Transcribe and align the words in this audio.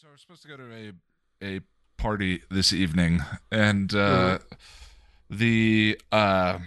so 0.00 0.08
we're 0.10 0.16
supposed 0.16 0.42
to 0.42 0.48
go 0.48 0.56
to 0.56 0.72
a 0.72 0.92
a 1.56 1.60
party 1.96 2.42
this 2.50 2.72
evening, 2.72 3.20
and 3.52 3.94
uh, 3.94 4.38
the 5.30 5.98
uh, 6.12 6.58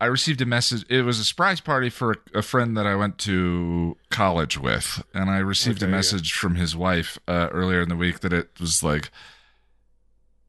I 0.00 0.06
received 0.06 0.40
a 0.40 0.46
message. 0.46 0.84
It 0.88 1.02
was 1.02 1.18
a 1.18 1.24
surprise 1.24 1.60
party 1.60 1.90
for 1.90 2.12
a, 2.34 2.38
a 2.38 2.42
friend 2.42 2.76
that 2.76 2.86
I 2.86 2.94
went 2.96 3.18
to 3.18 3.96
college 4.10 4.58
with, 4.58 5.02
and 5.14 5.30
I 5.30 5.38
received 5.38 5.82
a 5.82 5.86
Okay, 5.86 5.90
yeah. 5.90 5.96
message 5.98 6.32
from 6.32 6.56
his 6.56 6.74
wife 6.74 7.18
uh, 7.28 7.48
earlier 7.52 7.80
in 7.82 7.88
the 7.88 7.96
week 7.96 8.20
that 8.20 8.32
it 8.32 8.48
was 8.60 8.82
like 8.82 9.10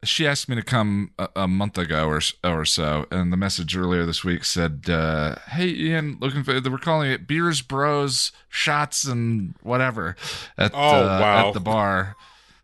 she 0.04 0.26
asked 0.26 0.48
me 0.48 0.56
to 0.56 0.62
come 0.62 1.12
a, 1.18 1.28
a 1.36 1.48
month 1.48 1.78
ago 1.78 2.06
or 2.08 2.20
or 2.42 2.64
so, 2.64 3.06
and 3.10 3.32
the 3.32 3.36
message 3.36 3.76
earlier 3.76 4.04
this 4.04 4.24
week 4.24 4.44
said, 4.44 4.86
uh, 4.88 5.36
"Hey 5.50 5.68
Ian, 5.68 6.18
looking 6.20 6.42
for 6.42 6.58
they 6.60 6.68
were 6.70 6.78
calling 6.78 7.10
it 7.10 7.26
beers, 7.26 7.62
bros, 7.62 8.32
shots, 8.48 9.04
and 9.04 9.54
whatever 9.62 10.16
at 10.58 10.72
Oh, 10.74 10.78
uh, 10.78 11.18
wow. 11.20 11.48
at 11.48 11.54
the 11.54 11.60
bar, 11.60 12.16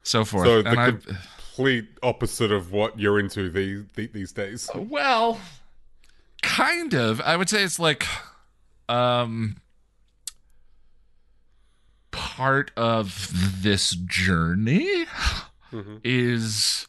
so 0.03 0.25
forth." 0.25 0.47
So 0.47 0.63
the 0.63 0.71
and 0.71 0.81
I, 0.81 0.91
complete 1.55 1.89
opposite 2.03 2.51
of 2.53 2.73
what 2.73 2.99
you're 2.99 3.19
into 3.21 3.49
these 3.51 3.85
these 4.13 4.33
days. 4.33 4.69
well, 4.75 5.41
kind 6.43 6.95
of. 6.95 7.21
I 7.21 7.37
would 7.37 7.49
say 7.49 7.63
it's 7.63 7.79
like, 7.79 8.05
um, 8.89 9.57
part 12.11 12.71
of 12.77 13.63
this 13.63 13.91
journey 13.93 15.07
Mhm. 15.73 16.01
is 16.03 16.87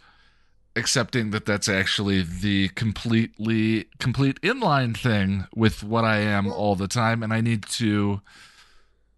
accepting 0.75 1.31
that 1.31 1.45
that's 1.45 1.67
actually 1.67 2.21
the 2.21 2.69
completely 2.69 3.85
complete 3.99 4.39
inline 4.41 4.95
thing 4.95 5.45
with 5.55 5.83
what 5.83 6.03
I 6.05 6.17
am 6.17 6.47
all 6.47 6.75
the 6.75 6.87
time, 6.87 7.23
and 7.23 7.33
I 7.33 7.41
need 7.41 7.63
to. 7.79 8.21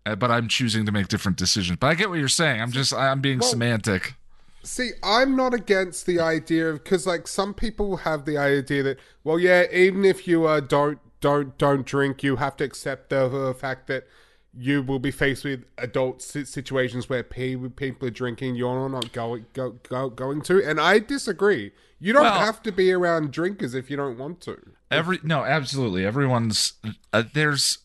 uh, 0.06 0.16
But 0.16 0.32
I'm 0.32 0.48
choosing 0.48 0.86
to 0.86 0.92
make 0.92 1.08
different 1.08 1.38
decisions. 1.38 1.78
But 1.80 1.88
I 1.88 1.96
get 1.96 2.10
what 2.10 2.20
you're 2.20 2.28
saying. 2.28 2.62
I'm 2.62 2.72
just 2.72 2.94
I'm 2.94 3.22
being 3.22 3.40
Well- 3.40 3.50
semantic. 3.50 4.16
See, 4.64 4.92
I'm 5.02 5.36
not 5.36 5.56
against 5.56 6.06
the 6.06 6.20
idea 6.20 6.70
of 6.70 6.84
because 6.84 7.08
like 7.08 7.28
some 7.28 7.54
people 7.56 7.98
have 7.98 8.26
the 8.26 8.38
idea 8.38 8.84
that 8.84 9.00
well, 9.24 9.40
yeah, 9.40 9.66
even 9.72 10.06
if 10.06 10.28
you 10.28 10.46
uh, 10.46 10.60
don't 10.60 11.00
don't 11.20 11.58
don't 11.58 11.84
drink, 11.86 12.22
you 12.24 12.36
have 12.36 12.58
to 12.58 12.64
accept 12.64 13.10
the, 13.10 13.28
the 13.28 13.56
fact 13.56 13.88
that 13.88 14.06
you 14.54 14.84
will 14.84 15.00
be 15.00 15.12
faced 15.12 15.44
with 15.46 15.64
adult 15.78 16.22
situations 16.22 17.08
where 17.08 17.24
people 17.24 18.08
are 18.08 18.12
drinking. 18.12 18.56
You're 18.56 18.90
not 18.90 19.12
going 19.14 19.46
go, 19.54 19.72
go, 19.88 20.10
going 20.10 20.42
to, 20.44 20.64
and 20.64 20.80
I 20.80 21.00
disagree. 21.00 21.72
You 22.00 22.14
don't 22.14 22.24
Well- 22.24 22.40
have 22.40 22.62
to 22.64 22.72
be 22.72 22.92
around 22.92 23.32
drinkers 23.32 23.74
if 23.74 23.90
you 23.90 23.98
don't 23.98 24.18
want 24.18 24.42
to. 24.42 24.58
Every 24.90 25.20
no, 25.24 25.44
absolutely. 25.46 26.06
Everyone's 26.06 26.74
uh, 27.14 27.24
there's 27.34 27.78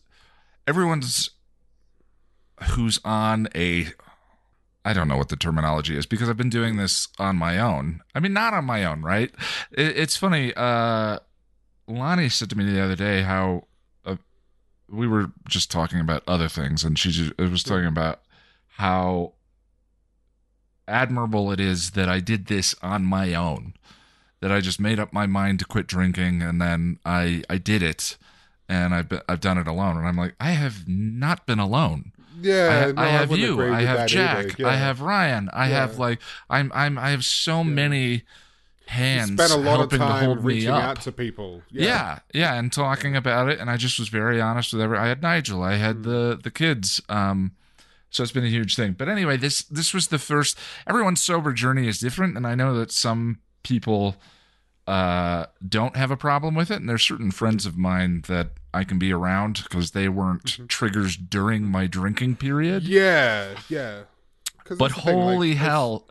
everyone's 0.66 1.30
who's 2.70 2.98
on 3.04 3.48
a 3.54 3.88
I 4.84 4.92
don't 4.92 5.08
know 5.08 5.16
what 5.16 5.28
the 5.28 5.36
terminology 5.36 5.96
is 5.96 6.06
because 6.06 6.28
I've 6.28 6.36
been 6.36 6.48
doing 6.50 6.76
this 6.76 7.08
on 7.18 7.36
my 7.36 7.58
own. 7.58 8.00
I 8.14 8.20
mean, 8.20 8.32
not 8.32 8.54
on 8.54 8.64
my 8.64 8.84
own, 8.84 9.02
right? 9.02 9.32
It, 9.72 9.96
it's 9.98 10.16
funny. 10.16 10.52
Uh, 10.56 11.18
Lonnie 11.88 12.28
said 12.28 12.50
to 12.50 12.56
me 12.58 12.64
the 12.64 12.80
other 12.80 12.96
day 12.96 13.22
how 13.22 13.64
we 14.90 15.06
were 15.06 15.32
just 15.48 15.70
talking 15.70 16.00
about 16.00 16.22
other 16.26 16.48
things, 16.48 16.84
and 16.84 16.98
she 16.98 17.10
just, 17.10 17.36
was 17.38 17.62
talking 17.62 17.86
about 17.86 18.20
how 18.76 19.32
admirable 20.88 21.50
it 21.50 21.60
is 21.60 21.92
that 21.92 22.08
I 22.08 22.20
did 22.20 22.46
this 22.46 22.74
on 22.82 23.04
my 23.04 23.34
own 23.34 23.74
that 24.40 24.52
I 24.52 24.60
just 24.60 24.78
made 24.78 24.98
up 24.98 25.12
my 25.12 25.26
mind 25.26 25.58
to 25.60 25.64
quit 25.64 25.86
drinking 25.86 26.42
and 26.42 26.60
then 26.60 26.98
I 27.04 27.42
I 27.50 27.58
did 27.58 27.82
it 27.82 28.16
and 28.68 28.94
I've 28.94 29.08
been, 29.08 29.20
I've 29.28 29.40
done 29.40 29.58
it 29.58 29.66
alone 29.66 29.96
and 29.96 30.06
I'm 30.06 30.16
like 30.16 30.34
I 30.38 30.50
have 30.50 30.86
not 30.86 31.46
been 31.46 31.58
alone. 31.58 32.12
Yeah, 32.40 32.88
I, 32.88 32.92
no, 32.92 33.02
I 33.02 33.06
have 33.06 33.30
wouldn't 33.30 33.48
you. 33.48 33.62
I 33.62 33.82
have 33.82 34.08
Jack. 34.08 34.58
Yeah. 34.58 34.68
I 34.68 34.76
have 34.76 35.00
Ryan. 35.00 35.48
I 35.52 35.66
have 35.66 35.98
like 35.98 36.20
I'm 36.50 36.70
I'm 36.74 36.98
I 36.98 37.10
have 37.10 37.24
so 37.24 37.64
many 37.64 38.22
hands 38.86 39.32
spent 39.32 39.52
a 39.52 39.56
lot 39.56 39.80
of 39.80 39.90
time 39.98 40.42
reaching 40.42 40.68
out 40.68 41.00
to 41.02 41.12
people. 41.12 41.62
Yeah. 41.70 42.20
yeah, 42.32 42.54
and 42.54 42.72
talking 42.72 43.16
about 43.16 43.48
it, 43.48 43.58
and 43.58 43.70
I 43.70 43.76
just 43.76 43.98
was 43.98 44.08
very 44.08 44.40
honest 44.40 44.72
with 44.72 44.82
everyone 44.82 45.04
I 45.04 45.08
had 45.08 45.22
Nigel, 45.22 45.62
I 45.62 45.74
had 45.76 46.02
the 46.02 46.38
the 46.42 46.50
kids, 46.50 47.00
um, 47.08 47.52
so 48.10 48.22
it's 48.22 48.32
been 48.32 48.44
a 48.44 48.48
huge 48.48 48.76
thing. 48.76 48.92
But 48.92 49.08
anyway, 49.08 49.36
this 49.36 49.62
this 49.64 49.92
was 49.92 50.08
the 50.08 50.18
first. 50.18 50.58
Everyone's 50.86 51.20
sober 51.20 51.52
journey 51.52 51.88
is 51.88 51.98
different, 51.98 52.36
and 52.36 52.46
I 52.46 52.54
know 52.54 52.74
that 52.78 52.92
some 52.92 53.40
people 53.62 54.16
uh 54.86 55.46
don't 55.68 55.96
have 55.96 56.12
a 56.12 56.16
problem 56.16 56.54
with 56.54 56.70
it, 56.70 56.76
and 56.76 56.88
there's 56.88 57.02
certain 57.02 57.30
friends 57.32 57.66
of 57.66 57.76
mine 57.76 58.22
that 58.28 58.50
I 58.72 58.84
can 58.84 58.98
be 58.98 59.12
around 59.12 59.62
because 59.64 59.90
they 59.92 60.08
weren't 60.08 60.68
triggers 60.68 61.16
during 61.16 61.64
my 61.64 61.86
drinking 61.86 62.36
period. 62.36 62.84
yeah, 62.84 63.56
yeah 63.68 64.02
But 64.68 64.78
the 64.78 64.88
thing, 64.88 64.88
like, 64.88 64.92
holy 64.92 65.54
hell, 65.54 66.08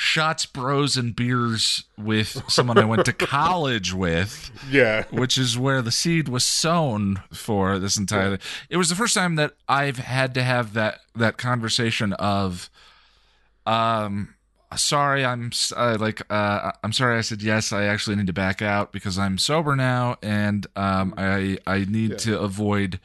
shots, 0.00 0.46
bros, 0.46 0.96
and 0.96 1.14
beers 1.14 1.82
with 1.98 2.42
someone 2.48 2.78
I 2.78 2.84
went 2.84 3.04
to 3.06 3.12
college 3.12 3.92
with. 3.92 4.50
Yeah, 4.70 5.04
which 5.10 5.36
is 5.38 5.58
where 5.58 5.82
the 5.82 5.90
seed 5.90 6.28
was 6.28 6.44
sown 6.44 7.22
for 7.32 7.78
this 7.78 7.96
entire 7.96 8.38
it 8.68 8.76
was 8.76 8.88
the 8.90 8.94
first 8.94 9.14
time 9.14 9.36
that 9.36 9.54
i've 9.66 9.96
had 9.96 10.34
to 10.34 10.42
have 10.42 10.74
that 10.74 11.00
that 11.14 11.38
conversation 11.38 12.12
of 12.14 12.68
um 13.66 14.34
sorry 14.76 15.24
i'm 15.24 15.50
uh, 15.74 15.96
like 15.98 16.20
uh 16.30 16.72
i'm 16.84 16.92
sorry 16.92 17.16
i 17.16 17.22
said 17.22 17.42
yes. 17.42 17.72
I 17.72 17.84
actually 17.84 18.16
need 18.16 18.26
to 18.26 18.32
back 18.34 18.60
out 18.60 18.92
because 18.92 19.18
i'm 19.18 19.38
sober 19.38 19.74
now 19.74 20.16
and 20.22 20.66
um 20.76 21.14
i 21.16 21.56
i 21.66 21.86
need 21.88 22.10
Yeah. 22.10 22.16
to 22.18 22.40
avoid 22.40 23.00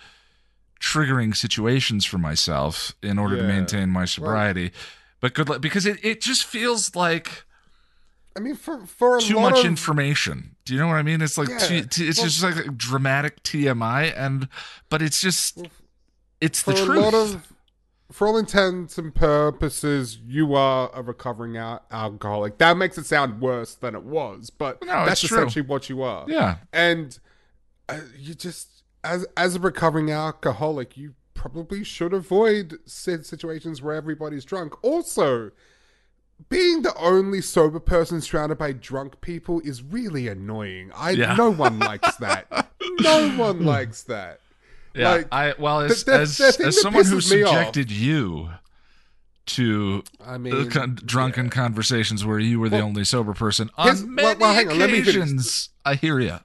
triggering 0.82 1.34
situations 1.36 2.04
for 2.04 2.18
myself 2.18 2.94
in 3.02 3.18
order 3.18 3.38
to 3.38 3.44
maintain 3.44 3.90
my 3.90 4.04
sobriety 4.06 4.72
but 5.24 5.34
good 5.34 5.48
luck 5.48 5.62
because 5.62 5.86
it, 5.86 6.04
it 6.04 6.20
just 6.20 6.44
feels 6.44 6.96
like 6.98 7.46
I 8.36 8.40
mean, 8.42 8.56
for 8.56 8.86
for 8.86 9.18
a 9.18 9.22
too 9.22 9.36
lot 9.36 9.52
much 9.54 9.60
of, 9.62 9.66
information. 9.66 10.56
Do 10.66 10.74
you 10.74 10.80
know 10.80 10.88
what 10.88 10.96
I 10.98 11.04
mean? 11.04 11.22
It's 11.22 11.38
like 11.38 11.48
Yeah. 11.50 11.58
it's 11.62 11.98
Well- 11.98 12.28
just 12.28 12.44
like 12.44 12.58
a 12.58 12.70
dramatic 12.72 13.42
TMI, 13.44 14.14
and 14.18 14.50
but 14.90 15.02
it's 15.02 15.22
just 15.22 15.62
it's 16.42 16.62
the 16.64 16.76
for 16.76 16.86
truth. 16.86 16.98
a 16.98 17.00
lot 17.00 17.14
of 17.14 17.48
for 18.12 18.28
all 18.28 18.38
intents 18.38 18.98
and 18.98 19.16
purposes, 19.16 20.18
you 20.26 20.54
are 20.56 20.92
a 20.94 21.02
recovering 21.02 21.56
al- 21.58 21.84
alcoholic. 21.90 22.58
That 22.58 22.76
makes 22.78 22.98
it 22.98 23.06
sound 23.06 23.40
worse 23.42 23.76
than 23.76 23.96
it 23.96 24.04
was, 24.04 24.50
but 24.50 24.84
No, 24.86 25.06
that's 25.06 25.24
essentially 25.24 25.66
what 25.66 25.90
you 25.90 26.04
are. 26.04 26.26
yeah, 26.28 26.58
And 26.74 27.18
uh, 27.90 28.02
you 28.18 28.36
just, 28.36 28.84
as 29.04 29.26
as 29.38 29.56
a 29.56 29.60
recovering 29.60 30.12
alcoholic, 30.12 30.96
you 30.98 31.14
probably 31.44 31.84
should 31.84 32.14
avoid 32.14 32.78
said 32.86 33.26
situations 33.26 33.82
where 33.82 33.94
everybody's 33.96 34.46
drunk. 34.46 34.82
Also, 34.82 35.52
being 36.48 36.84
the 36.84 36.96
only 36.96 37.42
sober 37.42 37.82
person 37.82 38.22
surrounded 38.22 38.58
by 38.58 38.72
drunk 38.72 39.20
people 39.20 39.60
is 39.66 39.84
really 39.84 40.30
annoying. 40.30 40.90
I 40.96 41.12
Yeah. 41.12 41.36
no 41.36 41.52
one 41.52 41.80
likes 41.80 42.16
that. 42.18 42.48
no 43.02 43.30
one 43.38 43.66
likes 43.66 44.04
that. 44.04 44.40
yeah. 44.96 45.10
Like, 45.12 45.28
I 45.34 45.54
well 45.60 45.82
as 45.82 46.04
as, 46.08 46.38
the 46.38 46.52
thing 46.54 46.68
as 46.68 46.80
someone 46.82 47.04
who 47.04 47.16
me 47.16 47.44
off- 47.44 47.50
subjected 47.50 47.92
you 47.92 48.50
to 49.48 50.04
I 50.26 50.34
the 50.34 50.40
mean, 50.40 50.70
con- 50.70 50.98
drunken 51.04 51.50
conversations 51.50 52.26
where 52.26 52.40
you 52.40 52.58
were 52.62 52.70
the 52.70 52.80
only 52.80 53.04
sober 53.04 53.34
person 53.34 53.70
on 53.78 53.88
well, 53.88 54.06
many 54.08 54.40
well, 54.40 54.54
hang 54.54 54.70
on, 54.70 54.82
occasions. 54.82 55.72
I 55.84 55.96
hear 55.96 56.22
you. 56.22 56.38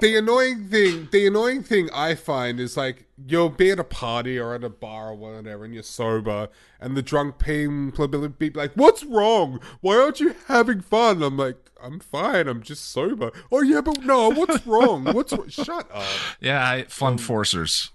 the 0.00 0.16
annoying 0.16 0.66
thing 0.68 1.08
the 1.12 1.28
annoying 1.28 1.62
thing 1.62 1.88
I 1.94 2.16
find 2.16 2.58
is 2.58 2.76
like 2.76 3.05
you'll 3.24 3.48
be 3.48 3.70
at 3.70 3.78
a 3.78 3.84
party 3.84 4.38
or 4.38 4.54
at 4.54 4.62
a 4.62 4.68
bar 4.68 5.10
or 5.10 5.14
whatever 5.14 5.64
and 5.64 5.72
you're 5.72 5.82
sober 5.82 6.48
and 6.80 6.96
the 6.96 7.02
drunk 7.02 7.38
people 7.38 8.06
will 8.08 8.28
be 8.28 8.50
like, 8.50 8.72
What's 8.74 9.04
wrong? 9.04 9.60
Why 9.80 9.96
aren't 9.96 10.20
you 10.20 10.34
having 10.48 10.80
fun? 10.80 11.22
I'm 11.22 11.36
like, 11.36 11.70
I'm 11.82 12.00
fine, 12.00 12.48
I'm 12.48 12.62
just 12.62 12.90
sober. 12.90 13.30
Oh 13.50 13.62
yeah, 13.62 13.80
but 13.80 14.02
no, 14.04 14.30
what's 14.30 14.66
wrong? 14.66 15.04
What's 15.04 15.32
wr- 15.32 15.48
shut 15.48 15.88
up. 15.92 16.04
Yeah, 16.40 16.68
I, 16.68 16.84
fun 16.84 17.18
forcers, 17.18 17.90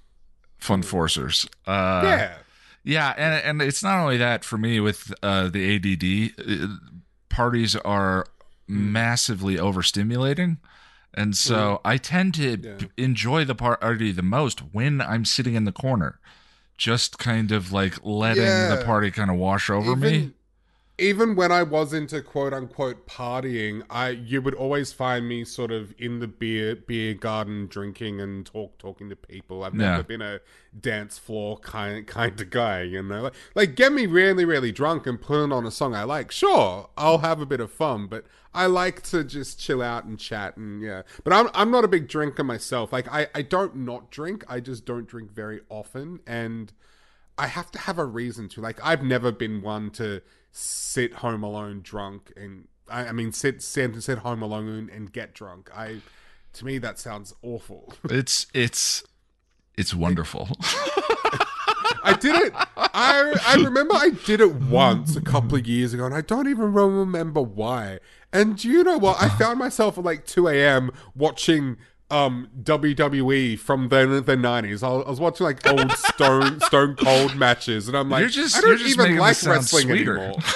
fun 0.58 0.82
forcers. 0.84 1.46
Uh, 1.68 2.02
yeah. 2.04 2.34
Yeah, 2.84 3.14
and 3.16 3.44
and 3.46 3.62
it's 3.62 3.84
not 3.84 4.02
only 4.02 4.18
that 4.18 4.44
for 4.44 4.58
me 4.58 4.80
with 4.80 5.14
uh, 5.22 5.50
the 5.50 5.76
ADD, 5.76 6.64
uh, 6.64 6.68
parties 7.30 7.76
are 7.76 8.26
massively 8.68 9.58
overstimulating, 9.58 10.58
and 11.14 11.36
so 11.36 11.56
mm-hmm. 11.56 11.88
I 11.88 11.98
tend 11.98 12.34
to 12.36 12.50
Yeah. 12.58 12.76
b- 12.76 12.90
enjoy 12.98 13.46
the 13.46 13.56
party 13.56 14.12
the 14.12 14.22
most 14.22 14.60
when 14.72 15.02
I'm 15.02 15.26
sitting 15.26 15.56
in 15.56 15.66
the 15.66 15.72
corner, 15.72 16.20
just 16.78 17.18
kind 17.18 17.52
of 17.52 17.72
like 17.72 17.96
letting 18.04 18.44
the 18.44 18.82
party 18.86 19.12
kind 19.12 19.30
of 19.30 19.38
wash 19.38 19.70
over 19.70 19.96
me. 19.96 20.32
Even, 21.02 21.36
when 21.36 21.52
I 21.52 21.64
was 21.64 21.94
into 21.94 22.22
quote 22.22 22.54
unquote 22.54 23.08
partying, 23.08 23.84
I 23.90 24.10
you 24.10 24.42
would 24.42 24.54
always 24.54 24.94
find 24.94 25.28
me 25.28 25.44
sort 25.44 25.72
of 25.72 25.94
in 25.98 26.20
the 26.20 26.28
beer 26.28 26.76
beer 26.76 27.14
garden 27.14 27.68
drinking 27.68 28.22
and 28.22 28.46
talk 28.46 28.78
talking 28.78 29.10
to 29.10 29.16
people. 29.16 29.64
I've 29.64 29.74
never 29.74 30.04
been 30.04 30.22
a 30.22 30.40
dance 30.80 31.18
floor 31.18 31.58
kind 31.58 32.06
kind 32.06 32.40
of 32.40 32.50
guy, 32.50 32.84
you 32.84 33.02
know. 33.02 33.24
Like, 33.24 33.34
like 33.56 33.76
get 33.76 33.92
me 33.92 34.06
really 34.06 34.46
really 34.46 34.72
drunk 34.72 35.08
and 35.08 35.20
put 35.20 35.52
on 35.52 35.66
a 35.66 35.72
song 35.72 35.96
I 35.96 36.04
like. 36.04 36.32
Sure, 36.32 36.90
I'll 36.96 37.20
have 37.20 37.42
a 37.42 37.46
bit 37.46 37.60
of 37.60 37.72
fun, 37.72 38.08
but 38.08 38.26
I 38.54 38.68
like 38.68 39.02
to 39.04 39.24
just 39.24 39.60
chill 39.60 39.82
out 39.82 40.06
and 40.06 40.20
chat 40.20 40.56
and 40.56 40.82
yeah. 40.82 41.02
But 41.24 41.34
I'm 41.34 41.50
I'm 41.54 41.72
not 41.72 41.84
a 41.84 41.88
big 41.88 42.08
drinker 42.08 42.44
myself. 42.44 42.94
Like 42.94 43.12
I 43.12 43.28
I 43.34 43.42
don't 43.42 43.78
not 43.78 44.12
drink. 44.12 44.44
I 44.48 44.60
just 44.60 44.86
don't 44.86 45.08
drink 45.08 45.32
very 45.32 45.62
often 45.70 46.20
and 46.28 46.72
I 47.38 47.48
have 47.48 47.72
to 47.72 47.80
have 47.80 47.98
a 47.98 48.06
reason 48.06 48.50
to. 48.50 48.62
Like, 48.62 48.80
I've 48.86 49.04
never 49.04 49.32
been 49.32 49.64
one 49.64 49.90
to 49.92 50.22
sit 50.52 51.16
home 51.16 51.44
alone 51.44 51.82
drunk 51.82 52.32
and 52.36 52.68
I, 52.90 53.08
I 53.08 53.12
mean 53.12 53.32
sit 53.32 53.62
sit 53.62 54.02
sit 54.04 54.20
home 54.20 54.42
alone 54.42 54.90
and 54.94 55.12
get 55.12 55.34
drunk. 55.34 55.70
I 55.76 56.02
to 56.54 56.66
me 56.66 56.78
that 56.80 57.00
sounds 57.00 57.34
awful. 57.42 57.94
It's 58.10 58.48
it's 58.54 59.04
it's 59.78 59.94
wonderful. 59.94 60.50
I 62.04 62.18
did 62.20 62.36
it. 62.36 62.54
I 62.78 63.34
I 63.48 63.56
remember 63.56 63.96
I 63.96 64.10
did 64.10 64.42
it 64.42 64.56
once 64.56 65.16
a 65.16 65.22
couple 65.22 65.58
of 65.58 65.66
years 65.68 65.94
ago, 65.94 66.06
and 66.06 66.16
I 66.16 66.22
don't 66.22 66.48
even 66.48 66.74
remember 66.74 67.42
why. 67.42 68.00
And 68.34 68.58
do 68.58 68.70
you 68.70 68.84
know 68.84 68.98
what? 68.98 69.22
I 69.22 69.30
found 69.30 69.60
myself 69.60 69.98
at 69.98 70.04
like 70.04 70.26
two 70.26 70.48
a.m. 70.48 70.92
watching 71.16 71.78
um 72.12 72.50
WWE 72.62 73.58
from 73.58 73.90
the 73.90 74.22
the 74.26 74.36
nineties. 74.36 74.84
I, 74.84 74.90
I 74.90 75.10
was 75.10 75.20
watching 75.20 75.46
like 75.46 75.66
old 75.68 75.92
Stone 75.94 76.60
Stone 76.68 76.96
Cold 76.98 77.36
matches, 77.36 77.88
and 77.88 77.96
I'm 77.98 78.10
like, 78.10 78.22
You're 78.22 78.30
just- 78.30 78.58
I 78.58 78.62
don't 78.62 78.70
you're 78.72 78.78
just 78.80 78.90
even 78.92 79.04
making 79.04 79.20
like 79.20 79.42
wrestling 79.44 79.62
sweeter. 79.88 80.18
anymore. 80.18 80.38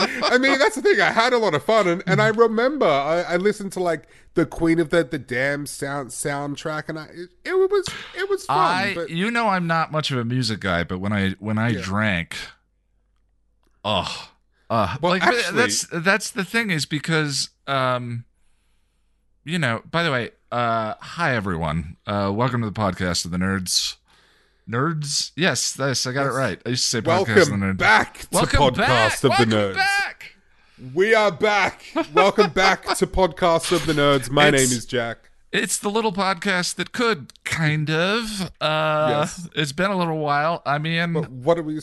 I 0.00 0.36
mean, 0.38 0.58
that's 0.58 0.76
the 0.76 0.82
thing. 0.82 1.00
I 1.00 1.10
had 1.10 1.32
a 1.32 1.38
lot 1.38 1.54
of 1.54 1.64
fun, 1.64 1.88
and, 1.88 2.02
and 2.06 2.20
I 2.20 2.28
remember 2.28 2.86
I, 2.86 3.22
I 3.22 3.36
listened 3.36 3.72
to 3.72 3.80
like 3.80 4.06
the 4.34 4.44
Queen 4.46 4.78
of 4.78 4.90
the 4.90 5.02
the 5.04 5.18
Damned 5.18 5.68
sound 5.68 6.10
soundtrack, 6.10 6.88
and 6.88 6.98
I 6.98 7.04
it, 7.06 7.30
it 7.44 7.70
was 7.70 7.88
it 8.16 8.28
was 8.28 8.44
fun. 8.44 8.56
I 8.58 8.94
but 8.94 9.10
you 9.10 9.30
know 9.30 9.48
I'm 9.48 9.66
not 9.66 9.90
much 9.90 10.10
of 10.10 10.18
a 10.18 10.24
music 10.24 10.60
guy, 10.60 10.84
but 10.84 10.98
when 10.98 11.12
I 11.12 11.30
when 11.40 11.56
I 11.58 11.72
drank, 11.72 12.36
oh, 13.84 14.28
uh, 14.70 14.96
Well, 15.00 15.12
like 15.12 15.22
actually- 15.24 15.56
that's 15.56 15.86
that's 15.92 16.30
the 16.30 16.44
thing 16.44 16.70
is 16.70 16.84
because 16.86 17.50
um, 17.66 18.24
you 19.44 19.58
know. 19.58 19.82
By 19.90 20.02
the 20.02 20.10
way, 20.12 20.30
uh, 20.52 20.94
hi 21.00 21.34
everyone, 21.34 21.96
uh, 22.06 22.32
welcome 22.34 22.60
to 22.62 22.70
the 22.70 22.78
podcast 22.78 23.24
of 23.24 23.30
the 23.30 23.38
nerds. 23.38 23.96
Nerds, 24.68 25.32
yes, 25.34 25.72
this 25.72 26.06
I 26.06 26.12
got 26.12 26.26
it 26.26 26.30
right. 26.32 26.60
I 26.66 26.70
used 26.70 26.84
to 26.84 26.90
say 26.90 27.00
podcast 27.00 27.20
of 27.20 27.26
the 27.26 27.34
welcome 27.34 27.60
nerds. 27.60 27.78
back 27.78 28.18
to 28.18 28.28
Welcome 28.32 28.60
podcast 28.60 28.76
back. 28.76 29.24
of 29.40 29.48
the 29.48 29.56
nerds. 29.56 29.74
back. 29.76 30.34
We 30.94 31.14
are 31.14 31.32
back. 31.32 31.84
Welcome 32.14 32.50
back 32.50 32.84
to 32.96 33.06
podcast 33.06 33.72
of 33.72 33.86
the 33.86 33.94
nerds. 33.94 34.30
My 34.30 34.48
It's- 34.48 34.68
name 34.70 34.76
is 34.78 34.86
Jack. 34.86 35.30
It's 35.50 35.78
the 35.78 35.88
little 35.88 36.12
podcast 36.12 36.74
that 36.74 36.92
could 36.92 37.32
kind 37.44 37.88
of. 37.90 38.50
Uh, 38.60 39.06
Yes. 39.22 39.48
It's 39.56 39.72
been 39.72 39.90
a 39.90 39.96
little 39.96 40.18
while. 40.18 40.60
I 40.66 40.76
mean, 40.76 41.14
but 41.14 41.30
What 41.30 41.56
are 41.58 41.62
we? 41.62 41.80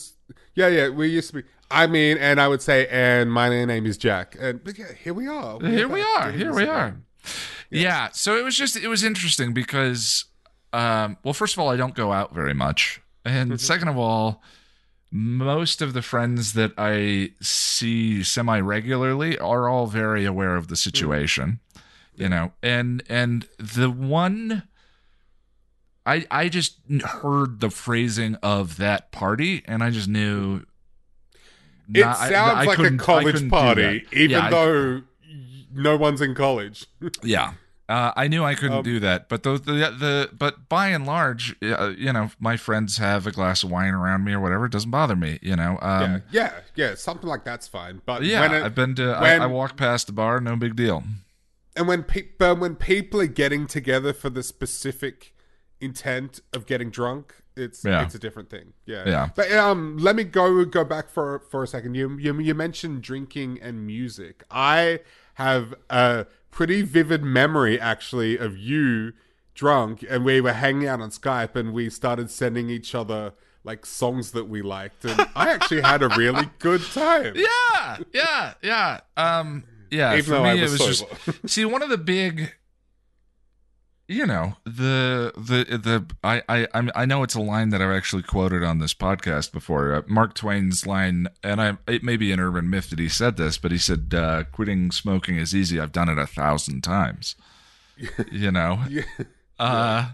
Yeah, 0.53 0.67
yeah. 0.67 0.89
We 0.89 1.07
used 1.07 1.29
to 1.31 1.41
be. 1.41 1.43
I 1.71 1.87
mean, 1.87 2.19
and 2.19 2.39
I 2.39 2.47
would 2.47 2.61
say, 2.61 2.85
and 2.91 3.31
my 3.31 3.49
name 3.49 3.87
is 3.87 3.97
Jack. 3.97 4.37
And 4.39 4.63
but 4.63 4.77
yeah, 4.77 4.93
here 5.03 5.15
we 5.15 5.25
are. 5.25 5.57
We're 5.57 5.69
here 5.71 5.87
we 5.87 6.03
are 6.03 6.31
here 6.31 6.53
we 6.53 6.67
are 6.67 6.97
yeah. 7.69 8.09
So 8.13 8.35
it 8.37 8.43
was 8.43 8.55
just 8.57 8.75
it 8.75 8.87
was 8.87 9.03
interesting 9.03 9.53
because 9.53 10.25
um 10.73 11.17
well 11.23 11.33
first 11.33 11.53
of 11.55 11.59
all 11.59 11.69
i 11.69 11.75
don't 11.77 11.95
go 11.95 12.11
out 12.11 12.33
very 12.33 12.53
much. 12.53 13.01
And 13.23 13.51
Mm-hmm. 13.51 13.57
second 13.57 13.87
of 13.87 13.97
all 13.97 14.41
most 15.11 15.81
of 15.81 15.93
the 15.93 16.01
friends 16.01 16.53
that 16.53 16.71
i 16.77 17.31
see 17.41 18.23
semi 18.23 18.59
regularly 18.59 19.37
are 19.39 19.69
all 19.69 19.87
very 19.87 20.25
aware 20.25 20.55
of 20.55 20.67
the 20.67 20.75
situation 20.75 21.59
you 22.17 22.29
know? 22.29 22.51
And 22.63 23.03
and 23.09 23.47
the 23.59 23.89
one 23.89 24.63
i 26.05 26.25
i 26.31 26.49
just 26.49 26.77
heard 27.03 27.59
the 27.59 27.69
phrasing 27.69 28.35
of 28.43 28.77
that 28.77 29.11
party 29.11 29.63
and 29.65 29.83
i 29.83 29.89
just 29.89 30.07
knew 30.07 30.63
It 31.93 32.01
sounds 32.03 32.31
I 32.33 32.63
like 32.65 32.79
a 32.79 32.97
college 32.97 33.49
party, 33.49 34.05
even 34.11 34.31
Yeah, 34.31 34.45
I- 34.47 34.49
though 34.49 35.01
no 35.75 35.95
one's 35.97 36.21
in 36.21 36.33
college. 36.35 36.87
Yeah. 37.23 37.53
Uh, 37.87 38.11
I 38.15 38.27
knew 38.27 38.43
I 38.43 38.55
couldn't 38.55 38.77
Um, 38.79 38.83
do 38.83 38.99
that, 39.01 39.29
but 39.29 39.43
the, 39.43 39.59
the 39.59 39.73
the 39.73 40.29
but 40.35 40.67
by 40.69 40.87
and 40.87 41.05
large, 41.05 41.55
uh, 41.61 41.93
you 41.95 42.11
know, 42.11 42.31
my 42.39 42.57
friends 42.57 42.97
have 42.97 43.27
a 43.27 43.31
glass 43.31 43.61
of 43.63 43.69
wine 43.69 43.93
around 43.93 44.23
me 44.23 44.33
or 44.33 44.39
whatever. 44.39 44.65
It 44.65 44.71
doesn't 44.71 44.89
bother 44.89 45.15
me, 45.15 45.37
you 45.43 45.55
know. 45.55 45.77
yeah, 45.79 45.99
Um, 45.99 46.23
yeah, 46.31 46.51
yeah. 46.73 46.95
Something 46.95 47.29
like 47.29 47.43
that's 47.43 47.67
fine. 47.67 48.01
But 48.03 48.23
yeah, 48.23 48.41
when 48.41 48.53
it, 48.55 48.63
I've 48.63 48.73
been 48.73 48.95
to. 48.95 49.05
when- 49.21 49.39
I, 49.41 49.43
I 49.43 49.45
walk 49.45 49.77
past 49.77 50.07
the 50.07 50.13
bar, 50.13 50.39
no 50.41 50.55
big 50.55 50.75
deal. 50.75 51.03
and 51.75 51.87
when 51.87 52.01
pe- 52.01 52.29
but 52.39 52.57
when 52.57 52.75
people 52.75 53.21
are 53.21 53.27
getting 53.27 53.67
together 53.67 54.13
for 54.13 54.31
the 54.31 54.41
specific 54.41 55.35
intent 55.79 56.39
of 56.53 56.65
getting 56.65 56.89
drunk 56.89 57.35
it's 57.55 57.83
Yeah. 57.85 58.01
it's 58.03 58.15
a 58.15 58.19
different 58.19 58.49
thing 58.49 58.73
yeah 58.85 59.03
Yeah. 59.05 59.29
but 59.35 59.51
um 59.51 59.97
let 59.97 60.15
me 60.15 60.23
go 60.23 60.65
go 60.65 60.83
back 60.83 61.09
for 61.09 61.39
for 61.51 61.63
a 61.63 61.67
second 61.67 61.95
you 61.95 62.17
you, 62.17 62.39
you 62.39 62.53
mentioned 62.55 63.01
drinking 63.03 63.59
and 63.61 63.85
music 63.85 64.43
i 64.49 64.99
have 65.35 65.73
a 65.89 66.25
pretty 66.51 66.81
vivid 66.81 67.23
memory 67.23 67.79
actually 67.79 68.37
of 68.37 68.57
you 68.57 69.13
drunk 69.53 70.03
and 70.09 70.25
we 70.25 70.41
were 70.41 70.53
hanging 70.53 70.87
out 70.87 71.01
on 71.01 71.09
skype 71.09 71.55
and 71.55 71.73
we 71.73 71.89
started 71.89 72.29
sending 72.29 72.69
each 72.69 72.93
other 72.93 73.33
like 73.63 73.85
songs 73.85 74.31
that 74.31 74.49
we 74.49 74.61
liked 74.61 75.05
and 75.05 75.19
i 75.35 75.49
actually 75.49 75.81
had 75.81 76.03
a 76.03 76.09
really 76.09 76.49
good 76.59 76.81
time 76.93 77.33
Yeah, 77.35 77.97
yeah, 78.13 78.53
yeah. 78.61 78.99
Um, 79.17 79.63
yeah. 79.91 80.13
Even 80.15 80.25
for 80.25 80.41
me, 80.41 80.49
I 80.49 80.53
it 80.55 80.69
was 80.69 80.79
just 80.79 81.05
see 81.49 81.65
one 81.65 81.81
of 81.81 81.89
the 81.89 81.97
big. 81.97 82.53
You 84.07 84.27
know 84.27 84.55
the 84.65 85.33
the 85.35 85.77
the 85.77 86.05
I 86.23 86.43
I 86.47 86.67
I'm, 86.75 87.07
know 87.07 87.23
it's 87.23 87.33
a 87.33 87.41
line 87.41 87.69
that 87.69 87.81
I've 87.81 87.89
actually 87.95 88.21
quoted 88.21 88.63
on 88.63 88.77
this 88.77 88.93
podcast 88.93 89.51
before. 89.51 89.93
Uh, 89.95 90.01
Mark 90.05 90.35
Twain's 90.35 90.85
line, 90.85 91.27
and 91.43 91.59
I 91.59 91.77
it 91.87 92.03
may 92.03 92.15
be 92.15 92.31
an 92.31 92.39
urban 92.39 92.69
myth 92.69 92.91
that 92.91 92.99
he 92.99 93.09
said 93.09 93.35
this, 93.37 93.57
but 93.57 93.71
he 93.71 93.79
said, 93.79 94.13
uh, 94.15 94.43
"Quitting 94.51 94.91
smoking 94.91 95.37
is 95.37 95.55
easy. 95.55 95.79
I've 95.79 95.91
done 95.91 96.07
it 96.09 96.19
a 96.19 96.27
thousand 96.27 96.81
times." 96.81 97.35
you 98.31 98.51
know, 98.51 98.83
yeah. 98.89 99.03
uh, 99.57 100.09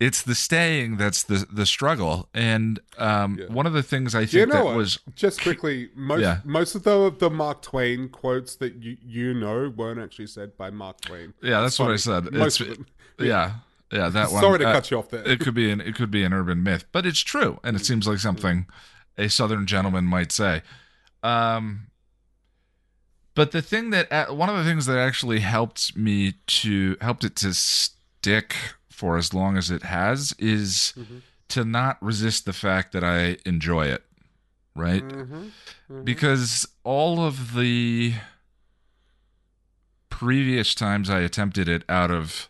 it's 0.00 0.22
the 0.22 0.34
staying 0.34 0.96
that's 0.96 1.22
the 1.22 1.46
the 1.52 1.66
struggle. 1.66 2.28
And 2.34 2.80
um, 2.98 3.38
Yeah. 3.38 3.46
one 3.54 3.66
of 3.66 3.74
the 3.74 3.84
things 3.84 4.12
I 4.12 4.20
think 4.22 4.32
you 4.32 4.46
know 4.46 4.70
that 4.70 4.76
was 4.76 4.98
just 5.14 5.40
quickly 5.40 5.90
most 5.94 6.22
Yeah. 6.22 6.40
most 6.44 6.74
of 6.74 6.82
the 6.82 7.14
the 7.16 7.30
Mark 7.30 7.62
Twain 7.62 8.08
quotes 8.08 8.56
that 8.56 8.82
you 8.82 8.96
you 9.06 9.34
know 9.34 9.72
weren't 9.76 10.00
actually 10.00 10.26
said 10.26 10.56
by 10.56 10.70
Mark 10.70 11.02
Twain. 11.02 11.32
Yeah, 11.40 11.60
that's 11.60 11.78
what 11.78 11.92
I 11.92 11.96
said. 11.96 12.32
Most 12.32 12.60
It's. 12.60 12.80
Yeah, 13.26 13.52
yeah, 13.92 14.08
that 14.08 14.30
one. 14.32 14.40
Sorry 14.40 14.58
to 14.60 14.68
uh, 14.68 14.72
cut 14.72 14.90
you 14.90 14.98
off 14.98 15.10
there. 15.10 15.26
It 15.26 15.40
could 15.40 15.54
be 15.54 15.70
an 15.70 15.80
it 15.80 15.94
could 15.94 16.10
be 16.10 16.22
an 16.24 16.32
urban 16.32 16.62
myth, 16.62 16.84
but 16.92 17.04
it's 17.06 17.20
true, 17.20 17.58
and 17.64 17.76
it 17.76 17.84
seems 17.84 18.06
like 18.08 18.18
something 18.18 18.66
a 19.18 19.28
Southern 19.28 19.66
gentleman 19.66 20.04
might 20.04 20.32
say. 20.32 20.62
Um, 21.22 21.88
but 23.34 23.52
the 23.52 23.62
thing 23.62 23.90
that 23.90 24.10
uh, 24.12 24.26
one 24.34 24.48
of 24.48 24.56
the 24.56 24.64
things 24.64 24.86
that 24.86 24.98
actually 24.98 25.40
helped 25.40 25.96
me 25.96 26.34
to 26.46 26.96
helped 27.00 27.24
it 27.24 27.36
to 27.36 27.52
stick 27.54 28.54
for 28.88 29.16
as 29.16 29.32
long 29.34 29.56
as 29.56 29.70
it 29.70 29.82
has 29.84 30.34
is 30.38 30.92
Mhm. 30.98 31.22
to 31.48 31.64
not 31.64 31.96
resist 32.02 32.44
the 32.44 32.52
fact 32.52 32.92
that 32.92 33.02
I 33.02 33.38
enjoy 33.46 33.86
it, 33.86 34.04
right? 34.76 35.02
Mhm. 35.02 35.50
because 36.04 36.66
all 36.84 37.24
of 37.24 37.54
the 37.54 38.14
previous 40.08 40.74
times 40.74 41.08
I 41.08 41.20
attempted 41.20 41.68
it 41.68 41.82
out 41.88 42.10
of 42.10 42.48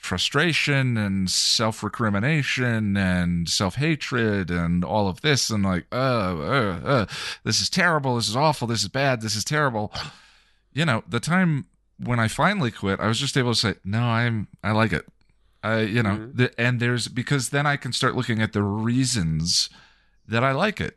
frustration 0.00 0.96
and 0.96 1.30
self 1.30 1.82
recrimination 1.82 2.96
and 2.96 3.48
self 3.48 3.76
hatred 3.76 4.50
and 4.50 4.82
all 4.84 5.08
of 5.08 5.20
this, 5.20 5.50
and 5.50 5.62
like, 5.62 5.86
uh, 5.92 5.94
uh, 5.94 6.80
uh, 6.84 7.06
this 7.44 7.60
is 7.60 7.68
terrible, 7.70 8.16
this 8.16 8.28
is 8.28 8.34
awful, 8.36 8.66
this 8.66 8.82
is 8.82 8.88
bad, 8.88 9.20
this 9.20 9.36
is 9.36 9.44
terrible. 9.44 9.92
You 10.72 10.84
know, 10.86 11.04
the 11.08 11.20
time 11.20 11.66
when 12.02 12.18
I 12.18 12.28
finally 12.28 12.70
quit, 12.70 12.98
I 12.98 13.06
was 13.08 13.20
just 13.20 13.36
able 13.36 13.52
to 13.52 13.58
say, 13.58 13.74
no, 13.84 14.00
I'm, 14.02 14.48
I 14.64 14.70
like 14.72 14.92
it. 14.92 15.06
I, 15.62 15.80
you 15.80 16.02
know, 16.02 16.16
Mhm. 16.16 16.36
the, 16.36 16.60
and 16.60 16.80
there's 16.80 17.06
because 17.08 17.50
then 17.50 17.66
I 17.66 17.76
can 17.76 17.92
start 17.92 18.16
looking 18.16 18.40
at 18.40 18.54
the 18.54 18.62
reasons 18.62 19.68
that 20.26 20.42
I 20.42 20.52
like 20.52 20.80
it 20.80 20.96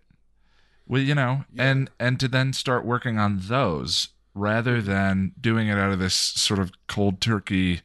well 0.86 1.02
you 1.02 1.16
know 1.16 1.44
Yeah. 1.54 1.64
and 1.72 1.90
and 2.00 2.20
to 2.20 2.28
then 2.28 2.52
start 2.54 2.86
working 2.86 3.18
on 3.18 3.40
those 3.44 4.10
rather 4.36 4.78
Mm-hmm. 4.78 4.86
than 4.92 5.32
doing 5.40 5.68
it 5.70 5.78
out 5.78 5.92
of 5.92 6.00
this 6.00 6.14
sort 6.14 6.60
of 6.60 6.72
cold 6.88 7.20
turkey 7.20 7.82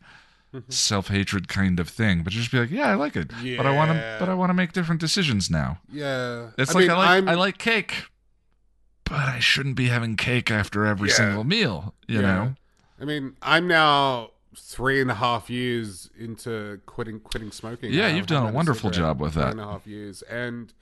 Mhm. 0.54 0.72
self-hatred 0.72 1.46
kind 1.48 1.78
of 1.78 1.88
thing 1.90 2.22
but 2.22 2.32
just 2.32 2.50
be 2.50 2.58
like 2.58 2.70
yeah 2.70 2.88
i 2.88 2.94
like 2.94 3.16
it 3.16 3.28
but 3.58 3.66
i 3.66 3.70
want 3.74 3.90
to 3.90 4.16
but 4.18 4.28
i 4.30 4.34
want 4.34 4.48
to 4.48 4.54
make 4.54 4.72
different 4.72 4.98
decisions 5.00 5.50
now 5.50 5.78
yeah, 5.92 6.50
it's 6.56 6.70
I 6.70 6.74
like 6.74 6.82
mean, 6.82 6.90
i 6.90 6.94
like 6.96 7.08
I'm- 7.08 7.28
i 7.28 7.34
like 7.34 7.58
cake 7.58 8.04
but 9.04 9.14
i 9.28 9.38
shouldn't 9.40 9.76
be 9.76 9.88
having 9.88 10.16
cake 10.16 10.50
after 10.50 10.86
every 10.86 11.10
Yeah. 11.10 11.14
single 11.16 11.44
meal 11.44 11.94
you 12.06 12.20
Yeah. 12.20 12.26
know 12.34 12.54
I 13.00 13.04
mean, 13.04 13.36
I'm 13.42 13.68
now 13.68 14.30
three 14.56 15.00
and 15.00 15.08
a 15.08 15.14
half 15.14 15.48
years 15.48 16.10
into 16.18 16.80
quitting 16.84 17.20
quitting 17.20 17.52
smoking. 17.52 17.92
Yeah, 17.92 18.08
now. 18.08 18.16
you've 18.16 18.26
done 18.26 18.48
a 18.48 18.50
wonderful 18.52 18.90
job 18.90 19.20
with 19.20 19.34
that. 19.34 19.52
Three 19.52 19.60
and 19.60 19.60
a 19.60 19.72
half 19.72 19.86
years, 19.86 20.22
and 20.22 20.72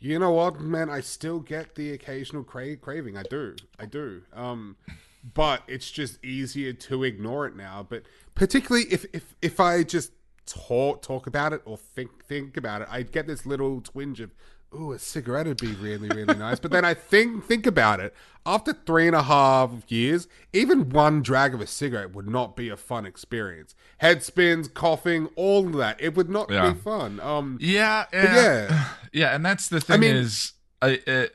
you 0.00 0.18
know 0.18 0.32
what, 0.32 0.58
man? 0.60 0.90
I 0.90 0.98
still 1.00 1.38
get 1.38 1.76
the 1.76 1.92
occasional 1.92 2.42
cra- 2.42 2.76
craving. 2.76 3.16
I 3.16 3.22
do, 3.22 3.54
I 3.78 3.86
do. 3.86 4.22
Um, 4.34 4.78
but 5.22 5.62
it's 5.68 5.92
just 5.92 6.18
easier 6.24 6.72
to 6.72 7.04
ignore 7.04 7.46
it 7.46 7.54
now. 7.54 7.86
But 7.88 8.02
particularly 8.40 8.86
if 8.90 9.04
if 9.12 9.36
if 9.42 9.60
I 9.60 9.82
just 9.82 10.12
talk 10.46 11.02
talk 11.02 11.26
about 11.26 11.52
it 11.52 11.60
or 11.66 11.76
think 11.76 12.24
think 12.24 12.56
about 12.56 12.80
it, 12.80 12.88
I'd 12.90 13.12
get 13.12 13.26
this 13.26 13.44
little 13.44 13.82
twinge 13.82 14.18
of 14.20 14.30
ooh, 14.74 14.92
a 14.92 14.98
cigarette 14.98 15.46
would 15.46 15.60
be 15.60 15.72
really, 15.74 16.08
really 16.08 16.38
nice. 16.38 16.58
But 16.58 16.70
then 16.70 16.84
I 16.84 16.94
think 16.94 17.44
think 17.44 17.66
about 17.66 18.00
it. 18.00 18.14
After 18.46 18.72
three 18.72 19.06
and 19.06 19.14
a 19.14 19.24
half 19.24 19.70
years, 19.88 20.26
even 20.54 20.88
one 20.88 21.20
drag 21.20 21.52
of 21.52 21.60
a 21.60 21.66
cigarette 21.66 22.14
would 22.14 22.26
not 22.28 22.56
be 22.56 22.70
a 22.70 22.76
fun 22.78 23.04
experience. 23.04 23.74
Head 23.98 24.22
spins, 24.22 24.66
coughing, 24.68 25.28
all 25.36 25.66
of 25.66 25.74
that. 25.74 26.00
It 26.00 26.14
would 26.14 26.30
not 26.30 26.50
Yeah. 26.50 26.72
be 26.72 26.78
fun. 26.80 27.20
Um, 27.20 27.58
Yeah, 27.60 28.06
but 28.10 28.22
yeah, 28.24 28.84
yeah, 29.12 29.28
and 29.34 29.44
that's 29.44 29.68
the 29.68 29.80
thing 29.82 30.00
mean- 30.00 30.16
is, 30.16 30.54
I 30.80 30.98
it, 31.06 31.34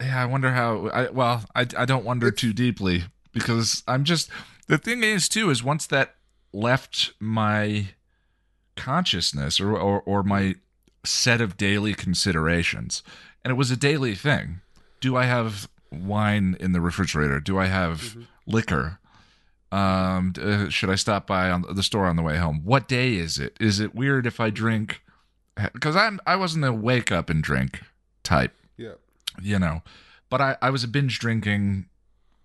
yeah, 0.00 0.22
I 0.22 0.26
wonder 0.26 0.52
how. 0.52 0.86
I 0.90 1.10
well, 1.10 1.44
I 1.56 1.62
I 1.76 1.84
don't 1.84 2.04
wonder 2.04 2.30
too 2.30 2.52
deeply 2.52 3.02
because 3.32 3.82
I'm 3.88 4.04
just 4.04 4.30
the 4.68 4.78
thing 4.78 5.02
is 5.02 5.28
too 5.28 5.50
is 5.50 5.62
once 5.62 5.86
that 5.86 6.14
left 6.52 7.12
my 7.18 7.88
consciousness 8.76 9.60
or 9.60 9.76
or, 9.76 10.02
or 10.02 10.22
my 10.22 10.54
set 11.04 11.40
of 11.40 11.56
daily 11.56 11.94
considerations, 11.94 13.02
and 13.44 13.50
it 13.50 13.54
was 13.54 13.70
a 13.70 13.76
daily 13.76 14.14
thing. 14.14 14.60
Do 15.00 15.16
I 15.16 15.24
have 15.24 15.68
wine 15.90 16.56
in 16.60 16.72
the 16.72 16.80
refrigerator? 16.80 17.40
Do 17.40 17.58
I 17.58 17.66
have 17.66 18.16
liquor? 18.46 18.98
Um, 19.70 20.32
uh, 20.40 20.68
should 20.70 20.90
I 20.90 20.94
stop 20.94 21.26
by 21.26 21.50
on 21.50 21.64
the 21.70 21.82
store 21.82 22.06
on 22.06 22.16
the 22.16 22.22
way 22.22 22.38
home? 22.38 22.62
What 22.64 22.88
day 22.88 23.16
is 23.16 23.38
it? 23.38 23.56
Is 23.60 23.80
it 23.80 23.94
weird 23.94 24.26
if 24.26 24.40
I 24.40 24.50
drink? 24.50 25.02
Because 25.72 25.96
I'm 25.96 26.20
I 26.26 26.36
wasn't 26.36 26.64
a 26.64 26.72
wake 26.72 27.10
up 27.10 27.28
and 27.28 27.42
drink 27.42 27.82
type, 28.22 28.54
yeah. 28.76 28.94
you 29.42 29.58
know, 29.58 29.82
but 30.30 30.40
I 30.40 30.56
I 30.62 30.70
was 30.70 30.84
a 30.84 30.88
binge 30.88 31.18
drinking 31.18 31.86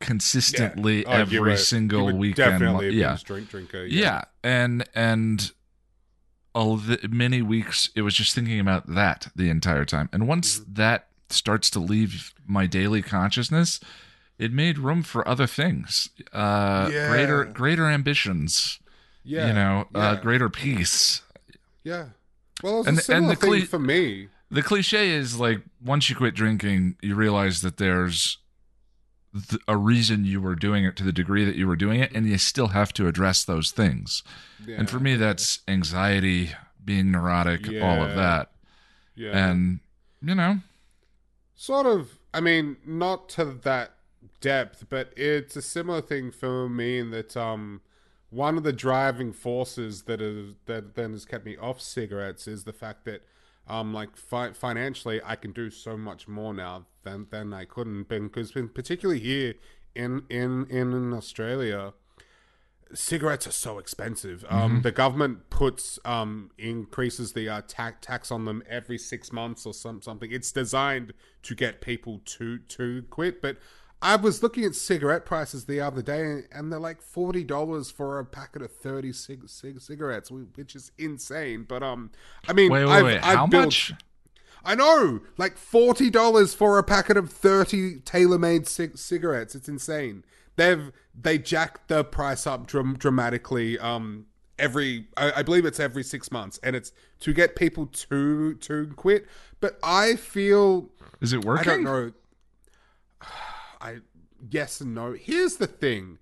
consistently 0.04 1.06
Oh, 1.06 1.12
you 1.16 1.18
every 1.22 1.40
were- 1.40 1.58
single 1.58 2.16
weekend. 2.16 2.60
Definitely 2.60 2.92
yeah, 2.92 3.18
drink 3.24 3.50
drinker. 3.50 3.86
yeah, 3.86 4.26
and 4.44 4.84
and 4.94 5.52
all 6.54 6.78
the 6.78 7.00
many 7.10 7.42
weeks 7.42 7.90
it 7.96 8.02
was 8.04 8.14
just 8.14 8.36
thinking 8.36 8.60
about 8.60 8.86
that 8.94 9.28
the 9.36 9.50
entire 9.50 9.86
time. 9.86 10.10
And 10.14 10.28
once 10.28 10.60
Mm-hmm. 10.60 10.74
that 10.76 11.08
starts 11.30 11.70
to 11.72 11.80
leave 11.80 12.34
my 12.46 12.68
daily 12.68 13.02
consciousness, 13.02 13.80
it 14.38 14.52
made 14.54 14.78
room 14.78 15.02
for 15.02 15.28
other 15.28 15.48
things, 15.48 16.10
uh, 16.32 16.90
Yeah. 16.94 17.10
greater 17.10 17.46
greater 17.46 17.88
ambitions. 17.88 18.80
yeah. 19.26 19.48
you 19.48 19.54
know, 19.54 19.88
uh, 19.96 20.16
greater 20.16 20.50
peace. 20.50 21.22
Yeah. 21.84 22.08
Well, 22.62 22.82
it's 22.82 22.90
And- 22.90 23.00
a 23.00 23.14
and 23.16 23.30
the 23.30 23.36
thing 23.38 23.66
for 23.66 23.80
me. 23.80 24.28
The 24.52 24.62
cliche 24.62 25.10
is 25.12 25.40
like 25.40 25.62
once 25.82 26.10
you 26.10 26.16
quit 26.18 26.36
drinking, 26.36 26.98
you 27.02 27.16
realize 27.16 27.62
that 27.62 27.78
there's 27.78 28.38
th- 29.34 29.62
a 29.68 29.78
reason 29.78 30.26
you 30.26 30.42
were 30.42 30.56
doing 30.56 30.86
it 30.86 30.96
to 30.98 31.04
the 31.04 31.12
degree 31.14 31.46
that 31.46 31.56
you 31.56 31.68
were 31.68 31.76
doing 31.76 32.00
it, 32.00 32.12
and 32.14 32.28
you 32.28 32.38
still 32.38 32.70
have 32.70 32.94
to 32.94 33.08
address 33.08 33.44
those 33.44 33.72
things. 33.72 34.24
Yeah. 34.66 34.78
And 34.80 34.90
for 34.90 35.00
me, 35.00 35.16
that's 35.16 35.60
anxiety, 35.68 36.52
being 36.84 37.12
neurotic, 37.12 37.68
all 37.82 38.02
of 38.04 38.16
that. 38.16 38.52
yeah. 39.16 39.32
And 39.50 39.80
you 40.22 40.36
know, 40.36 40.60
sort 41.56 41.86
of 41.86 42.20
i 42.34 42.40
mean 42.40 42.78
not 42.86 43.30
to 43.30 43.46
that 43.46 43.92
depth 44.42 44.86
but 44.90 45.14
it's 45.16 45.56
a 45.56 45.62
similar 45.62 46.02
thing 46.02 46.32
for 46.32 46.68
me 46.68 46.98
in 47.00 47.12
that 47.12 47.38
um 47.38 47.82
one 48.30 48.58
of 48.58 48.64
the 48.64 48.74
driving 48.74 49.32
forces 49.32 50.04
that 50.04 50.20
is 50.22 50.56
that 50.66 50.96
then 50.96 51.12
has 51.12 51.26
kept 51.26 51.46
me 51.46 51.56
off 51.58 51.80
cigarettes 51.80 52.48
is 52.48 52.64
the 52.64 52.74
fact 52.74 53.06
that 53.06 53.22
um 53.68 53.94
like 53.94 54.16
fi- 54.18 54.52
financially 54.54 55.22
i 55.26 55.36
can 55.36 55.52
do 55.52 55.70
so 55.70 55.98
much 55.98 56.28
more 56.28 56.54
now 56.54 56.86
than 57.04 57.28
than 57.32 57.54
i 57.54 57.66
couldn't 57.66 58.08
because 58.10 58.52
particularly 58.74 59.20
here 59.20 59.54
in 59.96 60.24
in 60.30 60.66
in 60.70 61.14
australia 61.14 61.94
cigarettes 62.94 63.48
are 63.48 63.52
so 63.52 63.80
expensive. 63.80 64.46
Um, 64.50 64.82
The 64.82 64.92
government 64.92 65.50
puts 65.50 66.00
um, 66.06 66.52
increases 66.58 67.34
the 67.34 67.50
uh, 67.50 67.62
ta- 67.68 67.94
tax 68.02 68.32
on 68.32 68.46
them 68.46 68.64
every 68.70 68.98
six 68.98 69.32
months 69.32 69.66
or 69.66 69.74
some 69.74 70.02
something. 70.02 70.32
It's 70.32 70.52
designed 70.52 71.14
to 71.44 71.56
get 71.56 71.82
people 71.82 72.22
to 72.26 72.60
to 72.60 73.04
quit. 73.10 73.42
But 73.42 73.58
I 74.04 74.18
was 74.18 74.44
looking 74.44 74.66
at 74.66 74.76
cigarette 74.76 75.26
prices 75.26 75.66
the 75.66 75.80
other 75.82 76.02
day, 76.02 76.42
and 76.52 76.72
they're 76.72 76.80
like 76.80 77.02
forty 77.02 77.44
dollars 77.44 77.90
for 77.90 78.20
a 78.20 78.26
packet 78.26 78.62
of 78.62 78.72
thirty 78.72 79.14
cig- 79.14 79.48
cig- 79.50 79.82
cigarettes, 79.82 80.30
which 80.30 80.76
is 80.76 80.92
insane. 80.98 81.66
But 81.68 81.82
um, 81.82 82.12
I 82.48 82.54
mean, 82.54 82.72
wait, 82.72 82.86
wait, 82.86 82.92
I've, 82.92 83.04
wait, 83.06 83.18
I've 83.24 83.36
how 83.38 83.48
built- 83.48 83.66
much? 83.66 83.94
I 84.66 84.76
know, 84.76 85.22
like 85.38 85.58
forty 85.58 86.10
dollars 86.10 86.54
for 86.54 86.78
a 86.78 86.84
packet 86.84 87.18
of 87.18 87.30
thirty 87.32 88.00
tailor-made 88.02 88.68
cig- 88.68 88.98
cigarettes. 88.98 89.56
It's 89.56 89.68
insane. 89.68 90.24
They've 90.56 90.92
they 91.20 91.38
jacked 91.38 91.88
the 91.88 92.04
price 92.04 92.46
up 92.46 92.68
dram- 92.68 92.98
dramatically. 92.98 93.80
Um, 93.80 94.26
every 94.60 95.08
I, 95.18 95.32
I 95.38 95.44
believe 95.44 95.66
it's 95.66 95.80
every 95.80 96.04
six 96.04 96.32
months, 96.32 96.60
and 96.62 96.76
it's 96.76 96.92
to 97.22 97.34
get 97.34 97.56
people 97.56 97.88
to 97.88 98.54
to 98.56 98.88
quit. 98.96 99.28
But 99.60 99.80
I 99.82 100.16
feel 100.16 100.90
Is 101.22 101.34
it 101.34 101.44
working? 101.44 101.70
I 101.72 101.76
don't 101.76 101.84
know. 101.84 102.12
I 103.84 103.98
yes 104.50 104.82
and 104.82 104.96
no. 104.96 105.14
Here's 105.14 105.58
the 105.58 105.68
thing. 105.68 106.18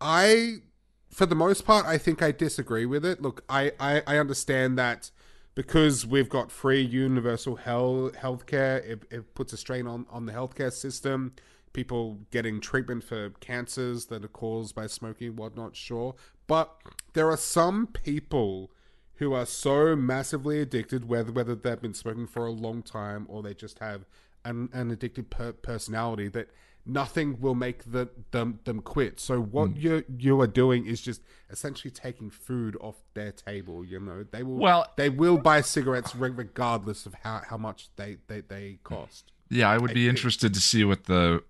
I 0.00 0.62
for 1.10 1.26
the 1.26 1.34
most 1.34 1.64
part 1.64 1.86
I 1.86 1.98
think 1.98 2.22
I 2.22 2.32
disagree 2.32 2.86
with 2.86 3.04
it. 3.04 3.22
Look, 3.22 3.44
I 3.48 3.72
I, 3.78 4.02
I 4.06 4.16
understand 4.18 4.78
that 4.78 5.10
because 5.54 6.04
we've 6.04 6.28
got 6.28 6.50
free 6.50 6.80
universal 6.80 7.56
health 7.56 8.14
healthcare, 8.14 8.84
it, 8.84 9.02
it 9.10 9.34
puts 9.34 9.52
a 9.52 9.56
strain 9.56 9.86
on, 9.86 10.06
on 10.10 10.26
the 10.26 10.32
healthcare 10.32 10.72
system. 10.72 11.34
People 11.72 12.20
getting 12.30 12.60
treatment 12.60 13.04
for 13.04 13.30
cancers 13.40 14.06
that 14.06 14.24
are 14.24 14.28
caused 14.28 14.74
by 14.74 14.86
smoking, 14.86 15.36
whatnot, 15.36 15.76
sure. 15.76 16.14
But 16.46 16.72
there 17.14 17.28
are 17.28 17.36
some 17.36 17.86
people 17.88 18.70
who 19.16 19.32
are 19.32 19.46
so 19.46 19.94
massively 19.96 20.60
addicted, 20.60 21.08
whether 21.08 21.32
whether 21.32 21.54
they've 21.54 21.80
been 21.80 21.94
smoking 21.94 22.26
for 22.26 22.46
a 22.46 22.52
long 22.52 22.82
time 22.82 23.26
or 23.28 23.42
they 23.42 23.54
just 23.54 23.78
have 23.78 24.04
an, 24.44 24.68
an 24.72 24.90
addicted 24.90 25.30
per- 25.30 25.52
personality, 25.52 26.28
that 26.28 26.48
nothing 26.86 27.40
will 27.40 27.54
make 27.54 27.90
the, 27.90 28.08
them 28.30 28.58
them 28.64 28.80
quit. 28.80 29.18
So 29.20 29.40
what 29.40 29.70
Hmm. 29.70 29.76
you 29.78 30.04
you 30.18 30.40
are 30.40 30.46
doing 30.46 30.84
is 30.86 31.00
just 31.00 31.22
essentially 31.50 31.90
taking 31.90 32.30
food 32.30 32.76
off 32.80 32.96
their 33.14 33.32
table. 33.32 33.84
You 33.84 34.00
know, 34.00 34.24
they 34.30 34.42
will 34.42 34.56
Well- 34.56 34.92
they 34.96 35.08
will 35.08 35.38
buy 35.38 35.60
cigarettes 35.62 36.14
regardless 36.14 37.06
of 37.06 37.14
how, 37.22 37.42
how 37.48 37.56
much 37.56 37.88
they, 37.96 38.18
they, 38.26 38.40
they 38.42 38.78
cost. 38.84 39.32
Yeah, 39.48 39.70
I 39.70 39.78
would 39.78 39.94
be 39.94 40.08
interested 40.08 40.52
to 40.54 40.60
see 40.60 40.84
what 40.84 41.04
the 41.04 41.42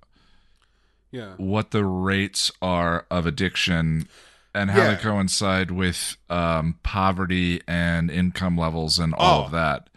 Yeah. 1.11 1.35
what 1.37 1.71
the 1.71 1.85
rates 1.85 2.51
are 2.61 3.07
of 3.11 3.27
addiction 3.27 4.09
and 4.55 4.71
how 4.71 4.79
Yeah. 4.83 4.95
they 4.95 5.03
coincide 5.03 5.71
with 5.71 6.17
um, 6.31 6.79
poverty 6.83 7.61
and 7.67 8.11
income 8.11 8.57
levels 8.57 8.99
and 8.99 9.15
all 9.15 9.43
Oh. 9.43 9.45
of 9.47 9.51
that. 9.53 9.91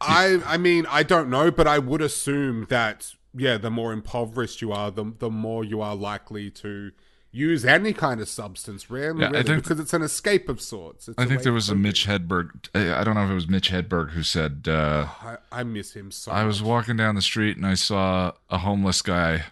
I 0.00 0.40
I 0.44 0.56
mean 0.56 0.86
I 0.88 1.02
don't 1.04 1.28
know, 1.30 1.50
but 1.52 1.66
I 1.68 1.78
would 1.78 2.00
assume 2.02 2.66
that 2.68 3.14
yeah, 3.34 3.56
the 3.58 3.70
more 3.70 3.92
impoverished 3.92 4.60
you 4.62 4.72
are, 4.72 4.90
the 4.90 5.12
the 5.18 5.30
more 5.30 5.64
you 5.64 5.80
are 5.80 5.94
likely 5.94 6.50
to 6.50 6.92
use 7.34 7.64
any 7.64 7.94
kind 7.94 8.20
of 8.20 8.28
substance, 8.28 8.90
really, 8.90 9.22
Yeah, 9.22 9.30
really, 9.30 9.42
think- 9.42 9.62
because 9.62 9.80
it's 9.80 9.94
an 9.94 10.02
escape 10.02 10.50
of 10.50 10.60
sorts. 10.60 11.08
It's 11.08 11.18
I 11.18 11.24
think 11.24 11.42
there 11.42 11.52
was 11.54 11.70
a. 11.70 11.74
Mitch 11.74 12.06
Hedberg. 12.06 12.68
I 12.74 13.02
don't 13.04 13.14
know 13.14 13.24
if 13.24 13.30
it 13.30 13.34
was 13.34 13.48
Mitch 13.48 13.70
Hedberg 13.70 14.10
who 14.10 14.22
said, 14.22 14.66
uh, 14.68 15.06
I, 15.22 15.36
I 15.50 15.62
miss 15.62 15.94
him 15.94 16.10
so. 16.10 16.30
I 16.30 16.44
was 16.44 16.62
walking 16.62 16.96
down 16.98 17.14
the 17.14 17.22
street 17.22 17.56
and 17.56 17.64
I 17.66 17.72
saw 17.74 18.32
a 18.50 18.58
homeless 18.58 19.00
guy 19.00 19.44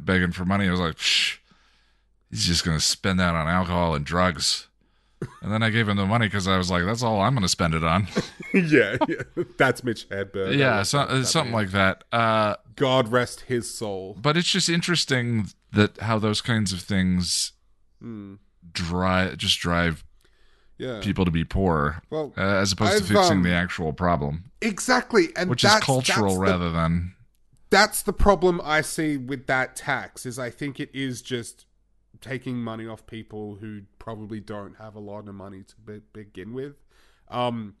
begging 0.00 0.32
for 0.32 0.44
money. 0.44 0.68
I 0.68 0.70
was 0.70 0.80
like, 0.80 0.96
Psh, 0.96 1.38
he's 2.30 2.44
just 2.46 2.62
going 2.64 2.76
to 2.76 2.84
spend 2.84 3.18
that 3.20 3.34
on 3.34 3.48
alcohol 3.48 3.94
and 3.94 4.04
drugs. 4.04 4.68
And 5.42 5.52
then 5.52 5.62
I 5.62 5.70
gave 5.70 5.88
him 5.88 5.96
the 5.96 6.06
money 6.06 6.26
because 6.26 6.46
I 6.48 6.56
was 6.56 6.70
like, 6.70 6.84
that's 6.84 7.02
all 7.02 7.20
I'm 7.20 7.34
going 7.34 7.42
to 7.42 7.48
spend 7.48 7.74
it 7.74 7.84
on. 7.84 8.06
yeah, 8.54 8.96
yeah, 9.08 9.22
that's 9.58 9.82
Mitch 9.84 10.08
Hedberg. 10.08 10.56
Yeah, 10.56 10.82
so, 10.82 11.22
something 11.22 11.52
like 11.52 11.70
that. 11.72 12.04
Uh, 12.12 12.56
God 12.76 13.08
rest 13.08 13.42
his 13.42 13.72
soul. 13.72 14.16
but 14.20 14.36
it's 14.36 14.48
just 14.50 14.68
interesting 14.68 15.46
that 15.72 15.98
how 15.98 16.18
those 16.18 16.40
kinds 16.40 16.72
of 16.72 16.80
things 16.80 17.52
Hmm. 18.00 18.34
drive 18.72 19.36
just 19.38 19.58
drive 19.60 20.04
Yeah, 20.76 21.00
people 21.00 21.24
to 21.24 21.30
be 21.30 21.44
poor 21.44 22.02
well, 22.10 22.32
uh, 22.36 22.40
as 22.42 22.72
opposed 22.72 22.92
I've, 22.94 23.06
to 23.06 23.14
fixing 23.14 23.38
um, 23.38 23.42
the 23.44 23.52
actual 23.52 23.92
problem, 23.92 24.50
exactly, 24.60 25.28
and 25.36 25.48
which 25.48 25.64
is 25.64 25.74
cultural 25.76 26.26
that's 26.26 26.34
the 26.34 26.40
rather 26.40 26.70
than 26.70 27.14
that's 27.70 28.02
the 28.02 28.12
problem 28.12 28.60
I 28.62 28.82
see 28.82 29.16
with 29.16 29.46
that 29.46 29.74
tax 29.76 30.26
is 30.26 30.38
I 30.38 30.50
think 30.50 30.78
it 30.80 30.90
is 30.92 31.22
just 31.22 31.64
taking 32.24 32.56
money 32.56 32.86
off 32.86 33.06
people 33.06 33.56
who 33.60 33.82
probably 33.98 34.40
don't 34.40 34.76
have 34.78 34.94
a 34.96 35.00
lot 35.00 35.28
of 35.28 35.34
money 35.34 35.62
to 35.62 35.74
be- 35.84 36.00
begin 36.12 36.52
with. 36.54 36.76
Um, 37.28 37.74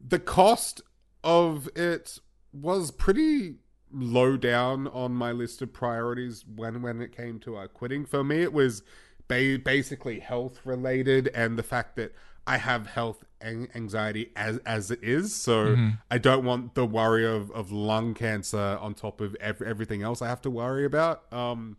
the 0.00 0.18
cost 0.18 0.82
of 1.22 1.68
it 1.76 2.18
was 2.52 2.90
pretty 2.90 3.56
low 3.92 4.36
down 4.36 4.88
on 4.88 5.12
my 5.14 5.30
list 5.32 5.62
of 5.62 5.72
priorities 5.72 6.44
when 6.46 6.82
when 6.82 7.00
it 7.00 7.16
came 7.16 7.38
to 7.40 7.56
uh, 7.56 7.68
quitting. 7.68 8.04
For 8.04 8.24
me, 8.24 8.42
it 8.42 8.52
was 8.52 8.82
ba- 9.28 9.58
basically 9.64 10.18
health 10.20 10.60
related 10.64 11.28
and 11.28 11.56
the 11.56 11.62
fact 11.62 11.96
that 11.96 12.12
I 12.46 12.58
have 12.58 12.88
health 12.88 13.24
an- 13.40 13.68
anxiety 13.74 14.30
as 14.36 14.58
as 14.66 14.90
it 14.90 15.00
is, 15.02 15.34
so 15.34 15.74
I 16.10 16.18
don't 16.18 16.44
want 16.44 16.74
the 16.74 16.84
worry 16.84 17.26
of, 17.26 17.50
of 17.52 17.70
lung 17.72 18.14
cancer 18.14 18.78
on 18.80 18.94
top 18.94 19.20
of 19.20 19.34
ev- 19.40 19.62
everything 19.62 20.02
else 20.02 20.20
I 20.20 20.28
have 20.28 20.42
to 20.42 20.50
worry 20.50 20.84
about. 20.84 21.32
Um, 21.32 21.76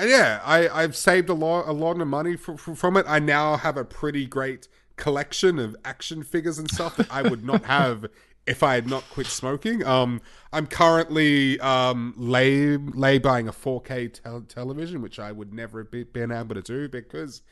yeah, 0.00 0.40
I 0.44 0.68
I've 0.68 0.96
saved 0.96 1.28
a 1.28 1.34
lot 1.34 1.66
a 1.68 1.72
lot 1.72 2.00
of 2.00 2.06
money 2.08 2.36
fr- 2.36 2.56
fr- 2.56 2.74
from 2.74 2.96
it. 2.96 3.06
I 3.08 3.18
now 3.18 3.56
have 3.56 3.76
a 3.76 3.84
pretty 3.84 4.26
great 4.26 4.68
collection 4.96 5.58
of 5.58 5.76
action 5.84 6.22
figures 6.22 6.58
and 6.58 6.70
stuff 6.70 6.96
that 6.96 7.06
I 7.10 7.22
would 7.22 7.44
not 7.44 7.64
have 7.76 8.06
if 8.46 8.62
I 8.62 8.74
had 8.74 8.88
not 8.88 9.04
quit 9.10 9.26
smoking. 9.26 9.84
Um, 9.84 10.20
I'm 10.52 10.66
currently 10.66 11.60
um, 11.60 12.14
lay 12.16 12.76
lay 12.76 13.18
buying 13.18 13.46
a 13.48 13.52
4K 13.52 14.12
tel- 14.22 14.40
television, 14.48 15.02
which 15.02 15.18
I 15.18 15.32
would 15.32 15.52
never 15.52 15.80
have 15.80 15.90
be- 15.90 16.04
been 16.04 16.30
able 16.32 16.54
to 16.54 16.62
do 16.62 16.88
because 16.88 17.42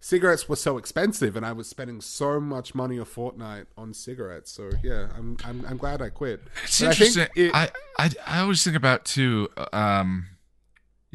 cigarettes 0.00 0.48
were 0.48 0.56
so 0.56 0.78
expensive, 0.78 1.36
and 1.36 1.44
I 1.44 1.52
was 1.52 1.68
spending 1.68 2.00
so 2.00 2.40
much 2.40 2.74
money 2.74 2.96
a 2.98 3.04
fortnight 3.04 3.66
on 3.76 3.92
cigarettes. 3.92 4.50
So 4.52 4.70
yeah, 4.82 5.08
I'm 5.16 5.36
I'm, 5.44 5.64
I'm 5.68 5.76
glad 5.76 6.00
I 6.00 6.08
quit. 6.10 6.42
It's 6.64 6.80
But 6.80 6.86
I 6.86 6.90
interesting. 6.92 7.26
it- 7.36 7.54
I, 7.54 7.70
I 7.98 8.10
I 8.26 8.38
always 8.40 8.62
think 8.64 8.76
about 8.76 9.04
too. 9.04 9.48
Um, 9.72 10.26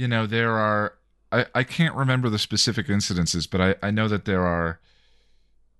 you 0.01 0.07
know, 0.07 0.25
there 0.25 0.51
are. 0.57 0.93
I 1.31 1.45
I 1.53 1.63
can't 1.63 1.95
remember 1.95 2.27
the 2.29 2.39
specific 2.39 2.87
incidences, 2.87 3.47
but 3.49 3.61
I 3.61 3.75
I 3.87 3.91
know 3.91 4.07
that 4.07 4.25
there 4.25 4.45
are 4.45 4.79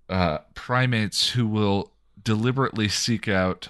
uh, 0.08 0.38
primates 0.54 1.30
who 1.30 1.46
will 1.46 1.92
deliberately 2.22 2.88
seek 2.88 3.26
out 3.28 3.68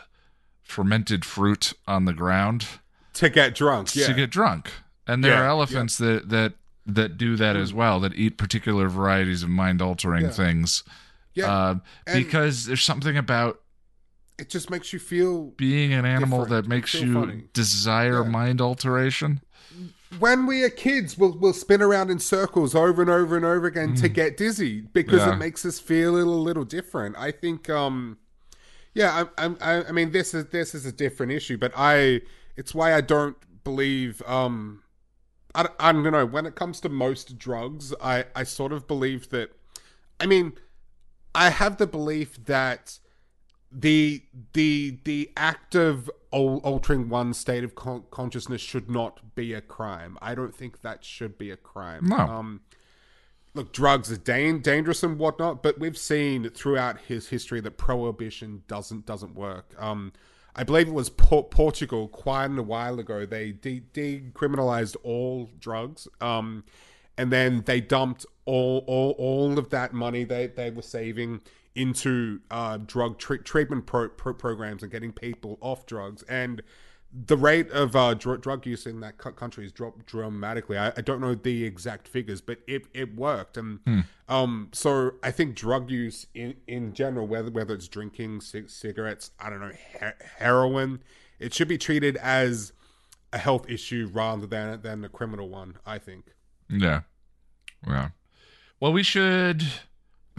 fermented 0.63 1.25
fruit 1.25 1.73
on 1.87 2.05
the 2.05 2.13
ground 2.13 2.67
to 3.15 3.29
get 3.31 3.55
drunk. 3.55 3.95
Yeah, 3.97 4.07
to 4.09 4.15
get 4.15 4.31
drunk, 4.31 4.71
and 5.07 5.25
there 5.25 5.33
Yeah, 5.33 5.43
are 5.43 5.47
elephants 5.49 5.97
that 5.99 6.29
that 6.29 6.55
that 6.87 7.17
do 7.17 7.37
that 7.37 7.57
as 7.57 7.73
well. 7.73 8.01
That 8.01 8.15
eat 8.15 8.37
particular 8.37 8.89
varieties 8.89 9.43
of 9.43 9.49
mind 9.49 9.81
altering 9.81 10.25
Yeah. 10.27 10.31
things. 10.31 10.83
yeah. 11.35 11.71
And- 11.71 11.81
because 12.25 12.67
there's 12.67 12.83
something 12.83 13.17
about 13.17 13.61
it 14.39 14.49
just 14.51 14.71
makes 14.71 14.93
you 14.93 14.99
feel 14.99 15.53
being 15.57 15.93
an 15.93 16.05
animal 16.05 16.41
Different. 16.45 16.65
that 16.65 16.69
makes 16.69 16.95
you 16.95 17.13
funny. 17.15 17.45
desire 17.53 18.23
Yeah. 18.25 18.29
mind 18.31 18.61
alteration. 18.61 19.41
When 20.19 20.47
we 20.47 20.63
are 20.63 20.71
kids, 20.71 21.17
we'll, 21.17 21.37
we'll 21.39 21.53
spin 21.53 21.81
around 21.83 22.11
in 22.11 22.19
circles 22.19 22.75
over 22.75 23.01
and 23.03 23.11
over 23.11 23.37
and 23.37 23.45
over 23.45 23.67
again 23.67 23.95
to 23.97 24.09
get 24.09 24.37
dizzy 24.37 24.81
because 24.81 25.21
Mm. 25.21 25.27
Yeah. 25.27 25.33
it 25.35 25.39
makes 25.39 25.65
us 25.65 25.79
feel 25.79 26.11
a 26.11 26.17
little, 26.19 26.43
little 26.43 26.65
different. 26.65 27.17
I 27.19 27.31
think, 27.31 27.69
um, 27.71 28.19
yeah, 28.95 29.25
I, 29.39 29.47
I, 29.61 29.85
I- 29.89 29.93
mean, 29.93 30.13
this 30.13 30.35
is 30.35 30.47
this 30.47 30.75
is 30.75 30.85
a 30.87 30.93
different 30.93 31.33
issue, 31.33 31.57
but 31.57 31.73
I, 31.77 32.21
it's 32.57 32.75
why 32.75 32.95
I 32.95 33.01
don't 33.01 33.37
believe, 33.65 34.21
um, 34.27 34.83
I, 35.55 35.69
I 35.81 35.93
don't 35.93 36.03
know. 36.11 36.27
When 36.27 36.47
it 36.47 36.55
comes 36.57 36.81
to 36.81 36.89
most 36.89 37.39
drugs, 37.39 37.95
I, 38.03 38.25
I 38.35 38.45
sort 38.45 38.73
of 38.73 38.87
believe 38.87 39.31
that, 39.31 39.51
I 40.21 40.27
mean, 40.27 40.53
I 41.35 41.49
have 41.51 41.79
the 41.79 41.87
belief 41.87 42.45
that 42.45 42.99
the 43.75 44.23
the 44.53 44.99
the 45.05 45.31
act 45.37 45.75
of 45.75 46.11
altering 46.33 47.09
one 47.09 47.35
state 47.35 47.63
of 47.63 47.75
con- 47.75 48.05
consciousness 48.11 48.61
should 48.61 48.91
not 48.91 49.35
be 49.35 49.53
a 49.53 49.61
crime. 49.61 50.19
I 50.21 50.35
don't 50.35 50.55
think 50.55 50.83
that 50.83 51.05
should 51.05 51.39
be 51.39 51.51
a 51.51 51.57
crime. 51.57 52.07
No. 52.07 52.17
Um, 52.17 52.61
look, 53.55 53.73
drugs 53.73 54.11
are 54.11 54.17
dan- 54.17 54.61
dangerous 54.61 55.03
and 55.03 55.19
whatnot, 55.19 55.63
but 55.63 55.79
we've 55.79 55.99
seen 55.99 56.49
throughout 56.51 57.01
his 57.03 57.29
history 57.29 57.61
that 57.61 57.77
prohibition 57.77 58.63
doesn't 58.67 59.07
doesn't 59.07 59.35
work. 59.35 59.75
Um, 59.79 60.13
I 60.55 60.65
believe 60.65 60.89
it 60.89 60.95
was 60.95 61.09
Por- 61.09 61.49
Portugal 61.49 62.09
quite 62.09 62.51
a 62.59 62.63
while 62.63 62.99
ago. 62.99 63.25
They 63.25 63.53
de- 63.53 63.83
decriminalized 63.95 64.97
all 65.03 65.51
drugs, 65.59 66.09
um, 66.21 66.65
and 67.17 67.33
then 67.33 67.63
they 67.67 67.81
dumped 67.81 68.27
all 68.45 68.85
all, 68.87 69.15
all 69.19 69.59
of 69.59 69.71
that 69.71 69.93
money 69.93 70.25
they, 70.25 70.47
they 70.49 70.71
were 70.71 70.83
saving 70.83 71.41
into 71.75 72.41
uh, 72.51 72.77
drug 72.79 73.19
tre- 73.19 73.39
treatment 73.39 73.87
pro- 73.87 74.09
pro- 74.11 74.35
programs 74.35 74.83
and 74.83 74.93
getting 74.93 75.13
people 75.13 75.59
off 75.61 75.87
drugs. 75.87 76.23
And 76.25 76.63
the 77.15 77.37
rate 77.37 77.71
of 77.71 77.95
uh, 77.95 78.15
dr- 78.15 78.41
drug 78.41 78.67
use 78.67 78.87
in 78.87 79.01
that 79.01 79.19
co- 79.19 79.33
country 79.33 79.65
has 79.65 79.73
dropped 79.73 80.07
dramatically. 80.07 80.79
I, 80.79 80.89
I 80.97 81.01
don't 81.03 81.21
know 81.21 81.35
the 81.35 81.65
exact 81.65 82.09
figures, 82.09 82.41
but 82.41 82.59
it, 82.67 82.87
it 82.95 83.15
worked. 83.15 83.57
And 83.57 83.81
um, 84.29 84.69
so 84.73 85.13
I 85.23 85.31
think 85.31 85.55
drug 85.55 85.91
use 85.91 86.27
in, 86.35 86.55
in 86.67 86.95
general, 86.95 87.27
whether 87.27 87.51
whether 87.51 87.75
it's 87.75 87.89
drinking, 87.89 88.41
c- 88.41 88.67
cigarettes, 88.67 89.31
I 89.39 89.51
don't 89.51 89.61
know, 89.61 89.73
he- 89.73 90.25
heroin, 90.39 91.03
it 91.39 91.53
should 91.53 91.69
be 91.69 91.77
treated 91.79 92.17
as 92.17 92.73
a 93.33 93.39
health 93.39 93.69
issue 93.69 94.09
rather 94.13 94.47
than 94.47 94.81
than 94.83 95.05
a 95.05 95.09
criminal 95.09 95.49
one. 95.49 95.77
I 95.87 95.99
think. 95.99 96.33
Yeah, 96.71 97.03
yeah. 97.87 98.11
Well, 98.81 98.93
we 98.93 99.03
should. 99.03 99.65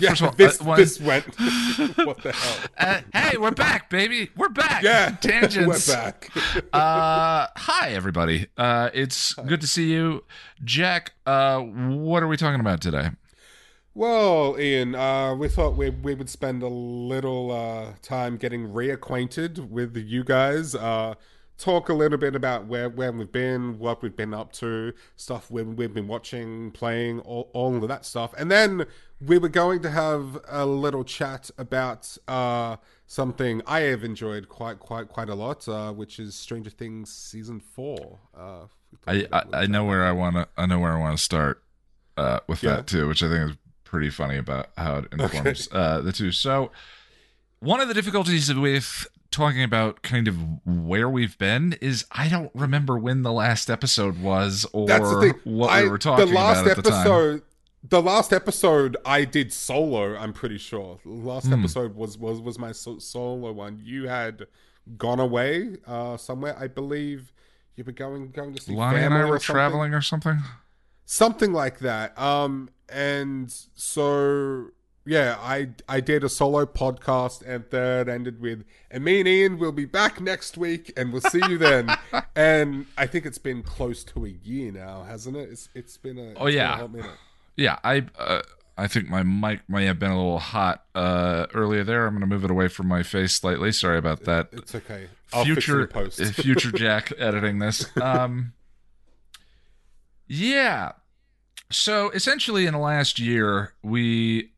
Yeah, 0.03 0.09
First 0.09 0.21
of 0.21 0.27
all, 0.27 0.33
this 0.35 0.61
uh, 0.61 0.65
one- 0.65 0.77
this 0.79 0.99
went. 0.99 1.25
what 1.97 2.21
the 2.23 2.33
hell? 2.33 2.69
Uh, 2.77 3.01
hey, 3.13 3.37
we're 3.37 3.51
back, 3.51 3.89
baby. 3.89 4.31
We're 4.35 4.49
back. 4.49 4.83
Yeah, 4.83 5.11
tangents. 5.21 5.87
We're 5.87 5.95
back. 5.95 6.29
uh, 6.73 7.47
hi, 7.55 7.91
everybody. 7.91 8.47
Uh, 8.57 8.89
it's 8.93 9.33
good 9.33 9.61
to 9.61 9.67
see 9.67 9.93
you, 9.93 10.25
Jack. 10.61 11.13
Uh, 11.25 11.59
what 11.61 12.21
are 12.21 12.27
we 12.27 12.35
talking 12.35 12.59
about 12.59 12.81
today? 12.81 13.11
Well, 13.93 14.59
Ian, 14.59 14.93
uh, 14.93 15.35
we 15.35 15.47
thought 15.47 15.77
we 15.77 15.91
we 15.91 16.15
would 16.15 16.29
spend 16.29 16.63
a 16.63 16.67
little 16.67 17.51
uh, 17.51 17.93
time 18.01 18.35
getting 18.35 18.73
reacquainted 18.73 19.69
with 19.69 19.95
you 19.95 20.25
guys. 20.25 20.75
Uh, 20.75 21.13
talk 21.57 21.87
a 21.87 21.93
little 21.93 22.17
bit 22.17 22.35
about 22.35 22.65
where 22.65 22.89
where 22.89 23.11
we've 23.13 23.31
been, 23.31 23.79
what 23.79 24.01
we've 24.01 24.17
been 24.17 24.33
up 24.33 24.51
to, 24.53 24.93
stuff 25.15 25.49
we've, 25.49 25.65
we've 25.65 25.93
been 25.93 26.09
watching, 26.09 26.71
playing, 26.71 27.21
all, 27.21 27.49
all 27.53 27.81
of 27.81 27.87
that 27.87 28.05
stuff, 28.05 28.33
and 28.37 28.51
then 28.51 28.85
we 29.25 29.37
were 29.37 29.49
going 29.49 29.81
to 29.81 29.89
have 29.89 30.39
a 30.47 30.65
little 30.65 31.03
chat 31.03 31.49
about 31.57 32.17
uh, 32.27 32.77
something 33.07 33.61
I 33.67 33.81
have 33.81 34.03
enjoyed 34.03 34.49
quite 34.49 34.79
quite 34.79 35.07
quite 35.09 35.29
a 35.29 35.35
lot, 35.35 35.67
uh, 35.67 35.91
which 35.93 36.19
is 36.19 36.35
Stranger 36.35 36.69
Things 36.69 37.11
season 37.11 37.59
four. 37.59 38.19
Uh, 38.37 38.65
I 39.07 39.27
I, 39.31 39.43
I 39.53 39.65
know 39.67 39.85
where 39.85 40.03
I 40.03 40.11
want 40.11 40.35
to. 40.35 40.47
I 40.57 40.65
know 40.65 40.79
where 40.79 40.93
I 40.93 40.99
want 40.99 41.17
to 41.17 41.23
start 41.23 41.61
uh, 42.17 42.39
with 42.47 42.63
Yeah. 42.63 42.77
that 42.77 42.87
too, 42.87 43.07
which 43.07 43.23
I 43.23 43.29
think 43.29 43.51
is 43.51 43.57
pretty 43.83 44.09
funny 44.09 44.37
about 44.37 44.67
how 44.77 44.97
it 44.97 45.05
informs 45.11 45.67
uh, 45.71 46.01
the 46.01 46.11
two. 46.11 46.31
So, 46.31 46.71
one 47.59 47.79
of 47.79 47.87
the 47.87 47.93
difficulties 47.93 48.53
with 48.53 49.07
talking 49.31 49.63
about 49.63 50.03
kind 50.03 50.27
of 50.27 50.37
where 50.65 51.09
we've 51.09 51.37
been 51.39 51.73
is 51.81 52.05
I 52.11 52.27
don't 52.29 52.51
remember 52.53 52.97
when 52.99 53.23
the 53.23 53.31
last 53.31 53.69
episode 53.69 54.19
was 54.21 54.65
or 54.73 54.85
That's 54.87 55.09
the 55.09 55.19
thing. 55.21 55.33
what 55.43 55.69
I- 55.71 55.83
we 55.83 55.89
were 55.89 55.97
talking 55.97 56.27
the 56.27 56.33
last 56.33 56.61
about 56.61 56.77
at 56.77 56.83
the 56.83 56.89
time. 56.91 56.99
episode, 57.01 57.41
the 57.87 58.01
last 58.01 58.31
episode 58.33 58.95
I 59.05 59.25
did 59.25 59.51
solo. 59.53 60.15
I'm 60.15 60.33
pretty 60.33 60.57
sure. 60.57 60.99
The 61.03 61.11
last 61.11 61.47
Hmm. 61.47 61.53
episode 61.53 61.95
was 61.95 62.17
was 62.17 62.39
was 62.41 62.57
my 62.57 62.71
so- 62.71 62.99
solo 62.99 63.51
one. 63.51 63.81
You 63.83 64.07
had 64.07 64.47
gone 64.97 65.19
away 65.19 65.77
uh, 65.87 66.17
somewhere. 66.17 66.55
I 66.57 66.67
believe 66.67 67.33
you 67.75 67.83
were 67.83 67.91
going 67.91 68.31
going 68.31 68.53
to 68.55 68.61
see 68.61 68.73
Lonnie 68.73 68.99
and 68.99 69.13
I 69.13 69.25
were 69.25 69.39
something. 69.39 69.53
traveling 69.53 69.93
or 69.93 70.01
something. 70.01 70.39
something 71.05 71.51
like 71.53 71.79
that. 71.79 72.17
Um, 72.19 72.69
and 72.89 73.53
so 73.75 74.67
yeah, 75.05 75.35
I 75.41 75.69
I 75.89 75.99
did 75.99 76.23
a 76.23 76.29
solo 76.29 76.65
podcast, 76.65 77.45
and 77.45 77.65
that 77.71 78.07
ended 78.07 78.39
with, 78.39 78.63
and 78.89 79.03
me 79.03 79.19
and 79.19 79.27
Ian 79.27 79.57
will 79.59 79.73
be 79.73 79.83
back 79.85 80.21
next 80.21 80.57
week, 80.57 80.93
and 80.95 81.11
we'll 81.11 81.21
see 81.21 81.41
you 81.49 81.57
then. 81.57 81.89
and 82.35 82.85
I 82.97 83.07
think 83.07 83.25
it's 83.25 83.37
been 83.37 83.63
close 83.63 84.03
to 84.05 84.25
a 84.25 84.29
year 84.29 84.71
now, 84.71 85.03
hasn't 85.03 85.35
it? 85.35 85.49
It's 85.49 85.67
it's 85.75 85.97
been 85.97 86.17
a 86.17 86.33
Oh, 86.37 86.45
it's 86.45 86.55
been 86.55 87.01
a 87.01 87.03
yeah. 87.03 87.13
Yeah, 87.55 87.77
I 87.83 88.05
uh, 88.17 88.41
I 88.77 88.87
think 88.87 89.09
my 89.09 89.21
mic 89.23 89.61
may 89.69 89.85
have 89.85 89.99
been 89.99 90.11
a 90.11 90.17
little 90.17 90.39
hot 90.39 90.85
uh, 90.95 91.45
earlier 91.53 91.83
there. 91.83 92.05
I'm 92.07 92.13
going 92.13 92.21
to 92.21 92.27
move 92.27 92.43
it 92.43 92.49
away 92.51 92.67
from 92.67 92.87
my 92.87 93.03
face 93.03 93.33
slightly. 93.33 93.71
Sorry 93.71 93.97
about 93.97 94.23
that. 94.23 94.49
It's 94.51 94.73
okay. 94.73 95.07
I'll 95.31 95.45
future 95.45 95.85
post. 95.87 96.19
uh, 96.19 96.25
future 96.31 96.71
Jack 96.75 97.11
editing 97.17 97.59
this. 97.59 97.85
Um, 97.97 98.53
yeah. 100.27 100.93
So 101.71 102.09
essentially, 102.11 102.65
in 102.65 102.73
the 102.73 102.79
last 102.79 103.19
year, 103.19 103.73
we 103.83 104.51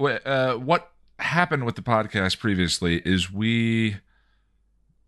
uh, 0.00 0.54
what 0.54 0.90
happened 1.18 1.64
with 1.64 1.76
the 1.76 1.82
podcast 1.82 2.38
previously 2.38 3.00
is 3.04 3.32
we 3.32 3.96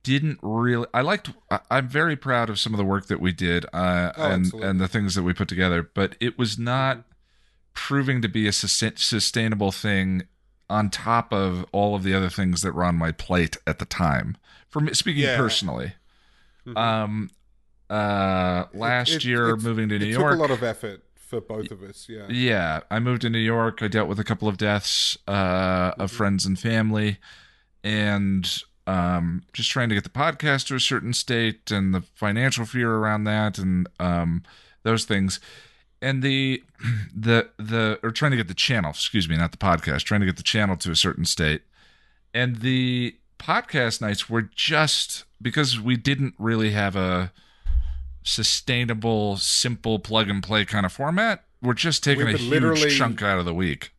didn't 0.02 0.38
really. 0.42 0.86
I 0.94 1.00
liked. 1.00 1.30
I- 1.50 1.60
I'm 1.70 1.88
very 1.88 2.16
proud 2.16 2.50
of 2.50 2.58
some 2.58 2.72
of 2.74 2.78
the 2.78 2.84
work 2.84 3.06
that 3.06 3.20
we 3.20 3.32
did 3.32 3.66
uh, 3.72 4.12
Oh, 4.16 4.24
and 4.30 4.44
absolutely. 4.46 4.68
and 4.70 4.80
the 4.80 4.88
things 4.88 5.14
that 5.14 5.22
we 5.22 5.32
put 5.32 5.48
together, 5.48 5.88
but 5.94 6.16
it 6.20 6.38
was 6.38 6.58
not 6.58 7.04
proving 7.74 8.22
to 8.22 8.28
be 8.28 8.46
a 8.46 8.52
sustainable 8.52 9.72
thing 9.72 10.22
on 10.70 10.88
top 10.90 11.32
of 11.32 11.66
all 11.72 11.94
of 11.94 12.02
the 12.02 12.14
other 12.14 12.30
things 12.30 12.62
that 12.62 12.74
were 12.74 12.84
on 12.84 12.96
my 12.96 13.12
plate 13.12 13.56
at 13.66 13.78
the 13.78 13.84
time. 13.84 14.36
For 14.70 14.80
me, 14.80 14.94
speaking 14.94 15.24
Yeah. 15.24 15.36
personally, 15.36 15.92
Mhm. 16.66 16.76
um, 16.76 17.30
uh, 17.90 18.64
last 18.72 19.10
It- 19.10 19.24
year 19.24 19.56
moving 19.56 19.88
to 19.90 19.96
it 19.96 20.00
New 20.00 20.12
took 20.12 20.20
York. 20.20 20.34
a 20.34 20.40
lot 20.40 20.50
of 20.50 20.62
effort 20.62 21.02
for 21.14 21.40
both 21.40 21.70
of 21.70 21.82
us. 21.82 22.06
Yeah. 22.08 22.26
Yeah, 22.28 22.80
I 22.90 22.98
moved 22.98 23.22
to 23.22 23.30
New 23.30 23.38
York. 23.38 23.82
I 23.82 23.88
dealt 23.88 24.08
with 24.08 24.18
a 24.18 24.24
couple 24.24 24.48
of 24.48 24.56
deaths 24.56 25.18
uh, 25.28 25.92
of 25.98 26.10
Mhm. 26.10 26.14
friends 26.16 26.46
and 26.46 26.58
family, 26.58 27.18
and 27.82 28.62
um, 28.86 29.42
just 29.54 29.70
trying 29.70 29.88
to 29.88 29.94
get 29.94 30.04
the 30.04 30.10
podcast 30.10 30.66
to 30.66 30.74
a 30.74 30.80
certain 30.80 31.14
state, 31.14 31.70
and 31.70 31.94
the 31.94 32.02
financial 32.14 32.66
fear 32.66 32.90
around 32.90 33.24
that, 33.24 33.58
and 33.58 33.86
um, 33.98 34.42
those 34.82 35.04
things, 35.06 35.40
and 36.04 36.22
the 36.22 36.62
the 37.14 37.50
the 37.56 37.98
or 38.02 38.10
trying 38.10 38.30
to 38.32 38.36
get 38.36 38.48
the 38.48 38.54
channel. 38.54 38.90
Excuse 38.90 39.28
me, 39.28 39.36
not 39.36 39.50
the 39.52 39.58
podcast. 39.58 40.02
Trying 40.04 40.20
to 40.20 40.26
get 40.26 40.36
the 40.36 40.42
channel 40.42 40.76
to 40.76 40.90
a 40.90 40.96
certain 40.96 41.24
state, 41.24 41.62
and 42.32 42.56
the 42.60 43.16
podcast 43.38 44.00
nights 44.00 44.30
were 44.30 44.42
just 44.42 45.24
because 45.42 45.80
we 45.80 45.96
didn't 45.96 46.34
really 46.38 46.70
have 46.70 46.94
a 46.96 47.32
sustainable, 48.22 49.36
simple 49.36 49.98
plug 49.98 50.28
and 50.30 50.42
play 50.42 50.64
kind 50.64 50.86
of 50.86 50.92
format. 50.92 51.44
We're 51.62 51.74
just 51.74 52.02
taking 52.04 52.26
We 52.26 52.34
a 52.34 52.36
huge 52.36 52.50
literally- 52.50 52.90
chunk 52.90 53.22
out 53.22 53.38
of 53.38 53.44
the 53.44 53.54
week. 53.54 53.90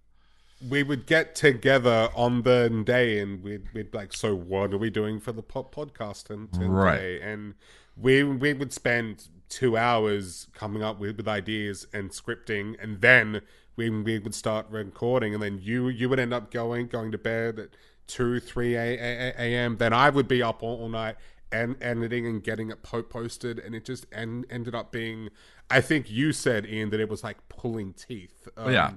we 0.69 0.81
would 0.83 1.05
get 1.05 1.35
together 1.35 2.09
on 2.15 2.41
the 2.43 2.81
day 2.85 3.19
and 3.19 3.43
we'd, 3.43 3.63
we'd 3.73 3.93
like, 3.93 4.13
so 4.13 4.33
what 4.33 4.73
are 4.73 4.77
we 4.77 4.89
doing 4.89 5.19
for 5.19 5.31
the 5.31 5.43
po- 5.43 5.63
podcast 5.63 6.29
and 6.29 6.51
today? 6.51 6.65
Right. 6.65 7.21
And 7.21 7.53
we 7.97 8.23
we 8.23 8.53
would 8.53 8.73
spend 8.73 9.27
two 9.49 9.77
hours 9.77 10.47
coming 10.53 10.83
up 10.83 10.99
with, 10.99 11.17
with 11.17 11.27
ideas 11.27 11.87
and 11.93 12.09
scripting, 12.09 12.75
and 12.81 13.01
then 13.01 13.41
we 13.75 13.89
we 13.89 14.19
would 14.19 14.35
start 14.35 14.67
recording, 14.69 15.33
and 15.33 15.41
then 15.43 15.59
you 15.61 15.87
you 15.89 16.09
would 16.09 16.19
end 16.19 16.33
up 16.33 16.51
going 16.51 16.87
going 16.87 17.11
to 17.11 17.17
bed 17.17 17.59
at 17.59 17.69
two 18.07 18.39
three 18.39 18.75
a- 18.75 18.79
a- 18.97 19.33
a- 19.37 19.41
a.m. 19.53 19.77
Then 19.77 19.93
I 19.93 20.09
would 20.09 20.27
be 20.27 20.41
up 20.43 20.61
all, 20.63 20.81
all 20.81 20.89
night 20.89 21.15
and 21.51 21.75
editing 21.81 22.25
and 22.25 22.43
getting 22.43 22.69
it 22.69 22.83
po- 22.83 23.03
posted, 23.03 23.59
and 23.59 23.75
it 23.75 23.85
just 23.85 24.05
en- 24.11 24.45
ended 24.49 24.75
up 24.75 24.91
being. 24.91 25.29
I 25.69 25.81
think 25.81 26.09
you 26.11 26.31
said 26.31 26.65
Ian 26.65 26.89
that 26.91 26.99
it 26.99 27.09
was 27.09 27.23
like 27.23 27.37
pulling 27.49 27.93
teeth. 27.93 28.47
Um, 28.57 28.71
yeah. 28.71 28.91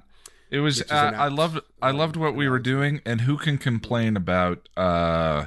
It 0.51 0.61
was. 0.61 0.83
Uh, 0.91 1.13
I 1.15 1.29
loved. 1.29 1.61
I 1.83 1.91
loved 1.91 2.17
what 2.17 2.35
we 2.35 2.49
were 2.49 2.59
doing, 2.59 3.03
and 3.05 3.23
who 3.23 3.37
can 3.37 3.59
complain 3.59 4.17
about 4.17 4.69
uh, 4.79 5.47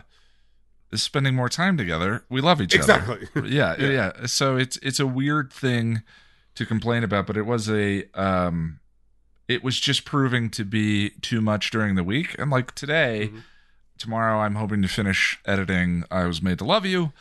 spending 0.93 1.36
more 1.36 1.49
time 1.49 1.77
together? 1.77 2.23
We 2.30 2.41
love 2.41 2.62
each 2.62 2.75
Exactly. 2.75 3.27
other. 3.36 3.47
Yeah, 3.47 3.75
yeah, 3.80 4.25
So 4.25 4.58
it's 4.58 4.77
it's 4.77 4.99
a 4.99 5.08
weird 5.08 5.51
thing 5.54 6.01
to 6.56 6.65
complain 6.65 7.04
about, 7.04 7.27
but 7.27 7.38
it 7.38 7.45
was 7.45 7.69
a. 7.69 8.06
Um, 8.13 8.80
it 9.47 9.63
was 9.63 9.80
just 9.80 10.06
proving 10.06 10.49
to 10.51 10.63
be 10.63 11.10
too 11.21 11.41
much 11.41 11.71
during 11.71 11.95
the 11.95 12.04
week, 12.04 12.36
and 12.39 12.49
like 12.49 12.73
today, 12.73 13.30
Mhm. 13.34 13.43
tomorrow, 13.97 14.39
I'm 14.39 14.56
hoping 14.56 14.82
to 14.82 14.88
finish 14.88 15.39
editing. 15.45 16.04
I 16.10 16.23
was 16.25 16.41
made 16.41 16.58
to 16.60 16.65
love 16.65 16.86
you, 16.86 17.12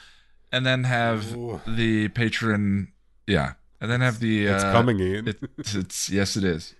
and 0.52 0.64
then 0.64 0.84
have 0.84 1.34
Ooh. 1.34 1.60
the 1.66 2.08
Patreon. 2.10 2.88
Yeah, 3.26 3.54
and 3.80 3.90
then 3.90 4.00
have 4.00 4.20
the. 4.20 4.46
It's 4.46 4.62
uh, 4.64 4.72
coming, 4.72 5.00
in. 5.00 5.28
it, 5.28 5.38
it's 5.58 6.08
yes, 6.08 6.36
it 6.36 6.44
is. 6.44 6.74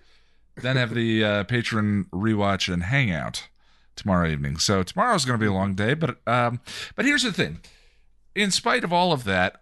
Then 0.55 0.75
have 0.77 0.93
the 0.93 1.23
uh, 1.23 1.43
Patreon 1.45 2.05
rewatch 2.11 2.71
and 2.71 2.83
hangout 2.83 3.47
tomorrow 3.95 4.27
evening. 4.29 4.57
So 4.57 4.83
tomorrow's 4.83 5.25
going 5.25 5.39
to 5.39 5.43
be 5.43 5.49
a 5.49 5.53
long 5.53 5.75
day, 5.75 5.93
but 5.93 6.17
um, 6.27 6.59
but 6.95 7.05
here's 7.05 7.23
the 7.23 7.31
thing. 7.33 7.59
In 8.35 8.51
spite 8.51 8.83
of 8.83 8.93
all 8.93 9.11
of 9.11 9.23
that, 9.25 9.61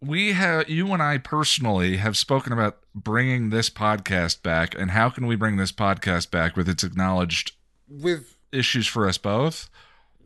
we 0.00 0.32
have 0.32 0.68
you 0.68 0.92
and 0.92 1.02
I 1.02 1.18
personally 1.18 1.96
have 1.98 2.16
spoken 2.16 2.52
about 2.52 2.78
bringing 2.94 3.50
this 3.50 3.68
podcast 3.70 4.42
back, 4.42 4.74
and 4.78 4.90
how 4.92 5.10
can 5.10 5.26
we 5.26 5.36
bring 5.36 5.56
this 5.56 5.72
podcast 5.72 6.30
back 6.30 6.56
with 6.56 6.68
its 6.68 6.82
acknowledged 6.82 7.52
with 7.88 8.36
issues 8.52 8.86
for 8.86 9.08
us 9.08 9.18
both? 9.18 9.68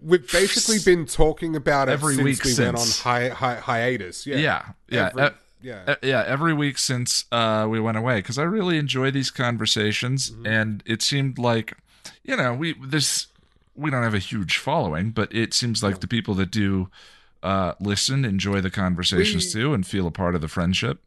we've 0.03 0.33
basically 0.33 0.79
been 0.83 1.05
talking 1.05 1.55
about 1.55 1.91
it 1.91 1.93
Every 1.93 2.15
since 2.15 2.25
week 2.25 2.43
we 2.43 2.55
went 2.65 2.77
on 2.79 2.85
since. 2.85 3.01
hi- 3.01 3.29
hi- 3.29 3.57
hiatus. 3.61 4.27
Yeah, 4.27 4.39
Yeah, 4.39 4.63
yeah. 4.89 5.07
Every- 5.09 5.23
uh, 5.23 5.31
yeah. 5.61 5.83
Uh, 5.89 5.95
yeah, 6.03 6.25
every 6.27 6.55
week 6.55 6.79
since 6.79 7.27
uh, 7.31 7.67
we 7.69 7.79
went 7.81 7.99
away 7.99 8.17
because 8.21 8.39
I 8.39 8.45
really 8.45 8.79
enjoy 8.79 9.11
these 9.11 9.31
conversations, 9.31 10.31
Mm-hmm. 10.31 10.47
and 10.47 10.83
it 10.87 11.03
seemed 11.03 11.39
like, 11.39 11.77
you 12.25 12.35
know, 12.35 12.55
we 12.55 12.75
this 12.83 13.27
we 13.75 13.91
don't 13.91 14.03
have 14.03 14.15
a 14.15 14.19
huge 14.19 14.59
following, 14.59 15.11
but 15.11 15.35
it 15.35 15.55
seems 15.55 15.83
like 15.83 16.01
the 16.01 16.09
people 16.09 16.35
that 16.35 16.51
do 16.51 16.91
uh, 17.43 17.73
listen 17.81 18.25
enjoy 18.25 18.61
the 18.61 18.71
conversations 18.71 19.47
We- 19.55 19.61
too 19.61 19.75
and 19.75 19.87
feel 19.87 20.07
a 20.07 20.11
part 20.11 20.35
of 20.35 20.41
the 20.41 20.49
friendship. 20.49 21.01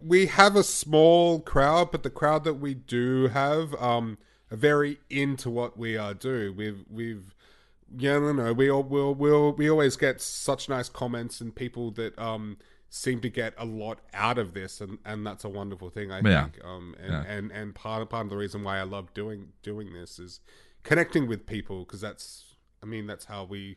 we 0.00 0.26
have 0.26 0.54
a 0.56 0.62
small 0.62 1.40
crowd, 1.40 1.90
but 1.90 2.02
the 2.02 2.10
crowd 2.10 2.44
that 2.44 2.54
we 2.54 2.74
do 2.74 3.28
have 3.28 3.74
um 3.82 4.18
are 4.50 4.56
very 4.56 4.98
into 5.10 5.50
what 5.50 5.76
we 5.76 5.96
are 5.96 6.14
doing. 6.14 6.54
We've 6.56 6.84
we've 6.90 7.34
yeah, 7.96 8.18
no, 8.18 8.32
no. 8.32 8.52
We 8.52 8.70
all 8.70 8.82
we'll, 8.82 9.14
we'll, 9.14 9.52
we 9.52 9.70
always 9.70 9.96
get 9.96 10.20
such 10.20 10.68
nice 10.68 10.88
comments 10.88 11.40
and 11.40 11.54
people 11.54 11.90
that 11.92 12.16
um 12.18 12.58
seem 12.88 13.20
to 13.20 13.28
get 13.28 13.52
a 13.58 13.64
lot 13.64 13.98
out 14.14 14.38
of 14.38 14.54
this, 14.54 14.80
and, 14.80 14.98
and 15.04 15.26
that's 15.26 15.44
a 15.44 15.48
wonderful 15.48 15.90
thing. 15.90 16.12
I 16.12 16.20
Yeah. 16.20 16.44
think. 16.44 16.64
Um, 16.64 16.94
and, 17.02 17.12
Yeah. 17.12 17.22
and 17.24 17.50
and 17.50 17.74
part 17.74 18.02
of, 18.02 18.08
part 18.10 18.24
of 18.26 18.30
the 18.30 18.36
reason 18.36 18.62
why 18.62 18.78
I 18.78 18.82
love 18.84 19.12
doing 19.14 19.48
doing 19.62 19.92
this 19.92 20.18
is 20.20 20.40
connecting 20.86 21.26
with 21.26 21.46
people 21.46 21.80
because 21.80 22.00
that's 22.00 22.54
I 22.82 22.86
mean 22.86 23.06
that's 23.06 23.26
how 23.26 23.44
we 23.44 23.76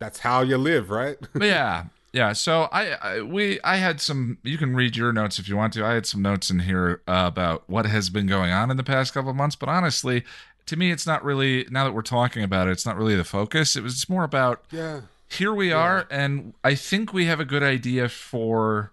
that's 0.00 0.20
how 0.20 0.40
you 0.40 0.56
live, 0.56 0.90
right? 0.90 1.16
Yeah, 1.40 1.84
yeah. 2.12 2.32
So 2.32 2.62
I, 2.72 2.92
I 2.92 3.20
we 3.20 3.60
I 3.62 3.76
had 3.76 4.00
some. 4.00 4.38
You 4.42 4.58
can 4.58 4.74
read 4.74 4.96
your 4.96 5.12
notes 5.12 5.38
if 5.38 5.48
you 5.48 5.56
want 5.56 5.74
to. 5.74 5.84
I 5.84 5.92
had 5.92 6.06
some 6.06 6.22
notes 6.22 6.50
in 6.50 6.60
here 6.60 7.02
uh, 7.06 7.24
about 7.26 7.68
what 7.68 7.86
has 7.86 8.10
been 8.10 8.26
going 8.26 8.50
on 8.50 8.70
in 8.70 8.76
the 8.76 8.82
past 8.82 9.14
couple 9.14 9.30
of 9.30 9.36
months. 9.36 9.54
But 9.54 9.68
honestly, 9.68 10.24
to 10.66 10.76
me, 10.76 10.90
it's 10.90 11.06
not 11.06 11.22
really. 11.22 11.66
Now 11.70 11.84
that 11.84 11.92
we're 11.92 12.02
talking 12.02 12.42
about 12.42 12.66
it, 12.66 12.72
it's 12.72 12.86
not 12.86 12.96
really 12.96 13.14
the 13.14 13.24
focus. 13.24 13.76
It 13.76 13.82
was 13.82 14.08
more 14.08 14.24
about 14.24 14.64
yeah. 14.72 15.02
here 15.28 15.54
we 15.54 15.70
are, 15.70 16.08
and 16.10 16.54
I 16.64 16.74
think 16.74 17.12
we 17.12 17.26
have 17.26 17.38
a 17.38 17.44
good 17.44 17.62
idea 17.62 18.08
for 18.08 18.90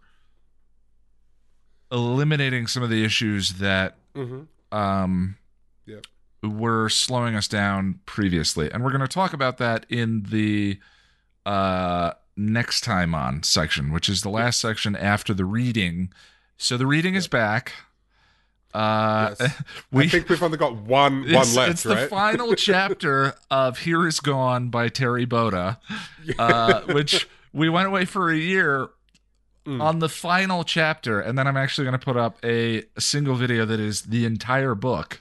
eliminating 1.89 2.67
some 2.67 2.83
of 2.83 2.89
the 2.89 3.03
issues 3.03 3.53
that 3.53 3.95
hmm 4.13 4.41
um. 4.71 5.37
Were 6.43 6.87
slowing 6.89 7.35
us 7.35 7.47
down 7.47 7.99
previously. 8.05 8.69
And 8.71 8.83
we're 8.83 8.91
going 8.91 9.01
to 9.01 9.07
talk 9.07 9.33
about 9.33 9.57
that 9.57 9.85
in 9.89 10.23
the 10.29 10.79
uh, 11.45 12.11
next 12.35 12.81
time 12.83 13.15
on 13.15 13.41
section, 13.43 13.91
which 13.91 14.07
is 14.07 14.21
the 14.21 14.29
last 14.29 14.59
section 14.61 14.95
after 14.95 15.33
the 15.33 15.45
reading. 15.45 16.11
So 16.57 16.77
the 16.77 16.85
reading 16.85 17.15
is 17.15 17.27
back. 17.27 17.73
Uh, 18.73 19.33
Yes. 19.39 19.61
we, 19.91 20.03
I 20.05 20.07
think 20.09 20.29
we've 20.29 20.43
only 20.43 20.57
got 20.57 20.75
one 20.75 21.21
one 21.31 21.53
left, 21.55 21.71
it's 21.71 21.83
the 21.83 22.07
final 22.07 22.53
chapter 22.55 23.33
of 23.49 23.79
Here 23.79 24.05
Is 24.07 24.19
Gone 24.19 24.69
by 24.69 24.89
Terri 24.89 25.25
Botta, 25.27 25.77
uh, 26.37 26.81
which 26.93 27.27
we 27.53 27.69
went 27.69 27.87
away 27.87 28.05
for 28.05 28.29
a 28.31 28.37
year 28.37 28.89
Mm. 29.65 29.81
on 29.81 29.99
the 29.99 30.07
final 30.07 30.63
chapter. 30.63 31.19
And 31.19 31.37
then 31.37 31.45
I'm 31.45 31.57
actually 31.57 31.83
going 31.83 31.99
to 31.99 32.05
put 32.05 32.15
up 32.15 32.37
a 32.41 32.83
single 32.97 33.35
video 33.35 33.65
that 33.65 33.81
is 33.81 34.03
the 34.03 34.23
entire 34.23 34.75
book. 34.75 35.19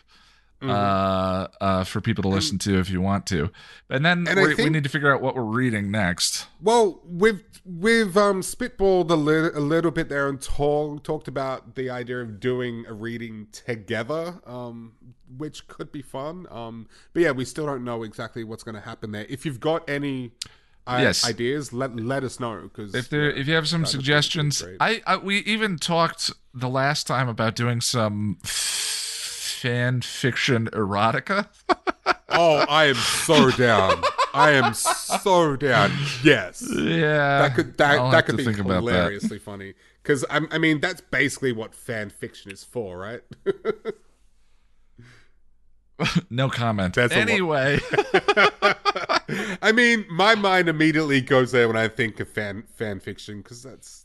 Mhm. 0.67 0.73
Uh, 0.75 1.49
uh, 1.61 1.85
for 1.85 2.01
people 2.01 2.23
to 2.23 2.29
listen 2.29 2.59
to 2.59 2.79
if 2.79 2.91
you 2.91 3.01
want 3.01 3.27
to, 3.27 3.51
and 3.91 4.05
then 4.05 4.27
And 4.29 4.41
we, 4.41 4.55
we 4.55 4.71
need 4.71 4.85
to 4.85 4.91
figure 4.91 5.13
out 5.15 5.21
what 5.21 5.35
we're 5.35 5.43
reading 5.43 5.91
next. 5.91 6.47
Well, 6.61 7.01
we've 7.05 7.43
we've 7.65 8.17
um, 8.17 8.43
spitballed 8.43 9.11
a, 9.11 9.15
li- 9.15 9.51
a 9.55 9.61
little 9.61 9.91
bit 9.91 10.09
there 10.09 10.29
and 10.29 10.41
talk, 10.41 11.03
talked 11.03 11.27
about 11.29 11.75
the 11.75 11.91
idea 11.91 12.19
of 12.21 12.39
doing 12.39 12.85
a 12.87 12.93
reading 12.93 13.49
together, 13.51 14.41
um, 14.47 14.93
which 15.37 15.67
could 15.67 15.91
be 15.91 16.01
fun. 16.03 16.47
Um, 16.51 16.87
but 17.13 17.23
yeah, 17.23 17.33
we 17.33 17.45
still 17.45 17.67
don't 17.67 17.83
know 17.83 18.05
exactly 18.05 18.45
what's 18.45 18.63
going 18.63 18.77
to 18.77 18.81
happen 18.81 19.11
there. 19.13 19.27
If 19.29 19.45
you've 19.45 19.59
got 19.61 19.89
any 19.91 20.31
uh, 20.87 20.99
Yes. 21.03 21.29
ideas, 21.29 21.73
let 21.73 21.97
let 21.97 22.23
us 22.23 22.39
know 22.39 22.61
because 22.63 22.95
If 22.95 23.09
there, 23.11 23.29
if 23.31 23.49
you 23.49 23.55
have 23.55 23.67
some 23.67 23.85
suggestions. 23.85 24.63
I, 24.79 25.03
I 25.05 25.17
we 25.17 25.39
even 25.39 25.79
talked 25.79 26.31
the 26.55 26.69
last 26.69 27.09
time 27.09 27.29
about 27.29 27.57
doing 27.57 27.81
some 27.81 28.39
fan 29.61 30.01
fiction 30.03 30.69
erotica. 30.73 31.49
oh, 32.31 32.65
I 32.69 32.87
am 32.87 32.95
so 32.95 33.51
down. 33.51 34.03
I 34.35 34.53
am 34.53 34.75
so 34.75 35.57
down. 35.57 35.93
Yes. 36.23 36.67
yeah, 36.75 37.41
that 37.41 37.55
could 37.55 37.77
that, 37.79 37.99
I'll 37.99 38.11
that 38.11 38.27
could 38.27 38.37
be 38.37 38.45
about 38.45 38.85
that. 38.85 38.93
hilariously 38.93 39.39
funny 39.39 39.75
because 40.03 40.25
I, 40.31 40.41
I 40.51 40.59
mean 40.59 40.81
that's 40.81 41.01
basically 41.01 41.53
what 41.53 41.75
fan 41.75 42.11
fiction 42.11 42.51
is 42.51 42.65
for, 42.65 42.99
right? 42.99 43.23
No 46.29 46.51
comment. 46.51 46.95
That's 46.95 47.15
anyway, 47.15 47.79
I 49.63 49.73
mean, 49.75 50.05
my 50.11 50.35
mind 50.35 50.69
immediately 50.69 51.23
goes 51.23 51.53
there 51.53 51.69
when 51.69 51.77
I 51.77 51.89
think 51.89 52.21
of 52.21 52.29
fan 52.29 52.65
fan 52.75 53.01
fiction 53.01 53.39
because 53.39 53.63
that's 53.63 54.05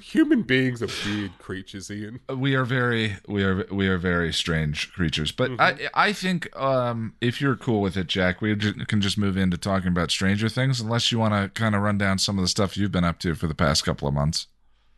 human 0.00 0.42
beings 0.42 0.82
are 0.82 0.88
weird 1.08 1.38
creatures, 1.38 1.90
Ian. 1.90 2.20
we 2.28 2.54
are 2.54 2.64
very 2.64 3.16
we 3.28 3.44
are 3.44 3.66
we 3.70 3.86
are 3.88 3.98
very 3.98 4.32
strange 4.32 4.92
creatures. 4.92 5.30
But 5.32 5.50
Mm-hmm. 5.52 5.86
I 5.94 6.08
I 6.08 6.12
think 6.12 6.54
um, 6.56 7.14
if 7.20 7.40
you're 7.40 7.56
cool 7.56 7.80
with 7.80 7.96
it, 7.96 8.06
Jack, 8.08 8.40
we 8.40 8.56
can 8.56 9.00
just 9.00 9.16
move 9.18 9.36
into 9.36 9.56
talking 9.58 9.88
about 9.88 10.10
Stranger 10.10 10.48
Things, 10.48 10.80
unless 10.80 11.12
you 11.12 11.18
want 11.18 11.34
to 11.34 11.48
kind 11.60 11.74
of 11.74 11.82
run 11.82 11.98
down 11.98 12.18
some 12.18 12.38
of 12.38 12.42
the 12.42 12.48
stuff 12.48 12.76
you've 12.76 12.92
been 12.92 13.04
up 13.04 13.18
to 13.20 13.34
for 13.34 13.46
the 13.46 13.54
past 13.54 13.84
couple 13.84 14.08
of 14.08 14.14
months. 14.14 14.46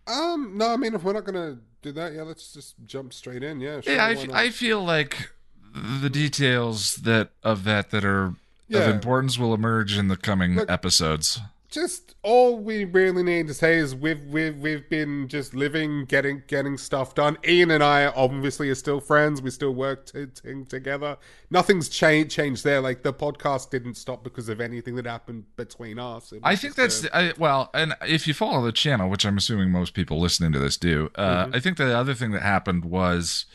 Um, 0.07 0.53
no, 0.57 0.72
I 0.72 0.77
mean 0.77 0.94
if 0.94 1.03
we're 1.03 1.12
not 1.14 1.24
gonna 1.24 1.59
do 1.83 1.92
that, 1.92 2.12
yeah, 2.12 2.22
let's 2.22 2.53
just 2.53 2.74
jump 2.87 3.12
straight 3.12 3.42
in. 3.42 3.61
Yeah, 3.61 3.81
sure, 3.81 3.94
yeah, 3.94 4.05
I, 4.05 4.12
f-? 4.12 4.31
I 4.33 4.50
feel 4.50 4.83
like 4.85 5.31
the 5.74 6.11
details 6.11 6.96
that 6.96 7.31
of 7.42 7.64
that 7.64 7.90
that 7.90 8.05
are 8.05 8.35
of 8.72 8.88
importance 8.88 9.38
will 9.38 9.55
emerge 9.55 9.96
in 9.96 10.09
the 10.09 10.16
coming 10.16 10.57
Look- 10.57 10.70
episodes. 10.70 11.38
Just 11.74 12.14
all 12.22 12.56
we 12.58 12.84
really 12.84 13.22
need 13.22 13.48
to 13.48 13.54
say 13.54 13.76
is 13.76 13.94
we've 13.94 14.24
we've 14.26 14.56
we've 14.58 14.88
been 14.88 15.26
just 15.28 15.52
living, 15.54 16.04
getting 16.04 16.42
getting 16.46 16.78
stuff 16.78 17.14
done. 17.14 17.37
Ian 17.46 17.72
and 17.72 17.82
I 17.82 18.06
obviously 18.06 18.70
are 18.70 18.74
still 18.76 19.00
friends. 19.00 19.42
We 19.42 19.50
still 19.50 19.72
work 19.74 20.06
t- 20.06 20.26
t- 20.26 20.64
together. 20.68 21.18
Nothing's 21.50 21.88
changed 21.88 22.30
changed 22.30 22.62
there. 22.64 22.80
Like 22.80 23.02
the 23.02 23.12
podcast 23.12 23.70
didn't 23.70 23.96
stop 23.96 24.22
because 24.22 24.48
of 24.48 24.60
anything 24.60 24.94
that 24.94 25.04
happened 25.06 25.44
between 25.56 25.98
us. 25.98 26.32
I 26.42 26.54
think 26.56 26.76
that's 26.76 27.04
a- 27.04 27.16
I, 27.16 27.32
well, 27.37 27.70
and 27.74 27.94
if 28.06 28.26
you 28.28 28.34
follow 28.34 28.64
the 28.64 28.72
channel, 28.72 29.10
which 29.10 29.26
I'm 29.26 29.37
assuming 29.37 29.70
most 29.70 29.92
people 29.92 30.20
listening 30.20 30.52
to 30.52 30.58
this 30.58 30.76
do, 30.76 31.10
uh, 31.16 31.46
Mm-hmm. 31.46 31.56
I 31.56 31.60
think 31.60 31.76
the 31.76 31.96
other 31.96 32.14
thing 32.14 32.30
that 32.30 32.42
happened 32.42 32.84
was 32.84 33.46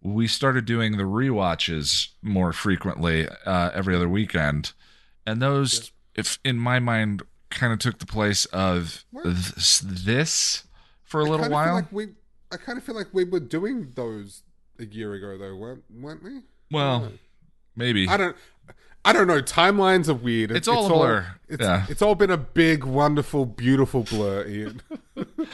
we 0.00 0.26
started 0.26 0.64
doing 0.64 0.96
the 0.96 1.02
rewatches 1.04 2.08
more 2.22 2.52
frequently 2.52 3.28
uh, 3.44 3.70
every 3.74 3.94
other 3.94 4.08
weekend, 4.08 4.72
and 5.26 5.42
those, 5.42 5.92
if 6.14 6.38
in 6.44 6.56
my 6.58 6.78
mind, 6.78 7.22
kind 7.56 7.72
of 7.72 7.78
took 7.80 7.98
the 7.98 8.06
place 8.06 8.44
of 8.46 9.04
this, 9.24 9.80
this 9.84 10.64
for 11.04 11.20
a 11.20 11.26
I 11.26 11.28
little 11.28 11.50
while. 11.50 11.74
Like 11.74 11.90
we, 11.92 12.08
I 12.52 12.56
kind 12.56 12.78
of 12.78 12.84
feel 12.84 12.94
like 12.94 13.08
we 13.12 13.24
were 13.24 13.40
doing 13.40 13.92
those 13.94 14.42
a 14.78 14.84
year 14.84 15.14
ago, 15.14 15.36
though, 15.38 15.56
weren't, 15.56 15.82
weren't 15.92 16.22
we? 16.22 16.40
Well, 16.70 17.12
maybe. 17.74 18.08
I 18.08 18.16
don't. 18.16 18.36
I 19.04 19.12
don't 19.12 19.28
know. 19.28 19.40
Timelines 19.40 20.08
are 20.08 20.14
weird. 20.14 20.50
It's 20.50 20.66
all 20.66 20.86
a 20.86 20.88
blur. 20.88 21.26
It's, 21.48 21.62
Yeah. 21.62 21.86
it's 21.88 22.02
all 22.02 22.16
been 22.16 22.30
a 22.32 22.36
big, 22.36 22.82
wonderful, 22.82 23.46
beautiful 23.46 24.02
blur, 24.02 24.46
Ian. 24.46 24.82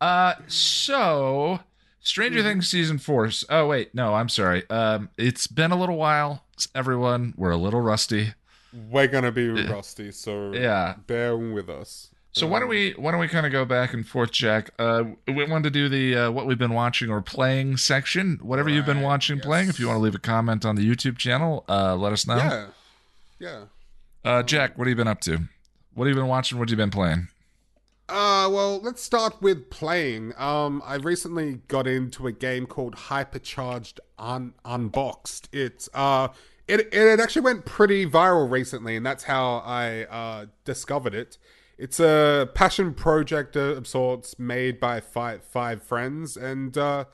Uh, 0.00 0.34
so 0.46 1.58
Stranger 2.00 2.38
Mm-hmm. 2.38 2.48
Things 2.48 2.68
season 2.68 2.98
four. 2.98 3.28
Oh 3.50 3.66
wait, 3.66 3.94
no, 3.94 4.14
I'm 4.14 4.28
sorry. 4.28 4.62
Um, 4.70 5.10
it's 5.18 5.48
been 5.48 5.72
a 5.72 5.76
little 5.76 5.96
while. 5.96 6.44
Everyone, 6.74 7.34
we're 7.36 7.50
a 7.50 7.56
little 7.56 7.80
rusty. 7.80 8.34
We're 8.90 9.08
gonna 9.08 9.32
be 9.32 9.48
rusty, 9.48 10.12
so 10.12 10.52
Yeah. 10.52 10.94
bear 11.06 11.36
with 11.36 11.68
us. 11.68 12.10
So 12.32 12.46
why 12.46 12.60
don't 12.60 12.68
we 12.68 12.92
why 12.92 13.10
don't 13.10 13.20
we 13.20 13.26
kind 13.28 13.46
of 13.46 13.52
go 13.52 13.64
back 13.64 13.92
and 13.94 14.06
forth, 14.06 14.30
Jack? 14.30 14.70
Uh, 14.78 15.02
we 15.26 15.44
wanted 15.44 15.64
to 15.64 15.70
do 15.70 15.88
the 15.88 16.16
uh, 16.16 16.30
what 16.30 16.46
we've 16.46 16.58
been 16.58 16.74
watching 16.74 17.10
or 17.10 17.20
playing 17.20 17.78
section. 17.78 18.38
Whatever 18.42 18.68
you've 18.68 18.86
been 18.86 18.98
Right, 18.98 19.04
watching, 19.06 19.40
playing. 19.40 19.68
If 19.70 19.80
you 19.80 19.86
want 19.88 19.96
to 19.96 20.02
leave 20.02 20.14
a 20.14 20.18
comment 20.20 20.64
on 20.64 20.76
the 20.76 20.88
YouTube 20.88 21.16
channel, 21.18 21.64
uh, 21.68 21.96
let 21.96 22.12
us 22.12 22.26
know. 22.26 22.36
Yeah, 22.36 22.66
yeah. 23.40 23.64
Uh, 24.24 24.42
Jack, 24.42 24.76
what 24.78 24.86
have 24.86 24.90
you 24.90 24.96
been 24.96 25.08
up 25.08 25.20
to? 25.22 25.48
What 25.94 26.06
have 26.06 26.14
you 26.16 26.20
been 26.20 26.28
watching? 26.28 26.58
What 26.58 26.68
have 26.68 26.78
you 26.78 26.82
been 26.84 26.90
playing? 26.90 27.28
Uh, 28.08 28.48
well, 28.50 28.80
let's 28.80 29.02
start 29.02 29.40
with 29.42 29.68
playing. 29.70 30.32
Um, 30.38 30.82
I 30.84 30.94
recently 30.96 31.60
got 31.68 31.86
into 31.86 32.26
a 32.26 32.32
game 32.32 32.66
called 32.66 32.94
Hypercharged 32.94 33.98
Un- 34.18 34.54
Unboxed. 34.64 35.48
It's 35.52 35.88
uh, 35.92 36.28
it 36.68 36.92
it 36.92 37.20
actually 37.20 37.42
went 37.42 37.64
pretty 37.64 38.06
viral 38.06 38.50
recently, 38.50 38.96
and 38.96 39.04
that's 39.04 39.24
how 39.24 39.62
I 39.64 40.04
uh 40.04 40.46
discovered 40.64 41.14
it. 41.14 41.38
It's 41.78 42.00
a 42.00 42.50
passion 42.54 42.92
project 42.92 43.54
of 43.54 43.86
sorts 43.86 44.36
made 44.38 44.80
by 44.80 45.00
five 45.00 45.44
five 45.44 45.82
friends, 45.82 46.36
and 46.36 46.76
uh, 46.76 47.04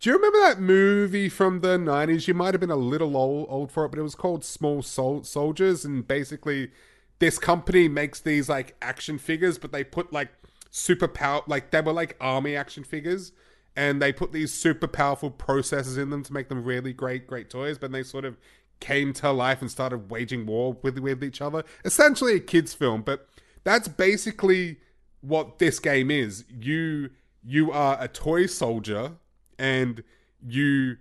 do 0.00 0.10
you 0.10 0.16
remember 0.16 0.40
that 0.40 0.60
movie 0.60 1.28
from 1.28 1.60
the 1.60 1.78
nineties? 1.78 2.26
You 2.26 2.34
might 2.34 2.52
have 2.52 2.60
been 2.60 2.70
a 2.70 2.76
little 2.76 3.16
old, 3.16 3.46
old 3.48 3.70
for 3.70 3.84
it, 3.84 3.90
but 3.90 3.98
it 3.98 4.02
was 4.02 4.16
called 4.16 4.44
Small 4.44 4.82
Sol- 4.82 5.22
Soldiers, 5.22 5.84
and 5.84 6.06
basically, 6.06 6.72
this 7.20 7.38
company 7.38 7.88
makes 7.88 8.20
these 8.20 8.48
like 8.48 8.76
action 8.82 9.18
figures, 9.18 9.56
but 9.56 9.70
they 9.70 9.84
put 9.84 10.12
like 10.12 10.30
super 10.70 11.08
power, 11.08 11.42
like 11.46 11.70
they 11.70 11.80
were 11.80 11.92
like 11.92 12.16
army 12.20 12.56
action 12.56 12.82
figures, 12.82 13.30
and 13.76 14.02
they 14.02 14.12
put 14.12 14.32
these 14.32 14.52
super 14.52 14.88
powerful 14.88 15.30
processors 15.30 15.96
in 15.96 16.10
them 16.10 16.24
to 16.24 16.32
make 16.32 16.48
them 16.48 16.64
really 16.64 16.92
great, 16.92 17.26
great 17.28 17.50
toys. 17.50 17.78
But 17.78 17.92
they 17.92 18.02
sort 18.02 18.24
of 18.24 18.36
came 18.80 19.12
to 19.14 19.30
life 19.32 19.60
and 19.60 19.70
started 19.70 20.10
waging 20.10 20.46
war 20.46 20.76
with 20.82 20.98
with 20.98 21.22
each 21.24 21.40
other. 21.40 21.64
Essentially, 21.84 22.34
a 22.36 22.40
kids' 22.40 22.74
film, 22.74 23.02
but 23.02 23.28
that's 23.64 23.88
basically 23.88 24.76
what 25.20 25.58
this 25.58 25.78
game 25.78 26.10
is. 26.10 26.44
You 26.48 27.10
you 27.44 27.72
are 27.72 27.96
a 28.00 28.08
toy 28.08 28.46
soldier 28.46 29.12
and 29.58 30.02
you 30.46 30.96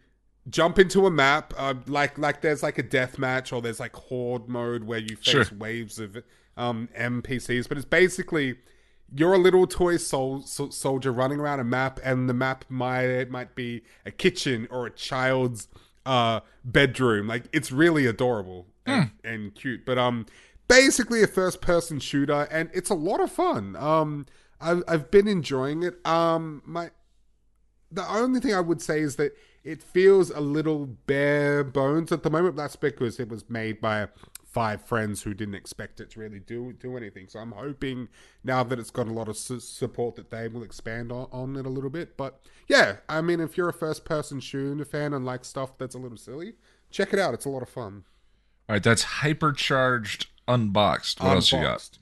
jump 0.49 0.79
into 0.79 1.05
a 1.05 1.11
map 1.11 1.53
uh, 1.57 1.73
like 1.87 2.17
like 2.17 2.41
there's 2.41 2.63
like 2.63 2.77
a 2.77 2.83
death 2.83 3.19
match 3.19 3.51
or 3.51 3.61
there's 3.61 3.79
like 3.79 3.93
horde 3.95 4.47
mode 4.47 4.83
where 4.85 4.99
you 4.99 5.15
face 5.17 5.25
Sure. 5.25 5.45
waves 5.57 5.99
of 5.99 6.17
um 6.55 6.87
NPCs 6.97 7.67
but 7.67 7.77
it's 7.77 7.85
basically 7.85 8.55
you're 9.13 9.33
a 9.33 9.37
little 9.37 9.67
toy 9.67 9.97
sol- 9.97 10.41
sol- 10.43 10.71
soldier 10.71 11.11
running 11.11 11.39
around 11.39 11.59
a 11.59 11.63
map 11.65 11.99
and 12.03 12.29
the 12.29 12.33
map 12.33 12.63
might 12.69 13.25
might 13.29 13.55
be 13.55 13.81
a 14.05 14.11
kitchen 14.11 14.67
or 14.71 14.85
a 14.85 14.91
child's 14.91 15.67
uh 16.07 16.39
bedroom. 16.63 17.27
Like 17.27 17.45
it's 17.51 17.71
really 17.71 18.05
adorable 18.05 18.67
and, 18.85 19.11
and 19.23 19.53
cute. 19.53 19.85
But 19.85 19.97
um 19.97 20.25
basically 20.67 21.21
a 21.21 21.27
first 21.27 21.61
person 21.61 21.99
shooter 21.99 22.47
and 22.49 22.69
it's 22.73 22.89
a 22.89 22.95
lot 22.95 23.19
of 23.19 23.31
fun. 23.31 23.75
Um 23.75 24.25
I've, 24.59 24.83
I've 24.87 25.11
been 25.11 25.27
enjoying 25.27 25.83
it. 25.83 26.03
Um 26.05 26.63
my 26.65 26.91
the 27.91 28.09
only 28.09 28.39
thing 28.39 28.53
I 28.53 28.59
would 28.59 28.81
say 28.81 28.99
is 29.01 29.15
that 29.17 29.33
it 29.63 29.83
feels 29.83 30.29
a 30.31 30.39
little 30.39 30.85
bare 30.85 31.63
bones 31.63 32.11
at 32.11 32.23
the 32.23 32.29
moment. 32.29 32.55
That's 32.55 32.75
because 32.75 33.19
it 33.19 33.29
was 33.29 33.49
made 33.49 33.81
by 33.81 34.07
five 34.57 34.81
friends 34.81 35.21
who 35.21 35.35
didn't 35.35 35.53
expect 35.53 35.99
it 35.99 36.09
to 36.09 36.19
really 36.19 36.39
do 36.39 36.73
do 36.73 36.97
anything. 36.97 37.27
So 37.27 37.37
I'm 37.37 37.51
hoping 37.51 38.07
now 38.43 38.63
that 38.63 38.79
it's 38.79 38.89
got 38.89 39.07
a 39.07 39.13
lot 39.13 39.27
of 39.27 39.37
su- 39.37 39.59
support 39.59 40.15
that 40.15 40.31
they 40.31 40.47
will 40.47 40.63
expand 40.63 41.11
on, 41.11 41.27
on 41.31 41.55
it 41.57 41.67
a 41.67 41.69
little 41.69 41.91
bit. 41.91 42.17
But 42.17 42.41
yeah, 42.67 42.95
I 43.07 43.21
mean, 43.21 43.39
if 43.39 43.55
you're 43.55 43.69
a 43.69 43.73
first 43.73 44.03
person 44.03 44.39
shooter 44.39 44.83
fan 44.83 45.13
and 45.13 45.23
like 45.23 45.45
stuff 45.45 45.77
that's 45.77 45.93
a 45.93 45.99
little 45.99 46.17
silly, 46.17 46.53
check 46.89 47.13
it 47.13 47.19
out. 47.19 47.35
It's 47.35 47.45
a 47.45 47.49
lot 47.49 47.61
of 47.61 47.69
fun. 47.69 48.05
All 48.67 48.73
right, 48.73 48.81
that's 48.81 49.05
hypercharged 49.05 50.25
unboxed. 50.47 51.21
What 51.21 51.35
else 51.35 51.51
you 51.51 51.61
got? 51.61 51.99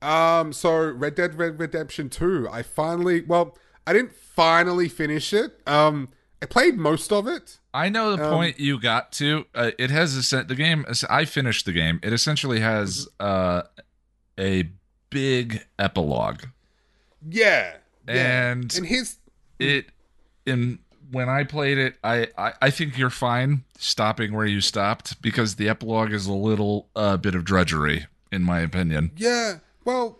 Um, 0.00 0.52
so 0.52 0.92
Red 0.92 1.16
Dead 1.16 1.36
Red 1.36 1.58
Redemption 1.58 2.08
2, 2.08 2.48
I 2.52 2.62
finally 2.62 3.22
well, 3.22 3.58
I 3.84 3.94
didn't 3.94 4.14
finally 4.14 4.88
finish 4.88 5.32
it. 5.32 5.60
Um, 5.66 6.10
I 6.44 6.46
played 6.46 6.76
most 6.76 7.10
of 7.12 7.26
it. 7.26 7.58
I 7.72 7.88
know 7.88 8.12
Um, 8.12 8.18
the 8.20 8.28
point 8.30 8.60
you 8.60 8.78
got 8.80 9.10
to. 9.12 9.46
Uh, 9.54 9.70
it 9.78 9.90
has 9.90 10.32
a 10.32 10.42
the 10.44 10.54
game. 10.54 10.84
I 11.08 11.24
finished 11.24 11.64
the 11.66 11.72
game. 11.72 11.98
It 12.02 12.12
essentially 12.12 12.60
has 12.60 13.08
uh, 13.18 13.62
a 14.38 14.70
big 15.10 15.60
epilogue, 15.78 16.42
Yeah. 17.28 17.76
yeah. 18.06 18.50
and 18.50 18.74
and 18.76 18.86
his 18.86 19.16
it 19.58 19.86
in 20.46 20.78
when 21.10 21.28
I 21.28 21.44
played 21.44 21.78
it, 21.78 21.96
I, 22.04 22.28
I 22.36 22.52
I 22.60 22.70
think 22.70 22.98
you're 22.98 23.10
fine 23.10 23.64
stopping 23.78 24.32
where 24.34 24.46
you 24.46 24.60
stopped 24.60 25.22
because 25.22 25.56
the 25.56 25.68
epilogue 25.68 26.12
is 26.12 26.26
a 26.26 26.32
little 26.32 26.88
uh, 26.96 27.16
bit 27.16 27.34
of 27.34 27.44
drudgery, 27.44 28.06
in 28.32 28.42
my 28.42 28.60
opinion. 28.60 29.12
yeah, 29.16 29.58
well, 29.84 30.18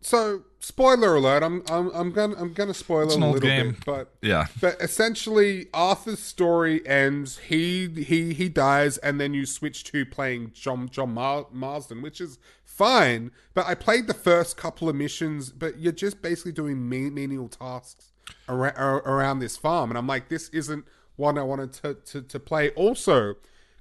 so 0.00 0.42
spoiler 0.60 1.16
alert. 1.16 1.42
I'm 1.42 1.62
I'm 1.68 1.90
I'm 1.94 2.10
gonna 2.12 2.36
I'm 2.38 2.52
gonna 2.52 2.74
spoil 2.74 3.06
It's 3.06 3.14
a 3.14 3.18
little 3.18 3.40
game. 3.40 3.72
bit, 3.72 3.84
but 3.84 4.14
Yeah, 4.22 4.46
But 4.60 4.80
essentially, 4.80 5.66
Arthur's 5.74 6.20
story 6.20 6.86
ends. 6.86 7.38
He 7.38 7.88
he 7.88 8.32
he 8.34 8.48
dies, 8.48 8.98
and 8.98 9.20
then 9.20 9.34
you 9.34 9.46
switch 9.46 9.84
to 9.84 10.04
playing 10.06 10.52
John 10.54 10.88
John 10.88 11.14
Mar- 11.14 11.46
Marston, 11.52 12.02
which 12.02 12.20
is 12.20 12.38
fine. 12.64 13.30
But 13.54 13.66
I 13.66 13.74
played 13.74 14.06
the 14.06 14.14
first 14.14 14.56
couple 14.56 14.88
of 14.88 14.94
missions, 14.96 15.50
but 15.50 15.78
you're 15.78 15.92
just 15.92 16.22
basically 16.22 16.52
doing 16.52 16.88
me- 16.88 17.10
menial 17.10 17.48
tasks 17.48 18.12
around, 18.48 18.76
around 18.76 19.38
this 19.40 19.56
farm, 19.56 19.90
and 19.90 19.98
I'm 19.98 20.06
like, 20.06 20.28
this 20.28 20.48
isn't 20.50 20.84
one 21.16 21.36
I 21.38 21.42
wanted 21.42 21.72
to 21.74 21.94
to, 21.94 22.22
to 22.22 22.38
play. 22.40 22.70
Also, 22.70 23.34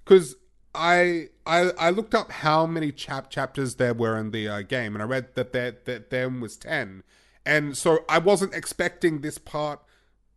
because 0.04 0.36
I, 0.74 1.30
I 1.46 1.72
I 1.80 1.90
looked 1.90 2.14
up 2.14 2.32
how 2.32 2.66
many 2.66 2.92
chap 2.92 3.30
chapters 3.30 3.76
there 3.76 3.94
were 3.94 4.18
in 4.18 4.32
the 4.32 4.48
uh, 4.48 4.62
game, 4.62 4.96
and 4.96 5.02
I 5.02 5.06
read 5.06 5.36
that 5.36 5.54
there 5.54 5.78
that 5.86 6.10
there 6.10 6.30
was 6.30 6.58
ten, 6.58 7.04
and 7.46 7.76
so 7.78 8.06
I 8.08 8.20
wasn't 8.20 8.54
expecting 8.54 9.22
this 9.22 9.38
part 9.38 9.80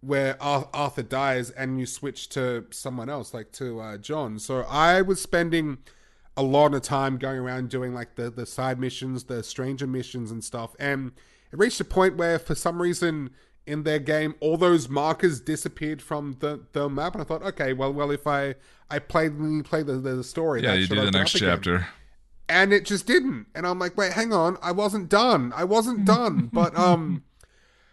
where 0.01 0.43
Ar- 0.43 0.69
Arthur 0.73 1.03
dies 1.03 1.51
and 1.51 1.79
you 1.79 1.85
switch 1.85 2.29
to 2.31 2.67
someone 2.71 3.11
else, 3.11 3.35
like 3.35 3.53
to 3.53 3.81
uh, 3.81 3.99
John. 3.99 4.39
So 4.39 4.63
I 4.63 5.03
was 5.03 5.21
spending 5.21 5.79
a 6.37 6.43
lot 6.43 6.73
of 6.73 6.81
time 6.81 7.19
going 7.19 7.39
around 7.39 7.69
doing 7.69 7.93
like 7.93 8.15
the 8.15 8.31
the 8.31 8.47
side 8.47 8.81
missions, 8.81 9.25
the 9.25 9.43
stranger 9.43 9.87
missions 9.87 10.31
and 10.31 10.43
stuff, 10.43 10.75
and 10.79 11.13
it 11.53 11.59
reached 11.59 11.81
a 11.81 11.85
point 11.85 12.17
where 12.17 12.39
for 12.39 12.55
some 12.55 12.81
reason 12.81 13.31
in 13.67 13.83
their 13.85 13.99
game 13.99 14.35
all 14.41 14.57
those 14.57 14.89
markers 14.89 15.41
disappeared 15.41 16.01
from 16.03 16.37
the, 16.41 16.61
the 16.73 16.89
map 16.89 17.13
and 17.15 17.23
I 17.23 17.25
thought 17.25 17.43
okay 17.43 17.73
well 17.73 17.93
well 17.93 18.11
if 18.11 18.27
I 18.27 18.55
I 18.91 18.99
play 18.99 19.29
play 19.63 19.83
the, 19.83 19.95
the 19.95 20.25
story 20.25 20.63
yeah. 20.63 20.71
that 20.73 20.79
You 20.79 20.87
should 20.87 20.97
do 20.97 21.05
the 21.05 21.11
next 21.11 21.33
chapter. 21.33 21.87
and 22.49 22.73
it 22.73 22.85
just 22.85 23.07
didn't. 23.07 23.47
And 23.55 23.67
i'm 23.67 23.79
like 23.79 23.97
wait 23.97 24.13
hang 24.15 24.33
on 24.33 24.57
i 24.63 24.73
wasn't 24.73 25.09
done. 25.09 25.53
I 25.55 25.65
wasn't 25.65 26.05
done. 26.17 26.49
But 26.53 26.77
um 26.77 27.23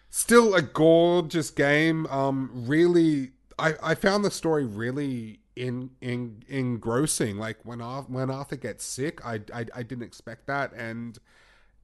still 0.09 0.55
a 0.55 0.61
gorgeous 0.61 1.49
game. 1.51 2.07
Um 2.07 2.49
really 2.53 3.31
i 3.59 3.73
i 3.83 3.93
found 3.95 4.23
the 4.25 4.31
story 4.31 4.65
really 4.65 5.41
in 5.55 5.91
in 6.01 6.43
engrossing. 6.47 7.37
Like 7.37 7.57
when 7.63 7.81
arthur, 7.81 8.11
when 8.11 8.29
arthur 8.31 8.55
gets 8.55 8.83
sick 8.85 9.23
I, 9.25 9.41
I 9.53 9.65
i 9.75 9.83
didn't 9.83 10.03
expect 10.05 10.47
that. 10.47 10.73
And 10.73 11.19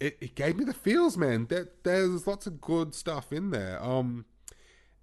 it, 0.03 0.17
it 0.21 0.35
gave 0.35 0.57
me 0.57 0.65
the 0.65 0.73
feels 0.73 1.17
man 1.17 1.47
there, 1.49 1.69
there's 1.83 2.27
lots 2.27 2.47
of 2.47 2.61
good 2.61 2.93
stuff 2.93 3.31
in 3.31 3.51
there 3.51 3.81
um 3.83 4.25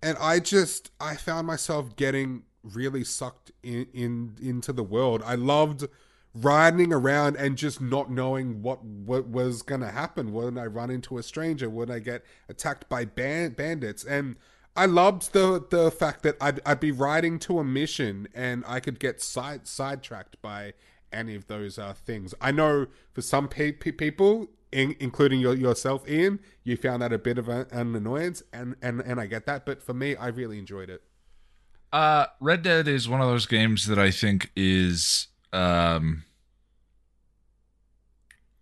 and 0.03 0.17
I 0.19 0.41
just 0.41 0.91
I 1.01 1.17
found 1.17 1.47
myself 1.47 1.97
getting 1.97 2.45
really 2.63 3.05
sucked 3.05 3.53
in, 3.63 3.87
in 3.93 4.37
into 4.41 4.73
the 4.73 4.83
world. 4.83 5.23
I 5.25 5.35
loved 5.35 5.87
riding 6.35 6.93
around 6.93 7.37
and 7.37 7.57
just 7.57 7.81
not 7.81 8.11
knowing 8.11 8.63
what 8.63 8.85
what 8.85 9.27
was 9.29 9.63
gonna 9.63 9.91
happen. 9.91 10.33
Would 10.33 10.59
I 10.59 10.67
run 10.67 10.91
into 10.91 11.19
a 11.19 11.23
stranger? 11.23 11.69
Would 11.69 11.91
I 11.91 11.99
get 11.99 12.25
attacked 12.49 12.89
by 12.89 13.05
band, 13.05 13.57
bandits? 13.57 14.05
And 14.05 14.37
I 14.77 14.87
loved 14.87 15.33
the 15.33 15.65
the 15.69 15.91
fact 15.91 16.23
that 16.23 16.37
I'd 16.41 16.61
I'd 16.65 16.81
be 16.81 16.93
riding 16.93 17.39
to 17.41 17.59
a 17.59 17.65
mission 17.65 18.29
and 18.35 18.65
I 18.67 18.81
could 18.81 18.99
get 18.99 19.21
side 19.21 19.67
sidetracked 19.67 20.41
by 20.41 20.75
any 21.13 21.35
of 21.35 21.49
those 21.49 21.79
uh, 21.79 21.93
things. 21.93 22.35
I 22.41 22.53
know 22.53 22.87
for 23.13 23.21
some 23.21 23.49
pe- 23.49 23.73
pe- 23.73 23.91
people, 23.91 24.49
in, 24.73 24.97
including 25.01 25.41
your, 25.41 25.55
yourself, 25.55 26.09
Ian, 26.09 26.41
you 26.65 26.77
found 26.77 27.03
that 27.03 27.13
a 27.13 27.19
bit 27.19 27.39
of 27.39 27.49
a, 27.49 27.67
an 27.71 27.95
annoyance, 27.95 28.43
and, 28.53 28.77
and 28.83 29.01
and 29.01 29.21
I 29.21 29.27
get 29.27 29.47
that. 29.47 29.67
But 29.67 29.83
for 29.83 29.95
me, 29.95 30.17
I 30.17 30.29
really 30.29 30.59
enjoyed 30.59 30.91
it. 30.91 31.03
Uh, 31.93 32.27
Red 32.41 32.63
Dead 32.63 32.87
is 32.87 33.09
one 33.09 33.21
of 33.21 33.29
those 33.29 33.47
games 33.47 33.87
that 33.87 33.99
I 33.99 34.11
think 34.11 34.53
is 34.55 35.27
um, 35.53 36.25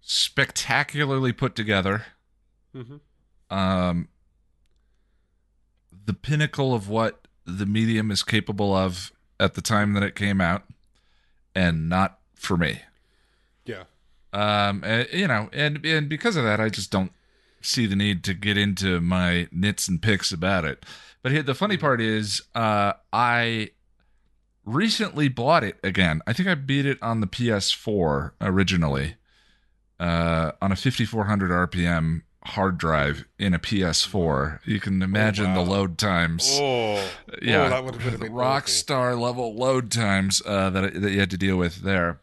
spectacularly 0.01 1.33
put 1.33 1.55
together. 1.55 2.07
Mm-hmm. 2.75 2.97
Um, 3.55 4.09
the 6.07 6.15
pinnacle 6.15 6.75
of 6.75 6.89
what 6.89 7.29
the 7.45 7.67
medium 7.67 8.11
is 8.11 8.23
capable 8.23 8.75
of 8.75 9.13
at 9.39 9.55
the 9.55 9.63
time 9.63 9.93
that 9.93 10.03
it 10.03 10.15
came 10.15 10.41
out, 10.41 10.65
and 11.55 11.89
not 11.89 12.19
for 12.35 12.57
me. 12.57 12.81
Yeah. 13.67 13.85
Um, 14.33 14.83
uh, 14.85 15.05
you 15.13 15.27
know, 15.27 15.49
and 15.53 15.85
and 15.85 16.09
because 16.09 16.37
of 16.37 16.45
that, 16.45 16.61
I 16.61 16.69
just 16.69 16.91
don't 16.91 17.13
see 17.61 17.87
the 17.87 17.97
need 17.97 18.23
to 18.25 18.35
get 18.35 18.57
into 18.57 19.01
my 19.01 19.49
nits 19.51 19.89
and 19.89 20.01
picks 20.01 20.33
about 20.33 20.65
it. 20.65 20.85
But 21.23 21.33
here, 21.33 21.43
the 21.43 21.55
funny 21.55 21.77
part 21.77 22.01
is, 22.01 22.43
uh, 22.55 22.93
I 23.13 23.71
recently 24.65 25.29
bought 25.29 25.65
it 25.65 25.79
again. 25.83 26.21
I 26.27 26.33
think 26.33 26.49
I 26.49 26.55
beat 26.55 26.87
it 26.87 26.99
on 27.03 27.21
the 27.21 27.27
PS4 27.27 28.33
originally, 28.41 29.17
uh, 29.99 30.53
on 30.63 30.73
a 30.73 30.77
5400 30.77 31.71
RPM 31.71 32.23
hard 32.45 32.79
drive 32.79 33.25
in 33.39 33.53
a 33.55 33.59
PS4. 33.59 34.61
You 34.65 34.81
can 34.81 35.03
imagine 35.03 35.55
the 35.55 35.63
wow. 35.63 35.69
load 35.69 35.99
times. 35.99 36.49
Oh, 36.61 37.09
yeah, 37.43 37.67
oh, 37.67 37.71
that 37.71 37.85
would 37.85 37.97
have 37.97 38.21
been 38.21 38.33
rock 38.33 38.65
awful. 38.65 38.73
star 38.73 39.17
level 39.17 39.55
load 39.55 39.91
times 39.91 40.43
uh, 40.47 40.71
that 40.71 40.95
that 41.01 41.11
you 41.11 41.21
had 41.21 41.31
to 41.31 41.39
deal 41.39 41.57
with 41.57 41.83
there. 41.83 42.21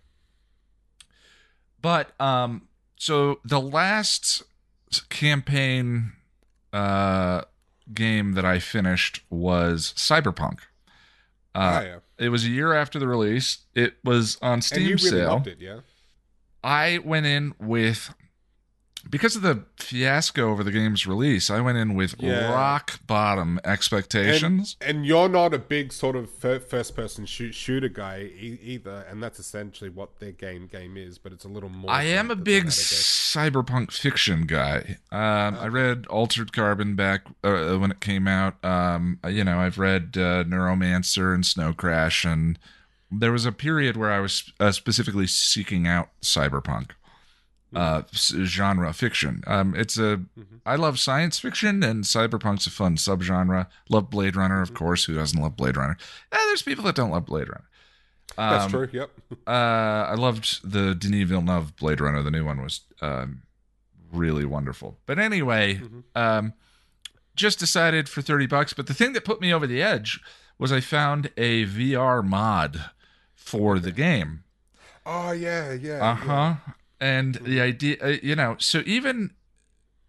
But 1.85 2.19
um, 2.19 2.67
so 2.97 3.39
the 3.45 3.59
last 3.61 4.41
campaign 5.09 6.13
uh 6.73 7.41
game 7.93 8.33
that 8.33 8.43
I 8.43 8.57
finished 8.57 9.21
was 9.29 9.93
Cyberpunk. 9.95 10.59
Oh, 11.53 11.61
Uh, 11.61 11.81
yeah. 11.85 11.97
It 12.17 12.29
was 12.29 12.43
a 12.43 12.49
year 12.49 12.73
after 12.73 12.97
the 12.97 13.07
release. 13.07 13.59
It 13.75 13.97
was 14.03 14.37
on 14.41 14.53
And 14.53 14.63
Steam 14.63 14.81
you 14.81 14.95
really 14.95 15.09
sale. 15.11 15.29
loved 15.33 15.47
it, 15.47 15.59
yeah? 15.59 15.81
I 16.63 16.97
went 17.03 17.27
in 17.27 17.53
with 17.59 18.13
because 19.09 19.35
of 19.35 19.41
the 19.43 19.63
fiasco 19.77 20.49
over 20.49 20.63
the 20.63 20.71
game's 20.71 21.05
release. 21.05 21.49
I 21.49 21.61
went 21.61 21.77
in 21.77 21.93
with 21.93 22.15
Yeah. 22.19 22.51
rock 22.51 22.99
bottom 23.05 23.59
expectations. 23.63 24.77
And 24.81 25.05
you're 25.05 25.29
not 25.29 25.53
a 25.53 25.59
big 25.59 25.93
sort 25.93 26.15
of 26.15 26.29
first-person 26.31 27.25
shoot- 27.25 27.53
shooter 27.55 27.87
guy 27.89 28.21
e- 28.35 28.59
either, 28.61 29.05
and 29.09 29.21
that's 29.21 29.39
essentially 29.39 29.89
what 29.89 30.19
their 30.19 30.31
game 30.31 30.67
game 30.67 30.97
is. 30.97 31.17
But 31.17 31.33
it's 31.33 31.45
a 31.45 31.49
little 31.49 31.69
more. 31.69 31.91
I 31.91 32.03
am 32.03 32.31
a 32.31 32.35
big 32.35 32.65
that, 32.65 32.71
cyberpunk 32.71 33.91
fiction 33.91 34.45
guy. 34.45 34.97
Um, 35.11 35.55
I 35.59 35.67
read 35.67 36.05
Altered 36.07 36.51
Carbon 36.53 36.95
back 36.95 37.21
uh, 37.43 37.75
when 37.77 37.91
it 37.91 37.99
came 38.01 38.27
out. 38.27 38.63
Um, 38.63 39.19
you 39.27 39.43
know, 39.43 39.59
I've 39.59 39.77
read 39.77 40.15
uh, 40.17 40.43
Neuromancer 40.45 41.33
and 41.33 41.45
Snow 41.45 41.73
Crash, 41.73 42.25
and 42.25 42.57
there 43.11 43.31
was 43.31 43.45
a 43.45 43.51
period 43.51 43.97
where 43.97 44.11
I 44.11 44.19
was 44.19 44.51
uh, 44.59 44.71
specifically 44.71 45.27
seeking 45.27 45.87
out 45.87 46.09
cyberpunk 46.21 46.91
uh, 47.75 48.01
genre 48.13 48.93
fiction. 48.93 49.43
Um, 49.45 49.75
it's 49.75 49.97
a 49.97 50.21
I 50.65 50.75
love 50.75 50.99
science 50.99 51.37
fiction, 51.39 51.83
and 51.83 52.03
cyberpunk's 52.03 52.65
a 52.67 52.71
fun 52.71 52.95
subgenre. 52.95 53.67
Love 53.89 54.09
Blade 54.09 54.35
Runner, 54.35 54.61
of 54.61 54.73
course. 54.73 55.05
Who 55.05 55.15
doesn't 55.15 55.39
love 55.39 55.55
Blade 55.55 55.77
Runner? 55.77 55.97
Eh, 56.31 56.37
there's 56.47 56.61
people 56.61 56.83
that 56.85 56.95
don't 56.95 57.11
love 57.11 57.25
Blade 57.25 57.49
Runner. 57.49 57.65
That's 58.37 58.65
Um, 58.65 58.71
true. 58.71 58.89
Yep. 58.91 59.11
uh, 59.47 59.49
I 59.51 60.15
loved 60.15 60.69
the 60.69 60.95
Denis 60.95 61.27
Villeneuve 61.29 61.75
Blade 61.75 62.01
Runner. 62.01 62.21
The 62.23 62.31
new 62.31 62.45
one 62.45 62.61
was 62.61 62.81
um, 63.01 63.43
really 64.11 64.45
wonderful. 64.45 64.97
But 65.05 65.19
anyway, 65.19 65.81
um, 66.15 66.53
just 67.35 67.59
decided 67.59 68.07
for 68.09 68.21
thirty 68.21 68.47
bucks. 68.47 68.73
But 68.73 68.87
the 68.87 68.93
thing 68.93 69.13
that 69.13 69.25
put 69.25 69.41
me 69.41 69.53
over 69.53 69.67
the 69.67 69.81
edge 69.81 70.19
was 70.57 70.71
I 70.71 70.79
found 70.79 71.31
a 71.37 71.65
VR 71.65 72.25
mod 72.25 72.85
for 73.33 73.77
the 73.79 73.91
game. 73.91 74.43
Oh 75.05 75.31
yeah, 75.31 75.73
yeah. 75.73 76.03
Uh 76.11 76.15
huh. 76.15 76.53
And 76.99 77.35
the 77.35 77.61
idea, 77.61 77.97
uh, 78.01 78.17
you 78.23 78.35
know, 78.35 78.55
so 78.59 78.81
even 78.85 79.31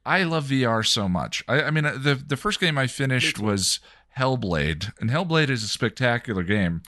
I 0.04 0.22
love 0.22 0.46
VR 0.46 0.86
so 0.86 1.08
much. 1.08 1.42
I, 1.48 1.62
I 1.64 1.70
mean, 1.70 1.84
uh, 1.84 1.96
the 1.98 2.14
the 2.14 2.36
first 2.36 2.60
game 2.60 2.78
I 2.78 2.86
finished 2.86 3.38
was 3.38 3.80
Hellblade, 4.16 4.92
and 5.00 5.10
Hellblade 5.10 5.50
is 5.50 5.62
a 5.64 5.68
spectacular 5.68 6.42
game. 6.42 6.82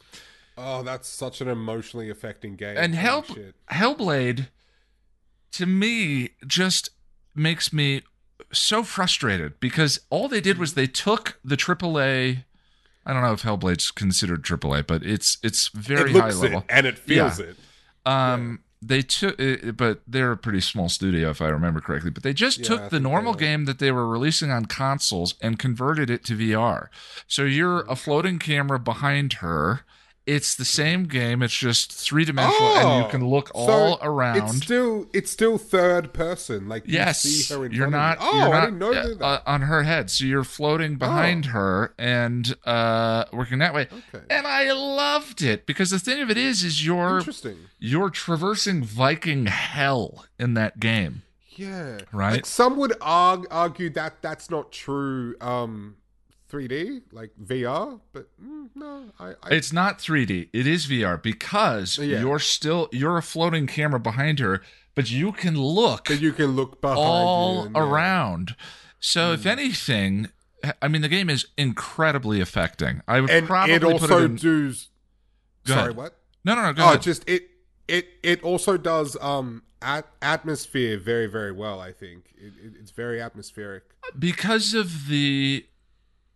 Oh, 0.56 0.82
that's 0.82 1.08
such 1.08 1.40
an 1.40 1.48
emotionally 1.48 2.10
affecting 2.10 2.56
game. 2.56 2.76
and 2.76 2.94
Hell 2.94 3.22
shit. 3.22 3.54
Hellblade 3.70 4.48
to 5.52 5.66
me 5.66 6.30
just 6.46 6.90
makes 7.34 7.72
me 7.72 8.02
so 8.52 8.82
frustrated 8.82 9.60
because 9.60 10.00
all 10.10 10.28
they 10.28 10.40
did 10.40 10.58
was 10.58 10.74
they 10.74 10.86
took 10.86 11.38
the 11.44 11.56
AAA 11.56 12.44
I 13.06 13.12
don't 13.12 13.22
know 13.22 13.32
if 13.32 13.42
Hellblade's 13.42 13.90
considered 13.90 14.42
AAA 14.42 14.86
but 14.86 15.02
it's 15.04 15.38
it's 15.42 15.68
very 15.68 16.10
it 16.10 16.16
high 16.16 16.32
level. 16.32 16.60
it 16.60 16.64
and 16.68 16.86
it 16.86 16.98
feels 16.98 17.38
it. 17.40 17.56
Um 18.04 18.60
they 18.80 19.02
took 19.02 19.40
uh, 19.40 19.72
but 19.72 20.00
they're 20.06 20.32
a 20.32 20.36
pretty 20.36 20.60
small 20.60 20.88
studio 20.88 21.30
if 21.30 21.42
I 21.42 21.48
remember 21.48 21.80
correctly 21.80 22.10
but 22.10 22.22
they 22.22 22.32
just 22.32 22.60
Yeah, 22.60 22.64
took 22.66 22.88
the 22.90 23.00
normal 23.00 23.34
game 23.34 23.64
that 23.64 23.78
they 23.78 23.90
were 23.90 24.06
releasing 24.08 24.50
on 24.50 24.66
consoles 24.66 25.34
and 25.40 25.58
converted 25.58 26.10
it 26.10 26.24
to 26.26 26.34
VR. 26.36 26.88
So 27.26 27.42
you're 27.44 27.80
a 27.88 27.96
floating 27.96 28.38
camera 28.38 28.78
behind 28.78 29.34
her. 29.34 29.80
It's 30.28 30.54
the 30.54 30.64
same 30.66 31.04
game. 31.04 31.42
It's 31.42 31.56
just 31.56 31.90
three 31.90 32.24
dimensional, 32.26 32.68
and 32.76 33.04
you 33.04 33.10
can 33.10 33.26
look 33.26 33.50
Oh, 33.54 33.66
so 33.66 33.72
all 33.72 33.98
around. 34.02 34.36
It's 34.36 34.56
still 34.58 35.06
it's 35.14 35.30
still 35.30 35.56
third 35.56 36.12
person. 36.12 36.68
Like 36.68 36.86
you 36.86 36.94
Yes, 36.94 37.22
see 37.22 37.54
her 37.54 37.64
in 37.64 37.72
you're 37.72 37.88
not. 37.90 38.18
Oh, 38.20 38.34
you're 38.36 38.54
I 38.54 38.60
not 38.60 38.64
didn't 38.66 38.78
know 38.78 38.92
uh, 38.92 39.08
that. 39.14 39.22
uh, 39.24 39.40
on 39.46 39.62
her 39.62 39.84
head, 39.84 40.10
so 40.10 40.26
you're 40.26 40.44
floating 40.44 40.96
behind 40.96 41.46
Oh. 41.46 41.50
her 41.52 41.94
and 41.98 42.54
uh, 42.66 43.24
working 43.32 43.58
that 43.60 43.72
way. 43.72 43.88
Okay. 44.14 44.24
And 44.28 44.46
I 44.46 44.70
loved 44.72 45.40
it 45.42 45.64
because 45.66 45.90
the 45.90 45.98
thing 45.98 46.20
of 46.20 46.30
it 46.30 46.36
is, 46.36 46.62
is 46.62 46.84
you're 46.84 47.18
Interesting. 47.18 47.56
you're 47.78 48.10
traversing 48.10 48.84
Viking 48.84 49.46
hell 49.46 50.26
in 50.38 50.52
that 50.54 50.78
game. 50.78 51.22
Yeah. 51.50 51.98
Right. 52.12 52.32
Like 52.34 52.46
some 52.46 52.76
would 52.76 52.92
arg- 53.00 53.46
argue 53.50 53.90
that 53.90 54.20
that's 54.22 54.50
not 54.50 54.72
true. 54.72 55.34
Um, 55.40 55.96
3D 56.50 57.02
like 57.12 57.30
VR, 57.42 58.00
but 58.12 58.28
mm, 58.42 58.68
no, 58.74 59.04
I, 59.18 59.34
I 59.42 59.50
It's 59.50 59.72
not 59.72 59.98
3D. 59.98 60.48
It 60.52 60.66
is 60.66 60.86
VR 60.86 61.22
because 61.22 61.98
Yeah. 61.98 62.20
you're 62.20 62.38
still 62.38 62.88
you're 62.92 63.18
a 63.18 63.22
floating 63.22 63.66
camera 63.66 64.00
behind 64.00 64.38
her, 64.40 64.62
but 64.94 65.10
you 65.10 65.32
can 65.32 65.58
look 65.60 66.06
but 66.06 66.20
you 66.20 66.32
can 66.32 66.56
look 66.56 66.80
behind 66.80 66.98
all 66.98 67.64
and, 67.64 67.76
around. 67.76 68.56
So 69.00 69.32
if 69.32 69.44
anything, 69.46 70.28
I 70.82 70.88
mean 70.88 71.02
the 71.02 71.08
game 71.08 71.28
is 71.30 71.46
incredibly 71.56 72.40
affecting. 72.40 73.02
I 73.06 73.20
would 73.20 73.30
and 73.30 73.46
probably 73.46 73.74
it 73.74 73.82
put 73.82 73.92
also 73.92 74.18
it 74.22 74.24
in. 74.24 74.36
does. 74.36 74.88
Sorry, 75.66 75.92
what? 75.92 76.16
No, 76.44 76.54
no, 76.54 76.62
no. 76.62 76.72
Go 76.72 76.82
Oh, 76.84 76.88
ahead. 76.88 77.02
just 77.02 77.28
it 77.28 77.48
it 77.86 78.06
it 78.22 78.42
also 78.42 78.76
does 78.78 79.16
um 79.20 79.62
at- 79.82 80.08
atmosphere 80.22 80.98
very 80.98 81.26
very 81.26 81.52
well. 81.52 81.78
I 81.78 81.92
think 81.92 82.32
it, 82.38 82.54
it, 82.64 82.72
it's 82.80 82.90
very 82.90 83.20
atmospheric. 83.20 83.84
because 84.18 84.72
of 84.72 85.08
the 85.08 85.66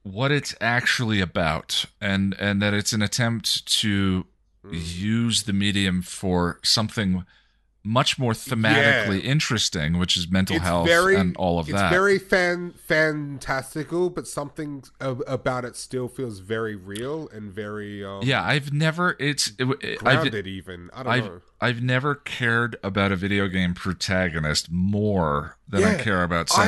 what 0.02 0.30
it's 0.32 0.54
actually 0.60 1.20
about, 1.20 1.84
and 2.00 2.34
and 2.38 2.60
that 2.62 2.74
it's 2.74 2.92
an 2.92 3.02
attempt 3.02 3.66
to 3.80 4.26
Hmm. 4.64 4.70
use 4.74 5.42
the 5.42 5.52
medium 5.52 6.02
for 6.02 6.60
something 6.62 7.24
much 7.84 8.16
more 8.16 8.32
thematically 8.32 9.20
interesting, 9.24 9.98
which 9.98 10.16
is 10.16 10.30
mental 10.30 10.54
It's 10.54 10.64
health 10.64 10.86
very 10.86 11.16
and 11.16 11.36
all 11.36 11.58
of 11.58 11.68
it's 11.68 11.76
that. 11.76 11.86
It's 11.86 11.92
very 11.92 12.16
fan 12.20 12.72
fantastical, 12.86 14.08
but 14.10 14.28
something 14.28 14.84
ab- 15.00 15.22
about 15.26 15.64
it 15.64 15.74
still 15.76 16.06
feels 16.08 16.38
very 16.38 16.76
real 16.76 17.28
and 17.32 17.52
very 17.52 18.04
um, 18.04 18.20
yeah, 18.22 18.42
I've 18.44 18.72
never. 18.72 19.16
It's. 19.18 19.48
It, 19.58 19.66
it- 19.80 19.98
I've, 20.06 20.20
grounded. 20.20 20.46
even 20.46 20.90
I 20.94 21.02
don't 21.02 21.12
I've 21.12 21.24
know. 21.24 21.40
I've 21.60 21.82
never 21.82 22.14
cared 22.14 22.76
about 22.84 23.10
a 23.12 23.16
video 23.16 23.48
game 23.48 23.74
protagonist 23.74 24.70
more 24.70 25.56
than 25.68 25.82
I 25.84 25.94
care 25.96 26.22
about 26.22 26.50
I- 26.56 26.64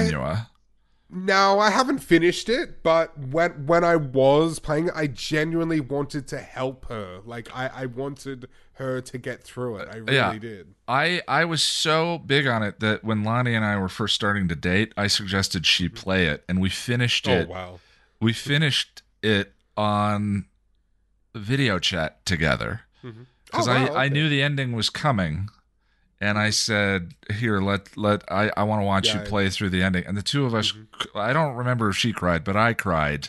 Now 1.14 1.60
I 1.60 1.70
haven't 1.70 2.00
finished 2.00 2.48
it, 2.48 2.82
but 2.82 3.16
when 3.16 3.66
when 3.66 3.84
I 3.84 3.94
was 3.94 4.58
playing 4.58 4.88
it, 4.88 4.94
I 4.96 5.06
genuinely 5.06 5.78
wanted 5.78 6.26
to 6.28 6.38
help 6.38 6.86
her. 6.88 7.20
Like 7.24 7.48
I, 7.54 7.70
I 7.72 7.86
wanted 7.86 8.48
her 8.74 9.00
to 9.00 9.18
get 9.18 9.44
through 9.44 9.76
it. 9.76 9.88
I 9.92 9.98
really 9.98 10.14
yeah. 10.14 10.36
did. 10.36 10.74
I 10.88 11.22
I 11.28 11.44
was 11.44 11.62
so 11.62 12.18
big 12.18 12.48
on 12.48 12.64
it 12.64 12.80
that 12.80 13.04
when 13.04 13.22
Lonnie 13.22 13.54
and 13.54 13.64
I 13.64 13.78
were 13.78 13.88
first 13.88 14.16
starting 14.16 14.48
to 14.48 14.56
date, 14.56 14.92
I 14.96 15.06
suggested 15.06 15.66
she 15.66 15.88
play 15.88 16.26
it, 16.26 16.42
and 16.48 16.60
we 16.60 16.68
finished 16.68 17.28
oh, 17.28 17.32
it. 17.32 17.46
Oh 17.48 17.52
wow! 17.52 17.80
We 18.20 18.32
finished 18.32 19.02
it 19.22 19.52
on 19.76 20.46
video 21.32 21.78
chat 21.78 22.26
together 22.26 22.82
mm-hmm. 23.04 23.22
because 23.46 23.68
Oh, 23.68 23.72
wow, 23.72 23.94
I 23.94 24.06
I 24.06 24.08
knew 24.08 24.28
the 24.28 24.42
ending 24.42 24.72
was 24.72 24.90
coming, 24.90 25.48
and 26.24 26.38
I 26.38 26.50
said, 26.50 27.14
"Here, 27.32 27.60
let 27.60 27.96
let 27.96 28.24
I 28.32 28.50
I 28.56 28.62
want 28.62 28.80
to 28.80 28.86
watch 28.86 29.08
Yeah, 29.08 29.20
you 29.20 29.28
play 29.28 29.50
through 29.50 29.70
the 29.70 29.82
ending." 29.82 30.04
And 30.06 30.16
the 30.16 30.22
two 30.22 30.46
of 30.46 30.54
us, 30.54 30.72
mm-hmm. 30.72 31.18
I 31.18 31.32
don't 31.32 31.54
remember 31.54 31.90
if 31.90 31.96
she 31.96 32.12
cried, 32.12 32.44
but 32.44 32.56
I 32.56 32.72
cried 32.72 33.28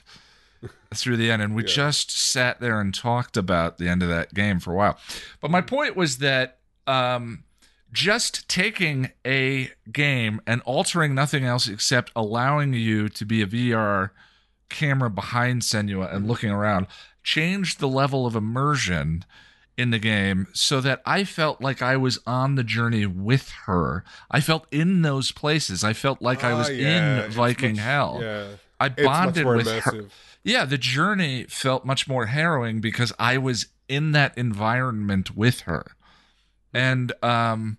through 0.96 1.18
the 1.18 1.30
end, 1.30 1.42
and 1.42 1.56
we 1.56 1.64
just 1.64 2.10
sat 2.12 2.62
there 2.62 2.80
and 2.80 2.94
talked 2.94 3.36
about 3.36 3.78
the 3.78 3.90
end 3.90 4.02
of 4.02 4.10
that 4.10 4.34
game 4.34 4.60
for 4.60 4.72
a 4.72 4.76
while. 4.76 4.98
But 5.42 5.52
my 5.52 5.60
mm-hmm. 5.60 5.76
point 5.76 5.96
was 5.96 6.18
that. 6.20 6.60
um 6.88 7.44
just 7.92 8.50
taking 8.50 9.10
a 9.26 9.70
game 9.90 10.42
and 10.46 10.62
altering 10.64 11.16
nothing 11.16 11.46
else 11.46 11.70
except 11.70 12.12
allowing 12.14 12.74
you 12.74 13.08
to 13.08 13.26
be 13.26 13.42
a 13.42 13.48
VR 13.48 14.10
camera 14.68 15.10
behind 15.10 15.62
Senua 15.62 16.10
and 16.10 16.20
mm-hmm. 16.20 16.28
looking 16.28 16.50
around 16.50 16.88
changed 17.24 17.80
the 17.80 17.88
level 17.88 18.26
of 18.26 18.36
immersion 18.36 19.24
in 19.78 19.90
the 19.90 20.00
game 20.00 20.48
so 20.54 20.80
that 20.82 21.02
I 21.06 21.24
felt 21.26 21.60
like 21.62 21.82
I 21.82 21.98
was 21.98 22.20
on 22.26 22.56
the 22.56 22.64
journey 22.64 23.06
with 23.06 23.50
her. 23.66 24.04
I 24.32 24.40
felt 24.40 24.66
in 24.72 25.02
those 25.02 25.32
places. 25.32 25.84
I 25.84 25.94
felt 25.94 26.22
like 26.22 26.44
I 26.44 26.52
Ah, 26.54 26.58
was 26.60 26.70
yeah, 26.70 27.26
in 27.26 27.32
Viking 27.32 27.76
much- 27.76 27.82
hell. 27.84 28.20
Yeah, 28.22 28.48
I 28.80 28.90
bonded 28.90 29.46
with 29.46 29.68
her. 29.68 30.06
yeah, 30.44 30.66
the 30.66 30.78
journey 30.78 31.44
felt 31.50 31.86
much 31.86 32.08
more 32.08 32.28
harrowing 32.28 32.80
because 32.82 33.12
I 33.20 33.38
was 33.38 33.68
in 33.90 34.12
that 34.14 34.38
environment 34.38 35.36
with 35.36 35.62
her. 35.62 35.86
And 36.74 37.12
um 37.24 37.78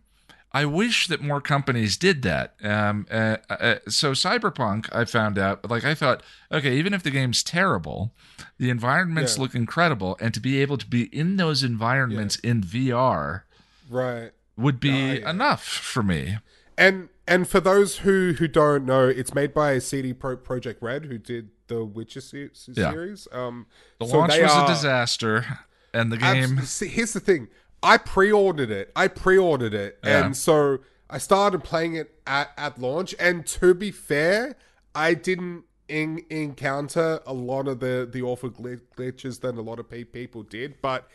I 0.61 0.65
wish 0.65 1.07
that 1.09 1.21
more 1.21 1.41
companies 1.41 1.97
did 1.97 2.23
that. 2.23 2.55
Um, 2.63 3.07
uh, 3.11 3.37
uh, 3.51 3.75
so 3.89 4.13
Cyberpunk, 4.13 4.89
I 4.93 5.05
found 5.05 5.39
out, 5.39 5.69
like 5.71 5.85
I 5.85 5.95
thought, 5.95 6.23
okay, 6.51 6.77
even 6.79 6.95
if 6.95 7.03
the 7.03 7.11
game's 7.11 7.43
terrible, 7.43 8.15
the 8.59 8.71
environments 8.71 9.37
Yeah. 9.37 9.43
look 9.43 9.55
incredible, 9.55 10.17
and 10.21 10.33
to 10.35 10.41
be 10.41 10.63
able 10.63 10.79
to 10.79 10.87
be 10.87 11.03
in 11.15 11.37
those 11.37 11.63
environments 11.63 12.37
in 12.37 12.63
VR 12.63 13.43
Right. 13.91 14.31
would 14.57 14.81
be 14.81 14.91
yeah. 15.19 15.31
enough 15.31 15.65
for 15.65 16.03
me. 16.03 16.39
And 16.79 17.09
and 17.29 17.49
for 17.49 17.61
those 17.61 17.99
who 17.99 18.35
who 18.39 18.47
don't 18.49 18.85
know, 18.87 19.07
it's 19.09 19.35
made 19.35 19.53
by 19.53 19.79
CD 19.79 20.13
Pro- 20.15 20.37
Projekt 20.37 20.77
Red, 20.81 21.07
who 21.07 21.19
did 21.19 21.51
the 21.69 21.85
Witcher 21.85 22.21
se- 22.21 22.51
se- 22.53 22.73
Yeah. 22.77 22.93
series. 22.93 23.27
Um, 23.33 23.67
The 24.01 24.07
so 24.07 24.19
launch 24.19 24.39
was 24.39 24.53
are- 24.53 24.65
a 24.65 24.69
disaster, 24.69 25.45
and 25.93 26.13
the 26.13 26.17
game. 26.19 26.59
Abs- 26.59 26.81
here's 26.81 27.13
the 27.13 27.21
thing. 27.21 27.49
I 27.87 27.97
pre-ordered 27.99 28.71
it. 28.71 28.91
I 28.97 29.07
pre-ordered 29.09 29.75
it, 29.75 29.99
Yeah. 30.03 30.25
and 30.27 30.37
so 30.37 30.81
I 31.09 31.19
started 31.19 31.63
playing 31.63 31.95
it 31.95 32.09
at, 32.27 32.51
at 32.57 32.79
launch. 32.81 33.15
And 33.19 33.47
to 33.59 33.75
be 33.75 33.91
fair, 33.93 34.57
I 34.95 35.15
didn't 35.15 35.65
in, 35.89 36.25
encounter 36.31 37.21
a 37.27 37.33
lot 37.33 37.69
of 37.69 37.79
the 37.81 38.09
the 38.11 38.23
awful 38.23 38.51
glitches 38.51 39.41
that 39.43 39.55
a 39.55 39.63
lot 39.63 39.79
of 39.79 39.89
pe- 39.89 40.03
people 40.05 40.43
did, 40.43 40.81
but 40.83 41.09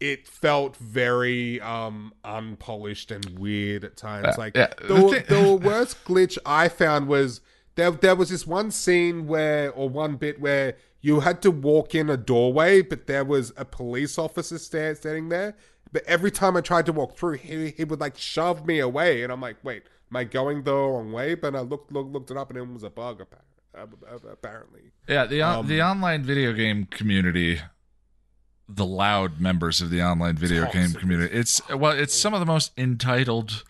it 0.00 0.28
felt 0.28 0.76
very 0.76 1.60
um 1.62 2.12
unpolished 2.24 3.10
and 3.10 3.38
weird 3.38 3.84
at 3.84 3.96
times. 3.96 4.26
Yeah, 4.28 4.34
like 4.44 4.56
yeah, 4.56 4.68
the, 4.80 5.24
the 5.28 5.60
worst 5.70 6.04
glitch 6.04 6.36
I 6.44 6.68
found 6.68 7.08
was 7.08 7.40
there. 7.74 7.90
There 7.90 8.14
was 8.14 8.28
this 8.28 8.46
one 8.46 8.70
scene 8.70 9.26
where, 9.26 9.70
or 9.72 9.88
one 9.88 10.16
bit 10.16 10.40
where 10.40 10.76
you 11.00 11.20
had 11.20 11.40
to 11.42 11.50
walk 11.50 11.94
in 11.94 12.10
a 12.10 12.16
doorway, 12.16 12.82
but 12.82 13.06
there 13.06 13.24
was 13.24 13.52
a 13.56 13.64
police 13.64 14.18
officer 14.18 14.58
sta- 14.58 14.94
standing 14.94 15.30
there. 15.30 15.56
But 15.92 16.04
every 16.04 16.30
time 16.30 16.56
I 16.56 16.60
tried 16.60 16.86
to 16.86 16.92
walk 16.92 17.16
through, 17.16 17.34
he 17.34 17.70
he 17.70 17.84
would 17.84 18.00
like 18.00 18.16
shove 18.18 18.66
me 18.66 18.78
away, 18.78 19.22
and 19.22 19.32
I'm 19.32 19.40
like, 19.40 19.56
wait, 19.62 19.84
am 20.10 20.16
I 20.16 20.24
going 20.24 20.62
the 20.64 20.74
wrong 20.74 21.12
way? 21.12 21.34
But 21.34 21.54
I 21.54 21.60
looked 21.60 21.92
looked, 21.92 22.10
looked 22.10 22.30
it 22.30 22.36
up, 22.36 22.50
and 22.50 22.58
it 22.58 22.68
was 22.68 22.82
a 22.82 22.90
bug 22.90 23.22
apparently. 24.30 24.92
Yeah, 25.08 25.26
the 25.26 25.42
on 25.42 25.58
Um, 25.60 25.66
the 25.66 25.82
online 25.82 26.22
video 26.22 26.52
game 26.52 26.86
community, 26.86 27.60
the 28.68 28.84
loud 28.86 29.40
members 29.40 29.80
of 29.80 29.90
the 29.90 30.02
online 30.02 30.36
video 30.36 30.70
game 30.70 30.92
community. 30.92 31.34
It's 31.34 31.60
well, 31.70 31.92
it's 31.92 32.14
some 32.14 32.34
of 32.34 32.40
the 32.40 32.46
most 32.46 32.72
entitled 32.76 33.64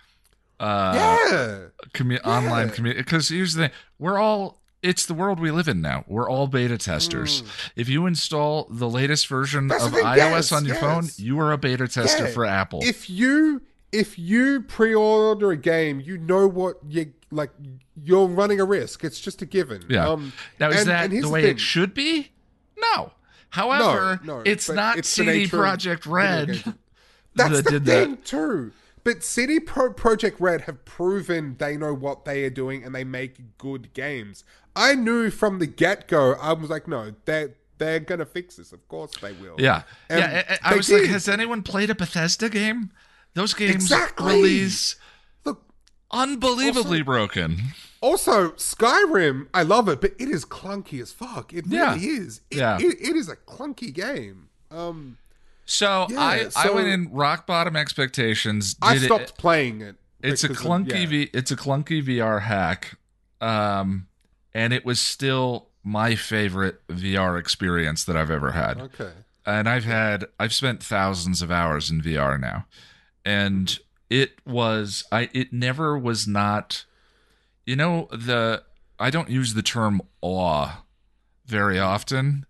uh 0.61 0.93
yeah, 1.31 1.59
commu- 1.95 2.25
online 2.25 2.71
community 2.71 3.01
because 3.03 3.29
here's 3.29 3.55
the 3.55 3.69
thing. 3.69 3.77
We're 3.99 4.19
all 4.19 4.61
it's 4.83 5.07
the 5.07 5.15
world 5.15 5.41
we 5.41 5.51
live 5.51 5.69
in 5.69 5.81
now. 5.81 6.05
We're 6.07 6.29
all 6.29 6.47
beta 6.47 6.79
testers. 6.79 7.43
If 7.77 7.89
you 7.89 8.07
install 8.07 8.67
the 8.71 8.89
latest 8.89 9.27
version 9.27 9.65
Mm. 9.67 9.71
That's 9.71 9.85
of 9.87 9.93
iOS 9.93 10.17
yes, 10.17 10.53
on 10.53 10.65
your 10.65 10.77
phone, 10.77 11.09
you 11.17 11.39
are 11.41 11.53
a 11.53 11.59
beta 11.59 11.89
tester 11.89 12.25
Yeah. 12.27 12.31
for 12.33 12.45
Apple. 12.45 12.81
if 12.83 13.09
you 13.11 13.63
if 13.91 14.19
you 14.19 14.61
pre-order 14.63 15.51
a 15.51 15.57
game, 15.57 15.99
you 16.01 16.19
know 16.19 16.47
what 16.47 16.77
you 16.89 17.13
like. 17.31 17.51
You're 18.05 18.27
running 18.29 18.61
a 18.61 18.65
risk. 18.65 19.03
It's 19.03 19.19
just 19.19 19.41
a 19.43 19.47
given. 19.47 19.83
yeah. 19.89 20.07
Um, 20.09 20.33
now 20.61 20.69
is 20.69 20.81
and- 20.83 20.89
that 20.91 21.05
and 21.07 21.13
the 21.15 21.21
the 21.23 21.29
way 21.29 21.43
thing. 21.43 21.53
it 21.53 21.61
should 21.61 21.95
be? 21.95 22.31
No. 22.79 23.13
However, 23.51 24.21
no, 24.23 24.43
it's 24.45 24.69
not 24.69 24.99
it's 24.99 25.09
CD 25.09 25.47
Projekt 25.47 26.07
Red. 26.07 26.63
That's 27.35 27.51
that 27.57 27.65
the 27.65 27.71
did 27.81 27.87
thing 27.87 28.11
that. 28.13 28.25
too. 28.25 28.73
But 29.05 29.23
CD 29.25 29.59
Pro- 29.59 29.95
Projekt 29.95 30.35
Red 30.39 30.63
have 30.63 30.85
proven 30.85 31.57
they 31.59 31.77
know 31.79 31.95
what 31.95 32.25
they 32.27 32.45
are 32.45 32.51
doing 32.51 32.85
and 32.85 32.95
they 32.95 33.05
make 33.05 33.57
good 33.57 33.95
games. 33.95 34.45
I 34.79 34.95
knew 34.95 35.31
from 35.31 35.59
the 35.59 35.67
get 35.67 36.07
go. 36.09 36.33
I 36.35 36.53
was 36.53 36.71
like, 36.71 36.87
no, 36.89 37.13
they 37.25 37.49
they're 37.79 38.01
gonna 38.01 38.25
fix 38.27 38.57
this. 38.57 38.73
Of 38.73 38.87
course 38.89 39.13
they 39.21 39.33
will. 39.33 39.57
Yeah, 39.59 39.83
And 40.09 40.21
yeah. 40.21 40.57
I- 40.63 40.73
I, 40.73 40.77
was 40.77 40.91
like, 40.91 41.05
has 41.05 41.29
anyone 41.29 41.63
played 41.63 41.91
a 41.91 41.95
Bethesda 41.95 42.49
game? 42.49 42.91
Those 43.35 43.55
games 43.55 43.75
Exactly. 43.75 44.35
release 44.35 44.97
Look, 45.45 45.63
unbelievably 46.11 47.03
broken. 47.03 47.59
Also, 48.01 48.51
Skyrim, 48.53 49.49
I 49.55 49.63
love 49.63 49.89
it, 49.89 50.01
but 50.01 50.13
it 50.19 50.29
is 50.29 50.45
clunky 50.45 51.01
as 51.01 51.13
fuck. 51.13 51.53
It 51.53 51.67
Yeah. 51.69 51.95
really 51.95 52.07
is. 52.07 52.41
It, 52.51 52.59
Yeah. 52.59 52.79
it, 52.79 52.97
it 53.01 53.17
is 53.17 53.29
a 53.29 53.37
clunky 53.37 53.93
game. 53.93 54.49
Um, 54.71 55.19
So 55.65 56.07
Yeah, 56.11 56.21
I, 56.21 56.49
I 56.57 56.71
went 56.71 56.89
in 56.89 57.13
rock 57.13 57.47
bottom 57.47 57.77
expectations. 57.77 58.75
I 58.83 58.95
did 58.95 59.03
it- 59.05 59.07
stopped 59.07 59.39
playing 59.39 59.83
it. 59.83 59.97
it's 60.21 60.43
a 60.43 60.49
because 60.49 60.65
of- 60.65 60.71
clunky 60.71 61.01
yeah. 61.03 61.07
v, 61.07 61.31
it's 61.33 61.51
a 61.53 61.57
clunky 61.57 62.03
VR 62.03 62.41
hack, 62.43 62.97
um, 63.41 64.08
and 64.59 64.73
it 64.73 64.85
was 64.85 64.99
still 65.01 65.69
my 65.85 66.15
favorite 66.15 66.81
VR 66.89 67.39
experience 67.39 68.05
that 68.05 68.17
I've 68.17 68.31
ever 68.31 68.51
had. 68.53 68.81
Okay. 68.81 69.11
and 69.47 69.69
I've 69.69 69.85
had 69.85 70.27
I've 70.39 70.53
spent 70.53 70.83
thousands 70.83 71.41
of 71.43 71.51
hours 71.51 71.91
in 71.91 72.03
VR 72.03 72.39
now, 72.39 72.67
and 73.25 73.79
it 74.11 74.31
was 74.47 75.05
I 75.13 75.29
it 75.33 75.53
never 75.53 75.97
was 75.99 76.27
not, 76.27 76.85
you 77.67 77.77
know 77.77 78.09
the 78.13 78.63
I 78.99 79.11
don't 79.11 79.31
use 79.31 79.55
the 79.55 79.63
term 79.63 80.01
awe 80.21 80.83
very 81.47 81.79
often, 81.79 82.45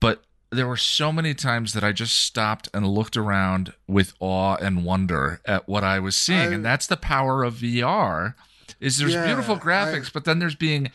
but 0.00 0.22
there 0.50 0.66
were 0.68 0.76
so 0.76 1.12
many 1.12 1.34
times 1.34 1.72
that 1.74 1.82
I 1.84 1.92
just 1.92 2.16
stopped 2.16 2.68
and 2.72 2.86
looked 2.86 3.16
around 3.16 3.72
with 3.86 4.12
awe 4.20 4.56
and 4.56 4.84
wonder 4.84 5.40
at 5.44 5.68
what 5.68 5.84
I 5.84 5.98
was 5.98 6.16
seeing, 6.16 6.50
I- 6.50 6.54
and 6.54 6.64
that's 6.64 6.86
the 6.86 6.96
power 6.96 7.42
of 7.44 7.54
VR. 7.54 8.34
Is 8.80 8.98
there's 8.98 9.12
Yeah, 9.14 9.26
beautiful 9.26 9.56
I- 9.56 9.58
graphics, 9.58 10.12
but 10.12 10.24
then 10.24 10.38
there's 10.38 10.54
being 10.54 10.90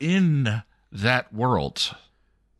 in 0.00 0.62
that 0.92 1.32
world. 1.32 1.94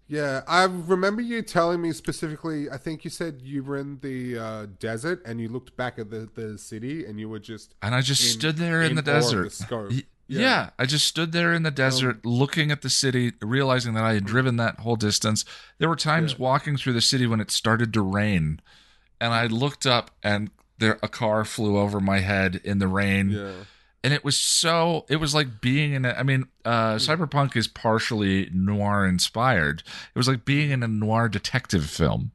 Yeah, 0.07 0.43
I 0.47 0.65
remember 0.65 1.23
you 1.23 1.41
telling 1.43 1.81
me 1.81 1.93
specifically. 1.93 2.69
I 2.71 2.77
think 2.77 3.05
you 3.05 3.11
said 3.11 3.41
you 3.43 3.65
were 3.65 3.79
in 3.79 3.99
the 4.03 4.39
uh, 4.39 4.67
desert 4.79 5.23
and 5.25 5.41
you 5.41 5.49
looked 5.49 5.77
back 5.77 5.99
at 5.99 6.11
the, 6.11 6.29
the 6.35 6.59
city 6.59 7.07
and 7.07 7.19
you 7.19 7.29
were 7.29 7.39
just 7.39 7.75
And 7.83 7.95
I 7.95 8.03
just 8.03 8.23
in- 8.23 8.29
stood 8.39 8.57
there 8.59 8.83
in, 8.83 8.91
in 8.91 8.97
the 8.97 9.03
desert. 9.03 9.53
the 9.53 10.05
Yeah. 10.27 10.41
Yeah. 10.41 10.71
I 10.79 10.85
just 10.87 11.07
stood 11.07 11.33
there 11.33 11.53
in 11.55 11.63
the 11.63 11.71
desert 11.71 12.25
looking 12.27 12.71
at 12.71 12.83
the 12.83 12.91
city, 12.91 13.33
realizing 13.41 13.95
that 13.95 14.05
I 14.05 14.13
had 14.15 14.27
driven 14.27 14.57
that 14.57 14.81
whole 14.81 14.97
distance. 14.97 15.45
There 15.79 15.89
were 15.89 15.97
times 15.97 16.33
Yeah. 16.33 16.39
walking 16.39 16.77
through 16.77 16.93
the 16.95 17.01
city 17.01 17.27
when 17.27 17.41
it 17.41 17.51
started 17.51 17.93
to 17.95 18.03
rain, 18.03 18.61
and 19.21 19.33
I 19.33 19.47
looked 19.47 19.87
up 19.87 20.11
and 20.23 20.51
there 20.79 20.99
a 21.03 21.09
car 21.09 21.45
flew 21.47 21.79
over 21.79 21.99
my 22.01 22.19
head 22.21 22.61
in 22.63 22.79
the 22.79 22.89
rain. 22.89 23.31
yeah. 23.31 23.53
And 24.05 24.13
it 24.15 24.23
was 24.23 24.39
so 24.39 25.05
it 25.09 25.17
was 25.17 25.35
like 25.35 25.61
being 25.61 25.95
in 25.95 26.05
a 26.05 26.11
I 26.11 26.23
mean, 26.23 26.45
uh 26.65 26.97
Cyberpunk 26.97 27.57
is 27.57 27.67
partially 27.67 28.49
noir 28.53 29.05
inspired. 29.07 29.83
It 30.15 30.19
was 30.19 30.29
like 30.29 30.45
being 30.45 30.71
in 30.71 30.83
a 30.85 30.89
noir 30.89 31.29
detective 31.29 31.87
film. 31.87 32.31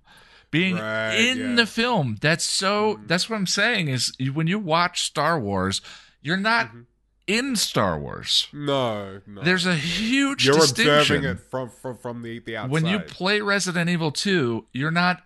Being 0.51 0.78
Right, 0.78 1.13
in 1.13 1.38
yeah. 1.38 1.43
Mm-hmm. 1.45 1.55
the 1.55 1.65
film. 1.67 2.17
That's 2.22 2.43
so 2.43 2.99
that's 3.05 3.30
what 3.30 3.36
I'm 3.38 3.45
saying 3.47 3.88
is 3.88 4.11
when 4.34 4.47
you 4.47 4.57
watch 4.59 5.03
Star 5.03 5.39
Wars, 5.39 5.80
you're 6.22 6.38
not 6.38 6.70
Mm-hmm. 6.70 6.80
in 7.28 7.55
Star 7.55 7.99
Wars. 7.99 8.47
No, 8.51 9.22
no. 9.28 9.43
There's 9.43 9.67
a 9.67 9.76
huge 9.76 10.47
You're 10.47 10.55
distinction. 10.55 11.17
observing 11.17 11.24
it 11.26 11.39
from 11.51 11.70
from, 11.70 11.95
from 11.97 12.24
the 12.24 12.39
the 12.39 12.57
outside. 12.57 12.72
when 12.72 12.88
you 12.88 12.97
play 12.99 13.41
Resident 13.41 13.91
Evil 13.91 14.11
2, 14.11 14.65
you're 14.74 14.89
not 14.89 15.22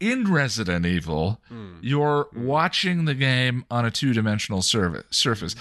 in 0.00 0.30
Resident 0.32 0.84
Evil. 0.84 1.40
Mm. 1.52 1.78
You're 1.80 2.26
watching 2.34 3.04
the 3.04 3.14
game 3.14 3.64
on 3.70 3.84
a 3.86 3.92
two-dimensional 3.92 4.60
surface. 4.60 5.04
surface. 5.10 5.54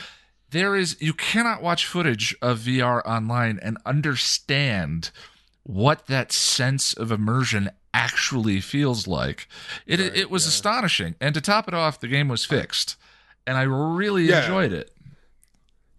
There 0.53 0.75
is 0.75 0.95
you 1.01 1.13
cannot 1.13 1.63
watch 1.63 1.85
footage 1.87 2.35
of 2.41 2.59
VR 2.59 3.01
online 3.05 3.59
and 3.61 3.77
understand 3.87 5.09
what 5.63 6.05
that 6.07 6.31
sense 6.31 6.93
of 6.93 7.11
immersion 7.11 7.71
actually 7.93 8.61
feels 8.61 9.07
like. 9.07 9.47
It 9.87 9.99
Right, 9.99 10.15
it 10.15 10.29
was 10.29 10.45
yeah. 10.45 10.49
astonishing. 10.49 11.15
And 11.19 11.33
to 11.35 11.41
top 11.41 11.67
it 11.67 11.73
off, 11.73 11.99
the 11.99 12.07
game 12.07 12.27
was 12.27 12.45
fixed. 12.45 12.97
And 13.47 13.57
I 13.57 13.63
really 13.63 14.25
Yeah. 14.25 14.41
enjoyed 14.41 14.73
it. 14.73 14.91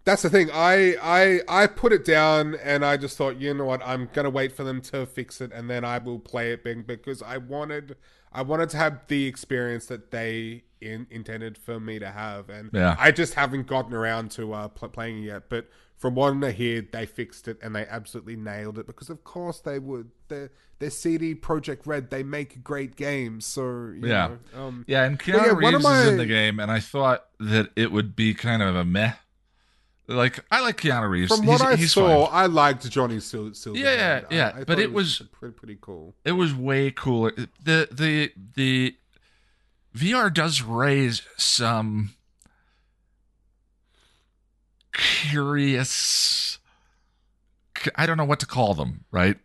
That's 0.05 0.21
the 0.21 0.29
thing. 0.29 0.49
I 0.53 0.95
I 1.01 1.41
I 1.63 1.67
put 1.67 1.91
it 1.91 2.05
down 2.05 2.55
and 2.55 2.85
I 2.85 2.95
just 2.95 3.17
thought, 3.17 3.37
you 3.41 3.53
know 3.53 3.65
what? 3.65 3.81
I'm 3.85 4.09
gonna 4.13 4.29
wait 4.29 4.51
for 4.55 4.63
them 4.63 4.79
to 4.83 5.05
fix 5.05 5.41
it 5.41 5.51
and 5.51 5.69
then 5.69 5.83
I 5.83 5.97
will 5.97 6.19
play 6.19 6.51
it 6.51 6.63
big 6.63 6.85
because 6.87 7.21
I 7.23 7.37
wanted 7.37 7.97
I 8.31 8.41
wanted 8.43 8.69
to 8.69 8.77
have 8.77 9.01
the 9.07 9.25
experience 9.25 9.87
that 9.87 10.11
they 10.11 10.63
in, 10.85 11.07
intended 11.09 11.57
for 11.57 11.79
me 11.79 11.99
to 11.99 12.11
have, 12.11 12.49
and 12.49 12.69
Yeah. 12.73 12.95
I 12.99 13.11
just 13.11 13.33
haven't 13.33 13.67
gotten 13.67 13.93
around 13.93 14.31
to 14.31 14.53
uh, 14.53 14.67
pl- 14.69 14.89
playing 14.89 15.17
it 15.23 15.27
yet. 15.27 15.49
But 15.49 15.69
from 15.97 16.15
what 16.15 16.41
I 16.43 16.51
hear, 16.51 16.85
they 16.91 17.05
fixed 17.05 17.47
it 17.47 17.57
and 17.61 17.75
they 17.75 17.85
absolutely 17.87 18.35
nailed 18.35 18.77
it 18.79 18.85
because, 18.87 19.09
of 19.09 19.23
course, 19.23 19.59
they 19.59 19.79
would. 19.79 20.11
They're, 20.27 20.51
they're 20.79 20.89
CD 20.89 21.33
Projekt 21.35 21.85
Red. 21.85 22.09
They 22.09 22.21
make 22.23 22.63
great 22.63 22.95
games, 22.95 23.45
so 23.45 23.63
you 23.63 24.01
Yeah. 24.03 24.35
know, 24.53 24.61
um, 24.61 24.85
Yeah, 24.87 25.03
and 25.05 25.17
Keanu 25.19 25.45
yeah, 25.45 25.53
Reeves 25.69 25.85
is 25.85 26.07
in 26.09 26.17
the 26.17 26.25
game, 26.25 26.59
and 26.59 26.69
I 26.71 26.79
thought 26.81 27.25
that 27.39 27.69
it 27.75 27.91
would 27.91 28.15
be 28.15 28.33
kind 28.33 28.61
of 28.61 28.75
a 28.75 28.83
meh. 28.85 29.13
Like 30.07 30.45
I 30.51 30.61
like 30.61 30.77
Keanu 30.79 31.09
Reeves. 31.09 31.35
From 31.35 31.47
what 31.47 31.61
I 31.61 31.75
he's 31.77 31.91
saw, 31.93 32.27
fine. 32.27 32.43
I 32.43 32.45
liked 32.45 32.87
Johnny 32.91 33.19
Sil- 33.25 33.55
Silver. 33.55 33.79
Yeah, 33.79 34.21
yeah, 34.29 34.51
I, 34.55 34.59
I 34.59 34.63
but 34.63 34.77
it 34.77 34.93
was- 34.93 35.23
pretty, 35.31 35.53
pretty 35.55 35.77
cool. 35.81 36.13
it 36.23 36.33
was 36.33 36.53
way 36.53 36.91
cooler. 36.91 37.31
The 37.63 37.87
the 37.91 38.31
the 38.55 38.95
VR 39.95 40.33
does 40.33 40.61
raise 40.61 41.21
some 41.37 42.13
curious. 44.93 46.57
I 47.95 48.05
don't 48.05 48.17
know 48.17 48.25
what 48.25 48.39
to 48.41 48.45
call 48.45 48.73
them. 48.73 49.05
Right? 49.11 49.37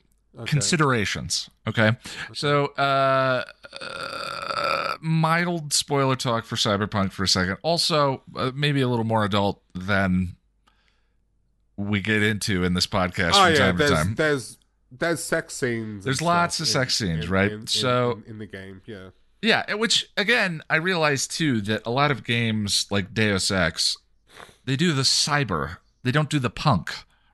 considerations. 0.46 1.51
Okay, 1.68 1.96
so 2.32 2.66
uh, 2.78 3.44
uh, 3.82 4.94
mild 5.01 5.72
spoiler 5.74 6.16
talk 6.16 6.44
for 6.46 6.57
Cyberpunk 6.57 7.12
for 7.12 7.24
a 7.24 7.28
second. 7.28 7.59
Also, 7.62 8.22
uh, 8.36 8.51
maybe 8.55 8.80
a 8.80 8.88
little 8.88 9.05
more 9.05 9.24
adult 9.24 9.61
than 9.74 10.36
we 11.76 12.01
get 12.01 12.22
into 12.22 12.64
in 12.64 12.72
this 12.74 12.86
podcast 12.86 13.32
Oh 13.34 13.44
from 13.44 13.53
yeah, 13.53 13.59
time 13.59 13.78
to 13.78 13.88
time. 13.88 14.14
there's 14.14 14.57
there's 14.90 15.22
sex 15.22 15.55
scenes. 15.55 16.05
There's 16.05 16.22
lots 16.22 16.59
of 16.61 16.68
sex 16.68 16.96
scenes, 16.96 17.26
in- 17.26 17.30
right? 17.30 17.53
in- 17.53 17.61
in- 17.62 17.66
So- 17.66 18.22
in, 18.24 18.32
in 18.32 18.38
the 18.38 18.46
game, 18.46 18.80
yeah. 18.86 19.09
Yeah, 19.43 19.72
which 19.74 20.11
again, 20.16 20.62
I 20.68 20.76
realized 20.76 21.30
too 21.30 21.61
that 21.62 21.86
a 21.86 21.91
lot 21.91 22.11
of 22.11 22.24
games 22.24 22.86
like 22.91 23.14
Deus 23.14 23.51
Ex, 23.51 23.97
they 24.64 24.76
do 24.76 24.93
the 24.93 25.03
cyber, 25.03 25.78
they 26.03 26.12
don't 26.12 26.28
do 26.28 26.38
the 26.38 26.51
punk, 26.51 26.93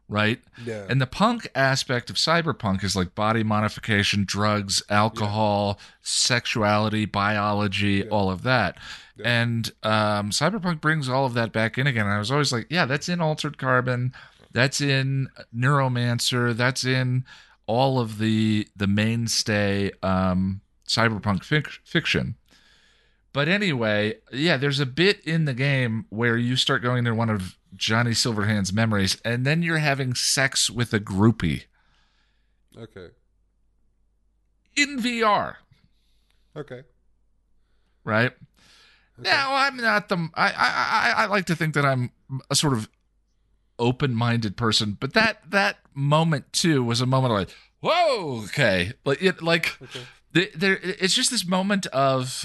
right? 0.08 0.40
Yeah. 0.64 0.86
And 0.88 1.00
the 1.00 1.06
punk 1.06 1.48
aspect 1.54 2.10
of 2.10 2.16
cyberpunk 2.16 2.84
is 2.84 2.94
like 2.94 3.14
body 3.14 3.42
modification, 3.42 4.24
drugs, 4.24 4.82
alcohol, 4.88 5.80
sexuality, 6.02 7.06
biology, 7.06 8.08
all 8.08 8.30
of 8.30 8.42
that. 8.42 8.76
Yeah. 9.16 9.42
And 9.42 9.72
um, 9.82 10.30
cyberpunk 10.30 10.80
brings 10.80 11.08
all 11.08 11.26
of 11.26 11.34
that 11.34 11.52
back 11.52 11.76
in 11.76 11.86
again. 11.86 12.06
And 12.06 12.14
I 12.14 12.18
was 12.18 12.30
always 12.30 12.52
like, 12.52 12.66
yeah, 12.70 12.86
that's 12.86 13.08
in 13.08 13.20
Altered 13.20 13.58
Carbon, 13.58 14.12
that's 14.52 14.80
in 14.80 15.28
Neuromancer, 15.54 16.56
that's 16.56 16.84
in 16.84 17.24
all 17.66 17.98
of 17.98 18.18
the 18.18 18.68
the 18.76 18.86
mainstay 18.86 19.90
um, 20.02 20.60
cyberpunk 20.86 21.40
fic- 21.40 21.78
fiction. 21.84 22.36
But 23.32 23.48
anyway, 23.48 24.14
yeah, 24.32 24.56
there's 24.56 24.80
a 24.80 24.86
bit 24.86 25.20
in 25.24 25.44
the 25.44 25.52
game 25.54 26.06
where 26.08 26.36
you 26.38 26.56
start 26.56 26.82
going 26.82 26.98
into 27.00 27.14
one 27.14 27.28
of 27.28 27.58
Johnny 27.74 28.12
Silverhand's 28.12 28.72
memories, 28.72 29.20
and 29.24 29.44
then 29.44 29.62
you're 29.62 29.76
having 29.78 30.14
sex 30.14 30.70
with 30.70 30.94
a 30.94 31.00
groupie 31.00 31.64
Okay. 32.78 33.08
in 34.76 34.98
VR, 35.00 35.56
Okay. 36.56 36.82
right? 38.04 38.32
Okay. 39.18 39.30
Now, 39.30 39.54
I'm 39.54 39.76
not 39.78 40.08
the. 40.08 40.28
I, 40.34 40.48
I 40.50 40.52
I 40.56 41.22
I 41.22 41.26
like 41.26 41.46
to 41.46 41.56
think 41.56 41.74
that 41.74 41.84
I'm 41.86 42.10
a 42.50 42.54
sort 42.54 42.74
of 42.74 42.88
open-minded 43.78 44.56
person, 44.56 44.96
but 44.98 45.12
that 45.14 45.50
that 45.50 45.78
moment 45.94 46.52
too 46.52 46.82
was 46.84 47.00
a 47.00 47.06
moment 47.06 47.32
of 47.32 47.38
like, 47.38 47.54
whoa, 47.80 48.42
okay, 48.44 48.92
like 49.06 49.22
it 49.22 49.42
like 49.42 49.76
Okay. 49.82 50.00
The, 50.32 50.50
there. 50.54 50.78
It's 50.82 51.14
just 51.14 51.30
this 51.30 51.46
moment 51.46 51.86
of 51.86 52.44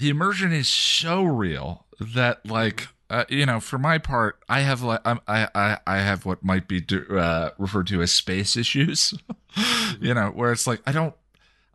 the 0.00 0.08
immersion 0.08 0.52
is 0.52 0.68
so 0.68 1.22
real 1.22 1.86
that 2.00 2.44
like 2.46 2.88
uh, 3.10 3.24
you 3.28 3.44
know 3.44 3.60
for 3.60 3.78
my 3.78 3.98
part 3.98 4.40
i 4.48 4.60
have 4.60 4.82
like 4.82 5.00
I'm, 5.04 5.20
i 5.28 5.48
i 5.54 5.78
i 5.86 5.98
have 5.98 6.24
what 6.24 6.42
might 6.42 6.66
be 6.66 6.82
uh, 7.10 7.50
referred 7.58 7.86
to 7.88 8.00
as 8.02 8.10
space 8.10 8.56
issues 8.56 9.12
you 10.00 10.14
know 10.14 10.28
where 10.28 10.52
it's 10.52 10.66
like 10.66 10.80
i 10.86 10.92
don't 10.92 11.14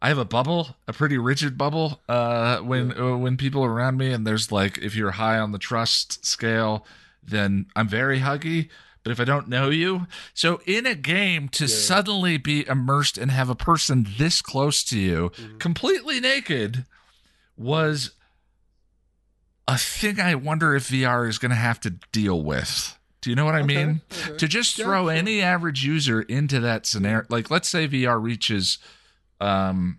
i 0.02 0.08
have 0.08 0.18
a 0.18 0.26
bubble 0.26 0.76
a 0.88 0.94
pretty 0.94 1.18
rigid 1.18 1.58
bubble 1.58 2.02
uh 2.10 2.58
when 2.60 2.98
uh, 3.00 3.16
when 3.16 3.38
people 3.38 3.64
are 3.64 3.72
around 3.72 3.98
me 3.98 4.12
and 4.12 4.26
there's 4.26 4.52
like 4.52 4.80
if 4.80 4.96
you're 4.96 5.12
high 5.12 5.38
on 5.38 5.52
the 5.52 5.60
trust 5.60 6.26
scale 6.26 6.86
then 7.22 7.68
i'm 7.76 7.88
very 7.88 8.22
huggy 8.22 8.70
but 9.06 9.12
if 9.12 9.20
i 9.20 9.24
don't 9.24 9.48
know 9.48 9.70
you 9.70 10.08
so 10.34 10.60
in 10.66 10.86
a 10.86 10.96
game 10.96 11.48
to 11.48 11.68
suddenly 11.70 12.36
be 12.38 12.68
immersed 12.68 13.18
and 13.18 13.32
have 13.32 13.50
a 13.50 13.56
person 13.56 14.06
this 14.18 14.42
close 14.42 14.84
to 14.84 15.00
you 15.00 15.32
completely 15.60 16.20
naked 16.20 16.84
was 17.56 18.12
a 19.68 19.78
thing 19.80 20.20
I 20.20 20.36
wonder 20.36 20.76
if 20.76 20.90
VR 20.90 21.28
is 21.28 21.40
going 21.40 21.50
to 21.50 21.56
have 21.56 21.80
to 21.80 21.90
deal 22.12 22.44
with. 22.44 22.96
Do 23.22 23.32
you 23.32 23.36
know 23.36 23.46
what 23.46 23.56
I 23.56 23.62
Okay, 23.62 23.86
mean? 23.86 24.02
okay. 24.28 24.38
To 24.38 24.48
just 24.48 24.78
Yeah, 24.78 24.86
throw 24.86 25.06
sure. 25.06 25.12
any 25.14 25.42
average 25.42 25.84
user 25.84 26.22
into 26.22 26.60
that 26.60 26.86
scenario, 26.86 27.26
like 27.30 27.50
let's 27.50 27.68
say 27.68 27.88
VR 27.88 28.22
reaches 28.22 28.78
um, 29.42 29.98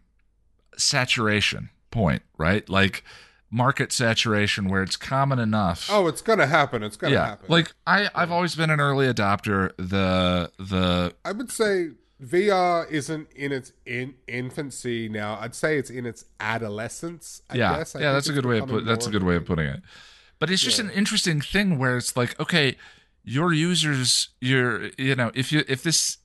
saturation 0.77 1.71
point, 1.91 2.23
right? 2.39 2.69
Like 2.69 3.03
market 3.51 3.93
saturation 3.93 4.69
where 4.69 4.83
it's 4.83 4.97
common 4.97 5.39
enough. 5.39 5.89
Oh, 5.91 6.07
it's 6.07 6.23
gonna 6.23 6.47
happen. 6.47 6.83
It's 6.83 6.97
gonna 6.97 7.15
yeah, 7.15 7.27
happen. 7.27 7.47
like 7.49 7.73
I, 7.87 8.09
I've 8.15 8.33
always 8.33 8.55
been 8.55 8.71
an 8.71 8.81
early 8.81 9.07
adopter. 9.07 9.73
The 9.77 10.51
the 10.59 11.15
I 11.25 11.33
would 11.33 11.51
say 11.51 11.91
VR 12.23 12.91
isn't 12.91 13.31
in 13.33 13.53
its 13.53 13.73
in 13.85 14.15
infancy 14.27 15.09
now. 15.09 15.39
I'd 15.41 15.55
say 15.55 15.79
it's 15.79 15.91
in 15.91 16.07
its 16.07 16.25
adolescence. 16.41 17.43
I 17.51 17.57
yeah, 17.57 17.79
guess. 17.79 17.95
I 17.95 18.01
yeah, 18.01 18.13
that's 18.13 18.29
a 18.29 18.33
good 18.33 18.47
way 18.47 18.59
of 18.59 18.69
put. 18.69 18.85
That's 18.85 19.07
a 19.07 19.11
good 19.11 19.23
way 19.23 19.37
of 19.37 19.45
putting 19.45 19.67
it. 19.67 19.83
But 20.39 20.51
it's 20.51 20.63
just 20.63 20.79
an 20.79 20.91
interesting 20.91 21.41
thing 21.41 21.79
where 21.79 21.97
it's 21.97 22.15
like, 22.15 22.39
okay, 22.39 22.77
your 23.25 23.53
users, 23.53 24.29
your, 24.41 24.91
you 24.99 25.15
know, 25.15 25.31
if 25.35 25.51
you 25.51 25.65
if 25.67 25.83
this 25.83 26.19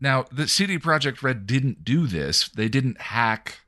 now 0.00 0.26
the 0.30 0.48
CD 0.48 0.78
Projekt 0.78 1.22
Red 1.22 1.46
didn't 1.46 1.84
do 1.84 2.06
this, 2.06 2.48
they 2.48 2.68
didn't 2.68 3.00
hack. 3.00 3.60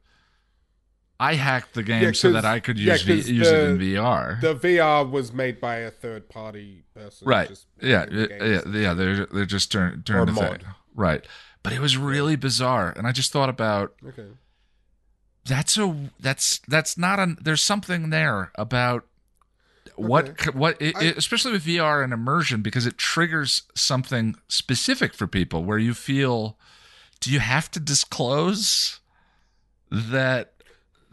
I 1.31 1.35
hacked 1.35 1.75
the 1.75 1.83
game 1.83 2.03
Yeah, 2.03 2.13
so 2.13 2.33
that 2.33 2.45
I 2.45 2.61
could 2.61 2.79
yeah, 2.79 2.93
use 2.95 3.03
v, 3.03 3.17
'cause 3.17 3.31
use 3.31 3.49
it 3.49 3.65
in 3.71 3.79
VR. 3.79 4.39
The 4.41 4.55
VR 4.55 5.05
was 5.09 5.33
made 5.33 5.61
by 5.61 5.77
a 5.77 5.91
third 5.91 6.29
party 6.29 6.85
person. 6.95 7.27
right? 7.29 7.51
Yeah, 7.81 8.07
yeah, 8.11 8.27
yeah, 8.41 8.61
yeah. 8.69 8.95
They're 8.95 9.27
they're 9.27 9.47
just 9.47 9.71
turn 9.73 10.03
turn 10.03 10.19
Or 10.19 10.27
the 10.27 10.33
mod. 10.33 10.63
thing. 10.63 10.71
Right. 10.95 11.27
But 11.63 11.73
it 11.73 11.81
was 11.81 11.97
really 11.97 12.37
bizarre, 12.37 12.93
and 12.97 13.07
I 13.07 13.13
just 13.13 13.33
thought 13.33 13.49
about 13.49 13.95
Okay. 14.07 14.29
that's 15.45 15.77
a 15.79 16.11
that's 16.21 16.61
that's 16.69 16.97
not 16.99 17.19
a 17.19 17.37
there's 17.41 17.63
something 17.63 18.11
there 18.11 18.51
about 18.57 19.05
what 19.97 20.29
Okay. 20.31 20.51
what 20.51 20.81
it, 20.81 20.97
I- 20.97 21.05
it- 21.05 21.19
especially 21.19 21.53
with 21.53 21.65
VR 21.65 22.03
and 22.03 22.13
immersion 22.13 22.63
because 22.63 22.87
it 22.87 22.99
triggers 22.99 23.63
something 23.75 24.37
specific 24.49 25.15
for 25.15 25.27
people 25.27 25.65
where 25.65 25.79
you 25.79 25.95
feel 25.95 26.59
do 27.21 27.31
you 27.31 27.41
have 27.41 27.71
to 27.71 27.81
disclose 27.81 29.01
that 29.91 30.54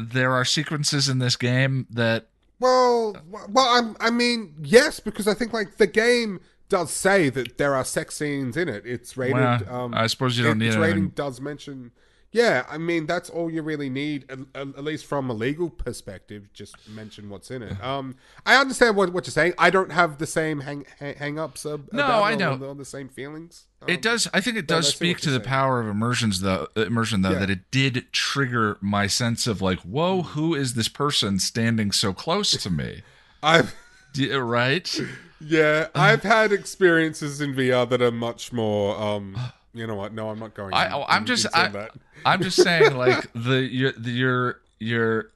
there 0.09 0.33
are 0.33 0.45
sequences 0.45 1.07
in 1.09 1.19
this 1.19 1.35
game 1.35 1.87
that 1.89 2.27
Well, 2.59 3.15
well, 3.49 3.67
I'm, 3.69 3.95
I 3.99 4.09
mean, 4.11 4.53
yes, 4.61 4.99
because 4.99 5.27
I 5.27 5.33
think 5.33 5.53
like 5.53 5.77
the 5.77 5.87
game 5.87 6.39
does 6.69 6.91
say 6.91 7.29
that 7.29 7.57
there 7.57 7.75
are 7.75 7.83
sex 7.83 8.15
scenes 8.15 8.55
in 8.55 8.69
it. 8.69 8.85
It's 8.85 9.17
rated. 9.17 9.35
well, 9.35 9.63
um, 9.69 9.93
I 9.93 10.07
suppose 10.07 10.37
you 10.37 10.43
don't 10.43 10.53
it- 10.53 10.59
need 10.59 10.67
its 10.67 10.75
it 10.77 10.79
rating 10.79 11.03
in- 11.05 11.11
does 11.15 11.41
mention. 11.41 11.91
Yeah, 12.33 12.65
I 12.69 12.77
mean 12.77 13.07
that's 13.07 13.29
all 13.29 13.51
you 13.51 13.61
really 13.61 13.89
need, 13.89 14.25
at, 14.29 14.39
at 14.55 14.83
least 14.83 15.05
from 15.05 15.29
a 15.29 15.33
legal 15.33 15.69
perspective. 15.69 16.49
Just 16.53 16.75
mention 16.89 17.29
what's 17.29 17.51
in 17.51 17.61
it. 17.63 17.73
Um, 17.91 18.15
I 18.45 18.55
understand 18.55 18.95
what, 18.95 19.11
what 19.11 19.25
you're 19.25 19.31
saying. 19.31 19.53
I 19.57 19.69
don't 19.69 19.91
have 19.91 20.17
the 20.17 20.27
same 20.27 20.61
hang 20.61 20.85
hang, 20.99 21.37
ups. 21.39 21.65
Uh, 21.65 21.77
No, 21.91 22.05
I 22.05 22.35
know. 22.35 22.53
or 22.53 22.57
the, 22.57 22.73
the 22.75 22.85
same 22.85 23.09
feelings. 23.09 23.65
Um, 23.81 23.89
It 23.89 24.01
does. 24.01 24.29
I 24.33 24.39
think 24.39 24.55
it 24.55 24.67
does 24.67 24.87
speak 24.87 25.17
to 25.21 25.29
the 25.29 25.37
saying. 25.37 25.47
power 25.47 25.81
of 25.81 25.87
immersions, 25.87 26.39
though. 26.41 26.67
Immersion, 26.75 27.21
though, 27.21 27.31
Yeah. 27.31 27.39
that 27.39 27.49
it 27.49 27.71
did 27.71 28.05
trigger 28.13 28.77
my 28.81 29.07
sense 29.07 29.47
of 29.47 29.61
like, 29.61 29.79
whoa, 29.79 30.21
who 30.21 30.53
is 30.55 30.75
this 30.75 30.87
person 30.87 31.39
standing 31.39 31.91
so 31.91 32.13
close 32.13 32.51
to 32.51 32.69
me? 32.69 33.01
I've 33.43 33.75
right? 34.17 34.99
yeah, 35.41 35.87
I've 35.95 36.23
had 36.23 36.51
experiences 36.51 37.41
in 37.41 37.55
VR 37.55 37.89
that 37.89 38.01
are 38.01 38.11
much 38.11 38.53
more. 38.53 38.97
Um, 39.01 39.37
you 39.73 39.87
know 39.87 39.95
what? 39.95 40.13
No, 40.13 40.29
I'm 40.29 40.39
not 40.39 40.53
going. 40.53 40.73
I, 40.73 41.01
I'm 41.07 41.25
just, 41.25 41.47
I, 41.55 41.67
that. 41.69 41.91
I'm 42.25 42.41
just 42.41 42.61
saying, 42.61 42.95
like 42.97 43.31
the 43.33 43.61
your 43.61 43.91
the, 43.93 44.11
your 44.11 44.61
your 44.79 45.31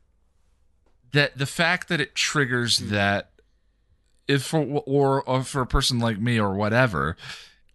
that 1.13 1.38
the 1.38 1.45
fact 1.45 1.88
that 1.89 2.01
it 2.01 2.15
triggers 2.15 2.79
Hmm. 2.79 2.89
that 2.89 3.29
if 4.27 4.43
for 4.43 4.59
or, 4.86 5.23
or 5.23 5.43
for 5.43 5.61
a 5.61 5.67
person 5.67 5.99
like 5.99 6.19
me 6.19 6.39
or 6.39 6.53
whatever 6.55 7.15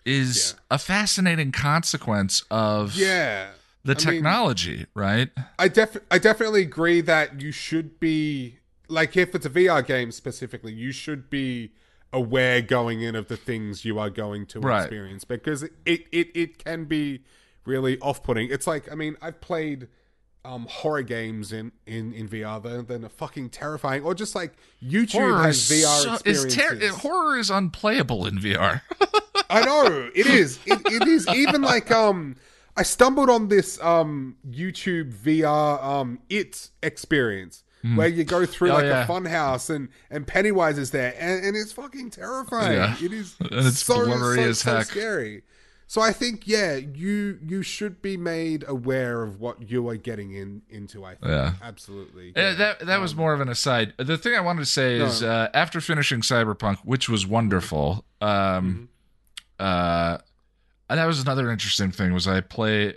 is 0.04 0.54
a 0.70 0.78
fascinating 0.78 1.52
consequence 1.52 2.42
of 2.50 2.94
Yeah, 2.96 3.50
the 3.84 3.92
I 3.92 3.94
mean- 3.94 3.96
technology, 4.14 4.86
right? 4.94 5.30
I 5.58 5.68
def 5.68 5.96
I 6.10 6.18
definitely 6.18 6.62
agree 6.62 7.00
that 7.02 7.40
you 7.40 7.52
should 7.52 8.00
be 8.00 8.58
like 8.88 9.16
if 9.16 9.34
it's 9.34 9.46
a 9.46 9.50
VR 9.50 9.86
game 9.86 10.10
specifically, 10.10 10.72
you 10.72 10.90
should 10.92 11.30
be 11.30 11.72
aware 12.12 12.60
going 12.60 13.02
in 13.02 13.14
of 13.14 13.28
the 13.28 13.36
things 13.36 13.84
you 13.84 13.98
are 13.98 14.10
going 14.10 14.46
to 14.46 14.60
Right. 14.60 14.82
experience 14.82 15.24
because 15.24 15.62
it, 15.62 15.72
it 15.86 16.28
it 16.34 16.64
can 16.64 16.84
be 16.86 17.22
really 17.64 17.98
off 18.00 18.22
putting. 18.22 18.50
It's 18.50 18.66
like 18.66 18.90
I 18.90 18.94
mean 18.94 19.16
I've 19.22 19.40
played 19.40 19.88
um 20.44 20.66
horror 20.70 21.02
games 21.02 21.52
in 21.52 21.70
in 21.86 22.12
in 22.14 22.26
VR 22.28 22.62
they're, 22.62 22.82
they're 22.82 23.08
fucking 23.10 23.50
terrifying 23.50 24.02
or 24.02 24.14
just 24.14 24.34
like 24.34 24.54
YouTube 24.82 25.12
Horror 25.12 25.42
has 25.42 25.70
is, 25.70 25.84
VR 25.84 26.02
so, 26.02 26.14
is 26.24 26.44
experiences. 26.46 26.90
ter- 26.90 26.96
horror 27.08 27.38
is 27.38 27.50
unplayable 27.50 28.26
in 28.26 28.38
VR. 28.38 28.80
I 29.50 29.64
know 29.64 30.10
it 30.14 30.26
is. 30.26 30.58
It, 30.64 30.80
it 30.86 31.08
is 31.08 31.28
even 31.28 31.62
like 31.62 31.90
um. 31.90 32.36
I 32.76 32.82
stumbled 32.84 33.28
on 33.28 33.48
this 33.48 33.80
um 33.82 34.36
YouTube 34.48 35.12
VR 35.12 35.82
um 35.84 36.20
it 36.30 36.70
experience 36.82 37.62
where 37.94 38.08
you 38.08 38.24
go 38.24 38.44
through 38.46 38.70
Oh, 38.70 38.74
like 38.74 38.84
yeah. 38.84 39.04
a 39.04 39.06
fun 39.06 39.24
house 39.24 39.70
and 39.70 39.88
and 40.10 40.26
Pennywise 40.26 40.76
is 40.78 40.90
there 40.90 41.14
and, 41.18 41.44
and 41.44 41.56
it's 41.56 41.72
fucking 41.72 42.10
terrifying. 42.10 42.72
Yeah. 42.76 42.96
It 43.02 43.12
is 43.12 43.34
And 43.40 43.66
it's 43.66 43.82
so, 43.84 44.04
blurry 44.04 44.36
so, 44.36 44.48
as 44.50 44.58
so 44.58 44.76
heck. 44.76 44.86
scary. 44.86 45.42
So 45.86 46.00
I 46.00 46.12
think 46.12 46.46
yeah, 46.46 46.76
you 46.76 47.38
you 47.42 47.62
should 47.62 48.00
be 48.00 48.16
made 48.16 48.64
aware 48.68 49.22
of 49.22 49.40
what 49.40 49.68
you 49.70 49.88
are 49.88 49.96
getting 49.96 50.32
in 50.32 50.62
into. 50.70 51.04
I 51.04 51.16
think 51.16 51.32
Yeah. 51.32 51.54
absolutely. 51.62 52.32
Uh, 52.36 52.54
that 52.54 52.86
that 52.86 53.00
was 53.00 53.16
more 53.16 53.32
of 53.32 53.40
an 53.40 53.48
aside. 53.48 53.94
The 53.96 54.16
thing 54.16 54.34
I 54.36 54.40
wanted 54.40 54.60
to 54.60 54.66
say 54.66 55.00
is, 55.00 55.22
uh, 55.24 55.48
after 55.52 55.80
finishing 55.80 56.20
Cyberpunk, 56.20 56.78
which 56.84 57.08
was 57.08 57.26
wonderful, 57.26 58.04
um, 58.20 58.88
uh, 59.58 60.18
and 60.88 60.98
that 60.98 61.06
was 61.06 61.20
another 61.20 61.50
interesting 61.50 61.90
thing 61.90 62.12
was 62.12 62.28
I 62.28 62.40
play. 62.40 62.94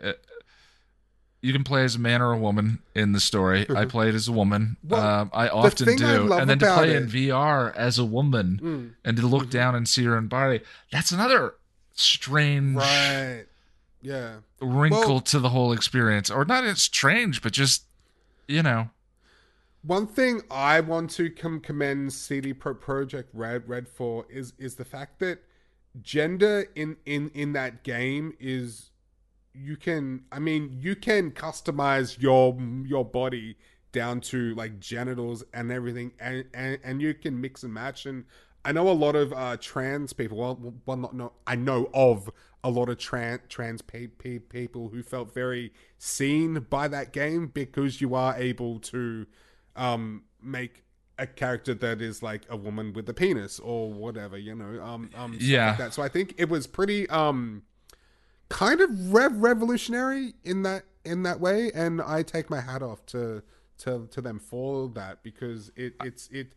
You 1.43 1.51
can 1.53 1.63
play 1.65 1.83
as 1.83 1.95
a 1.95 1.99
man 1.99 2.21
or 2.21 2.31
a 2.31 2.37
woman 2.37 2.79
in 2.95 3.11
the 3.11 3.19
story. 3.19 3.65
I 3.69 3.83
played 3.85 4.15
as 4.15 4.27
a 4.29 4.31
woman. 4.31 4.77
Mm-hmm. 4.79 4.93
Well, 4.95 5.05
um, 5.23 5.29
I 5.33 5.49
often 5.49 5.89
I 5.89 5.95
do, 5.95 6.23
love 6.23 6.39
and 6.39 6.49
then 6.49 6.59
to 6.59 6.73
play 6.73 6.91
it- 6.91 7.03
in 7.03 7.07
VR 7.09 7.73
as 7.75 7.99
a 7.99 8.05
woman 8.05 8.59
Mm. 8.63 8.93
and 9.03 9.17
to 9.17 9.27
look 9.27 9.49
down 9.49 9.75
and 9.75 9.87
see 9.87 10.05
her 10.05 10.15
own 10.15 10.27
body. 10.27 10.61
That's 10.91 11.11
another 11.11 11.55
strange 11.95 12.77
Right. 12.77 13.45
Yeah. 14.01 14.37
wrinkle 14.61 14.99
Well- 15.15 15.19
to 15.21 15.39
the 15.39 15.49
whole 15.49 15.73
experience, 15.73 16.29
or 16.31 16.45
not. 16.45 16.63
It's 16.65 16.81
strange, 16.81 17.41
but 17.41 17.51
just 17.53 17.83
you 18.47 18.63
know. 18.63 18.89
One 19.81 20.07
thing 20.07 20.41
I 20.49 20.79
want 20.79 21.09
to 21.11 21.29
com- 21.29 21.59
commend 21.59 22.13
CD 22.13 22.53
Pro 22.53 22.73
Projekt 22.73 23.25
Red 23.33 23.67
Red 23.67 23.89
for 23.89 24.25
is 24.29 24.53
is 24.57 24.75
the 24.75 24.85
fact 24.85 25.19
that 25.19 25.39
gender 26.01 26.67
in 26.73 26.95
in 27.05 27.29
in 27.33 27.51
that 27.53 27.83
game 27.83 28.33
is 28.39 28.91
you 29.53 29.77
can 29.77 30.23
I 30.31 30.39
mean 30.39 30.77
you 30.81 30.95
can 30.95 31.31
customize 31.31 32.19
your 32.21 32.57
your 32.85 33.05
body 33.05 33.57
down 33.91 34.19
to 34.21 34.55
like 34.55 34.79
genitals 34.79 35.43
and 35.53 35.71
everything 35.71 36.11
and 36.19 36.45
and, 36.53 36.79
and 36.83 37.01
you 37.01 37.13
can 37.13 37.39
mix 37.39 37.63
and 37.63 37.73
match 37.73 38.05
and 38.05 38.25
I 38.65 38.71
know 38.71 38.87
a 38.89 38.91
lot 38.93 39.17
of 39.17 39.33
uh, 39.33 39.57
trans 39.59 40.13
people. 40.13 40.37
Well, 40.37 40.73
well, 40.85 40.95
not 40.95 41.13
no. 41.13 41.33
I 41.45 41.55
know 41.55 41.89
of 41.93 42.29
a 42.63 42.69
lot 42.69 42.87
of 42.87 42.97
trans 42.97 43.41
trans 43.49 43.81
pe- 43.81 44.07
pe- 44.07 44.39
people 44.39 44.87
who 44.87 45.03
felt 45.03 45.33
very 45.33 45.73
seen 45.97 46.65
by 46.69 46.87
that 46.87 47.11
game 47.11 47.47
because 47.47 47.99
you 47.99 48.15
are 48.15 48.33
able 48.37 48.79
to 48.79 49.25
um, 49.75 50.23
make 50.41 50.83
a 51.19 51.27
character 51.27 51.73
that 51.73 52.01
is 52.01 52.23
like 52.23 52.43
a 52.49 52.55
woman 52.55 52.93
with 52.93 53.09
a 53.09 53.13
penis 53.13 53.59
or 53.59 53.91
whatever. 53.91 54.37
You 54.37 54.55
know, 54.55 54.81
um, 54.81 55.09
um, 55.13 55.35
Yeah. 55.41 55.71
like 55.71 55.77
that. 55.79 55.93
So 55.93 56.01
I 56.01 56.07
think 56.07 56.33
it 56.37 56.47
was 56.47 56.65
pretty 56.65 57.09
um, 57.09 57.63
kind 58.53 58.79
of 58.81 59.13
rev- 59.13 59.37
revolutionary 59.37 60.33
in 60.43 60.61
that 60.63 60.83
in 61.03 61.23
that 61.23 61.39
way, 61.39 61.71
and 61.73 62.01
I 62.01 62.21
take 62.23 62.49
my 62.49 62.61
hat 62.61 62.81
off 62.83 63.05
to 63.07 63.41
to 63.79 64.07
to 64.11 64.21
them 64.21 64.39
for 64.39 64.87
that 64.89 65.23
because 65.23 65.71
it 65.75 65.95
it's 66.03 66.27
it 66.31 66.53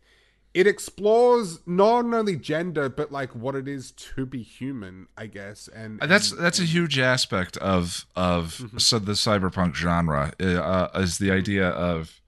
it 0.53 0.65
explores 0.67 1.59
not 1.67 2.05
only 2.05 2.35
gender 2.35 2.87
but 2.89 3.11
like 3.11 3.35
what 3.35 3.55
it 3.55 3.67
is 3.67 3.91
to 3.91 4.25
be 4.25 4.41
human, 4.41 5.07
I 5.17 5.27
guess. 5.27 5.67
And, 5.67 5.99
That's 5.99 6.31
and- 6.31 6.39
that's 6.41 6.59
a 6.59 6.63
huge 6.63 6.97
aspect 6.99 7.57
of 7.57 8.05
of 8.15 8.57
Mm-hmm. 8.57 8.77
so 8.77 8.99
the 8.99 9.11
cyberpunk 9.13 9.75
genre 9.75 10.31
uh, 10.39 10.87
is 10.95 11.17
the 11.17 11.31
idea 11.31 11.67
of 11.69 12.21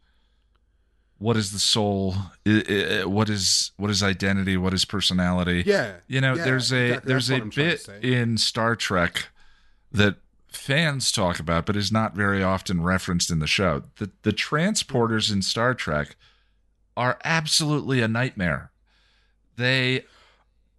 what 1.17 1.36
is 1.38 1.51
the 1.51 1.59
soul, 1.59 2.15
what 3.05 3.30
is 3.30 3.72
what 3.78 3.89
is 3.89 4.01
identity, 4.01 4.57
what 4.57 4.74
is 4.74 4.86
personality. 4.86 5.63
yeah, 5.65 5.97
You 6.07 6.22
know, 6.22 6.36
yeah, 6.36 6.43
there's 6.45 6.72
a 6.72 6.86
exactly. 6.88 7.07
there's 7.09 7.30
a 7.30 7.34
what 7.34 7.41
I'm 7.43 7.51
trying 7.51 7.78
to 7.78 7.91
bit 8.01 8.03
in 8.03 8.38
Star 8.38 8.76
Trek 8.76 9.28
that 9.92 10.16
fans 10.48 11.12
talk 11.12 11.40
about, 11.40 11.66
but 11.66 11.76
is 11.76 11.92
not 11.92 12.16
very 12.16 12.42
often 12.44 12.82
referenced 12.84 13.30
in 13.32 13.40
the 13.40 13.48
show. 13.48 13.84
The 13.98 14.12
the 14.24 14.34
transporters 14.34 15.32
in 15.32 15.42
Star 15.42 15.74
Trek 15.74 16.16
are 16.98 17.20
absolutely 17.24 18.02
a 18.02 18.08
nightmare. 18.08 18.72
They 19.56 20.06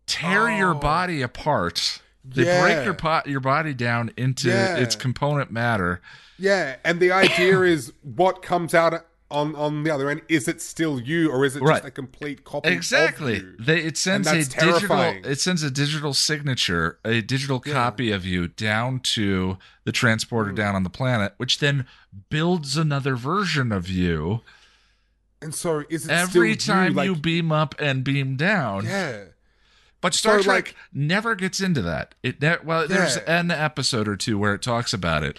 tear 0.07 0.49
oh. 0.49 0.57
your 0.57 0.75
Oh. 0.75 0.79
body 0.79 1.23
apart. 1.23 2.01
They 2.25 2.45
break 2.61 2.85
your 2.85 2.95
pot 2.95 3.27
your 3.27 3.41
body 3.41 3.73
down 3.75 4.11
into 4.17 4.49
Yeah. 4.49 4.77
its 4.77 4.95
component 4.97 5.51
matter. 5.51 6.01
Yeah, 6.39 6.77
and 6.85 7.01
the 7.01 7.13
idea 7.13 7.63
is 7.63 7.93
what 8.03 8.43
comes 8.43 8.75
out 8.75 9.07
on 9.31 9.55
on 9.57 9.83
the 9.83 9.91
other 9.91 10.11
end. 10.11 10.23
Is 10.29 10.49
it 10.49 10.61
still 10.61 11.01
you, 11.01 11.31
or 11.31 11.45
is 11.45 11.57
it 11.57 11.63
Right. 11.63 11.77
just 11.77 11.85
a 11.85 11.91
complete 11.91 12.45
copy? 12.45 12.69
Exactly. 12.71 13.37
Of 13.37 13.43
you? 13.43 13.57
They 13.61 13.81
it 13.83 13.97
sends 13.97 14.29
a 14.29 14.33
that's 14.33 14.49
digital 14.49 15.01
it 15.01 15.41
sends 15.41 15.63
a 15.63 15.71
digital 15.71 16.15
signature, 16.15 16.99
a 17.05 17.21
digital 17.21 17.61
copy 17.61 18.11
of 18.11 18.25
you 18.27 18.49
down 18.49 19.01
to 19.01 19.59
the 19.85 19.93
transporter 19.93 20.51
hmm. 20.51 20.57
down 20.57 20.75
on 20.75 20.83
the 20.83 20.91
planet, 20.91 21.35
which 21.37 21.59
then 21.59 21.87
builds 22.29 22.77
another 22.77 23.17
version 23.17 23.73
of 23.73 23.89
you 23.89 24.41
And 25.43 25.55
so 25.55 25.85
is 25.89 26.07
it 26.07 26.11
every 26.11 26.59
still 26.59 26.75
time 26.75 26.91
you? 26.93 26.97
Like, 26.97 27.05
you 27.07 27.17
beam 27.17 27.51
up 27.53 27.75
and 27.79 28.05
beam 28.05 28.37
down. 28.37 28.85
yeah, 28.85 29.25
But 30.01 30.15
Star 30.15 30.39
So, 30.39 30.45
Trek 30.45 30.65
like- 30.67 30.77
never 30.93 31.35
gets 31.35 31.61
into 31.61 31.83
that. 31.83 32.15
It 32.23 32.41
ne- 32.43 32.59
well, 32.65 32.87
there's 32.89 33.17
an 33.19 33.51
episode 33.51 34.07
or 34.09 34.17
two 34.17 34.39
where 34.39 34.55
it 34.55 34.63
talks 34.63 34.93
about 34.93 35.23
it, 35.23 35.39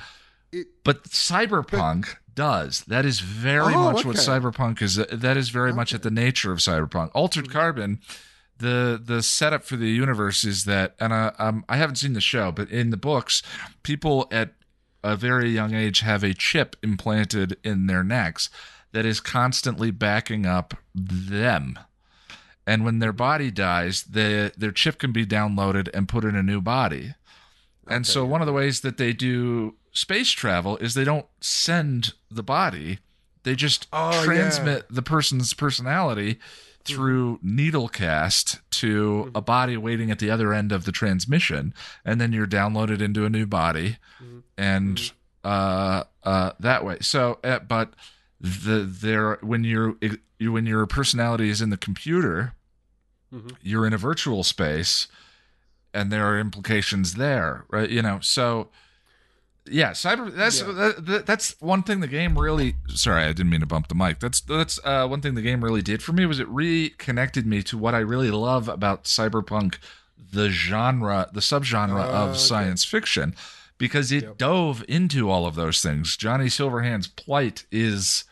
It- 0.51 0.67
but 0.83 1.03
Cyberpunk 1.05 2.15
does. 2.35 2.81
That 2.81 3.05
is 3.05 3.19
very 3.19 3.73
Oh, 3.73 3.91
much 3.91 4.05
what. 4.05 4.15
Cyberpunk 4.15 4.81
is. 4.81 4.95
That 4.95 5.37
is 5.37 5.49
very 5.49 5.73
much 5.73 5.93
at 5.93 6.03
the 6.03 6.11
nature 6.11 6.51
of 6.51 6.59
Cyberpunk. 6.59 7.11
Altered 7.13 7.45
Mm-hmm. 7.45 7.53
Carbon. 7.53 7.99
The 8.57 9.01
the 9.03 9.23
setup 9.23 9.63
for 9.63 9.75
the 9.75 9.89
universe 9.89 10.43
is 10.43 10.65
that, 10.65 10.95
and 10.99 11.13
I, 11.13 11.33
um, 11.39 11.65
I 11.67 11.77
haven't 11.77 11.95
seen 11.95 12.13
the 12.13 12.21
show, 12.21 12.51
but 12.51 12.69
in 12.69 12.91
the 12.91 12.97
books, 12.97 13.41
people 13.81 14.27
at 14.31 14.53
a 15.03 15.15
very 15.15 15.49
young 15.49 15.73
age 15.73 16.01
have 16.01 16.23
a 16.23 16.33
chip 16.35 16.75
implanted 16.83 17.57
in 17.63 17.87
their 17.87 18.03
necks 18.03 18.51
that 18.91 19.03
is 19.05 19.19
constantly 19.19 19.89
backing 19.89 20.45
up 20.45 20.75
them 20.93 21.79
and 22.67 22.85
when 22.85 22.99
their 22.99 23.13
body 23.13 23.49
dies, 23.49 24.03
the 24.03 24.53
their 24.55 24.71
chip 24.71 24.99
can 24.99 25.11
be 25.11 25.25
downloaded 25.25 25.89
and 25.93 26.07
put 26.07 26.23
in 26.23 26.35
a 26.35 26.43
new 26.43 26.61
body. 26.61 27.15
And 27.87 28.05
so 28.05 28.23
one 28.25 28.41
of 28.41 28.47
the 28.47 28.53
ways 28.53 28.81
that 28.81 28.97
they 28.97 29.13
do 29.13 29.75
space 29.91 30.29
travel 30.31 30.77
is 30.77 30.93
they 30.93 31.03
don't 31.03 31.27
send 31.39 32.13
the 32.29 32.43
body; 32.43 32.99
they 33.43 33.55
just 33.55 33.87
Oh, 33.93 34.11
transmit 34.23 34.85
the 34.89 35.01
person's 35.01 35.53
personality 35.53 36.39
through 36.83 37.39
needle 37.43 37.87
cast 37.87 38.59
to 38.71 39.31
a 39.35 39.41
body 39.41 39.77
waiting 39.77 40.09
at 40.09 40.17
the 40.19 40.31
other 40.31 40.51
end 40.53 40.71
of 40.71 40.85
the 40.85 40.91
transmission, 40.91 41.73
and 42.03 42.19
then 42.19 42.31
you're 42.33 42.47
downloaded 42.47 43.01
into 43.01 43.25
a 43.25 43.29
new 43.29 43.45
body, 43.45 43.97
and 44.57 45.11
uh, 45.43 46.03
uh, 46.23 46.51
that 46.59 46.83
way. 46.85 46.97
So, 47.01 47.39
uh, 47.43 47.59
but 47.59 47.93
the 48.39 48.79
there 48.89 49.35
when 49.41 49.63
you're 49.63 49.95
you, 50.39 50.51
when 50.51 50.65
your 50.65 50.85
personality 50.87 51.49
is 51.49 51.61
in 51.61 51.69
the 51.69 51.77
computer, 51.77 52.53
Mhm. 53.33 53.55
you're 53.61 53.85
in 53.85 53.93
a 53.93 53.97
virtual 53.97 54.43
space, 54.43 55.07
and 55.93 56.11
there 56.11 56.25
are 56.25 56.39
implications 56.39 57.13
there, 57.15 57.65
right? 57.69 57.89
You 57.89 58.01
know, 58.01 58.19
so 58.21 58.69
yeah, 59.69 59.91
cyber. 59.91 60.33
That's 60.33 60.61
Yeah. 60.61 60.71
that, 60.71 61.05
that- 61.05 61.25
that's 61.25 61.55
one 61.59 61.83
thing 61.83 61.99
the 61.99 62.07
game 62.07 62.37
really. 62.37 62.75
Sorry, 62.89 63.23
I 63.23 63.27
didn't 63.33 63.49
mean 63.49 63.59
to 63.61 63.65
bump 63.65 63.87
the 63.87 63.95
mic. 63.95 64.19
That's 64.19 64.41
that's 64.41 64.79
uh, 64.83 65.07
one 65.07 65.21
thing 65.21 65.35
the 65.35 65.41
game 65.41 65.63
really 65.63 65.81
did 65.81 66.01
for 66.01 66.13
me 66.13 66.25
was 66.25 66.39
it 66.39 66.47
reconnected 66.49 67.45
me 67.45 67.61
to 67.63 67.77
what 67.77 67.93
I 67.95 67.99
really 67.99 68.31
love 68.31 68.67
about 68.67 69.03
cyberpunk, 69.05 69.77
the 70.31 70.49
genre, 70.49 71.29
the 71.33 71.41
subgenre 71.41 71.99
Uh, 71.99 72.07
of 72.09 72.29
okay. 72.31 72.39
science 72.39 72.83
fiction, 72.85 73.35
because 73.77 74.11
it 74.11 74.23
Yep. 74.23 74.37
dove 74.37 74.85
into 74.87 75.29
all 75.29 75.45
of 75.45 75.55
those 75.55 75.81
things. 75.81 76.15
Johnny 76.17 76.45
Silverhand's 76.47 77.07
plight 77.07 77.65
is 77.71 78.25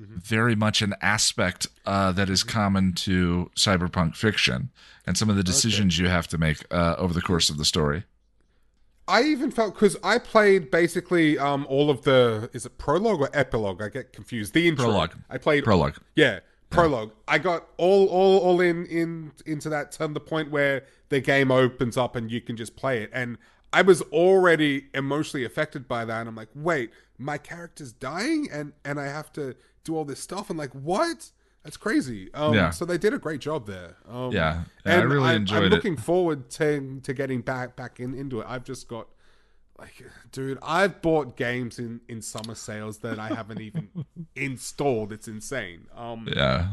Mm-hmm. 0.00 0.18
very 0.20 0.54
much 0.56 0.80
an 0.80 0.94
aspect 1.02 1.66
uh, 1.84 2.10
that 2.12 2.30
is 2.30 2.42
common 2.42 2.94
to 2.94 3.50
cyberpunk 3.54 4.16
fiction 4.16 4.70
and 5.06 5.18
some 5.18 5.28
of 5.28 5.36
the 5.36 5.42
decisions 5.42 5.98
you 5.98 6.08
have 6.08 6.26
to 6.28 6.38
make 6.38 6.64
uh, 6.72 6.94
over 6.96 7.12
the 7.12 7.20
course 7.20 7.50
of 7.50 7.58
the 7.58 7.66
story. 7.66 8.04
I 9.10 9.24
even 9.24 9.50
felt 9.50 9.74
because 9.74 9.96
I 10.04 10.18
played 10.18 10.70
basically 10.70 11.36
um 11.38 11.66
all 11.68 11.90
of 11.90 12.02
the 12.02 12.48
is 12.52 12.64
it 12.64 12.78
prologue 12.78 13.20
or 13.20 13.28
epilogue? 13.34 13.82
I 13.82 13.88
get 13.88 14.12
confused. 14.12 14.54
The 14.54 14.68
intro. 14.68 14.86
Prologue. 14.86 15.16
I 15.28 15.38
played 15.38 15.64
Prologue. 15.64 15.96
Yeah, 16.14 16.40
prologue. 16.70 17.10
I 17.26 17.38
got 17.38 17.66
all 17.76 18.06
all 18.06 18.38
all 18.38 18.60
in 18.60 18.86
in 18.86 19.32
into 19.44 19.68
that 19.68 19.92
to 19.92 20.08
the 20.08 20.20
point 20.20 20.50
where 20.50 20.84
the 21.08 21.20
game 21.20 21.50
opens 21.50 21.96
up 21.96 22.14
and 22.14 22.30
you 22.30 22.40
can 22.40 22.56
just 22.56 22.76
play 22.76 23.02
it. 23.02 23.10
And 23.12 23.36
I 23.72 23.82
was 23.82 24.00
already 24.02 24.86
emotionally 24.94 25.44
affected 25.44 25.86
by 25.86 26.04
that. 26.04 26.20
And 26.20 26.28
I'm 26.28 26.36
like, 26.36 26.48
wait, 26.54 26.90
my 27.18 27.38
character's 27.38 27.92
dying, 27.92 28.48
and 28.50 28.72
and 28.84 29.00
I 29.00 29.06
have 29.06 29.32
to 29.34 29.56
do 29.84 29.96
all 29.96 30.04
this 30.04 30.20
stuff. 30.20 30.50
And 30.50 30.58
like, 30.58 30.72
what? 30.72 31.30
That's 31.64 31.76
crazy. 31.76 32.32
Um, 32.34 32.54
Yeah. 32.54 32.70
So 32.70 32.84
they 32.84 32.98
did 32.98 33.12
a 33.14 33.18
great 33.18 33.40
job 33.40 33.66
there. 33.66 33.96
Um, 34.08 34.32
Yeah. 34.32 34.64
Yeah, 34.86 34.96
I 34.96 35.00
really 35.02 35.28
I'm, 35.30 35.36
enjoyed 35.36 35.58
I'm 35.58 35.64
it. 35.64 35.70
looking 35.70 35.96
forward 35.96 36.48
to 36.50 37.00
to 37.02 37.12
getting 37.14 37.42
back 37.42 37.76
back 37.76 38.00
in 38.00 38.14
into 38.14 38.40
it. 38.40 38.46
I've 38.48 38.64
just 38.64 38.88
got 38.88 39.08
like, 39.78 40.02
dude, 40.32 40.58
I've 40.62 41.00
bought 41.02 41.36
games 41.36 41.78
in 41.78 42.00
in 42.08 42.22
summer 42.22 42.54
sales 42.54 42.98
that 42.98 43.18
I 43.18 43.28
haven't 43.28 43.60
even 43.60 43.88
installed. 44.36 45.12
It's 45.12 45.28
insane. 45.28 45.86
Um, 45.96 46.28
Yeah. 46.34 46.72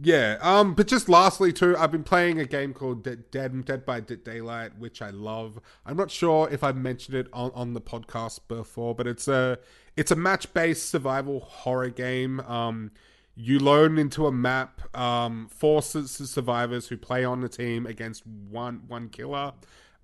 yeah. 0.00 0.38
Um. 0.40 0.74
But 0.74 0.86
just 0.88 1.08
lastly, 1.08 1.52
too, 1.52 1.76
I've 1.76 1.92
been 1.92 2.04
playing 2.04 2.38
a 2.40 2.44
game 2.44 2.74
called 2.74 3.02
Dead 3.04 3.30
Dead, 3.30 3.64
Dead 3.64 3.84
by 3.86 4.00
Daylight, 4.00 4.78
which 4.78 5.00
I 5.02 5.10
love. 5.10 5.60
I'm 5.86 5.96
not 5.96 6.10
sure 6.10 6.48
if 6.50 6.62
I've 6.64 6.76
mentioned 6.76 7.16
it 7.16 7.26
on, 7.32 7.50
on 7.54 7.74
the 7.74 7.80
podcast 7.80 8.40
before, 8.48 8.94
but 8.94 9.06
it's 9.06 9.26
a 9.28 9.58
it's 9.96 10.10
a 10.10 10.16
match 10.16 10.52
based 10.54 10.88
survival 10.90 11.40
horror 11.40 11.90
game. 11.90 12.40
Um. 12.40 12.90
You 13.34 13.58
load 13.58 13.98
into 13.98 14.26
a 14.26 14.32
map, 14.32 14.94
um, 14.96 15.48
four 15.48 15.82
su- 15.82 16.06
su- 16.06 16.26
survivors 16.26 16.88
who 16.88 16.96
play 16.96 17.24
on 17.24 17.40
the 17.40 17.48
team 17.48 17.86
against 17.86 18.26
one 18.26 18.82
one 18.88 19.08
killer. 19.08 19.54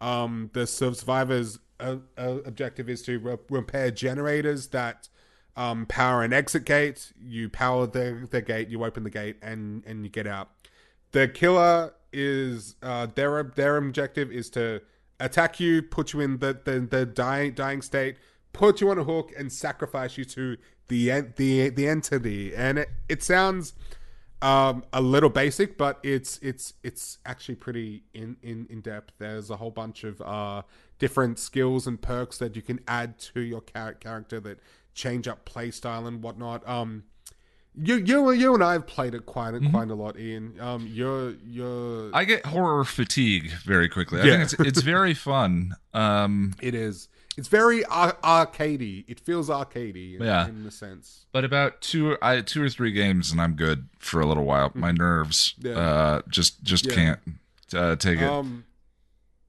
Um, 0.01 0.51
the 0.55 0.67
survivors' 0.67 1.59
uh, 1.81 1.97
uh, 2.17 2.39
objective 2.47 2.89
is 2.89 3.03
to 3.03 3.19
re- 3.19 3.37
repair 3.51 3.91
generators 3.91 4.69
that 4.69 5.09
um, 5.57 5.87
power 5.87 6.23
an 6.23 6.33
exit 6.33 6.65
gate. 6.65 7.13
You 7.21 7.49
power 7.49 7.87
the, 7.87 8.27
the 8.31 8.41
gate, 8.41 8.69
you 8.69 8.85
open 8.85 9.05
the 9.05 9.11
gate, 9.11 9.37
and 9.43 9.85
and 9.87 10.05
you 10.05 10.11
get 10.11 10.27
out. 10.27 10.51
The 11.13 11.29
killer 11.29 11.95
is 12.13 12.77
uh, 12.83 13.07
their 13.15 13.43
their 13.43 13.77
objective 13.77 14.33
is 14.33 14.49
to 14.51 14.81
attack 15.21 15.61
you, 15.61 15.83
put 15.83 16.13
you 16.13 16.21
in 16.21 16.39
the, 16.39 16.59
the, 16.65 16.81
the 16.81 17.05
dying 17.05 17.53
dying 17.53 17.83
state, 17.83 18.17
put 18.53 18.81
you 18.81 18.91
on 18.91 18.99
a 18.99 19.05
hook, 19.05 19.33
and 19.37 19.53
sacrifice 19.53 20.17
you 20.17 20.25
to 20.25 20.57
the 20.89 21.21
the 21.37 21.69
the 21.71 21.87
entity. 21.89 22.55
And 22.55 22.79
it, 22.79 22.89
it 23.09 23.23
sounds 23.23 23.75
um, 24.41 24.85
a 24.93 25.01
little 25.01 25.31
basic, 25.31 25.77
but 25.79 25.99
it's 26.03 26.39
it's 26.43 26.75
it's 26.83 27.19
actually 27.27 27.57
pretty 27.57 28.05
in, 28.15 28.37
in, 28.43 28.67
in 28.71 28.81
depth. 28.81 29.13
There's 29.19 29.51
a 29.51 29.57
whole 29.57 29.71
bunch 29.71 30.05
of 30.05 30.21
uh, 30.23 30.63
different 30.99 31.39
skills 31.39 31.87
and 31.87 32.01
perks 32.01 32.39
that 32.39 32.55
you 32.57 32.63
can 32.63 32.81
add 32.87 33.19
to 33.19 33.41
your 33.41 33.63
char- 33.63 33.95
character 33.95 34.41
that 34.41 34.61
change 34.95 35.27
up 35.29 35.49
playstyle 35.49 36.07
and 36.07 36.23
whatnot. 36.23 36.67
Um, 36.69 37.05
you 37.81 37.97
you 37.97 38.31
you 38.33 38.55
and 38.55 38.63
I 38.65 38.73
have 38.73 38.87
played 38.87 39.15
it 39.15 39.27
quite 39.27 39.55
a, 39.55 39.61
quite 39.71 39.91
a 39.91 39.95
lot, 39.95 40.19
Ian. 40.19 40.55
Um, 40.61 40.89
you're 40.91 41.35
you're 41.47 42.11
I 42.15 42.25
get 42.25 42.47
horror 42.47 42.85
fatigue 42.85 43.51
very 43.65 43.89
quickly. 43.89 44.21
I 44.21 44.25
Yeah. 44.25 44.31
think 44.39 44.43
it's 44.43 44.55
it's 44.79 44.83
very 44.83 45.15
fun. 45.15 45.75
Um, 45.95 46.55
it 46.61 46.75
is 46.75 47.09
it's 47.39 47.49
very 47.49 47.85
ar- 47.87 48.19
arcadey. 48.25 49.05
It 49.09 49.19
feels 49.21 49.49
arcadey, 49.49 50.17
in, 50.17 50.23
Yeah. 50.23 50.49
in 50.49 50.67
a 50.67 50.71
sense. 50.71 51.25
but 51.33 51.45
about 51.45 51.81
two 51.81 52.19
I 52.21 52.41
two 52.43 52.63
or 52.63 52.69
three 52.69 52.93
games 52.93 53.31
and 53.33 53.41
I'm 53.41 53.55
good 53.55 53.89
for 53.99 54.21
a 54.21 54.27
little 54.27 54.45
while. 54.45 54.71
My 54.75 54.91
nerves 54.93 55.55
Yeah. 55.59 55.73
uh 55.79 56.23
just 56.29 56.63
just 56.65 56.85
Yeah. 56.87 56.95
can't 56.95 57.21
uh, 57.75 57.97
take 57.97 58.19
it. 58.19 58.25
Um, 58.29 58.65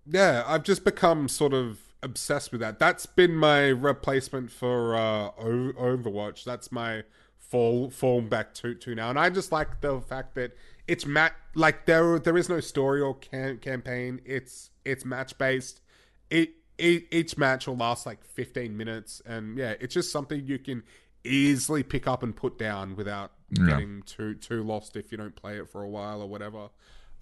yeah, 0.06 0.44
I've 0.46 0.64
just 0.64 0.84
become 0.84 1.28
sort 1.30 1.54
of 1.54 1.80
obsessed 2.04 2.52
with 2.52 2.62
that. 2.62 2.80
That's 2.80 3.06
been 3.06 3.36
my 3.36 3.68
replacement 3.68 4.52
for 4.52 4.96
uh, 4.96 5.32
o- 5.38 5.74
Overwatch. 5.78 6.44
That's 6.44 6.72
my 6.72 7.04
fall 7.38 7.90
fall 7.90 8.22
back 8.22 8.54
to 8.56 8.76
to 8.76 8.96
now, 8.96 9.10
and 9.10 9.18
I 9.20 9.30
just 9.30 9.52
like 9.52 9.82
the 9.82 10.00
fact 10.02 10.36
that 10.36 10.52
it's 10.88 11.06
mat 11.06 11.34
like 11.56 11.86
there 11.86 12.20
there 12.20 12.38
is 12.38 12.50
no 12.50 12.60
story 12.60 13.02
or 13.02 13.16
cam- 13.16 13.58
campaign. 13.60 14.22
It's 14.26 14.70
it's 14.86 15.04
match 15.06 15.38
based. 15.38 15.82
It, 16.30 16.50
it 16.50 16.56
each 16.80 17.38
match 17.38 17.68
will 17.68 17.78
last 17.78 18.06
like 18.06 18.24
fifteen 18.24 18.76
minutes, 18.78 19.22
and 19.26 19.58
yeah, 19.58 19.74
it's 19.80 19.94
just 19.94 20.12
something 20.12 20.46
you 20.46 20.60
can 20.60 20.84
easily 21.24 21.84
pick 21.84 22.08
up 22.08 22.24
and 22.24 22.36
put 22.36 22.58
down 22.58 22.96
without 22.96 23.32
Yeah. 23.52 23.66
getting 23.68 24.02
too 24.04 24.36
too 24.36 24.64
lost 24.64 24.96
if 24.96 25.12
you 25.12 25.18
don't 25.18 25.36
play 25.36 25.58
it 25.58 25.70
for 25.70 25.84
a 25.84 25.90
while 25.90 26.22
or 26.22 26.28
whatever. 26.30 26.70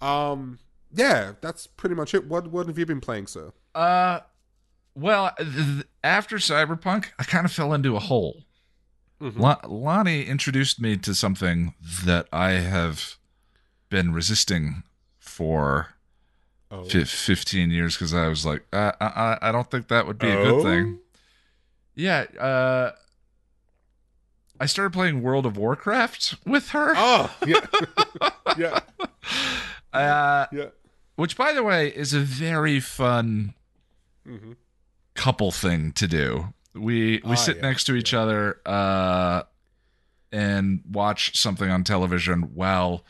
Um, 0.00 0.58
yeah, 0.92 1.32
that's 1.40 1.66
pretty 1.66 1.94
much 1.94 2.14
it. 2.14 2.26
What 2.26 2.50
what 2.52 2.66
have 2.68 2.78
you 2.78 2.86
been 2.86 3.00
playing, 3.00 3.26
sir? 3.26 3.52
Uh, 3.74 4.20
well, 4.94 5.32
th- 5.38 5.84
after 6.04 6.36
Cyberpunk, 6.36 7.06
I 7.18 7.24
kind 7.24 7.44
of 7.44 7.52
fell 7.52 7.72
into 7.74 7.96
a 7.96 8.00
hole. 8.00 8.44
Mhm. 9.20 9.38
La- 9.38 9.60
Lonnie 9.66 10.24
introduced 10.24 10.80
me 10.80 10.96
to 10.98 11.14
something 11.14 11.74
that 12.04 12.28
I 12.32 12.50
have 12.52 13.16
been 13.90 14.12
resisting 14.12 14.84
for 15.18 15.94
Oh, 16.70 16.84
fi 16.84 17.04
15 17.04 17.70
years 17.70 17.94
because 17.96 18.12
I 18.12 18.28
was 18.28 18.44
like, 18.44 18.62
I, 18.72 18.92
I, 19.00 19.38
I 19.42 19.52
don't 19.52 19.70
think 19.70 19.88
that 19.88 20.06
would 20.06 20.18
be 20.18 20.30
a 20.30 20.36
Oh? 20.36 20.42
good 20.42 20.62
thing. 20.62 20.98
Yeah. 21.94 22.24
Uh, 22.38 22.92
I 24.60 24.66
started 24.66 24.92
playing 24.92 25.22
World 25.22 25.46
of 25.46 25.56
Warcraft 25.56 26.36
with 26.44 26.70
her. 26.70 26.92
Oh, 26.96 27.32
yeah, 27.46 27.66
yeah, 28.58 28.80
Uh, 29.92 30.46
yeah. 30.52 30.66
which, 31.16 31.36
by 31.36 31.52
the 31.52 31.62
way, 31.62 31.88
is 31.88 32.12
a 32.12 32.20
very 32.20 32.80
fun 32.80 33.54
hmm 34.24 34.52
couple 35.14 35.50
thing 35.50 35.90
to 35.92 36.06
do. 36.06 36.52
We 36.74 37.20
we 37.24 37.32
Ah, 37.32 37.34
sit 37.34 37.56
yeah, 37.56 37.62
next 37.62 37.84
to 37.84 37.94
each 37.96 38.12
other 38.14 38.60
uh, 38.66 39.42
and 40.30 40.82
watch 40.90 41.36
something 41.36 41.70
on 41.70 41.82
television 41.82 42.54
while 42.54 43.04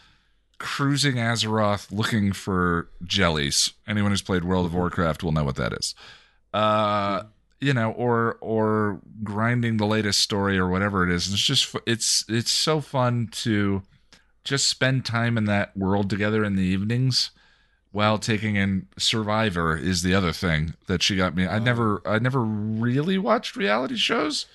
cruising 0.58 1.16
Azeroth 1.16 1.90
looking 1.90 2.32
for 2.32 2.88
jellies. 3.04 3.72
Anyone 3.86 4.10
who's 4.10 4.22
played 4.22 4.44
World 4.44 4.66
of 4.66 4.72
Mm-hmm. 4.72 4.80
Warcraft 4.80 5.22
will 5.22 5.32
know 5.32 5.44
what 5.44 5.56
that 5.56 5.72
is. 5.72 5.94
Uh, 6.52 7.24
you 7.60 7.72
know, 7.72 7.90
or 7.92 8.38
or 8.40 9.00
grinding 9.22 9.76
the 9.76 9.86
latest 9.86 10.20
story 10.20 10.58
or 10.58 10.68
whatever 10.68 11.04
it 11.04 11.12
is. 11.12 11.32
It's 11.32 11.42
just 11.42 11.74
it's 11.86 12.24
it's 12.28 12.50
so 12.50 12.80
fun 12.80 13.28
to 13.32 13.82
just 14.44 14.68
spend 14.68 15.04
time 15.04 15.36
in 15.36 15.44
that 15.44 15.76
world 15.76 16.08
together 16.08 16.44
in 16.44 16.56
the 16.56 16.62
evenings 16.62 17.30
while 17.90 18.18
taking 18.18 18.56
in 18.56 18.86
Survivor 18.96 19.76
is 19.76 20.02
the 20.02 20.14
other 20.14 20.32
thing 20.32 20.74
that 20.86 21.02
she 21.02 21.16
got 21.16 21.34
me. 21.34 21.46
I 21.46 21.58
never 21.58 22.00
I 22.06 22.18
never 22.18 22.40
really 22.40 23.18
watched 23.18 23.56
reality 23.56 23.96
shows. 23.96 24.46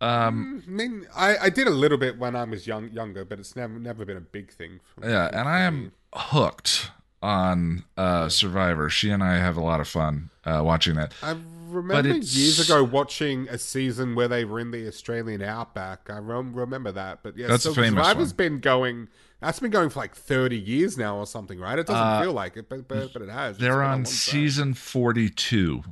Um 0.00 0.62
I 0.66 0.70
mean, 0.70 1.06
I, 1.14 1.36
I 1.38 1.50
did 1.50 1.66
a 1.66 1.70
little 1.70 1.98
bit 1.98 2.18
when 2.18 2.34
I 2.36 2.44
was 2.44 2.66
young 2.66 2.90
younger, 2.90 3.24
but 3.24 3.38
it's 3.38 3.54
never 3.56 3.78
never 3.78 4.04
been 4.04 4.16
a 4.16 4.20
big 4.20 4.52
thing. 4.52 4.80
For, 4.94 5.00
me. 5.02 5.12
yeah, 5.12 5.28
and 5.32 5.48
I 5.48 5.60
am 5.60 5.92
hooked 6.14 6.90
on 7.22 7.84
uh 7.96 8.28
Survivor. 8.28 8.90
She 8.90 9.10
and 9.10 9.22
I 9.22 9.36
have 9.38 9.56
a 9.56 9.62
lot 9.62 9.80
of 9.80 9.88
fun 9.88 10.30
uh 10.44 10.62
watching 10.64 10.94
that. 10.96 11.14
I 11.22 11.36
remember 11.68 12.08
years 12.18 12.60
ago 12.60 12.84
watching 12.84 13.48
a 13.48 13.56
season 13.58 14.14
where 14.14 14.28
they 14.28 14.44
were 14.44 14.60
in 14.60 14.70
the 14.72 14.86
Australian 14.86 15.42
outback. 15.42 16.08
I 16.10 16.18
rem- 16.18 16.54
remember 16.54 16.92
that, 16.92 17.20
but 17.22 17.36
yeah, 17.36 17.46
That's 17.48 17.64
so 17.64 17.72
famous 17.74 17.90
Survivor's 17.90 18.28
one. 18.30 18.36
been 18.36 18.60
going. 18.60 19.08
That's 19.40 19.58
been 19.60 19.70
going 19.70 19.90
for 19.90 19.98
like 20.00 20.14
thirty 20.14 20.58
years 20.58 20.96
now 20.98 21.16
or 21.16 21.26
something, 21.26 21.58
right? 21.58 21.78
It 21.78 21.86
doesn't 21.86 22.02
Uh, 22.02 22.20
feel 22.22 22.32
like 22.32 22.56
it, 22.56 22.68
but 22.68 22.86
but, 22.88 23.12
but 23.12 23.22
it 23.22 23.28
has. 23.30 23.58
They're 23.58 23.72
been 23.72 23.80
a 23.80 23.82
long 23.84 23.98
on 24.00 24.04
season 24.06 24.74
42. 24.74 25.82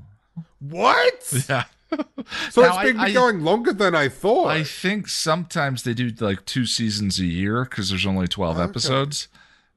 What? 0.60 1.32
Yeah. 1.48 1.64
So 2.50 2.62
Now, 2.62 2.80
it's 2.80 2.90
been 2.92 3.00
I- 3.00 3.04
I- 3.04 3.12
going 3.12 3.42
longer 3.42 3.72
than 3.72 3.94
I 3.94 4.08
thought. 4.08 4.48
I 4.48 4.64
think 4.64 5.08
sometimes 5.08 5.82
they 5.82 5.94
do 5.94 6.10
like 6.20 6.44
two 6.46 6.66
seasons 6.66 7.18
a 7.18 7.24
year 7.26 7.64
because 7.64 7.90
there's 7.90 8.06
only 8.06 8.28
12 8.28 8.56
Okay. 8.56 8.64
episodes. 8.64 9.28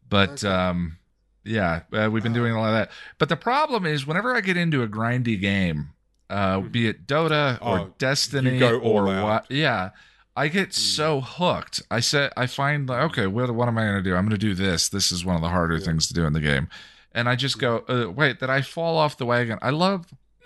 But 0.10 0.44
Okay. 0.44 0.48
um, 0.48 0.98
yeah, 1.44 1.82
uh, 1.94 2.10
we've 2.12 2.24
been 2.24 2.34
doing 2.34 2.54
a 2.54 2.60
lot 2.62 2.68
of 2.70 2.74
that. 2.76 2.92
But 3.18 3.30
the 3.30 3.36
problem 3.36 3.86
is, 3.86 4.06
whenever 4.08 4.36
I 4.36 4.42
get 4.42 4.58
into 4.58 4.84
a 4.84 4.88
grindy 4.88 5.40
game, 5.40 5.90
uh, 6.30 6.60
be 6.62 6.88
it 6.88 7.06
Dota 7.08 7.58
or 7.62 7.80
Oh, 7.80 7.94
Destiny 7.98 8.54
you 8.54 8.60
go 8.60 8.80
all 8.80 9.08
or 9.10 9.14
out. 9.14 9.24
what, 9.24 9.46
yeah, 9.52 9.90
I 10.36 10.48
get 10.48 10.74
so 10.74 11.22
hooked. 11.22 11.82
I 11.90 12.00
said, 12.00 12.32
I 12.38 12.46
find 12.48 12.88
like, 12.90 13.04
okay, 13.12 13.28
what 13.28 13.54
what 13.54 13.68
am 13.68 13.78
I 13.78 13.84
going 13.84 14.04
to 14.04 14.10
do? 14.10 14.16
I'm 14.16 14.24
going 14.28 14.32
to 14.32 14.38
do 14.38 14.54
this. 14.54 14.90
This 14.90 15.12
is 15.12 15.24
one 15.26 15.36
of 15.36 15.42
the 15.42 15.50
harder 15.50 15.80
things 15.80 16.08
to 16.08 16.14
do 16.14 16.26
in 16.26 16.34
the 16.34 16.42
game, 16.42 16.68
and 17.14 17.30
I 17.30 17.36
just 17.36 17.58
go, 17.60 17.84
uh, 17.88 18.10
wait, 18.12 18.40
that 18.40 18.50
I 18.50 18.62
fall 18.62 18.98
off 18.98 19.18
the 19.18 19.26
wagon. 19.26 19.60
I 19.62 19.70
love, 19.70 20.08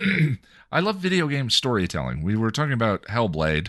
I 0.72 0.80
love 0.80 0.96
video 0.96 1.26
game 1.28 1.50
storytelling. 1.50 2.22
We 2.22 2.36
were 2.36 2.50
talking 2.50 2.72
about 2.72 3.02
Hellblade 3.04 3.68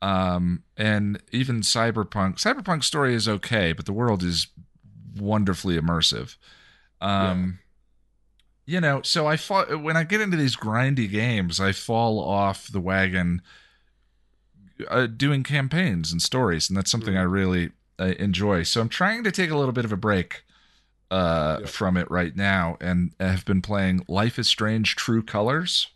um, 0.00 0.64
and 0.76 1.22
even 1.30 1.60
cyberpunk. 1.60 2.34
Cyberpunk 2.36 2.82
story 2.84 3.14
is 3.14 3.28
okay 3.28 3.72
but 3.72 3.86
the 3.86 3.92
world 3.92 4.22
is 4.22 4.48
wonderfully 5.16 5.78
immersive. 5.78 6.36
Um 7.00 7.58
you 8.64 8.80
know 8.80 9.02
so 9.02 9.26
i 9.26 9.36
fall 9.36 9.64
when 9.78 9.96
i 9.96 10.04
get 10.04 10.20
into 10.20 10.36
these 10.36 10.54
grindy 10.56 11.10
games 11.10 11.58
i 11.58 11.72
fall 11.72 12.20
off 12.20 12.68
the 12.68 12.78
wagon 12.80 13.42
uh, 14.88 15.06
doing 15.06 15.42
campaigns 15.42 16.12
and 16.12 16.22
stories 16.22 16.70
and 16.70 16.76
that's 16.76 16.90
something 16.90 17.16
i 17.16 17.22
really 17.22 17.70
uh, 17.98 18.14
enjoy. 18.20 18.62
So 18.62 18.80
i'm 18.80 18.88
trying 18.88 19.24
to 19.24 19.32
take 19.32 19.50
a 19.50 19.56
little 19.56 19.72
bit 19.72 19.84
of 19.84 19.92
a 19.92 19.96
break 19.96 20.44
uh 21.10 21.58
Yeah. 21.60 21.66
from 21.66 21.96
it 21.96 22.08
right 22.08 22.36
now 22.36 22.76
and 22.80 23.12
have 23.18 23.44
been 23.44 23.62
playing 23.62 24.04
life 24.08 24.38
is 24.38 24.46
strange 24.48 24.94
true 24.94 25.22
colors 25.24 25.88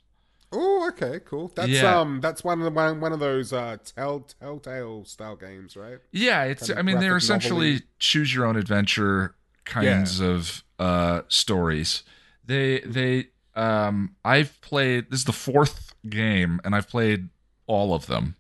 Oh, 0.86 0.88
okay, 0.90 1.20
cool. 1.24 1.52
That's 1.54 1.68
Yeah. 1.68 2.00
um, 2.00 2.20
that's 2.20 2.44
one 2.44 2.58
of 2.58 2.64
the 2.64 2.70
one, 2.70 3.00
one 3.00 3.12
of 3.12 3.20
those 3.20 3.52
uh, 3.52 3.76
tell 3.84 4.20
telltale 4.20 5.04
style 5.04 5.36
games, 5.36 5.76
right? 5.76 5.98
Yeah, 6.12 6.44
it's. 6.44 6.62
kind 6.66 6.72
of 6.72 6.78
I 6.78 6.82
mean, 6.82 7.00
they're 7.00 7.16
essentially 7.16 7.82
choose 7.98 8.34
your 8.34 8.46
own 8.46 8.56
adventure 8.56 9.34
kinds 9.64 10.20
of 10.20 10.64
uh, 10.78 11.22
stories. 11.28 12.02
They 12.44 12.80
they. 12.80 13.28
Um, 13.54 14.16
I've 14.24 14.60
played. 14.60 15.10
This 15.10 15.20
is 15.20 15.24
the 15.24 15.32
fourth 15.32 15.94
game, 16.08 16.60
and 16.64 16.74
I've 16.74 16.88
played 16.88 17.28
all 17.66 17.94
of 17.94 18.06
them, 18.06 18.36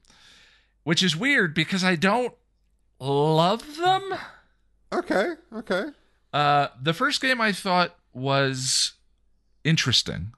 which 0.84 1.02
is 1.02 1.16
weird 1.16 1.54
because 1.54 1.82
I 1.82 1.96
don't 1.96 2.34
love 3.00 3.76
them. 3.76 4.14
Okay, 4.92 5.32
okay. 5.52 5.86
Uh, 6.32 6.68
the 6.80 6.92
first 6.92 7.20
game 7.20 7.40
I 7.40 7.52
thought 7.52 7.96
was 8.12 8.92
interesting. 9.64 10.32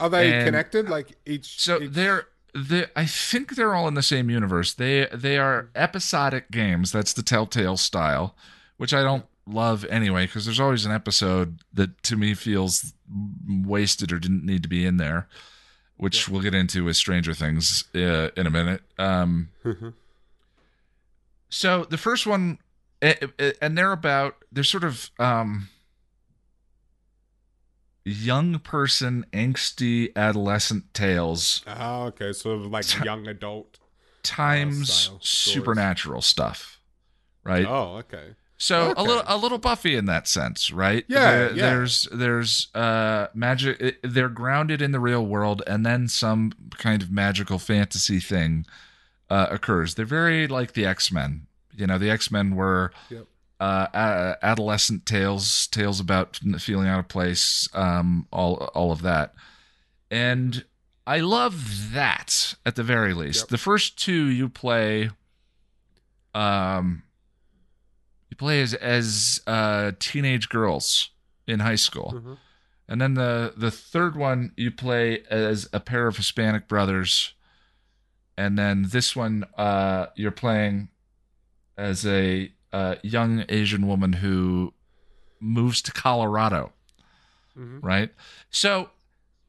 Are 0.00 0.08
they 0.08 0.32
And- 0.32 0.44
connected? 0.44 0.88
Like 0.88 1.16
each? 1.26 1.60
So 1.60 1.80
each- 1.82 1.92
they're 1.92 2.28
they 2.54 2.86
I 2.96 3.04
think 3.06 3.56
they're 3.56 3.74
all 3.74 3.88
in 3.88 3.94
the 3.94 4.02
same 4.02 4.30
universe. 4.30 4.72
They 4.74 5.06
they 5.12 5.38
are 5.38 5.68
episodic 5.74 6.50
games. 6.50 6.90
That's 6.92 7.12
the 7.12 7.22
Telltale 7.22 7.76
style, 7.76 8.34
which 8.78 8.92
I 8.94 9.02
don't 9.02 9.26
love 9.46 9.84
anyway 9.86 10.26
because 10.26 10.44
there's 10.44 10.60
always 10.60 10.84
an 10.84 10.92
episode 10.92 11.60
that 11.72 12.02
to 12.04 12.16
me 12.16 12.34
feels 12.34 12.92
wasted 13.46 14.12
or 14.12 14.18
didn't 14.18 14.44
need 14.44 14.62
to 14.62 14.68
be 14.68 14.84
in 14.84 14.96
there, 14.98 15.26
which 15.96 16.28
we'll 16.28 16.42
get 16.42 16.54
into 16.54 16.84
with 16.84 16.96
Stranger 16.96 17.32
Things 17.34 17.84
uh, 17.94 18.28
in 18.36 18.46
a 18.46 18.50
minute. 18.50 18.82
Um, 18.98 19.48
so 21.48 21.84
the 21.84 21.96
first 21.98 22.26
one, 22.26 22.58
eh, 23.02 23.14
eh, 23.38 23.52
and 23.62 23.76
they're 23.76 23.92
about 23.92 24.36
they're 24.52 24.64
sort 24.64 24.84
of 24.84 25.10
um, 25.18 25.68
young 28.08 28.58
person, 28.58 29.24
angsty 29.32 30.14
adolescent 30.16 30.92
tales 30.94 31.62
Ah, 31.66 32.04
okay. 32.04 32.32
Sort 32.32 32.58
of 32.60 32.66
like 32.66 33.04
young 33.04 33.26
adult. 33.28 33.78
times 34.22 34.92
style 34.92 35.18
stories. 35.20 35.54
supernatural 35.54 36.22
stuff, 36.22 36.78
right? 37.44 37.66
Oh, 37.66 37.96
okay. 37.98 38.34
So 38.60 38.90
Okay. 38.90 39.00
a 39.00 39.04
little 39.04 39.22
a 39.26 39.36
little 39.36 39.58
Buffy 39.58 39.94
in 39.94 40.06
that 40.06 40.26
sense, 40.26 40.72
right? 40.72 41.04
Yeah, 41.08 41.30
There- 41.30 41.52
yeah. 41.52 41.62
There's 41.70 42.08
there's 42.12 42.68
uh 42.74 43.28
magic. 43.32 43.98
They're 44.02 44.28
grounded 44.28 44.82
in 44.82 44.90
the 44.90 44.98
real 45.00 45.24
world, 45.24 45.62
and 45.66 45.86
then 45.86 46.08
some 46.08 46.52
kind 46.76 47.00
of 47.00 47.10
magical 47.10 47.58
fantasy 47.60 48.18
thing 48.18 48.66
uh, 49.30 49.46
occurs. 49.50 49.94
They're 49.94 50.04
very 50.06 50.48
like 50.48 50.72
the 50.72 50.84
X 50.86 51.12
Men. 51.12 51.46
You 51.76 51.86
know, 51.86 51.98
the 51.98 52.10
X 52.10 52.30
Men 52.32 52.56
were 52.56 52.90
Yep. 53.10 53.26
Uh, 53.60 54.34
adolescent 54.42 55.04
tales, 55.06 55.66
tales 55.68 55.98
about 56.00 56.36
feeling 56.58 56.86
out 56.88 57.00
of 57.00 57.08
place, 57.08 57.68
um, 57.74 58.26
all 58.32 58.54
all 58.74 58.92
of 58.92 59.02
that, 59.02 59.34
and 60.10 60.64
I 61.06 61.20
love 61.20 61.92
that 61.92 62.54
at 62.66 62.76
the 62.76 62.82
very 62.82 63.14
least. 63.14 63.42
Yep. 63.44 63.48
The 63.48 63.58
first 63.58 63.98
two 63.98 64.26
you 64.26 64.48
play, 64.48 65.10
um, 66.34 67.02
you 68.30 68.36
play 68.36 68.60
as 68.62 68.74
as 68.74 69.40
uh, 69.46 69.92
teenage 69.98 70.48
girls 70.48 71.10
in 71.46 71.60
high 71.60 71.76
school, 71.76 72.12
Mhm. 72.14 72.38
and 72.88 73.00
then 73.00 73.14
the 73.14 73.54
the 73.56 73.70
third 73.70 74.14
one 74.16 74.52
you 74.56 74.70
play 74.70 75.22
as 75.30 75.68
a 75.72 75.80
pair 75.80 76.06
of 76.06 76.16
Hispanic 76.16 76.68
brothers, 76.68 77.32
and 78.36 78.58
then 78.58 78.88
this 78.90 79.16
one 79.16 79.44
uh, 79.56 80.06
you're 80.14 80.30
playing 80.30 80.90
as 81.76 82.04
a 82.06 82.52
uh, 82.72 82.96
young 83.02 83.44
Asian 83.48 83.86
woman 83.86 84.14
who 84.14 84.72
moves 85.40 85.80
to 85.82 85.92
Colorado, 85.92 86.72
Mhm. 87.56 87.78
right? 87.82 88.12
So, 88.50 88.90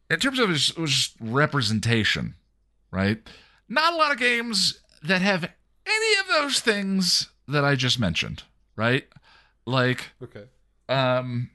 in 0.10 0.20
terms 0.20 0.40
of 0.40 0.50
his, 0.50 0.68
just 0.72 1.16
representation, 1.20 2.36
right? 2.92 3.22
Not 3.68 3.94
a 3.94 3.98
lot 3.98 4.12
of 4.12 4.18
games 4.18 4.80
that 5.04 5.22
have 5.22 5.44
any 5.86 6.20
of 6.20 6.28
those 6.28 6.60
things 6.60 7.30
that 7.48 7.64
I 7.66 7.76
just 7.76 8.00
mentioned, 8.00 8.44
right? 8.76 9.08
Like, 9.66 10.12
Okay. 10.22 10.46
um, 10.88 11.50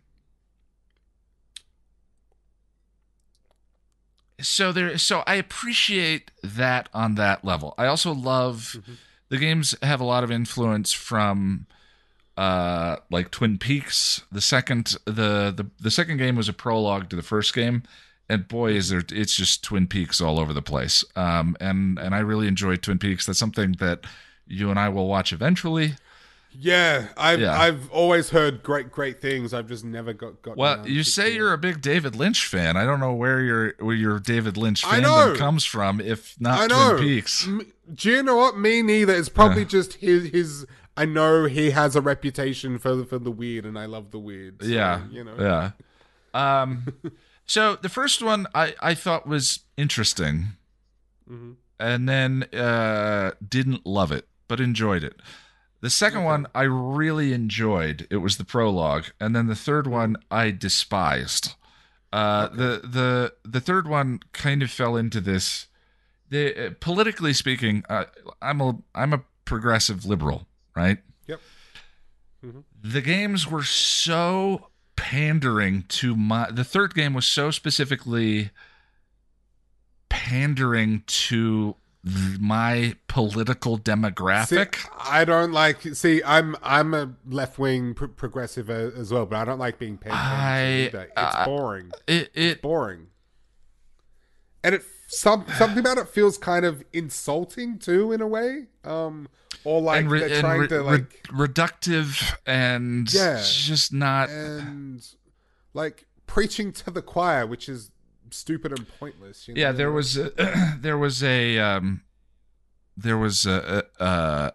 so 4.40 4.72
there, 4.72 4.98
so 4.98 5.22
I 5.26 5.34
appreciate 5.34 6.30
that 6.42 6.88
on 6.92 7.14
that 7.16 7.44
level. 7.44 7.74
I 7.78 7.86
also 7.86 8.12
love 8.12 8.76
Mhm. 8.78 8.96
The 9.28 9.38
games 9.38 9.74
have 9.82 10.00
a 10.00 10.04
lot 10.04 10.24
of 10.24 10.30
influence 10.30 10.92
from 10.92 11.66
uh 12.36 12.96
like 13.10 13.30
Twin 13.30 13.58
Peaks. 13.58 14.22
The 14.32 14.40
second 14.40 14.96
the 15.04 15.52
the 15.56 15.70
the 15.80 15.90
second 15.90 16.16
game 16.18 16.36
was 16.36 16.48
a 16.48 16.52
prologue 16.52 17.08
to 17.10 17.16
the 17.16 17.22
first 17.22 17.54
game 17.54 17.84
and 18.28 18.48
boy 18.48 18.72
is 18.72 18.88
there 18.88 19.04
it's 19.10 19.36
just 19.36 19.62
Twin 19.62 19.86
Peaks 19.86 20.20
all 20.20 20.40
over 20.40 20.52
the 20.52 20.62
place. 20.62 21.04
Um 21.14 21.56
and 21.60 21.98
and 21.98 22.14
I 22.14 22.18
really 22.18 22.48
enjoy 22.48 22.76
Twin 22.76 22.98
Peaks. 22.98 23.26
That's 23.26 23.38
something 23.38 23.72
that 23.78 24.04
you 24.46 24.70
and 24.70 24.78
I 24.78 24.88
will 24.88 25.06
watch 25.08 25.32
eventually. 25.32 25.94
Yeah, 26.56 27.08
I've 27.16 27.40
Yeah. 27.40 27.58
I've 27.60 27.90
always 27.90 28.30
heard 28.30 28.62
great 28.62 28.90
great 28.92 29.20
things. 29.20 29.52
I've 29.52 29.66
just 29.68 29.84
never 29.84 30.12
got 30.12 30.40
got. 30.42 30.56
Well, 30.56 30.86
you 30.88 31.02
say 31.02 31.34
you're 31.34 31.52
a 31.52 31.58
big 31.58 31.80
David 31.82 32.14
Lynch 32.14 32.46
fan. 32.46 32.76
I 32.76 32.84
don't 32.84 33.00
know 33.00 33.12
where 33.12 33.40
your 33.40 33.74
where 33.80 33.96
your 33.96 34.20
David 34.20 34.56
Lynch 34.56 34.82
fandom 34.82 35.36
comes 35.36 35.64
from, 35.64 36.00
if 36.00 36.34
not 36.40 36.60
I 36.60 36.66
know. 36.66 36.96
Twin 36.96 37.02
Peaks. 37.08 37.46
M- 37.46 37.72
Do 37.92 38.10
you 38.10 38.22
know 38.22 38.36
what? 38.36 38.56
Me 38.56 38.82
neither. 38.82 39.14
It's 39.14 39.28
probably 39.28 39.62
Yeah. 39.62 39.68
just 39.68 39.94
his 39.94 40.30
his. 40.30 40.66
I 40.96 41.06
know 41.06 41.46
he 41.46 41.70
has 41.72 41.96
a 41.96 42.00
reputation 42.00 42.78
for 42.78 43.04
for 43.04 43.18
the 43.18 43.32
weird, 43.32 43.64
and 43.66 43.76
I 43.78 43.86
love 43.86 44.12
the 44.12 44.18
weird. 44.20 44.62
so, 44.62 44.68
yeah, 44.68 45.00
you 45.10 45.24
know. 45.24 45.34
yeah. 45.38 45.70
Um, 46.34 46.86
so 47.46 47.76
the 47.76 47.88
first 47.88 48.20
one 48.20 48.46
I 48.54 48.74
I 48.82 48.94
thought 48.94 49.24
was 49.26 49.60
interesting, 49.76 50.56
Mhm. 51.30 51.54
and 51.78 52.08
then 52.08 52.42
uh, 52.52 53.32
didn't 53.48 53.86
love 53.86 54.10
it, 54.10 54.26
but 54.48 54.58
enjoyed 54.60 55.04
it. 55.04 55.20
The 55.84 55.90
second 55.90 56.20
Okay. 56.20 56.24
one 56.26 56.46
I 56.54 56.62
really 56.62 57.34
enjoyed. 57.34 58.06
It 58.10 58.16
was 58.16 58.38
the 58.38 58.44
prologue, 58.44 59.06
and 59.20 59.36
then 59.36 59.48
the 59.48 59.54
third 59.54 59.86
one 59.86 60.16
I 60.30 60.50
despised. 60.50 61.56
Uh, 62.10 62.48
The 62.48 62.80
the 62.82 63.34
the 63.44 63.60
third 63.60 63.86
one 63.86 64.20
kind 64.32 64.62
of 64.62 64.70
fell 64.70 64.96
into 64.96 65.20
this. 65.20 65.66
The 66.30 66.68
uh, 66.68 66.70
politically 66.80 67.34
speaking, 67.34 67.84
uh, 67.90 68.06
I'm 68.40 68.62
a 68.62 68.78
I'm 68.94 69.12
a 69.12 69.24
progressive 69.44 70.06
liberal, 70.06 70.46
right? 70.74 70.98
Yep. 71.26 71.40
Mhm. 72.42 72.64
The 72.82 73.02
games 73.02 73.46
were 73.46 73.62
so 73.64 74.70
pandering 74.96 75.82
to 76.00 76.16
my. 76.16 76.50
The 76.50 76.64
third 76.64 76.94
game 76.94 77.12
was 77.12 77.26
so 77.26 77.50
specifically 77.50 78.52
pandering 80.08 81.02
to 81.06 81.76
my 82.04 82.94
political 83.08 83.76
See, 83.76 83.82
demographic. 83.82 84.76
I 85.00 85.24
don't 85.24 85.52
like. 85.52 85.80
See, 85.94 86.22
I'm 86.24 86.54
I'm 86.62 86.92
a 86.94 87.14
left 87.26 87.58
wing 87.58 87.94
pr- 87.94 88.06
progressive 88.06 88.68
uh, 88.68 88.90
as 88.96 89.10
well, 89.12 89.24
but 89.26 89.36
I 89.36 89.44
don't 89.44 89.58
like 89.58 89.78
being 89.78 89.96
paid. 89.96 90.12
I- 90.12 90.90
It's 90.92 91.12
I- 91.16 91.44
boring. 91.46 91.92
it 92.06 92.30
it 92.34 92.60
boring. 92.62 93.06
And 94.62 94.74
it 94.74 94.82
some 95.08 95.44
something 95.56 95.78
about 95.78 95.98
it 95.98 96.08
feels 96.08 96.38
kind 96.38 96.64
of 96.64 96.84
insulting 96.92 97.78
too, 97.78 98.12
in 98.12 98.20
a 98.20 98.26
way. 98.26 98.66
Um, 98.84 99.28
or 99.64 99.80
like 99.80 100.06
re- 100.08 100.20
they're 100.20 100.40
trying 100.40 100.60
re- 100.60 100.68
to 100.68 100.78
re- 100.78 100.82
like 100.84 101.22
reductive 101.28 102.34
and 102.46 103.12
Yeah. 103.12 103.42
just 103.42 103.92
not. 103.92 104.28
and 104.28 105.06
like 105.72 106.06
preaching 106.26 106.72
to 106.72 106.90
the 106.90 107.02
choir, 107.02 107.46
which 107.46 107.68
is 107.68 107.90
stupid 108.30 108.72
and 108.72 108.86
pointless. 108.98 109.48
You 109.48 109.54
know? 109.54 109.60
yeah, 109.60 109.72
there 109.72 109.92
was 109.92 110.16
a, 110.16 110.32
there 110.78 110.98
was 110.98 111.22
a 111.22 111.58
um, 111.58 112.02
there 112.96 113.18
was 113.18 113.46
a, 113.46 113.84
a, 113.98 114.02
uh 114.02 114.50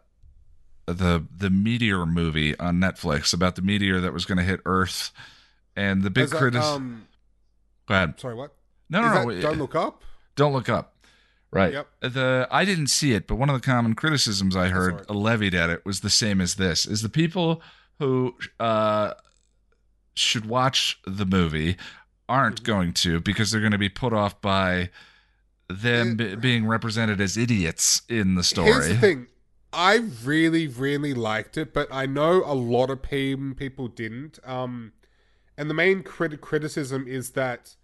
the 0.86 1.26
the 1.36 1.50
meteor 1.50 2.06
movie 2.06 2.58
on 2.58 2.80
Netflix 2.80 3.34
about 3.34 3.56
the 3.56 3.62
meteor 3.62 4.00
that 4.00 4.14
was 4.14 4.26
going 4.26 4.38
to 4.38 4.44
hit 4.44 4.62
Earth, 4.66 5.12
and 5.76 6.02
the 6.04 6.10
big 6.10 6.30
criticism. 6.30 6.76
um, 6.76 7.08
Go 7.88 7.96
ahead. 7.96 8.20
sorry, 8.20 8.36
what? 8.36 8.54
No, 8.90 9.02
no, 9.02 9.24
no. 9.24 9.42
Don't 9.42 9.58
look 9.58 9.76
up. 9.76 10.04
Don't 10.36 10.54
look 10.54 10.70
up. 10.70 10.96
Right. 11.52 11.74
Yep. 11.74 11.88
The 12.02 12.48
I 12.52 12.64
didn't 12.64 12.88
see 12.88 13.14
it, 13.14 13.26
but 13.28 13.36
one 13.36 13.50
of 13.50 13.60
the 13.60 13.66
common 13.66 13.96
criticisms 13.96 14.56
I 14.56 14.68
heard 14.68 15.10
levied 15.10 15.56
at 15.56 15.70
it 15.70 15.84
was 15.86 16.02
the 16.02 16.10
same 16.10 16.42
as 16.42 16.56
this: 16.56 16.86
is 16.86 17.02
the 17.02 17.10
people 17.10 17.62
who 17.98 18.36
uh, 18.60 19.14
should 20.14 20.46
watch 20.46 21.00
the 21.06 21.26
movie 21.26 21.76
aren't 22.30 22.64
going 22.64 22.94
to 22.94 23.20
because 23.20 23.52
they're 23.52 23.60
going 23.60 23.74
to 23.74 23.78
be 23.78 23.90
put 23.90 24.14
off 24.14 24.40
by 24.40 24.90
them 25.68 26.16
be- 26.16 26.36
being 26.36 26.66
represented 26.66 27.20
as 27.20 27.36
idiots 27.36 28.04
in 28.08 28.36
the 28.36 28.44
story. 28.44 28.72
Here's 28.72 28.88
the 28.88 28.98
thing. 28.98 29.28
I 29.72 30.04
really, 30.24 30.68
really 30.68 31.14
liked 31.14 31.58
it, 31.58 31.74
but 31.74 31.88
I 31.92 32.06
know 32.06 32.44
a 32.46 32.56
lot 32.56 32.90
of 32.90 33.02
pe- 33.02 33.36
people 33.54 33.88
didn't. 33.88 34.40
Um, 34.44 34.94
and 35.58 35.70
the 35.70 35.76
main 35.76 36.02
crit- 36.04 36.42
criticism 36.42 37.08
is 37.08 37.32
that 37.32 37.76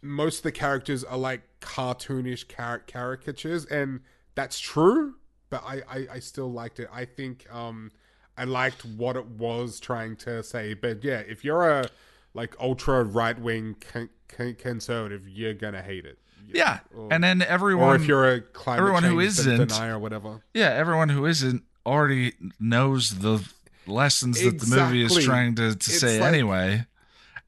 most 0.00 0.38
of 0.38 0.42
the 0.44 0.52
characters 0.52 1.02
are 1.02 1.18
like 1.18 1.42
cartoonish 1.60 2.54
car- 2.54 2.82
caricatures, 2.86 3.64
and 3.64 4.00
that's 4.34 4.60
true. 4.60 5.14
But 5.50 5.64
I, 5.64 5.82
I, 5.88 6.06
I 6.14 6.18
still 6.20 6.52
liked 6.52 6.80
it. 6.80 6.88
I 6.92 7.04
think 7.04 7.46
um, 7.52 7.90
I 8.36 8.44
liked 8.44 8.84
what 8.84 9.16
it 9.16 9.26
was 9.26 9.80
trying 9.80 10.16
to 10.16 10.42
say. 10.42 10.74
But 10.74 11.04
yeah, 11.04 11.18
if 11.18 11.44
you're 11.44 11.68
a 11.68 11.88
like 12.34 12.54
ultra 12.60 13.02
right 13.04 13.38
wing 13.38 13.76
con- 13.92 14.10
con- 14.28 14.54
conservative, 14.58 15.28
you're 15.28 15.54
gonna 15.54 15.82
hate 15.82 16.04
it. 16.06 16.18
Yeah, 16.54 16.80
Or- 16.94 17.08
and 17.12 17.22
then 17.24 17.40
everyone, 17.42 17.88
or 17.88 17.94
if 17.96 18.06
you're 18.06 18.28
a 18.30 18.40
climate 18.40 18.80
everyone 18.80 19.04
who 19.04 19.20
isn't- 19.20 19.68
denier 19.68 19.94
or 19.94 19.98
whatever. 19.98 20.42
yeah, 20.54 20.68
everyone 20.70 21.08
who 21.08 21.24
isn't 21.26 21.62
already 21.86 22.32
knows 22.60 23.10
the 23.20 23.46
lessons 23.86 24.40
that 24.42 24.58
the 24.60 24.66
movie 24.66 25.02
is 25.04 25.24
trying 25.24 25.54
to, 25.56 25.74
to 25.74 25.90
say 25.90 26.20
like- 26.20 26.28
anyway. 26.28 26.86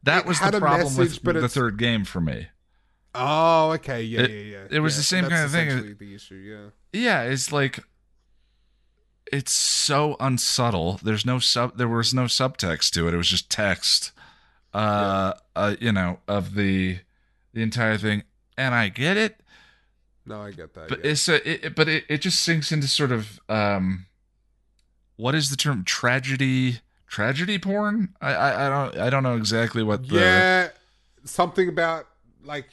That 0.05 0.27
was 0.27 0.39
the 0.39 0.59
problem 0.59 0.83
message, 0.97 1.23
with 1.23 1.41
the 1.41 1.49
third 1.49 1.79
game 1.79 2.05
for 2.05 2.21
me. 2.21 2.49
Oh, 3.15 3.71
okay, 3.73 4.03
yeah, 4.03 4.21
It- 4.23 4.31
yeah, 4.31 4.37
yeah. 4.59 4.67
it 4.71 4.81
was 4.81 4.95
Yeah, 4.95 4.99
the 4.99 5.03
same 5.05 5.29
kind 5.29 5.45
of 5.45 5.51
thing. 5.51 5.97
The 5.99 6.15
issue, 6.15 6.35
yeah. 6.35 6.71
Yeah, 6.93 7.23
it's 7.23 7.53
like 7.53 7.81
it's 9.33 9.53
so 9.53 10.17
unsubtle. 10.21 11.01
There's 11.03 11.25
no 11.25 11.39
sub. 11.39 11.77
There 11.79 11.89
was 11.89 12.13
no 12.13 12.25
subtext 12.25 12.91
to 12.91 13.09
it. 13.09 13.15
It 13.15 13.17
was 13.17 13.29
just 13.29 13.51
text. 13.51 14.13
Uh, 14.75 15.33
uh, 15.55 15.77
you 15.81 15.93
know, 15.93 16.19
of 16.29 16.55
the 16.55 16.99
the 17.53 17.63
entire 17.63 17.97
thing, 17.97 18.25
and 18.59 18.75
I 18.75 18.89
get 18.89 19.17
it, 19.17 19.41
No, 20.27 20.41
I 20.43 20.51
get 20.51 20.75
that. 20.75 20.89
but 20.89 21.05
yeah. 21.05 21.11
it's 21.13 21.29
a. 21.29 21.49
It, 21.49 21.65
it- 21.67 21.75
but 21.77 21.89
it, 21.89 22.05
it 22.09 22.19
just 22.21 22.41
sinks 22.43 22.73
into 22.73 22.89
sort 22.89 23.13
of 23.13 23.39
um, 23.49 24.07
what 25.17 25.35
is 25.37 25.51
the 25.51 25.57
term? 25.57 25.85
Tragedy. 25.85 26.81
Tragedy 27.07 27.59
porn. 27.61 28.15
I, 28.21 28.35
I 28.35 28.67
I 28.67 28.69
don't 28.69 28.99
I 29.07 29.11
don't 29.11 29.23
know 29.23 29.37
exactly 29.37 29.85
what 29.85 30.09
the 30.09 30.17
yeah, 30.17 30.69
something 31.25 31.69
about 31.69 32.09
like 32.43 32.67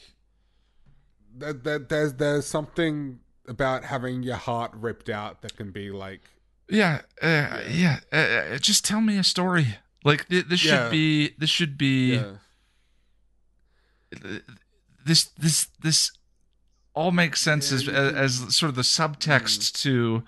that. 1.38 1.62
That 1.62 1.88
there's 1.88 2.14
there's 2.14 2.46
something 2.46 3.20
about 3.46 3.84
having 3.84 4.24
your 4.24 4.36
heart 4.36 4.72
ripped 4.74 5.08
out 5.08 5.42
that 5.42 5.56
can 5.56 5.70
be 5.70 5.92
like 5.92 6.22
Yeah, 6.68 7.02
uh, 7.20 7.60
yeah. 7.70 8.00
Uh, 8.12 8.16
uh, 8.16 8.58
just 8.58 8.84
tell 8.84 9.00
me 9.00 9.16
a 9.16 9.22
story. 9.22 9.76
Like 10.04 10.28
th- 10.28 10.46
this 10.48 10.60
should 10.60 10.90
be. 10.90 11.34
This 11.38 11.50
should 11.50 11.78
be. 11.78 12.14
yeah, 12.14 12.32
This 15.04 15.24
this 15.38 15.68
this 15.82 16.10
all 16.94 17.10
makes 17.10 17.40
sense 17.40 17.72
as 17.72 17.86
Yeah, 17.86 17.92
as, 17.94 18.42
as 18.42 18.56
sort 18.56 18.68
of 18.70 18.76
the 18.76 18.82
subtext 18.82 19.80
to 19.82 20.22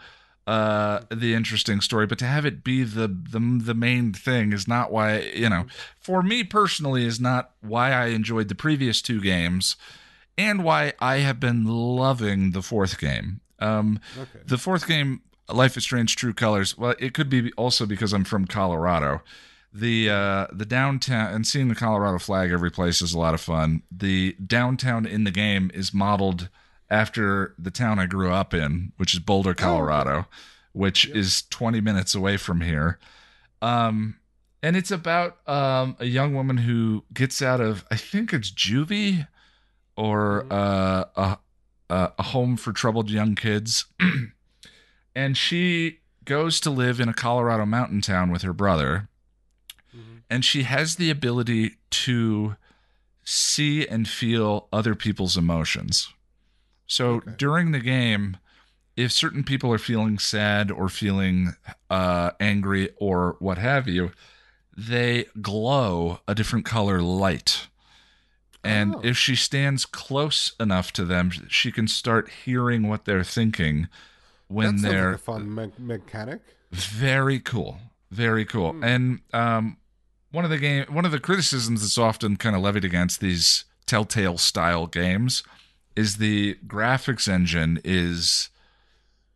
uh 0.47 1.01
the 1.11 1.33
interesting 1.33 1.81
story 1.81 2.07
but 2.07 2.19
to 2.19 2.27
have 2.27 2.45
it 2.45 2.63
be 2.63 2.83
the 2.83 3.09
the 3.09 3.41
the 3.63 3.73
main 3.75 4.13
thing 4.13 4.53
is 4.53 4.69
not 4.69 4.93
why 4.93 5.21
you 5.35 5.49
know 5.49 5.65
for 5.99 6.23
me 6.23 6.45
personally 6.45 7.07
is 7.07 7.19
not 7.19 7.53
why 7.63 7.93
I 7.93 8.07
enjoyed 8.09 8.49
the 8.49 8.55
previous 8.55 9.01
two 9.01 9.23
games 9.23 9.77
and 10.37 10.63
why 10.63 10.93
I 11.01 11.19
have 11.19 11.41
been 11.41 11.65
loving 11.65 12.51
the 12.51 12.61
fourth 12.63 12.99
game 12.99 13.41
um 13.59 14.01
Okay. 14.19 14.41
the 14.47 14.59
fourth 14.59 14.87
game 14.87 15.23
Life 15.49 15.77
is 15.79 15.85
Strange 15.85 16.15
True 16.17 16.35
Colors 16.35 16.77
well 16.77 16.95
it 16.99 17.15
could 17.15 17.31
be 17.31 17.51
also 17.53 17.87
because 17.87 18.13
I'm 18.13 18.25
from 18.25 18.47
Colorado 18.47 19.23
the 19.75 20.09
uh 20.09 20.47
the 20.53 20.65
downtown 20.65 21.35
and 21.35 21.47
seeing 21.47 21.69
the 21.69 21.75
Colorado 21.75 22.19
flag 22.19 22.53
every 22.53 22.71
place 22.71 23.03
is 23.03 23.13
a 23.13 23.19
lot 23.19 23.35
of 23.35 23.41
fun 23.41 23.83
the 23.91 24.37
downtown 24.47 25.05
in 25.05 25.25
the 25.25 25.33
game 25.33 25.71
is 25.75 25.93
modeled 25.93 26.49
after 26.91 27.55
the 27.59 27.71
town 27.71 27.99
I 27.99 28.07
grew 28.07 28.33
up 28.33 28.55
in, 28.55 28.93
which 28.97 29.15
is 29.15 29.21
Boulder, 29.21 29.55
Colorado, 29.55 30.27
which 30.73 31.07
is 31.07 31.43
20 31.51 31.81
minutes 31.81 32.15
away 32.15 32.37
from 32.37 32.61
here. 32.61 32.99
Um, 33.63 34.17
and 34.63 34.77
it's 34.77 34.91
about 34.91 35.39
um, 35.49 35.97
a 35.99 36.07
young 36.07 36.35
woman 36.35 36.59
who 36.59 37.05
gets 37.13 37.43
out 37.43 37.61
of, 37.61 37.85
I 37.91 37.97
think 37.97 38.33
it's 38.33 38.51
juvie 38.51 39.27
or 39.97 40.47
uh, 40.51 41.05
a, 41.17 41.39
a, 41.91 42.13
a 42.19 42.23
home 42.23 42.57
for 42.57 42.73
troubled 42.73 43.11
young 43.11 43.35
kids. 43.35 43.87
and 45.15 45.37
she 45.37 45.99
goes 46.25 46.61
to 46.61 46.71
live 46.71 47.01
in 47.01 47.09
a 47.09 47.15
Colorado 47.15 47.67
mountain 47.67 48.01
town 48.01 48.31
with 48.31 48.43
her 48.43 48.53
brother. 48.53 49.09
And 50.35 50.45
she 50.45 50.65
has 50.65 50.97
the 50.97 51.11
ability 51.11 51.77
to 51.91 52.57
see 53.23 53.87
and 53.87 54.09
feel 54.09 54.67
other 54.73 54.97
people's 54.97 55.37
emotions. 55.37 56.13
So 56.89 57.07
Okay. 57.19 57.35
during 57.39 57.71
the 57.71 57.79
game, 57.79 58.37
if 58.97 59.13
certain 59.13 59.45
people 59.45 59.73
are 59.73 59.79
feeling 59.79 60.19
sad 60.19 60.73
or 60.73 60.89
feeling 60.89 61.55
uh, 61.89 62.33
angry 62.41 62.91
or 62.97 63.37
what 63.39 63.59
have 63.59 63.87
you, 63.87 64.11
they 64.77 65.27
glow 65.41 66.19
a 66.27 66.35
different 66.35 66.65
color 66.65 67.01
light. 67.01 67.69
And 68.65 68.97
Oh. 68.97 69.01
if 69.05 69.17
she 69.17 69.37
stands 69.37 69.87
close 69.87 70.53
enough 70.59 70.93
to 70.95 71.05
them, 71.05 71.31
she 71.49 71.71
can 71.71 71.87
start 71.87 72.29
hearing 72.45 72.89
what 72.89 73.05
they're 73.05 73.23
thinking 73.23 73.87
when 74.49 74.83
they're 74.83 75.13
like 75.13 75.21
a 75.21 75.25
fun 75.33 75.55
me- 75.55 75.73
mechanic. 75.79 76.41
very 76.73 77.39
cool 77.39 77.79
very 78.11 78.45
cool 78.45 78.73
Hmm. 78.73 78.85
and 78.85 79.21
um 79.33 79.77
one 80.35 80.45
of 80.45 80.51
the 80.51 80.59
game 80.59 80.85
one 80.89 81.05
of 81.05 81.13
the 81.13 81.21
criticisms 81.21 81.81
that's 81.83 81.97
often 81.99 82.37
kind 82.37 82.55
of 82.57 82.63
levied 82.63 82.85
against 82.85 83.21
these 83.21 83.65
telltale 83.87 84.37
style 84.39 84.87
games 84.87 85.43
is 85.97 86.17
the 86.17 86.57
graphics 86.67 87.29
engine 87.29 87.81
is 87.85 88.49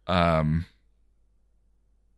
um 0.06 0.66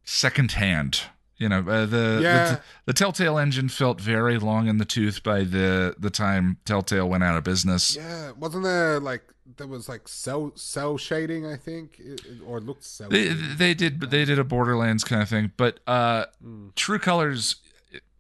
secondhand 0.05 1.03
you 1.37 1.49
know 1.49 1.59
uh, 1.68 1.87
the, 1.87 2.20
Yeah. 2.22 2.45
the 2.53 2.61
the 2.87 2.93
telltale 2.93 3.39
engine 3.39 3.68
felt 3.68 4.01
very 4.01 4.39
long 4.39 4.66
in 4.68 4.78
the 4.78 4.85
tooth 4.85 5.22
by 5.22 5.45
the 5.45 5.95
the 5.99 6.11
time 6.11 6.59
telltale 6.64 7.09
went 7.09 7.22
out 7.24 7.37
of 7.37 7.45
business 7.45 7.97
Yeah, 7.97 8.33
wasn't 8.33 8.64
there 8.64 8.99
like 9.01 9.22
there 9.57 9.66
was 9.66 9.89
like 9.89 10.07
cel 10.07 10.53
cel 10.55 10.97
shading? 10.97 11.45
I 11.45 11.57
think, 11.57 12.01
or 12.47 12.59
it 12.59 12.64
looked 12.64 12.85
cel. 12.85 13.09
they, 13.09 13.28
shading. 13.28 13.57
they 13.57 13.74
did 13.74 14.01
they 14.11 14.24
did 14.24 14.39
a 14.39 14.45
borderlands 14.45 15.03
kind 15.05 15.22
of 15.22 15.28
thing 15.28 15.53
but 15.57 15.81
uh 15.87 16.26
Mm. 16.45 16.74
True 16.74 16.99
Colors 16.99 17.57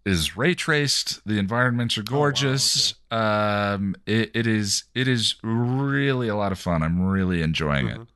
is 0.06 0.36
ray 0.36 0.54
traced. 0.54 1.20
The 1.26 1.38
environments 1.38 1.96
Oh, 1.96 2.00
are 2.00 2.04
gorgeous. 2.04 2.94
Um, 3.10 3.94
it, 4.06 4.30
it 4.34 4.46
is 4.46 4.84
it 4.94 5.06
is 5.08 5.34
really 5.42 6.28
a 6.28 6.36
lot 6.36 6.52
of 6.52 6.58
fun. 6.58 6.82
I'm 6.82 7.00
really 7.02 7.42
enjoying 7.42 7.86
Mhm. 7.88 8.02
it. 8.02 8.08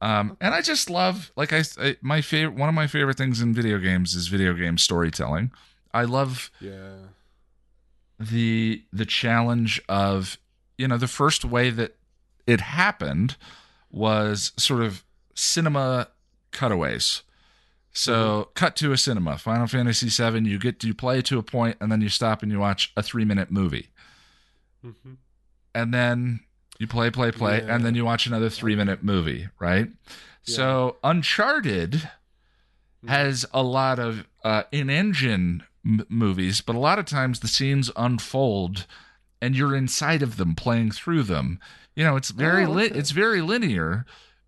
Um, 0.00 0.36
and 0.40 0.54
I 0.54 0.60
just 0.60 0.90
love 0.90 1.32
like 1.36 1.52
I, 1.52 1.62
I 1.80 1.96
my 2.02 2.20
favorite 2.20 2.56
one 2.58 2.68
of 2.68 2.74
my 2.74 2.86
favorite 2.86 3.16
things 3.16 3.40
in 3.40 3.54
video 3.54 3.78
games 3.78 4.14
is 4.14 4.28
video 4.28 4.52
game 4.54 4.78
storytelling. 4.78 5.50
I 5.94 6.04
love 6.04 6.50
Yeah. 6.60 6.96
the 8.18 8.82
the 8.92 9.06
challenge 9.06 9.80
of 9.88 10.38
you 10.78 10.88
know 10.88 10.98
the 10.98 11.08
first 11.08 11.44
way 11.44 11.70
that 11.70 11.96
it 12.46 12.60
happened 12.60 13.36
was 13.90 14.52
sort 14.56 14.82
of 14.82 15.02
cinema 15.34 16.08
cutaways 16.50 17.22
so 17.96 18.50
cut 18.54 18.76
to 18.76 18.92
a 18.92 18.96
cinema. 18.98 19.38
Final 19.38 19.66
fantasy 19.66 20.08
VII. 20.08 20.48
you 20.48 20.58
get 20.58 20.78
to 20.80 20.86
you 20.86 20.94
play 20.94 21.22
to 21.22 21.38
a 21.38 21.42
point 21.42 21.76
and 21.80 21.90
then 21.90 22.00
you 22.00 22.08
stop 22.08 22.42
and 22.42 22.52
you 22.52 22.58
watch 22.58 22.92
a 22.96 23.02
3 23.02 23.24
minute 23.24 23.50
movie. 23.50 23.88
Hmm 24.82 25.14
and 25.74 25.92
then 25.92 26.40
you 26.78 26.86
play 26.86 27.10
play 27.10 27.30
play 27.30 27.58
Yeah. 27.62 27.74
and 27.74 27.84
then 27.84 27.94
you 27.94 28.04
watch 28.04 28.26
another 28.26 28.48
3 28.48 28.76
minute 28.76 29.02
movie 29.02 29.48
right? 29.58 29.88
So 30.42 30.96
uncharted 31.04 32.08
has 33.08 33.44
a 33.52 33.62
lot 33.62 33.98
of 33.98 34.26
uh, 34.44 34.62
in-engine 34.72 35.62
m- 35.84 36.06
movies, 36.08 36.60
but 36.60 36.74
a 36.76 36.78
lot 36.78 36.98
of 36.98 37.04
times 37.04 37.40
the 37.40 37.48
scenes 37.48 37.90
unfold, 37.96 38.86
and 39.42 39.54
you're 39.56 39.74
inside 39.76 40.22
of 40.22 40.36
them, 40.36 40.54
playing 40.54 40.92
through 40.92 41.24
them. 41.24 41.58
You 41.94 42.04
know, 42.04 42.16
it's 42.16 42.30
very 42.30 42.64
Oh, 42.64 42.70
li- 42.70 42.92
it's 42.94 43.10
very 43.10 43.40
linear, 43.42 44.06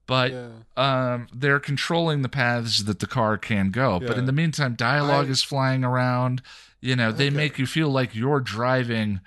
but 0.08 0.32
yeah. 0.32 0.48
um, 0.76 1.28
they're 1.32 1.60
controlling 1.60 2.22
the 2.22 2.28
paths 2.28 2.82
that 2.82 2.98
the 2.98 3.06
car 3.06 3.38
can 3.38 3.70
go. 3.70 4.00
But 4.00 4.18
in 4.18 4.26
the 4.26 4.32
meantime, 4.32 4.74
dialogue 4.74 5.28
I- 5.28 5.30
is 5.30 5.44
flying 5.44 5.84
around. 5.84 6.42
You 6.80 6.96
know, 6.96 7.12
they 7.12 7.26
Okay. 7.26 7.36
make 7.36 7.58
you 7.58 7.66
feel 7.66 7.90
like 7.90 8.16
you're 8.16 8.40
driving 8.40 9.20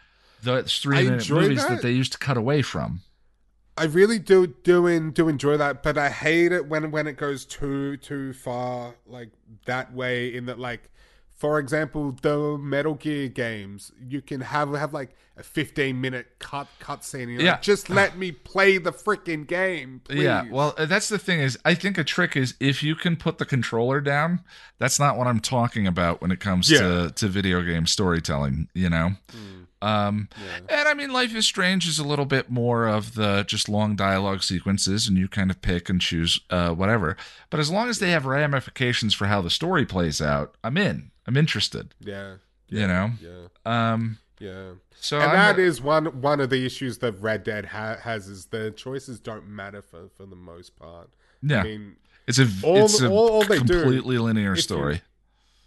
the 0.43 0.63
three 0.63 1.03
minute 1.03 1.29
movies 1.29 1.59
that. 1.61 1.69
that. 1.69 1.81
they 1.81 1.91
used 1.91 2.11
to 2.13 2.17
cut 2.17 2.35
away 2.35 2.61
from. 2.61 3.01
I 3.77 3.85
really 3.85 4.19
do 4.19 4.47
do 4.47 4.85
in, 4.87 5.11
do 5.11 5.29
enjoy 5.29 5.55
that, 5.57 5.81
but 5.81 5.97
I 5.97 6.09
hate 6.09 6.51
it 6.51 6.67
when 6.67 6.91
when 6.91 7.07
it 7.07 7.15
goes 7.17 7.45
too 7.45 7.97
too 7.97 8.33
far 8.33 8.95
like 9.07 9.29
that 9.65 9.93
way. 9.93 10.33
In 10.35 10.45
that, 10.47 10.59
like, 10.59 10.90
for 11.41 11.57
example, 11.57 12.15
the 12.21 12.55
Metal 12.59 12.93
Gear 12.93 13.27
games, 13.27 13.91
you 14.07 14.21
can 14.21 14.41
have 14.41 14.71
have 14.75 14.93
like 14.93 15.15
a 15.37 15.41
fifteen 15.43 15.99
minute 15.99 16.27
cut 16.37 16.67
cut 16.79 17.03
scene. 17.03 17.29
You're 17.29 17.41
Yeah. 17.41 17.51
like, 17.53 17.63
just 17.63 17.89
let 17.89 18.15
me 18.15 18.31
play 18.31 18.77
the 18.77 18.91
freaking 18.91 19.47
game, 19.47 20.01
please. 20.03 20.21
Yeah, 20.23 20.43
well, 20.51 20.75
uh, 20.77 20.85
that's 20.85 21.09
the 21.09 21.17
thing 21.17 21.39
is, 21.39 21.57
I 21.65 21.73
think 21.73 21.97
a 21.97 22.03
trick 22.03 22.35
is 22.37 22.53
if 22.59 22.83
you 22.83 22.93
can 22.95 23.15
put 23.15 23.39
the 23.39 23.45
controller 23.45 24.01
down. 24.01 24.41
That's 24.77 24.99
not 24.99 25.17
what 25.17 25.25
I'm 25.27 25.39
talking 25.39 25.87
about 25.87 26.21
when 26.21 26.31
it 26.31 26.39
comes 26.39 26.69
Yeah. 26.69 26.79
to 26.81 27.11
to 27.15 27.27
video 27.27 27.63
game 27.63 27.87
storytelling. 27.87 28.67
You 28.75 28.89
know, 28.91 29.11
Mm, 29.31 29.87
um, 29.87 30.29
yeah. 30.37 30.79
and 30.79 30.87
I 30.87 30.93
mean, 30.93 31.11
Life 31.11 31.33
is 31.35 31.45
Strange 31.47 31.87
is 31.87 31.97
a 31.97 32.03
little 32.03 32.25
bit 32.25 32.51
more 32.51 32.87
of 32.87 33.15
the 33.15 33.43
just 33.47 33.67
long 33.69 33.95
dialogue 33.95 34.43
sequences, 34.43 35.07
and 35.07 35.17
you 35.17 35.27
kind 35.27 35.49
of 35.49 35.61
pick 35.61 35.89
and 35.89 35.99
choose 36.01 36.39
uh, 36.51 36.71
whatever. 36.71 37.15
But 37.49 37.59
as 37.59 37.71
long 37.71 37.89
as 37.89 37.97
they 37.99 38.11
have 38.11 38.25
ramifications 38.27 39.13
for 39.15 39.25
how 39.27 39.41
the 39.41 39.49
story 39.49 39.85
plays 39.87 40.21
out, 40.21 40.55
I'm 40.63 40.77
in. 40.77 41.09
I'm 41.31 41.37
interested. 41.37 41.93
yeah, 42.01 42.35
You 42.67 42.87
know, 42.87 43.11
yeah, 43.21 43.47
um, 43.93 44.17
yeah. 44.39 44.71
so 44.99 45.17
and 45.19 45.31
I'm- 45.31 45.55
that 45.55 45.59
is 45.59 45.81
one 45.81 46.05
one 46.21 46.41
of 46.41 46.49
the 46.49 46.65
issues 46.65 46.97
that 46.97 47.13
Red 47.21 47.43
Dead 47.45 47.65
ha- 47.67 47.97
has 48.01 48.27
is 48.27 48.47
the 48.47 48.71
choices 48.71 49.19
don't 49.19 49.47
matter 49.47 49.81
for 49.81 50.09
for 50.17 50.25
the 50.25 50.35
most 50.35 50.77
part. 50.77 51.09
yeah, 51.41 51.61
I 51.61 51.63
mean, 51.63 51.95
it's 52.27 52.37
a 52.39 52.47
all- 52.63 52.83
it's 52.85 53.01
a 53.01 53.09
all- 53.09 53.29
all 53.29 53.43
they 53.45 53.59
do 53.59 53.81
completely 53.81 54.17
linear 54.17 54.51
if 54.51 54.57
you- 54.57 54.61
story. 54.63 55.01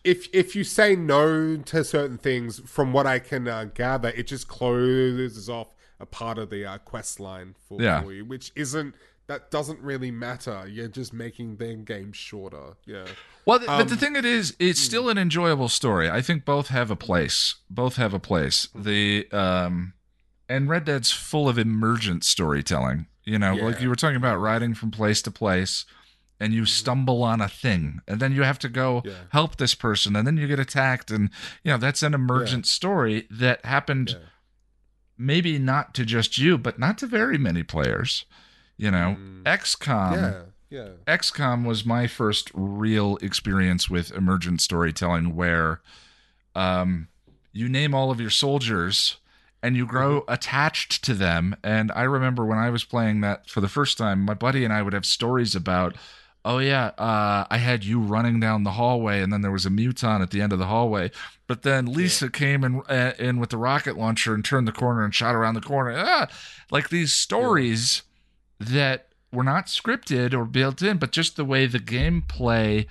if 0.05 0.29
if 0.35 0.55
you 0.55 0.65
say 0.65 0.95
no 0.97 1.57
to 1.57 1.83
certain 1.83 2.19
things, 2.19 2.61
from 2.67 2.93
what 2.93 3.07
I 3.07 3.19
can 3.21 3.49
uh, 3.49 3.65
gather, 3.75 4.11
it 4.11 4.27
just 4.27 4.47
closes 4.49 5.49
off 5.49 5.75
a 5.99 6.05
part 6.07 6.37
of 6.37 6.51
the 6.51 6.67
uh, 6.67 6.77
quest 6.79 7.19
line 7.21 7.55
for, 7.67 7.81
Yeah. 7.81 8.03
for 8.03 8.13
you, 8.13 8.25
which 8.27 8.53
isn't 8.55 8.95
that 9.27 9.51
doesn't 9.51 9.81
really 9.81 10.11
matter. 10.11 10.67
You're 10.69 10.89
just 10.89 11.13
making 11.13 11.57
the 11.57 11.75
game 11.77 12.13
shorter. 12.13 12.75
Yeah, 12.87 13.07
Well, 13.47 13.59
th- 13.59 13.67
but 13.69 13.89
the 13.89 13.95
Um, 13.95 13.99
thing 13.99 14.17
it 14.17 14.25
is, 14.25 14.55
it's 14.59 14.81
still 14.81 15.09
an 15.09 15.17
enjoyable 15.19 15.69
story. 15.69 16.11
I 16.11 16.21
think 16.23 16.45
both 16.45 16.69
have 16.69 16.91
a 16.91 16.97
place. 16.97 17.55
Both 17.71 17.97
have 17.97 18.13
a 18.15 18.19
place. 18.21 18.69
The 18.75 19.27
um, 19.33 19.95
and 20.49 20.69
Red 20.69 20.85
Dead's 20.85 21.11
full 21.11 21.49
of 21.49 21.59
emergent 21.59 22.23
storytelling. 22.25 23.07
You 23.25 23.39
know, 23.39 23.55
like 23.55 23.81
you 23.81 23.89
were 23.89 23.97
talking 23.97 24.17
about 24.17 24.37
riding 24.37 24.75
from 24.75 24.91
place 24.91 25.23
to 25.23 25.31
place, 25.31 25.87
and 26.39 26.53
you 26.53 26.67
stumble 26.67 27.23
on 27.23 27.41
a 27.41 27.49
thing, 27.49 28.01
and 28.07 28.21
then 28.21 28.33
you 28.33 28.43
have 28.43 28.59
to 28.59 28.69
go 28.69 29.01
Yeah. 29.07 29.13
help 29.31 29.57
this 29.57 29.75
person, 29.75 30.15
and 30.17 30.27
then 30.27 30.37
you 30.37 30.47
get 30.47 30.59
attacked, 30.59 31.11
and 31.11 31.31
you 31.63 31.71
know 31.71 31.79
that's 31.79 32.03
an 32.03 32.13
emergent 32.13 32.67
story 32.67 33.27
that 33.31 33.65
happened 33.65 34.11
yeah. 34.11 34.27
maybe 35.17 35.59
not 35.59 35.95
to 35.95 36.05
just 36.05 36.37
you, 36.37 36.59
but 36.59 36.79
not 36.79 36.99
to 36.99 37.07
very 37.07 37.39
many 37.39 37.63
players. 37.63 38.27
You 38.77 38.91
know, 38.91 39.17
Mm. 39.19 39.43
XCOM. 39.45 40.13
yeah, 40.15 40.43
yeah. 40.79 40.89
XCOM 41.07 41.65
was 41.65 41.85
my 41.87 42.07
first 42.07 42.51
real 42.55 43.17
experience 43.23 43.89
with 43.89 44.11
emergent 44.13 44.61
storytelling 44.61 45.37
where 45.37 45.81
um, 46.55 47.09
you 47.53 47.69
name 47.69 47.95
all 47.95 48.11
of 48.11 48.21
your 48.21 48.31
soldiers 48.31 49.17
and 49.63 49.77
you 49.77 49.87
grow 49.87 50.21
Mm-hmm. 50.23 50.33
attached 50.33 51.05
to 51.05 51.15
them. 51.15 51.57
And 51.63 51.91
I 51.93 52.03
remember 52.03 52.45
when 52.45 52.59
I 52.59 52.71
was 52.71 52.85
playing 52.85 53.21
that 53.23 53.49
for 53.49 53.61
the 53.61 53.69
first 53.69 53.97
time, 53.97 54.21
my 54.21 54.35
buddy 54.35 54.65
and 54.65 54.73
I 54.73 54.83
would 54.83 54.93
have 54.93 55.07
stories 55.07 55.55
about, 55.55 55.97
oh, 56.45 56.59
yeah, 56.59 56.89
uh, 56.99 57.47
I 57.51 57.57
had 57.59 57.85
you 57.85 57.99
running 58.01 58.41
down 58.41 58.65
the 58.65 58.73
hallway 58.73 59.23
and 59.23 59.33
then 59.33 59.41
there 59.41 59.51
was 59.51 59.65
a 59.67 59.71
muton 59.71 60.21
at 60.21 60.31
the 60.31 60.43
end 60.43 60.53
of 60.53 60.59
the 60.59 60.67
hallway. 60.67 61.11
But 61.47 61.63
then 61.63 61.87
Lisa 61.87 62.29
came 62.31 62.63
in, 62.65 62.83
uh, 62.89 63.13
in 63.19 63.39
with 63.39 63.51
the 63.51 63.57
rocket 63.57 63.97
launcher 63.97 64.35
and 64.35 64.45
turned 64.45 64.69
the 64.69 64.73
corner 64.73 65.05
and 65.05 65.15
shot 65.15 65.35
around 65.35 65.55
the 65.55 65.61
corner. 65.63 65.95
Ah, 65.97 66.29
like 66.71 66.89
these 66.91 67.13
stories 67.15 68.03
that 68.61 69.09
were 69.33 69.45
not 69.45 69.67
scripted 69.67 70.33
or 70.33 70.45
built 70.45 70.81
in, 70.83 70.99
but 70.99 71.11
just 71.13 71.37
the 71.37 71.45
way 71.45 71.67
the 71.67 71.79
gameplay 71.81 72.87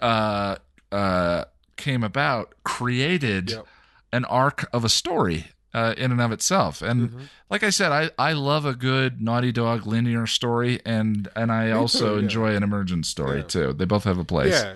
uh, 0.00 0.56
uh, 0.92 1.44
came 1.76 2.04
about 2.04 2.54
created 2.64 3.50
Yep. 3.50 3.66
an 4.12 4.24
arc 4.26 4.68
of 4.72 4.84
a 4.84 4.88
story 4.88 5.46
uh, 5.74 5.94
in 5.96 6.12
and 6.12 6.20
of 6.20 6.30
itself. 6.32 6.82
And 6.82 7.10
Mhm. 7.10 7.20
like 7.50 7.62
I 7.62 7.70
said, 7.70 7.90
I, 7.92 8.10
I 8.18 8.34
love 8.34 8.66
a 8.66 8.74
good 8.74 9.22
Naughty 9.22 9.52
Dog 9.52 9.86
linear 9.86 10.26
story, 10.26 10.80
and 10.84 11.28
and 11.34 11.50
I 11.50 11.66
Me 11.66 11.70
also 11.72 12.10
too, 12.10 12.14
yeah. 12.16 12.22
enjoy 12.22 12.54
an 12.54 12.62
emergent 12.62 13.06
story 13.06 13.38
Yeah. 13.38 13.44
too. 13.44 13.72
They 13.72 13.86
both 13.86 14.04
have 14.04 14.18
a 14.18 14.24
place. 14.24 14.52
Yeah. 14.52 14.74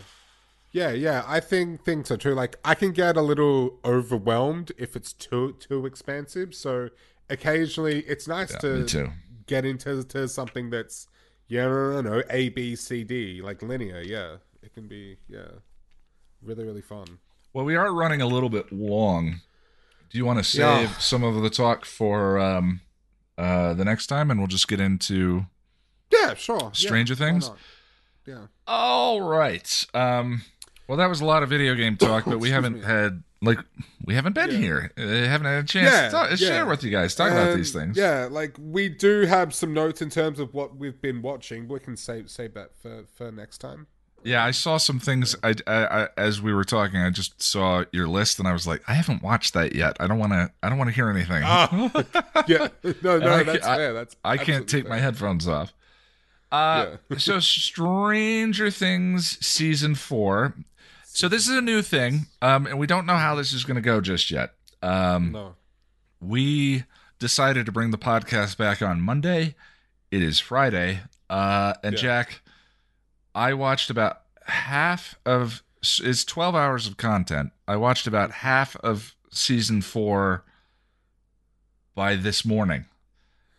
Yeah, 0.73 0.91
yeah. 0.93 1.25
I 1.27 1.41
think 1.41 1.85
things 1.85 2.11
are 2.11 2.17
true. 2.17 2.35
Like 2.35 2.57
I 2.65 2.75
can 2.75 2.93
get 2.93 3.17
a 3.17 3.23
little 3.23 3.79
overwhelmed 3.85 4.73
if 4.79 4.97
it's 4.97 5.13
too 5.13 5.55
too 5.61 5.87
expansive. 5.87 6.55
So 6.55 6.89
occasionally 7.31 8.01
it's 8.09 8.27
nice 8.27 8.53
Yeah, 8.53 8.59
to 8.59 8.69
me 8.79 8.87
too. 8.87 9.11
Get 9.47 9.65
into 9.65 10.03
to 10.05 10.29
something 10.29 10.71
that's 10.71 11.09
yeah, 11.49 11.67
no, 11.67 12.01
no, 12.01 12.17
no, 12.17 12.23
A, 12.31 12.49
B, 12.49 12.75
C, 12.77 13.05
D, 13.05 13.41
like 13.43 13.63
linear. 13.63 14.01
Yeah, 14.01 14.37
it 14.63 14.75
can 14.75 14.89
be 14.89 15.17
yeah, 15.29 15.47
really, 16.43 16.65
really 16.65 16.83
fun. 16.83 17.07
Well, 17.53 17.65
we 17.65 17.77
are 17.77 17.93
running 17.95 18.21
a 18.21 18.27
little 18.27 18.49
bit 18.51 18.73
long. 18.73 19.41
Do 20.11 20.19
you 20.19 20.25
want 20.25 20.39
to 20.39 20.45
save 20.45 20.91
Yeah. 20.91 20.99
some 20.99 21.23
of 21.25 21.43
the 21.43 21.51
talk 21.51 21.85
for 21.85 22.39
um, 22.39 22.81
uh, 23.39 23.75
the 23.75 23.85
next 23.85 24.07
time, 24.09 24.31
and 24.31 24.41
we'll 24.41 24.47
just 24.49 24.69
get 24.69 24.81
into 24.81 25.47
Yeah, 26.13 26.35
sure. 26.35 26.71
Stranger 26.75 27.15
why 27.15 27.19
Things? 27.19 27.51
Yeah. 28.27 28.47
All 28.67 29.21
right. 29.21 29.87
Um, 29.95 30.43
well, 30.89 30.99
that 30.99 31.07
was 31.09 31.21
a 31.21 31.25
lot 31.25 31.43
of 31.43 31.49
video 31.49 31.75
game 31.75 31.97
talk, 31.97 32.25
but 32.25 32.39
we 32.39 32.51
haven't 32.51 32.81
me. 32.81 32.85
had 32.85 33.23
like 33.43 33.59
we 34.05 34.15
haven't 34.15 34.33
been 34.35 34.51
Yeah. 34.51 34.57
here. 34.59 34.93
Uh, 34.99 35.03
haven't 35.29 35.47
had 35.47 35.65
a 35.65 35.67
chance 35.67 35.91
Yeah, 35.93 36.05
to 36.07 36.11
talk, 36.11 36.31
yeah. 36.31 36.37
share 36.37 36.67
with 36.67 36.83
you 36.85 36.91
guys, 36.91 37.15
talk 37.15 37.31
about 37.33 37.57
these 37.57 37.73
things. 37.73 37.97
Yeah, 37.97 38.29
like 38.31 38.57
we 38.59 38.89
do 38.89 39.23
have 39.27 39.55
some 39.55 39.73
notes 39.75 40.01
in 40.03 40.11
terms 40.11 40.39
of 40.41 40.55
what 40.55 40.77
we've 40.77 41.01
been 41.01 41.23
watching. 41.23 41.69
We 41.69 41.81
can 41.81 41.97
save 41.97 42.31
save 42.31 42.55
that 42.55 42.71
for 42.81 43.05
for 43.15 43.31
next 43.33 43.59
time. 43.59 43.87
Yeah, 44.25 44.45
I 44.45 44.51
saw 44.51 44.79
some 44.79 44.99
things. 44.99 45.37
I, 45.45 45.55
I, 45.69 46.03
I 46.03 46.09
as 46.17 46.43
we 46.43 46.53
were 46.53 46.65
talking, 46.65 46.99
I 46.99 47.11
just 47.11 47.41
saw 47.41 47.85
your 47.93 48.09
list, 48.09 48.41
and 48.41 48.49
I 48.49 48.53
was 48.53 48.67
like, 48.67 48.83
I 48.89 48.95
haven't 48.95 49.23
watched 49.23 49.55
that 49.55 49.75
yet. 49.77 49.97
I 50.01 50.09
don't 50.09 50.19
want 50.19 50.33
to. 50.33 50.51
I 50.65 50.69
don't 50.69 50.79
want 50.79 50.89
to 50.91 50.95
hear 50.95 51.09
anything. 51.11 51.43
Ah. 51.45 51.69
Yeah, 52.49 52.69
no, 53.03 53.19
no, 53.19 53.31
I 53.33 53.43
that's 53.45 53.67
I- 53.67 53.77
fair. 53.77 53.93
That's 53.93 54.17
I 54.25 54.37
can't 54.37 54.69
take 54.69 54.89
my 54.89 54.99
headphones 54.99 55.47
off. 55.47 55.73
Uh, 56.51 56.97
so 57.19 57.39
Stranger 57.41 58.71
Things 58.71 59.39
season 59.45 59.95
four. 59.95 60.55
So 61.17 61.29
this 61.31 61.49
is 61.49 61.57
a 61.57 61.63
new 61.63 61.81
thing, 61.81 62.27
um, 62.43 62.67
and 62.67 62.79
we 62.79 62.87
don't 62.87 63.07
know 63.07 63.17
how 63.17 63.35
this 63.37 63.55
is 63.55 63.65
going 63.65 63.77
to 63.77 63.81
go 63.81 64.03
just 64.03 64.31
yet. 64.31 64.51
Um, 64.83 65.33
No, 65.33 65.55
we 66.21 66.85
decided 67.19 67.65
to 67.65 67.73
bring 67.73 67.91
the 67.91 67.97
podcast 67.97 68.59
back 68.59 68.83
on 68.83 69.01
Monday. 69.01 69.55
It 70.11 70.23
is 70.23 70.41
Friday, 70.41 71.01
uh, 71.31 71.73
and 71.83 71.95
Yeah. 71.95 72.01
Jack, 72.03 72.43
I 73.35 73.55
watched 73.55 73.89
about 73.89 74.21
half 74.45 75.15
of. 75.25 75.63
It's 75.81 76.23
twelve 76.23 76.55
hours 76.55 76.87
of 76.87 76.99
content. 76.99 77.53
I 77.67 77.77
watched 77.77 78.07
about 78.07 78.31
half 78.31 78.77
of 78.77 79.15
season 79.31 79.81
four 79.81 80.45
by 81.95 82.17
this 82.17 82.45
morning. 82.45 82.85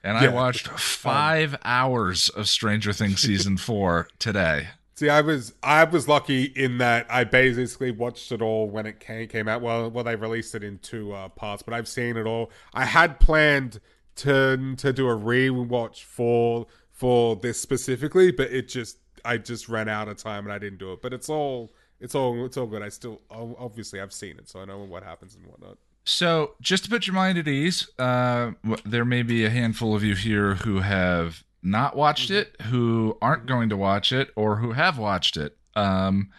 And 0.03 0.15
I 0.15 0.27
watched 0.27 0.67
five 0.77 1.57
hours 1.65 2.29
of 2.29 2.47
Stranger 2.49 2.93
Things 2.93 3.19
season 3.19 3.57
four 3.57 4.09
today. 4.19 4.67
See, 4.97 5.09
I 5.09 5.21
was 5.21 5.53
I 5.63 5.83
was 5.85 6.07
lucky 6.07 6.43
in 6.43 6.79
that 6.79 7.05
I 7.09 7.23
basically 7.23 7.91
watched 7.91 8.31
it 8.31 8.41
all 8.41 8.67
when 8.69 8.85
it 8.85 8.99
came 8.99 9.27
came 9.27 9.47
out. 9.47 9.61
Well, 9.61 9.89
well, 9.89 10.03
they 10.03 10.15
released 10.15 10.55
it 10.55 10.63
in 10.63 10.79
two 10.79 11.13
uh, 11.13 11.29
parts, 11.29 11.63
but 11.63 11.73
I've 11.73 11.87
seen 11.87 12.17
it 12.17 12.25
all. 12.25 12.51
I 12.73 12.85
had 12.85 13.19
planned 13.19 13.79
to 14.17 14.75
to 14.77 14.93
do 14.93 15.07
a 15.07 15.15
rewatch 15.15 16.03
for 16.03 16.67
for 16.91 17.35
this 17.35 17.61
specifically, 17.61 18.31
but 18.31 18.51
it 18.51 18.67
just 18.67 18.97
I 19.23 19.37
just 19.37 19.69
ran 19.69 19.87
out 19.87 20.07
of 20.07 20.17
time 20.17 20.45
and 20.45 20.53
I 20.53 20.57
didn't 20.57 20.79
do 20.79 20.91
it. 20.93 21.01
But 21.01 21.13
it's 21.13 21.29
all 21.29 21.73
it's 21.99 22.15
all 22.15 22.45
it's 22.45 22.57
all 22.57 22.67
good. 22.67 22.81
I 22.81 22.89
still 22.89 23.21
obviously 23.29 24.01
I've 24.01 24.13
seen 24.13 24.37
it, 24.37 24.49
so 24.49 24.59
I 24.59 24.65
know 24.65 24.79
what 24.79 25.03
happens 25.03 25.35
and 25.35 25.45
whatnot. 25.45 25.77
So, 26.05 26.53
just 26.61 26.85
to 26.85 26.89
put 26.89 27.05
your 27.05 27.15
mind 27.15 27.37
at 27.37 27.49
ease, 27.49 27.89
uh, 27.99 28.51
there 28.85 29.03
may 29.03 29.23
be 29.23 29.43
a 29.43 29.49
handful 29.49 29.93
of 29.93 30.05
you 30.05 30.15
here 30.15 30.55
who 30.55 30.79
have 30.79 31.43
not 31.71 31.95
watched 31.95 32.31
it, 32.31 32.55
who 32.63 33.17
aren't 33.21 33.45
going 33.45 33.69
to 33.69 33.77
watch 33.77 34.11
it, 34.11 34.29
or 34.35 34.57
who 34.57 34.71
have 34.71 34.97
watched 34.97 35.37
it. 35.37 35.57
Um, 35.75 36.29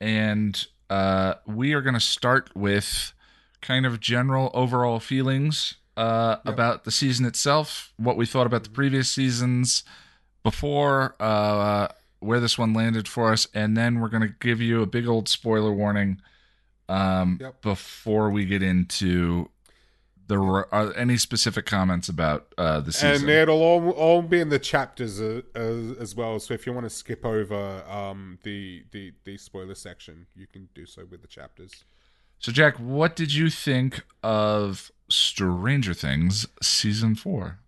and 0.00 0.66
uh, 0.90 1.34
we 1.46 1.72
are 1.72 1.80
going 1.82 1.94
to 1.94 2.00
start 2.00 2.50
with 2.54 3.12
kind 3.60 3.84
of 3.86 3.98
general 4.00 4.50
overall 4.54 5.00
feelings 5.00 5.74
uh, 5.96 6.36
about 6.44 6.84
the 6.84 6.92
season 6.92 7.26
itself, 7.26 7.92
what 7.96 8.16
we 8.16 8.24
thought 8.24 8.46
about 8.46 8.62
the 8.62 8.70
previous 8.70 9.10
seasons 9.10 9.82
before, 10.44 11.16
uh, 11.18 11.88
where 12.20 12.38
this 12.40 12.56
one 12.56 12.72
landed 12.72 13.08
for 13.08 13.32
us, 13.32 13.46
and 13.54 13.76
then 13.76 13.98
we're 14.00 14.08
going 14.08 14.22
to 14.22 14.34
give 14.40 14.60
you 14.60 14.82
a 14.82 14.86
big 14.86 15.06
old 15.08 15.28
spoiler 15.28 15.72
warning 15.72 16.20
um, 16.88 17.38
Yep. 17.40 17.62
before 17.62 18.30
we 18.30 18.44
get 18.44 18.62
into 18.62 19.50
the 20.28 20.66
uh, 20.70 20.92
any 20.94 21.16
specific 21.16 21.66
comments 21.66 22.08
about 22.08 22.54
uh, 22.56 22.80
the 22.80 22.92
season. 22.92 23.28
And 23.28 23.30
it'll 23.30 23.62
all, 23.62 23.90
all 23.90 24.22
be 24.22 24.40
in 24.40 24.50
the 24.50 24.58
chapters 24.58 25.20
uh, 25.20 25.42
as, 25.54 25.96
as 25.98 26.14
well. 26.14 26.38
So 26.38 26.54
if 26.54 26.66
you 26.66 26.72
want 26.72 26.84
to 26.84 26.90
skip 26.90 27.24
over 27.24 27.82
um, 27.88 28.38
the, 28.44 28.84
the 28.92 29.12
the 29.24 29.36
spoiler 29.38 29.74
section, 29.74 30.26
you 30.36 30.46
can 30.46 30.68
do 30.74 30.86
so 30.86 31.04
with 31.10 31.22
the 31.22 31.28
chapters. 31.28 31.84
so, 32.38 32.52
Jack, 32.52 32.76
what 32.76 33.16
did 33.16 33.34
you 33.34 33.50
think 33.50 34.04
of 34.22 34.92
Stranger 35.08 35.94
Things 35.94 36.46
season 36.62 37.14
four? 37.14 37.58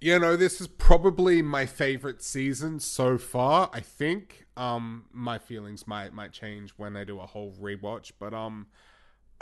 You 0.00 0.18
know, 0.18 0.34
this 0.34 0.60
is 0.60 0.66
probably 0.66 1.42
my 1.42 1.64
favorite 1.64 2.22
season 2.22 2.80
so 2.80 3.18
far. 3.18 3.70
I 3.72 3.78
think 3.78 4.46
um, 4.56 5.04
my 5.12 5.38
feelings 5.38 5.86
might 5.86 6.12
might 6.12 6.32
change 6.32 6.72
when 6.76 6.96
I 6.96 7.04
do 7.04 7.20
a 7.20 7.26
whole 7.26 7.52
rewatch, 7.52 8.12
but 8.18 8.34
um, 8.34 8.66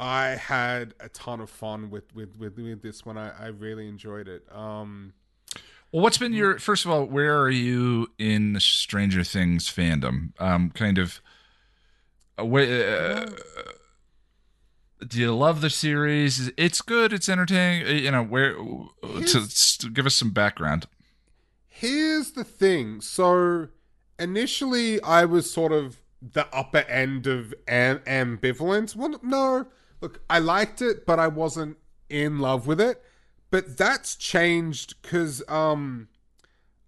I 0.01 0.29
had 0.31 0.95
a 0.99 1.09
ton 1.11 1.41
of 1.41 1.51
fun 1.51 1.91
with 1.91 2.15
with 2.15 2.37
with, 2.39 2.57
with 2.59 2.81
this 2.83 3.05
one. 3.05 3.19
I, 3.19 3.31
I 3.39 3.47
really 3.49 3.87
enjoyed 3.87 4.29
it. 4.29 4.45
Um, 4.51 5.13
Well, 5.93 6.03
what's 6.03 6.17
been 6.19 6.33
your 6.33 6.59
first 6.59 6.85
of 6.87 6.91
all? 6.91 7.05
Where 7.05 7.39
are 7.41 7.51
you 7.51 8.09
in 8.19 8.55
the 8.55 8.61
Stranger 8.61 9.23
Things 9.25 9.69
fandom? 9.69 10.33
Um, 10.41 10.71
kind 10.71 10.97
of. 10.99 11.21
Uh, 12.39 12.45
uh, 12.57 13.27
do 15.07 15.19
you 15.19 15.35
love 15.35 15.61
the 15.61 15.71
series? 15.71 16.51
It's 16.57 16.81
good. 16.83 17.13
It's 17.13 17.29
entertaining. 17.29 17.87
uh, 17.87 17.91
You 17.91 18.11
know 18.11 18.23
where 18.25 18.55
to, 18.55 19.79
to 19.79 19.91
give 19.91 20.07
us 20.07 20.15
some 20.15 20.31
background. 20.31 20.87
Here's 21.69 22.33
the 22.33 22.45
thing. 22.45 23.01
So 23.01 23.69
initially, 24.19 25.01
I 25.03 25.25
was 25.25 25.51
sort 25.51 25.73
of 25.73 26.01
the 26.23 26.47
upper 26.55 26.79
end 26.89 27.27
of 27.27 27.55
am- 27.67 28.01
ambivalence. 28.01 28.95
Well, 28.95 29.19
no, 29.23 29.67
look, 30.01 30.21
I 30.29 30.39
liked 30.39 30.83
it, 30.83 31.07
but 31.07 31.19
I 31.19 31.29
wasn't 31.29 31.77
in 32.09 32.39
love 32.39 32.67
with 32.67 32.81
it. 32.81 33.03
But 33.51 33.77
that's 33.77 34.15
changed 34.15 35.01
because 35.03 35.43
um, 35.49 36.09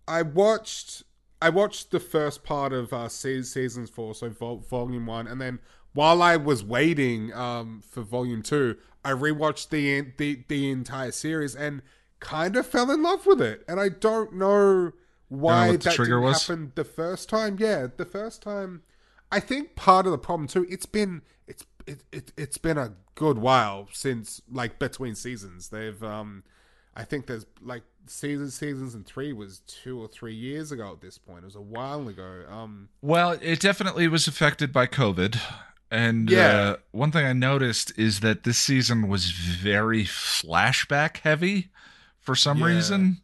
I 0.06 0.22
watched 0.22 1.02
I 1.40 1.48
watched 1.48 1.90
the 1.90 1.98
first 1.98 2.44
part 2.44 2.72
of 2.72 2.92
uh, 2.92 3.08
se- 3.08 3.42
seasons 3.42 3.90
four, 3.90 4.14
so 4.14 4.28
vol- 4.30 4.58
volume 4.58 5.06
one, 5.06 5.26
and 5.26 5.40
then 5.40 5.58
while 5.92 6.22
I 6.22 6.36
was 6.36 6.64
waiting 6.64 7.32
um, 7.32 7.82
for 7.86 8.02
volume 8.02 8.42
two, 8.42 8.76
I 9.04 9.10
rewatched 9.10 9.70
the 9.70 10.12
the 10.16 10.44
the 10.48 10.70
entire 10.70 11.10
series 11.10 11.54
and 11.56 11.82
kind 12.20 12.56
of 12.56 12.66
fell 12.66 12.90
in 12.90 13.02
love 13.02 13.26
with 13.26 13.43
it. 13.43 13.64
And 13.66 13.80
I 13.80 13.89
don't 13.89 14.34
know 14.34 14.93
why 15.28 15.70
what 15.70 15.80
the 15.80 15.90
that 15.90 15.97
didn't 15.97 16.20
was? 16.20 16.47
happen 16.47 16.72
the 16.74 16.84
first 16.84 17.28
time. 17.28 17.56
Yeah, 17.59 17.89
the 17.97 18.05
first 18.05 18.43
time. 18.43 18.82
I 19.30 19.40
think 19.40 19.74
part 19.74 20.06
of 20.06 20.12
the 20.12 20.18
problem 20.18 20.47
too. 20.47 20.66
It's 20.68 20.86
been 20.86 21.22
it's 21.48 21.64
it, 21.86 22.05
it 22.12 22.32
it's 22.36 22.59
been 22.59 22.78
a 22.78 22.93
good 23.14 23.39
while 23.39 23.89
since 23.93 24.40
like 24.51 24.78
between 24.78 25.14
seasons. 25.14 25.68
They've 25.68 26.02
um, 26.02 26.43
I 26.94 27.05
think 27.05 27.26
there's 27.26 27.47
like 27.60 27.82
seasons 28.06 28.55
seasons 28.55 28.94
and 28.94 29.06
three 29.06 29.32
was 29.32 29.60
two 29.60 30.01
or 30.01 30.09
three 30.09 30.34
years 30.34 30.72
ago 30.72 30.93
at 30.93 31.01
this 31.01 31.18
point. 31.18 31.43
It 31.43 31.47
was 31.47 31.56
a 31.56 31.60
while 31.60 32.09
ago. 32.09 32.44
Um, 32.48 32.89
Well, 33.01 33.39
it 33.40 33.60
definitely 33.60 34.09
was 34.09 34.26
affected 34.26 34.72
by 34.72 34.86
COVID. 34.86 35.39
And 35.90 36.30
Yeah. 36.30 36.47
uh, 36.47 36.76
one 36.90 37.12
thing 37.12 37.26
I 37.26 37.32
noticed 37.34 37.93
is 37.98 38.20
that 38.20 38.44
this 38.44 38.56
season 38.59 39.09
was 39.09 39.30
very 39.30 40.05
flashback 40.05 41.18
heavy 41.18 41.70
for 42.18 42.34
some 42.34 42.59
Yeah. 42.59 42.66
reason. 42.66 43.18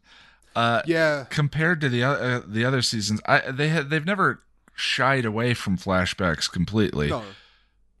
Uh, 0.55 0.81
yeah, 0.85 1.25
compared 1.29 1.79
to 1.81 1.89
the 1.89 2.03
uh, 2.03 2.41
the 2.45 2.65
other 2.65 2.81
seasons, 2.81 3.21
I 3.25 3.51
they 3.51 3.69
had 3.69 3.89
they've 3.89 4.05
never 4.05 4.43
shied 4.75 5.23
away 5.25 5.53
from 5.53 5.77
flashbacks 5.77 6.51
completely. 6.51 7.09
no, 7.09 7.23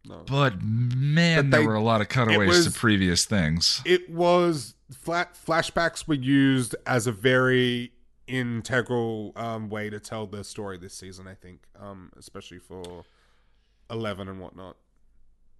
no. 0.05 0.23
But 0.27 0.61
man, 0.61 1.49
But 1.49 1.57
there 1.57 1.67
were 1.67 1.75
a 1.75 1.81
lot 1.81 2.01
of 2.01 2.09
cutaways 2.09 2.47
was- 2.49 2.65
to 2.65 2.71
previous 2.79 3.25
things. 3.25 3.81
it 3.85 4.09
was 4.09 4.75
flat 4.91 5.35
flashbacks 5.35 6.07
were 6.07 6.13
used 6.15 6.75
as 6.85 7.05
a 7.07 7.11
very 7.11 7.91
integral 8.27 9.33
um, 9.35 9.69
way 9.69 9.89
to 9.89 9.99
tell 9.99 10.25
the 10.27 10.43
story 10.43 10.77
this 10.77 10.93
season. 10.93 11.27
I 11.27 11.33
think, 11.35 11.61
um, 11.79 12.11
especially 12.17 12.59
for 12.59 13.03
Eleven 13.89 14.27
and 14.27 14.39
whatnot. 14.39 14.77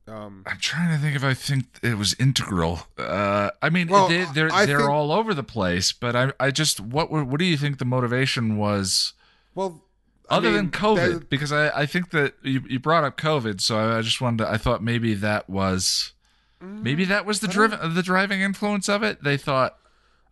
Um, 0.08 0.44
I'm 0.48 0.58
trying 0.60 0.92
to 0.96 0.98
think 1.02 1.16
if 1.16 1.24
I 1.24 1.34
think 1.36 1.66
it 1.84 1.96
was 1.98 2.16
integral. 2.20 2.82
Uh, 2.98 3.52
I 3.62 3.70
mean, 3.70 3.88
Well, 3.90 4.08
they, 4.08 4.26
they're 4.34 4.52
I 4.52 4.66
they're 4.66 4.78
think- 4.80 4.90
all 4.90 5.12
over 5.12 5.34
the 5.36 5.44
place, 5.44 5.92
but 5.92 6.16
I 6.16 6.32
I 6.40 6.52
just 6.52 6.80
what 6.80 7.12
what 7.12 7.38
do 7.40 7.46
you 7.46 7.58
think 7.58 7.78
the 7.80 7.86
motivation 7.86 8.58
was 8.58 9.14
well, 9.56 9.84
Other 10.30 10.52
than 10.52 10.70
COVID? 10.72 10.96
there- 10.96 11.20
Because 11.20 11.52
I 11.52 11.70
I 11.70 11.86
think 11.86 12.12
that 12.12 12.36
you 12.44 12.62
you 12.70 12.80
brought 12.80 13.04
up 13.04 13.18
COVID, 13.18 13.62
so 13.62 13.78
I, 13.78 13.98
I 13.98 14.02
just 14.02 14.22
wanted 14.22 14.44
to, 14.46 14.52
I 14.52 14.58
thought 14.58 14.84
maybe 14.84 15.14
that 15.16 15.50
was 15.50 16.14
maybe 16.62 17.06
that 17.06 17.26
was 17.26 17.40
the 17.40 17.48
driven 17.48 17.94
the 17.96 18.04
driving 18.04 18.42
influence 18.42 18.88
of 18.90 19.02
it. 19.04 19.24
They 19.24 19.38
thought 19.38 19.78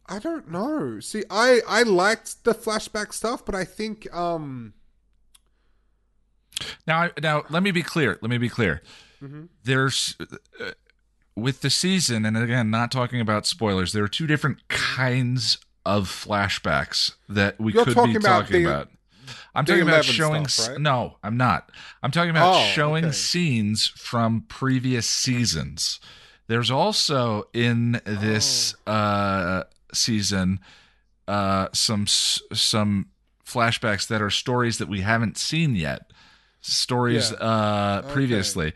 I 0.08 0.20
don't 0.20 0.50
know. 0.52 1.00
See, 1.00 1.24
I 1.30 1.62
I 1.68 1.84
liked 1.84 2.44
the 2.44 2.54
flashback 2.54 3.14
stuff, 3.14 3.46
but 3.46 3.56
I 3.56 3.64
think 3.66 4.14
um 4.16 4.74
Now, 6.88 7.10
now 7.22 7.44
let 7.50 7.62
me 7.64 7.72
be 7.72 7.84
clear. 7.84 8.18
Let 8.22 8.30
me 8.30 8.38
be 8.38 8.50
clear. 8.50 8.82
Mm-hmm. 9.22 9.46
There's 9.64 10.16
uh, 10.20 10.72
with 11.36 11.62
the 11.62 11.70
season, 11.70 12.26
and 12.26 12.36
again, 12.38 12.70
not 12.72 12.92
talking 12.92 13.22
about 13.22 13.46
spoilers. 13.46 13.94
There 13.94 14.04
are 14.04 14.08
two 14.08 14.28
different 14.28 14.68
kinds 14.70 15.60
of 15.86 16.08
flashbacks 16.10 17.14
that 17.30 17.60
we 17.60 17.74
You're 17.74 17.86
could 17.86 17.94
talking 17.94 18.14
be 18.14 18.18
about 18.18 18.42
talking 18.46 18.64
the- 18.64 18.70
about. 18.70 18.90
I'm 19.58 19.66
talking 19.66 19.82
about 19.84 20.06
showing. 20.06 20.48
stuff, 20.48 20.70
right? 20.70 20.80
No, 20.82 21.18
I'm 21.24 21.36
not. 21.38 21.72
I'm 22.04 22.12
talking 22.12 22.30
about 22.30 22.56
Oh, 22.56 22.66
showing 22.74 23.06
okay. 23.06 23.12
scenes 23.14 23.88
from 23.88 24.42
previous 24.48 25.08
seasons. 25.08 26.00
There's 26.48 26.72
also 26.72 27.50
in 27.54 28.00
this 28.06 28.76
Oh. 28.86 28.92
uh, 28.94 29.64
season 29.94 30.60
uh, 31.28 31.68
some 31.74 32.08
some 32.08 33.08
flashbacks 33.46 34.08
that 34.08 34.22
are 34.22 34.30
stories 34.30 34.78
that 34.78 34.88
we 34.88 35.02
haven't 35.02 35.38
seen 35.38 35.76
yet 35.76 36.12
stories 36.62 37.32
Yeah. 37.32 37.38
uh 37.46 38.02
Okay. 38.04 38.14
previously 38.14 38.74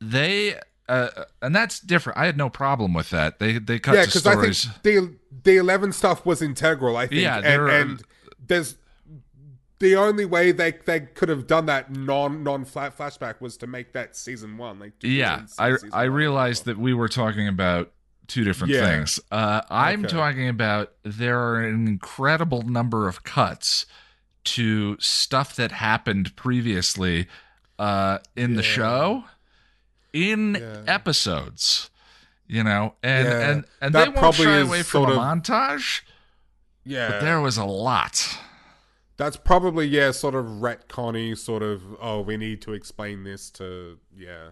they 0.00 0.54
uh 0.88 1.08
and 1.42 1.54
that's 1.54 1.80
different 1.80 2.18
i 2.18 2.26
had 2.26 2.36
no 2.36 2.48
problem 2.50 2.92
with 2.94 3.10
that 3.10 3.38
they 3.38 3.58
they 3.58 3.78
cut 3.78 3.94
yeah, 3.94 4.04
because 4.04 4.26
I 4.26 4.34
think 4.36 4.82
the 4.82 5.14
the 5.44 5.56
eleven 5.56 5.92
stuff 5.92 6.24
was 6.24 6.40
integral. 6.40 6.96
I 6.96 7.06
think, 7.08 7.22
Yeah, 7.22 7.36
and, 7.38 7.62
are- 7.62 7.68
and 7.68 8.02
there's 8.46 8.76
the 9.80 9.96
only 9.96 10.24
way 10.24 10.52
they 10.52 10.72
they 10.86 11.00
could 11.00 11.28
have 11.28 11.46
done 11.46 11.66
that 11.66 11.90
non 11.90 12.42
non 12.42 12.64
flat 12.64 12.96
flashback 12.96 13.40
was 13.40 13.56
to 13.58 13.66
make 13.66 13.92
that 13.92 14.16
season 14.16 14.56
one. 14.56 14.78
Like 14.78 14.92
yeah 15.02 15.42
i 15.58 15.74
i 15.92 16.04
realized 16.04 16.64
that 16.66 16.78
we 16.78 16.94
were 16.94 17.08
talking 17.08 17.48
about 17.48 17.92
two 18.26 18.44
different 18.44 18.72
Yeah. 18.72 18.86
things 18.86 19.20
uh 19.30 19.60
i'm 19.68 20.04
Okay. 20.04 20.14
talking 20.16 20.48
about 20.48 20.92
there 21.02 21.38
are 21.38 21.60
an 21.62 21.86
incredible 21.86 22.62
number 22.62 23.06
of 23.08 23.22
cuts 23.24 23.84
to 24.44 24.96
stuff 25.00 25.56
that 25.56 25.72
happened 25.72 26.34
previously 26.36 27.26
uh 27.78 28.18
in 28.36 28.54
the 28.54 28.62
show 28.62 29.24
in 30.12 30.54
Yeah. 30.54 30.82
episodes 30.86 31.90
you 32.46 32.62
know 32.64 32.94
and 33.02 33.26
Yeah. 33.28 33.50
and 33.50 33.64
and 33.80 33.94
That 33.94 34.14
they 34.14 34.20
won't 34.20 34.34
shy 34.36 34.58
away 34.58 34.82
from 34.82 35.04
a 35.04 35.10
of- 35.12 35.16
montage 35.18 36.02
yeah. 36.84 37.10
but 37.10 37.20
there 37.20 37.40
was 37.40 37.56
a 37.58 37.64
lot 37.64 38.38
That's 39.16 39.36
probably 39.36 39.86
yeah, 39.86 40.10
sort 40.10 40.34
of 40.34 40.46
retconny, 40.46 41.36
sort 41.38 41.62
of. 41.62 41.82
Oh, 42.00 42.20
we 42.20 42.36
need 42.36 42.60
to 42.62 42.72
explain 42.72 43.24
this 43.24 43.50
to 43.52 43.98
yeah. 44.16 44.50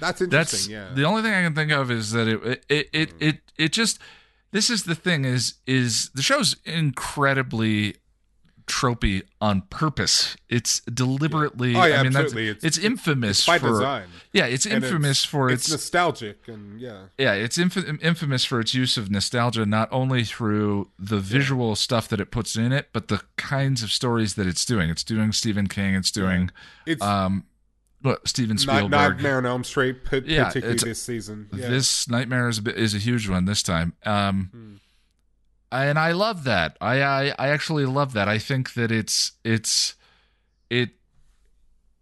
That's 0.00 0.20
interesting. 0.20 0.30
that's 0.30 0.68
yeah, 0.68 0.94
the 0.94 1.04
only 1.04 1.22
thing 1.22 1.32
i 1.32 1.42
can 1.42 1.54
think 1.54 1.70
of 1.70 1.92
is 1.92 2.10
that 2.10 2.26
it 2.26 2.64
it 2.68 2.88
it 2.92 3.14
it, 3.20 3.34
hmm. 3.34 3.62
it 3.62 3.72
just 3.72 4.00
this 4.50 4.68
is 4.68 4.82
the 4.82 4.96
thing 4.96 5.24
is 5.24 5.54
is 5.66 6.10
the 6.14 6.22
show's 6.22 6.56
incredibly 6.64 7.94
tropey 8.66 9.22
on 9.40 9.60
purpose 9.70 10.36
it's 10.48 10.80
deliberately 10.92 11.76
Oh, 11.76 11.84
yeah, 11.84 12.00
i 12.00 12.02
mean 12.02 12.16
absolutely. 12.16 12.48
that's 12.52 12.64
It's- 12.64 12.76
it's, 12.78 12.84
infamous 12.84 13.46
by 13.46 13.58
for 13.60 13.68
design. 13.68 14.08
yeah 14.32 14.46
it's 14.46 14.66
infamous 14.66 15.24
for 15.24 15.48
it's 15.50 15.64
its, 15.66 15.70
nostalgic 15.70 16.48
and 16.48 16.80
yeah. 16.80 17.04
yeah 17.16 17.32
it's 17.34 17.58
inf- 17.58 17.76
infamous 18.02 18.44
for 18.44 18.58
its 18.58 18.74
use 18.74 18.96
of 18.96 19.08
nostalgia 19.10 19.64
not 19.66 19.88
only 19.92 20.24
through 20.24 20.90
the 20.98 21.18
visual 21.20 21.76
stuff 21.76 22.08
that 22.08 22.20
it 22.20 22.32
puts 22.32 22.56
in 22.56 22.72
it 22.72 22.88
but 22.92 23.06
the 23.06 23.22
kinds 23.36 23.84
of 23.84 23.92
stories 23.92 24.34
that 24.34 24.48
it's 24.48 24.64
doing 24.64 24.90
it's 24.90 25.04
doing 25.04 25.30
stephen 25.30 25.68
king 25.68 25.94
it's 25.94 26.10
doing 26.10 26.50
It's 26.86 27.02
um 27.02 27.44
what 28.02 28.26
steven 28.28 28.58
spielberg 28.58 28.90
Nightmare 28.90 29.38
on 29.38 29.46
Elm 29.46 29.64
Street, 29.64 30.04
p- 30.04 30.22
Yeah, 30.26 30.44
particularly 30.46 30.78
this 30.78 31.02
season. 31.02 31.48
Yeah. 31.52 31.68
This 31.68 32.08
nightmare 32.08 32.48
is 32.48 32.58
a, 32.58 32.62
bit, 32.62 32.76
is 32.76 32.94
a 32.94 32.98
huge 32.98 33.28
one 33.28 33.46
this 33.46 33.62
time. 33.64 33.94
Um, 34.04 34.50
Hmm. 34.52 34.74
And 35.84 35.98
I 35.98 36.12
love 36.12 36.44
that. 36.44 36.76
I, 36.80 37.02
I 37.02 37.34
I 37.38 37.48
actually 37.48 37.86
love 37.86 38.12
that. 38.14 38.28
I 38.28 38.38
think 38.38 38.74
that 38.74 38.90
it's 38.90 39.32
it's 39.44 39.94
it. 40.70 40.90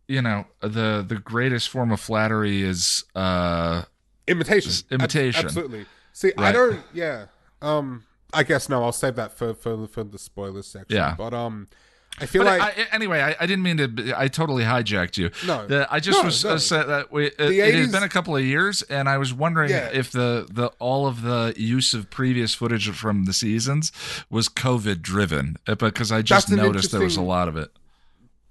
You 0.07 0.23
know 0.23 0.47
the 0.61 1.05
the 1.07 1.17
greatest 1.17 1.69
form 1.69 1.91
of 1.91 2.01
flattery 2.01 2.63
is 2.63 3.05
uh 3.15 3.83
imitation, 4.29 4.71
Just 4.71 4.93
imitation. 4.93 5.41
Ab- 5.41 5.45
absolutely. 5.47 5.87
See, 6.13 6.33
I 6.39 6.53
don't. 6.53 6.83
Yeah. 6.93 7.27
Um. 7.63 8.05
I 8.33 8.43
guess 8.43 8.69
no. 8.69 8.83
I'll 8.83 8.93
save 8.93 9.17
that 9.17 9.33
for 9.33 9.55
for 9.55 9.87
for 9.87 10.05
the 10.05 10.19
spoilers 10.19 10.67
section. 10.67 10.97
Yeah. 10.97 11.15
But 11.17 11.33
um, 11.33 11.69
I 12.21 12.27
feel 12.27 12.45
But 12.45 12.61
like 12.61 12.79
I, 12.79 12.87
anyway, 12.95 13.21
I, 13.21 13.35
I 13.41 13.47
didn't 13.47 13.65
mean 13.65 13.77
to. 13.79 14.15
I 14.17 14.29
totally 14.29 14.63
hijacked 14.63 15.17
you. 15.17 15.31
No. 15.47 15.67
The- 15.67 15.89
I 15.93 15.99
just 15.99 16.19
No, 16.21 16.25
was 16.27 16.45
no. 16.45 16.51
uh, 16.53 16.59
said 16.59 16.85
that 16.85 17.11
we, 17.11 17.27
it, 17.27 17.39
The 17.39 17.59
it 17.61 17.75
has 17.75 17.91
been 17.91 18.05
a 18.05 18.09
couple 18.09 18.37
of 18.37 18.45
years, 18.45 18.83
and 18.83 19.09
I 19.09 19.19
was 19.19 19.35
wondering 19.35 19.71
Yeah. 19.71 19.91
if 19.93 20.13
the, 20.13 20.47
the 20.49 20.69
all 20.79 21.09
of 21.09 21.23
the 21.23 21.55
use 21.57 21.93
of 21.93 22.11
previous 22.11 22.55
footage 22.55 22.89
from 22.91 23.25
the 23.25 23.33
seasons 23.33 23.91
was 24.31 24.49
COVID 24.49 25.03
driven, 25.03 25.57
uh, 25.67 25.75
because 25.75 26.13
I 26.13 26.23
just 26.23 26.51
noticed 26.51 26.93
there 26.93 27.01
was 27.01 27.17
a 27.17 27.21
lot 27.23 27.49
of 27.49 27.57
it. 27.57 27.71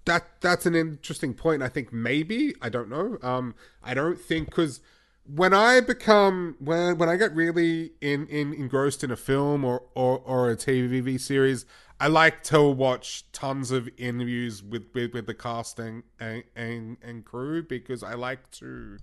that 0.06 0.26
that's 0.42 0.66
an 0.66 0.76
interesting 0.76 1.34
point. 1.34 1.64
I 1.64 1.70
think 1.70 1.94
maybe 1.94 2.54
I 2.62 2.68
don't 2.68 2.90
know. 2.90 3.18
Um, 3.22 3.56
I 3.82 3.94
don't 3.94 4.20
think 4.20 4.48
because 4.50 4.82
when 5.26 5.54
I 5.54 5.80
become 5.80 6.58
when 6.60 6.98
when 6.98 7.08
I 7.08 7.16
get 7.16 7.34
really 7.34 7.92
in, 8.02 8.28
in 8.28 8.54
engrossed 8.54 9.06
in 9.06 9.12
a 9.12 9.16
film 9.16 9.64
or, 9.64 9.84
or 9.96 10.20
or 10.20 10.52
a 10.52 10.58
TV 10.58 11.18
series, 11.18 11.66
I 12.04 12.08
like 12.08 12.44
to 12.46 12.62
watch 12.86 13.24
tons 13.32 13.72
of 13.72 13.88
interviews 13.98 14.62
with 14.62 14.86
with, 14.94 15.14
with 15.14 15.26
the 15.26 15.34
casting 15.34 16.04
and, 16.20 16.44
and 16.56 16.98
and 17.02 17.24
crew 17.26 17.64
because 17.64 18.04
I 18.04 18.14
like 18.16 18.52
to. 18.60 18.98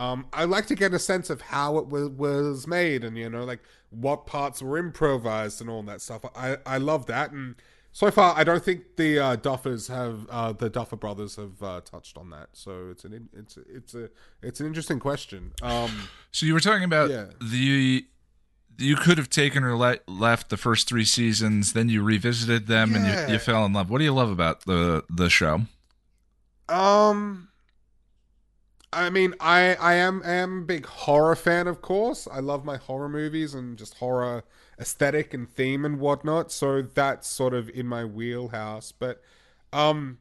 Um, 0.00 0.26
I 0.32 0.44
like 0.44 0.66
to 0.68 0.76
get 0.76 0.94
a 0.94 0.98
sense 0.98 1.28
of 1.28 1.40
how 1.40 1.76
it 1.78 1.88
was, 1.88 2.08
was 2.10 2.66
made, 2.66 3.02
and 3.04 3.18
you 3.18 3.28
know, 3.28 3.44
like 3.44 3.60
what 3.90 4.26
parts 4.26 4.62
were 4.62 4.78
improvised 4.78 5.60
and 5.60 5.68
all 5.68 5.82
that 5.84 6.00
stuff. 6.00 6.22
I 6.34 6.56
I 6.64 6.78
love 6.78 7.06
that, 7.06 7.32
and 7.32 7.56
so 7.92 8.10
far, 8.10 8.34
I 8.36 8.44
don't 8.44 8.62
think 8.64 8.96
the 8.96 9.18
uh, 9.18 9.36
Duffers 9.36 9.88
have 9.88 10.26
uh, 10.30 10.52
the 10.52 10.70
Duffer 10.70 10.96
brothers 10.96 11.34
have 11.36 11.60
uh, 11.62 11.80
touched 11.80 12.16
on 12.16 12.30
that. 12.30 12.50
So 12.52 12.88
it's 12.92 13.04
an 13.04 13.28
it's 13.36 13.58
it's 13.68 13.94
a 13.94 14.08
it's 14.40 14.60
an 14.60 14.66
interesting 14.66 15.00
question. 15.00 15.52
Um, 15.62 15.90
So 16.30 16.46
you 16.46 16.54
were 16.54 16.60
talking 16.60 16.84
about 16.84 17.10
Yeah. 17.10 17.26
the 17.42 18.06
you 18.78 18.96
could 18.96 19.18
have 19.18 19.28
taken 19.28 19.64
or 19.64 19.76
le- 19.76 19.98
left 20.06 20.50
the 20.50 20.56
first 20.56 20.88
three 20.88 21.04
seasons, 21.04 21.72
then 21.72 21.88
you 21.88 22.02
revisited 22.02 22.66
them 22.66 22.94
and 22.94 23.06
you, 23.06 23.34
you 23.34 23.38
fell 23.38 23.64
in 23.64 23.72
love. 23.72 23.90
What 23.90 23.98
do 23.98 24.04
you 24.04 24.14
love 24.14 24.30
about 24.30 24.64
the 24.64 25.04
the 25.10 25.28
show? 25.28 25.62
um, 26.68 27.48
I 28.92 29.10
mean, 29.10 29.34
I 29.40 29.74
I 29.74 29.94
am 29.94 30.22
I 30.24 30.32
am 30.32 30.62
a 30.62 30.64
big 30.64 30.86
horror 30.86 31.36
fan, 31.36 31.66
of 31.66 31.82
course. 31.82 32.26
I 32.30 32.40
love 32.40 32.64
my 32.64 32.76
horror 32.76 33.08
movies 33.08 33.54
and 33.54 33.76
just 33.76 33.94
horror 33.94 34.44
aesthetic 34.80 35.34
and 35.34 35.50
theme 35.50 35.84
and 35.84 35.98
whatnot. 35.98 36.52
So 36.52 36.82
that's 36.82 37.28
sort 37.28 37.52
of 37.52 37.68
in 37.70 37.86
my 37.86 38.04
wheelhouse. 38.04 38.92
But 38.92 39.20
um, 39.72 40.18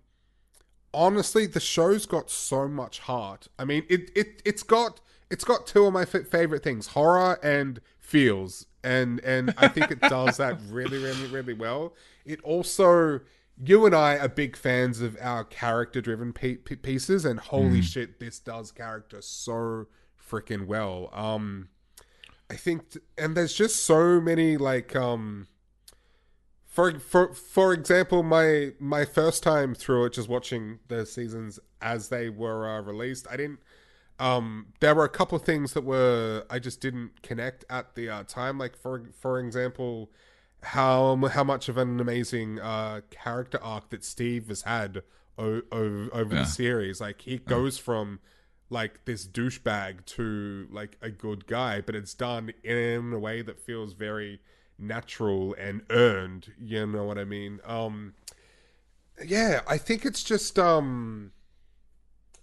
honestly, 0.94 1.46
the 1.46 1.60
show's 1.60 2.06
got 2.06 2.30
so 2.30 2.68
much 2.68 3.00
heart. 3.00 3.48
I 3.58 3.66
mean, 3.66 3.84
it 3.90 4.12
it 4.16 4.42
it's 4.44 4.64
got 4.64 5.00
it's 5.30 5.44
got 5.46 5.66
two 5.68 5.86
of 5.86 5.94
my 5.94 6.02
f- 6.04 6.28
favorite 6.28 6.64
things: 6.64 6.88
horror 6.88 7.40
and 7.42 7.80
feels. 8.08 8.66
And 8.84 9.20
and 9.20 9.54
I 9.58 9.68
think 9.68 9.92
it 9.92 10.00
does 10.00 10.38
that 10.38 10.58
really 10.70 10.98
really 10.98 11.28
really 11.28 11.54
well. 11.54 11.94
It 12.26 12.42
also 12.42 13.22
you 13.62 13.86
and 13.86 13.96
I 13.96 14.18
are 14.18 14.30
big 14.30 14.56
fans 14.56 15.02
of 15.02 15.18
our 15.20 15.44
character 15.44 16.00
driven 16.00 16.32
pe- 16.32 16.56
pe- 16.56 16.76
pieces, 16.76 17.26
and 17.26 17.40
holy 17.40 17.82
shit, 17.82 18.20
this 18.20 18.40
does 18.40 18.72
character 18.72 19.22
so 19.22 19.88
freaking 20.30 20.68
well. 20.68 21.10
Um, 21.12 21.70
I 22.50 22.56
think, 22.56 22.92
t- 22.92 23.00
and 23.18 23.36
there's 23.36 23.54
just 23.54 23.84
so 23.84 24.22
many 24.22 24.58
like 24.58 24.96
um. 24.96 25.48
For, 26.66 27.00
for 27.00 27.34
for 27.34 27.74
example, 27.74 28.22
my 28.22 28.74
my 28.80 29.04
first 29.04 29.42
time 29.42 29.74
through 29.74 30.06
it, 30.06 30.14
just 30.14 30.30
watching 30.30 30.80
the 30.88 31.08
seasons 31.08 31.60
as 31.82 32.10
they 32.10 32.30
were 32.30 32.70
uh, 32.70 32.82
released, 32.82 33.28
I 33.30 33.38
didn't. 33.38 33.60
Um, 34.20 34.68
there 34.80 34.96
were 34.96 35.04
a 35.06 35.10
couple 35.10 35.36
of 35.36 35.44
things 35.44 35.74
that 35.74 35.84
were 35.84 36.46
I 36.50 36.60
just 36.60 36.82
didn't 36.82 37.22
connect 37.22 37.66
at 37.70 37.96
the 37.96 38.10
uh, 38.10 38.24
time. 38.24 38.58
Like 38.58 38.76
for 38.76 39.04
for 39.20 39.40
example, 39.40 40.10
how 40.64 41.16
how 41.28 41.44
much 41.44 41.70
of 41.70 41.78
an 41.78 42.00
amazing 42.00 42.60
uh, 42.60 43.02
character 43.12 43.60
arc 43.62 43.90
that 43.92 44.04
Steve 44.04 44.48
has 44.48 44.64
had 44.64 45.04
o- 45.38 45.62
o- 45.72 46.10
over 46.12 46.34
Yeah. 46.36 46.42
the 46.42 46.46
series. 46.46 47.00
Like 47.00 47.22
he 47.22 47.38
goes 47.38 47.78
from 47.78 48.20
like 48.70 49.06
this 49.06 49.26
douchebag 49.28 50.04
to 50.06 50.68
like 50.72 50.98
a 51.02 51.10
good 51.12 51.46
guy, 51.48 51.80
but 51.82 51.96
it's 51.96 52.14
done 52.14 52.52
in 52.64 53.14
a 53.14 53.20
way 53.20 53.42
that 53.44 53.60
feels 53.60 53.94
very 53.94 54.42
natural 54.80 55.56
and 55.60 55.84
earned. 55.92 56.54
You 56.60 56.86
know 56.88 57.04
what 57.06 57.18
I 57.20 57.24
mean? 57.24 57.60
Um, 57.66 58.16
yeah, 59.26 59.62
I 59.68 59.78
think 59.78 60.06
it's 60.06 60.24
just 60.24 60.60
um, 60.60 61.32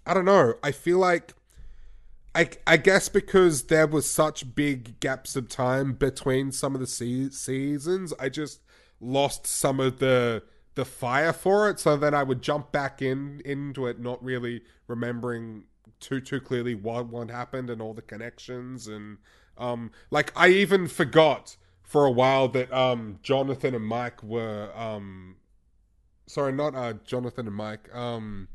I 0.07 0.15
don't 0.15 0.25
know. 0.25 0.55
I 0.63 0.71
feel 0.73 0.99
like 0.99 1.35
I, 2.35 2.49
I 2.67 2.77
guess 2.79 3.09
because 3.09 3.65
there 3.65 3.87
was 3.87 4.11
such 4.11 4.55
big 4.55 4.99
gaps 4.99 5.37
of 5.37 5.49
time 5.49 5.93
between 5.93 6.51
some 6.51 6.75
of 6.75 6.81
the 6.81 6.87
se- 6.87 7.31
seasons, 7.31 8.13
I 8.19 8.29
just 8.29 8.61
lost 9.01 9.47
some 9.47 9.81
of 9.81 9.99
the 9.99 10.43
the 10.75 10.85
fire 10.85 11.33
for 11.33 11.71
it. 11.71 11.79
So 11.79 11.97
then 11.97 12.15
I 12.15 12.25
would 12.25 12.43
jump 12.43 12.73
back 12.73 13.01
in 13.01 13.41
into 13.45 13.87
it, 13.87 14.01
not 14.01 14.23
really 14.25 14.63
remembering 14.89 15.65
too 16.01 16.21
too 16.21 16.41
clearly 16.41 16.75
what 16.75 17.07
what 17.07 17.31
happened 17.31 17.71
and 17.71 17.81
all 17.81 17.95
the 17.95 18.03
connections 18.03 18.87
and 18.87 19.19
um 19.57 19.91
like 20.11 20.33
I 20.37 20.49
even 20.49 20.89
forgot 20.89 21.57
for 21.83 22.05
a 22.05 22.11
while 22.11 22.49
that 22.49 22.73
um 22.73 23.19
Jonathan 23.23 23.75
and 23.75 23.85
Mike 23.85 24.23
were 24.23 24.71
um 24.77 25.37
sorry 26.27 26.53
not 26.53 26.75
uh 26.75 26.95
Jonathan 27.05 27.47
and 27.47 27.57
Mike 27.57 27.89
um 27.95 28.49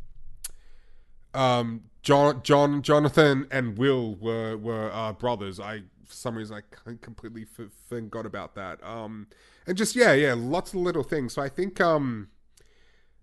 um 1.33 1.88
John 2.01 2.41
John 2.43 2.81
Jonathan 2.81 3.47
and 3.51 3.77
Will 3.77 4.15
were 4.15 4.55
were 4.57 4.91
uh, 4.93 5.13
brothers. 5.13 5.59
I 5.59 5.79
for 6.05 6.13
some 6.13 6.35
reason 6.37 6.61
I 6.87 6.91
completely 7.01 7.45
f- 7.59 7.67
forgot 7.87 8.25
about 8.25 8.55
that. 8.55 8.83
Um 8.83 9.27
and 9.67 9.77
just 9.77 9.95
yeah 9.95 10.13
yeah 10.13 10.33
lots 10.35 10.73
of 10.73 10.79
little 10.79 11.03
things. 11.03 11.33
So 11.33 11.41
I 11.41 11.49
think 11.49 11.79
um 11.81 12.29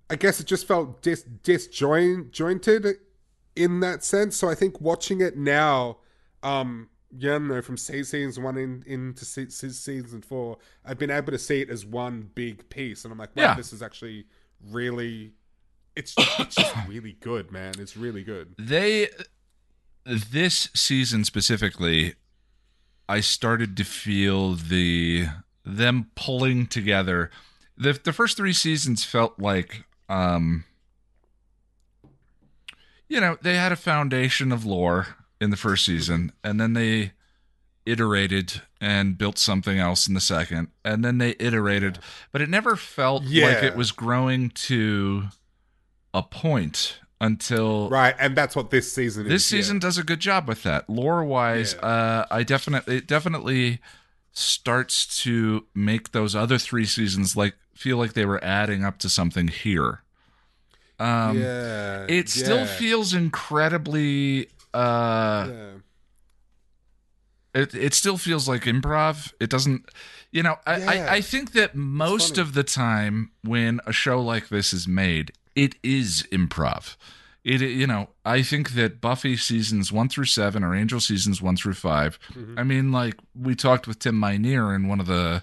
I 0.09 0.15
guess 0.17 0.39
it 0.41 0.47
just 0.47 0.69
felt 0.69 1.03
dis 1.03 1.25
disjointed 1.43 2.97
in 3.57 3.81
that 3.81 4.05
sense. 4.05 4.37
So 4.37 4.49
I 4.49 4.55
think 4.55 4.81
watching 4.81 5.21
it 5.21 5.37
now, 5.37 5.99
um, 6.43 6.89
yeah, 7.17 7.39
no, 7.39 7.63
from 7.63 7.77
seasons 7.77 8.39
one 8.39 8.57
in, 8.59 8.85
into 8.87 9.25
se- 9.25 9.49
season 9.49 10.21
four, 10.23 10.59
I've 10.85 10.99
been 10.99 11.11
able 11.11 11.33
to 11.33 11.39
see 11.39 11.63
it 11.63 11.71
as 11.71 11.85
one 11.87 12.31
big 12.35 12.69
piece, 12.69 13.05
and 13.05 13.13
I'm 13.13 13.19
like, 13.19 13.35
wow, 13.35 13.43
Yeah. 13.45 13.55
this 13.55 13.73
is 13.73 13.83
actually 13.83 14.27
really, 14.71 15.33
it's 15.97 16.15
it's 16.39 16.55
just 16.55 16.77
really 16.87 17.17
good, 17.19 17.51
man. 17.51 17.75
It's 17.79 17.97
really 17.97 18.23
good. 18.23 18.55
They 18.59 19.09
this 20.05 20.69
season 20.75 21.25
specifically, 21.25 22.15
I 23.09 23.21
started 23.21 23.77
to 23.79 23.85
feel 23.85 24.53
the 24.55 25.27
them 25.65 26.11
pulling 26.15 26.67
together. 26.67 27.31
The 27.77 27.93
the 27.95 28.13
first 28.13 28.37
three 28.37 28.53
seasons 28.53 29.05
felt 29.05 29.41
like 29.41 29.85
um 30.09 30.65
you 33.09 33.21
know, 33.21 33.39
they 33.41 33.55
had 33.55 33.71
a 33.73 33.77
foundation 33.77 34.51
of 34.51 34.65
lore 34.65 35.17
in 35.41 35.51
the 35.51 35.57
first 35.57 35.85
season 35.85 36.33
and 36.43 36.61
then 36.61 36.73
they 36.73 37.13
iterated 37.85 38.63
and 38.81 39.17
built 39.17 39.39
something 39.39 39.79
else 39.79 40.09
in 40.09 40.15
the 40.15 40.21
second 40.21 40.67
and 40.85 41.05
then 41.05 41.19
they 41.19 41.37
iterated 41.39 42.01
but 42.33 42.41
it 42.41 42.49
never 42.49 42.75
felt 42.75 43.23
like 43.23 43.63
it 43.63 43.77
was 43.77 43.93
growing 43.93 44.51
to 44.51 45.29
a 46.15 46.23
point 46.23 47.01
until 47.21 47.89
Right, 47.89 48.15
and 48.19 48.37
that's 48.37 48.55
what 48.55 48.71
this 48.71 48.93
season 48.93 49.25
is. 49.27 49.31
this 49.31 49.53
yeah. 49.53 49.59
season 49.59 49.79
does 49.79 49.97
a 49.99 50.05
good 50.05 50.21
job 50.21 50.47
with 50.49 50.63
that. 50.65 50.89
Lore 50.91 51.25
wise, 51.25 51.75
Yeah. 51.75 51.87
uh, 51.87 52.27
I 52.31 52.43
definitely 52.43 52.97
it 52.99 53.07
definitely 53.07 53.81
starts 54.33 55.23
to 55.23 55.65
make 55.75 56.13
those 56.13 56.35
other 56.37 56.59
three 56.59 56.85
seasons 56.85 57.37
like 57.37 57.55
feel 57.75 57.97
like 57.97 58.13
they 58.13 58.27
were 58.27 58.43
adding 58.45 58.85
up 58.85 58.99
to 58.99 59.09
something 59.09 59.49
here. 59.49 60.03
Um, 60.99 61.39
yeah, 61.39 62.07
it 62.09 62.29
still 62.29 62.65
feels 62.67 63.13
incredibly. 63.15 64.49
Uh, 64.75 65.49
yeah. 65.51 65.71
it 67.55 67.75
it 67.75 67.95
still 67.95 68.17
feels 68.19 68.49
like 68.49 68.63
improv. 68.65 69.33
It 69.41 69.51
doesn't. 69.51 69.89
You 70.33 70.43
know, 70.43 70.57
I, 70.67 70.77
Yeah. 70.79 70.91
I, 70.91 71.15
I 71.17 71.21
think 71.23 71.53
that 71.53 71.75
most 71.75 72.37
of 72.37 72.53
the 72.53 72.63
time 72.63 73.31
when 73.43 73.81
a 73.87 73.93
show 73.93 74.21
like 74.21 74.49
this 74.49 74.73
is 74.75 74.87
made, 74.87 75.33
it 75.57 75.75
is 75.83 76.25
improv. 76.31 76.95
It 77.43 77.61
you 77.61 77.87
know, 77.87 78.11
I 78.25 78.43
think 78.43 78.75
that 78.75 79.01
Buffy 79.01 79.37
seasons 79.37 79.91
one 79.93 80.09
through 80.09 80.25
seven 80.27 80.63
or 80.63 80.75
Angel 80.75 81.01
seasons 81.01 81.41
one 81.43 81.57
through 81.57 81.75
5 81.75 82.19
Mm-hmm. 82.35 82.59
I 82.59 82.63
mean, 82.63 82.93
like 82.93 83.15
we 83.35 83.55
talked 83.57 83.87
with 83.89 83.99
Tim 83.99 84.21
Minear 84.21 84.75
in 84.75 84.87
one 84.89 85.01
of 85.01 85.07
the 85.07 85.43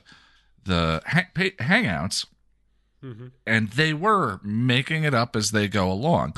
the 0.65 1.01
hang- 1.05 1.51
hangouts, 1.59 2.25
Mhm. 3.03 3.31
and 3.45 3.69
they 3.71 3.93
were 3.93 4.39
making 4.43 5.03
it 5.03 5.13
up 5.13 5.35
as 5.35 5.51
they 5.51 5.67
go 5.67 5.91
along. 5.91 6.35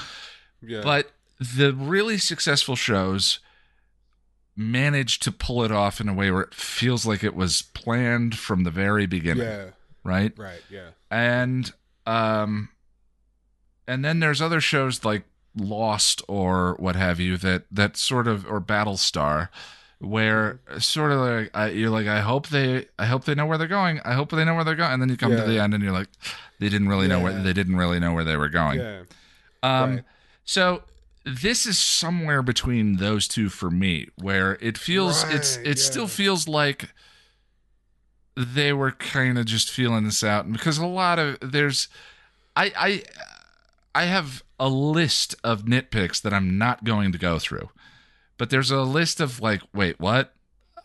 yeah. 0.62 0.82
But 0.84 1.12
the 1.40 1.74
really 1.74 2.18
successful 2.18 2.76
shows 2.76 3.40
managed 4.56 5.22
to 5.24 5.32
pull 5.32 5.64
it 5.64 5.72
off 5.72 6.00
in 6.00 6.08
a 6.08 6.14
way 6.14 6.32
where 6.32 6.42
it 6.44 6.54
feels 6.54 7.06
like 7.06 7.24
it 7.24 7.36
was 7.36 7.62
planned 7.74 8.38
from 8.38 8.64
the 8.64 8.72
very 8.72 9.06
beginning, 9.06 9.44
yeah, 9.46 9.66
right? 10.04 10.32
right, 10.38 10.62
yeah, 10.70 10.90
And 11.12 11.72
um 12.08 12.70
and 13.88 14.04
then 14.04 14.20
there's 14.20 14.42
other 14.42 14.62
shows 14.62 15.04
like 15.06 15.24
Lost 15.58 16.22
or 16.28 16.76
what 16.80 16.96
have 16.98 17.20
you 17.20 17.38
that 17.38 17.64
that 17.72 17.96
sort 17.96 18.28
of 18.28 18.46
or 18.46 18.60
Battlestar 18.60 19.48
where 20.00 20.60
sort 20.80 21.14
of 21.14 21.20
like 21.20 21.52
I, 21.56 21.70
you're 21.70 21.90
like 21.90 22.08
I 22.08 22.20
hope 22.20 22.48
they 22.50 22.88
I 23.00 23.06
hope 23.06 23.24
they 23.24 23.36
know 23.36 23.46
where 23.46 23.58
they're 23.58 23.68
going. 23.68 24.02
I 24.04 24.14
hope 24.16 24.32
they 24.32 24.44
know 24.44 24.54
where 24.56 24.66
they're 24.66 24.76
going 24.76 24.92
and 24.92 25.02
then 25.02 25.08
you 25.10 25.16
come 25.16 25.32
to 25.36 25.44
the 25.44 25.58
end 25.60 25.74
and 25.74 25.82
you're 25.82 25.94
like 25.94 26.10
they 26.60 26.68
didn't 26.68 26.90
really 26.90 27.08
know 27.08 27.22
where 27.22 27.32
they 27.42 27.54
didn't 27.54 27.78
really 27.78 28.00
know 28.02 28.14
where 28.14 28.26
they 28.26 28.36
were 28.36 28.50
going. 28.50 28.80
yeah. 28.80 29.04
Um, 29.64 29.96
Right. 29.96 30.04
so 30.44 30.84
this 31.24 31.66
is 31.66 31.80
somewhere 31.80 32.42
between 32.44 32.98
those 32.98 33.28
two 33.28 33.48
for 33.50 33.72
me, 33.72 34.10
where 34.16 34.58
it 34.62 34.78
feels 34.78 35.24
it's 35.32 35.58
Right, 35.58 35.68
it 35.68 35.80
still 35.80 36.08
feels 36.08 36.48
like 36.48 36.90
they 38.36 38.74
were 38.74 38.92
kind 38.92 39.38
of 39.38 39.46
just 39.46 39.72
feeling 39.72 40.04
this 40.04 40.24
out, 40.24 40.46
and 40.46 40.54
because 40.54 40.78
a 40.78 40.86
lot 40.86 41.18
of 41.18 41.38
there's, 41.42 41.88
I 42.56 42.72
I 42.78 43.04
I 43.96 44.04
have 44.06 44.44
a 44.60 44.68
list 44.70 45.36
of 45.44 45.64
nitpicks 45.64 46.22
that 46.22 46.34
I'm 46.34 46.58
not 46.58 46.84
going 46.84 47.12
to 47.14 47.18
go 47.18 47.40
through, 47.40 47.70
but 48.38 48.50
there's 48.50 48.70
a 48.72 48.82
list 48.82 49.20
of 49.22 49.40
like, 49.42 49.62
wait, 49.74 50.00
what? 50.00 50.34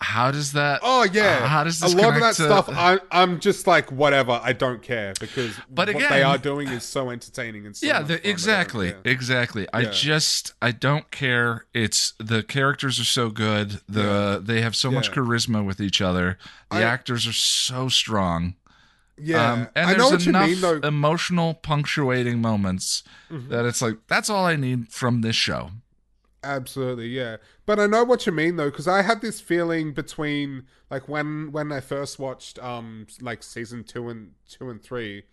How 0.02 0.30
does 0.30 0.52
that? 0.52 0.80
Oh 0.82 1.02
yeah, 1.12 1.40
Uh, 1.42 1.46
how 1.48 1.62
does 1.64 1.82
a 1.82 1.88
lot 1.94 2.14
of 2.14 2.20
that 2.22 2.34
to- 2.36 2.44
stuff? 2.44 2.70
I, 2.70 3.00
I'm 3.10 3.38
just 3.38 3.66
like 3.66 3.92
whatever. 3.92 4.40
I 4.42 4.54
don't 4.54 4.80
care 4.80 5.12
because 5.20 5.54
But 5.68 5.88
what 5.88 5.96
again- 5.96 6.10
they 6.10 6.22
are 6.22 6.38
doing 6.38 6.68
is 6.68 6.84
so 6.84 7.10
entertaining 7.10 7.66
and 7.66 7.76
so 7.76 7.86
yeah, 7.86 8.00
the, 8.00 8.26
exactly, 8.26 8.92
care. 8.92 9.00
exactly. 9.04 9.66
I 9.74 9.80
Yeah. 9.80 9.90
just 9.90 10.54
I 10.62 10.70
don't 10.72 11.10
care. 11.10 11.66
It's 11.74 12.14
the 12.18 12.42
characters 12.42 12.98
are 12.98 13.04
so 13.04 13.28
good. 13.28 13.82
The 13.90 14.40
they 14.42 14.62
have 14.62 14.74
so 14.74 14.90
much 14.90 15.12
charisma 15.12 15.62
with 15.66 15.82
each 15.82 16.00
other. 16.00 16.38
The 16.70 16.78
I- 16.78 16.82
actors 16.82 17.26
are 17.26 17.34
so 17.34 17.88
strong. 17.90 18.54
Yeah, 19.22 19.52
Um, 19.52 19.68
and 19.74 19.90
I 19.90 19.94
know 19.94 20.04
what 20.04 20.10
there's 20.10 20.26
you 20.26 20.30
enough 20.30 20.48
mean 20.48 20.60
though. 20.60 20.76
Mm-hmm. 20.76 20.84
emotional 20.86 21.54
punctuating 21.54 22.40
moments 22.40 23.02
that 23.30 23.64
it's 23.66 23.82
like 23.82 23.96
that's 24.08 24.28
all 24.30 24.44
I 24.46 24.56
need 24.56 24.88
from 24.92 25.20
this 25.22 25.36
show. 25.36 25.70
Absolutely, 26.42 27.08
yeah. 27.08 27.36
But 27.66 27.78
I 27.78 27.86
know 27.86 28.02
what 28.02 28.24
you 28.26 28.32
mean 28.32 28.56
though, 28.56 28.70
because 28.70 28.88
I 28.88 29.02
had 29.02 29.20
this 29.20 29.40
feeling 29.40 29.92
between 29.92 30.64
like 30.90 31.06
when 31.08 31.52
when 31.52 31.70
I 31.70 31.80
first 31.80 32.18
watched 32.18 32.58
um 32.60 33.06
like 33.20 33.42
season 33.42 33.84
two 33.84 34.08
and 34.08 34.32
two 34.48 34.70
and 34.70 34.82
three. 34.82 35.24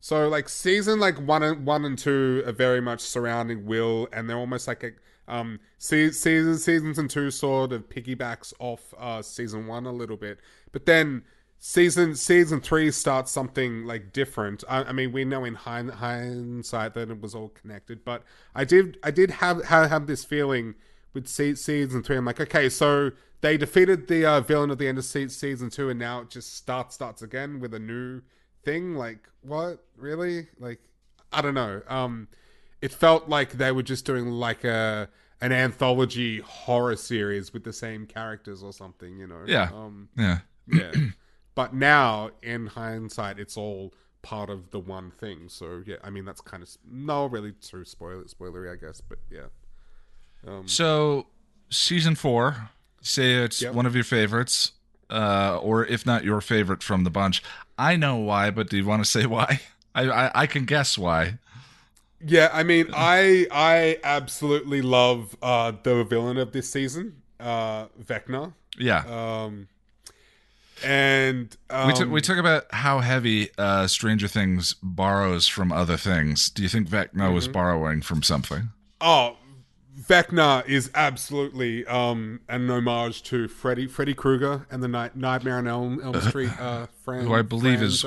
So 0.00 0.28
like 0.28 0.48
season 0.48 1.00
like 1.00 1.16
one 1.18 1.42
and 1.42 1.66
one 1.66 1.84
and 1.84 1.98
two 1.98 2.42
are 2.46 2.52
very 2.52 2.80
much 2.80 3.00
surrounding 3.00 3.66
Will, 3.66 4.08
and 4.12 4.28
they're 4.28 4.38
almost 4.38 4.66
like 4.66 4.82
a 4.84 4.92
um 5.28 5.60
se- 5.78 6.12
season 6.12 6.56
seasons 6.58 6.98
and 6.98 7.10
two 7.10 7.30
sort 7.30 7.72
of 7.72 7.88
piggybacks 7.90 8.52
off 8.58 8.94
uh 8.98 9.20
season 9.22 9.66
one 9.66 9.84
a 9.86 9.92
little 9.92 10.16
bit, 10.16 10.38
but 10.72 10.86
then 10.86 11.24
season 11.66 12.14
season 12.14 12.60
three 12.60 12.90
starts 12.90 13.32
something 13.32 13.86
like 13.86 14.12
different. 14.12 14.62
I, 14.68 14.82
I 14.84 14.92
mean, 14.92 15.12
we 15.12 15.24
know 15.24 15.44
in 15.44 15.54
hind, 15.54 15.92
hindsight 15.92 16.92
that 16.92 17.08
it 17.08 17.22
was 17.22 17.34
all 17.34 17.48
connected, 17.48 18.04
but 18.04 18.22
I 18.54 18.64
did 18.64 18.98
I 19.02 19.10
did 19.10 19.30
have 19.30 19.64
have, 19.64 19.88
have 19.88 20.06
this 20.06 20.26
feeling 20.26 20.74
with 21.14 21.26
se- 21.26 21.54
season 21.54 22.02
three. 22.02 22.18
I'm 22.18 22.26
like, 22.26 22.38
okay, 22.38 22.68
so 22.68 23.12
they 23.40 23.56
defeated 23.56 24.08
the 24.08 24.26
uh, 24.26 24.40
villain 24.42 24.70
at 24.72 24.78
the 24.78 24.86
end 24.86 24.98
of 24.98 25.06
se- 25.06 25.28
season 25.28 25.70
two, 25.70 25.88
and 25.88 25.98
now 25.98 26.20
it 26.20 26.28
just 26.28 26.54
starts 26.54 26.96
starts 26.96 27.22
again 27.22 27.60
with 27.60 27.72
a 27.72 27.78
new 27.78 28.20
thing. 28.62 28.94
Like, 28.94 29.26
what 29.40 29.82
really? 29.96 30.48
Like, 30.60 30.80
I 31.32 31.40
don't 31.40 31.54
know. 31.54 31.80
Um, 31.88 32.28
it 32.82 32.92
felt 32.92 33.30
like 33.30 33.52
they 33.52 33.72
were 33.72 33.82
just 33.82 34.04
doing 34.04 34.30
like 34.30 34.64
a 34.64 35.08
an 35.40 35.50
anthology 35.50 36.40
horror 36.40 36.96
series 36.96 37.54
with 37.54 37.64
the 37.64 37.72
same 37.72 38.04
characters 38.04 38.62
or 38.62 38.74
something. 38.74 39.18
You 39.18 39.28
know? 39.28 39.44
Yeah. 39.46 39.70
Um, 39.72 40.10
Yeah. 40.14 40.40
yeah. 40.66 40.92
but 41.54 41.74
now, 41.74 42.30
in 42.42 42.66
hindsight, 42.68 43.38
it's 43.38 43.56
all 43.56 43.92
part 44.22 44.50
of 44.50 44.70
the 44.70 44.80
one 44.80 45.10
thing. 45.10 45.48
So 45.48 45.82
yeah, 45.86 45.96
I 46.02 46.10
mean 46.10 46.24
that's 46.24 46.40
kind 46.40 46.62
of 46.62 46.68
no 46.90 47.26
really 47.26 47.52
too 47.52 47.84
spoiler 47.84 48.24
spoilery, 48.24 48.72
I 48.72 48.76
guess. 48.76 49.00
But 49.00 49.18
yeah, 49.30 49.46
um, 50.46 50.68
So 50.68 51.26
season 51.70 52.14
four, 52.14 52.70
say 53.02 53.34
it's 53.34 53.60
Yep. 53.62 53.74
one 53.74 53.86
of 53.86 53.94
your 53.94 54.04
favorites, 54.04 54.72
uh, 55.10 55.58
or 55.62 55.84
if 55.86 56.06
not 56.06 56.24
your 56.24 56.40
favorite 56.40 56.82
from 56.82 57.04
the 57.04 57.10
bunch. 57.10 57.42
I 57.78 57.96
know 57.96 58.16
why, 58.16 58.50
but 58.50 58.70
do 58.70 58.76
you 58.76 58.86
want 58.86 59.04
to 59.04 59.10
say 59.10 59.26
why? 59.26 59.60
I 59.94 60.02
I, 60.10 60.30
I 60.42 60.46
can 60.46 60.64
guess 60.64 60.98
why. 60.98 61.38
yeah. 62.20 62.50
I 62.52 62.62
mean, 62.62 62.88
I 62.94 63.46
I 63.50 63.98
absolutely 64.02 64.82
love 64.82 65.36
uh, 65.42 65.72
the 65.82 66.04
villain 66.04 66.36
of 66.38 66.52
this 66.52 66.70
season, 66.70 67.22
uh, 67.40 67.86
Vecna. 68.02 68.54
Yeah. 68.78 69.04
Um, 69.06 69.68
and 70.84 71.56
um, 71.70 71.86
we, 71.88 71.94
took 71.94 72.10
we 72.10 72.20
talk 72.20 72.38
about 72.38 72.64
how 72.72 73.00
heavy 73.00 73.48
uh, 73.58 73.86
Stranger 73.86 74.28
Things 74.28 74.74
borrows 74.82 75.46
from 75.48 75.72
other 75.72 75.96
things. 75.96 76.48
Do 76.50 76.62
you 76.62 76.68
think 76.68 76.88
Vecna 76.88 77.32
was 77.32 77.44
Mm-hmm. 77.44 77.52
borrowing 77.52 78.02
from 78.02 78.22
something? 78.22 78.68
Oh, 79.00 79.36
Vecna 80.00 80.66
is 80.68 80.90
absolutely 80.94 81.86
um, 81.86 82.40
an 82.48 82.68
homage 82.68 83.22
to 83.24 83.46
Freddy 83.48 83.86
Freddy 83.86 84.12
Krueger 84.14 84.66
and 84.70 84.82
the 84.82 84.88
Night, 84.88 85.16
Nightmare 85.16 85.58
on 85.58 85.68
Elm, 85.68 86.00
Elm 86.02 86.20
Street 86.20 86.50
uh, 86.60 86.86
fran- 87.04 87.24
Who 87.26 87.34
I 87.34 87.42
believe 87.42 87.80
is 87.80 88.04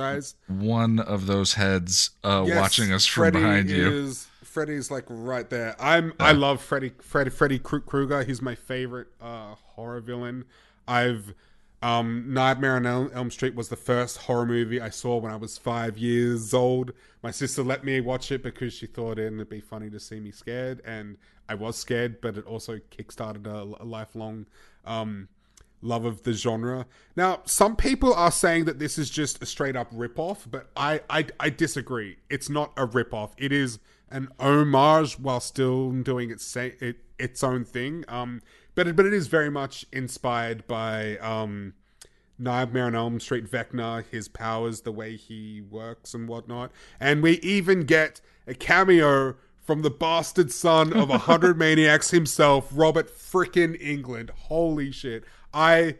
one 0.47 0.99
of 0.99 1.27
those 1.27 1.53
heads 1.53 2.11
uh, 2.23 2.43
Yes, 2.45 2.57
watching 2.57 2.91
us 2.91 3.05
from 3.05 3.21
Freddy 3.23 3.39
behind 3.39 3.69
you. 3.69 3.89
is, 3.89 4.27
Freddy's 4.43 4.91
like 4.91 5.05
right 5.07 5.49
there. 5.49 5.75
I'm 5.79 6.13
I 6.19 6.31
love 6.33 6.61
Freddy 6.61 6.91
Freddy 7.01 7.29
Freddy 7.29 7.59
Krueger. 7.59 8.23
He's 8.23 8.41
my 8.41 8.55
favorite 8.55 9.07
uh, 9.21 9.55
horror 9.75 10.01
villain. 10.01 10.43
I've 10.87 11.33
um, 11.81 12.33
Nightmare 12.33 12.75
on 12.75 12.85
Elm, 12.85 13.31
Street 13.31 13.53
was 13.55 13.69
the 13.69 13.75
first 13.75 14.17
horror 14.17 14.45
movie 14.45 14.81
I 14.81 14.89
saw 14.89 15.17
when 15.17 15.31
I 15.31 15.35
was 15.35 15.57
five 15.57 15.97
years 15.97 16.53
old. 16.53 16.91
My 17.21 17.31
sister 17.31 17.63
let 17.63 17.83
me 17.83 18.01
watch 18.01 18.31
it 18.31 18.41
because 18.41 18.73
she 18.73 18.87
thought 18.87 19.19
it'd 19.19 19.49
be 19.49 19.59
funny 19.59 19.89
to 19.91 19.99
see 19.99 20.19
me 20.19 20.31
scared, 20.31 20.81
and 20.85 21.17
I 21.47 21.55
was 21.55 21.77
scared. 21.77 22.19
But 22.19 22.37
it 22.37 22.45
also 22.45 22.79
kickstarted 22.91 23.45
a, 23.45 23.83
a 23.83 23.85
lifelong 23.85 24.47
um, 24.85 25.27
love 25.81 26.05
of 26.05 26.23
the 26.23 26.33
genre. 26.33 26.87
Now, 27.15 27.41
some 27.45 27.75
people 27.75 28.13
are 28.13 28.31
saying 28.31 28.65
that 28.65 28.79
this 28.79 28.97
is 28.97 29.09
just 29.09 29.41
a 29.43 29.45
straight 29.45 29.75
up 29.75 29.93
ripoff, 29.93 30.49
but 30.49 30.69
I, 30.75 31.01
I, 31.09 31.27
I 31.39 31.49
disagree. 31.49 32.17
It's 32.29 32.49
not 32.49 32.71
a 32.75 32.87
ripoff. 32.87 33.31
It 33.37 33.51
is 33.51 33.79
an 34.09 34.29
homage 34.39 35.19
while 35.19 35.39
still 35.39 35.91
doing 35.91 36.31
its 36.31 36.55
its 37.19 37.43
own 37.43 37.65
thing. 37.65 38.05
Um, 38.07 38.41
but 38.77 38.87
it, 38.87 38.95
but 38.95 39.07
it 39.07 39.13
is 39.13 39.25
very 39.25 39.49
much 39.49 39.87
inspired 39.91 40.67
by 40.67 41.17
um, 41.17 41.73
Nightmare 42.37 42.85
on 42.85 42.93
Elm 42.93 43.19
Street, 43.19 43.49
Vecna, 43.49 44.05
his 44.05 44.27
powers, 44.27 44.81
the 44.81 44.91
way 44.91 45.15
he 45.15 45.61
works 45.61 46.13
and 46.13 46.27
whatnot. 46.27 46.71
And 46.99 47.23
we 47.23 47.39
even 47.39 47.85
get 47.85 48.21
a 48.45 48.53
cameo 48.53 49.35
from 49.63 49.81
the 49.81 49.89
bastard 49.89 50.51
son 50.51 50.93
of 50.93 51.09
a 51.09 51.17
hundred 51.17 51.57
maniacs 51.59 52.11
himself, 52.11 52.69
Robert 52.71 53.09
frickin' 53.09 53.81
Englund. 53.81 54.29
Holy 54.29 54.91
shit. 54.91 55.23
I 55.51 55.95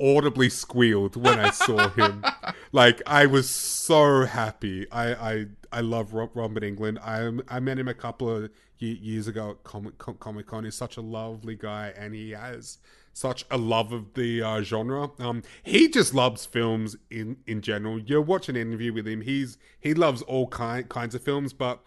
audibly 0.00 0.50
squealed 0.50 1.16
when 1.16 1.40
I 1.40 1.50
saw 1.50 1.88
him. 1.88 2.24
like 2.72 3.02
I 3.08 3.26
was 3.26 3.50
so 3.50 4.24
happy. 4.24 4.88
I 4.92 5.14
I, 5.14 5.46
I 5.72 5.80
love 5.80 6.14
Rob, 6.14 6.30
Robert 6.34 6.62
Englund. 6.62 6.98
I 7.00 7.56
I 7.56 7.60
met 7.60 7.78
him 7.78 7.88
a 7.88 7.94
couple 7.94 8.28
of 8.28 8.50
years 8.78 9.28
ago 9.28 9.50
at 9.50 9.64
Comic 9.64 9.98
Comic 9.98 10.46
Con. 10.46 10.64
He's 10.64 10.74
such 10.74 10.96
a 10.96 11.00
lovely 11.00 11.54
guy, 11.54 11.92
and 11.96 12.14
he 12.14 12.30
has 12.30 12.78
such 13.12 13.44
a 13.50 13.58
love 13.58 13.92
of 13.92 14.14
the 14.14 14.42
uh, 14.42 14.62
genre. 14.62 15.10
Um, 15.18 15.42
he 15.62 15.88
just 15.88 16.14
loves 16.14 16.46
films 16.46 16.96
in 17.10 17.36
in 17.46 17.60
general. 17.60 17.98
You'll 18.00 18.24
watch 18.24 18.48
an 18.48 18.56
interview 18.56 18.92
with 18.92 19.06
him. 19.06 19.20
He's 19.20 19.58
he 19.78 19.94
loves 19.94 20.22
all 20.22 20.48
kind 20.48 20.88
kinds 20.88 21.14
of 21.14 21.22
films, 21.22 21.52
but 21.52 21.82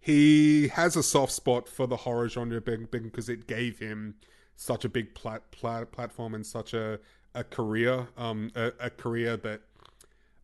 he 0.00 0.68
has 0.68 0.96
a 0.96 1.02
soft 1.02 1.32
spot 1.32 1.68
for 1.68 1.86
the 1.86 1.96
horror 1.96 2.28
genre 2.28 2.60
because 2.60 3.28
it 3.28 3.46
gave 3.46 3.78
him 3.78 4.14
such 4.56 4.84
a 4.84 4.88
big 4.88 5.14
plat, 5.14 5.50
plat, 5.50 5.92
platform 5.92 6.34
and 6.34 6.46
such 6.46 6.74
a 6.74 6.98
a 7.34 7.44
career, 7.44 8.08
um, 8.16 8.50
a, 8.56 8.72
a 8.80 8.90
career 8.90 9.36
that, 9.36 9.60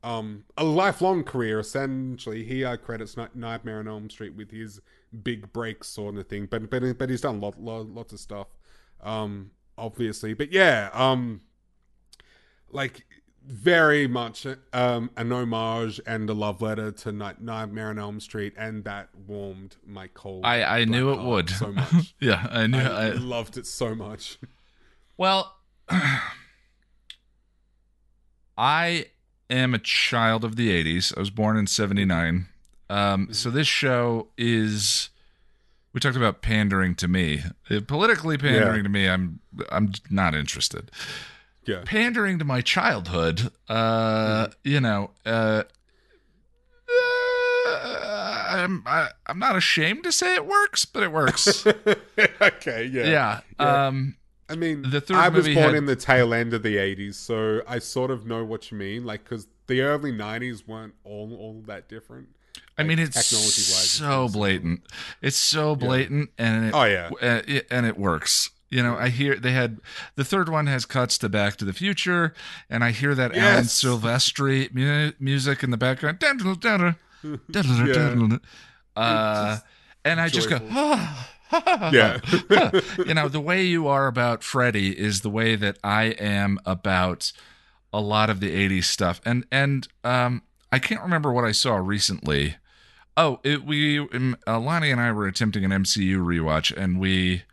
um, 0.05 0.45
a 0.59 0.63
lifelong 0.65 1.25
career 1.25 1.59
essentially. 1.59 2.45
He 2.45 2.63
uh, 2.65 2.77
credits 2.77 3.17
Nightmare 3.35 3.79
on 3.81 3.89
Elm 3.89 4.11
Street 4.11 4.35
with 4.37 4.51
his 4.51 4.81
big 5.23 5.53
breaks 5.53 5.89
sort 5.89 6.17
of 6.17 6.29
thing, 6.29 6.47
but 6.47 6.69
but 6.71 6.99
but 6.99 7.09
he's 7.11 7.23
done 7.23 7.41
lot, 7.41 7.59
lot 7.61 7.89
lots 7.89 8.13
of 8.13 8.21
stuff, 8.21 8.49
um, 9.03 9.51
obviously. 9.79 10.35
But 10.35 10.53
yeah, 10.53 10.91
um, 10.93 11.41
like 12.71 13.07
very 13.47 14.07
much 14.07 14.47
um 14.73 15.11
an 15.19 15.31
homage 15.31 16.01
and 16.07 16.31
a 16.31 16.33
love 16.35 16.63
letter 16.63 16.91
to 16.91 17.13
Night- 17.13 17.41
Nightmare 17.43 17.89
on 17.89 17.99
Elm 17.99 18.21
Street, 18.21 18.53
and 18.59 18.85
that 18.85 19.09
warmed 19.27 19.77
my 19.87 20.09
cold. 20.09 20.45
I, 20.45 20.81
I 20.81 20.85
knew 20.85 21.13
it 21.13 21.23
would. 21.23 21.49
so 21.49 21.73
much. 21.73 22.15
yeah, 22.21 22.47
I 22.51 22.67
knew. 22.67 22.79
I 22.79 23.07
I, 23.07 23.11
loved 23.13 23.57
it 23.57 23.67
so 23.67 23.95
much. 23.95 24.39
well, 25.17 25.57
I 28.57 29.07
am 29.55 29.75
a 29.75 29.79
child 29.79 30.45
of 30.45 30.57
the 30.57 30.71
80s. 30.71 31.17
I 31.17 31.21
was 31.21 31.31
born 31.31 31.57
in 31.57 31.67
79. 31.67 32.47
Um, 32.91 33.29
so 33.33 33.51
this 33.51 33.67
show 33.67 34.29
is 34.37 35.09
we 35.93 36.01
talked 36.01 36.17
about 36.17 36.43
pandering 36.43 36.95
to 36.97 37.09
me. 37.09 37.43
Uh, 37.71 37.81
Politically 37.87 38.37
pandering 38.37 38.79
Yeah. 38.79 38.83
to 38.83 38.89
me, 38.89 39.09
I'm 39.09 39.41
I'm 39.71 39.93
not 40.11 40.35
interested. 40.35 40.91
Yeah. 41.67 41.81
Pandering 41.85 42.39
to 42.41 42.45
my 42.45 42.61
childhood, 42.61 43.51
uh, 43.71 44.49
you 44.65 44.81
know, 44.81 45.13
uh, 45.25 45.63
uh, 47.67 48.45
I'm 48.49 48.83
I, 48.87 49.09
I'm 49.27 49.39
not 49.39 49.57
ashamed 49.57 50.05
to 50.05 50.13
say 50.13 50.35
it 50.35 50.47
works, 50.47 50.85
but 50.85 51.03
it 51.03 51.13
works. 51.13 51.67
okay, 52.41 52.85
yeah. 52.93 53.41
yeah. 53.59 53.87
Um 53.87 54.17
I 54.49 54.57
mean, 54.57 54.83
The 54.91 55.01
third 55.01 55.17
I 55.17 55.29
was 55.31 55.47
born 55.47 55.57
had- 55.57 55.75
in 55.75 55.87
the 55.87 55.97
tail 55.97 56.35
end 56.35 56.53
of 56.55 56.63
the 56.63 56.77
80s, 56.77 57.15
so 57.15 57.63
I 57.67 57.79
sort 57.79 58.11
of 58.11 58.27
know 58.27 58.45
what 58.45 58.71
you 58.71 58.77
mean. 58.79 59.05
Like, 59.05 59.25
because 59.25 59.47
the 59.67 59.81
early 59.81 60.13
90s 60.13 60.67
weren't 60.67 60.95
all 61.05 61.35
all 61.35 61.63
that 61.67 61.89
different. 61.89 62.29
I 62.77 62.83
mean, 62.83 62.99
like, 62.99 63.09
it's 63.09 63.17
it's 63.33 63.91
so 63.91 64.29
blatant. 64.29 64.83
It's 65.23 65.37
so 65.37 65.77
blatant, 65.77 66.31
and 66.39 66.67
it, 66.67 66.75
Oh, 66.75 66.85
yeah. 66.85 67.11
uh, 67.23 67.43
it- 67.47 67.67
and 67.71 67.87
it 67.87 67.97
works. 67.97 68.51
You 68.71 68.83
know, 68.83 68.97
I 68.97 69.11
hear 69.11 69.37
they 69.37 69.53
had 69.53 69.79
the 70.17 70.25
third 70.25 70.49
one 70.49 70.67
has 70.67 70.85
cuts 70.85 71.17
to 71.19 71.29
Back 71.29 71.57
to 71.59 71.65
the 71.65 71.73
Future, 71.73 72.35
and 72.69 72.83
I 72.83 72.91
hear 72.91 73.15
that 73.15 73.37
Alan 73.37 73.65
Silvestri 73.67 74.75
mu- 74.75 75.13
music 75.21 75.63
in 75.63 75.71
the 75.71 75.77
background. 75.77 76.19
Dun. 77.51 78.41
Uh, 78.97 79.59
and 80.05 80.21
I 80.21 80.29
just 80.29 80.49
go, 80.49 80.59
joyful. 80.59 80.69
ah, 80.77 81.31
Yeah. 81.93 82.21
you 83.07 83.15
know, 83.15 83.29
the 83.29 83.41
way 83.41 83.63
you 83.63 83.87
are 83.87 84.07
about 84.07 84.43
Freddy 84.43 84.99
is 84.99 85.21
the 85.21 85.31
way 85.31 85.57
that 85.57 85.79
I 85.85 86.05
am 86.05 86.59
about 86.65 87.33
a 87.93 88.01
lot 88.01 88.31
of 88.31 88.41
the 88.41 88.51
80s 88.51 88.85
stuff. 88.85 89.21
And 89.25 89.47
and 89.51 89.87
um 90.03 90.43
I 90.73 90.79
can't 90.79 91.03
remember 91.03 91.33
what 91.33 91.45
I 91.45 91.53
saw 91.53 91.77
recently. 91.77 92.57
Oh, 93.17 93.39
it, 93.45 93.65
we 93.65 94.01
um, 94.01 94.37
uh, 94.47 94.59
Lonnie 94.59 94.91
and 94.91 95.01
I 95.01 95.13
were 95.13 95.29
attempting 95.29 95.65
an 95.65 95.71
MCU 95.71 96.17
rewatch 96.19 96.77
and 96.77 96.99
we 96.99 97.45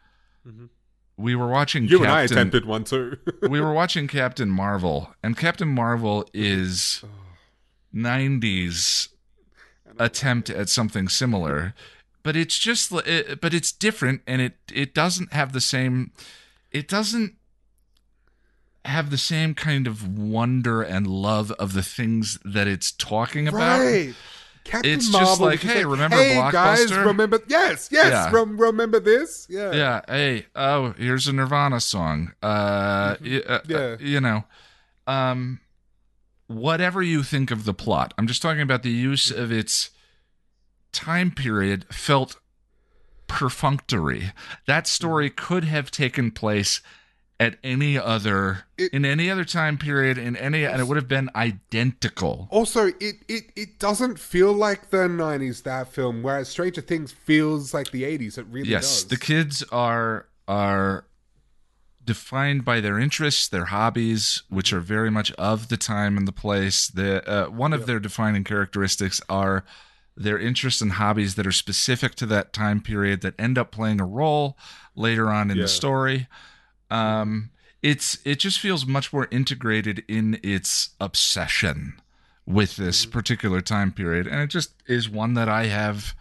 we 1.18 1.36
were 1.36 1.48
watching 1.48 1.86
you 1.88 2.02
and 2.02 2.12
I 2.12 2.24
attempted 2.24 2.66
one 2.66 2.84
too. 2.84 3.18
we 3.48 3.62
were 3.62 3.74
watching 3.74 4.08
Captain 4.08 4.50
Marvel 4.50 5.14
and 5.22 5.38
Captain 5.38 5.68
Marvel 5.68 6.28
is 6.34 7.04
90s 7.94 9.10
attempt 10.00 10.50
at 10.50 10.70
something 10.70 11.08
similar 11.08 11.74
but 12.24 12.36
it's 12.36 12.58
just 12.58 12.92
it, 13.06 13.42
but 13.42 13.54
it's 13.54 13.72
different 13.72 14.22
and 14.28 14.42
it 14.42 14.54
it 14.74 14.94
doesn't 14.94 15.34
have 15.34 15.54
the 15.54 15.62
same 15.62 16.12
it 16.72 16.88
doesn't 16.88 17.36
have 18.86 19.10
the 19.12 19.18
same 19.18 19.54
kind 19.54 19.86
of 19.88 20.18
wonder 20.18 20.82
and 20.82 21.06
love 21.06 21.52
of 21.54 21.74
the 21.74 21.84
things 21.84 22.40
that 22.44 22.68
it's 22.68 22.92
talking 22.92 23.48
about 23.48 23.80
right. 23.80 24.14
Captain 24.64 24.92
It's 24.94 25.06
just 25.06 25.12
Marvel 25.40 25.48
like, 25.48 25.64
was 25.64 25.72
hey, 25.72 25.86
remember 25.86 26.18
hey, 26.18 26.36
guys, 26.52 26.96
remember? 26.96 27.40
Yes, 27.48 27.90
yes, 27.92 28.12
Yeah. 28.12 28.32
rem- 28.32 28.60
remember 28.62 29.00
this? 29.00 29.48
Yeah. 29.50 29.72
yeah 29.72 30.02
hey 30.08 30.46
oh 30.56 30.94
here's 30.98 31.28
a 31.28 31.34
nirvana 31.34 31.80
song 31.80 32.34
uh, 32.44 33.16
y- 33.24 33.42
uh, 33.48 33.60
Yeah. 33.68 33.78
uh, 33.78 33.98
you 34.00 34.22
know 34.22 34.44
um 35.08 35.60
whatever 36.48 37.02
you 37.02 37.24
think 37.24 37.50
of 37.50 37.64
the 37.66 37.74
plot 37.74 38.14
i'm 38.18 38.28
just 38.28 38.42
talking 38.42 38.62
about 38.62 38.84
the 38.84 38.92
use 38.92 39.32
of 39.32 39.52
its 39.52 39.90
time 40.92 41.32
period 41.32 41.86
felt 41.94 42.38
perfunctory. 43.28 44.32
That 44.68 44.88
story 44.88 45.30
could 45.30 45.64
have 45.64 45.90
taken 45.92 46.32
place 46.32 46.82
at 47.40 47.58
any 47.64 47.98
other 47.98 48.66
It- 48.78 48.94
in 48.94 49.04
any 49.04 49.30
other 49.30 49.44
time 49.46 49.78
period 49.78 50.18
in 50.18 50.36
any 50.36 50.64
and 50.64 50.80
it 50.80 50.88
would 50.88 50.98
have 50.98 51.08
been 51.08 51.30
identical. 51.36 52.48
Also, 52.52 52.88
it, 53.00 53.16
it, 53.28 53.52
it 53.56 53.80
doesn't 53.80 54.20
feel 54.20 54.54
like 54.54 54.90
the 54.92 55.08
90s, 55.08 55.64
that 55.64 55.92
film, 55.92 56.22
whereas 56.22 56.50
Stranger 56.50 56.82
Things 56.82 57.12
feels 57.12 57.74
like 57.74 57.90
the 57.92 58.04
80s. 58.04 58.38
It 58.38 58.46
really 58.48 58.70
yes 58.70 59.02
does. 59.02 59.06
the 59.10 59.18
kids 59.18 59.64
are 59.72 60.28
are 60.48 61.06
defined 62.04 62.66
by 62.66 62.82
their 62.82 63.00
interests 63.00 63.48
their 63.48 63.66
hobbies 63.66 64.42
which 64.50 64.74
are 64.74 64.80
very 64.80 65.10
much 65.12 65.32
of 65.34 65.70
the 65.70 65.78
time 65.78 66.18
and 66.18 66.28
the 66.28 66.32
place. 66.32 66.88
The 66.90 67.28
uh, 67.28 67.50
one 67.50 67.74
of 67.74 67.86
their 67.88 68.00
defining 68.00 68.44
characteristics 68.44 69.22
are 69.30 69.64
their 70.16 70.38
interests 70.40 70.82
and 70.82 70.94
hobbies 70.94 71.36
that 71.36 71.48
are 71.48 71.52
specific 71.52 72.16
to 72.16 72.26
that 72.26 72.54
time 72.54 72.82
period 72.82 73.22
that 73.22 73.34
end 73.40 73.58
up 73.58 73.72
playing 73.72 74.00
a 74.02 74.06
role 74.06 74.58
later 74.96 75.30
on 75.30 75.50
in 75.50 75.58
Yeah. 75.58 75.64
the 75.64 75.68
story 75.70 76.28
um 76.90 77.50
it's 77.82 78.20
it 78.26 78.38
just 78.40 78.60
feels 78.60 78.86
much 78.86 79.12
more 79.14 79.28
integrated 79.32 80.04
in 80.08 80.40
its 80.44 80.90
obsession 81.00 81.94
with 82.46 82.76
this 82.76 83.06
particular 83.06 83.62
time 83.62 83.92
period 83.92 84.28
and 84.28 84.42
it 84.42 84.48
just 84.48 84.74
is 84.88 85.10
one 85.10 85.34
that 85.36 85.48
i 85.50 85.66
have 85.68 86.14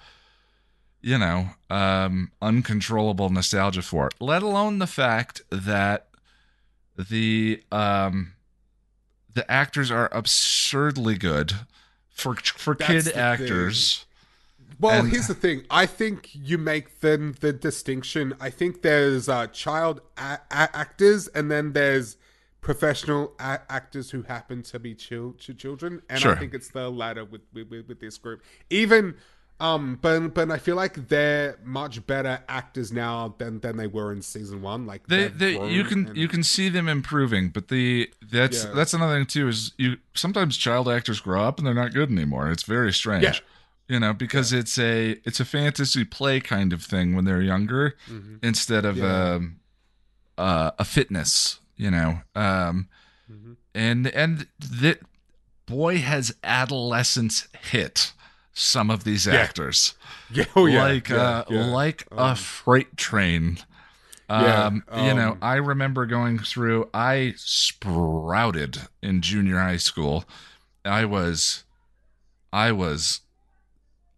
you 1.02 1.16
know, 1.16 1.48
um, 1.70 2.30
uncontrollable 2.42 3.30
nostalgia 3.30 3.80
for. 3.80 4.10
Let 4.20 4.42
alone 4.42 4.80
the 4.80 4.86
fact 4.86 5.40
that 5.50 6.08
the 6.94 7.62
um, 7.72 8.34
the 9.32 9.50
actors 9.50 9.90
are 9.90 10.10
absurdly 10.12 11.16
good 11.16 11.54
for 12.20 12.34
for 12.36 12.74
That's 12.74 13.06
kid 13.08 13.16
actors. 13.16 14.06
Well, 14.78 15.00
And- 15.00 15.10
here's 15.12 15.26
the 15.26 15.34
thing. 15.34 15.64
I 15.70 15.86
think 15.86 16.30
you 16.32 16.56
make 16.58 17.00
the 17.00 17.34
the 17.38 17.52
distinction. 17.52 18.34
I 18.40 18.50
think 18.50 18.82
there's 18.82 19.28
uh, 19.28 19.46
child 19.48 20.00
a- 20.16 20.38
a- 20.50 20.76
actors, 20.76 21.28
and 21.28 21.50
then 21.50 21.72
there's 21.72 22.16
professional 22.60 23.32
a- 23.38 23.60
actors 23.68 24.10
who 24.10 24.22
happen 24.22 24.62
to 24.64 24.78
be 24.78 24.94
chil- 24.94 25.34
ch- 25.38 25.56
children, 25.56 26.02
and 26.08 26.20
Sure. 26.20 26.34
I 26.34 26.38
think 26.38 26.54
it's 26.54 26.68
the 26.68 26.90
latter 26.90 27.24
with, 27.24 27.42
with, 27.52 27.70
with 27.88 28.00
this 28.00 28.16
group. 28.18 28.42
Even, 28.70 29.14
um, 29.60 29.98
but 30.00 30.34
but 30.34 30.50
I 30.50 30.58
feel 30.58 30.76
like 30.76 31.08
they're 31.08 31.58
much 31.64 32.06
better 32.06 32.42
actors 32.48 32.90
now 32.92 33.34
than 33.38 33.60
than 33.60 33.76
they 33.76 33.86
were 33.86 34.12
in 34.12 34.22
season 34.22 34.62
one. 34.62 34.86
Like 34.86 35.06
they, 35.06 35.28
they've 35.28 35.70
you 35.70 35.84
can 35.84 36.08
and- 36.08 36.16
you 36.16 36.28
can 36.28 36.42
see 36.42 36.68
them 36.68 36.88
improving 36.88 37.50
but 37.50 37.68
the 37.68 38.10
that's 38.32 38.64
Yeah. 38.64 38.72
that's 38.74 38.94
another 38.94 39.16
thing 39.18 39.26
too 39.26 39.48
is 39.48 39.72
you 39.76 39.98
sometimes 40.14 40.56
child 40.56 40.88
actors 40.88 41.20
grow 41.20 41.42
up 41.44 41.58
and 41.58 41.66
they're 41.66 41.74
not 41.74 41.92
good 41.92 42.10
anymore 42.10 42.50
it's 42.50 42.62
very 42.64 42.92
strange 42.92 43.22
Yeah. 43.24 43.34
you 43.88 44.00
know 44.00 44.12
because 44.14 44.52
it's 44.52 44.78
a 44.78 45.20
it's 45.24 45.40
a 45.40 45.44
fantasy 45.44 46.04
play 46.04 46.40
kind 46.40 46.72
of 46.72 46.82
thing 46.82 47.14
when 47.14 47.24
they're 47.26 47.42
younger 47.42 47.94
Mhm. 48.08 48.38
instead 48.42 48.84
of 48.84 48.96
Yeah. 48.96 49.34
um 49.34 49.56
uh, 50.38 50.70
a 50.78 50.84
fitness 50.84 51.60
you 51.76 51.90
know 51.90 52.22
um 52.34 52.88
Mhm. 53.30 53.56
and 53.74 54.06
and 54.08 54.46
that 54.58 55.00
boy 55.66 55.98
has 55.98 56.34
adolescence 56.42 57.46
hit 57.70 58.12
some 58.60 58.90
of 58.90 59.04
these 59.04 59.26
Yeah. 59.26 59.34
actors. 59.36 59.94
Yeah, 60.32 60.44
oh, 60.54 60.66
yeah, 60.66 60.78
like 60.78 61.10
yeah, 61.10 61.18
uh 61.18 61.44
like 61.48 62.06
a 62.16 62.30
Um, 62.30 62.36
freight 62.36 62.96
train. 62.96 63.58
Yeah, 64.36 64.66
um, 64.66 64.84
you 64.94 65.12
know 65.12 65.30
um, 65.32 65.38
i 65.42 65.56
remember 65.56 66.06
going 66.06 66.38
through 66.38 66.88
i 66.94 67.34
sprouted 67.36 68.78
in 69.02 69.22
junior 69.22 69.58
high 69.58 69.76
school. 69.78 70.24
I 70.84 71.04
was 71.04 71.64
i 72.52 72.72
was 72.72 73.20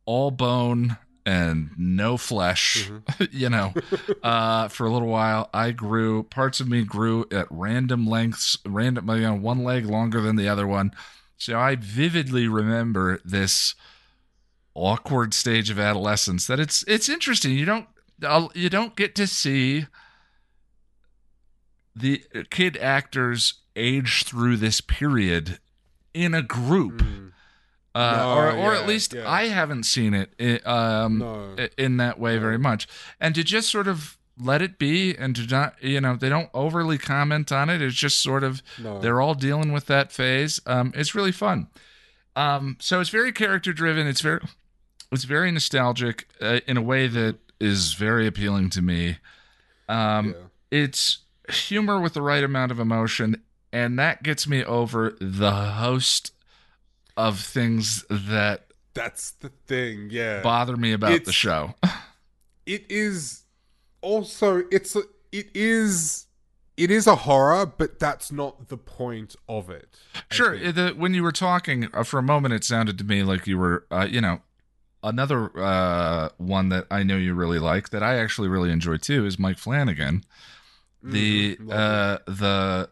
all 0.05 0.31
bone 0.31 0.97
and 1.24 1.70
no 1.77 2.16
flesh 2.16 2.90
Mm-hmm. 2.90 3.24
you 3.31 3.48
know. 3.48 3.74
Uh 4.23 4.69
for 4.69 4.86
a 4.86 4.90
little 4.93 5.09
while 5.09 5.51
i 5.52 5.73
grew 5.73 6.23
parts 6.24 6.60
of 6.60 6.69
me 6.69 6.85
grew 6.85 7.27
at 7.32 7.47
random 7.51 8.06
lengths 8.06 8.56
random 8.64 9.09
you 9.10 9.23
know 9.23 9.35
one 9.35 9.64
leg 9.64 9.85
longer 9.86 10.20
than 10.20 10.36
the 10.36 10.48
other 10.48 10.66
one. 10.66 10.93
So 11.39 11.59
i 11.59 11.74
vividly 11.77 12.47
remember 12.47 13.20
this 13.24 13.74
awkward 14.74 15.34
stage 15.34 15.70
of 15.70 15.78
adolescence 15.78 16.46
that 16.46 16.58
it's 16.58 16.82
it's 16.88 17.08
interesting. 17.08 17.52
You 17.52 17.64
don't 17.66 17.86
you 18.54 18.70
don't 18.70 18.96
get 18.96 19.14
to 19.16 19.26
see 19.26 19.86
the 21.94 22.24
kid 22.50 22.76
actors 22.78 23.54
age 23.76 24.24
through 24.24 24.56
this 24.56 24.80
period 24.80 25.58
in 26.14 26.34
a 26.34 26.42
group. 26.42 27.02
Mm, 27.02 27.32
uh, 27.94 28.16
No, 28.16 28.34
or 28.34 28.50
or 28.50 28.72
yeah, 28.74 28.80
at 28.80 28.86
least 28.86 29.12
yeah. 29.12 29.30
I 29.30 29.48
haven't 29.48 29.84
seen 29.84 30.14
it 30.14 30.66
um 30.66 31.18
no. 31.18 31.56
in 31.76 31.98
that 31.98 32.18
way 32.18 32.38
very 32.38 32.58
much. 32.58 32.88
And 33.20 33.34
to 33.34 33.44
just 33.44 33.70
sort 33.70 33.88
of 33.88 34.16
let 34.38 34.62
it 34.62 34.78
be 34.78 35.14
and 35.14 35.36
to 35.36 35.46
not 35.46 35.82
you 35.82 36.00
know 36.00 36.16
they 36.16 36.30
don't 36.30 36.50
overly 36.54 36.98
comment 36.98 37.52
on 37.52 37.68
it. 37.68 37.82
It's 37.82 37.94
just 37.96 38.22
sort 38.22 38.44
of 38.44 38.62
no. 38.82 38.98
they're 38.98 39.20
all 39.20 39.34
dealing 39.34 39.72
with 39.72 39.86
that 39.86 40.12
phase. 40.12 40.60
Um 40.66 40.92
it's 40.94 41.14
really 41.14 41.32
fun. 41.32 41.68
Um 42.34 42.76
so 42.80 43.00
it's 43.00 43.10
very 43.10 43.32
character 43.32 43.74
driven. 43.74 44.06
It's 44.06 44.22
very 44.22 44.40
it's 45.12 45.24
very 45.24 45.51
nostalgic 45.52 46.28
uh, 46.40 46.60
in 46.66 46.76
a 46.76 46.82
way 46.82 47.06
that 47.06 47.36
is 47.60 47.94
very 47.94 48.26
appealing 48.26 48.70
to 48.70 48.82
me 48.82 49.18
um 49.89 50.28
yeah. 50.28 50.34
it's 50.70 51.18
humor 51.48 52.01
with 52.01 52.14
the 52.14 52.22
right 52.22 52.43
amount 52.44 52.72
of 52.72 52.80
emotion 52.80 53.40
and 53.72 53.98
that 53.98 54.22
gets 54.22 54.47
me 54.48 54.64
over 54.64 55.16
the 55.20 55.51
host 55.52 56.32
of 57.16 57.40
things 57.40 58.05
that 58.10 58.66
That's 58.94 59.32
the 59.32 59.51
thing. 59.66 60.09
Yeah. 60.10 60.40
bother 60.43 60.76
me 60.76 60.93
about 60.93 61.12
It's- 61.12 61.26
the 61.26 61.32
show 61.32 61.74
it 62.66 62.84
is 62.90 63.43
also 64.01 64.64
it's 64.70 64.97
a, 64.97 65.02
it 65.30 65.48
is 65.55 66.26
it 66.76 66.90
is 66.90 67.06
a 67.06 67.14
horror 67.16 67.66
but 67.66 67.98
that's 67.98 68.32
not 68.32 68.68
the 68.68 68.76
point 68.78 69.36
of 69.48 69.68
it 69.70 69.89
I 70.14 70.34
Sure. 70.34 70.72
The, 70.72 70.90
when 70.97 71.12
you 71.14 71.22
were 71.22 71.32
talking 71.32 71.89
uh, 71.93 72.02
for 72.05 72.18
a 72.18 72.22
moment, 72.22 72.55
it 72.55 72.64
sounded 72.64 72.97
to 72.98 73.05
me 73.05 73.22
like 73.22 73.47
you 73.47 73.59
were, 73.59 73.84
uh, 73.90 74.06
you 74.10 74.20
know, 74.22 74.40
another 75.02 75.50
uh, 75.58 76.28
one 76.38 76.68
that 76.70 76.86
I 76.90 77.02
know 77.02 77.16
you 77.16 77.34
really 77.34 77.58
like 77.58 77.90
that 77.90 78.02
I 78.02 78.18
actually 78.18 78.48
really 78.48 78.70
enjoy 78.70 78.96
too 78.98 79.26
is 79.26 79.38
Mike 79.38 79.58
Flanagan. 79.58 80.24
The 81.02 81.56
love 81.60 81.78
uh, 81.78 82.18
the, 82.30 82.90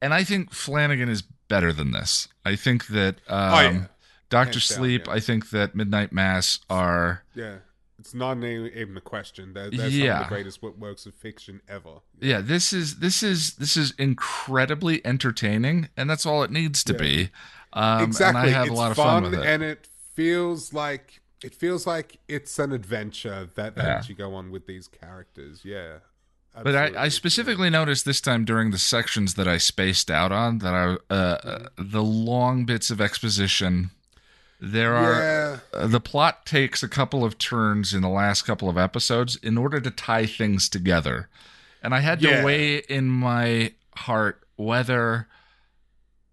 and 0.00 0.14
I 0.14 0.22
think 0.24 0.52
Flanagan 0.52 1.08
is 1.08 1.22
better 1.48 1.72
than 1.72 1.90
this. 1.92 2.28
I 2.44 2.56
think 2.56 2.86
that 2.88 3.16
um, 3.28 3.52
Oh, 3.54 3.60
yeah. 3.60 3.84
Doctor 4.30 4.52
Hands 4.58 4.68
down, 4.68 4.78
Sleep. 4.78 5.06
yeah. 5.06 5.12
I 5.12 5.20
think 5.20 5.50
that 5.50 5.74
Midnight 5.74 6.12
Mass 6.12 6.60
are. 6.70 7.22
yeah 7.34 7.56
it's 7.98 8.12
not 8.12 8.36
even 8.44 8.96
a 8.96 9.00
question 9.00 9.54
they're, 9.54 9.70
they're 9.70 9.86
of 9.86 9.92
Yeah. 9.92 10.24
the 10.24 10.28
greatest 10.28 10.60
works 10.62 11.06
of 11.06 11.14
fiction 11.14 11.62
ever 11.68 12.00
Yeah, 12.20 12.40
this 12.40 12.72
is 12.72 12.98
this 12.98 13.22
is 13.22 13.54
this 13.54 13.76
is 13.76 13.92
incredibly 13.98 15.04
entertaining, 15.06 15.88
and 15.96 16.10
that's 16.10 16.26
all 16.26 16.42
it 16.42 16.50
needs 16.50 16.84
to 16.84 16.92
Yeah. 16.92 16.98
be. 16.98 17.30
Um, 17.72 18.02
exactly 18.04 18.40
and 18.40 18.48
I 18.50 18.52
have 18.58 18.66
it's 18.66 18.72
a 18.72 18.76
lot 18.76 18.90
of 18.90 18.96
fun, 18.96 19.22
with 19.24 19.34
it. 19.34 19.44
and 19.46 19.62
it 19.62 19.88
feels 20.14 20.72
like 20.72 21.20
it 21.42 21.54
feels 21.54 21.86
like 21.86 22.18
it's 22.26 22.58
an 22.58 22.72
adventure 22.72 23.48
that, 23.54 23.74
that 23.76 23.84
Yeah. 23.84 24.02
you 24.08 24.14
go 24.14 24.34
on 24.34 24.50
with 24.50 24.66
these 24.66 24.88
characters 24.88 25.60
yeah 25.64 25.98
But 26.62 26.74
I, 26.76 27.04
I 27.04 27.08
specifically 27.08 27.68
noticed 27.68 28.04
this 28.04 28.20
time 28.20 28.44
during 28.44 28.70
the 28.70 28.78
sections 28.78 29.34
that 29.34 29.48
I 29.48 29.58
spaced 29.58 30.10
out 30.10 30.32
on 30.32 30.58
that 30.58 30.72
I 30.74 30.84
uh, 31.12 31.16
uh, 31.16 31.68
the 31.76 32.02
long 32.02 32.64
bits 32.64 32.90
of 32.90 33.00
exposition. 33.00 33.90
There 34.60 34.94
are 34.94 35.12
yeah 35.20 35.58
uh, 35.74 35.86
the 35.88 36.00
plot 36.00 36.46
takes 36.46 36.82
a 36.82 36.88
couple 36.88 37.24
of 37.24 37.36
turns 37.38 37.92
in 37.92 38.00
the 38.02 38.08
last 38.08 38.42
couple 38.42 38.68
of 38.70 38.78
episodes 38.78 39.36
in 39.36 39.58
order 39.58 39.80
to 39.80 39.90
tie 39.90 40.26
things 40.26 40.68
together, 40.68 41.28
and 41.82 41.92
I 41.94 42.00
had 42.00 42.20
to 42.20 42.28
Yeah. 42.28 42.44
weigh 42.44 42.78
in 42.88 43.08
my 43.10 43.72
heart 43.96 44.40
whether 44.56 45.26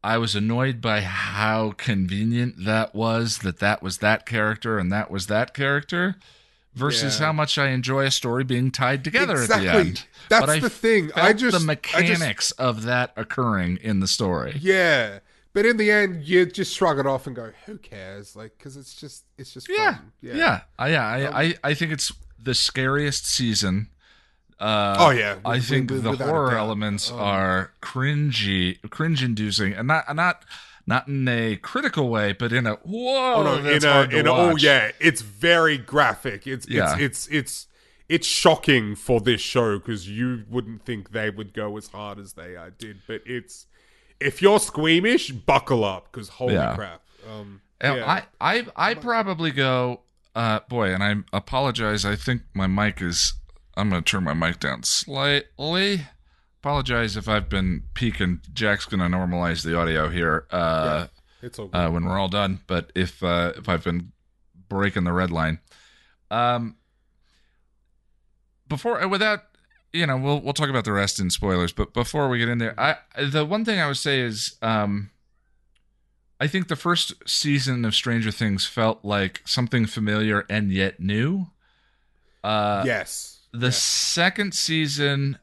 I 0.03 0.17
was 0.17 0.35
annoyed 0.35 0.81
by 0.81 1.01
how 1.01 1.73
convenient 1.77 2.65
that 2.65 2.95
was 2.95 3.39
that 3.39 3.59
that 3.59 3.83
was 3.83 3.99
that 3.99 4.25
character 4.25 4.79
and 4.79 4.91
that 4.91 5.11
was 5.11 5.27
that 5.27 5.53
character. 5.53 6.15
Versus 6.73 7.19
Yeah. 7.19 7.25
how 7.25 7.33
much 7.33 7.57
I 7.57 7.67
enjoy 7.71 8.05
a 8.05 8.11
story 8.11 8.45
being 8.45 8.71
tied 8.71 9.03
together 9.03 9.33
exactly 9.41 9.67
at 9.67 9.73
the 9.73 9.79
end 9.79 10.05
that's 10.29 10.39
but 10.45 10.49
I 10.49 10.59
the 10.59 10.69
thing 10.69 11.09
felt 11.09 11.17
i 11.27 11.33
just 11.33 11.51
the 11.51 11.71
I 11.71 11.75
just- 12.01 12.19
mechanics 12.21 12.51
of 12.51 12.83
that 12.83 13.11
occurring 13.17 13.77
in 13.81 13.99
the 13.99 14.07
story. 14.07 14.57
Yeah, 14.61 15.19
but 15.53 15.65
in 15.65 15.75
the 15.75 15.91
end, 15.91 16.23
you 16.23 16.45
just 16.45 16.73
shrug 16.73 16.97
it 16.97 17.05
off 17.05 17.27
and 17.27 17.35
go, 17.35 17.51
"Who 17.65 17.77
cares?" 17.77 18.37
Like, 18.37 18.57
because 18.57 18.77
it's 18.77 18.93
just, 18.95 19.25
it's 19.37 19.53
just 19.53 19.67
Yeah, 19.67 19.95
fun. 19.95 20.11
yeah, 20.21 20.61
I, 20.79 20.87
yeah. 20.89 21.05
I, 21.05 21.23
Um, 21.25 21.33
I, 21.35 21.55
I 21.65 21.73
think 21.73 21.91
it's 21.91 22.13
the 22.41 22.53
scariest 22.55 23.27
season. 23.27 23.89
Uh, 24.61 24.95
Oh 24.99 25.09
yeah, 25.09 25.37
I 25.43 25.59
think 25.59 25.89
with- 25.89 26.03
the 26.03 26.15
horror 26.17 26.55
elements 26.55 27.09
Um, 27.11 27.19
are 27.19 27.71
cringy, 27.81 28.77
cringe-inducing, 28.89 29.73
and 29.73 29.87
not 29.87 30.15
not 30.15 30.43
not 30.85 31.07
in 31.07 31.27
a 31.27 31.55
critical 31.57 32.09
way, 32.09 32.33
but 32.33 32.53
in 32.53 32.67
a 32.67 32.75
whoa. 32.75 33.35
Oh 33.35 33.43
no, 33.43 33.55
in 33.69 33.83
a, 33.83 34.01
in 34.19 34.27
a, 34.27 34.31
oh 34.31 34.55
yeah, 34.55 34.91
it's 34.99 35.21
very 35.21 35.77
graphic. 35.77 36.45
It's 36.45 36.67
Yeah. 36.69 36.93
it's 36.97 37.01
it's 37.01 37.27
it's 37.27 37.67
it's 38.09 38.27
shocking 38.27 38.95
for 38.95 39.19
this 39.21 39.41
show 39.41 39.79
because 39.79 40.07
you 40.09 40.43
wouldn't 40.49 40.85
think 40.85 41.11
they 41.11 41.29
would 41.29 41.53
go 41.53 41.77
as 41.77 41.87
hard 41.87 42.19
as 42.19 42.33
they 42.33 42.55
uh, 42.55 42.69
did, 42.77 42.97
but 43.07 43.21
it's 43.25 43.65
if 44.19 44.41
you're 44.43 44.59
squeamish, 44.59 45.31
buckle 45.31 45.83
up 45.83 46.11
because 46.11 46.29
holy 46.29 46.53
Yeah. 46.53 46.75
crap. 46.75 47.01
Um, 47.27 47.61
yeah. 47.83 48.23
I, 48.39 48.57
I, 48.57 48.65
I 48.75 48.93
probably 48.93 49.49
go, 49.51 50.01
uh, 50.35 50.59
boy, 50.69 50.93
and 50.93 51.03
I 51.03 51.15
apologize. 51.33 52.05
I 52.05 52.15
think 52.15 52.43
my 52.53 52.67
mic 52.67 53.01
is. 53.01 53.33
I'm 53.75 53.89
going 53.89 54.03
to 54.03 54.09
turn 54.09 54.23
my 54.23 54.33
mic 54.33 54.59
down 54.59 54.83
slightly. 54.83 56.01
Apologize 56.61 57.17
if 57.17 57.27
I've 57.27 57.49
been 57.49 57.83
peaking. 57.93 58.41
Jack's 58.53 58.85
going 58.85 58.99
to 58.99 59.17
normalize 59.17 59.63
the 59.63 59.77
audio 59.77 60.09
here 60.09 60.45
uh, 60.51 61.07
it's 61.41 61.57
all 61.57 61.67
good. 61.67 61.77
uh, 61.77 61.89
when 61.89 62.05
we're 62.05 62.19
all 62.19 62.27
done. 62.27 62.59
But 62.67 62.91
if 62.95 63.23
uh, 63.23 63.53
if 63.57 63.67
I've 63.67 63.83
been 63.83 64.11
breaking 64.69 65.05
the 65.05 65.13
red 65.13 65.31
line, 65.31 65.59
um, 66.29 66.75
before 68.67 69.01
uh, 69.01 69.07
without 69.07 69.41
you 69.93 70.05
know, 70.05 70.17
we'll 70.17 70.39
we'll 70.41 70.53
talk 70.53 70.69
about 70.69 70.85
the 70.85 70.91
rest 70.91 71.19
in 71.19 71.29
spoilers. 71.29 71.73
But 71.73 71.93
before 71.93 72.29
we 72.29 72.39
get 72.39 72.49
in 72.49 72.57
there, 72.57 72.79
I 72.79 72.97
the 73.21 73.45
one 73.45 73.65
thing 73.65 73.79
I 73.79 73.87
would 73.87 73.97
say 73.97 74.21
is, 74.21 74.55
um, 74.61 75.09
I 76.39 76.47
think 76.47 76.67
the 76.67 76.75
first 76.75 77.13
season 77.27 77.83
of 77.85 77.93
Stranger 77.93 78.31
Things 78.31 78.65
felt 78.65 79.03
like 79.03 79.41
something 79.45 79.85
familiar 79.85 80.45
and 80.49 80.71
yet 80.71 80.99
new. 80.99 81.47
Uh, 82.43 82.83
yes, 82.85 83.39
the 83.51 83.67
yes. 83.67 83.81
second 83.81 84.53
season, 84.53 85.37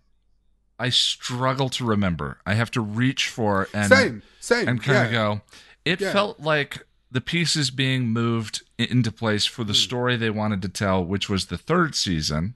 I 0.78 0.88
struggle 0.90 1.68
to 1.70 1.84
remember. 1.84 2.38
I 2.46 2.54
have 2.54 2.70
to 2.72 2.80
reach 2.80 3.28
for 3.28 3.68
and 3.74 3.88
same, 3.88 4.22
same, 4.40 4.68
and 4.68 4.82
kind 4.82 4.98
of 5.06 5.12
yeah. 5.12 5.18
go. 5.18 5.40
It 5.84 6.00
Yeah. 6.00 6.12
felt 6.12 6.40
like 6.40 6.84
the 7.10 7.20
pieces 7.20 7.70
being 7.70 8.08
moved 8.08 8.62
into 8.78 9.10
place 9.10 9.46
for 9.46 9.64
the 9.64 9.72
Hmm. 9.72 9.78
story 9.78 10.16
they 10.16 10.30
wanted 10.30 10.60
to 10.62 10.68
tell, 10.68 11.04
which 11.04 11.28
was 11.28 11.46
the 11.46 11.58
third 11.58 11.94
season. 11.94 12.54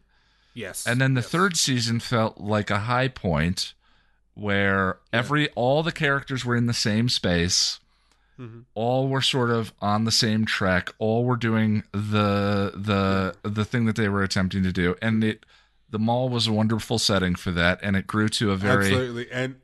Yes, 0.55 0.87
And 0.87 1.01
then 1.01 1.15
the 1.15 1.23
yes. 1.23 1.31
third 1.31 1.57
season 1.57 1.99
felt 2.01 2.39
like 2.39 2.71
a 2.71 2.81
high 2.81 3.09
point 3.09 3.73
where 4.35 4.99
every 5.13 5.49
all 5.51 5.83
the 5.83 5.93
characters 5.93 6.45
were 6.45 6.55
in 6.57 6.67
the 6.67 6.75
same 6.75 7.09
space. 7.09 7.79
All 8.75 9.09
were 9.09 9.23
sort 9.23 9.51
of 9.51 9.73
on 9.81 10.05
the 10.05 10.11
same 10.13 10.45
track. 10.45 10.91
All 10.99 11.25
were 11.25 11.37
doing 11.37 11.85
the 11.93 12.73
the 12.75 13.37
the 13.49 13.65
thing 13.65 13.85
that 13.87 13.97
they 13.97 14.09
were 14.09 14.23
attempting 14.23 14.63
to 14.65 14.73
do, 14.73 14.97
and 15.01 15.23
it 15.23 15.47
the 15.91 15.99
mall 15.99 16.29
was 16.29 16.47
a 16.47 16.53
wonderful 16.53 16.99
setting 16.99 17.35
for 17.35 17.51
that, 17.53 17.79
and 17.83 17.97
it 17.97 18.07
grew 18.07 18.29
to 18.31 18.51
a 18.51 18.57
very 18.57 18.87
Absolutely, 18.87 19.31
and 19.31 19.57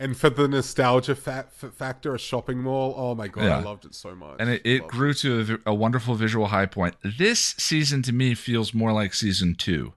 and 0.00 0.16
for 0.16 0.28
the 0.28 0.48
nostalgia 0.48 1.14
fa- 1.14 1.46
factor, 1.50 2.14
a 2.14 2.18
shopping 2.18 2.58
mall. 2.58 2.94
Oh 2.96 3.14
my 3.14 3.28
god, 3.28 3.44
Yeah. 3.44 3.58
I 3.58 3.62
loved 3.62 3.84
it 3.84 3.94
so 3.94 4.14
much. 4.14 4.36
and 4.40 4.50
it, 4.50 4.62
it 4.64 4.86
grew 4.88 5.14
to 5.14 5.60
a 5.64 5.72
wonderful 5.74 6.14
visual 6.16 6.46
high 6.48 6.66
point. 6.66 6.96
This 7.02 7.54
season 7.58 8.02
to 8.02 8.12
me 8.12 8.34
feels 8.34 8.74
more 8.74 8.92
like 8.92 9.14
season 9.14 9.54
two, 9.54 9.92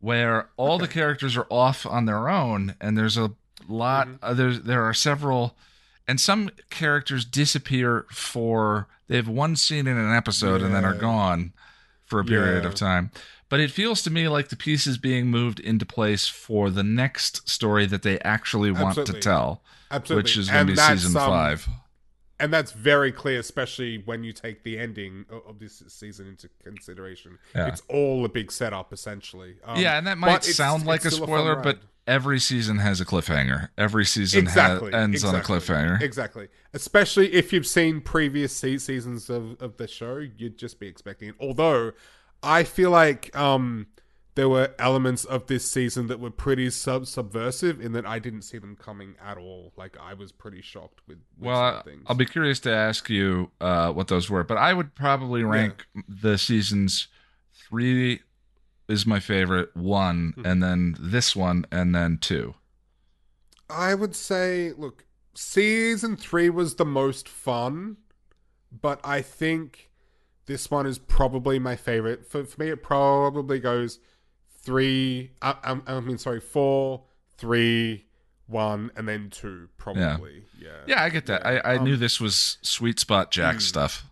where 0.00 0.48
all 0.56 0.78
the 0.78 0.88
characters 0.88 1.36
are 1.36 1.46
off 1.50 1.84
on 1.84 2.06
their 2.06 2.28
own, 2.28 2.74
and 2.80 2.96
there's 2.96 3.16
a 3.18 3.32
lot. 3.68 4.08
Uh, 4.22 4.32
there's 4.34 4.62
there 4.62 4.82
are 4.84 4.94
several, 4.94 5.56
and 6.08 6.20
some 6.20 6.50
characters 6.70 7.24
disappear 7.24 8.06
for 8.10 8.88
they 9.06 9.16
have 9.16 9.28
one 9.28 9.54
scene 9.56 9.86
in 9.86 9.96
an 9.96 10.12
episode 10.14 10.62
and 10.62 10.74
then 10.74 10.84
are 10.84 10.94
gone 10.94 11.52
for 12.04 12.18
a 12.18 12.24
period 12.24 12.64
Yeah. 12.64 12.68
of 12.68 12.74
time. 12.74 13.10
But 13.50 13.60
it 13.60 13.70
feels 13.70 14.02
to 14.02 14.10
me 14.10 14.28
like 14.28 14.48
the 14.48 14.56
pieces 14.56 14.98
being 14.98 15.28
moved 15.28 15.60
into 15.60 15.86
place 15.86 16.26
for 16.26 16.68
the 16.70 16.82
next 16.82 17.48
story 17.48 17.86
that 17.86 18.02
they 18.02 18.18
actually 18.20 18.70
want 18.70 18.98
Absolutely. 18.98 19.14
to 19.14 19.20
tell, 19.20 19.62
Absolutely. 19.90 20.22
which 20.22 20.36
is 20.36 20.50
going 20.50 20.66
to 20.66 20.72
be 20.72 20.78
season 20.78 21.16
um, 21.16 21.26
five. 21.30 21.68
and 22.40 22.52
that's 22.52 22.72
very 22.72 23.10
clear, 23.10 23.40
especially 23.40 24.02
when 24.04 24.22
you 24.22 24.32
take 24.32 24.64
the 24.64 24.78
ending 24.78 25.24
of 25.46 25.58
this 25.58 25.82
season 25.88 26.26
into 26.26 26.48
consideration. 26.62 27.38
Yeah. 27.54 27.68
It's 27.68 27.82
all 27.88 28.24
a 28.24 28.28
big 28.28 28.52
setup, 28.52 28.92
essentially. 28.92 29.56
Um, 29.64 29.80
yeah, 29.80 29.96
and 29.96 30.06
that 30.06 30.18
might 30.18 30.44
sound 30.44 30.84
like 30.86 31.04
a 31.06 31.10
spoiler, 31.10 31.54
fun 31.54 31.62
but. 31.64 31.78
Every 32.08 32.40
season 32.40 32.78
has 32.78 33.00
a 33.00 33.04
cliffhanger. 33.04 33.68
Every 33.76 34.04
season 34.04 34.46
ha- 34.46 34.50
exactly 34.50 34.94
ends 34.94 35.22
on 35.22 35.34
a 35.34 35.40
cliffhanger. 35.40 36.00
Exactly. 36.00 36.48
Especially 36.74 37.32
if 37.34 37.52
you've 37.52 37.66
seen 37.66 38.00
previous 38.00 38.56
se- 38.56 38.78
seasons 38.78 39.30
of, 39.30 39.60
of 39.62 39.76
the 39.76 39.86
show, 39.86 40.16
you'd 40.16 40.58
just 40.58 40.80
be 40.80 40.88
expecting 40.88 41.28
it. 41.28 41.34
Although, 41.38 41.92
I 42.42 42.64
feel 42.64 42.90
like 42.90 43.36
um, 43.36 43.88
there 44.34 44.48
were 44.48 44.74
elements 44.78 45.24
of 45.24 45.46
this 45.46 45.70
season 45.70 46.06
that 46.06 46.18
were 46.18 46.30
pretty 46.30 46.70
sub 46.70 47.06
subversive 47.06 47.80
in 47.80 47.92
that 47.92 48.06
I 48.06 48.18
didn't 48.18 48.42
see 48.42 48.58
them 48.58 48.74
coming 48.74 49.14
at 49.22 49.36
all. 49.36 49.72
Like 49.76 49.96
I 50.00 50.14
was 50.14 50.32
pretty 50.32 50.62
shocked 50.62 51.02
with, 51.06 51.18
with 51.38 51.48
well, 51.48 51.72
some 51.72 51.78
I- 51.78 51.82
things. 51.82 52.04
I'll 52.06 52.16
be 52.16 52.26
curious 52.26 52.58
to 52.60 52.74
ask 52.74 53.10
you 53.10 53.50
uh, 53.60 53.92
what 53.92 54.08
those 54.08 54.30
were, 54.30 54.44
but 54.44 54.56
I 54.56 54.72
would 54.72 54.94
probably 54.94 55.44
rank 55.44 55.86
the 56.08 56.38
seasons 56.38 57.08
three 57.68 58.22
is 58.88 59.06
my 59.06 59.20
favorite, 59.20 59.74
one, 59.76 60.32
Hmm. 60.36 60.46
and 60.46 60.62
then 60.62 60.96
this 60.98 61.36
one, 61.36 61.66
and 61.70 61.94
then 61.94 62.18
two. 62.18 62.54
I 63.70 63.94
would 63.94 64.14
say, 64.16 64.72
look, 64.76 65.04
season 65.34 66.16
three 66.16 66.48
was 66.50 66.76
the 66.76 66.84
most 66.86 67.28
fun, 67.28 67.98
but 68.72 69.00
I 69.04 69.20
think 69.22 69.90
this 70.46 70.70
one 70.70 70.86
is 70.86 70.98
probably 70.98 71.58
my 71.58 71.76
favorite. 71.76 72.24
For, 72.26 72.44
for 72.44 72.62
me, 72.62 72.70
it 72.70 72.82
probably 72.82 73.60
goes 73.60 73.98
three. 74.62 75.32
I, 75.42 75.54
I, 75.62 75.80
I 75.96 76.00
mean, 76.00 76.16
sorry, 76.18 76.40
four, 76.40 77.04
three, 77.36 78.06
one, 78.46 78.90
and 78.96 79.06
then 79.06 79.28
two. 79.28 79.68
Probably, 79.76 80.44
yeah. 80.58 80.70
Yeah, 80.86 81.02
I 81.02 81.10
get 81.10 81.26
that. 81.26 81.42
Yeah, 81.44 81.60
I, 81.64 81.74
I 81.74 81.76
um, 81.76 81.84
knew 81.84 81.96
this 81.98 82.18
was 82.20 82.56
sweet 82.62 82.98
spot 82.98 83.30
Jack 83.30 83.56
Hmm. 83.56 83.60
stuff. 83.60 84.06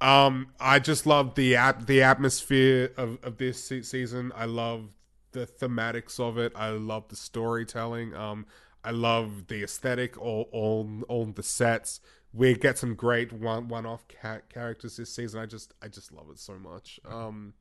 Um, 0.00 0.48
I 0.60 0.78
just 0.78 1.06
love 1.06 1.34
the 1.34 1.56
at 1.56 1.86
the 1.86 2.02
atmosphere 2.02 2.92
of, 2.96 3.18
of 3.22 3.38
this 3.38 3.64
se- 3.64 3.82
season. 3.82 4.32
I 4.34 4.44
love 4.44 4.90
the 5.32 5.46
thematics 5.46 6.20
of 6.20 6.38
it. 6.38 6.52
I 6.54 6.70
love 6.70 7.08
the 7.08 7.16
storytelling. 7.16 8.14
Um, 8.14 8.46
I 8.84 8.90
love 8.90 9.46
the 9.48 9.62
aesthetic. 9.64 10.20
All 10.20 10.48
all 10.52 11.02
all 11.08 11.26
the 11.26 11.42
sets. 11.42 12.00
We 12.32 12.54
get 12.54 12.76
some 12.78 12.94
great 12.94 13.32
one 13.32 13.68
one 13.68 13.86
off 13.86 14.04
ca- 14.08 14.42
characters 14.52 14.96
this 14.96 15.12
season. 15.14 15.40
I 15.40 15.46
just 15.46 15.72
I 15.82 15.88
just 15.88 16.12
love 16.12 16.26
it 16.30 16.38
so 16.38 16.58
much. 16.58 17.00
Um, 17.08 17.54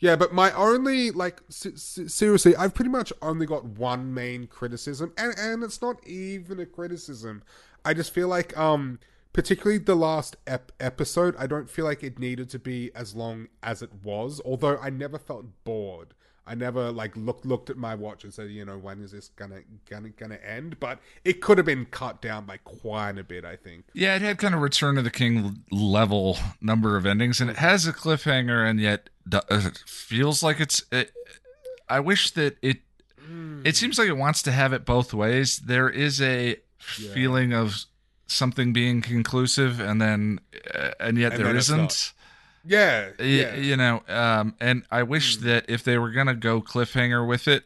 yeah, 0.00 0.16
but 0.16 0.32
my 0.32 0.52
only 0.52 1.10
like 1.10 1.40
se- 1.48 1.76
se- 1.76 2.08
seriously, 2.08 2.56
I've 2.56 2.74
pretty 2.74 2.90
much 2.90 3.12
only 3.22 3.46
got 3.46 3.64
one 3.64 4.12
main 4.12 4.46
criticism, 4.46 5.12
and 5.16 5.34
and 5.38 5.62
it's 5.62 5.80
not 5.80 6.06
even 6.06 6.60
a 6.60 6.66
criticism. 6.66 7.42
I 7.84 7.94
just 7.94 8.12
feel 8.12 8.28
like 8.28 8.56
um 8.58 8.98
particularly 9.32 9.78
the 9.78 9.94
last 9.94 10.36
ep- 10.46 10.72
episode, 10.80 11.34
I 11.38 11.46
don't 11.46 11.70
feel 11.70 11.84
like 11.84 12.02
it 12.02 12.18
needed 12.18 12.50
to 12.50 12.58
be 12.58 12.90
as 12.94 13.14
long 13.14 13.48
as 13.62 13.82
it 13.82 13.90
was. 14.02 14.40
Although 14.44 14.78
I 14.78 14.90
never 14.90 15.18
felt 15.18 15.46
bored. 15.64 16.14
I 16.46 16.54
never 16.56 16.90
like 16.90 17.14
looked 17.16 17.44
looked 17.46 17.70
at 17.70 17.76
my 17.76 17.94
watch 17.94 18.24
and 18.24 18.34
said, 18.34 18.50
you 18.50 18.64
know, 18.64 18.76
when 18.76 19.00
is 19.02 19.12
this 19.12 19.28
gonna 19.36 19.60
gonna 19.88 20.08
gonna 20.08 20.38
end? 20.44 20.80
But 20.80 20.98
it 21.24 21.40
could 21.40 21.58
have 21.58 21.64
been 21.66 21.84
cut 21.86 22.20
down 22.20 22.44
by 22.44 22.56
quite 22.56 23.18
a 23.18 23.22
bit. 23.22 23.44
I 23.44 23.54
think. 23.54 23.84
Yeah, 23.94 24.16
it 24.16 24.22
had 24.22 24.38
kind 24.38 24.54
of 24.54 24.60
Return 24.60 24.98
of 24.98 25.04
the 25.04 25.10
King 25.10 25.62
level 25.70 26.38
number 26.60 26.96
of 26.96 27.06
endings, 27.06 27.40
and 27.40 27.50
it 27.50 27.58
has 27.58 27.86
a 27.86 27.92
cliffhanger, 27.92 28.68
and 28.68 28.80
yet 28.80 29.10
d- 29.28 29.38
uh, 29.48 29.70
feels 29.86 30.42
like 30.42 30.58
it's. 30.58 30.82
It, 30.90 31.12
I 31.88 32.00
wish 32.00 32.32
that 32.32 32.56
it. 32.62 32.78
It 33.64 33.76
seems 33.76 33.96
like 33.96 34.08
it 34.08 34.16
wants 34.16 34.42
to 34.42 34.50
have 34.50 34.72
it 34.72 34.84
both 34.84 35.14
ways. 35.14 35.58
There 35.58 35.88
is 35.88 36.20
a 36.20 36.56
Yeah. 36.98 37.12
feeling 37.14 37.52
of 37.52 37.84
something 38.30 38.72
being 38.72 39.02
conclusive, 39.02 39.80
and 39.80 40.00
then, 40.00 40.40
uh, 40.74 40.90
and 41.00 41.18
yet 41.18 41.32
And 41.34 41.44
there 41.44 41.56
isn't. 41.56 42.12
Yeah, 42.64 43.08
Y- 43.18 43.24
yeah. 43.24 43.54
You 43.56 43.76
know, 43.76 44.02
um, 44.08 44.54
and 44.60 44.84
I 44.90 45.02
wish 45.02 45.36
Hmm. 45.38 45.46
that 45.46 45.64
if 45.68 45.82
they 45.82 45.96
were 45.98 46.10
gonna 46.10 46.34
go 46.34 46.60
cliffhanger 46.60 47.26
with 47.26 47.48
it, 47.48 47.64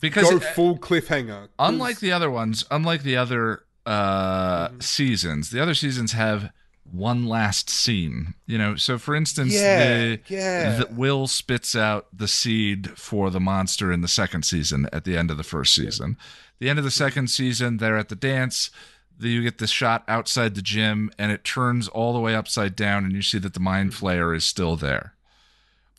because 0.00 0.28
Go 0.28 0.38
full 0.40 0.78
cliffhanger. 0.78 1.48
unlike 1.58 2.00
the 2.00 2.12
other 2.12 2.30
ones, 2.30 2.64
unlike 2.70 3.02
the 3.02 3.16
other 3.16 3.62
uh, 3.86 4.66
Mm-hmm. 4.68 4.80
seasons, 4.80 5.50
the 5.50 5.60
other 5.62 5.74
seasons 5.74 6.10
have 6.12 6.50
one 6.90 7.26
last 7.26 7.70
scene. 7.70 8.34
You 8.46 8.58
know, 8.58 8.74
so 8.74 8.98
for 8.98 9.14
instance, 9.14 9.52
Yeah, 9.54 9.88
the, 9.94 10.20
yeah. 10.26 10.76
the 10.78 10.86
Will 10.90 11.28
spits 11.28 11.76
out 11.76 12.08
the 12.12 12.26
seed 12.26 12.90
for 12.98 13.30
the 13.30 13.38
monster 13.40 13.92
in 13.92 14.00
the 14.00 14.08
second 14.08 14.42
season 14.44 14.88
at 14.92 15.04
the 15.04 15.16
end 15.16 15.30
of 15.30 15.36
the 15.36 15.44
first 15.44 15.72
season. 15.74 16.16
The 16.58 16.68
end 16.68 16.78
of 16.80 16.84
the 16.84 16.90
second 16.90 17.28
season, 17.28 17.76
they're 17.76 17.96
at 17.96 18.08
the 18.08 18.16
dance. 18.16 18.70
The- 19.18 19.28
You 19.30 19.42
get 19.42 19.58
the 19.58 19.66
shot 19.66 20.04
outside 20.08 20.54
the 20.54 20.62
gym, 20.62 21.10
and 21.18 21.32
it 21.32 21.44
turns 21.44 21.88
all 21.88 22.12
the 22.12 22.20
way 22.20 22.34
upside 22.34 22.76
down, 22.76 23.04
and 23.04 23.12
you 23.12 23.22
see 23.22 23.38
that 23.38 23.54
the 23.54 23.60
mind 23.60 23.92
flayer 23.92 24.34
is 24.36 24.44
still 24.44 24.76
there. 24.76 25.14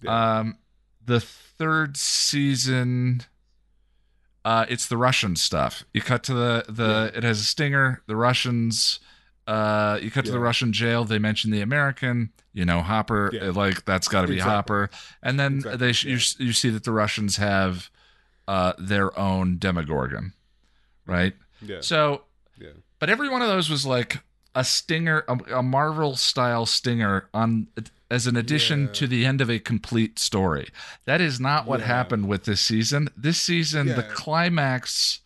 Yeah. 0.01 0.37
Um, 0.39 0.57
the 1.05 1.19
third 1.19 1.97
season, 1.97 3.21
uh, 4.45 4.65
it's 4.69 4.87
the 4.87 4.97
Russian 4.97 5.35
stuff. 5.35 5.83
You 5.93 6.01
cut 6.01 6.23
to 6.23 6.33
the 6.33 6.65
the 6.69 7.11
it 7.15 7.23
has 7.23 7.39
a 7.39 7.43
stinger. 7.43 8.01
The 8.07 8.15
Russians. 8.15 8.99
Uh, 9.47 9.97
you 10.01 10.11
cut 10.11 10.25
to 10.25 10.31
the 10.31 10.39
Russian 10.41 10.73
jail. 10.73 11.05
They 11.05 11.19
mention 11.19 11.51
the 11.51 11.61
American. 11.61 12.31
You 12.53 12.65
know, 12.65 12.81
Hopper. 12.81 13.29
Yeah. 13.33 13.51
Like 13.51 13.85
that's 13.85 14.07
got 14.07 14.21
to 14.21 14.27
be 14.27 14.33
Exactly. 14.35 14.53
Hopper. 14.53 14.89
And 15.23 15.39
then 15.39 15.55
Exactly, 15.57 15.77
they 15.77 16.09
you 16.09 16.17
yeah. 16.17 16.45
you 16.45 16.53
see 16.53 16.69
that 16.69 16.83
the 16.83 16.91
Russians 16.91 17.37
have 17.37 17.89
uh, 18.47 18.73
their 18.77 19.17
own 19.17 19.57
Demogorgon, 19.57 20.33
right? 21.05 21.33
yeah, 21.61 21.77
So 21.81 22.23
yeah. 22.59 22.69
But 22.99 23.09
every 23.09 23.29
one 23.29 23.41
of 23.41 23.47
those 23.47 23.69
was 23.69 23.85
like 23.85 24.19
a 24.55 24.63
stinger, 24.63 25.23
a, 25.27 25.37
a 25.57 25.63
Marvel 25.63 26.15
style 26.15 26.65
stinger 26.65 27.29
on 27.33 27.67
as 28.09 28.25
an 28.25 28.35
addition 28.37 28.85
Yeah. 28.85 28.91
to 28.93 29.07
the 29.07 29.25
end 29.25 29.41
of 29.41 29.49
a 29.49 29.59
complete 29.59 30.17
story. 30.17 30.69
That 31.05 31.19
is 31.21 31.39
not 31.39 31.65
what 31.67 31.81
Yeah. 31.81 31.87
happened 31.87 32.27
with 32.27 32.45
this 32.45 32.61
season. 32.61 33.09
This 33.17 33.39
season, 33.41 33.87
the 33.87 34.03
climax 34.03 35.19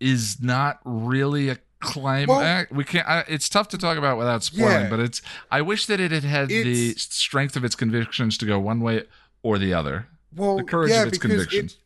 is 0.00 0.40
not 0.40 0.80
really 0.84 1.48
a 1.48 1.58
climax. 1.80 2.70
we 2.70 2.84
can't. 2.84 3.06
I, 3.08 3.24
it's 3.28 3.48
tough 3.48 3.68
to 3.68 3.78
talk 3.78 3.98
about 3.98 4.16
without 4.18 4.42
spoiling, 4.44 4.82
Yeah. 4.84 4.88
but 4.90 5.00
it's. 5.00 5.20
I 5.50 5.60
wish 5.62 5.86
that 5.86 6.00
it 6.00 6.10
had 6.12 6.24
had 6.24 6.48
the 6.48 6.94
strength 6.94 7.56
of 7.56 7.64
its 7.64 7.74
convictions 7.74 8.38
to 8.38 8.46
go 8.46 8.58
one 8.58 8.80
way 8.80 9.04
or 9.42 9.58
the 9.58 9.74
other. 9.74 10.06
well, 10.34 10.56
the 10.56 10.64
courage 10.64 10.90
yeah, 10.90 11.02
of 11.02 11.08
its 11.08 11.18
convictions. 11.18 11.76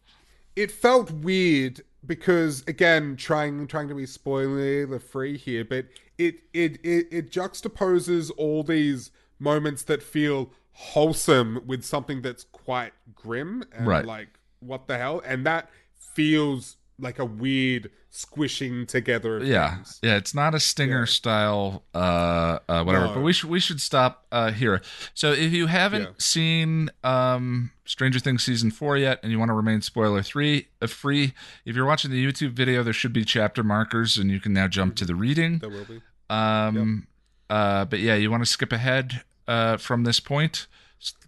It, 0.55 0.63
it 0.65 0.71
felt 0.71 1.11
weird 1.11 1.83
because 2.07 2.63
again, 2.67 3.17
trying 3.17 3.67
trying 3.67 3.89
to 3.89 3.95
be 3.95 4.07
spoiler 4.07 4.87
free 4.99 5.37
here, 5.37 5.65
but 5.65 5.87
it, 6.19 6.37
it 6.53 6.79
it 6.85 7.09
it 7.11 7.31
juxtaposes 7.31 8.31
all 8.37 8.63
these 8.63 9.11
moments 9.39 9.83
that 9.85 10.03
feel 10.03 10.51
wholesome 10.73 11.63
with 11.67 11.85
something 11.85 12.23
that's 12.23 12.45
quite 12.45 12.93
grim 13.15 13.65
and 13.73 13.87
Right. 13.87 14.05
like 14.05 14.29
what 14.61 14.87
the 14.89 14.99
hell, 14.99 15.23
and 15.25 15.45
that 15.47 15.71
feels 16.15 16.77
like 16.99 17.19
a 17.19 17.25
weird 17.25 17.91
squishing 18.11 18.87
together. 18.87 19.45
Yeah 19.45 19.75
things. 19.77 19.99
yeah 20.03 20.17
it's 20.17 20.35
not 20.35 20.55
a 20.55 20.61
stinger 20.61 21.01
Yeah. 21.01 21.05
style 21.05 21.83
uh 21.95 22.59
uh 22.69 22.83
whatever 22.85 23.09
No. 23.09 23.15
but 23.15 23.21
we 23.23 23.33
should 23.35 23.51
we 23.51 23.61
should 23.61 23.81
stop 23.83 24.25
uh 24.33 24.51
here 24.53 24.81
so 25.13 25.33
if 25.33 25.53
you 25.53 25.67
haven't 25.67 26.03
Yeah. 26.03 26.09
seen 26.19 26.91
um 27.05 27.71
stranger 27.85 28.19
things 28.19 28.43
season 28.45 28.71
four 28.71 28.97
yet 28.97 29.21
and 29.23 29.31
you 29.31 29.39
want 29.39 29.51
to 29.51 29.55
remain 29.55 29.83
spoiler 29.83 30.23
three 30.23 30.69
uh, 30.81 30.87
free 30.87 31.35
if 31.67 31.77
you're 31.77 31.85
watching 31.85 32.11
the 32.11 32.25
youtube 32.25 32.53
video 32.53 32.83
there 32.83 32.95
should 32.95 33.13
be 33.13 33.25
chapter 33.25 33.63
markers 33.63 34.17
and 34.17 34.31
you 34.31 34.41
can 34.41 34.55
now 34.55 34.67
jump 34.67 34.97
to 34.97 35.05
the 35.05 35.15
reading 35.15 35.59
There 35.59 35.69
will 35.69 35.85
be. 35.85 36.01
um 36.31 37.07
uh 37.51 37.85
but 37.85 38.01
yeah 38.01 38.15
you 38.15 38.31
want 38.31 38.43
to 38.43 38.51
skip 38.51 38.73
ahead 38.73 39.23
uh 39.47 39.77
from 39.77 40.05
this 40.05 40.19
point 40.21 40.67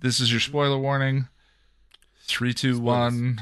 this 0.00 0.18
is 0.18 0.30
your 0.32 0.40
spoiler 0.40 0.78
warning 0.78 1.28
three 2.26 2.54
two 2.54 2.80
one 2.80 3.38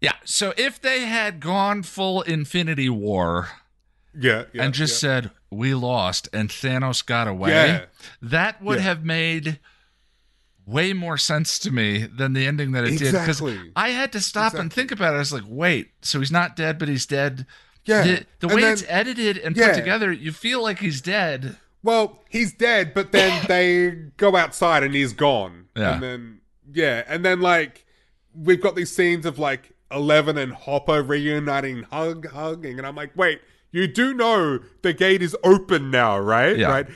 yeah 0.00 0.14
so 0.24 0.52
if 0.56 0.80
they 0.80 1.00
had 1.06 1.40
gone 1.40 1.82
full 1.82 2.22
infinity 2.22 2.88
war 2.88 3.48
Yeah, 4.18 4.44
yeah 4.52 4.64
and 4.64 4.74
just 4.74 4.94
yeah. 5.02 5.08
said 5.22 5.30
we 5.50 5.74
lost 5.74 6.28
and 6.32 6.48
Thanos 6.48 7.04
got 7.04 7.26
away, 7.26 7.50
Yeah. 7.50 7.84
that 8.22 8.62
would 8.62 8.80
have 8.80 9.04
made 9.04 9.58
way 10.66 10.92
more 10.92 11.16
sense 11.18 11.58
to 11.58 11.70
me 11.72 12.06
than 12.06 12.32
the 12.32 12.46
ending 12.46 12.70
that 12.72 12.84
it 12.84 12.98
did 12.98 13.12
because 13.12 13.42
I 13.74 13.88
had 13.90 14.12
to 14.12 14.20
stop 14.20 14.54
and 14.54 14.72
think 14.72 14.92
about 14.92 15.14
it. 15.14 15.16
I 15.16 15.18
was 15.18 15.32
like, 15.32 15.42
wait, 15.48 15.90
so 16.02 16.20
he's 16.20 16.30
not 16.30 16.54
dead, 16.54 16.78
but 16.78 16.86
he's 16.88 17.06
dead. 17.06 17.46
Yeah. 17.84 18.02
The, 18.04 18.26
the 18.40 18.48
way 18.54 18.60
then- 18.60 18.72
it's 18.74 18.84
edited 18.88 19.38
and 19.38 19.56
put 19.56 19.74
together, 19.74 20.12
you 20.12 20.30
feel 20.32 20.62
like 20.62 20.78
he's 20.78 21.00
dead. 21.00 21.56
Well, 21.82 22.20
he's 22.28 22.52
dead, 22.52 22.94
but 22.94 23.10
then 23.10 23.44
they 23.48 23.90
go 24.16 24.36
outside 24.36 24.84
and 24.84 24.94
he's 24.94 25.12
gone. 25.12 25.66
Yeah. 25.76 25.94
And 25.94 26.02
then 26.02 26.40
yeah, 26.72 27.02
and 27.08 27.24
then 27.24 27.40
like 27.40 27.86
we've 28.34 28.60
got 28.62 28.76
these 28.76 28.94
scenes 28.94 29.26
of 29.26 29.38
like 29.40 29.72
Eleven 29.90 30.38
and 30.38 30.52
Hopper 30.52 31.02
reuniting, 31.02 31.82
hug, 31.84 32.28
hugging, 32.28 32.78
and 32.78 32.86
I'm 32.86 32.94
like, 32.96 33.16
wait, 33.16 33.40
you 33.72 33.86
do 33.86 34.14
know 34.14 34.60
the 34.82 34.92
gate 34.92 35.22
is 35.22 35.36
open 35.44 35.90
now, 35.90 36.18
right? 36.18 36.56
Yeah. 36.56 36.68
Right. 36.68 36.86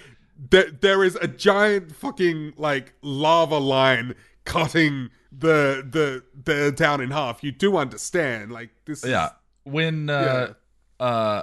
There, 0.51 0.71
there 0.71 1.05
is 1.05 1.17
a 1.17 1.29
giant 1.29 1.95
fucking 1.95 2.55
like 2.57 2.93
lava 3.03 3.59
line 3.59 4.15
cutting 4.45 5.11
the 5.33 5.85
the 5.89 6.23
the 6.45 6.73
town 6.73 7.01
in 7.01 7.11
half. 7.11 7.43
You 7.43 7.53
do 7.53 7.77
understand, 7.77 8.53
like 8.53 8.71
this. 8.85 9.03
is- 9.05 9.11
Yeah. 9.11 9.31
When 9.65 10.11
uh 10.11 10.55
uh 11.01 11.43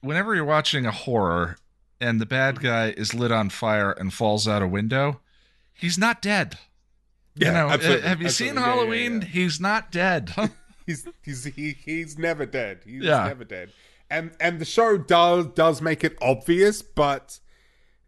whenever 0.00 0.34
you're 0.34 0.44
watching 0.44 0.84
a 0.86 0.90
horror 0.90 1.56
and 2.00 2.20
the 2.20 2.26
bad 2.26 2.60
guy 2.60 2.90
is 2.96 3.14
lit 3.14 3.30
on 3.32 3.48
fire 3.50 3.92
and 3.92 4.12
falls 4.12 4.46
out 4.48 4.62
a 4.62 4.66
window, 4.66 5.20
he's 5.72 5.96
not 5.96 6.20
dead. 6.20 6.58
Yeah. 7.36 7.46
you 7.48 7.52
know, 7.54 7.68
absolutely, 7.70 8.04
uh, 8.04 8.08
have 8.08 8.22
you 8.22 8.28
seen 8.28 8.48
absolutely. 8.58 8.62
Yeah, 8.62 8.68
yeah, 8.68 8.74
Halloween? 8.74 9.20
yeah. 9.22 9.28
He's 9.28 9.60
not 9.60 9.90
dead. 9.92 10.32
he's 10.86 11.06
he's 11.22 11.44
he, 11.44 11.76
he's 11.84 12.18
never 12.18 12.46
dead. 12.46 12.80
He's 12.84 13.02
Yeah. 13.02 13.26
never 13.26 13.44
dead. 13.44 13.70
And 14.10 14.32
and 14.40 14.58
the 14.60 14.64
show 14.64 14.98
does 14.98 15.46
does 15.48 15.80
make 15.82 16.04
it 16.04 16.16
obvious, 16.20 16.82
but 16.82 17.38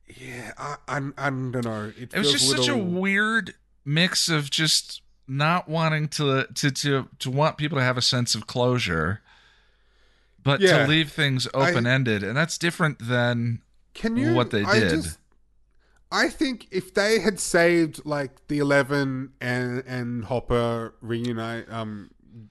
yeah, 0.06 0.52
I 0.58 0.76
I, 0.86 0.96
I 1.18 1.30
don't 1.30 1.64
know. 1.64 1.92
It, 1.98 2.12
it 2.14 2.18
was 2.18 2.32
just 2.32 2.48
such 2.50 2.68
a 2.68 2.76
weird 2.76 3.54
mix 3.84 4.28
of 4.28 4.50
just 4.50 5.00
not 5.26 5.68
wanting 5.68 6.08
to 6.08 6.46
to 6.54 6.70
to 6.70 7.08
to 7.18 7.30
want 7.30 7.56
people 7.56 7.78
to 7.78 7.82
have 7.84 7.96
a 7.96 8.02
sense 8.02 8.34
of 8.34 8.46
closure 8.46 9.20
but 10.44 10.60
Yeah. 10.60 10.82
to 10.84 10.86
leave 10.88 11.10
things 11.10 11.48
open 11.52 11.84
ended 11.86 12.22
and 12.22 12.36
that's 12.36 12.56
different 12.58 13.00
than 13.00 13.60
Can 13.94 14.16
you 14.16 14.34
what 14.34 14.50
they 14.52 14.62
I 14.62 14.78
did. 14.78 14.90
just- 15.02 15.18
I 16.10 16.28
think 16.28 16.68
if 16.70 16.94
they 16.94 17.18
had 17.18 17.40
saved 17.40 18.04
like 18.04 18.46
the 18.48 18.58
Eleven 18.58 19.32
and 19.40 19.82
and 19.86 20.24
Hopper 20.24 20.94
reunite 21.00 21.70
um 21.70 22.10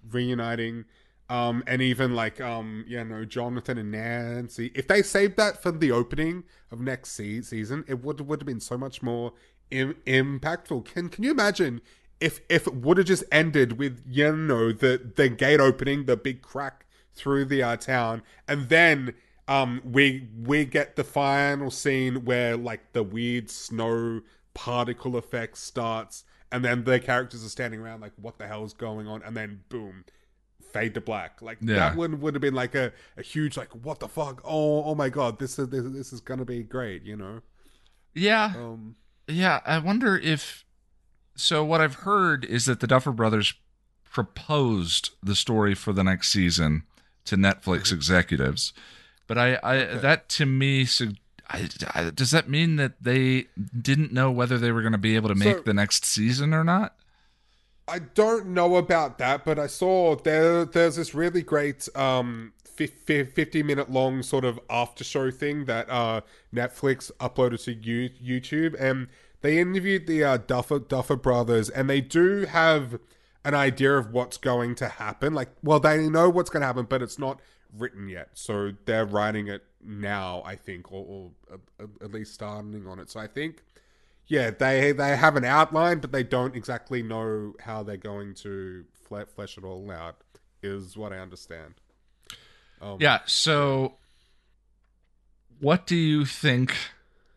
reuniting 0.10 0.86
um 1.30 1.64
and 1.66 1.82
even 1.82 2.14
like 2.16 2.42
um 2.42 2.84
you 2.88 3.04
know 3.04 3.24
Jonathan 3.26 3.78
and 3.78 3.92
Nancy 3.92 4.72
if 4.76 4.88
they 4.88 5.02
saved 5.02 5.38
that 5.38 5.62
for 5.62 5.72
the 5.72 5.92
opening 5.92 6.44
of 6.72 6.80
next 6.80 7.12
se- 7.12 7.42
season 7.42 7.84
it 7.88 8.04
would 8.04 8.22
would 8.22 8.42
have 8.42 8.48
been 8.48 8.60
so 8.60 8.78
much 8.78 9.02
more 9.02 9.34
Im- 9.72 9.96
impactful. 10.06 10.86
Can 10.86 11.10
can 11.10 11.24
you 11.24 11.32
imagine 11.32 11.82
if 12.20 12.42
if 12.50 12.68
it 12.68 12.76
would 12.76 12.98
have 12.98 13.08
just 13.08 13.24
ended 13.32 13.78
with 13.80 14.04
you 14.08 14.36
know 14.36 14.72
the 14.72 15.12
the 15.16 15.30
gate 15.30 15.60
opening 15.60 16.06
the 16.06 16.18
big 16.18 16.42
crack 16.42 16.86
through 17.14 17.46
the 17.46 17.64
uh, 17.64 17.78
town 17.78 18.22
and 18.48 18.68
then 18.70 19.14
um 19.48 19.82
we 19.84 20.28
we 20.44 20.66
get 20.66 20.96
the 20.96 21.04
final 21.04 21.70
scene 21.70 22.26
where 22.26 22.58
like 22.58 22.94
the 22.94 23.04
weird 23.04 23.50
snow 23.50 24.22
particle 24.54 25.16
effect 25.18 25.58
starts 25.58 26.24
and 26.52 26.64
then 26.64 26.84
the 26.84 27.00
characters 27.00 27.46
are 27.46 27.50
standing 27.50 27.80
around 27.80 28.02
like 28.02 28.14
what 28.16 28.38
the 28.38 28.48
hell's 28.48 28.74
going 28.74 29.08
on? 29.08 29.22
And 29.24 29.36
then 29.36 29.62
boom 29.70 30.06
fade 30.72 30.94
to 30.94 31.02
black. 31.02 31.42
Like 31.42 31.58
Yeah. 31.62 31.76
that 31.76 31.96
one 31.96 32.20
would 32.22 32.34
have 32.34 32.42
been 32.42 32.54
like 32.56 32.76
a, 32.76 32.92
a 33.18 33.22
huge 33.22 33.58
like 33.58 33.70
what 33.84 34.00
the 34.00 34.08
fuck? 34.08 34.42
Oh 34.44 34.84
oh 34.84 34.96
my 34.96 35.10
god 35.10 35.40
this 35.40 35.60
is 35.60 35.70
this, 35.70 35.84
this 35.86 36.14
is 36.14 36.22
gonna 36.22 36.46
be 36.46 36.64
great 36.64 37.04
you 37.04 37.16
know? 37.16 37.42
Yeah. 38.14 38.54
Um 38.56 38.96
yeah 39.28 39.60
i 39.66 39.80
wonder 39.80 40.16
if 40.16 40.64
so 41.36 41.66
what 41.66 41.82
i've 41.82 41.96
heard 41.96 42.46
is 42.46 42.66
that 42.66 42.80
the 42.80 42.86
duffer 42.86 43.12
brothers 43.12 43.56
proposed 44.12 45.10
the 45.22 45.36
story 45.36 45.74
for 45.74 45.92
the 45.92 46.04
next 46.04 46.32
season 46.32 46.84
to 47.26 47.36
netflix 47.36 47.92
executives 47.92 48.72
but 49.28 49.38
i 49.38 49.58
i 49.64 49.78
that 49.86 50.30
to 50.30 50.46
me 50.46 50.86
sug- 50.86 51.18
I, 51.48 51.70
I, 51.94 52.10
does 52.10 52.32
that 52.32 52.50
mean 52.50 52.78
that 52.78 52.94
they 53.04 53.46
didn't 53.80 54.12
know 54.12 54.32
whether 54.32 54.58
they 54.58 54.72
were 54.72 54.82
going 54.82 54.94
to 54.94 54.98
be 54.98 55.16
able 55.16 55.30
to 55.30 55.36
make 55.36 55.58
So- 55.58 55.62
the 55.64 55.76
next 55.76 56.04
season 56.04 56.56
or 56.56 56.64
not? 56.64 56.96
I 57.88 58.00
don't 58.00 58.48
know 58.48 58.78
about 58.78 59.20
that, 59.20 59.46
but 59.46 59.60
I 59.60 59.68
saw 59.68 60.16
there 60.16 60.66
there's 60.66 60.96
this 60.96 61.14
really 61.14 61.44
great 61.44 61.88
um 61.96 62.54
fif- 62.64 63.04
fif- 63.06 63.34
50 63.34 63.62
minute 63.62 63.92
long 63.92 64.24
sort 64.24 64.44
of 64.44 64.60
after 64.72 65.04
show 65.04 65.30
thing 65.30 65.66
that 65.66 65.88
uh 65.88 66.22
Netflix 66.52 67.12
uploaded 67.20 67.64
to 67.66 67.76
YouTube 67.76 68.76
and 68.80 69.08
they 69.42 69.60
interviewed 69.60 70.08
the 70.08 70.24
uh, 70.24 70.38
Duffer 70.38 70.80
Duffer 70.80 71.16
brothers 71.16 71.70
and 71.70 71.88
they 71.88 72.02
do 72.02 72.46
have 72.46 72.98
an 73.44 73.54
idea 73.54 73.96
of 73.98 74.10
what's 74.12 74.38
going 74.38 74.74
to 74.76 74.88
happen. 74.90 75.36
Like 75.36 75.50
well 75.62 75.80
they 75.80 76.10
know 76.10 76.28
what's 76.28 76.50
going 76.50 76.62
to 76.62 76.68
happen 76.68 76.88
but 76.90 77.04
it's 77.04 77.20
not 77.20 77.40
written 77.78 78.08
yet 78.08 78.30
so 78.34 78.72
they're 78.86 79.06
writing 79.06 79.48
it 79.48 79.64
now 79.84 80.42
I 80.46 80.56
think 80.56 80.92
or, 80.92 81.06
or 81.06 81.58
uh, 81.82 81.86
at 82.04 82.12
least 82.12 82.34
starting 82.34 82.88
on 82.88 83.00
it 83.00 83.10
so 83.10 83.20
I 83.20 83.28
think 83.28 83.62
yeah, 84.28 84.50
they 84.52 84.92
they 84.92 85.16
have 85.16 85.36
an 85.36 85.46
outline, 85.46 86.00
but 86.00 86.12
they 86.12 86.24
don't 86.24 86.56
exactly 86.56 87.04
know 87.04 87.54
how 87.60 87.84
they're 87.84 87.98
going 87.98 88.34
to 88.36 88.86
fle- 89.08 89.30
flesh 89.36 89.58
it 89.58 89.64
all 89.64 89.90
out. 89.92 90.16
Is 90.64 90.98
what 90.98 91.14
I 91.14 91.20
understand. 91.20 91.76
Um, 92.82 92.98
Yeah. 93.00 93.20
So, 93.26 93.98
what 95.60 95.86
do 95.86 95.96
you 95.96 96.26
think 96.26 96.76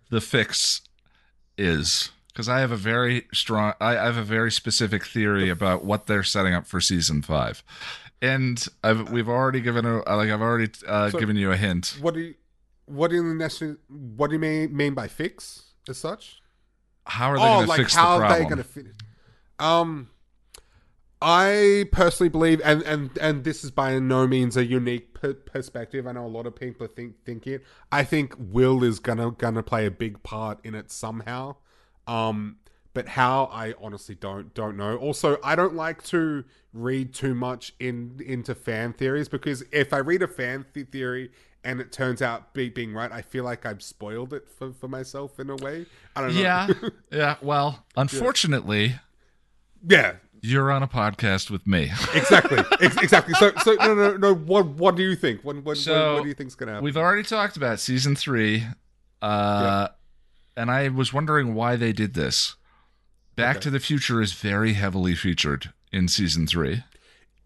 the 0.08 0.20
fix 0.20 0.80
is? 1.58 2.10
Because 2.28 2.48
I 2.48 2.60
have 2.60 2.70
a 2.70 2.76
very 2.76 3.26
strong, 3.34 3.74
I 3.80 3.98
I 3.98 4.04
have 4.04 4.16
a 4.16 4.22
very 4.22 4.50
specific 4.50 5.04
theory 5.04 5.50
about 5.50 5.84
what 5.84 6.06
they're 6.06 6.22
setting 6.22 6.54
up 6.54 6.66
for 6.66 6.80
season 6.80 7.20
five, 7.20 7.62
and 8.20 8.64
I've 8.82 9.10
we've 9.10 9.28
already 9.28 9.60
given 9.60 9.84
a 9.84 9.96
like 9.98 10.30
I've 10.30 10.40
already 10.40 10.70
uh, 10.86 11.10
So- 11.10 11.18
given 11.18 11.36
you 11.36 11.52
a 11.52 11.56
hint. 11.56 11.96
What 12.00 12.14
do 12.14 12.20
you 12.20 12.34
what 12.86 13.10
do 13.10 13.16
you 13.16 13.34
necessarily 13.34 13.76
what 13.88 14.28
do 14.28 14.34
you 14.34 14.40
mean 14.40 14.76
mean 14.76 14.94
by 14.94 15.08
fix 15.08 15.72
as 15.88 15.98
such? 15.98 16.40
How 17.06 17.32
are 17.32 17.38
they 17.38 17.42
oh, 17.42 17.46
going 17.46 17.62
to 17.62 17.68
like 17.68 17.78
fix 17.78 17.94
how 17.94 18.18
the 18.18 18.24
are 18.24 18.28
they 18.28 18.44
problem? 18.44 18.48
going 18.48 18.58
to 18.58 18.64
fit? 18.64 18.86
it? 18.86 19.02
Um, 19.58 20.10
I 21.20 21.86
personally 21.90 22.28
believe, 22.28 22.60
and 22.64 22.82
and 22.82 23.16
and 23.18 23.44
this 23.44 23.64
is 23.64 23.70
by 23.70 23.98
no 23.98 24.26
means 24.26 24.56
a 24.56 24.64
unique 24.64 25.14
per- 25.14 25.34
perspective. 25.34 26.06
I 26.06 26.12
know 26.12 26.24
a 26.24 26.28
lot 26.28 26.46
of 26.46 26.54
people 26.54 26.86
think 26.86 27.24
think 27.24 27.46
it. 27.46 27.64
I 27.90 28.04
think 28.04 28.34
Will 28.38 28.84
is 28.84 29.00
gonna 29.00 29.32
gonna 29.32 29.62
play 29.62 29.86
a 29.86 29.90
big 29.90 30.22
part 30.22 30.60
in 30.64 30.74
it 30.74 30.92
somehow. 30.92 31.56
Um, 32.06 32.58
but 32.98 33.06
how 33.06 33.44
I 33.52 33.74
honestly 33.80 34.16
don't 34.16 34.52
don't 34.54 34.76
know. 34.76 34.96
Also, 34.96 35.36
I 35.44 35.54
don't 35.54 35.76
like 35.76 36.02
to 36.06 36.42
read 36.72 37.14
too 37.14 37.32
much 37.32 37.72
in 37.78 38.20
into 38.26 38.56
fan 38.56 38.92
theories 38.92 39.28
because 39.28 39.62
if 39.70 39.92
I 39.92 39.98
read 39.98 40.20
a 40.20 40.26
fan 40.26 40.66
the- 40.72 40.82
theory 40.82 41.30
and 41.62 41.80
it 41.80 41.92
turns 41.92 42.20
out 42.20 42.54
be, 42.54 42.68
being 42.70 42.92
right, 42.92 43.12
I 43.12 43.22
feel 43.22 43.44
like 43.44 43.64
I've 43.64 43.84
spoiled 43.84 44.32
it 44.32 44.48
for, 44.48 44.72
for 44.72 44.88
myself 44.88 45.38
in 45.38 45.48
a 45.48 45.54
way. 45.54 45.86
I 46.16 46.22
don't 46.22 46.34
know. 46.34 46.40
yeah, 46.40 46.68
yeah. 47.12 47.36
Well, 47.40 47.84
unfortunately, 47.96 48.96
yeah, 49.88 50.14
you're 50.40 50.72
on 50.72 50.82
a 50.82 50.88
podcast 50.88 51.50
with 51.50 51.64
me. 51.68 51.92
exactly, 52.16 52.58
Ex- 52.80 52.96
exactly. 52.96 53.34
So, 53.34 53.52
so 53.62 53.74
no, 53.74 53.94
no, 53.94 54.16
no. 54.16 54.34
What, 54.34 54.66
what 54.66 54.96
do 54.96 55.04
you 55.04 55.14
think? 55.14 55.44
What, 55.44 55.62
what, 55.62 55.76
So, 55.76 55.92
what, 55.92 56.14
what 56.14 56.22
do 56.24 56.28
you 56.30 56.34
think's 56.34 56.56
gonna 56.56 56.72
happen? 56.72 56.84
We've 56.84 56.96
already 56.96 57.22
talked 57.22 57.56
about 57.56 57.78
season 57.78 58.16
three, 58.16 58.64
uh, 59.22 59.86
and 60.56 60.68
I 60.68 60.88
was 60.88 61.12
wondering 61.12 61.54
why 61.54 61.76
they 61.76 61.92
did 61.92 62.14
this. 62.14 62.56
Back 63.38 63.56
Okay. 63.56 63.62
to 63.64 63.70
the 63.70 63.80
Future 63.80 64.20
is 64.20 64.32
very 64.34 64.74
heavily 64.74 65.14
featured 65.14 65.72
in 65.92 66.08
season 66.08 66.46
three. 66.46 66.84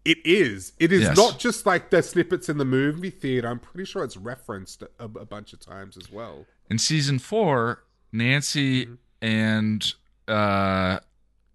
It 0.03 0.17
is. 0.25 0.73
It 0.79 0.91
is 0.91 1.03
Yes. 1.03 1.15
not 1.15 1.39
just 1.39 1.65
like 1.65 1.89
the 1.89 2.01
snippets 2.03 2.49
in 2.49 2.57
the 2.57 2.65
movie 2.65 3.09
theater. 3.09 3.47
I'm 3.47 3.59
pretty 3.59 3.85
sure 3.85 4.03
it's 4.03 4.17
referenced 4.17 4.81
a, 4.81 4.89
a 4.99 5.07
bunch 5.25 5.53
of 5.53 5.59
times 5.61 5.95
as 5.95 6.11
well. 6.11 6.45
In 6.69 6.77
season 6.77 7.19
four, 7.19 7.83
Nancy 8.11 8.89
and 9.21 9.93
uh, 10.27 10.99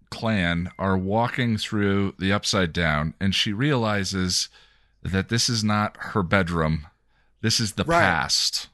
Clan 0.09 0.71
are 0.79 0.97
walking 0.97 1.57
through 1.57 2.15
the 2.17 2.31
Upside 2.33 2.73
Down, 2.73 3.13
and 3.19 3.35
she 3.35 3.53
realizes 3.53 4.49
that 5.03 5.29
this 5.29 5.47
is 5.49 5.63
not 5.63 5.95
her 5.99 6.23
bedroom. 6.23 6.87
This 7.41 7.59
is 7.59 7.73
the 7.73 7.83
Right. 7.83 7.99
past. 8.01 8.69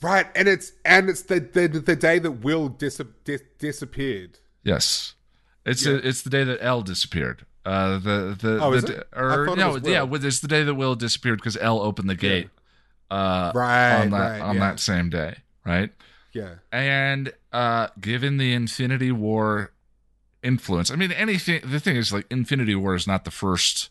Right, 0.00 0.26
and 0.34 0.48
it's 0.48 0.72
and 0.84 1.08
it's 1.10 1.22
the 1.22 1.40
the, 1.40 1.68
the 1.68 1.96
day 1.96 2.18
that 2.18 2.30
Will 2.42 2.68
dis, 2.68 3.00
dis, 3.24 3.42
disappeared. 3.58 4.38
Yes, 4.64 5.14
it's 5.64 5.84
Yeah. 5.86 6.00
it's 6.02 6.22
the 6.22 6.30
day 6.30 6.42
that 6.44 6.58
El 6.62 6.82
disappeared. 6.82 7.44
Uh, 7.64 7.98
the 7.98 8.36
the, 8.40 8.58
Oh, 8.62 8.70
the 8.72 8.76
is 8.76 8.84
it? 8.84 9.08
I 9.14 9.20
or 9.20 9.56
no, 9.56 9.70
was 9.72 9.82
Will. 9.82 9.90
yeah, 9.92 10.02
well, 10.02 10.24
it's 10.24 10.40
the 10.40 10.48
day 10.48 10.64
that 10.64 10.74
Will 10.74 10.94
disappeared 10.96 11.38
because 11.38 11.56
El 11.58 11.80
opened 11.80 12.10
the 12.10 12.14
gate. 12.16 12.50
Uh, 13.10 13.52
Right, 13.54 14.00
on 14.02 14.10
that 14.10 14.18
right, 14.18 14.40
on 14.40 14.56
yeah. 14.56 14.60
that 14.60 14.80
same 14.80 15.08
day, 15.10 15.36
right? 15.64 15.90
Yeah, 16.32 16.54
And 16.72 17.32
uh, 17.52 17.88
given 18.00 18.38
the 18.38 18.52
Infinity 18.54 19.12
War 19.12 19.70
influence, 20.42 20.90
I 20.90 20.96
mean, 20.96 21.12
anything. 21.12 21.60
The 21.64 21.78
thing 21.78 21.94
is, 21.96 22.12
like, 22.12 22.26
Infinity 22.28 22.74
War 22.74 22.96
is 22.96 23.06
not 23.06 23.24
the 23.24 23.30
first 23.30 23.88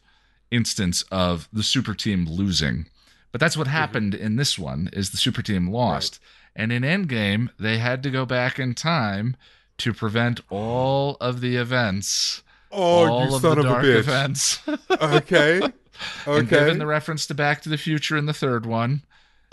instance 0.52 1.04
of 1.10 1.48
the 1.54 1.64
super 1.64 1.94
team 1.94 2.26
losing, 2.26 2.88
But 3.32 3.40
that's 3.40 3.56
what 3.58 3.68
happened 3.68 4.14
in 4.14 4.36
this 4.36 4.60
one 4.60 4.90
is 4.94 5.10
the 5.12 5.18
super 5.18 5.42
team 5.42 5.70
lost. 5.72 6.20
And 6.56 6.72
in 6.72 6.84
Endgame, 6.84 7.50
they 7.58 7.78
had 7.80 8.04
to 8.04 8.12
go 8.12 8.26
back 8.28 8.60
in 8.60 8.76
time 8.76 9.36
to 9.80 9.94
prevent 9.94 10.42
all 10.50 11.18
of 11.22 11.42
the 11.42 11.56
events, 11.58 12.44
Oh, 12.72 13.08
all 13.08 13.30
you 13.30 13.36
of 13.36 13.42
son 13.42 13.56
the 13.56 13.60
of 13.62 13.66
a 13.66 13.70
dark 13.70 13.84
bitch. 13.86 14.00
events. 14.00 14.60
Okay. 14.90 15.58
Okay. 15.62 15.72
And 16.28 16.50
given 16.50 16.80
the 16.80 16.88
reference 16.88 17.28
to 17.28 17.36
Back 17.36 17.62
to 17.62 17.70
the 17.70 17.78
Future 17.78 18.18
in 18.18 18.26
the 18.26 18.34
third 18.34 18.66
one, 18.66 19.04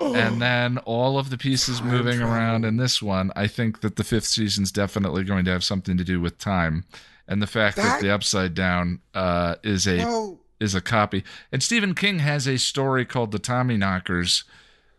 and 0.01 0.41
then 0.41 0.79
all 0.79 1.19
of 1.19 1.29
the 1.29 1.37
pieces 1.37 1.79
Time 1.81 1.89
moving 1.91 2.17
travel. 2.19 2.35
around 2.35 2.65
in 2.65 2.79
this 2.79 3.03
one, 3.03 3.31
I 3.37 3.47
think 3.47 3.83
that 3.83 3.97
the 3.97 4.05
fifth 4.05 4.25
season's 4.25 4.73
definitely 4.73 5.23
going 5.25 5.45
to 5.45 5.51
have 5.51 5.63
something 5.63 5.99
to 5.99 6.05
do 6.05 6.19
with 6.21 6.39
time. 6.39 6.85
And 7.29 7.43
the 7.43 7.47
fact 7.47 7.77
that, 7.77 7.83
That- 7.83 8.01
the 8.01 8.11
Upside 8.11 8.55
Down 8.55 9.01
uh, 9.15 9.57
is 9.63 9.87
a 9.87 10.35
is 10.59 10.75
a 10.75 10.81
copy. 10.81 11.23
And 11.53 11.63
Stephen 11.63 11.95
King 11.95 12.21
has 12.21 12.49
a 12.49 12.57
story 12.59 13.05
called 13.05 13.33
The 13.33 13.39
Tommyknockers 13.39 14.45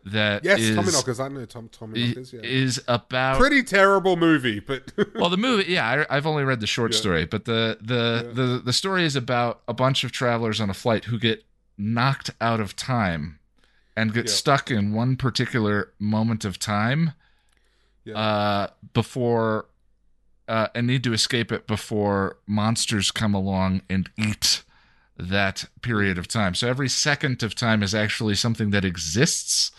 that 0.04 0.44
yes, 0.44 0.58
is- 0.60 0.76
Tommyknockers. 0.76 1.24
I 1.24 1.28
know 1.28 1.44
Tom 1.44 1.68
Tommyknockers. 1.68 2.32
Yeah. 2.32 2.40
is 2.42 2.82
about 2.88 3.38
Pretty 3.38 3.62
terrible 3.62 4.16
movie, 4.16 4.58
but 4.60 4.92
well 5.14 5.30
the 5.30 5.36
movie 5.36 5.70
yeah 5.72 6.04
I, 6.10 6.16
i've 6.16 6.26
only 6.26 6.42
read 6.44 6.60
the 6.60 6.66
short 6.66 6.92
Yeah. 6.92 6.98
story 6.98 7.24
but 7.24 7.44
the 7.44 7.78
the, 7.80 8.24
Yeah. 8.26 8.32
the 8.34 8.62
the 8.64 8.72
story 8.72 9.04
is 9.04 9.14
about 9.16 9.62
a 9.68 9.74
bunch 9.74 10.02
of 10.04 10.10
travelers 10.12 10.60
on 10.60 10.70
a 10.70 10.74
flight 10.74 11.04
who 11.04 11.18
get 11.18 11.44
knocked 11.78 12.30
out 12.40 12.58
of 12.60 12.74
time 12.76 13.38
and 13.96 14.12
get 14.12 14.28
stuck 14.28 14.70
in 14.70 14.92
one 14.92 15.16
particular 15.16 15.92
moment 15.98 16.44
of 16.44 16.58
time 16.58 17.12
uh 18.14 18.66
before 18.94 19.66
uh 20.48 20.66
and 20.74 20.86
need 20.88 21.04
to 21.04 21.12
escape 21.12 21.52
it 21.52 21.66
before 21.68 22.38
monsters 22.46 23.10
come 23.12 23.34
along 23.34 23.82
and 23.88 24.10
eat 24.18 24.64
that 25.16 25.66
period 25.82 26.18
of 26.18 26.26
time 26.26 26.54
so 26.54 26.66
every 26.68 26.88
second 26.88 27.42
of 27.44 27.54
time 27.54 27.82
is 27.82 27.94
actually 27.94 28.34
something 28.34 28.70
that 28.70 28.84
exists 28.84 29.70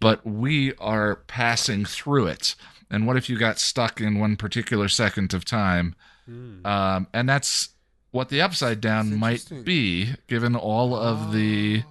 but 0.00 0.24
we 0.26 0.74
are 0.76 1.16
passing 1.26 1.84
through 1.84 2.26
it. 2.26 2.54
And 2.90 3.06
what 3.06 3.16
if 3.16 3.28
you 3.28 3.38
got 3.38 3.58
stuck 3.58 4.00
in 4.00 4.18
one 4.18 4.36
particular 4.36 4.88
second 4.88 5.34
of 5.34 5.44
time? 5.44 5.94
Hmm. 6.26 6.64
Um, 6.66 7.06
and 7.12 7.28
that's 7.28 7.70
what 8.10 8.28
the 8.28 8.40
upside 8.40 8.80
down 8.80 9.10
That's 9.18 9.50
might 9.50 9.64
be, 9.64 10.14
given 10.28 10.54
all 10.54 10.94
of 10.94 11.32
the 11.32 11.82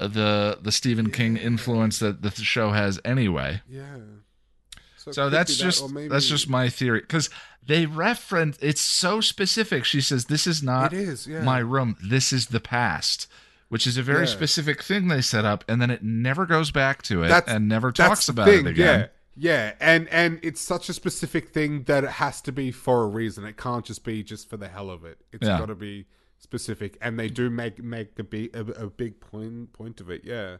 the 0.00 0.58
the 0.62 0.70
Stephen 0.72 1.10
King 1.10 1.36
influence 1.36 1.98
that 1.98 2.22
the 2.22 2.30
show 2.30 2.70
has 2.70 3.00
anyway. 3.04 3.62
yeah. 3.68 3.96
it 3.96 5.14
So 5.14 5.30
that's 5.30 5.52
be 5.52 5.56
that, 5.58 5.64
just 5.64 5.90
maybe- 5.90 6.08
that's 6.08 6.26
just 6.28 6.48
my 6.48 6.68
theory 6.68 7.00
because 7.00 7.30
they 7.66 7.86
reference 7.86 8.58
it's 8.60 8.80
so 8.80 9.20
specific. 9.20 9.84
She 9.84 10.00
says 10.00 10.26
this 10.26 10.46
is 10.46 10.62
not 10.62 10.92
it 10.92 11.00
is. 11.00 11.26
Yeah. 11.26 11.42
my 11.42 11.58
room. 11.58 11.96
This 12.02 12.32
is 12.32 12.46
the 12.48 12.60
past, 12.60 13.26
which 13.68 13.86
is 13.86 13.96
a 13.96 14.02
very 14.02 14.20
Yeah. 14.26 14.32
specific 14.32 14.82
thing 14.82 15.08
they 15.08 15.20
set 15.20 15.44
up, 15.44 15.64
and 15.68 15.80
then 15.80 15.90
it 15.90 16.02
never 16.02 16.46
goes 16.46 16.70
back 16.70 17.02
to 17.02 17.22
it 17.22 17.28
That's- 17.28 17.54
and 17.54 17.68
never 17.68 17.92
talks 17.92 18.28
about 18.28 18.46
thing, 18.48 18.66
it 18.66 18.70
again. 18.70 19.00
Yeah. 19.00 19.06
Yeah, 19.40 19.74
and 19.78 20.08
and 20.08 20.40
it's 20.42 20.60
such 20.60 20.88
a 20.88 20.92
specific 20.92 21.50
thing 21.50 21.84
that 21.84 22.02
it 22.02 22.10
has 22.10 22.40
to 22.42 22.50
be 22.50 22.72
for 22.72 23.04
a 23.04 23.06
reason. 23.06 23.44
It 23.44 23.56
can't 23.56 23.84
just 23.84 24.02
be 24.04 24.24
just 24.24 24.50
for 24.50 24.56
the 24.56 24.66
hell 24.66 24.90
of 24.90 25.04
it. 25.04 25.18
It's 25.32 25.46
Yeah. 25.46 25.58
got 25.60 25.66
to 25.66 25.76
be 25.76 26.06
specific, 26.38 26.98
and 27.00 27.16
they 27.18 27.28
do 27.28 27.48
make 27.48 27.80
make 27.82 28.18
a 28.18 28.24
big 28.24 28.56
a, 28.56 28.60
a 28.84 28.90
big 28.90 29.20
point 29.20 29.72
point 29.72 30.00
of 30.00 30.10
it. 30.10 30.22
Yeah, 30.24 30.56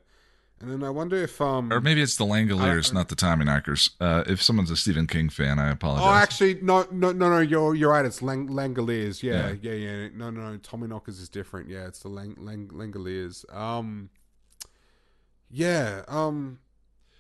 and 0.61 0.71
then 0.71 0.83
I 0.83 0.91
wonder 0.91 1.17
if 1.17 1.41
um 1.41 1.73
Or 1.73 1.81
maybe 1.81 2.03
it's 2.03 2.17
the 2.17 2.25
Langoliers, 2.25 2.91
I- 2.91 2.95
not 2.95 3.09
the 3.09 3.15
Tommyknockers. 3.17 3.91
Uh, 4.01 4.25
if 4.27 4.43
someone's 4.43 4.71
a 4.71 4.77
Stephen 4.77 5.07
King 5.07 5.29
fan, 5.29 5.59
I 5.59 5.71
apologize. 5.71 6.07
Oh, 6.07 6.15
actually, 6.15 6.55
no, 6.63 6.87
no, 6.91 7.13
no, 7.13 7.31
no. 7.31 7.39
You're 7.41 7.75
you're 7.75 7.91
right. 7.91 8.05
It's 8.05 8.23
Lang- 8.23 8.49
Langoliers. 8.49 9.23
Yeah, 9.23 9.51
Yeah. 9.63 9.73
yeah, 9.73 9.91
yeah, 10.03 10.09
No, 10.15 10.31
no, 10.31 10.53
no. 10.53 10.59
Tommyknockers 10.59 11.21
is 11.21 11.29
different. 11.29 11.69
Yeah, 11.69 11.87
it's 11.87 12.01
the 12.01 12.09
Lang- 12.09 12.37
Lang- 12.39 12.69
Langoliers. 12.69 13.45
Um, 13.55 14.11
yeah. 15.51 16.03
Um, 16.09 16.59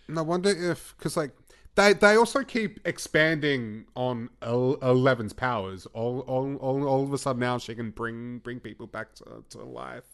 and 0.09 0.19
I 0.19 0.23
wonder 0.23 0.51
if 0.51 0.95
because 0.97 1.17
like 1.17 1.33
they 1.75 1.93
they 1.93 2.17
also 2.17 2.43
keep 2.43 2.81
expanding 2.85 3.85
on 3.95 4.31
El- 4.43 4.79
Eleven's 4.83 5.33
powers. 5.33 5.87
All, 5.87 6.21
all 6.21 6.57
all 6.57 6.87
all 6.87 7.05
of 7.05 7.13
a 7.13 7.19
sudden 7.19 7.41
now 7.41 7.59
she 7.59 7.75
can 7.75 7.91
bring 7.91 8.39
bring 8.39 8.59
people 8.61 8.87
back 8.87 9.15
to, 9.17 9.45
to 9.51 9.59
life, 9.65 10.05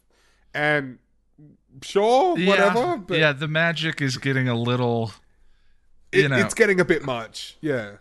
and 0.53 0.99
sure, 1.83 2.39
yeah, 2.39 2.49
whatever. 2.49 2.97
But 2.97 3.19
yeah, 3.19 3.33
the 3.33 3.49
magic 3.49 4.01
is 4.01 4.17
getting 4.17 4.49
a 4.49 4.55
little, 4.55 5.13
it, 6.13 6.31
know. 6.31 6.37
it's 6.37 6.55
getting 6.55 6.81
a 6.81 6.85
bit 6.85 7.05
much. 7.05 7.57
Yeah, 7.61 7.97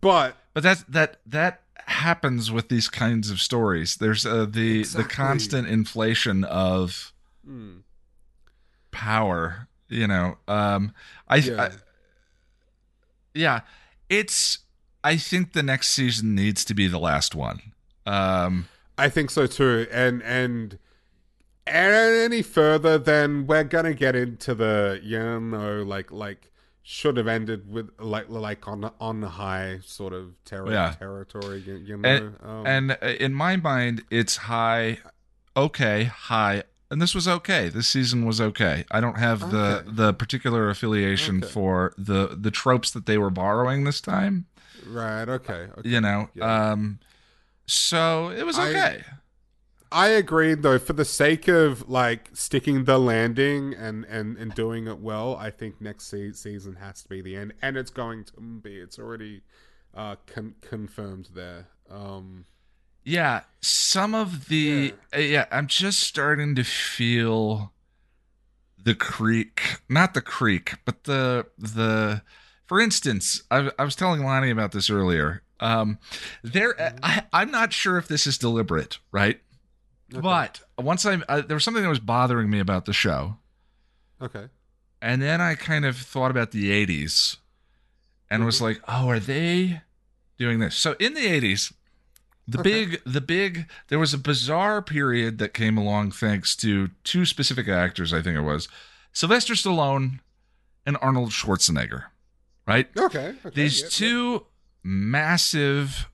but. 0.00 0.36
but 0.54 0.62
that 0.62 0.84
that 0.88 1.20
that 1.26 1.62
happens 1.86 2.50
with 2.50 2.68
these 2.68 2.88
kinds 2.88 3.30
of 3.30 3.40
stories. 3.40 3.96
There's 3.96 4.26
uh, 4.26 4.46
the 4.48 4.84
the 4.84 5.04
constant 5.04 5.68
inflation 5.68 6.44
of 6.44 7.12
hmm. 7.44 7.78
power. 8.90 9.68
You 9.88 10.08
know, 10.08 10.38
um, 10.48 10.92
I, 11.28 11.36
Yeah. 11.36 11.62
I 11.62 11.70
yeah, 13.36 13.60
it's. 14.08 14.60
I 15.04 15.16
think 15.16 15.52
the 15.52 15.62
next 15.62 15.90
season 15.90 16.34
needs 16.34 16.64
to 16.64 16.74
be 16.74 16.88
the 16.88 16.98
last 16.98 17.34
one. 17.34 17.60
Um, 18.06 18.66
I 18.98 19.08
think 19.08 19.30
so 19.30 19.46
too. 19.46 19.86
And 19.92 20.22
and 20.22 20.78
any 21.66 22.42
further, 22.42 22.98
then 22.98 23.46
we're 23.46 23.64
gonna 23.64 23.94
get 23.94 24.14
into 24.16 24.54
the 24.54 25.00
you 25.02 25.18
know 25.40 25.82
like 25.82 26.10
like 26.12 26.50
should 26.82 27.16
have 27.16 27.26
ended 27.26 27.68
with 27.68 27.90
like 27.98 28.28
like 28.28 28.66
on 28.68 28.90
on 29.00 29.22
high 29.22 29.80
sort 29.84 30.12
of 30.12 30.34
terror 30.44 30.70
Yeah. 30.72 30.94
territory. 30.98 31.62
You, 31.66 31.96
know, 31.96 32.08
and, 32.08 32.36
um, 32.42 32.66
and 32.66 32.90
uh, 33.02 33.06
in 33.18 33.34
my 33.34 33.56
mind, 33.56 34.04
it's 34.10 34.36
high, 34.36 34.98
okay, 35.56 36.04
high, 36.04 36.62
and 36.90 37.02
this 37.02 37.14
was 37.14 37.26
okay. 37.26 37.68
This 37.68 37.88
season 37.88 38.24
was 38.24 38.40
okay. 38.40 38.84
I 38.92 39.00
don't 39.00 39.18
have 39.18 39.50
the 39.50 39.78
Okay. 39.80 39.90
the 39.92 40.12
particular 40.14 40.70
affiliation 40.70 41.38
Okay. 41.38 41.48
for 41.52 41.92
the 41.98 42.36
the 42.40 42.52
tropes 42.52 42.92
that 42.92 43.06
they 43.06 43.18
were 43.18 43.30
borrowing 43.30 43.82
this 43.84 44.00
time. 44.00 44.46
right, 44.86 45.28
okay, 45.28 45.66
okay. 45.78 45.88
You 45.88 46.00
know, 46.00 46.28
Yeah. 46.34 46.70
um, 46.70 47.00
so 47.66 48.28
it 48.30 48.46
was 48.46 48.56
okay. 48.58 49.02
I 49.08 49.16
agree 50.08 50.54
though. 50.54 50.78
For 50.78 50.92
the 50.92 51.04
sake 51.04 51.48
of 51.48 51.88
like 51.88 52.30
sticking 52.32 52.84
the 52.84 52.98
landing 52.98 53.74
and 53.74 54.04
and 54.04 54.36
and 54.36 54.54
doing 54.54 54.86
it 54.86 54.98
well, 54.98 55.36
I 55.36 55.50
think 55.50 55.80
next 55.80 56.06
se- 56.06 56.32
season 56.32 56.76
has 56.76 57.02
to 57.02 57.08
be 57.08 57.20
the 57.22 57.36
end, 57.36 57.54
and 57.62 57.76
it's 57.76 57.90
going 57.90 58.24
to 58.24 58.40
be. 58.40 58.76
It's 58.76 58.98
already 58.98 59.42
uh 59.94 60.16
con- 60.26 60.56
confirmed 60.60 61.30
there. 61.34 61.68
Um. 61.90 62.46
Yeah, 63.04 63.42
some 63.60 64.14
of 64.14 64.48
the 64.48 64.94
uh, 65.14 65.20
yeah, 65.20 65.46
I'm 65.52 65.68
just 65.68 66.00
starting 66.00 66.56
to 66.56 66.64
feel 66.64 67.72
the 68.82 68.94
creek, 68.94 69.78
not 69.88 70.14
the 70.14 70.22
creek, 70.22 70.74
but 70.84 71.04
the 71.04 71.46
the. 71.58 72.22
For 72.66 72.80
instance, 72.80 73.44
I, 73.48 73.70
I 73.78 73.84
was 73.84 73.94
telling 73.94 74.24
Lonnie 74.24 74.50
about 74.50 74.72
this 74.72 74.90
earlier. 74.90 75.42
Um, 75.60 75.98
there, 76.42 76.74
I, 77.02 77.22
I'm 77.32 77.52
not 77.52 77.72
sure 77.72 77.96
if 77.96 78.08
this 78.08 78.26
is 78.26 78.38
deliberate, 78.38 78.98
right? 79.12 79.40
Okay. 80.12 80.20
But 80.20 80.60
once 80.78 81.04
I, 81.04 81.20
I 81.28 81.40
there 81.40 81.56
was 81.56 81.64
something 81.64 81.82
that 81.82 81.88
was 81.88 81.98
bothering 82.00 82.48
me 82.50 82.60
about 82.60 82.84
the 82.84 82.92
show, 82.92 83.38
Okay. 84.22 84.48
and 85.02 85.20
then 85.20 85.40
I 85.40 85.54
kind 85.56 85.84
of 85.84 85.96
thought 85.96 86.30
about 86.30 86.52
the 86.52 86.70
80s 86.70 87.36
and 88.30 88.44
was 88.44 88.58
Mhm. 88.58 88.62
like, 88.62 88.80
"Oh, 88.86 89.08
are 89.08 89.18
they 89.20 89.82
doing 90.38 90.58
this?" 90.60 90.76
So 90.76 90.94
in 91.00 91.14
the 91.14 91.26
80s, 91.26 91.72
the 92.46 92.60
Okay. 92.60 92.70
big 92.86 93.02
the 93.04 93.20
big 93.20 93.68
there 93.88 93.98
was 93.98 94.14
a 94.14 94.18
bizarre 94.18 94.80
period 94.80 95.38
that 95.38 95.52
came 95.54 95.76
along 95.76 96.12
thanks 96.12 96.54
to 96.56 96.90
two 97.02 97.26
specific 97.26 97.66
actors, 97.68 98.12
I 98.12 98.22
think 98.22 98.36
it 98.36 98.42
was. 98.42 98.68
Sylvester 99.12 99.54
Stallone 99.54 100.20
and 100.84 100.96
Arnold 101.00 101.30
Schwarzenegger, 101.30 102.04
right? 102.66 102.88
Okay. 102.96 103.34
okay 103.44 103.50
These 103.54 103.80
yep, 103.82 103.90
two 103.90 104.46
massive 104.84 106.08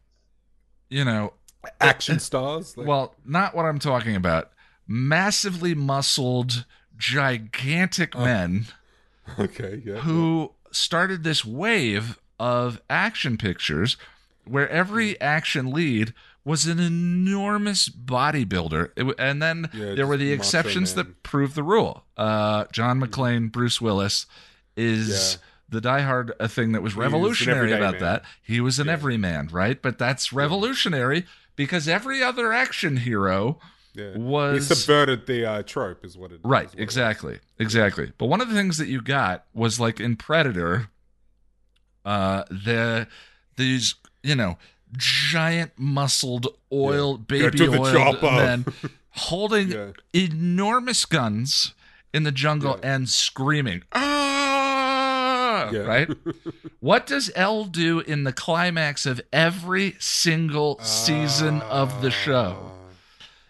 you 0.88 1.04
know, 1.04 1.22
yep. 1.24 1.34
Action 1.80 2.18
stars. 2.18 2.76
Like, 2.76 2.86
well, 2.86 3.14
not 3.24 3.54
what 3.54 3.64
I'm 3.64 3.78
talking 3.78 4.16
about. 4.16 4.50
Massively 4.86 5.74
muscled, 5.74 6.64
gigantic 6.98 8.14
Oh. 8.16 8.24
men 8.24 8.66
okay. 9.38 9.80
Yeah. 9.84 9.96
who 9.96 10.52
started 10.70 11.22
this 11.24 11.44
wave 11.44 12.18
of 12.40 12.80
action 12.90 13.36
pictures 13.38 13.96
where 14.44 14.68
every 14.68 15.20
action 15.20 15.70
lead 15.70 16.12
was 16.44 16.66
an 16.66 16.80
enormous 16.80 17.88
bodybuilder. 17.88 18.92
W- 18.96 19.14
and 19.16 19.40
then 19.40 19.70
Yeah, 19.72 19.94
there 19.94 20.06
were 20.08 20.16
the 20.16 20.32
exceptions 20.32 20.96
man. 20.96 21.06
that 21.06 21.22
proved 21.22 21.54
the 21.54 21.62
rule. 21.62 22.02
Uh, 22.16 22.64
John 22.72 23.00
McClane, 23.00 23.52
Bruce 23.52 23.80
Willis 23.80 24.26
is 24.76 25.38
the 25.68 25.80
Die 25.80 26.00
Hard 26.00 26.32
uh, 26.40 26.48
thing 26.48 26.72
that 26.72 26.82
was 26.82 26.96
revolutionary 26.96 27.70
about 27.72 27.94
man. 27.94 28.02
that. 28.02 28.24
He 28.42 28.60
was 28.60 28.80
an 28.80 28.88
Yeah. 28.88 28.94
everyman, 28.94 29.48
right? 29.52 29.80
But 29.80 29.98
that's 29.98 30.32
revolutionary 30.32 31.26
because 31.56 31.88
every 31.88 32.22
other 32.22 32.52
action 32.52 32.96
hero 32.98 33.58
yeah. 33.94 34.16
was 34.16 34.68
he 34.68 34.74
subverted 34.74 35.26
the 35.26 35.44
uh, 35.44 35.62
trope, 35.62 36.04
is 36.04 36.16
what 36.16 36.32
it. 36.32 36.40
Right, 36.42 36.66
is 36.66 36.70
what 36.72 36.78
it 36.80 36.82
exactly. 36.82 37.38
Exactly. 37.58 38.12
But 38.18 38.26
one 38.26 38.40
of 38.40 38.48
the 38.48 38.54
things 38.54 38.78
that 38.78 38.88
you 38.88 39.00
got 39.02 39.44
was 39.54 39.78
like 39.78 40.00
in 40.00 40.16
Predator, 40.16 40.88
uh 42.04 42.44
the 42.50 43.06
these, 43.56 43.94
you 44.22 44.34
know, 44.34 44.56
giant 44.96 45.72
muscled 45.76 46.48
oil 46.72 47.16
Go 47.18 47.24
baby 47.50 47.68
oil 47.68 48.16
men 48.20 48.64
holding 49.10 49.70
Yeah. 49.70 49.90
enormous 50.12 51.04
guns 51.04 51.74
in 52.14 52.24
the 52.24 52.32
jungle 52.32 52.78
Yeah. 52.82 52.94
and 52.94 53.08
screaming, 53.08 53.82
ah, 53.92 54.00
Yeah. 55.72 55.80
right? 55.80 56.10
what 56.80 57.06
does 57.06 57.30
El 57.34 57.64
do 57.64 58.00
in 58.00 58.24
the 58.24 58.32
climax 58.32 59.06
of 59.06 59.20
every 59.32 59.96
single 59.98 60.78
season 60.80 61.60
of 61.62 62.02
the 62.02 62.10
show? 62.10 62.56
Ah. 62.58 62.68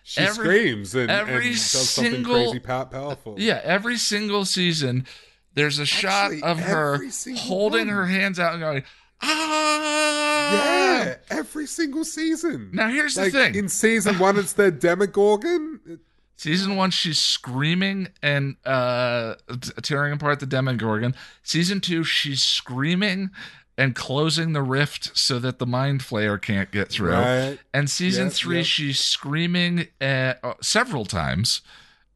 She 0.05 0.21
Every- 0.21 0.45
screams 0.45 0.95
and, 0.95 1.11
every 1.11 1.35
and 1.35 1.55
does 1.55 1.63
something 1.91 2.13
single- 2.13 2.35
crazy 2.53 2.59
powerful. 2.59 3.37
Yeah, 3.39 3.61
every 3.65 3.97
single 3.97 4.45
season, 4.45 5.07
there's 5.55 5.79
a 5.79 5.87
shot 5.87 6.33
of 6.43 6.59
her 6.59 7.01
holding 7.37 7.87
one. 7.87 7.97
her 7.97 8.07
hands 8.07 8.39
out 8.41 8.53
and 8.53 8.61
going, 8.61 8.83
ah. 9.23 10.53
Yeah, 10.53 11.15
every 11.31 11.67
single 11.67 12.05
season. 12.05 12.71
Now 12.73 12.89
here's 12.89 13.17
like 13.17 13.33
the 13.33 13.39
thing. 13.39 13.55
in 13.55 13.69
season 13.69 14.19
one, 14.19 14.37
it's 14.39 14.53
the 14.55 14.71
Demogorgon. 14.87 16.01
Season 16.43 16.75
one, 16.75 16.91
she's 16.91 17.21
screaming 17.21 18.09
and 18.21 18.57
uh, 18.67 19.37
tearing 19.81 20.13
apart 20.13 20.41
the 20.41 20.47
Demogorgon. 20.47 21.15
Season 21.45 21.81
two, 21.81 22.03
she's 22.03 22.43
screaming 22.43 23.31
and 23.79 23.95
closing 23.95 24.53
the 24.53 24.61
rift 24.61 25.17
so 25.17 25.39
that 25.39 25.61
the 25.61 25.67
Mind 25.67 26.01
Flayer 26.01 26.43
can't 26.43 26.73
get 26.73 26.89
through. 26.89 27.13
Right. 27.13 27.61
And 27.73 27.89
season 27.89 28.25
Yep, 28.27 28.33
three, 28.33 28.57
yep. 28.57 28.67
she's 28.67 28.99
screaming 28.99 29.87
at, 30.01 30.41
uh, 30.43 30.55
several 30.61 31.05
times 31.05 31.63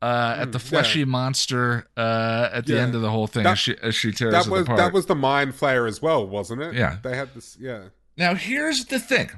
uh, 0.03 0.39
at 0.41 0.49
Mm, 0.49 0.53
the 0.53 0.59
yeah. 0.59 0.65
fleshy 0.71 1.05
monster 1.05 1.87
uh, 1.97 2.49
at 2.53 2.67
the 2.67 2.75
Yeah. 2.75 2.81
end 2.81 2.97
of 2.97 3.03
the 3.03 3.11
whole 3.13 3.29
thing 3.29 3.45
That- 3.45 3.53
as 3.53 3.59
she 3.61 3.77
as 3.81 3.95
she 3.95 4.11
tears 4.11 4.33
That 4.33 4.47
it 4.49 4.51
was 4.51 4.63
apart. 4.63 4.79
that 4.79 4.93
was 4.93 5.07
the 5.07 5.15
Mind 5.15 5.53
Flayer 5.55 5.87
as 5.89 6.03
well, 6.03 6.27
wasn't 6.27 6.63
it? 6.63 6.75
Yeah. 6.75 6.97
They 7.01 7.17
had 7.17 7.33
this. 7.33 7.57
Yeah. 7.61 7.85
now 8.17 8.35
here's 8.35 8.87
the 8.87 8.99
thing. 8.99 9.31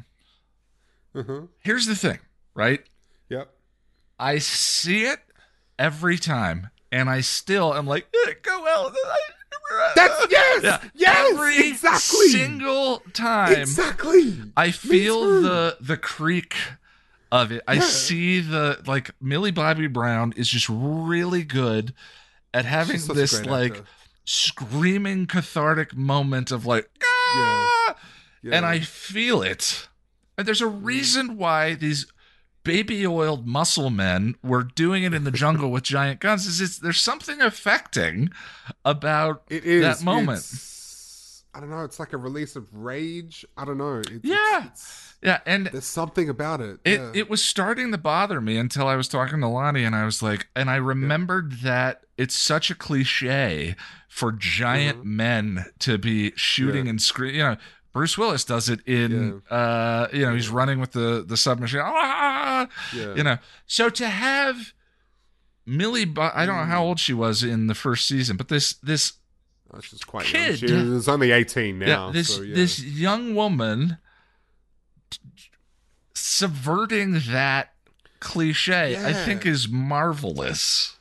Uh-huh. 1.15 1.43
Here's 1.63 1.85
the 1.85 1.95
thing, 1.95 2.21
right? 2.55 2.81
I 4.19 4.39
see 4.39 5.05
it 5.05 5.21
every 5.79 6.19
time, 6.19 6.71
and 6.91 7.09
I 7.09 7.21
still 7.21 7.75
am 7.75 7.87
like, 7.87 8.07
"Eh, 8.27 8.33
go 8.43 8.63
well. 8.63 8.93
That's 9.95 10.27
yes. 10.31 10.63
Yeah, 10.65 10.81
Yes. 10.95 11.33
every 11.33 11.69
exactly. 11.69 12.29
single 12.29 13.01
time. 13.13 13.53
Exactly. 13.61 14.35
I 14.57 14.71
feel 14.71 15.43
the 15.43 15.77
the 15.81 15.97
creak 15.97 16.55
of 17.31 17.53
it. 17.53 17.63
I 17.69 17.79
see 17.81 18.41
the 18.41 18.83
like 18.87 19.11
Millie 19.21 19.51
Bobby 19.51 19.87
Brown 19.87 20.33
is 20.37 20.49
just 20.49 20.69
really 20.71 21.45
good 21.45 21.93
at 22.55 22.65
having 22.65 22.97
She's 22.97 23.05
such 23.07 23.17
a 23.17 23.21
this 23.21 23.45
like 23.45 23.73
actor. 23.73 23.85
screaming 24.25 25.27
cathartic 25.27 25.95
moment 25.95 26.51
of 26.51 26.65
like 26.65 26.89
ah! 27.05 27.97
Yeah. 28.43 28.57
and 28.57 28.65
I 28.65 28.81
feel 28.81 29.43
it. 29.43 29.89
And 30.39 30.47
there's 30.47 30.61
a 30.63 30.67
reason 30.67 31.37
why 31.37 31.75
these 31.75 32.07
baby 32.69 33.07
oiled 33.07 33.47
muscle 33.47 33.91
men 33.91 34.37
were 34.45 34.63
doing 34.63 35.03
it 35.03 35.13
in 35.15 35.25
the 35.25 35.31
jungle 35.33 35.71
with 35.71 35.83
giant 35.83 36.21
guns. 36.21 36.47
Is 36.47 36.61
it's 36.61 36.79
there's 36.79 37.01
something 37.01 37.41
affecting 37.41 38.29
about 38.85 39.43
It 39.51 39.65
is 39.65 39.83
that 39.83 40.05
moment. 40.05 40.45
I 41.55 41.61
don't 41.61 41.71
know. 41.71 41.83
It's 41.83 41.99
like 41.99 42.13
a 42.13 42.17
release 42.19 42.55
of 42.57 42.67
rage. 42.73 43.45
I 43.57 43.65
don't 43.65 43.79
know. 43.79 43.99
It's, 44.01 44.11
Yeah. 44.23 44.59
it's- 44.67 45.05
yeah, 45.21 45.41
and 45.47 45.67
there's 45.67 45.85
something 45.85 46.29
about 46.29 46.61
it. 46.61 46.79
It 46.85 47.01
yeah. 47.01 47.11
it 47.13 47.29
was 47.29 47.43
starting 47.43 47.91
to 47.91 47.99
bother 47.99 48.41
me 48.41 48.57
until 48.57 48.87
I 48.87 48.95
was 48.95 49.09
talking 49.09 49.41
to 49.41 49.49
Lonnie 49.49 49.83
and 49.83 49.97
I 49.97 50.05
was 50.05 50.23
like, 50.23 50.47
and 50.55 50.71
I 50.71 50.77
remembered 50.77 51.55
that 51.63 52.03
it's 52.17 52.37
such 52.37 52.71
a 52.71 52.77
cliche 52.77 53.75
for 54.09 54.31
giant 54.31 55.05
men 55.05 55.65
to 55.81 55.99
be 55.99 56.33
shooting 56.37 56.83
Mm-hmm. 56.83 56.87
Yeah. 56.87 56.91
and 56.91 57.03
screaming. 57.03 57.35
You 57.37 57.43
know, 57.43 57.57
Bruce 57.93 58.17
Willis 58.19 58.45
does 58.45 58.69
it 58.69 58.81
in, 58.87 59.43
uh, 59.51 60.09
you 60.13 60.23
know, 60.23 60.35
he's 60.35 60.49
running 60.51 60.79
with 60.79 60.93
the 60.93 61.25
the 61.27 61.37
submachine. 61.37 61.81
Ah! 61.83 62.69
yeah. 62.95 63.15
You 63.15 63.23
know, 63.23 63.39
so 63.67 63.89
to 63.91 64.09
have 64.09 64.73
Millie, 65.67 66.05
Bo- 66.05 66.31
I 66.35 66.47
don't 66.47 66.57
know 66.57 66.65
how 66.65 66.85
old 66.85 67.01
she 67.01 67.15
was 67.15 67.43
in 67.43 67.67
the 67.67 67.75
first 67.75 68.07
season, 68.07 68.37
but 68.37 68.49
this 68.49 68.75
this 68.75 69.15
Oh, 69.73 69.81
she's 69.81 70.03
quite 70.03 70.25
Kid. 70.25 70.63
young. 70.63 70.85
She 70.85 70.89
was 70.91 71.09
only 71.09 71.31
18 71.31 71.79
now. 71.79 72.07
yeah, 72.07 72.13
this 72.13 72.37
so, 72.37 72.43
yeah. 72.43 72.55
this 72.55 72.83
young 72.83 73.35
woman 73.35 73.99
subverting 76.15 77.21
that 77.29 77.73
cliche 78.21 78.97
i 78.97 79.13
think 79.13 79.47
is 79.47 79.69
marvelous 79.69 80.97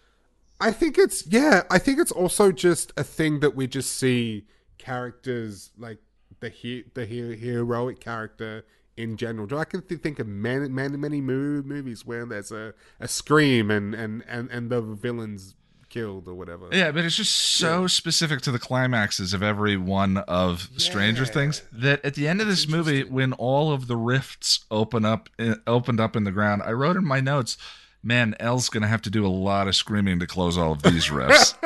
I 0.59 0.71
think 0.71 0.97
it's 0.97 1.25
yeah. 1.27 1.63
I 1.69 1.77
think 1.77 1.99
it's 1.99 2.11
also 2.11 2.51
just 2.51 2.91
a 2.97 3.03
thing 3.03 3.41
that 3.41 3.55
we 3.55 3.67
just 3.67 3.91
see 3.91 4.45
characters 4.79 5.69
like 5.77 5.99
the 6.39 6.49
he, 6.49 6.85
the 6.93 7.05
he, 7.05 7.35
heroic 7.35 7.99
character 7.99 8.65
in 8.95 9.17
general. 9.17 9.57
I 9.57 9.65
can 9.65 9.81
th- 9.81 10.01
think 10.01 10.19
of 10.19 10.27
many 10.27 10.69
many 10.69 10.97
many 10.97 11.21
movies 11.21 12.05
where 12.05 12.25
there's 12.25 12.51
a, 12.51 12.73
a 12.99 13.07
scream 13.07 13.69
and, 13.71 13.93
and, 13.93 14.23
and, 14.27 14.49
and 14.49 14.69
the 14.69 14.81
villain's 14.81 15.55
killed 15.89 16.27
or 16.27 16.33
whatever. 16.33 16.67
yeah 16.73 16.91
but 16.91 17.05
it's 17.05 17.15
just 17.15 17.33
so 17.33 17.87
specific 17.87 18.41
to 18.41 18.51
the 18.51 18.59
climaxes 18.59 19.33
of 19.33 19.41
every 19.41 19.77
one 19.77 20.17
of 20.17 20.69
stranger 20.75 21.25
things 21.25 21.63
that 21.71 22.03
at 22.03 22.13
the 22.13 22.27
end 22.27 22.41
of 22.41 22.47
this 22.47 22.67
movie 22.67 23.05
when 23.05 23.31
all 23.31 23.71
of 23.71 23.87
the 23.87 23.95
rifts 23.95 24.65
open 24.69 25.05
up 25.05 25.29
eh, 25.39 25.53
opened 25.65 26.01
up 26.01 26.17
in 26.17 26.25
the 26.25 26.31
ground 26.31 26.61
i 26.65 26.71
wrote 26.73 26.97
in 26.97 27.05
my 27.05 27.21
notes 27.21 27.57
man 28.03 28.35
El's 28.37 28.67
gonna 28.67 28.89
have 28.89 29.01
to 29.03 29.09
do 29.09 29.25
a 29.25 29.29
lot 29.29 29.69
of 29.69 29.77
screaming 29.77 30.19
to 30.19 30.27
close 30.27 30.57
all 30.57 30.73
of 30.73 30.83
these 30.83 31.09
rifts 31.09 31.55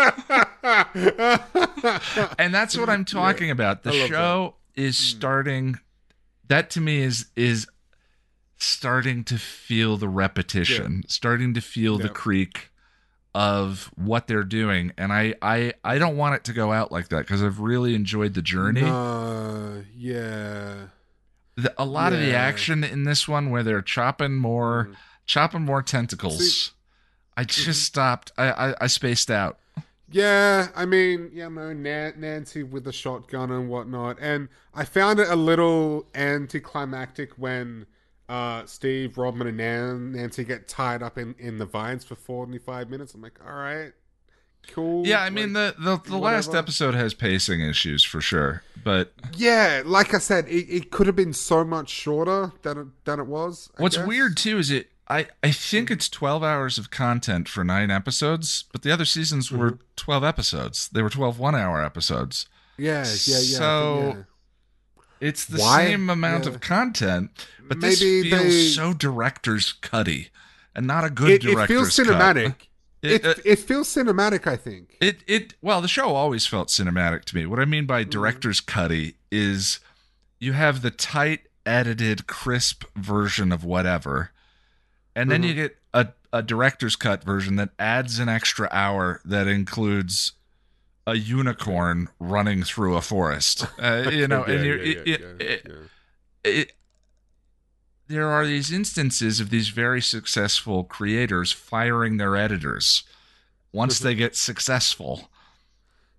and 2.37 2.53
that's 2.53 2.77
what 2.77 2.89
I'm 2.89 3.05
talking 3.05 3.51
about. 3.51 3.83
The 3.83 3.91
show 4.07 4.55
is 4.75 4.97
Hmm. 4.97 5.17
starting. 5.17 5.79
That 6.47 6.69
to 6.71 6.81
me 6.81 7.01
is 7.01 7.27
is 7.35 7.67
starting 8.57 9.23
to 9.25 9.37
feel 9.37 9.97
the 9.97 10.09
repetition, 10.09 11.03
starting 11.07 11.53
to 11.55 11.61
feel 11.61 11.97
the 11.97 12.09
creak 12.09 12.69
of 13.33 13.89
what 13.95 14.27
they're 14.27 14.43
doing, 14.43 14.91
and 14.97 15.13
I 15.13 15.35
I 15.41 15.73
I 15.83 15.97
don't 15.97 16.17
want 16.17 16.35
it 16.35 16.43
to 16.45 16.53
go 16.53 16.71
out 16.73 16.91
like 16.91 17.07
that 17.09 17.19
because 17.19 17.41
I've 17.41 17.59
really 17.59 17.95
enjoyed 17.95 18.33
the 18.33 18.41
journey. 18.41 18.81
No, 18.81 19.83
yeah. 19.95 20.87
The, 21.55 21.73
a 21.77 21.85
lot 21.85 22.13
of 22.13 22.19
the 22.19 22.33
action 22.33 22.83
in 22.83 23.03
this 23.03 23.27
one 23.27 23.49
where 23.49 23.63
they're 23.63 23.81
chopping 23.81 24.35
more 24.35 24.89
Mm. 24.91 24.95
chopping 25.25 25.61
more 25.61 25.81
tentacles. 25.81 26.39
See- 26.67 26.71
I 27.37 27.45
just 27.45 27.83
stopped. 27.83 28.31
I, 28.37 28.51
I 28.51 28.75
I 28.81 28.87
spaced 28.87 29.31
out. 29.31 29.57
Yeah, 30.11 30.67
I 30.75 30.85
mean, 30.85 31.31
you 31.33 31.49
know, 31.49 31.73
Nancy 31.73 32.63
with 32.63 32.83
the 32.83 32.91
shotgun 32.91 33.51
and 33.51 33.69
whatnot, 33.69 34.17
and 34.19 34.49
I 34.73 34.83
found 34.85 35.19
it 35.19 35.29
a 35.29 35.35
little 35.35 36.05
anticlimactic 36.13 37.31
when 37.37 37.85
uh, 38.27 38.65
Steve, 38.65 39.17
Robin, 39.17 39.47
and 39.47 39.57
Nan- 39.57 40.11
Nancy 40.13 40.43
get 40.43 40.67
tied 40.67 41.01
up 41.01 41.17
in, 41.17 41.35
in 41.39 41.57
the 41.57 41.65
vines 41.65 42.03
for 42.03 42.15
forty 42.15 42.57
five 42.57 42.89
minutes. 42.89 43.13
I'm 43.13 43.21
like, 43.21 43.39
all 43.45 43.53
right, 43.53 43.91
cool. 44.67 45.05
Yeah, 45.05 45.21
I 45.21 45.29
mean 45.29 45.53
the 45.53 45.75
the, 45.79 45.97
the 45.97 46.17
last 46.17 46.53
episode 46.53 46.93
has 46.93 47.13
pacing 47.13 47.61
issues 47.61 48.03
for 48.03 48.21
sure, 48.21 48.63
but 48.83 49.13
yeah, 49.35 49.81
like 49.85 50.13
I 50.13 50.19
said, 50.19 50.47
it, 50.47 50.67
it 50.69 50.91
could 50.91 51.07
have 51.07 51.15
been 51.15 51.33
so 51.33 51.63
much 51.63 51.89
shorter 51.89 52.51
than 52.61 52.77
it, 52.77 52.87
than 53.05 53.19
it 53.19 53.27
was. 53.27 53.69
I 53.77 53.81
What's 53.81 53.97
guess. 53.97 54.07
weird 54.07 54.37
too 54.37 54.57
is 54.57 54.71
it. 54.71 54.87
I 55.11 55.27
I 55.43 55.51
think 55.51 55.91
it's 55.91 56.07
twelve 56.09 56.43
hours 56.43 56.77
of 56.77 56.89
content 56.89 57.47
for 57.49 57.63
nine 57.63 57.91
episodes, 57.91 58.63
but 58.71 58.81
the 58.81 58.91
other 58.91 59.05
seasons 59.05 59.51
were 59.51 59.71
Mm-hmm. 59.71 59.83
twelve 59.95 60.23
episodes. 60.23 60.89
They 60.89 61.01
were 61.01 61.09
12 61.09 61.37
one 61.37 61.53
hour 61.55 61.83
episodes. 61.83 62.47
Yeah, 62.77 63.03
yeah, 63.03 63.03
yeah. 63.03 63.03
Think, 63.05 63.45
So, 63.57 63.99
yeah. 64.17 64.23
It's 65.19 65.45
the 65.45 65.59
Why? 65.59 65.85
same 65.87 66.09
amount 66.09 66.45
Yeah. 66.45 66.51
of 66.51 66.61
content, 66.61 67.29
but 67.67 67.79
this 67.81 67.99
feels 67.99 68.31
they- 68.31 68.69
so 68.69 68.93
director's 68.93 69.73
cutty, 69.73 70.29
and 70.75 70.87
not 70.87 71.03
a 71.03 71.09
good 71.11 71.29
It, 71.31 71.45
it 71.45 71.51
director's 71.51 71.95
feels 71.95 71.95
cut. 71.95 72.07
cinematic. 72.07 72.55
It, 73.03 73.11
It, 73.11 73.25
uh, 73.25 73.33
it 73.45 73.59
feels 73.59 73.87
cinematic. 73.89 74.47
I 74.47 74.55
think. 74.57 74.95
It 75.01 75.23
it 75.27 75.53
well, 75.61 75.81
the 75.81 75.87
show 75.87 76.15
always 76.15 76.45
felt 76.47 76.69
cinematic 76.69 77.25
to 77.25 77.35
me. 77.35 77.45
What 77.45 77.59
I 77.59 77.65
mean 77.65 77.85
by 77.85 78.01
Mm-hmm. 78.01 78.09
director's 78.11 78.61
cutty 78.61 79.15
is 79.31 79.79
you 80.39 80.53
have 80.53 80.81
the 80.81 80.91
tight, 80.91 81.41
edited, 81.65 82.25
crisp 82.27 82.85
version 82.95 83.51
of 83.51 83.63
whatever, 83.63 84.31
and 85.15 85.29
then 85.31 85.41
Mm-hmm. 85.41 85.47
you 85.49 85.53
get 85.55 85.77
a, 85.93 86.07
a 86.33 86.41
director's 86.41 86.95
cut 86.95 87.23
version 87.23 87.55
that 87.57 87.69
adds 87.79 88.19
an 88.19 88.29
extra 88.29 88.67
hour 88.71 89.21
that 89.25 89.47
includes 89.47 90.33
a 91.07 91.15
unicorn 91.15 92.07
running 92.19 92.63
through 92.63 92.95
a 92.95 93.01
forest. 93.01 93.65
Uh, 93.79 94.09
you 94.11 94.27
know, 94.27 94.45
Yeah, 94.47 94.53
and 94.53 94.65
you 94.65 94.73
yeah, 94.75 94.81
it, 94.83 95.07
yeah, 95.07 95.13
it, 95.15 95.21
yeah, 95.21 95.45
it, 95.47 95.67
it, 96.43 96.71
there 98.07 98.29
are 98.29 98.45
these 98.45 98.71
instances 98.71 99.39
of 99.39 99.49
these 99.49 99.69
very 99.69 100.01
successful 100.01 100.83
creators 100.83 101.51
firing 101.51 102.17
their 102.17 102.35
editors 102.35 103.03
once 103.71 103.99
they 103.99 104.13
get 104.15 104.35
successful 104.35 105.29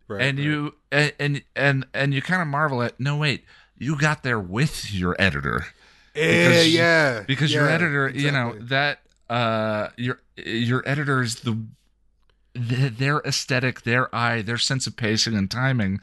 Right, 0.08 0.22
and 0.22 0.38
right. 0.38 0.44
you 0.44 0.74
and 0.90 1.12
and 1.20 1.42
and, 1.54 1.86
and 1.94 2.14
you 2.14 2.20
kind 2.22 2.42
of 2.42 2.48
marvel 2.48 2.82
at 2.82 2.98
no 2.98 3.16
wait 3.18 3.44
you 3.78 3.96
got 3.96 4.22
there 4.22 4.40
with 4.40 4.92
your 4.92 5.14
editor 5.18 5.66
Yeah, 6.14 6.48
because- 6.48 6.74
yeah. 6.74 7.22
because 7.26 7.52
your 7.54 7.66
yeah, 7.66 7.72
editor 7.74 8.08
you 8.10 8.30
know 8.30 8.54
that 8.60 9.00
uh 9.30 9.88
your 9.96 10.20
your 10.36 10.82
editor 10.86 11.22
is 11.22 11.36
the, 11.36 11.58
the 12.54 12.88
their 12.90 13.20
aesthetic 13.20 13.82
their 13.82 14.14
eye 14.14 14.42
their 14.42 14.58
sense 14.58 14.86
of 14.86 14.96
pacing 14.96 15.34
and 15.34 15.50
timing 15.50 16.00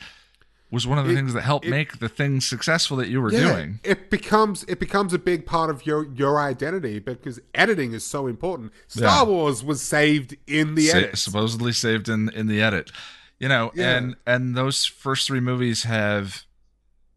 was 0.72 0.86
one 0.86 0.98
of 1.00 1.06
the 1.06 1.12
It- 1.12 1.16
things 1.16 1.34
that 1.34 1.42
helped 1.42 1.66
it- 1.66 1.72
make 1.72 1.98
the 2.00 2.10
thing 2.10 2.42
successful 2.42 2.98
that 2.98 3.08
you 3.10 3.22
were 3.22 3.32
yeah, 3.32 3.40
doing. 3.54 3.80
it 3.84 4.10
becomes 4.10 4.64
it 4.68 4.80
becomes 4.80 5.14
a 5.14 5.20
big 5.20 5.46
part 5.46 5.70
of 5.70 5.86
your 5.86 6.06
your 6.14 6.40
identity 6.40 7.00
because 7.00 7.40
editing 7.54 7.94
is 7.94 8.04
so 8.06 8.26
important. 8.28 8.72
Star 8.88 9.24
Yeah. 9.26 9.30
Wars 9.32 9.64
was 9.64 9.82
saved 9.82 10.36
in 10.48 10.76
the 10.76 10.88
Sa- 10.88 10.98
edit. 10.98 11.18
supposedly 11.18 11.72
saved 11.72 12.08
in 12.10 12.30
in 12.30 12.48
the 12.48 12.62
edit. 12.62 12.92
You 13.40 13.48
know, 13.48 13.72
and 13.78 14.16
and 14.28 14.56
those 14.56 14.86
first 14.86 15.26
three 15.28 15.40
movies 15.40 15.84
have 15.84 16.44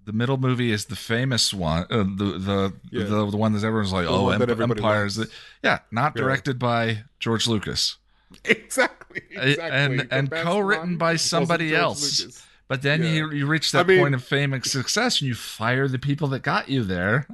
the 0.05 0.13
middle 0.13 0.37
movie 0.37 0.73
is 0.73 0.87
the 0.87 0.97
famous 0.97 1.53
one, 1.55 1.87
uh, 1.91 1.99
the 1.99 2.39
the, 2.39 2.73
Yeah. 2.91 3.05
the 3.05 3.31
the 3.31 3.37
one 3.37 3.53
that 3.53 3.65
everyone's 3.65 3.93
like, 3.93 4.05
The 4.07 4.11
oh, 4.11 4.23
one 4.25 4.39
that 4.39 4.49
Emp- 4.49 4.61
everybody 4.61 4.81
Empire's, 4.81 5.17
the, 5.17 5.31
yeah, 5.63 5.79
not 5.91 6.15
Yeah. 6.17 6.23
directed 6.23 6.59
by 6.59 7.05
George 7.21 7.47
Lucas, 7.47 7.97
exactly, 8.45 9.23
exactly. 9.31 9.63
and 9.71 10.01
The 10.01 10.15
and 10.15 10.31
co-written 10.31 10.97
by 10.97 11.17
somebody 11.17 11.75
else. 11.75 12.21
Lucas. 12.21 12.47
But 12.69 12.83
then 12.83 13.03
Yeah. 13.03 13.11
you 13.11 13.31
you 13.33 13.47
reach 13.47 13.75
I 13.75 13.79
that 13.79 13.89
mean- 13.89 13.99
point 14.01 14.15
of 14.15 14.25
fame 14.25 14.53
and 14.53 14.65
success, 14.65 15.21
and 15.21 15.29
you 15.29 15.35
fire 15.35 15.89
the 15.89 15.99
people 15.99 16.29
that 16.29 16.41
got 16.43 16.69
you 16.69 16.83
there. 16.85 17.27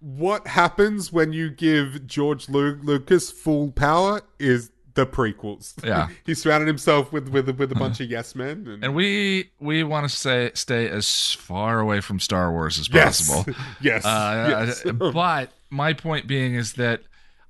What 0.00 0.46
happens 0.46 1.12
when 1.12 1.34
you 1.34 1.50
give 1.50 2.06
George 2.06 2.48
Lu- 2.48 2.80
Lucas 2.82 3.30
full 3.30 3.70
power 3.70 4.22
is 4.38 4.70
the 4.94 5.06
prequels. 5.06 5.72
Yeah. 5.84 6.08
he 6.26 6.34
surrounded 6.34 6.66
himself 6.66 7.12
with 7.12 7.28
with 7.28 7.48
with 7.58 7.72
a 7.72 7.74
bunch 7.74 8.00
of 8.00 8.10
yes 8.10 8.34
men. 8.34 8.66
And, 8.66 8.84
And 8.84 8.94
we 8.94 9.50
we 9.60 9.82
want 9.84 10.08
to 10.08 10.14
stay 10.14 10.50
stay 10.54 10.88
as 10.88 11.32
far 11.34 11.80
away 11.80 12.00
from 12.00 12.20
Star 12.20 12.52
Wars 12.52 12.78
as 12.78 12.88
yes, 12.88 13.28
possible. 13.28 13.54
yes, 13.80 14.04
Uh, 14.04 14.66
yes. 14.66 14.92
but 14.94 15.52
my 15.70 15.92
point 15.92 16.26
being 16.26 16.54
is 16.54 16.74
that 16.74 17.02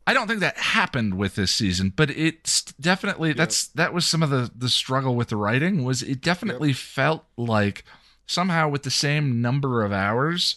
I 0.06 0.14
don't 0.14 0.26
think 0.26 0.40
that 0.40 0.56
happened 0.56 1.14
with 1.14 1.36
this 1.36 1.52
season, 1.52 1.92
but 1.94 2.10
it's 2.10 2.62
definitely 2.62 3.32
that's 3.32 3.68
that 3.68 3.92
was 3.92 4.06
some 4.06 4.22
of 4.22 4.30
the 4.30 4.50
the 4.54 4.68
struggle 4.68 5.14
with 5.14 5.28
the 5.28 5.36
writing 5.36 5.84
was 5.84 6.02
it 6.02 6.20
definitely 6.20 6.72
felt 6.72 7.24
like 7.36 7.84
somehow 8.26 8.68
with 8.68 8.84
the 8.84 8.90
same 8.90 9.40
number 9.40 9.82
of 9.82 9.92
hours 9.92 10.56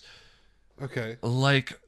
okay. 0.80 1.18
like 1.24 1.80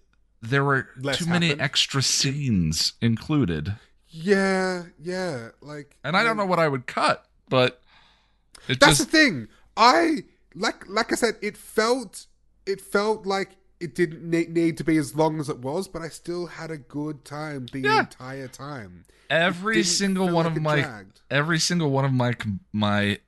there 0.42 0.64
were 0.64 0.90
Less 1.00 1.18
too 1.18 1.26
many 1.26 1.60
extra 1.60 2.02
scenes 2.02 2.94
included. 3.02 3.76
Yeah, 4.18 4.84
yeah. 5.02 5.50
Like, 5.62 5.98
And 6.04 6.16
I 6.16 6.24
don't 6.24 6.38
know 6.38 6.46
what 6.46 6.60
I 6.60 6.68
would 6.68 6.88
cut, 6.88 7.26
but 7.50 7.82
That's 8.68 8.80
just 8.80 9.00
the 9.00 9.06
thing. 9.18 9.48
I 9.76 10.24
like 10.56 10.88
like 10.88 11.12
I 11.12 11.16
said, 11.16 11.36
it 11.42 11.58
felt 11.58 12.28
it 12.66 12.80
felt 12.82 13.26
like 13.26 13.58
it 13.82 13.94
didn't 13.94 14.24
need 14.30 14.78
to 14.78 14.84
be 14.86 14.96
as 14.98 15.16
long 15.16 15.40
as 15.40 15.50
it 15.50 15.60
was, 15.60 15.88
but 15.90 16.02
I 16.02 16.08
still 16.08 16.46
had 16.48 16.72
a 16.72 16.78
good 16.78 17.26
time 17.26 17.68
the 17.72 17.80
Yeah. 17.82 18.00
entire 18.02 18.48
time. 18.48 19.04
every 19.30 19.82
single 19.84 20.28
one 20.30 20.46
like 20.46 20.56
of 20.56 20.62
my 20.62 20.82
dragged. 20.82 21.22
every 21.32 21.58
single 21.60 21.90
one 21.90 22.06
of 22.06 22.14
my 22.14 22.36
my 22.72 23.20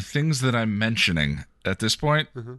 things 0.00 0.40
that 0.42 0.54
I'm 0.54 0.78
mentioning 0.78 1.44
at 1.64 1.78
this 1.78 1.96
point 1.96 2.28
Mhm. 2.36 2.58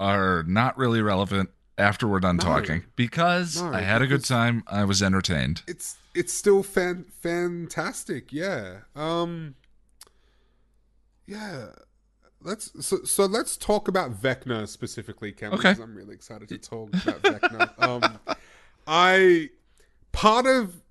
are 0.00 0.42
not 0.44 0.76
really 0.78 1.02
relevant 1.02 1.50
after 1.76 2.08
we're 2.08 2.20
done 2.20 2.36
No. 2.36 2.42
talking 2.44 2.84
because 2.96 3.60
No, 3.60 3.72
I 3.74 3.82
had 3.82 4.00
a 4.02 4.06
good 4.06 4.24
time. 4.24 4.64
I 4.66 4.84
was 4.84 5.02
entertained. 5.02 5.62
It's 5.66 5.96
it's 6.18 6.32
still 6.32 6.62
fan 6.62 7.06
fantastic. 7.10 8.32
Yeah. 8.32 8.80
Um. 8.96 9.54
Yeah. 11.26 11.68
Let's 12.42 12.72
so 12.84 13.04
so 13.04 13.26
let's 13.26 13.56
talk 13.56 13.88
about 13.88 14.20
Vecna 14.20 14.66
specifically, 14.68 15.32
Cam. 15.32 15.52
Okay. 15.52 15.70
Because 15.70 15.78
I'm 15.80 15.94
really 15.94 16.14
excited 16.14 16.48
to 16.48 16.58
talk 16.58 16.88
about 16.94 17.22
Vecna. 17.22 17.82
Um, 17.82 18.18
I 18.86 19.50
part 20.12 20.46
of 20.46 20.82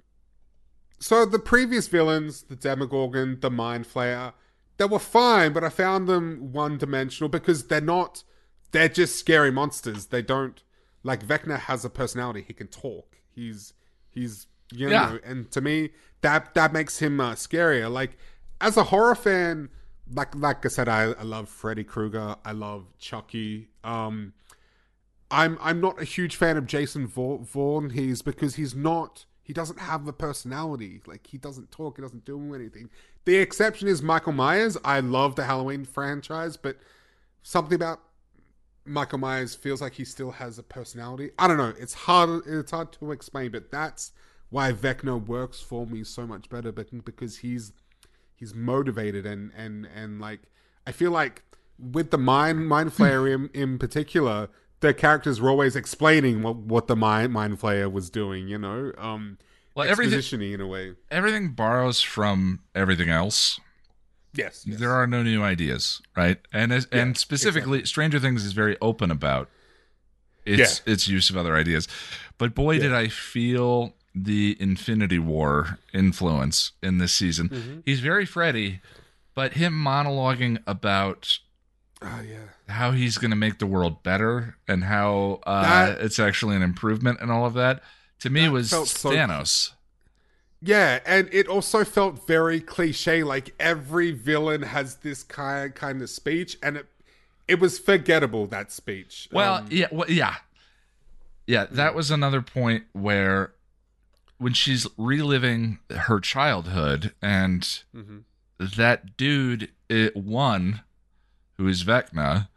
so 1.00 1.26
the 1.26 1.40
previous 1.40 1.88
villains, 1.88 2.44
the 2.44 2.56
Demogorgon, 2.56 3.40
the 3.42 3.52
Mind 3.52 3.86
Flayer, 3.86 4.34
they 4.78 4.86
were 4.86 5.00
fine, 5.00 5.54
but 5.54 5.64
I 5.64 5.70
found 5.70 6.08
them 6.08 6.52
one 6.52 6.78
dimensional 6.78 7.30
because 7.30 7.68
they're 7.68 7.82
not. 7.82 8.24
They're 8.72 8.90
just 8.90 9.18
scary 9.18 9.52
monsters. 9.52 10.08
They 10.08 10.22
don't 10.22 10.62
like 11.04 11.26
Vecna 11.26 11.60
has 11.60 11.86
a 11.86 11.90
personality. 11.90 12.44
He 12.46 12.54
can 12.54 12.68
talk. 12.68 13.18
He's 13.34 13.74
he's 14.10 14.48
you 14.72 14.88
know, 14.88 14.92
Yeah. 14.92 15.18
and 15.24 15.50
to 15.52 15.62
me 15.62 15.92
that 16.22 16.54
that 16.56 16.74
makes 16.74 17.00
him 17.00 17.20
uh, 17.20 17.34
scarier. 17.34 17.92
Like 17.92 18.18
as 18.62 18.78
a 18.78 18.84
horror 18.86 19.16
fan, 19.16 19.70
like 20.14 20.36
like 20.36 20.66
I 20.66 20.70
said, 20.70 20.88
I, 20.90 21.04
I 21.12 21.24
love 21.24 21.50
Freddy 21.50 21.84
Krueger. 21.84 22.36
I 22.46 22.52
love 22.54 22.86
Chucky. 22.98 23.70
Um, 23.84 24.34
I'm 25.30 25.58
I'm 25.62 25.82
not 25.82 26.02
a 26.02 26.06
huge 26.06 26.36
fan 26.36 26.58
of 26.58 26.66
Jason 26.66 27.06
Va- 27.08 27.38
Vaughn. 27.40 27.92
He's 27.92 28.22
because 28.22 28.56
he's 28.56 28.74
not. 28.76 29.26
He 29.44 29.54
doesn't 29.54 29.80
have 29.80 30.08
a 30.08 30.14
personality. 30.14 31.02
Like 31.06 31.28
he 31.28 31.38
doesn't 31.38 31.72
talk. 31.72 31.98
He 31.98 32.02
doesn't 32.02 32.26
do 32.26 32.54
anything. 32.54 32.90
The 33.26 33.36
exception 33.38 33.88
is 33.88 34.02
Michael 34.02 34.34
Myers. 34.34 34.78
I 34.86 35.00
love 35.02 35.36
the 35.36 35.44
Halloween 35.46 35.84
franchise, 35.86 36.56
but 36.58 36.78
something 37.44 37.76
about 37.76 38.00
Michael 38.86 39.20
Myers 39.20 39.54
feels 39.54 39.82
like 39.82 39.94
he 39.94 40.06
still 40.06 40.32
has 40.32 40.58
a 40.58 40.64
personality. 40.64 41.32
I 41.38 41.48
don't 41.48 41.58
know. 41.58 41.74
It's 41.78 41.94
hard. 41.94 42.44
It's 42.46 42.72
hard 42.72 42.92
to 42.94 43.12
explain, 43.12 43.52
but 43.52 43.70
that's 43.72 44.12
why 44.50 44.72
Vecna 44.72 45.24
works 45.26 45.60
for 45.62 45.86
me 45.86 46.04
so 46.04 46.26
much 46.26 46.50
better. 46.50 46.72
But 46.72 47.04
because 47.06 47.38
he's 47.38 47.74
he's 48.36 48.54
motivated 48.54 49.26
and 49.26 49.52
and 49.56 49.88
and 49.94 50.22
like 50.22 50.42
I 50.86 50.92
feel 50.92 51.12
like 51.12 51.44
with 51.80 52.12
the 52.12 52.18
mind 52.18 52.68
mind 52.68 52.92
flayer 52.92 53.32
in 53.34 53.50
in 53.54 53.78
particular, 53.78 54.50
the 54.80 54.94
characters 54.94 55.42
were 55.42 55.50
always 55.50 55.76
explaining 55.76 56.44
what 56.44 56.56
what 56.58 56.88
the 56.88 56.96
mind 56.96 57.34
mind 57.34 57.60
flayer 57.60 57.92
was 57.92 58.10
doing. 58.10 58.48
You 58.48 58.58
know, 58.58 58.92
um, 58.98 59.38
Well, 59.76 59.88
everything 59.88 60.54
in 60.54 60.62
a 60.62 60.68
way. 60.68 60.94
everything 61.12 61.52
borrows 61.54 62.02
from 62.02 62.62
everything 62.74 63.10
else. 63.10 63.60
Yes, 64.34 64.66
yes. 64.68 64.80
There 64.80 64.92
are 64.92 65.08
no 65.08 65.24
new 65.24 65.42
ideas, 65.42 66.02
right? 66.16 66.38
And 66.54 66.72
as, 66.72 66.88
Yeah, 66.92 67.02
and 67.02 67.18
specifically, 67.18 67.86
Stranger 67.86 68.20
Things 68.20 68.46
is 68.46 68.54
very 68.54 68.78
open 68.82 69.10
about 69.10 69.50
its 70.46 70.82
its 70.86 71.08
use 71.08 71.30
of 71.30 71.38
other 71.38 71.56
ideas. 71.56 71.88
But 72.38 72.54
boy, 72.54 72.80
did 72.80 72.94
I 72.94 73.08
feel 73.08 73.94
the 74.24 74.58
Infinity 74.60 75.20
War 75.20 75.78
influence 75.94 76.72
in 76.82 76.98
this 76.98 77.14
season. 77.14 77.50
Mm-hmm. 77.50 77.80
He's 77.86 78.00
very 78.00 78.26
Freddy, 78.26 78.82
but 79.36 79.54
him 79.54 79.74
monologuing 79.74 80.58
about 80.68 81.40
Oh 82.02 82.22
yeah. 82.28 82.38
how 82.74 82.92
he's 82.92 83.18
going 83.18 83.32
to 83.32 83.38
make 83.38 83.58
the 83.60 83.66
world 83.66 84.04
better 84.04 84.56
and 84.68 84.84
how 84.84 85.40
uh, 85.48 85.62
That- 85.62 86.02
it's 86.02 86.20
actually 86.20 86.56
an 86.56 86.62
improvement 86.62 87.20
and 87.22 87.32
all 87.32 87.46
of 87.46 87.54
that 87.56 87.82
to 88.20 88.30
me 88.30 88.42
That 88.46 88.52
was 88.52 88.70
felt 88.70 88.88
so- 88.88 89.10
Thanos. 89.12 89.72
Yeah, 90.60 91.00
and 91.06 91.30
it 91.32 91.48
also 91.48 91.84
felt 91.86 92.26
very 92.26 92.60
cliche. 92.60 93.22
Like 93.24 93.54
every 93.60 94.12
villain 94.12 94.64
has 94.64 94.96
this 94.96 95.22
kind 95.22 95.74
kind 95.76 96.02
of 96.02 96.10
speech, 96.10 96.58
and 96.64 96.78
it 96.78 96.88
it 97.48 97.60
was 97.60 97.78
forgettable. 97.78 98.48
That 98.48 98.72
speech. 98.72 99.30
Well, 99.32 99.54
Um, 99.58 99.68
yeah, 99.70 99.86
well, 99.92 100.10
yeah, 100.10 100.36
yeah. 101.46 101.68
That 101.70 101.94
was 101.94 102.10
another 102.10 102.42
point 102.42 102.86
where 102.94 103.52
when 104.38 104.54
she's 104.54 104.86
reliving 104.98 105.80
her 105.90 106.20
childhood 106.20 107.14
and 107.22 107.62
mhm. 107.96 108.24
that 108.60 109.18
dude 109.18 109.70
it 109.90 110.16
won, 110.16 110.82
who 111.58 111.68
is 111.68 111.84
Vecna, 111.84 112.48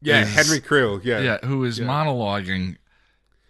yeah, 0.00 0.22
is- 0.22 0.34
Henry 0.34 0.60
Creel. 0.60 1.00
Yeah, 1.02 1.20
yeah, 1.20 1.38
who 1.44 1.64
is 1.64 1.78
Yeah. 1.78 1.86
monologuing 1.86 2.76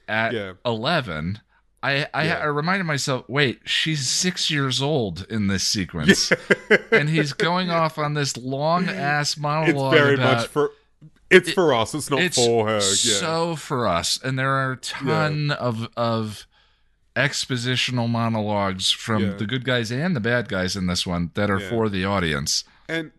at 0.09 0.33
Yeah. 0.33 0.53
eleven. 0.65 1.41
I, 1.85 2.07
I 2.15 2.27
Yeah. 2.27 2.39
I 2.39 2.45
reminded 2.45 2.85
myself, 2.85 3.25
wait, 3.29 3.61
she's 3.65 4.09
six 4.09 4.51
years 4.51 4.81
old 4.81 5.27
in 5.29 5.49
this 5.49 5.65
sequence, 5.67 6.33
and 6.93 7.09
he's 7.11 7.33
going 7.33 7.71
off 7.71 7.99
on 7.99 8.15
this 8.15 8.37
long 8.37 8.89
ass 8.89 9.33
it's 9.33 9.41
monologue 9.41 9.95
very 9.95 10.15
about 10.15 10.37
much 10.39 10.47
for. 10.49 10.71
It's 11.31 11.49
It- 11.49 11.55
for 11.55 11.73
us. 11.75 11.95
It's 11.95 12.11
not 12.11 12.21
it's 12.21 12.37
for 12.37 12.69
her. 12.69 12.75
Yeah. 12.75 12.81
so 12.81 13.57
for 13.57 13.89
us 13.89 14.21
and 14.23 14.39
there 14.39 14.51
are 14.51 14.73
a 14.73 14.77
ton 14.77 15.51
of 15.51 15.89
of 15.97 16.47
expositional 17.17 18.09
monologues 18.09 18.91
from 18.91 19.23
Yeah. 19.23 19.31
the 19.35 19.47
good 19.47 19.65
guys 19.65 19.91
and 19.93 20.17
the 20.17 20.21
bad 20.21 20.49
guys 20.49 20.77
in 20.77 20.87
this 20.87 21.07
one 21.07 21.31
that 21.35 21.51
are 21.51 21.61
Yeah. 21.61 21.69
for 21.69 21.89
the 21.89 22.05
audience 22.05 22.65
And 22.89 23.13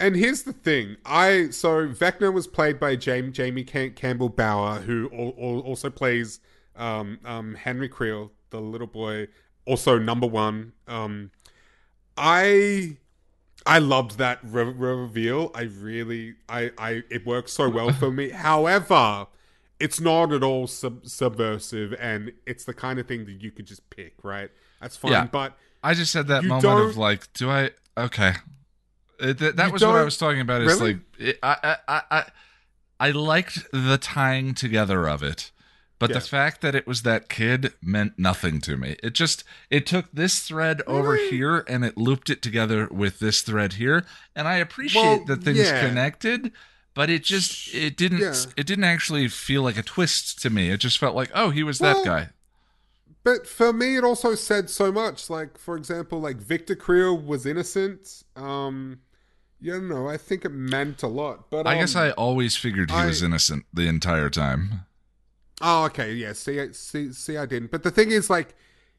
and 0.00 0.16
here's 0.16 0.42
the 0.42 0.52
thing. 0.52 0.96
I 1.06 1.50
so 1.50 1.86
Vecna 1.88 2.32
was 2.32 2.46
played 2.46 2.80
by 2.80 2.96
Jamie 2.96 3.30
Jamie 3.30 3.62
Cam- 3.64 3.92
Campbell 3.92 4.28
Bower, 4.28 4.80
who 4.80 5.08
al- 5.12 5.34
al- 5.38 5.60
also 5.60 5.88
plays 5.88 6.40
um, 6.76 7.18
um, 7.24 7.54
Henry 7.54 7.88
Creel, 7.88 8.32
the 8.50 8.60
little 8.60 8.88
boy, 8.88 9.28
also 9.66 9.96
number 9.98 10.26
one. 10.26 10.72
Um, 10.88 11.30
I 12.16 12.96
I 13.66 13.78
loved 13.78 14.18
that 14.18 14.40
re- 14.42 14.64
reveal. 14.64 15.50
I 15.54 15.62
really 15.62 16.34
I 16.48 16.72
I 16.76 17.02
it 17.10 17.24
works 17.24 17.52
so 17.52 17.68
well 17.68 17.92
for 17.92 18.10
me. 18.10 18.30
However, 18.48 19.26
it's 19.80 20.00
not 20.00 20.32
at 20.32 20.42
all 20.42 20.66
sub- 20.66 21.06
subversive, 21.06 21.94
and 21.98 22.32
it's 22.46 22.64
the 22.64 22.74
kind 22.74 22.98
of 22.98 23.06
thing 23.06 23.24
that 23.26 23.42
you 23.42 23.50
could 23.50 23.66
just 23.66 23.88
pick, 23.90 24.14
right? 24.22 24.50
That's 24.80 24.96
fine, 24.96 25.12
Yeah. 25.12 25.26
but 25.26 25.56
i 25.82 25.92
just 25.92 26.14
had 26.14 26.28
that 26.28 26.44
moment 26.44 26.64
of 26.90 26.96
like 26.96 27.30
do 27.34 27.50
i 27.50 27.70
okay 27.96 28.32
uh, 29.22 29.26
It- 29.28 29.38
that, 29.38 29.56
that 29.56 29.70
was 29.72 29.82
what 29.84 29.96
i 29.96 30.02
was 30.04 30.16
talking 30.16 30.40
about 30.40 30.62
is 30.62 30.80
Really? 30.80 30.94
like 30.94 31.02
it, 31.18 31.38
I, 31.42 31.56
I 31.62 31.76
i 31.88 32.02
i 32.10 32.24
i 33.00 33.10
liked 33.10 33.70
the 33.70 33.98
tying 33.98 34.54
together 34.54 35.06
of 35.06 35.22
it 35.22 35.50
but 35.98 36.08
Yeah. 36.10 36.14
the 36.14 36.20
fact 36.22 36.60
that 36.62 36.74
it 36.74 36.86
was 36.86 37.02
that 37.02 37.28
kid 37.28 37.72
meant 37.82 38.18
nothing 38.18 38.60
to 38.62 38.76
me. 38.76 38.96
It 39.02 39.12
just 39.14 39.44
it 39.70 39.86
took 39.86 40.06
this 40.12 40.40
thread 40.40 40.82
over 40.86 41.16
here 41.16 41.64
and 41.68 41.84
it 41.84 41.96
looped 41.96 42.28
it 42.30 42.42
together 42.42 42.88
with 42.90 43.20
this 43.20 43.42
thread 43.42 43.74
here, 43.74 44.04
and 44.34 44.48
I 44.48 44.56
appreciate 44.56 45.02
Well, 45.02 45.24
that 45.26 45.44
things 45.44 45.58
yeah. 45.58 45.86
connected, 45.86 46.50
but 46.94 47.10
it 47.10 47.24
just 47.24 47.74
it 47.74 47.96
didn't 47.96 48.20
Yeah. 48.20 48.34
it 48.56 48.66
didn't 48.66 48.84
actually 48.84 49.28
feel 49.28 49.62
like 49.62 49.76
a 49.76 49.82
twist 49.82 50.40
to 50.42 50.50
me. 50.50 50.70
It 50.70 50.78
just 50.78 50.98
felt 50.98 51.14
like 51.14 51.30
oh 51.34 51.50
he 51.50 51.62
was 51.62 51.78
that 51.80 52.04
guy. 52.04 52.30
But 53.22 53.46
for 53.46 53.72
me, 53.72 53.96
it 53.96 54.04
also 54.04 54.34
said 54.34 54.68
so 54.68 54.92
much. 54.92 55.30
Like, 55.30 55.56
for 55.56 55.76
example, 55.78 56.20
like 56.20 56.36
Victor 56.36 56.76
Creel 56.76 57.16
was 57.16 57.46
innocent. 57.46 58.22
Um, 58.36 59.00
you 59.60 59.80
know, 59.80 60.06
I 60.06 60.18
think 60.18 60.44
it 60.44 60.50
meant 60.50 61.02
a 61.02 61.06
lot. 61.06 61.50
But 61.50 61.66
I 61.66 61.76
guess 61.76 61.96
um, 61.96 62.02
I 62.02 62.10
always 62.12 62.54
figured 62.54 62.90
he 62.90 63.04
was 63.06 63.22
innocent 63.22 63.64
the 63.72 63.88
entire 63.88 64.28
time. 64.28 64.82
Oh, 65.62 65.84
okay, 65.86 66.12
yeah. 66.12 66.34
See, 66.34 66.70
see, 66.74 67.12
see, 67.12 67.38
I 67.38 67.46
didn't. 67.46 67.70
But 67.70 67.82
the 67.82 67.90
thing 67.90 68.10
is, 68.10 68.28
like, 68.28 68.54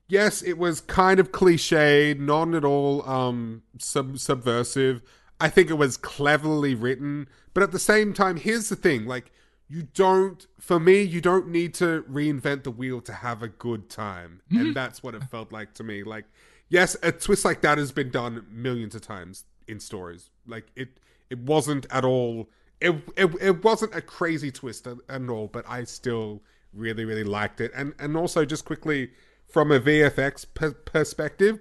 yes, 0.07 0.41
it 0.41 0.57
was 0.57 0.81
kind 0.81 1.19
of 1.19 1.31
cliched, 1.31 2.17
not 2.19 2.55
at 2.55 2.65
all 2.65 3.07
um 3.07 3.61
sub- 3.77 4.17
subversive. 4.17 5.03
I 5.39 5.49
think 5.49 5.69
it 5.69 5.75
was 5.75 5.97
cleverly 5.97 6.75
written, 6.75 7.27
but 7.53 7.63
at 7.63 7.71
the 7.71 7.79
same 7.79 8.13
time, 8.13 8.37
here's 8.37 8.69
the 8.69 8.75
thing: 8.75 9.05
like, 9.05 9.31
you 9.67 9.83
don't, 9.93 10.45
for 10.59 10.79
me, 10.79 11.01
you 11.01 11.21
don't 11.21 11.47
need 11.47 11.73
to 11.75 12.03
reinvent 12.03 12.63
the 12.63 12.71
wheel 12.71 13.01
to 13.01 13.13
have 13.13 13.41
a 13.41 13.47
good 13.47 13.89
time, 13.89 14.41
and 14.51 14.73
that's 14.75 15.03
what 15.03 15.15
it 15.15 15.23
felt 15.25 15.51
like 15.51 15.73
to 15.75 15.83
me. 15.83 16.03
Like, 16.03 16.25
yes, 16.69 16.95
a 17.03 17.11
twist 17.11 17.45
like 17.45 17.61
that 17.61 17.77
has 17.77 17.91
been 17.91 18.11
done 18.11 18.45
millions 18.49 18.95
of 18.95 19.01
times 19.01 19.45
in 19.67 19.79
stories. 19.79 20.29
Like, 20.47 20.67
it, 20.75 20.99
it 21.29 21.39
wasn't 21.39 21.85
at 21.89 22.05
all. 22.05 22.49
It, 22.79 22.95
it, 23.17 23.31
it 23.41 23.63
wasn't 23.63 23.95
a 23.95 24.01
crazy 24.01 24.51
twist 24.51 24.85
at, 24.85 24.97
at 25.09 25.29
all, 25.29 25.47
but 25.47 25.65
I 25.67 25.83
still 25.85 26.43
really, 26.73 27.05
really 27.05 27.23
liked 27.23 27.61
it. 27.61 27.71
And 27.75 27.93
and 27.99 28.15
also, 28.15 28.45
just 28.45 28.65
quickly 28.65 29.11
from 29.47 29.71
a 29.71 29.79
VFX 29.79 30.45
per- 30.53 30.73
perspective, 30.73 31.59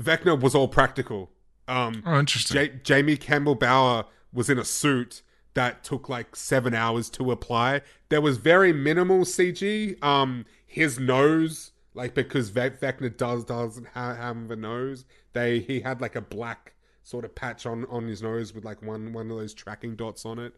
Vecna 0.00 0.38
was 0.40 0.54
all 0.54 0.68
practical. 0.68 1.30
Um, 1.68 2.02
Oh, 2.06 2.18
interesting. 2.18 2.56
Ja- 2.56 2.72
Jamie 2.82 3.16
Campbell 3.16 3.54
Bower 3.54 4.04
was 4.32 4.48
in 4.50 4.58
a 4.58 4.64
suit 4.64 5.22
that 5.54 5.82
took 5.82 6.08
like 6.08 6.36
seven 6.36 6.74
hours 6.74 7.08
to 7.10 7.30
apply. 7.32 7.80
There 8.08 8.20
was 8.20 8.36
very 8.36 8.72
minimal 8.72 9.24
CG. 9.24 10.02
Um, 10.02 10.44
his 10.66 10.98
nose, 10.98 11.72
like 11.94 12.14
because 12.14 12.50
Ve- 12.50 12.70
Vecna 12.70 13.16
does 13.16 13.44
doesn't 13.44 13.88
ha- 13.88 14.14
have 14.14 14.50
a 14.50 14.56
nose, 14.56 15.04
they 15.32 15.60
he 15.60 15.80
had 15.80 16.00
like 16.00 16.14
a 16.14 16.20
black 16.20 16.74
sort 17.02 17.24
of 17.24 17.34
patch 17.34 17.64
on 17.66 17.84
on 17.86 18.06
his 18.06 18.20
nose 18.22 18.52
with 18.54 18.64
like 18.64 18.82
one 18.82 19.12
one 19.12 19.30
of 19.30 19.36
those 19.38 19.54
tracking 19.54 19.96
dots 19.96 20.26
on 20.26 20.38
it. 20.38 20.54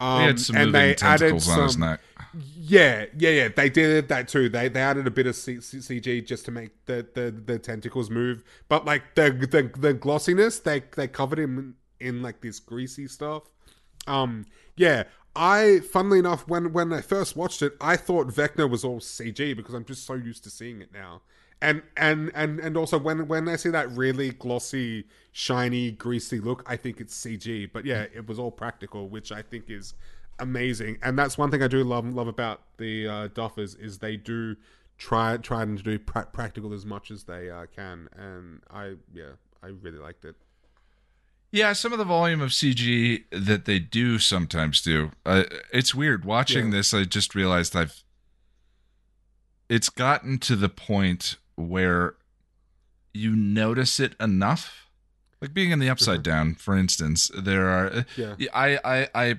Um, 0.00 0.22
had 0.22 0.40
some 0.40 0.56
and 0.56 0.74
they 0.74 0.90
added 0.96 0.98
tentacles 0.98 1.48
on 1.48 1.62
his 1.62 1.72
some- 1.72 1.80
neck. 1.82 2.00
yeah, 2.56 3.04
yeah, 3.18 3.30
yeah. 3.30 3.48
They 3.54 3.68
did 3.68 4.08
that 4.08 4.28
too. 4.28 4.48
They 4.48 4.68
they 4.68 4.80
added 4.80 5.06
a 5.06 5.10
bit 5.10 5.26
of 5.26 5.36
C- 5.36 5.60
C- 5.60 5.78
CG 5.78 6.26
just 6.26 6.44
to 6.46 6.50
make 6.50 6.70
the, 6.86 7.06
the, 7.14 7.30
the 7.30 7.58
tentacles 7.58 8.08
move, 8.08 8.42
but 8.68 8.84
like 8.84 9.14
the 9.14 9.30
the 9.30 9.70
the 9.78 9.92
glossiness, 9.94 10.58
they 10.60 10.82
they 10.96 11.06
covered 11.06 11.38
him 11.38 11.76
in 12.00 12.22
like 12.22 12.40
this 12.40 12.58
greasy 12.60 13.06
stuff. 13.08 13.42
Um, 14.06 14.46
yeah. 14.76 15.04
I, 15.36 15.78
funnily 15.92 16.18
enough, 16.18 16.48
when 16.48 16.72
when 16.72 16.92
I 16.92 17.02
first 17.02 17.36
watched 17.36 17.62
it, 17.62 17.74
I 17.80 17.96
thought 17.96 18.26
Vecna 18.28 18.68
was 18.68 18.84
all 18.84 18.98
CG 18.98 19.54
because 19.56 19.74
I'm 19.74 19.84
just 19.84 20.04
so 20.04 20.14
used 20.14 20.42
to 20.44 20.50
seeing 20.50 20.80
it 20.82 20.92
now. 20.92 21.22
And 21.62 21.82
and 21.96 22.30
and 22.34 22.58
and 22.58 22.76
also 22.76 22.98
when 22.98 23.28
when 23.28 23.46
I 23.48 23.56
see 23.56 23.68
that 23.70 23.90
really 23.90 24.30
glossy, 24.30 25.04
shiny, 25.32 25.90
greasy 25.90 26.40
look, 26.40 26.62
I 26.66 26.76
think 26.76 27.00
it's 27.00 27.14
CG. 27.14 27.70
But 27.72 27.84
yeah, 27.84 28.06
it 28.14 28.26
was 28.26 28.38
all 28.38 28.50
practical, 28.50 29.08
which 29.08 29.30
I 29.30 29.42
think 29.42 29.64
is 29.68 29.92
amazing. 30.38 30.96
And 31.02 31.18
that's 31.18 31.36
one 31.36 31.50
thing 31.50 31.62
I 31.62 31.68
do 31.68 31.84
love 31.84 32.06
love 32.14 32.28
about 32.28 32.62
the 32.78 33.06
uh, 33.06 33.28
Duffers 33.28 33.78
is 33.78 33.98
they 33.98 34.16
do 34.16 34.56
try 34.96 35.36
try 35.36 35.64
to 35.66 35.74
do 35.76 35.98
pra- 35.98 36.28
practical 36.32 36.72
as 36.72 36.86
much 36.86 37.10
as 37.10 37.24
they 37.24 37.50
uh, 37.50 37.66
can. 37.76 38.08
And 38.16 38.62
I 38.70 38.94
yeah, 39.12 39.32
I 39.62 39.66
really 39.68 39.98
liked 39.98 40.24
it. 40.24 40.36
Yeah, 41.52 41.72
some 41.74 41.92
of 41.92 41.98
the 41.98 42.04
volume 42.04 42.40
of 42.40 42.50
CG 42.50 43.24
that 43.32 43.64
they 43.66 43.80
do 43.80 44.18
sometimes 44.18 44.80
do. 44.80 45.10
Uh, 45.26 45.44
it's 45.72 45.94
weird 45.94 46.24
watching 46.24 46.66
Yeah. 46.66 46.78
this. 46.78 46.94
I 46.94 47.04
just 47.04 47.34
realized 47.34 47.76
I've. 47.76 48.02
It's 49.68 49.88
gotten 49.88 50.38
to 50.40 50.56
the 50.56 50.68
point 50.68 51.36
where 51.60 52.14
you 53.12 53.34
notice 53.36 53.98
it 54.00 54.14
enough, 54.20 54.86
like 55.40 55.52
being 55.54 55.70
in 55.70 55.78
the 55.78 55.88
Upside 55.90 56.22
Down, 56.22 56.54
for 56.54 56.76
instance. 56.76 57.30
There 57.36 57.68
are. 57.68 58.04
Yeah. 58.16 58.34
I 58.54 58.78
I 58.84 59.08
I 59.14 59.34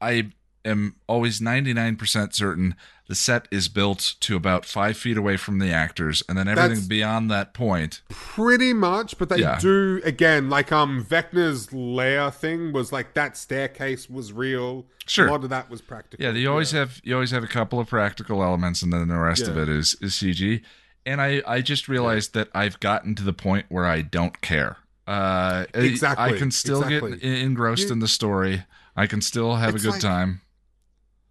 I 0.00 0.30
am 0.64 0.96
always 1.06 1.40
ninety 1.40 1.72
nine 1.72 1.96
percent 1.96 2.34
certain 2.34 2.74
the 3.06 3.14
set 3.14 3.46
is 3.50 3.68
built 3.68 4.14
to 4.20 4.34
about 4.34 4.64
five 4.64 4.96
feet 4.96 5.18
away 5.18 5.36
from 5.36 5.58
the 5.58 5.70
actors, 5.70 6.22
and 6.28 6.38
then 6.38 6.48
everything 6.48 6.70
That's- 6.70 6.86
beyond 6.86 7.30
that 7.30 7.52
point. 7.52 8.00
Pretty 8.08 8.72
much, 8.72 9.18
but 9.18 9.28
they 9.28 9.38
Yeah. 9.40 9.58
do 9.60 10.00
again 10.04 10.48
like 10.50 10.72
um 10.72 11.04
Vecna's 11.04 11.72
lair 11.72 12.30
thing 12.30 12.72
was 12.72 12.92
like 12.92 13.12
that 13.14 13.36
staircase 13.36 14.08
was 14.10 14.32
real. 14.32 14.86
Sure. 15.06 15.28
a 15.28 15.30
lot 15.30 15.44
of 15.44 15.50
that 15.50 15.68
was 15.68 15.82
practical. 15.82 16.24
Yeah, 16.24 16.32
you 16.32 16.50
always 16.50 16.70
have 16.72 17.00
you 17.04 17.12
always 17.14 17.30
have 17.30 17.44
a 17.44 17.46
couple 17.48 17.78
of 17.78 17.88
practical 17.88 18.42
elements, 18.42 18.82
and 18.82 18.90
then 18.92 19.06
the 19.08 19.18
rest 19.18 19.46
of 19.46 19.56
it 19.58 19.68
is 19.68 19.96
is 20.00 20.14
CG. 20.14 20.62
And 21.06 21.20
I 21.20 21.42
I 21.46 21.60
just 21.60 21.88
realized 21.88 22.34
that 22.34 22.48
I've 22.54 22.80
gotten 22.80 23.14
to 23.16 23.22
the 23.22 23.32
point 23.32 23.66
where 23.68 23.84
I 23.86 24.02
don't 24.02 24.40
care. 24.40 24.78
Uh, 25.06 25.66
I- 25.74 25.78
Exactly, 25.78 26.24
I 26.24 26.38
can 26.38 26.50
still 26.50 26.82
exactly. 26.82 27.18
get 27.18 27.22
engrossed 27.40 27.86
You- 27.88 27.92
in 27.92 27.98
the 27.98 28.08
story. 28.08 28.64
I 28.96 29.06
can 29.06 29.20
still 29.20 29.56
have 29.56 29.74
a 29.74 29.78
good 29.78 29.92
like- 29.92 30.00
time. 30.00 30.40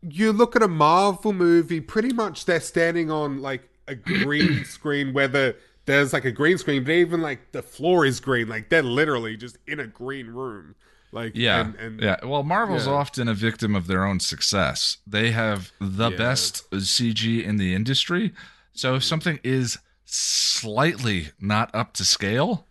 you 0.01 0.33
look 0.33 0.55
at 0.55 0.61
a 0.61 0.67
Marvel 0.67 1.31
movie, 1.33 1.79
pretty 1.79 2.11
much 2.13 2.45
they're 2.45 2.59
standing 2.59 3.09
on 3.09 3.41
like 3.41 3.69
a 3.87 3.95
green 3.95 4.63
screen 4.65 5.13
where 5.13 5.27
the 5.29 5.55
there's 5.85 6.13
like 6.13 6.25
a 6.25 6.31
green 6.31 6.57
screen, 6.57 6.83
but 6.83 6.91
even 6.91 7.21
like 7.21 7.51
the 7.51 7.61
floor 7.61 8.05
is 8.05 8.19
green. 8.19 8.47
Like 8.47 8.69
they're 8.69 8.83
literally 8.83 9.35
just 9.37 9.57
in 9.67 9.79
a 9.79 9.87
green 9.87 10.27
room. 10.27 10.75
Like 11.11 11.33
Yeah, 11.35 11.61
and, 11.61 11.75
and 11.75 12.01
yeah. 12.01 12.17
Well, 12.25 12.43
Marvel's 12.43 12.87
yeah. 12.87 12.93
often 12.93 13.27
a 13.27 13.33
victim 13.33 13.75
of 13.75 13.87
their 13.87 14.03
own 14.05 14.19
success. 14.19 14.97
They 15.07 15.31
have 15.31 15.71
the 15.79 16.09
Yeah. 16.09 16.17
best 16.17 16.69
CG 16.71 17.43
in 17.43 17.57
the 17.57 17.73
industry. 17.73 18.33
So 18.73 18.95
if 18.95 19.03
something 19.03 19.39
is 19.43 19.77
slightly 20.05 21.29
not 21.39 21.73
up 21.73 21.93
to 21.93 22.05
scale, 22.05 22.67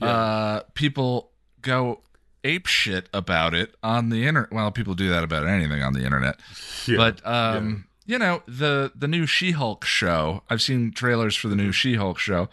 uh, 0.00 0.60
people 0.74 1.30
go 1.60 2.00
ape 2.42 2.66
shit 2.66 3.08
about 3.12 3.54
it 3.54 3.74
on 3.82 4.08
the 4.08 4.26
internet. 4.26 4.52
Well, 4.52 4.70
people 4.70 4.94
do 4.94 5.08
that 5.10 5.22
about 5.24 5.46
anything 5.46 5.82
on 5.82 5.92
the 5.92 6.04
internet. 6.04 6.40
Yeah, 6.86 6.96
But 6.96 7.26
um, 7.26 7.84
you 8.06 8.18
know 8.18 8.42
the 8.46 8.92
the 8.94 9.08
new 9.08 9.26
She-Hulk 9.26 9.84
show. 9.84 10.42
I've 10.48 10.62
seen 10.62 10.92
trailers 10.92 11.36
for 11.36 11.48
the 11.48 11.56
new 11.56 11.72
She-Hulk 11.72 12.18
show. 12.18 12.48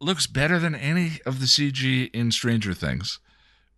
Looks 0.00 0.26
better 0.26 0.58
than 0.58 0.74
any 0.74 1.20
of 1.26 1.40
the 1.40 1.46
CG 1.46 2.10
in 2.14 2.32
Stranger 2.32 2.72
Things, 2.74 3.18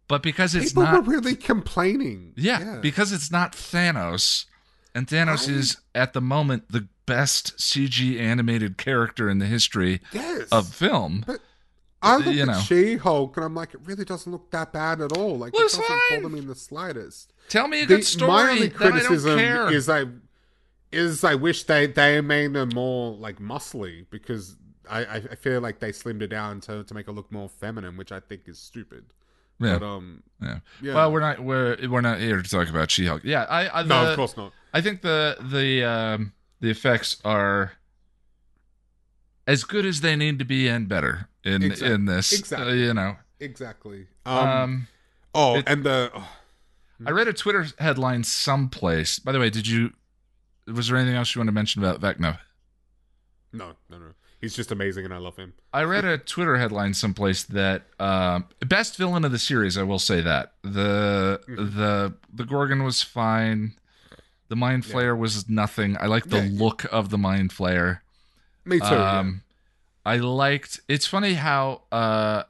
but 0.08 0.22
because 0.22 0.54
it's 0.54 0.70
people 0.70 0.84
not 0.84 0.94
were 0.94 1.12
really 1.12 1.34
complaining. 1.34 2.32
yeah, 2.36 2.78
because 2.80 3.12
it's 3.12 3.30
not 3.30 3.52
Thanos, 3.54 4.46
and 4.94 5.06
Thanos 5.06 5.48
I- 5.48 5.52
is 5.52 5.76
at 5.94 6.12
the 6.12 6.20
moment 6.20 6.70
the 6.70 6.88
best 7.06 7.56
CG 7.58 8.18
animated 8.20 8.78
character 8.78 9.28
in 9.28 9.38
the 9.38 9.46
history 9.46 10.00
yes. 10.12 10.48
of 10.50 10.68
film. 10.72 11.24
But 11.26 11.40
I 12.00 12.16
look 12.16 12.34
you 12.34 12.42
at 12.42 12.48
know. 12.48 12.58
She 12.60 12.96
Hulk 12.96 13.36
and 13.36 13.44
I'm 13.44 13.54
like, 13.54 13.74
it 13.74 13.80
really 13.84 14.04
doesn't 14.04 14.30
look 14.30 14.50
that 14.50 14.72
bad 14.72 15.00
at 15.00 15.12
all. 15.16 15.38
Like 15.38 15.54
it 15.54 15.58
doesn't 15.58 15.84
fine. 15.84 15.98
bother 16.22 16.28
me 16.28 16.38
in 16.40 16.46
the 16.46 16.54
slightest. 16.54 17.32
Tell 17.48 17.68
me 17.68 17.82
a 17.82 17.86
The- 17.86 17.96
good 17.96 18.04
story. 18.04 18.30
my 18.30 18.50
only 18.50 18.66
I 18.66 18.68
criticism 18.70 19.38
care. 19.38 19.70
is 19.72 19.88
I 19.88 20.06
is 20.90 21.24
I 21.24 21.34
wish 21.34 21.64
they 21.64 21.86
they 21.86 22.20
made 22.20 22.54
her 22.54 22.66
more 22.66 23.14
like 23.14 23.38
muscly 23.38 24.06
because 24.10 24.56
I, 24.88 25.04
I 25.04 25.14
I 25.16 25.34
feel 25.36 25.60
like 25.60 25.78
they 25.80 25.90
slimmed 25.92 26.20
her 26.20 26.26
down 26.26 26.60
to 26.62 26.84
to 26.84 26.94
make 26.94 27.06
her 27.06 27.12
look 27.12 27.30
more 27.32 27.48
feminine, 27.48 27.96
which 27.96 28.12
I 28.12 28.20
think 28.20 28.42
is 28.46 28.58
stupid. 28.58 29.06
yeah. 29.58 29.78
But 29.78 29.86
um, 29.86 30.22
yeah. 30.42 30.58
yeah. 30.82 30.94
Well, 30.94 31.12
we're 31.12 31.20
not 31.20 31.40
we're 31.40 31.76
we're 31.88 32.00
not 32.00 32.18
here 32.20 32.42
to 32.42 32.48
talk 32.48 32.68
about 32.68 32.90
She-Hulk. 32.90 33.22
Yeah, 33.24 33.44
I, 33.48 33.80
I 33.80 33.82
no, 33.84 34.10
of 34.10 34.16
course 34.16 34.36
not. 34.36 34.52
I 34.72 34.80
think 34.80 35.02
the 35.02 35.36
the 35.40 35.84
um, 35.84 36.32
the 36.60 36.70
effects 36.70 37.20
are 37.24 37.72
as 39.46 39.64
good 39.64 39.84
as 39.86 40.00
they 40.00 40.16
need 40.16 40.38
to 40.38 40.44
be 40.44 40.68
and 40.68 40.88
better 40.88 41.28
in 41.44 41.62
Exact- 41.62 41.90
in 41.90 42.04
this. 42.06 42.32
exactly. 42.32 42.70
Uh, 42.72 42.74
you 42.74 42.94
know. 42.94 43.16
Exactly. 43.40 44.06
Um, 44.24 44.48
Um. 44.48 44.86
oh, 45.34 45.56
it- 45.56 45.64
and 45.66 45.84
the 45.84 46.10
oh, 46.14 46.28
I 47.04 47.10
read 47.10 47.26
a 47.28 47.32
Twitter 47.32 47.66
headline 47.78 48.22
someplace. 48.24 49.18
By 49.18 49.32
the 49.32 49.40
way, 49.40 49.50
did 49.50 49.66
you? 49.66 49.92
Was 50.68 50.86
there 50.88 50.96
anything 50.96 51.16
else 51.16 51.34
you 51.34 51.40
want 51.40 51.48
to 51.48 51.52
mention 51.52 51.82
about 51.82 52.00
Vecna? 52.00 52.38
no, 53.52 53.72
no, 53.90 53.98
no. 53.98 54.06
He's 54.40 54.56
just 54.56 54.72
amazing, 54.72 55.04
and 55.04 55.12
I 55.14 55.18
love 55.18 55.36
him. 55.36 55.52
I 55.72 55.82
read 55.84 56.04
a 56.04 56.18
Twitter 56.18 56.56
headline 56.56 56.94
someplace 56.94 57.44
that 57.44 57.82
um, 58.00 58.46
best 58.66 58.96
villain 58.96 59.24
of 59.24 59.30
the 59.30 59.38
series. 59.38 59.76
I 59.78 59.82
will 59.84 59.98
say 60.00 60.20
that 60.20 60.54
the 60.62 61.40
Mm-hmm. 61.48 61.78
the 61.78 62.14
the 62.32 62.44
Gorgon 62.44 62.82
was 62.84 63.02
fine. 63.02 63.74
The 64.52 64.56
Mind 64.56 64.82
Flayer 64.84 65.16
was 65.16 65.48
nothing. 65.48 65.96
I 65.98 66.04
like 66.06 66.26
the 66.28 66.44
Yeah. 66.46 66.50
look 66.62 66.84
of 66.92 67.08
the 67.08 67.16
Mind 67.16 67.48
Flayer. 67.52 68.00
Me 68.66 68.78
too. 68.78 68.84
yeah. 68.84 69.18
Um, 69.20 69.40
I 70.04 70.16
liked. 70.18 70.78
It's 70.88 71.06
funny 71.06 71.34
how 71.34 71.82
uh, 71.90 72.42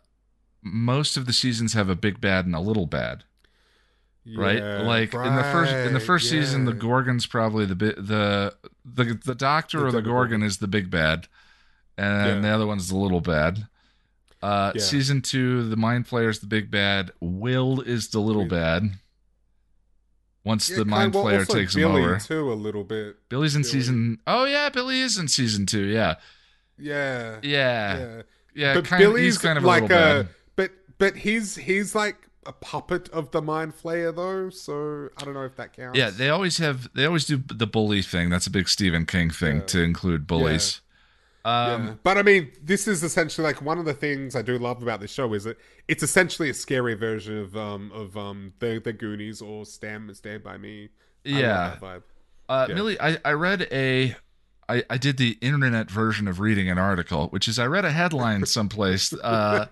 most 0.62 1.16
of 1.16 1.26
the 1.26 1.32
seasons 1.32 1.74
have 1.74 1.88
a 1.88 1.94
big 1.94 2.20
bad 2.20 2.44
and 2.44 2.56
a 2.56 2.60
little 2.60 2.86
bad, 2.86 3.22
right? 4.36 4.58
Yeah, 4.58 4.80
like 4.82 5.14
in 5.14 5.36
the 5.36 5.44
first 5.52 5.72
in 5.72 5.92
the 5.92 6.00
right, 6.00 6.02
first 6.02 6.28
season, 6.28 6.64
the. 6.64 6.72
Gorgon's 6.72 7.26
probably 7.26 7.66
the 7.66 7.76
bi- 7.76 7.94
the 7.96 8.52
the 8.84 9.20
the 9.24 9.34
Doctor 9.36 9.78
The 9.78 9.86
or 9.86 9.92
the. 9.92 10.02
Gorgon 10.02 10.42
is 10.42 10.56
the 10.58 10.66
big 10.66 10.90
bad, 10.90 11.28
and 11.96 12.26
Yeah. 12.26 12.40
the 12.40 12.48
other 12.48 12.66
one's 12.66 12.88
the 12.88 12.96
little 12.96 13.20
bad. 13.20 13.68
Uh, 14.42 14.72
Yeah. 14.74 14.82
Season 14.82 15.22
two, 15.22 15.68
the 15.68 15.76
Mind 15.76 16.08
Flayer 16.08 16.30
is 16.30 16.40
the 16.40 16.48
big 16.48 16.68
bad. 16.68 17.12
Will 17.20 17.80
is 17.80 18.08
the 18.08 18.18
little 18.20 18.46
bad. 18.46 18.98
Once 20.44 20.68
Yeah, 20.70 20.78
the 20.78 20.84
mind 20.84 21.12
flayer 21.14 21.40
also 21.40 21.54
takes 21.54 21.74
him 21.74 21.82
Billy 21.82 22.02
over. 22.02 22.18
too 22.18 22.52
a 22.52 22.54
little 22.54 22.84
bit. 22.84 23.16
Billy's 23.28 23.54
in 23.56 23.62
Billy. 23.62 23.70
season. 23.72 24.18
Oh 24.26 24.44
yeah, 24.44 24.68
Billy 24.70 25.00
is 25.00 25.18
in 25.18 25.28
season 25.28 25.66
two. 25.66 25.84
Yeah, 25.84 26.16
Yeah, 26.78 27.38
yeah, 27.42 27.98
yeah. 27.98 28.22
yeah. 28.54 28.74
but 28.74 28.84
kind, 28.84 29.00
Billy's 29.00 29.24
he's 29.34 29.38
kind 29.38 29.58
of 29.58 29.64
like 29.64 29.82
a 29.84 29.86
little 29.86 30.20
a, 30.22 30.28
but 30.56 30.70
but 30.98 31.16
he's 31.16 31.56
he's 31.56 31.94
like 31.94 32.16
a 32.44 32.52
puppet 32.52 33.08
of 33.10 33.30
the 33.30 33.40
mind 33.40 33.72
flayer 33.80 34.14
though. 34.14 34.50
So 34.50 35.08
I 35.16 35.24
don't 35.24 35.34
know 35.34 35.44
if 35.44 35.56
that 35.56 35.72
counts. 35.74 35.96
Yeah, 35.98 36.10
they 36.10 36.28
always 36.28 36.58
have. 36.58 36.88
They 36.94 37.04
always 37.06 37.24
do 37.26 37.36
the 37.36 37.66
bully 37.66 38.02
thing. 38.02 38.30
That's 38.30 38.46
a 38.46 38.50
big 38.50 38.68
Stephen 38.68 39.06
King 39.06 39.30
thing 39.30 39.56
Yeah. 39.58 39.62
to 39.66 39.82
include 39.82 40.26
bullies. 40.26 40.80
Um, 41.44 41.86
Yeah. 41.86 41.94
But 42.02 42.18
I 42.18 42.22
mean, 42.22 42.52
this 42.62 42.86
is 42.86 43.02
essentially 43.02 43.44
like 43.44 43.60
one 43.62 43.78
of 43.78 43.84
the 43.84 43.94
things 43.94 44.36
I 44.36 44.42
do 44.42 44.58
love 44.58 44.82
about 44.82 45.00
this 45.00 45.10
show 45.12 45.32
is 45.34 45.44
that 45.44 45.58
it's 45.88 46.02
essentially 46.02 46.50
a 46.50 46.54
scary 46.54 46.94
version 46.94 47.38
of 47.38 47.56
um 47.56 47.90
of 47.92 48.16
um 48.16 48.52
the 48.60 48.80
the 48.82 48.92
Goonies 48.92 49.42
or 49.42 49.64
Stand 49.66 50.14
Stand 50.16 50.42
by 50.44 50.56
Me. 50.56 50.88
I 51.26 51.28
Yeah. 51.28 51.76
vibe. 51.80 52.02
Uh, 52.48 52.66
Yeah. 52.68 52.74
Millie, 52.74 53.00
I, 53.00 53.18
I 53.24 53.32
read 53.32 53.66
a, 53.72 54.14
I, 54.68 54.84
I 54.90 54.98
did 54.98 55.16
the 55.16 55.38
internet 55.40 55.90
version 55.90 56.28
of 56.28 56.38
reading 56.40 56.68
an 56.68 56.78
article, 56.78 57.28
which 57.28 57.48
is 57.48 57.58
I 57.58 57.66
read 57.66 57.84
a 57.84 57.90
headline 57.90 58.44
someplace 58.46 59.12
uh, 59.12 59.66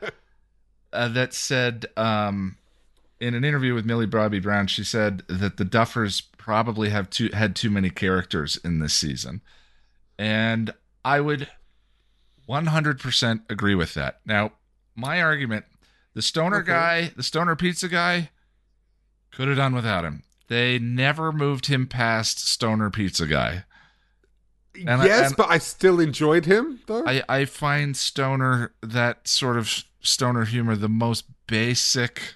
uh, 0.92 1.08
that 1.08 1.34
said, 1.34 1.86
um, 1.96 2.56
in 3.20 3.34
an 3.34 3.44
interview 3.44 3.74
with 3.74 3.84
Millie 3.84 4.06
Bobby 4.06 4.40
Brown, 4.40 4.66
she 4.66 4.82
said 4.82 5.24
that 5.28 5.56
the 5.58 5.64
Duffers 5.64 6.22
probably 6.38 6.88
have 6.88 7.10
too 7.10 7.28
had 7.34 7.54
too 7.54 7.68
many 7.70 7.90
characters 7.90 8.56
in 8.64 8.78
this 8.78 8.94
season, 8.94 9.42
and 10.18 10.72
I 11.04 11.20
would 11.20 11.48
100% 12.50 13.42
agree 13.48 13.74
with 13.74 13.94
that. 13.94 14.20
Now, 14.26 14.52
my 14.96 15.22
argument: 15.22 15.64
the 16.14 16.22
stoner 16.22 16.58
Okay. 16.58 16.66
guy, 16.72 17.12
the 17.16 17.22
stoner 17.22 17.54
pizza 17.56 17.88
guy, 17.88 18.30
could 19.30 19.46
have 19.48 19.56
done 19.56 19.74
without 19.74 20.04
him. 20.04 20.24
They 20.48 20.78
never 20.80 21.30
moved 21.30 21.66
him 21.66 21.86
past 21.86 22.40
Stoner 22.44 22.90
Pizza 22.90 23.24
Guy. 23.28 23.64
And 24.74 25.02
I- 25.02 25.06
yes, 25.06 25.28
and- 25.28 25.36
but 25.36 25.48
I 25.48 25.58
still 25.58 26.00
enjoyed 26.00 26.46
him 26.46 26.80
though. 26.86 27.06
I, 27.06 27.22
I 27.28 27.44
find 27.44 27.96
Stoner, 27.96 28.72
that 28.82 29.28
sort 29.28 29.56
of 29.56 29.84
Stoner 30.02 30.44
humor, 30.46 30.74
the 30.74 30.88
most 30.88 31.24
basic, 31.46 32.34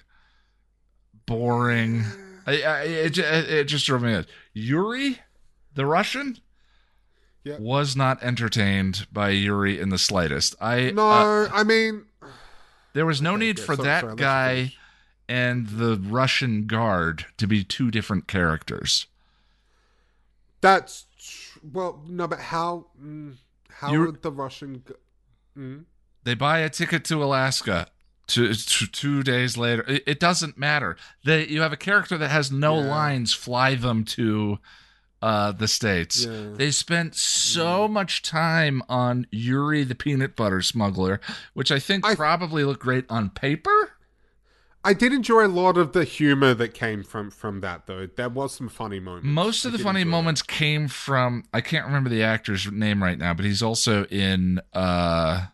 boring. 1.25 2.03
I, 2.47 2.61
I, 2.61 2.81
it, 2.83 3.17
it 3.17 3.63
just 3.65 3.85
drove 3.85 4.03
me 4.03 4.11
nuts. 4.13 4.31
Yuri, 4.53 5.19
the 5.73 5.85
Russian, 5.85 6.37
Yeah. 7.45 7.57
was 7.59 7.95
not 7.95 8.21
entertained 8.23 9.05
by 9.13 9.29
Yuri 9.29 9.79
in 9.79 9.89
the 9.89 9.97
slightest. 9.99 10.55
I 10.59 10.91
no, 10.91 11.09
uh, 11.09 11.49
I 11.53 11.63
mean, 11.63 12.05
there 12.93 13.05
was 13.05 13.21
no 13.21 13.35
Okay, 13.35 13.45
need 13.45 13.59
yeah, 13.59 13.65
for 13.65 13.75
sorry, 13.75 13.85
that 13.87 14.01
sorry, 14.01 14.15
guy 14.15 14.73
and 15.29 15.67
the 15.69 15.95
Russian 16.01 16.65
guard 16.67 17.25
to 17.37 17.45
be 17.47 17.63
two 17.63 17.91
different 17.91 18.27
characters. 18.27 19.05
that's 20.61 21.05
tr- 21.19 21.59
well, 21.71 22.03
no, 22.07 22.27
but 22.27 22.39
how 22.39 22.87
mm, 23.01 23.35
how 23.69 23.91
You're- 23.91 24.07
would 24.07 24.21
the 24.21 24.31
Russian? 24.31 24.83
Mm? 25.57 25.85
They 26.23 26.33
buy 26.33 26.59
a 26.59 26.69
ticket 26.69 27.03
to 27.05 27.23
Alaska. 27.23 27.87
To, 28.29 28.55
to 28.55 28.87
two 28.87 29.21
days 29.21 29.55
later, 29.55 29.85
it, 29.87 30.01
it 30.07 30.19
doesn't 30.19 30.57
matter. 30.57 30.97
They 31.23 31.45
you 31.45 31.61
have 31.61 31.71
a 31.73 31.77
character 31.77 32.17
that 32.17 32.31
has 32.31 32.51
no 32.51 32.79
Yeah. 32.81 32.87
lines. 32.89 33.33
Fly 33.35 33.75
them 33.75 34.03
to 34.05 34.57
uh, 35.25 35.51
the 35.51 35.67
states. 35.67 36.25
Yeah. 36.25 36.49
They 36.53 36.69
spent 36.71 37.15
so 37.15 37.87
much 37.87 38.21
time 38.21 38.81
on 38.87 39.25
Yuri 39.31 39.83
the 39.83 39.95
peanut 39.95 40.35
butter 40.35 40.61
smuggler, 40.61 41.19
which 41.53 41.71
I 41.71 41.79
think 41.79 42.05
I- 42.05 42.15
probably 42.15 42.63
looked 42.63 42.81
great 42.81 43.05
on 43.09 43.29
paper. 43.31 43.91
I 44.87 44.93
did 44.93 45.13
enjoy 45.13 45.47
a 45.47 45.47
lot 45.63 45.77
of 45.77 45.93
the 45.93 46.03
humor 46.03 46.53
that 46.53 46.75
came 46.75 47.01
from 47.03 47.31
from 47.31 47.61
that 47.61 47.87
though. 47.87 48.05
There 48.05 48.29
was 48.29 48.53
some 48.53 48.69
funny 48.69 48.99
moments. 48.99 49.25
Most 49.25 49.65
of 49.65 49.73
I 49.73 49.77
the 49.77 49.83
funny 49.83 50.01
enjoy 50.01 50.09
that. 50.09 50.17
moments 50.17 50.41
came 50.43 50.87
from 50.87 51.43
I 51.51 51.61
can't 51.61 51.87
remember 51.87 52.09
the 52.11 52.21
actor's 52.21 52.71
name 52.71 53.01
right 53.01 53.17
now, 53.17 53.33
but 53.33 53.45
he's 53.45 53.63
also 53.63 54.05
in 54.05 54.61
uh 54.73 55.47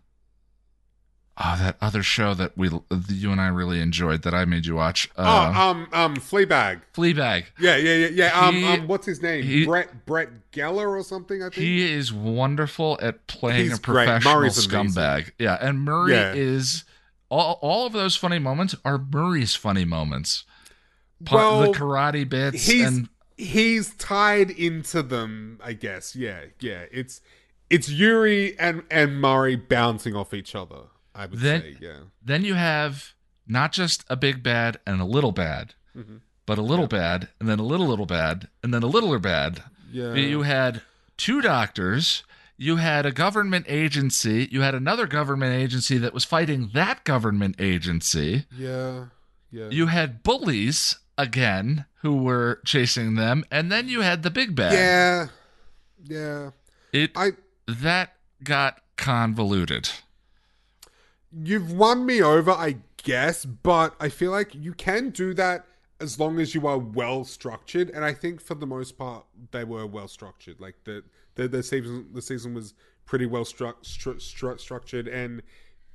oh 1.44 1.58
that 1.60 1.78
other 1.82 2.04
show 2.04 2.34
that 2.34 2.58
we 2.58 2.70
you 3.10 3.32
and 3.32 3.42
I 3.42 3.48
really 3.48 3.80
enjoyed 3.82 4.22
that 4.24 4.34
I 4.34 4.46
made 4.46 4.66
you 4.66 4.76
watch. 4.76 5.10
Uh, 5.18 5.54
oh, 5.56 5.62
um, 5.62 5.88
um, 5.94 6.16
Fleabag. 6.18 6.82
Fleabag. 6.94 7.46
Yeah, 7.60 7.76
yeah, 7.78 7.96
yeah, 7.96 8.08
yeah. 8.08 8.40
Um, 8.48 8.56
He- 8.56 8.66
um, 8.66 8.88
what's 8.88 9.06
his 9.06 9.22
name? 9.22 9.44
he- 9.44 9.66
Brett 9.66 10.06
Brett 10.06 10.30
Geller 10.52 10.88
or 10.90 11.04
something. 11.04 11.42
I 11.42 11.46
think. 11.46 11.56
He 11.56 11.92
is 11.92 12.12
wonderful 12.14 13.00
at 13.02 13.26
playing 13.28 13.66
He's 13.70 13.78
a 13.78 13.82
professional 13.82 14.42
scumbag. 14.50 15.32
Yeah, 15.40 15.58
and 15.60 15.80
Murray 15.82 16.14
Yeah. 16.14 16.34
is 16.34 16.84
all 17.30 17.58
all 17.62 17.86
of 17.88 17.94
those 17.94 18.16
funny 18.16 18.40
moments 18.40 18.76
are 18.86 18.98
Murray's 18.98 19.56
funny 19.56 19.86
moments. 19.86 20.44
Pa- 21.26 21.36
Well, 21.36 21.72
the 21.72 21.78
karate 21.78 22.28
bits 22.28 22.66
he's 22.68 22.86
and 22.88 23.10
he's 23.38 23.94
tied 23.96 24.50
into 24.52 25.02
them. 25.02 25.60
I 25.64 25.74
guess. 25.74 26.16
Yeah, 26.16 26.42
yeah. 26.60 26.84
It's 26.92 27.22
it's 27.70 27.90
Yuri 27.90 28.58
and 28.60 28.84
and 28.92 29.22
Murray 29.22 29.56
bouncing 29.56 30.16
off 30.16 30.34
each 30.34 30.56
other. 30.56 30.88
I 31.22 31.26
would 31.28 31.40
Then- 31.40 31.62
say. 31.62 31.78
Yeah. 31.80 31.98
then 32.24 32.44
you 32.46 32.56
have 32.56 33.14
not 33.48 33.72
just 33.74 34.04
a 34.10 34.16
big 34.16 34.42
bad 34.44 34.78
and 34.88 35.00
a 35.02 35.06
little 35.06 35.32
bad, 35.32 35.74
Mhm. 35.98 36.22
but 36.46 36.58
a 36.58 36.62
little 36.62 36.88
bad 36.88 37.30
and 37.40 37.48
then 37.50 37.60
a 37.60 37.64
little 37.64 37.88
little 37.88 38.06
bad 38.06 38.48
and 38.64 38.74
then 38.74 38.84
a 38.84 38.88
littler 38.88 39.20
bad. 39.20 39.64
Yeah. 39.92 40.14
You 40.14 40.42
had 40.44 40.82
two 41.18 41.42
doctors. 41.42 42.24
You 42.58 42.78
had 42.78 43.06
a 43.06 43.12
government 43.12 43.66
agency. 43.68 44.48
You 44.52 44.62
had 44.62 44.76
another 44.76 45.06
government 45.08 45.54
agency 45.54 45.98
that 45.98 46.14
was 46.14 46.24
fighting 46.24 46.70
that 46.74 47.04
government 47.04 47.56
agency. 47.60 48.46
yeah. 48.56 49.06
Yeah. 49.52 49.68
You 49.70 49.88
had 49.88 50.24
bullies 50.24 50.96
again 51.18 51.86
who 52.04 52.16
were 52.24 52.62
chasing 52.66 53.16
them, 53.16 53.44
and 53.52 53.70
then 53.72 53.90
you 53.90 54.02
had 54.02 54.24
the 54.24 54.32
big 54.32 54.56
bad. 54.56 54.74
yeah. 54.74 55.28
Yeah. 56.04 56.52
It 56.94 57.12
I 57.16 57.32
that 57.68 58.16
got 58.44 58.82
convoluted. 58.98 59.90
You've 61.32 61.72
won 61.72 62.06
me 62.06 62.22
over, 62.22 62.52
I 62.52 62.78
guess, 63.04 63.46
but 63.46 63.96
I 64.00 64.10
feel 64.10 64.32
like 64.32 64.54
you 64.54 64.74
can 64.74 65.10
do 65.10 65.34
that 65.36 65.66
as 66.00 66.20
long 66.20 66.40
as 66.40 66.56
you 66.56 66.66
are 66.68 66.78
well 66.80 67.24
structured, 67.24 67.90
and 67.92 68.04
I 68.04 68.14
think 68.14 68.42
for 68.42 68.56
the 68.56 68.66
most 68.66 68.98
part 68.98 69.26
they 69.52 69.64
were 69.64 69.86
well 69.86 70.08
structured. 70.08 70.60
Like 70.60 70.76
the 70.84 71.04
the, 71.36 71.48
the 71.48 71.64
season 71.64 72.08
the 72.14 72.22
season 72.22 72.54
was 72.54 72.74
pretty 73.06 73.26
well 73.26 73.46
stru- 73.46 73.76
stru- 73.84 74.16
stru- 74.16 74.60
structured, 74.60 75.08
and 75.08 75.42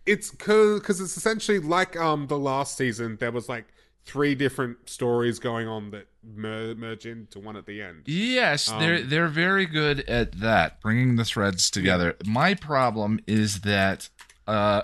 it's 0.07 0.31
because 0.31 1.01
it's 1.01 1.17
essentially 1.17 1.59
like 1.59 1.97
um 1.97 2.29
the 2.29 2.39
last 2.39 2.77
season. 2.77 3.17
There 3.19 3.33
was 3.33 3.49
like 3.49 3.67
three 4.05 4.37
different 4.37 4.89
stories 4.89 5.41
going 5.41 5.67
on 5.67 5.91
that 5.91 6.07
mer- 6.23 6.77
merge 6.77 7.07
into 7.07 7.41
one 7.41 7.57
at 7.57 7.67
the 7.67 7.83
end. 7.83 8.03
Yes, 8.07 8.67
they're 8.67 8.99
Um, 8.99 9.09
they're 9.09 9.27
very 9.29 9.67
good 9.67 10.01
at 10.09 10.39
that, 10.39 10.81
bringing 10.81 11.17
the 11.17 11.25
threads 11.25 11.69
together. 11.69 12.15
My 12.25 12.55
problem 12.55 13.19
is 13.27 13.63
that 13.63 14.09
uh, 14.47 14.83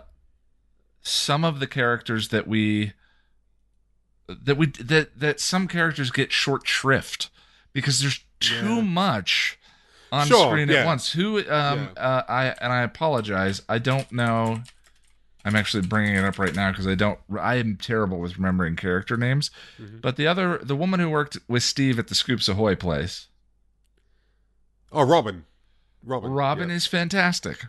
some 1.02 1.44
of 1.44 1.60
the 1.60 1.66
characters 1.66 2.28
that 2.28 2.46
we 2.46 2.92
that 4.28 4.56
we 4.56 4.66
that 4.66 5.18
that 5.18 5.40
some 5.40 5.68
characters 5.68 6.10
get 6.10 6.32
short 6.32 6.66
shrift 6.66 7.28
because 7.72 8.00
there's 8.00 8.24
too 8.40 8.76
Yeah. 8.76 8.80
much 8.82 9.58
on 10.10 10.26
Sure, 10.26 10.50
screen 10.50 10.68
yeah. 10.68 10.78
at 10.80 10.86
once. 10.86 11.12
Who 11.12 11.38
um 11.50 11.90
uh, 11.96 12.22
I 12.28 12.54
and 12.60 12.72
I 12.72 12.82
apologize. 12.82 13.62
I 13.68 13.78
don't 13.78 14.10
know. 14.12 14.62
I'm 15.44 15.56
actually 15.56 15.84
bringing 15.86 16.14
it 16.14 16.24
up 16.24 16.38
right 16.38 16.54
now 16.54 16.70
because 16.70 16.86
I 16.86 16.94
don't. 16.94 17.18
I 17.38 17.56
am 17.56 17.76
terrible 17.76 18.20
with 18.20 18.36
remembering 18.36 18.76
character 18.76 19.16
names. 19.16 19.50
Mm-hmm. 19.80 19.98
But 19.98 20.14
the 20.16 20.24
other, 20.28 20.58
the 20.58 20.76
woman 20.76 21.00
who 21.00 21.10
worked 21.10 21.36
with 21.48 21.64
Steve 21.64 21.98
at 21.98 22.06
the 22.06 22.14
Scoops 22.14 22.48
Ahoy 22.48 22.76
place, 22.76 23.26
Oh, 24.92 25.02
Robin, 25.04 25.46
Robin, 26.04 26.30
Robin 26.30 26.68
yeah. 26.68 26.76
is 26.76 26.86
fantastic. 26.86 27.64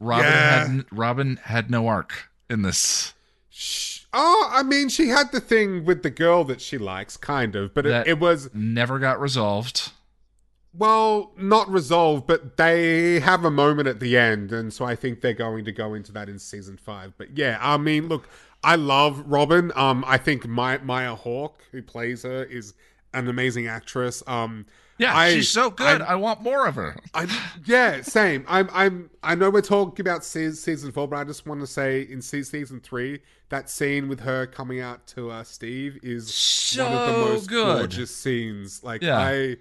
Robin 0.00 0.24
Yeah. 0.26 0.66
had 0.66 0.84
Robin 0.90 1.36
had 1.44 1.70
no 1.70 1.86
arc 1.86 2.27
in 2.50 2.62
this. 2.62 3.14
Sh- 3.50 3.94
Oh, 4.14 4.48
I 4.50 4.62
mean, 4.62 4.88
she 4.88 5.08
had 5.08 5.32
the 5.32 5.40
thing 5.40 5.84
with 5.84 6.02
the 6.02 6.08
girl 6.10 6.42
that 6.44 6.62
she 6.62 6.78
likes, 6.78 7.18
kind 7.18 7.54
of, 7.54 7.74
but 7.74 7.84
it, 7.84 8.06
it 8.06 8.18
was 8.18 8.48
Never 8.54 8.98
got 8.98 9.20
resolved. 9.20 9.92
well 10.72 11.32
not 11.36 11.68
resolved. 11.70 12.26
But 12.26 12.56
they 12.56 13.20
have 13.20 13.44
a 13.44 13.50
moment 13.50 13.86
at 13.86 14.00
the 14.00 14.16
end, 14.16 14.50
and 14.50 14.72
so 14.72 14.86
I 14.86 14.96
think 14.96 15.20
they're 15.20 15.34
going 15.34 15.64
to 15.66 15.72
go 15.72 15.92
into 15.94 16.10
that 16.12 16.28
in 16.28 16.38
season 16.38 16.78
five. 16.78 17.12
But 17.18 17.36
yeah, 17.36 17.58
I 17.60 17.76
mean, 17.76 18.08
look, 18.08 18.28
I 18.64 18.76
love 18.76 19.22
Robin. 19.26 19.72
Um, 19.76 20.04
I 20.06 20.16
think 20.16 20.46
My- 20.46 20.78
Maya 20.78 21.14
Hawke, 21.14 21.60
who 21.70 21.82
plays 21.82 22.22
her, 22.22 22.44
is 22.44 22.72
an 23.12 23.28
amazing 23.28 23.66
actress. 23.66 24.22
Um, 24.26 24.64
Yeah, 24.98 25.16
I- 25.16 25.34
she's 25.34 25.48
so 25.50 25.70
good. 25.70 26.00
I- 26.02 26.12
I, 26.12 26.14
want 26.16 26.42
more 26.42 26.66
of 26.66 26.74
her. 26.74 26.96
I'm 27.14 27.28
yeah, 27.64 28.02
same. 28.02 28.44
I'm 28.48 28.68
I'm 28.72 29.10
I 29.22 29.34
know 29.34 29.48
we're 29.50 29.60
talking 29.62 30.00
about 30.02 30.24
se- 30.24 30.52
season 30.52 30.92
four, 30.92 31.06
but 31.08 31.16
I 31.16 31.24
just 31.24 31.46
want 31.46 31.60
to 31.60 31.66
say 31.66 32.02
in 32.02 32.20
season 32.20 32.80
three, 32.80 33.20
that 33.48 33.70
scene 33.70 34.08
with 34.08 34.20
her 34.20 34.46
coming 34.46 34.80
out 34.80 35.06
to 35.08 35.30
uh, 35.30 35.44
Steve 35.44 35.98
is 36.02 36.32
So 36.34 36.84
one 36.84 36.92
of 36.94 37.06
the 37.14 37.18
most 37.20 37.48
good. 37.48 37.78
gorgeous 37.78 38.14
scenes. 38.14 38.82
Like 38.84 39.02
Yeah. 39.02 39.18
I, 39.18 39.56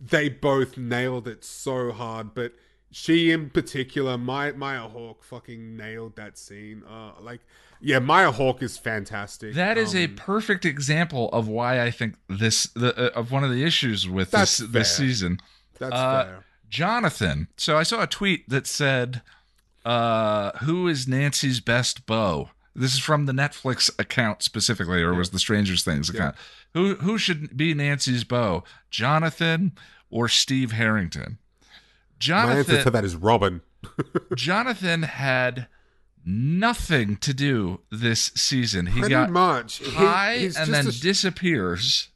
they 0.00 0.28
both 0.28 0.76
nailed 0.78 1.26
it 1.28 1.44
so 1.44 1.92
hard, 1.92 2.34
but 2.34 2.52
she 2.90 3.30
in 3.32 3.50
particular, 3.50 4.16
my 4.16 4.52
Maya 4.52 4.88
Hawke 4.88 5.22
fucking 5.22 5.76
nailed 5.76 6.16
that 6.16 6.38
scene. 6.38 6.82
Uh, 6.88 7.12
like 7.20 7.40
yeah, 7.80 7.98
Maya 7.98 8.30
Hawke 8.32 8.62
is 8.62 8.76
fantastic. 8.78 9.54
That 9.54 9.78
is 9.78 9.94
a 9.94 10.04
Um, 10.04 10.14
perfect 10.16 10.64
example 10.64 11.28
of 11.30 11.48
why 11.48 11.80
I 11.82 11.90
think 11.90 12.16
this 12.28 12.64
the 12.74 12.94
uh, 13.14 13.18
of 13.18 13.30
one 13.30 13.44
of 13.44 13.50
the 13.50 13.64
issues 13.64 14.08
with 14.08 14.30
this 14.30 14.58
That's 14.58 14.72
this 14.72 14.96
season. 14.96 15.38
that's 15.78 15.94
uh, 15.94 16.24
fair. 16.24 16.44
Jonathan. 16.68 17.48
So 17.56 17.76
I 17.78 17.82
saw 17.82 18.02
a 18.02 18.06
tweet 18.06 18.48
that 18.48 18.66
said, 18.66 19.22
uh, 19.84 20.52
"Who 20.58 20.88
is 20.88 21.08
Nancy's 21.08 21.60
best 21.60 22.06
beau?" 22.06 22.50
This 22.74 22.92
is 22.94 23.00
from 23.00 23.26
the 23.26 23.32
Netflix 23.32 23.90
account 23.98 24.42
specifically, 24.42 25.02
or 25.02 25.12
was 25.14 25.30
the 25.30 25.38
Strangers 25.38 25.82
Things 25.82 26.08
account? 26.10 26.36
Who 26.74 26.94
who 26.96 27.18
should 27.18 27.56
be 27.56 27.74
Nancy's 27.74 28.24
beau? 28.24 28.62
Jonathan 28.90 29.72
or 30.10 30.28
Steve 30.28 30.72
Harrington? 30.72 31.38
Jonathan. 32.18 32.52
My 32.54 32.58
answer 32.58 32.82
to 32.84 32.90
that 32.90 33.04
is 33.04 33.16
Robin. 33.16 33.62
Jonathan 34.36 35.02
had 35.04 35.66
nothing 36.28 37.16
to 37.16 37.32
do 37.32 37.80
this 37.90 38.30
season. 38.34 38.86
He 38.86 39.00
Pretty 39.00 39.14
got 39.14 39.30
much. 39.30 39.78
He- 39.78 39.90
high 39.92 40.38
he's 40.38 40.56
and 40.56 40.72
then 40.72 40.90
sh- 40.90 41.00
disappears. 41.00 42.08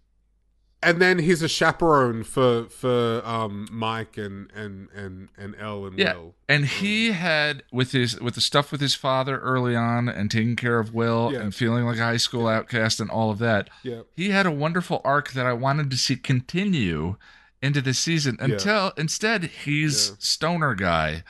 and 0.83 1.01
then 1.01 1.19
he's 1.21 1.43
a 1.43 1.49
chaperone 1.49 2.23
for 2.25 2.65
for 2.69 3.23
um 3.25 3.67
Mike 3.71 4.19
and 4.19 4.51
and 4.53 4.89
and 4.95 5.29
and 5.39 5.55
El 5.59 5.87
and 5.87 5.99
Yeah, 5.99 6.15
Will. 6.15 6.35
and 6.49 6.67
he 6.67 7.13
had 7.13 7.63
with 7.73 7.93
his 7.93 8.21
with 8.21 8.35
the 8.35 8.41
stuff 8.41 8.71
with 8.71 8.81
his 8.81 8.95
father 8.95 9.39
early 9.39 9.75
on, 9.77 10.09
and 10.09 10.31
taking 10.31 10.57
care 10.57 10.79
of 10.79 10.93
Will, 10.93 11.31
Yeah. 11.33 11.41
and 11.41 11.55
feeling 11.55 11.85
like 11.87 11.99
a 11.99 12.05
high 12.05 12.17
school 12.19 12.49
outcast, 12.49 13.01
and 13.01 13.11
all 13.11 13.31
of 13.31 13.39
that. 13.39 13.71
Yeah. 13.83 14.03
He 14.17 14.31
had 14.31 14.45
a 14.45 14.51
wonderful 14.51 15.01
arc 15.05 15.33
that 15.33 15.47
I 15.47 15.53
wanted 15.55 15.91
to 15.91 15.97
see 15.97 16.17
continue 16.17 17.17
into 17.63 17.81
the 17.81 17.95
season. 17.95 18.37
Yeah. 18.41 18.45
Until 18.47 18.93
instead, 18.97 19.45
he's 19.65 20.09
Yeah. 20.11 20.15
stoner 20.19 20.75
guy 20.75 21.23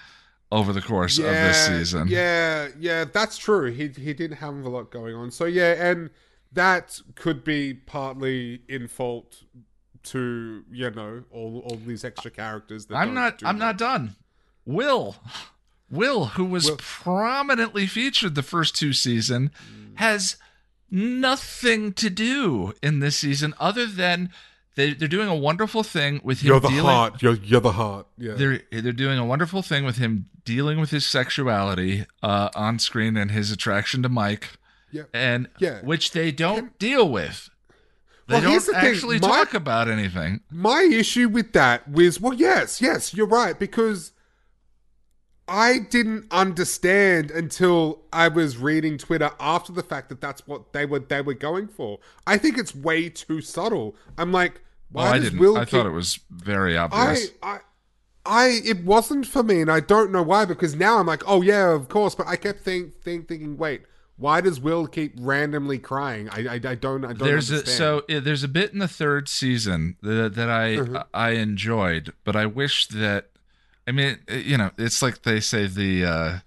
over 0.53 0.73
the 0.73 0.83
course 0.83 1.19
of 1.19 1.25
this 1.25 1.67
season. 1.67 2.07
Yeah, 2.09 2.69
yeah, 2.79 3.05
that's 3.05 3.37
true. 3.39 3.73
He 3.73 3.89
he 3.89 4.13
did 4.15 4.35
have 4.35 4.55
a 4.65 4.69
lot 4.69 4.91
going 4.93 5.15
on. 5.17 5.31
So 5.33 5.47
yeah, 5.47 5.73
and 5.91 6.11
that 6.53 7.01
could 7.17 7.43
be 7.43 7.75
partly 7.75 8.63
in 8.69 8.87
fault 8.87 9.43
to 10.05 10.65
you 10.71 10.91
know 10.91 11.25
all 11.33 11.63
all 11.67 11.77
these 11.85 12.05
extra 12.05 12.31
characters. 12.31 12.87
That 12.87 12.97
I'm 12.97 13.15
do 13.15 13.47
I'm 13.47 13.59
not 13.59 13.79
done. 13.79 14.15
Will, 14.65 15.17
Will, 15.91 16.27
who 16.27 16.45
was 16.45 16.67
Will. 16.67 16.77
prominently 16.79 17.87
featured 17.87 18.35
the 18.37 18.43
first 18.43 18.77
two 18.77 18.93
season, 18.93 19.51
Mm. 19.73 19.99
has 19.99 20.37
nothing 20.91 21.93
to 21.95 22.11
do 22.11 22.75
in 22.83 23.01
this 23.01 23.17
season 23.17 23.55
other 23.59 23.87
than 23.87 24.31
they, 24.75 24.95
they're 24.95 25.09
doing 25.09 25.29
a 25.29 25.35
wonderful 25.37 25.83
thing 25.83 26.21
with 26.25 26.41
him 26.41 26.49
You're 26.49 26.61
the 26.61 26.69
dealing. 26.69 26.85
heart. 26.85 27.23
You're 27.23 27.35
you're 27.35 27.61
the 27.61 27.73
heart. 27.73 28.07
Yeah. 28.17 28.35
They're 28.35 28.61
they're 28.71 28.93
doing 28.93 29.19
a 29.19 29.25
wonderful 29.27 29.63
thing 29.63 29.85
with 29.85 29.99
him 29.99 30.27
dealing 30.45 30.81
with 30.81 30.91
his 30.91 31.07
sexuality 31.07 32.07
uh, 32.23 32.49
on 32.55 32.79
screen 32.79 33.17
and 33.17 33.31
his 33.31 33.51
attraction 33.53 34.03
to 34.03 34.09
Mike, 34.09 34.51
Yeah. 34.91 35.03
and 35.15 35.49
Yeah. 35.59 35.81
which 35.83 36.13
they 36.13 36.33
don't 36.33 36.79
deal 36.79 37.09
with. 37.09 37.49
They 38.29 38.35
Well, 38.41 38.43
don't 38.53 38.67
the 38.67 38.77
actually 38.77 39.19
my- 39.19 39.29
talk 39.29 39.53
about 39.55 39.89
anything. 39.89 40.41
My 40.51 40.83
issue 40.83 41.29
with 41.29 41.53
that 41.53 41.91
was 41.91 42.21
well, 42.21 42.33
yes, 42.35 42.81
yes, 42.81 43.13
you're 43.13 43.27
right 43.27 43.59
because 43.59 44.13
I 45.49 45.81
didn't 45.81 46.27
understand 46.31 47.31
until 47.31 48.03
I 48.13 48.29
was 48.29 48.57
reading 48.57 48.97
Twitter 48.97 49.33
after 49.41 49.73
the 49.73 49.83
fact 49.83 50.09
that 50.09 50.21
that's 50.21 50.47
what 50.47 50.73
they 50.73 50.87
were 50.87 51.01
they 51.01 51.21
were 51.21 51.35
going 51.35 51.69
for. 51.69 51.99
I 52.27 52.39
think 52.39 52.57
it's 52.57 52.75
way 52.75 53.09
too 53.11 53.41
subtle. 53.43 53.97
I'm 54.17 54.33
like, 54.33 54.62
why 54.93 55.05
Well, 55.05 55.13
I 55.15 55.19
didn't. 55.19 55.39
Will 55.39 55.57
I 55.57 55.65
keep- 55.65 55.71
thought 55.71 55.87
it 55.87 55.91
was 55.91 56.21
very 56.31 56.77
obvious. 56.77 57.31
I, 57.43 57.59
I, 58.25 58.61
it 58.65 58.85
wasn't 58.85 59.27
for 59.27 59.43
me, 59.43 59.61
and 59.61 59.71
I 59.71 59.81
don't 59.81 60.13
know 60.13 60.23
why. 60.23 60.45
Because 60.45 60.77
now 60.77 60.99
I'm 60.99 61.07
like, 61.07 61.23
oh 61.27 61.43
yeah, 61.43 61.73
of 61.73 61.89
course. 61.89 62.15
But 62.15 62.29
I 62.29 62.37
kept 62.37 62.61
think, 62.61 62.95
think 63.03 63.27
thinking, 63.27 63.57
wait, 63.57 63.83
why 64.17 64.41
does 64.41 64.61
Will 64.61 64.87
keep 64.87 65.15
randomly 65.19 65.79
crying? 65.79 66.29
I, 66.31 66.47
I, 66.47 66.55
I 66.55 66.75
don't, 66.77 67.05
I 67.05 67.09
don't. 67.15 67.19
there's 67.19 67.51
a, 67.51 67.67
so 67.67 68.03
uh, 68.09 68.21
there's 68.21 68.45
a 68.45 68.49
bit 68.49 68.73
in 68.73 68.79
the 68.79 68.87
third 68.87 69.29
season 69.29 69.97
that, 70.03 70.35
that 70.37 70.49
I 70.49 70.77
Mm-hmm. 70.77 70.97
I 71.13 71.31
enjoyed, 71.31 72.13
but 72.23 72.37
I 72.37 72.47
wish 72.47 72.87
that 72.89 73.31
I 73.89 73.91
mean 73.91 74.21
you 74.31 74.57
know 74.57 74.71
it's 74.79 75.03
like 75.03 75.23
they 75.23 75.41
say 75.41 75.67
the 75.67 76.05
uh, 76.05 76.39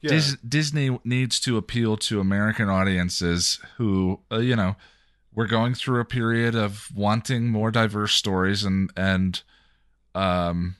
yeah. 0.00 0.10
Dis- 0.10 0.36
Disney 0.48 0.98
needs 1.04 1.38
to 1.40 1.58
appeal 1.58 1.98
to 1.98 2.20
American 2.20 2.70
audiences 2.70 3.60
who 3.76 4.20
uh, 4.32 4.38
you 4.38 4.56
know 4.56 4.76
we're 5.38 5.46
going 5.46 5.72
through 5.72 6.00
a 6.00 6.04
period 6.04 6.56
of 6.56 6.88
wanting 6.92 7.48
more 7.48 7.70
diverse 7.70 8.12
stories 8.12 8.64
and 8.64 8.90
and 8.96 9.42
um 10.16 10.74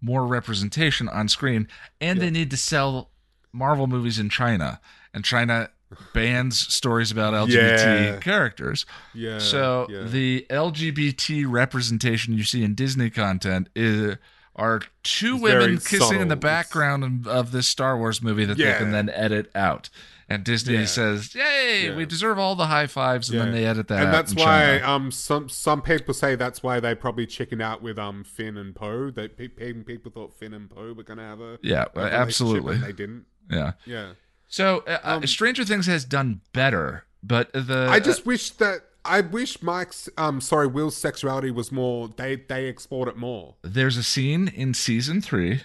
more 0.00 0.26
representation 0.26 1.08
on 1.08 1.28
screen 1.28 1.68
and 2.00 2.20
they 2.20 2.28
need 2.28 2.50
to 2.50 2.56
sell 2.56 3.10
Marvel 3.52 3.86
movies 3.86 4.18
in 4.18 4.28
China 4.30 4.80
and 5.14 5.24
China 5.24 5.70
bans 6.12 6.58
stories 6.58 7.12
about 7.12 7.34
LGBT 7.34 8.04
Yeah. 8.14 8.16
characters. 8.18 8.84
yeah. 9.14 9.38
So 9.38 9.86
yeah. 9.88 10.02
the 10.02 10.44
LGBT 10.50 11.44
representation 11.48 12.34
you 12.34 12.42
see 12.42 12.64
in 12.64 12.74
Disney 12.74 13.10
content 13.10 13.68
is 13.76 14.16
are 14.56 14.80
two 15.04 15.34
It's 15.34 15.42
women 15.42 15.78
kissing 15.78 16.20
in 16.20 16.26
the 16.26 16.34
background 16.36 17.04
of, 17.04 17.28
of 17.28 17.52
this 17.52 17.68
Star 17.68 17.96
Wars 17.96 18.20
movie 18.20 18.44
that 18.44 18.58
they 18.58 18.72
can 18.76 18.90
then 18.90 19.08
edit 19.08 19.52
out. 19.54 19.88
And 20.30 20.44
Disney 20.44 20.74
Yeah. 20.74 20.84
says, 20.84 21.34
"Yay, 21.34 21.86
Yeah. 21.86 21.96
we 21.96 22.04
deserve 22.04 22.38
all 22.38 22.54
the 22.54 22.66
high 22.66 22.86
fives," 22.86 23.30
and 23.30 23.40
then 23.40 23.50
they 23.52 23.64
edit 23.64 23.88
that 23.88 24.02
and 24.04 24.12
that's 24.12 24.34
why 24.34 24.78
um 24.80 25.10
some 25.10 25.48
some 25.48 25.80
people 25.80 26.12
say 26.12 26.34
that's 26.34 26.62
why 26.62 26.80
they 26.80 26.94
probably 26.94 27.24
chickened 27.26 27.62
out 27.62 27.80
with 27.82 27.98
um 27.98 28.24
Finn 28.24 28.58
and 28.58 28.74
Poe. 28.74 29.10
They 29.10 29.28
pe- 29.28 29.48
pe- 29.48 29.72
people 29.72 30.12
thought 30.12 30.34
Finn 30.38 30.52
and 30.52 30.68
Poe 30.68 30.92
were 30.92 31.02
gonna 31.02 31.22
have 31.26 31.40
a 31.40 31.58
Yeah, 31.62 31.86
a 31.96 32.00
absolutely. 32.00 32.76
they 32.76 32.92
didn't. 32.92 33.24
yeah. 33.50 33.72
Yeah, 33.86 34.12
So 34.48 34.84
uh, 34.86 34.98
uh, 35.02 35.16
Um, 35.16 35.26
Stranger 35.26 35.64
Things 35.64 35.86
has 35.86 36.04
done 36.04 36.42
better, 36.52 37.04
but 37.22 37.50
the 37.54 37.88
I 37.90 37.98
just 37.98 38.26
wish 38.26 38.50
that 38.50 38.80
I 39.06 39.22
wish 39.22 39.62
Mike's 39.62 40.10
um 40.18 40.42
sorry 40.42 40.66
Will's 40.66 40.96
sexuality 40.98 41.50
was 41.50 41.72
more. 41.72 42.08
They 42.14 42.36
they 42.36 42.66
explored 42.66 43.08
it 43.08 43.16
more. 43.16 43.54
there's 43.62 43.96
a 43.96 44.02
scene 44.02 44.48
in 44.48 44.74
season 44.74 45.22
three 45.22 45.62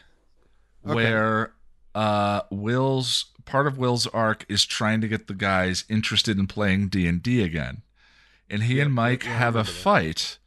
where 0.81 1.51
uh 1.95 2.41
will's 2.49 3.25
part 3.45 3.67
of 3.67 3.77
will's 3.77 4.07
arc 4.07 4.45
is 4.49 4.65
trying 4.65 5.01
to 5.01 5.07
get 5.07 5.27
the 5.27 5.33
guys 5.33 5.83
interested 5.89 6.37
in 6.37 6.47
playing 6.47 6.87
d&d 6.89 7.41
again. 7.43 7.81
And 8.49 8.63
he 8.63 8.79
and 8.79 8.93
mike 8.93 9.23
yeah, 9.23 9.37
have 9.37 9.55
a 9.55 9.59
that. 9.63 9.71
fight 9.71 10.37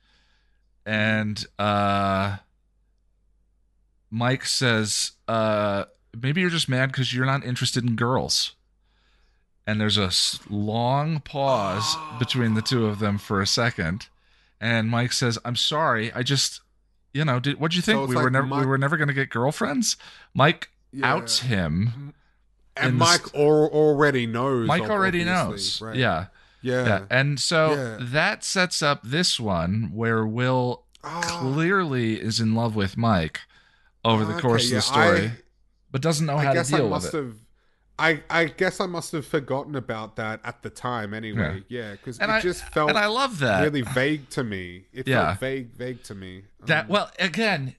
and 0.85 1.45
uh 1.59 2.37
mike 4.11 4.45
says 4.45 5.13
uh 5.29 5.85
maybe 6.21 6.41
you're 6.41 6.51
just 6.51 6.69
mad 6.69 6.93
because 6.93 7.13
you're 7.13 7.27
not 7.27 7.45
interested 7.45 7.85
in 7.85 7.97
girls. 7.97 8.53
And 9.69 9.81
there's 9.81 9.99
a 9.99 10.11
long 10.49 11.19
pause 11.21 11.97
between 12.19 12.55
the 12.55 12.63
two 12.63 12.87
of 12.87 12.99
them 13.01 13.19
for 13.19 13.41
a 13.41 13.47
second 13.47 14.09
and 14.61 14.89
mike 14.89 15.13
says 15.13 15.39
i'm 15.45 15.57
sorry 15.57 16.11
i 16.15 16.23
just 16.23 16.61
you 17.13 17.25
know 17.25 17.39
did 17.41 17.59
what'd 17.61 17.75
you 17.77 17.83
think? 17.83 17.99
So 17.99 18.07
we 18.07 18.15
were 18.17 18.25
like 18.25 18.33
never 18.33 18.61
we 18.61 18.67
were 18.67 18.79
never 18.79 18.97
going 18.97 19.09
to 19.09 19.15
get 19.15 19.29
girlfriends? 19.31 19.97
Mike 20.35 20.69
Yeah. 20.93 21.15
outs 21.15 21.41
him 21.41 22.15
And 22.77 22.97
Mike 22.97 23.35
al- 23.35 23.71
already 23.73 24.27
knows. 24.27 24.67
mike 24.69 24.83
already 24.91 25.25
knows 25.25 25.81
right? 25.81 25.97
yeah 25.97 26.27
yeah, 26.63 26.87
yeah 26.87 27.05
and 27.11 27.39
so 27.41 27.75
Yeah. 27.75 27.97
that 28.01 28.45
sets 28.45 28.83
up 28.83 29.01
this 29.05 29.39
one 29.41 29.91
where 29.95 30.27
will 30.27 30.85
Ah, 31.05 31.21
clearly 31.41 32.21
is 32.21 32.41
in 32.41 32.55
love 32.55 32.75
with 32.75 32.97
mike 32.97 33.41
over 34.05 34.25
the 34.25 34.33
okay, 34.33 34.41
course 34.43 34.65
of 34.67 34.71
the 34.77 34.83
story 34.83 35.27
I- 35.27 35.33
but 35.91 36.01
doesn't 36.03 36.27
know 36.27 36.37
I 36.37 36.45
how 36.45 36.53
to 36.53 36.63
deal 36.65 36.89
with 36.91 37.07
it 37.07 37.13
have. 37.15 37.35
I, 37.99 38.23
I 38.29 38.45
guess 38.45 38.79
I 38.81 38.85
must 38.87 39.13
have 39.13 39.25
forgotten 39.25 39.75
about 39.75 40.17
that 40.17 40.41
at 40.45 40.63
the 40.63 40.69
time 40.69 41.15
anyway. 41.15 41.63
Yeah, 41.69 41.93
because 41.93 42.19
and 42.19 42.31
it 42.31 42.35
I 42.35 42.41
just 42.43 42.63
felt 42.75 42.91
and 42.91 42.99
I 42.99 43.07
love 43.07 43.39
that 43.39 43.63
really 43.63 43.81
vague 43.81 44.29
to 44.31 44.45
me. 44.45 44.85
It 44.93 45.09
Yeah. 45.09 45.29
felt 45.29 45.41
vague, 45.41 45.73
vague 45.75 46.03
to 46.03 46.15
me. 46.15 46.43
That 46.67 46.85
Um, 46.85 46.91
well, 46.91 47.11
again, 47.19 47.75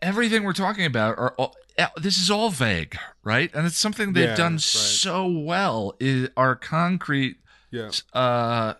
everything 0.00 0.44
we're 0.44 0.54
talking 0.54 0.86
about 0.86 1.18
are 1.18 1.34
all, 1.36 1.54
this 1.96 2.18
is 2.18 2.30
all 2.30 2.50
vague, 2.50 2.96
right? 3.24 3.50
And 3.54 3.66
it's 3.66 3.76
something 3.78 4.12
they've 4.12 4.28
Yeah, 4.30 4.36
done 4.36 4.54
right. 4.54 4.60
so 4.60 5.26
well. 5.26 5.94
Is 6.00 6.28
are 6.36 6.56
concrete. 6.56 7.36
yeah, 7.70 7.90
Uh, 8.12 8.74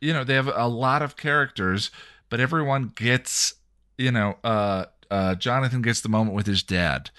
you 0.00 0.12
know, 0.12 0.24
they 0.24 0.34
have 0.34 0.48
a 0.48 0.66
lot 0.68 1.02
of 1.02 1.16
characters, 1.16 1.90
but 2.28 2.40
everyone 2.40 2.92
gets. 2.94 3.54
You 3.98 4.10
know, 4.10 4.38
uh, 4.42 4.86
uh, 5.10 5.34
Jonathan 5.36 5.82
gets 5.82 6.00
the 6.00 6.08
moment 6.08 6.34
with 6.34 6.46
his 6.46 6.62
dad, 6.62 7.10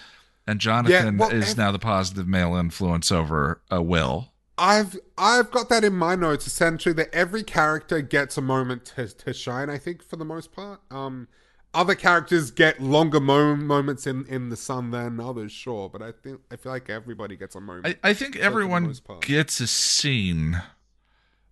and 0.48 0.60
Jonathan 0.60 1.18
well, 1.18 1.30
is 1.30 1.52
ev- 1.52 1.58
now 1.58 1.72
the 1.72 1.80
positive 1.80 2.28
male 2.28 2.56
influence 2.56 3.12
over 3.12 3.62
uh, 3.72 3.82
Will. 3.82 4.34
I've 4.58 4.98
I've 5.18 5.50
got 5.52 5.70
that 5.70 5.84
in 5.84 5.94
my 5.94 6.16
notes 6.16 6.46
essentially 6.48 6.94
that 6.96 7.14
every 7.14 7.44
character 7.44 8.02
gets 8.02 8.38
a 8.38 8.42
moment 8.42 8.86
to, 8.96 9.08
to 9.08 9.34
shine. 9.34 9.70
I 9.70 9.78
think 9.78 10.04
for 10.04 10.16
the 10.16 10.26
most 10.26 10.52
part, 10.52 10.82
um, 10.92 11.28
other 11.74 11.96
characters 11.96 12.52
get 12.52 12.82
longer 12.82 13.20
mo- 13.20 13.56
moments 13.56 14.06
in, 14.06 14.26
in 14.28 14.50
the 14.50 14.56
sun 14.56 14.92
than 14.92 15.20
others, 15.20 15.52
sure. 15.52 15.90
But 15.90 16.02
I 16.02 16.12
think 16.12 16.42
I 16.52 16.56
feel 16.56 16.72
like 16.72 16.90
everybody 16.90 17.36
gets 17.36 17.56
a 17.56 17.62
moment. 17.62 17.98
I, 18.04 18.10
I 18.10 18.14
think 18.14 18.36
everyone 18.36 18.94
gets 19.22 19.60
a 19.60 19.68
scene. 19.68 20.62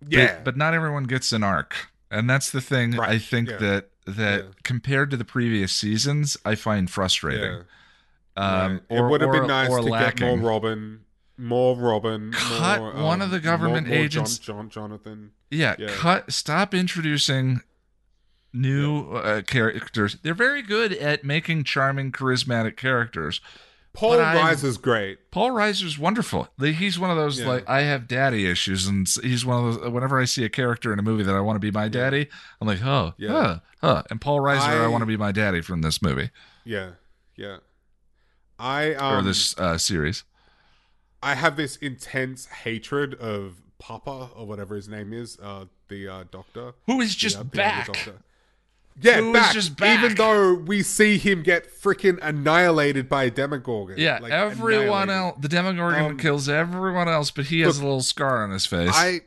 yeah, 0.08 0.40
but, 0.44 0.56
not 0.56 0.74
everyone 0.74 1.04
gets 1.04 1.32
an 1.32 1.42
arc 1.44 1.74
and 2.10 2.28
that's 2.28 2.50
the 2.50 2.60
thing 2.60 2.90
Right, 2.92 3.08
i 3.10 3.18
think 3.18 3.48
yeah. 3.48 3.56
that 3.58 3.90
that 4.06 4.44
Yeah. 4.44 4.50
compared 4.64 5.10
to 5.12 5.16
the 5.16 5.24
previous 5.24 5.72
seasons 5.72 6.36
i 6.44 6.56
find 6.56 6.90
frustrating 6.90 7.62
yeah. 8.36 8.64
um 8.64 8.72
Right. 8.72 8.82
or, 8.90 9.06
it 9.06 9.10
would 9.10 9.20
have 9.20 9.30
been 9.32 9.46
nice 9.46 9.68
to 9.68 9.80
lacking. 9.80 10.26
get 10.26 10.38
more 10.38 10.50
Robin. 10.50 11.00
more 11.38 11.76
Robin. 11.76 12.32
Cut 12.32 12.80
more, 12.80 12.92
one 12.94 13.22
um, 13.22 13.26
of 13.26 13.30
the 13.30 13.38
government 13.40 13.86
more, 13.86 13.96
more 13.96 14.04
agents- 14.04 14.38
John, 14.38 14.68
John, 14.68 14.90
Jonathan. 14.90 15.30
Yeah. 15.50 15.76
cut. 15.88 16.32
Stop 16.32 16.74
introducing 16.74 17.60
new 18.52 19.12
uh, 19.12 19.42
characters. 19.42 20.16
They're 20.22 20.34
very 20.34 20.62
good 20.62 20.92
at 20.92 21.24
making 21.24 21.64
charming, 21.64 22.12
charismatic 22.12 22.76
characters. 22.76 23.40
Paul 23.94 24.16
But 24.16 24.20
I- 24.20 24.36
Reiser's 24.54 24.78
great. 24.78 25.30
Paul 25.30 25.50
Reiser's 25.50 25.98
wonderful. 25.98 26.48
He's 26.58 26.98
one 26.98 27.10
of 27.10 27.16
those 27.18 27.40
Yeah. 27.40 27.48
like 27.48 27.68
I 27.68 27.82
have 27.82 28.08
daddy 28.08 28.46
issues, 28.46 28.86
and 28.86 29.06
he's 29.22 29.44
one 29.44 29.66
of 29.66 29.80
those. 29.80 29.90
Whenever 29.92 30.18
I 30.18 30.24
see 30.24 30.44
a 30.44 30.48
character 30.48 30.92
in 30.94 30.98
a 30.98 31.02
movie 31.02 31.22
that 31.24 31.34
I 31.34 31.40
want 31.40 31.56
to 31.56 31.60
be 31.60 31.70
my 31.70 31.88
daddy, 31.88 32.28
I'm 32.60 32.66
like, 32.66 32.82
oh, 32.82 33.12
Yeah. 33.18 33.30
huh, 33.30 33.58
huh. 33.82 34.02
And 34.08 34.18
Paul 34.20 34.40
Reiser, 34.40 34.60
I, 34.60 34.84
I- 34.84 34.86
want 34.86 35.02
to 35.02 35.06
be 35.06 35.16
my 35.18 35.30
daddy 35.32 35.60
from 35.60 35.82
this 35.82 36.00
movie 36.00 36.30
Yeah, 36.64 36.92
yeah. 37.36 37.58
I 38.58 38.94
um, 38.94 39.18
or 39.18 39.22
this 39.22 39.58
uh, 39.58 39.76
series. 39.78 40.24
I 41.22 41.34
have 41.34 41.56
this 41.56 41.76
intense 41.76 42.46
hatred 42.46 43.14
of 43.14 43.56
Papa 43.78 44.30
or 44.34 44.46
whatever 44.46 44.74
his 44.76 44.88
name 44.88 45.12
is, 45.12 45.38
uh, 45.42 45.66
the 45.88 46.08
uh, 46.08 46.24
doctor. 46.30 46.72
Who 46.86 47.00
is 47.00 47.12
The, 47.14 47.18
just 47.18 47.36
uh, 47.36 47.40
the 47.42 47.44
back? 47.44 47.86
doctor. 47.88 48.14
Yeah, 49.00 49.20
Who 49.20 49.32
back. 49.32 49.52
just 49.54 49.76
back. 49.76 49.98
Even 50.04 50.16
though 50.16 50.54
we 50.54 50.82
see 50.82 51.18
him 51.18 51.42
get 51.42 51.68
freaking 51.72 52.18
annihilated 52.22 53.08
by 53.08 53.24
a 53.24 53.30
Demogorgon. 53.30 53.96
Yeah, 53.98 54.18
Like, 54.20 54.32
everyone 54.32 55.10
else. 55.10 55.38
The 55.40 55.48
Demogorgon 55.48 56.12
Um, 56.12 56.16
kills 56.18 56.48
everyone 56.48 57.08
else, 57.08 57.30
but 57.30 57.46
he 57.46 57.60
has 57.60 57.76
look, 57.78 57.82
a 57.82 57.86
little 57.86 58.02
scar 58.02 58.44
on 58.44 58.50
his 58.50 58.66
face. 58.66 58.90
I 58.92 59.22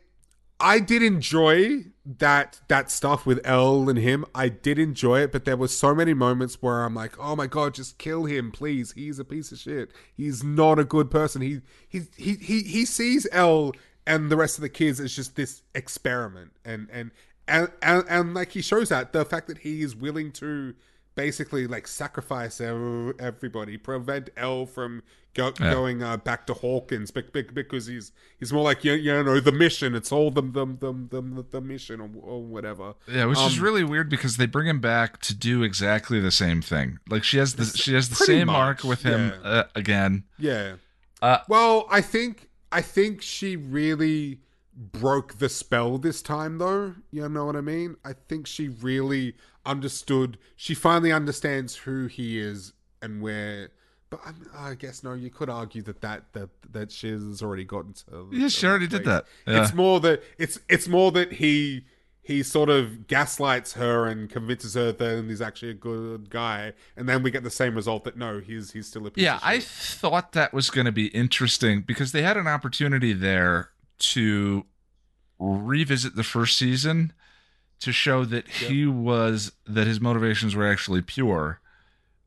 I 0.60 0.80
did 0.80 1.04
enjoy 1.04 1.86
that 2.06 2.62
that 2.70 2.90
stuff 2.90 3.26
with 3.26 3.42
El 3.44 3.90
and 3.90 4.00
him. 4.00 4.24
I 4.34 4.48
did 4.48 4.80
enjoy 4.80 5.20
it, 5.22 5.32
but 5.34 5.44
there 5.44 5.58
were 5.58 5.68
so 5.68 5.94
many 5.94 6.14
moments 6.14 6.62
where 6.62 6.84
I'm 6.86 6.94
like, 6.96 7.18
"Oh 7.20 7.36
my 7.36 7.48
god, 7.48 7.74
just 7.74 7.98
kill 7.98 8.24
him, 8.26 8.52
please. 8.52 8.94
He's 8.94 9.20
a 9.20 9.26
piece 9.26 9.52
of 9.52 9.58
shit. 9.58 9.92
He's 10.16 10.44
not 10.44 10.80
a 10.80 10.86
good 10.86 11.12
person. 11.12 11.42
He 11.42 11.62
he 11.90 12.04
he 12.16 12.36
he, 12.36 12.62
he 12.62 12.86
sees 12.86 13.28
El 13.34 13.74
and 14.08 14.30
the 14.32 14.38
rest 14.38 14.58
of 14.58 14.62
the 14.62 14.70
kids 14.70 15.00
as 15.02 15.14
just 15.14 15.36
this 15.36 15.62
experiment." 15.74 16.52
And 16.64 16.88
and 16.92 17.12
and 17.48 17.70
and, 17.82 18.04
and 18.10 18.34
like 18.34 18.52
he 18.52 18.62
shows 18.62 18.90
that 18.90 19.14
the 19.14 19.26
fact 19.26 19.48
that 19.48 19.60
he 19.60 19.82
is 19.82 19.96
willing 19.96 20.32
to 20.34 20.74
basically 21.16 21.66
like 21.68 21.88
sacrifice 21.88 22.60
everybody, 22.60 23.78
prevent 23.78 24.30
El 24.36 24.66
from 24.66 25.02
go, 25.34 25.54
Yeah. 25.60 25.72
going 25.72 26.04
uh, 26.04 26.18
back 26.18 26.46
to 26.48 26.54
Hawkins 26.54 27.12
bec- 27.12 27.32
bec- 27.32 27.54
because 27.54 27.86
he's 27.88 28.12
he's 28.40 28.52
more 28.52 28.64
like 28.64 28.84
you, 28.84 28.94
you 28.94 29.24
know 29.24 29.40
the 29.40 29.52
mission. 29.52 29.96
It's 29.96 30.12
all 30.12 30.32
the 30.32 30.42
the 30.42 30.66
the 30.66 30.94
the, 31.22 31.46
the 31.52 31.62
mission 31.62 32.02
or, 32.02 32.10
or 32.22 32.44
whatever. 32.44 32.96
Yeah, 33.08 33.26
which 33.26 33.40
is 33.40 33.58
Um, 33.58 33.64
really 33.64 33.84
weird 33.84 34.10
because 34.10 34.38
they 34.38 34.46
bring 34.46 34.68
him 34.68 34.80
back 34.82 35.22
to 35.22 35.34
do 35.36 35.64
exactly 35.64 36.20
the 36.20 36.32
same 36.32 36.62
thing. 36.62 37.00
Like 37.10 37.24
she 37.24 37.38
has 37.38 37.56
the 37.56 37.66
she 37.66 37.94
has 37.94 38.10
the 38.10 38.16
same 38.16 38.50
arc 38.50 38.84
with 38.84 39.04
him 39.04 39.34
yeah. 39.42 39.50
uh, 39.50 39.64
again. 39.76 40.24
Yeah. 40.38 40.76
Uh, 41.22 41.40
Well, 41.48 41.88
I 41.90 42.02
think 42.02 42.50
I 42.72 42.82
think 42.82 43.22
she 43.22 43.56
really 43.56 44.42
broke 44.76 45.40
the 45.40 45.50
spell 45.50 45.98
this 45.98 46.22
time, 46.22 46.58
though. 46.58 46.96
You 47.12 47.28
know 47.30 47.46
what 47.46 47.56
I 47.56 47.62
mean? 47.62 47.96
I 48.04 48.14
think 48.14 48.48
she 48.48 48.68
really 48.68 49.36
understood. 49.66 50.38
She 50.56 50.74
finally 50.74 51.12
understands 51.12 51.76
who 51.76 52.08
he 52.08 52.40
is 52.40 52.74
and 53.02 53.22
where. 53.22 53.70
But 54.10 54.22
I'm, 54.26 54.50
I 54.56 54.76
guess 54.76 55.04
no. 55.04 55.14
You 55.14 55.30
could 55.30 55.50
argue 55.50 55.82
that 55.84 56.02
that 56.02 56.34
that 56.34 56.50
that 56.72 56.92
she's 56.92 57.42
already 57.42 57.64
gotten 57.64 57.94
to. 57.94 58.30
Yeah, 58.32 58.50
she 58.50 58.68
already 58.68 58.88
did 58.88 59.06
that. 59.06 59.26
Yeah. 59.48 59.64
It's 59.64 59.74
more 59.74 60.00
that 60.02 60.22
it's 60.38 60.60
it's 60.70 60.88
more 60.88 61.12
that 61.14 61.34
he 61.34 61.86
he 62.22 62.42
sort 62.42 62.70
of 62.70 63.08
gaslights 63.08 63.74
her 63.74 64.08
and 64.08 64.30
convinces 64.30 64.74
her 64.74 64.92
that 64.92 65.26
he's 65.26 65.42
actually 65.42 65.72
a 65.72 65.76
good 65.76 66.30
guy, 66.30 66.74
and 66.98 67.08
then 67.08 67.22
we 67.22 67.30
get 67.30 67.44
the 67.44 67.52
same 67.52 67.76
result 67.76 68.04
that 68.04 68.18
no, 68.18 68.40
he's 68.40 68.72
he's 68.72 68.88
still 68.88 69.06
a 69.08 69.12
piece 69.12 69.24
Yeah, 69.24 69.40
I 69.44 69.60
thought 69.60 70.32
that 70.34 70.54
was 70.54 70.70
going 70.70 70.86
to 70.86 70.92
be 70.92 71.08
interesting 71.08 71.82
because 71.82 72.12
they 72.12 72.24
had 72.24 72.36
an 72.36 72.48
opportunity 72.48 73.14
there 73.14 73.70
to 73.98 74.66
revisit 75.40 76.16
the 76.16 76.24
first 76.24 76.58
season 76.58 77.14
to 77.80 77.92
show 77.92 78.26
that 78.26 78.48
he 78.48 78.86
was 78.86 79.52
that 79.66 79.86
his 79.88 80.00
motivations 80.00 80.56
were 80.56 80.68
actually 80.68 81.02
pure. 81.02 81.60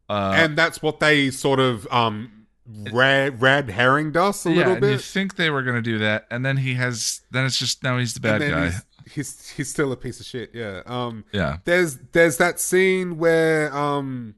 Uh, 0.08 0.34
and 0.36 0.56
that's 0.56 0.82
what 0.82 1.00
they 1.00 1.30
sort 1.30 1.60
of 1.60 1.86
um 1.90 2.46
red 2.92 3.40
red 3.40 3.68
herringed 3.68 4.16
us 4.16 4.44
a 4.46 4.50
yeah, 4.50 4.56
little 4.56 4.72
and 4.74 4.86
you 4.86 4.98
think 4.98 5.36
they 5.36 5.50
were 5.50 5.62
going 5.62 5.76
to 5.76 5.82
do 5.82 5.98
that, 5.98 6.26
and 6.30 6.44
then 6.44 6.58
he 6.58 6.74
has. 6.74 7.22
Then 7.30 7.46
it's 7.46 7.58
just 7.58 7.82
now 7.82 7.98
he's 7.98 8.14
the 8.14 8.20
bad 8.20 8.40
guy. 8.40 8.66
He's, 8.66 8.84
he's 9.12 9.50
he's 9.50 9.70
still 9.70 9.92
a 9.92 9.96
piece 9.96 10.20
of 10.20 10.26
shit. 10.26 10.50
Yeah. 10.54 10.82
Um. 10.86 11.24
Yeah, 11.32 11.58
There's 11.64 11.96
there's 12.12 12.36
that 12.38 12.60
scene 12.60 13.18
where 13.18 13.74
um 13.74 14.34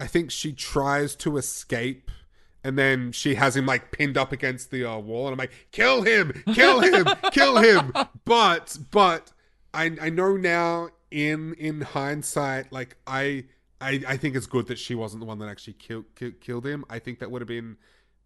I 0.00 0.06
think 0.06 0.30
she 0.30 0.52
tries 0.52 1.14
to 1.16 1.36
escape. 1.36 2.10
And 2.64 2.78
then 2.78 3.12
she 3.12 3.34
has 3.34 3.54
him 3.56 3.66
like 3.66 3.92
pinned 3.92 4.16
up 4.16 4.32
against 4.32 4.70
the 4.70 4.84
uh, 4.90 4.98
wall, 4.98 5.26
and 5.28 5.32
I'm 5.34 5.38
like, 5.38 5.52
"Kill 5.70 6.02
him! 6.02 6.42
Kill 6.54 6.80
him! 6.80 7.06
kill 7.30 7.58
him!" 7.58 7.92
But 8.24 8.78
but 8.90 9.32
I 9.74 9.92
I 10.00 10.08
know 10.08 10.36
now 10.38 10.88
in 11.10 11.52
in 11.54 11.82
hindsight, 11.82 12.72
like 12.72 12.96
I 13.06 13.44
I 13.82 14.02
I 14.08 14.16
think 14.16 14.34
it's 14.34 14.46
good 14.46 14.66
that 14.68 14.78
she 14.78 14.94
wasn't 14.94 15.20
the 15.20 15.26
one 15.26 15.38
that 15.40 15.48
actually 15.50 15.74
killed 15.74 16.06
kill, 16.14 16.30
killed 16.40 16.66
him. 16.66 16.84
I 16.88 16.98
think 16.98 17.18
that 17.18 17.30
would 17.30 17.42
have 17.42 17.48
been 17.48 17.76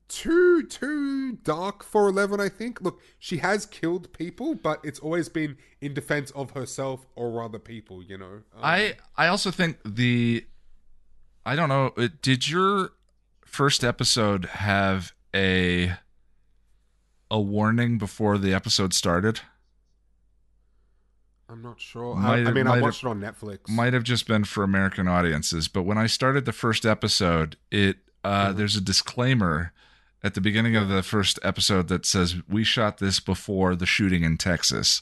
too 0.09 0.62
too 0.62 1.32
dark 1.43 1.82
for 1.82 2.09
Eleven. 2.09 2.40
I 2.40 2.48
think. 2.48 2.81
Look, 2.81 3.01
she 3.19 3.39
has 3.39 3.66
killed 3.66 4.12
people, 4.12 4.55
but 4.55 4.78
it's 4.85 5.01
always 5.01 5.28
been 5.28 5.56
in 5.81 5.94
defense 5.94 6.31
of 6.31 6.52
herself 6.52 7.06
or 7.16 7.43
other 7.43 7.59
people. 7.59 8.05
You 8.05 8.19
know. 8.19 8.32
Um, 8.55 8.62
I 8.62 8.94
I 9.16 9.27
also 9.27 9.51
think 9.51 9.78
the 9.85 10.47
I 11.44 11.56
don't 11.56 11.69
know. 11.69 11.93
uh, 11.97 12.09
Did 12.23 12.48
your 12.48 12.93
first 13.51 13.83
episode 13.85 14.45
have 14.47 15.12
a 15.35 15.93
a 17.31 17.41
warning 17.41 17.99
before 17.99 18.39
the 18.39 18.55
episode 18.55 18.95
started? 18.95 19.41
I'm 21.49 21.62
not 21.62 21.81
sure. 21.81 22.15
Might 22.15 22.47
I, 22.47 22.51
I 22.51 22.53
mean, 22.53 22.66
I 22.66 22.75
have- 22.77 22.83
watched 22.83 23.05
it 23.05 23.07
on 23.09 23.20
Netflix. 23.20 23.69
Might 23.69 23.95
have 23.95 24.03
just 24.03 24.27
been 24.27 24.45
for 24.45 24.62
American 24.62 25.09
audiences, 25.09 25.66
but 25.69 25.83
when 25.85 25.97
I 25.99 26.07
started 26.07 26.45
the 26.45 26.53
first 26.53 26.85
episode, 26.85 27.57
it 27.70 27.99
uh, 28.25 28.49
Mhm. 28.49 28.57
there's 28.57 28.77
a 28.77 28.81
disclaimer 28.81 29.73
at 30.23 30.35
the 30.35 30.41
beginning 30.41 30.75
of 30.77 30.89
the 30.89 31.03
first 31.03 31.39
episode 31.43 31.87
that 31.89 32.05
says 32.05 32.37
we 32.49 32.65
shot 32.65 32.99
this 32.99 33.20
before 33.20 33.75
the 33.77 33.87
shooting 33.87 34.25
in 34.25 34.37
Texas. 34.37 35.01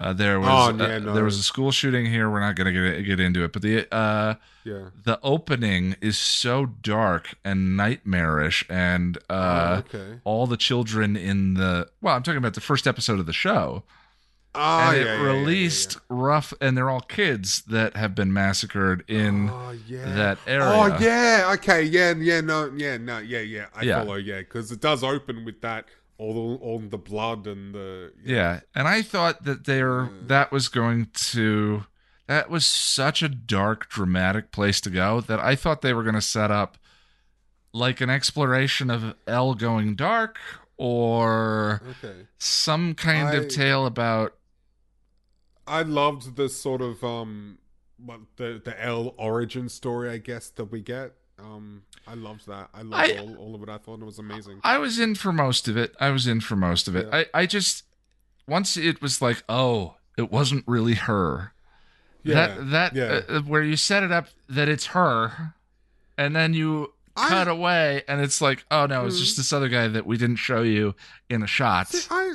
Uh, 0.00 0.12
there 0.12 0.38
was 0.38 0.48
Oh, 0.48 0.84
uh, 0.84 0.88
yeah, 0.88 0.98
no. 0.98 1.12
there 1.12 1.24
was 1.24 1.38
a 1.38 1.42
school 1.42 1.72
shooting 1.72 2.06
here. 2.06 2.30
We're 2.30 2.38
not 2.40 2.54
going 2.54 2.72
to 2.72 2.92
get 2.96 3.02
get 3.04 3.20
into 3.20 3.42
it, 3.42 3.52
but 3.52 3.62
the 3.62 3.92
uh, 3.92 4.34
yeah. 4.64 4.90
the 5.04 5.18
opening 5.22 5.96
is 6.00 6.16
so 6.16 6.66
dark 6.66 7.34
and 7.44 7.76
nightmarish 7.76 8.64
and 8.68 9.18
uh 9.28 9.82
oh, 9.92 9.98
okay. 9.98 10.20
all 10.24 10.46
the 10.46 10.56
children 10.56 11.16
in 11.16 11.54
the 11.54 11.88
well 12.00 12.14
i'm 12.14 12.22
talking 12.22 12.38
about 12.38 12.54
the 12.54 12.60
first 12.60 12.86
episode 12.86 13.18
of 13.18 13.26
the 13.26 13.32
show 13.32 13.82
Ah, 14.54 14.90
and 14.92 15.04
yeah, 15.04 15.14
it 15.14 15.22
released 15.22 15.98
rough 16.08 16.52
and 16.60 16.76
they're 16.76 16.90
all 16.90 17.00
kids 17.02 17.62
that 17.68 17.96
have 17.96 18.14
been 18.14 18.32
massacred 18.32 19.04
in 19.08 19.50
Oh, 19.50 19.74
yeah. 19.86 20.04
that 20.14 20.38
area 20.46 20.64
Oh 20.66 20.96
yeah, 21.00 21.50
okay, 21.54 21.82
yeah, 21.82 22.14
yeah, 22.16 22.40
no, 22.40 22.72
yeah, 22.76 22.96
no, 22.96 23.18
yeah, 23.18 23.40
yeah. 23.40 23.66
I 23.74 23.86
follow, 23.86 24.14
yeah, 24.16 24.38
because 24.40 24.72
it 24.72 24.80
does 24.80 25.04
open 25.04 25.44
with 25.44 25.60
that 25.60 25.84
all 26.18 26.34
the 26.34 26.64
all 26.64 26.78
the 26.80 26.98
blood 26.98 27.46
and 27.46 27.74
the 27.74 28.12
yeah. 28.24 28.60
And 28.74 28.86
i 28.88 29.02
thought 29.02 29.44
that 29.44 29.64
there 29.64 30.10
that 30.26 30.50
was 30.52 30.68
going 30.68 31.08
to 31.32 31.84
that 32.26 32.50
was 32.50 32.66
such 32.66 33.22
a 33.22 33.28
dark 33.28 33.88
dramatic 33.88 34.50
place 34.52 34.80
to 34.82 34.90
go 34.90 35.20
that 35.22 35.40
i 35.40 35.54
thought 35.54 35.80
they 35.80 35.94
were 35.94 36.02
going 36.02 36.14
to 36.14 36.20
set 36.20 36.50
up 36.50 36.76
like 37.72 38.00
an 38.00 38.10
exploration 38.10 38.90
of 38.90 39.14
El 39.26 39.54
going 39.54 39.94
dark 39.94 40.38
or 40.76 41.82
Okay, 42.02 42.26
some 42.38 42.94
kind 42.94 43.28
I- 43.28 43.34
of 43.34 43.48
tale 43.48 43.86
about 43.86 44.34
I 45.66 45.82
loved 45.82 46.36
the 46.36 46.48
sort 46.48 46.80
of 46.80 47.04
um, 47.04 47.58
the 48.36 48.58
the 48.64 48.74
El 48.82 49.14
origin 49.18 49.68
story, 49.68 50.08
I 50.08 50.16
guess 50.16 50.48
that 50.48 50.72
we 50.72 50.80
get. 50.80 51.12
Um, 51.38 51.82
I 52.06 52.14
loved 52.14 52.46
that. 52.46 52.68
I 52.74 52.82
loved 52.82 53.10
I- 53.12 53.16
all, 53.18 53.34
all 53.36 53.54
of 53.54 53.62
it. 53.62 53.68
I 53.68 53.78
thought 53.78 54.00
it 54.00 54.04
was 54.04 54.18
amazing. 54.18 54.60
I 54.64 54.78
was 54.78 54.98
in 54.98 55.14
for 55.14 55.32
most 55.32 55.68
of 55.68 55.76
it. 55.76 55.94
I 56.00 56.10
was 56.10 56.26
in 56.26 56.40
for 56.40 56.56
most 56.56 56.88
of 56.88 56.96
it. 56.96 57.06
Yeah. 57.10 57.24
I, 57.34 57.42
I 57.42 57.46
just 57.46 57.84
once 58.46 58.76
it 58.76 59.00
was 59.02 59.20
like, 59.22 59.42
oh, 59.48 59.94
it 60.16 60.30
wasn't 60.32 60.64
really 60.66 60.94
her. 60.94 61.52
Yeah, 62.24 62.34
that 62.56 62.70
that 62.70 62.94
yeah. 62.96 63.20
uh, 63.36 63.40
where 63.42 63.62
you 63.62 63.76
set 63.76 64.02
it 64.02 64.10
up 64.10 64.26
that 64.48 64.68
it's 64.68 64.86
her, 64.86 65.54
and 66.16 66.34
then 66.34 66.52
you 66.54 66.92
I- 67.16 67.28
cut 67.28 67.48
away, 67.48 68.02
and 68.08 68.20
it's 68.20 68.40
like, 68.40 68.64
oh 68.70 68.86
no, 68.86 69.06
it's 69.06 69.16
Mhm. 69.16 69.20
just 69.20 69.36
this 69.36 69.52
other 69.52 69.68
guy 69.68 69.86
that 69.88 70.06
we 70.06 70.16
didn't 70.16 70.36
show 70.36 70.62
you 70.62 70.94
in 71.30 71.42
a 71.42 71.46
shot. 71.46 71.88
See, 71.88 72.06
I, 72.10 72.34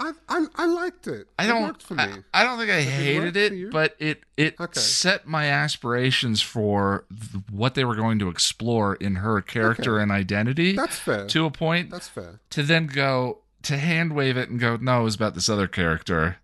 I, 0.00 0.12
I, 0.30 0.46
I 0.54 0.66
liked 0.66 1.06
it. 1.06 1.28
I 1.38 1.46
don't. 1.46 1.62
worked 1.62 1.82
for 1.82 1.94
me. 1.94 2.02
I, 2.02 2.40
I 2.40 2.42
don't 2.44 2.58
think 2.58 2.70
I 2.70 2.78
it 2.78 2.84
hated 2.88 3.34
for 3.34 3.66
it, 3.66 3.70
but 3.70 3.96
it 3.98 4.22
it 4.36 4.54
Okay. 4.58 4.80
set 4.80 5.26
my 5.26 5.46
aspirations 5.50 6.40
for 6.40 7.04
th- 7.10 7.44
what 7.50 7.74
they 7.74 7.84
were 7.84 7.94
going 7.96 8.18
to 8.20 8.28
explore 8.30 8.94
in 8.94 9.16
her 9.16 9.40
character 9.42 9.96
Okay. 9.96 10.02
and 10.02 10.10
identity 10.10 10.72
That's 10.74 10.98
fair. 10.98 11.26
to 11.26 11.44
a 11.44 11.50
point. 11.50 11.90
That's 11.90 12.08
fair. 12.08 12.40
to 12.50 12.62
then 12.62 12.86
go 12.86 13.40
to 13.64 13.76
hand 13.76 14.14
wave 14.14 14.38
it 14.38 14.48
and 14.48 14.58
go, 14.58 14.76
no, 14.76 15.02
it 15.02 15.04
was 15.04 15.14
about 15.16 15.34
this 15.34 15.50
other 15.50 15.68
character. 15.68 16.38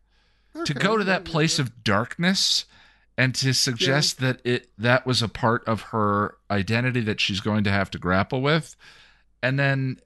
to 0.67 0.75
go 0.75 0.97
to 0.99 1.05
that 1.05 1.25
place 1.25 1.59
of 1.59 1.83
darkness 1.83 2.67
and 3.17 3.35
to 3.37 3.55
suggest 3.55 4.19
that 4.21 4.41
it 4.45 4.69
that 4.77 5.07
was 5.07 5.23
a 5.23 5.29
part 5.29 5.65
of 5.67 5.81
her 5.81 6.37
identity 6.51 7.01
that 7.01 7.21
she's 7.21 7.41
going 7.41 7.65
to 7.65 7.71
have 7.71 7.91
to 7.93 7.99
grapple 7.99 8.43
with. 8.43 8.77
And 9.43 9.59
then 9.59 9.99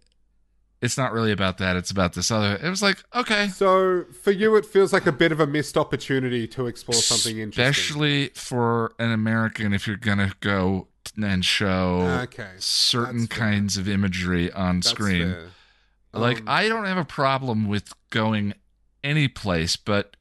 it's 0.82 0.97
not 0.97 1.12
really 1.12 1.32
about 1.32 1.59
that. 1.59 1.77
It's 1.77 1.90
about 1.90 2.15
this 2.15 2.31
other. 2.31 2.59
It 2.62 2.69
was 2.69 2.82
like, 2.82 2.98
okay. 3.15 3.48
So 3.48 4.05
for 4.23 4.31
you, 4.31 4.57
it 4.57 4.65
feels 4.65 4.93
like 4.93 5.07
a 5.07 5.12
bit 5.12 5.31
of 5.32 5.40
a 5.40 5.47
missed 5.47 5.77
opportunity 5.77 6.47
to 6.48 6.66
explore 6.66 7.01
something 7.01 7.39
interesting. 7.39 7.70
Especially 7.70 8.28
for 8.35 8.93
an 8.98 9.11
American, 9.12 9.73
if 9.73 9.86
you're 9.86 9.97
going 9.97 10.19
to 10.19 10.35
go 10.40 10.89
and 11.20 11.44
show 11.44 12.20
Okay, 12.23 12.51
certain 12.59 13.20
that's 13.20 13.35
fair. 13.35 13.47
kinds 13.51 13.77
of 13.77 13.89
imagery 13.89 14.51
on 14.52 14.77
That's 14.77 14.89
screen. 14.90 15.32
fair. 15.32 15.48
Like, 16.12 16.39
Um, 16.40 16.44
I 16.48 16.69
don't 16.69 16.86
have 16.86 16.98
a 16.98 17.05
problem 17.05 17.69
with 17.69 17.93
going 18.11 18.55
any 19.05 19.28
place, 19.28 19.77
but 19.77 20.16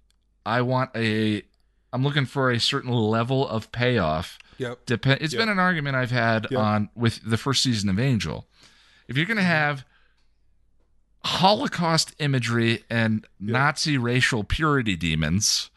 I 0.46 0.62
want 0.62 0.92
a. 0.96 1.44
I'm 1.92 2.04
looking 2.04 2.26
for 2.26 2.52
a 2.52 2.60
certain 2.60 2.92
level 2.92 3.48
of 3.48 3.72
payoff 3.72 4.38
Yep. 4.60 4.86
depend 4.86 5.22
it's 5.22 5.34
Yep. 5.34 5.40
been 5.42 5.50
an 5.50 5.58
argument 5.58 5.96
I've 5.96 6.12
had 6.12 6.48
Yep. 6.52 6.60
on 6.60 6.90
with 6.96 7.20
the 7.28 7.38
first 7.38 7.64
season 7.64 7.90
of 7.90 8.00
Angel. 8.00 8.48
If 9.08 9.18
you're 9.18 9.26
going 9.26 9.38
to 9.38 9.44
have 9.44 9.86
Holocaust 11.26 12.14
imagery 12.20 12.84
and 12.90 13.26
Nazi 13.40 13.98
racial 13.98 14.44
purity 14.44 14.96
demons, 14.96 15.70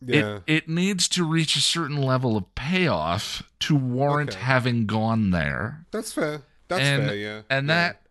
Yeah. 0.00 0.36
it 0.46 0.64
it 0.64 0.68
needs 0.68 1.06
to 1.08 1.24
reach 1.24 1.56
a 1.56 1.60
certain 1.60 2.00
level 2.00 2.36
of 2.36 2.54
payoff 2.54 3.42
to 3.60 3.76
warrant 3.76 4.30
Okay. 4.30 4.40
having 4.40 4.86
gone 4.86 5.30
there. 5.30 5.84
That's 5.90 6.12
fair. 6.12 6.42
That's 6.68 6.82
and 6.82 7.04
fair. 7.06 7.14
Yeah. 7.16 7.40
and 7.50 7.68
Yeah. 7.68 7.74
that 7.74 8.02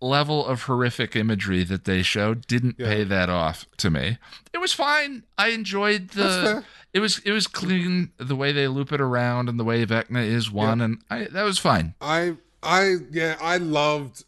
level 0.00 0.44
of 0.44 0.62
horrific 0.62 1.14
imagery 1.14 1.62
that 1.62 1.84
they 1.84 2.02
showed 2.02 2.44
didn't 2.48 2.74
Yeah. 2.78 2.86
pay 2.86 3.04
that 3.04 3.28
off 3.30 3.66
to 3.76 3.88
me. 3.90 4.18
It 4.52 4.58
was 4.58 4.72
fine. 4.72 5.22
I 5.38 5.48
enjoyed 5.50 6.08
the 6.10 6.22
That's 6.24 6.50
fair. 6.50 6.64
it 6.92 6.98
was 6.98 7.18
it 7.20 7.30
was 7.30 7.46
clean 7.46 8.10
the 8.18 8.34
way 8.34 8.50
they 8.50 8.66
loop 8.66 8.90
it 8.92 9.00
around 9.00 9.48
and 9.48 9.60
the 9.60 9.64
way 9.64 9.86
Vecna 9.86 10.26
is 10.26 10.50
one 10.50 10.80
and 10.80 11.00
I 11.08 11.24
that 11.30 11.44
was 11.44 11.60
fine. 11.60 11.94
I 12.00 12.36
I 12.60 12.96
yeah 13.12 13.36
I 13.40 13.58
loved. 13.58 14.24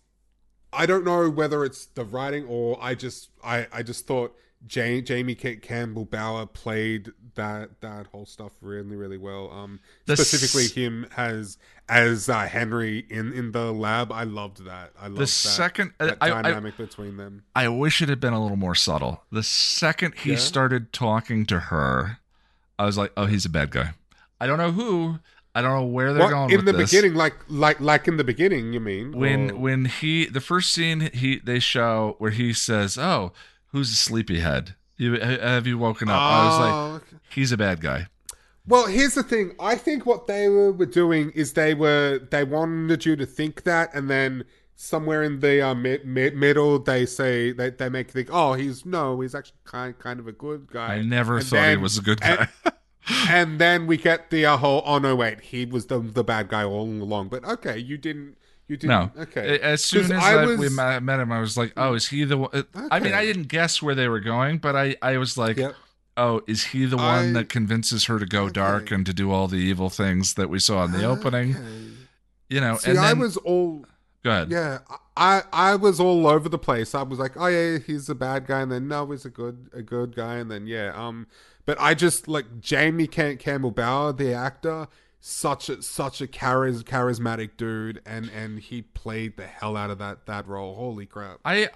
I 0.75 0.87
don't 0.87 1.05
know 1.05 1.29
whether 1.31 1.65
it's 1.65 1.87
the 1.87 2.05
writing 2.05 2.45
or 2.47 2.79
I 2.81 2.95
just 2.95 3.31
I 3.43 3.67
I 3.73 3.83
just 3.83 4.07
thought 4.07 4.35
Jamie, 4.67 5.03
Jamie 5.03 5.35
Ca- 5.35 5.57
Campbell 5.57 6.07
Bower 6.07 6.47
played 6.47 7.13
that 7.35 7.81
that 7.83 8.07
whole 8.09 8.25
stuff 8.27 8.53
really 8.63 8.97
really 8.97 9.19
well. 9.19 9.51
Um, 9.51 9.81
The 10.07 10.17
specifically 10.17 10.65
s- 10.65 10.73
him 10.73 11.07
as 11.17 11.59
as 11.89 12.29
uh, 12.31 12.47
Henry 12.47 13.07
in 13.11 13.33
in 13.33 13.53
the 13.53 13.73
lab. 13.73 14.11
I 14.11 14.23
loved 14.25 14.65
that. 14.65 14.93
I 14.99 15.05
loved 15.09 15.17
The 15.17 15.21
that, 15.21 15.27
second 15.29 15.93
that 15.99 16.17
I, 16.21 16.27
I 16.39 16.43
dynamic 16.43 16.77
between 16.79 17.17
them. 17.19 17.45
I 17.55 17.69
wish 17.69 18.01
it 18.01 18.09
had 18.09 18.21
been 18.21 18.33
a 18.33 18.41
little 18.41 18.57
more 18.57 18.75
subtle. 18.75 19.23
The 19.31 19.43
second 19.43 20.15
he 20.15 20.31
Yeah? 20.33 20.37
started 20.39 20.93
talking 20.93 21.45
to 21.47 21.59
her, 21.61 22.19
I 22.79 22.87
was 22.87 22.97
like, 22.97 23.13
"Oh, 23.17 23.27
he's 23.27 23.45
a 23.45 23.51
bad 23.51 23.71
guy." 23.71 23.93
I 24.41 24.47
don't 24.47 24.59
know 24.59 24.73
who. 24.73 25.19
I 25.55 25.63
don't 25.63 25.73
know 25.79 25.87
where 25.87 26.13
they're 26.13 26.29
going 26.31 26.51
in 26.51 26.57
with 26.57 26.67
the 26.67 26.73
this. 26.73 26.91
beginning, 26.91 27.15
like 27.17 27.35
like 27.49 27.81
like 27.81 28.09
in 28.09 28.17
the 28.17 28.25
beginning, 28.25 28.73
you 28.73 28.81
mean? 28.81 29.13
when 29.13 29.51
Or- 29.53 29.57
when 29.57 29.85
he 29.87 30.27
the 30.27 30.41
first 30.41 30.73
scene 30.73 31.11
he 31.13 31.39
they 31.39 31.59
show 31.61 32.17
where 32.19 32.33
he 32.33 32.53
says, 32.53 32.99
"Oh, 32.99 33.33
who's 33.69 33.91
a 33.93 33.95
sleepyhead? 33.97 34.75
You 34.97 35.19
have 35.21 35.67
you 35.67 35.79
woken 35.79 36.09
up?" 36.09 36.21
I 36.21 36.45
was 36.47 36.59
like, 36.59 36.73
Oh, 36.75 36.95
okay. 36.97 37.17
"He's 37.31 37.53
a 37.53 37.57
bad 37.57 37.81
guy." 37.81 38.09
Well, 38.67 38.87
here's 38.87 39.15
the 39.15 39.23
thing. 39.23 39.55
I 39.61 39.77
think 39.77 40.07
what 40.07 40.27
they 40.27 40.49
were, 40.49 40.73
were 40.73 40.87
doing 40.87 41.31
is 41.35 41.53
they 41.53 41.75
were 41.75 42.19
they 42.31 42.45
wanted 42.45 43.05
you 43.05 43.15
to 43.17 43.27
think 43.27 43.63
that, 43.65 43.95
and 43.95 44.09
then 44.11 44.45
somewhere 44.75 45.23
in 45.23 45.39
the 45.41 45.61
uh, 45.61 45.75
mid, 45.75 46.05
mid, 46.05 46.35
middle, 46.35 46.79
they 46.81 47.07
say 47.07 47.53
they, 47.53 47.71
they 47.71 47.89
make 47.89 48.09
you 48.09 48.13
think, 48.13 48.29
oh, 48.33 48.55
he's 48.55 48.85
no, 48.85 49.21
he's 49.21 49.35
actually 49.35 49.59
kind 49.65 49.97
kind 49.99 50.19
of 50.19 50.27
a 50.27 50.33
good 50.33 50.67
guy. 50.73 50.95
I 50.95 51.03
never 51.03 51.37
And 51.37 51.47
thought 51.47 51.69
he 51.69 51.77
was 51.77 51.97
a 51.99 52.03
good 52.03 52.21
guy. 52.21 52.49
and- 53.29 53.59
then 53.59 53.87
we 53.87 53.97
get 53.97 54.31
the 54.31 54.47
uh, 54.47 54.57
whole, 54.57 54.83
oh 54.87 54.99
no, 54.99 55.15
wait, 55.17 55.41
he 55.41 55.65
was 55.67 55.87
the 55.87 55.99
the 56.01 56.25
bad 56.25 56.49
guy 56.49 56.65
all 56.65 56.85
along. 56.85 57.29
But 57.29 57.45
okay, 57.45 57.79
you 57.79 57.97
didn't, 57.99 58.37
you 58.69 58.77
didn't. 58.77 58.89
no 59.17 59.23
Okay, 59.23 59.59
As 59.61 59.85
soon 59.85 60.05
as 60.05 60.11
I 60.13 60.35
I 60.43 60.45
was- 60.47 60.59
we 60.59 60.69
met 60.69 61.03
met 61.03 61.21
him, 61.21 61.31
I 61.33 61.41
was 61.41 61.57
like, 61.57 61.73
"Oh, 61.77 61.95
is 61.95 62.09
he 62.09 62.25
the 62.25 62.39
one?" 62.39 62.65
I 62.91 63.01
mean, 63.01 63.13
I 63.15 63.25
didn't 63.25 63.49
guess 63.49 63.83
where 63.83 63.95
they 63.95 64.09
were 64.09 64.21
going, 64.21 64.59
but 64.59 64.75
I 64.77 64.97
I 65.03 65.19
was 65.19 65.37
like, 65.37 65.57
Yep. 65.59 65.75
"Oh, 66.17 66.41
is 66.47 66.65
he 66.65 66.87
the 66.87 66.97
one 66.97 67.31
I- 67.31 67.33
that 67.41 67.49
convinces 67.49 68.05
her 68.07 68.19
to 68.19 68.27
go 68.27 68.49
dark 68.49 68.91
and 68.91 69.05
to 69.07 69.13
do 69.13 69.31
all 69.31 69.49
the 69.49 69.57
evil 69.57 69.91
things 69.91 70.35
that 70.35 70.49
we 70.49 70.59
saw 70.59 70.85
in 70.85 70.93
the 70.93 71.05
opening?" 71.05 71.57
Okay. 71.57 71.91
You 72.51 72.61
know, 72.61 72.77
See, 72.77 72.91
and 72.91 73.01
I 73.01 73.15
was 73.15 73.37
all 73.39 73.85
go 74.23 74.31
ahead. 74.31 74.51
Yeah, 74.51 74.79
I 75.17 75.43
I 75.53 75.77
was 75.77 75.99
all 76.01 76.27
over 76.27 76.49
the 76.49 76.59
place. 76.59 76.95
I 76.95 77.03
was 77.03 77.19
like, 77.19 77.33
oh 77.37 77.47
yeah, 77.47 77.79
he's 77.79 78.09
a 78.09 78.15
bad 78.15 78.47
guy, 78.47 78.61
and 78.61 78.71
then 78.71 78.87
no, 78.87 79.11
he's 79.11 79.25
a 79.25 79.31
good 79.31 79.71
a 79.73 79.83
good 79.83 80.15
guy, 80.15 80.37
and 80.37 80.51
then 80.51 80.67
yeah, 80.67 80.93
um, 80.95 81.27
but 81.67 81.81
I 81.81 81.95
just 81.95 82.29
like 82.29 82.61
Jamie 82.61 83.07
Cam- 83.07 83.39
Campbell 83.39 83.71
Bower, 83.71 84.13
the 84.13 84.33
actor, 84.33 84.89
such 85.21 85.69
a 85.69 85.83
such 85.83 86.21
a 86.21 86.27
charis- 86.27 86.83
charismatic 86.83 87.57
dude, 87.57 88.03
and 88.05 88.31
and 88.31 88.59
he 88.61 88.83
played 88.83 89.37
the 89.37 89.47
hell 89.47 89.77
out 89.77 89.91
of 89.91 89.99
that 89.99 90.27
that 90.27 90.47
role. 90.47 90.75
Holy 90.75 91.07
crap! 91.07 91.39
I 91.45 91.71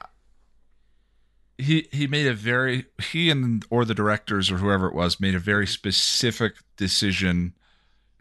he 1.56 1.88
he 1.90 2.06
made 2.06 2.26
a 2.26 2.34
very 2.34 2.86
he 3.02 3.30
and 3.30 3.64
or 3.70 3.84
the 3.84 3.94
directors 3.94 4.50
or 4.50 4.58
whoever 4.58 4.86
it 4.86 4.94
was 4.94 5.20
made 5.20 5.34
a 5.34 5.40
very 5.40 5.66
specific 5.66 6.54
decision 6.76 7.54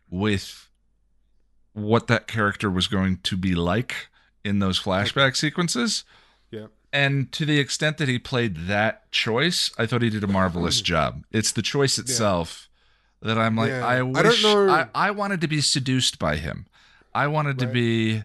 with 0.10 0.70
what 1.74 2.08
that 2.08 2.28
character 2.28 2.72
was 2.72 2.88
going 2.88 3.18
to 3.18 3.38
be 3.38 3.54
like 3.54 4.10
in 4.44 4.60
those 4.60 4.80
flashback 4.80 5.36
sequences 5.36 6.04
and 6.98 7.32
to 7.32 7.46
the 7.46 7.60
extent 7.60 7.98
that 8.00 8.08
he 8.08 8.18
played 8.18 8.56
that 8.68 9.10
choice 9.12 9.72
i 9.78 9.86
thought 9.86 10.02
he 10.02 10.10
did 10.10 10.24
a 10.24 10.28
marvelous 10.28 10.80
hmm. 10.80 10.86
job 10.86 11.24
it's 11.32 11.52
the 11.52 11.62
choice 11.62 11.98
itself 11.98 12.68
that 13.22 13.38
i'm 13.38 13.56
like 13.56 13.70
Yeah. 13.70 13.86
i 13.86 13.98
I 13.98 14.02
wish 14.02 14.42
don't 14.42 14.68
know- 14.68 14.74
I, 14.74 14.88
I 15.08 15.12
wanted 15.12 15.42
to 15.42 15.48
be 15.48 15.62
seduced 15.62 16.20
by 16.20 16.38
him 16.38 16.66
i 17.14 17.28
wanted 17.28 17.60
to 17.60 17.68
be 17.68 18.24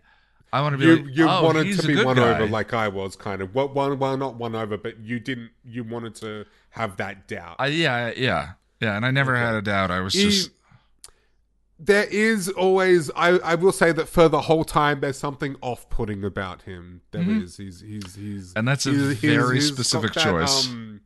i 0.52 0.60
want 0.60 0.75
to 0.75 0.78
be 0.78 0.84
you 0.86 0.97
like 0.97 1.17
you 1.17 1.28
oh, 1.28 1.44
wanted 1.44 1.78
to 1.78 1.86
be 1.86 2.02
won 2.05 2.17
guy. 2.17 2.34
over 2.34 2.47
like 2.47 2.73
I 2.75 2.89
was, 2.89 3.17
kind 3.17 3.41
of. 3.41 3.55
Well, 3.55 3.68
one 3.68 3.99
well 3.99 4.17
not 4.17 4.36
won 4.36 4.55
over, 4.55 4.76
but 4.76 4.99
you 5.01 5.18
didn't. 5.18 5.51
You 5.65 5.83
wanted 5.83 6.15
to 6.17 6.44
have 6.70 6.99
that 6.99 7.26
doubt. 7.26 7.57
I, 7.59 7.68
yeah 7.68 8.12
yeah 8.15 8.51
yeah 8.81 8.97
and 8.97 9.07
i 9.07 9.10
never 9.10 9.34
Okay. 9.34 9.44
had 9.47 9.55
a 9.55 9.62
doubt 9.62 9.91
i 9.91 10.01
was 10.01 10.12
He- 10.12 10.25
just 10.25 10.51
there 11.85 12.05
is 12.05 12.49
always 12.49 13.11
I, 13.17 13.31
I 13.39 13.55
will 13.57 13.73
say 13.73 13.91
that 13.93 14.09
for 14.09 14.28
the 14.28 14.43
whole 14.43 14.65
time 14.65 15.01
there's 15.01 15.19
something 15.19 15.57
off 15.61 15.89
putting 15.91 16.23
about 16.25 16.62
him. 16.62 17.01
There 17.11 17.28
is. 17.28 17.57
He's 17.57 17.81
he's 17.81 18.15
he's 18.15 18.52
And 18.55 18.69
that's 18.69 18.86
a 18.86 18.91
he's- 18.91 19.20
he's- 19.20 19.35
very 19.36 19.57
he's 19.57 19.69
specific 19.69 20.12
that, 20.15 20.23
choice. 20.25 20.69
Um, 20.69 21.01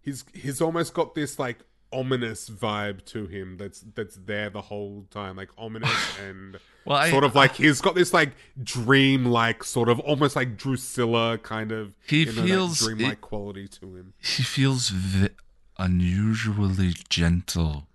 he's 0.00 0.24
he's 0.32 0.60
almost 0.60 0.94
got 0.94 1.14
this 1.14 1.38
like 1.38 1.58
ominous 1.92 2.50
vibe 2.50 3.04
to 3.06 3.26
him 3.26 3.56
that's 3.56 3.80
that's 3.94 4.16
there 4.16 4.50
the 4.50 4.60
whole 4.62 5.06
time, 5.10 5.36
like 5.36 5.50
ominous 5.56 5.90
and 6.20 6.58
well 6.84 6.96
I, 6.98 7.10
sort 7.10 7.24
of 7.24 7.34
like 7.36 7.54
he's 7.54 7.80
got 7.80 7.94
this 7.94 8.12
like 8.12 8.32
dream 8.62 9.26
like 9.26 9.62
sort 9.64 9.88
of 9.88 9.98
almost 10.00 10.34
like 10.36 10.56
Drusilla 10.56 11.38
kind 11.38 11.70
of 11.72 11.92
He 12.06 12.20
you 12.20 12.26
know, 12.26 12.32
that 12.32 12.46
feels- 12.46 12.78
dreamlike 12.80 13.20
quality 13.20 13.68
to 13.68 13.96
him. 13.96 14.14
he 14.18 14.42
feels 14.42 14.88
vi- 14.90 15.30
unusually 15.78 16.94
gentle 17.08 17.86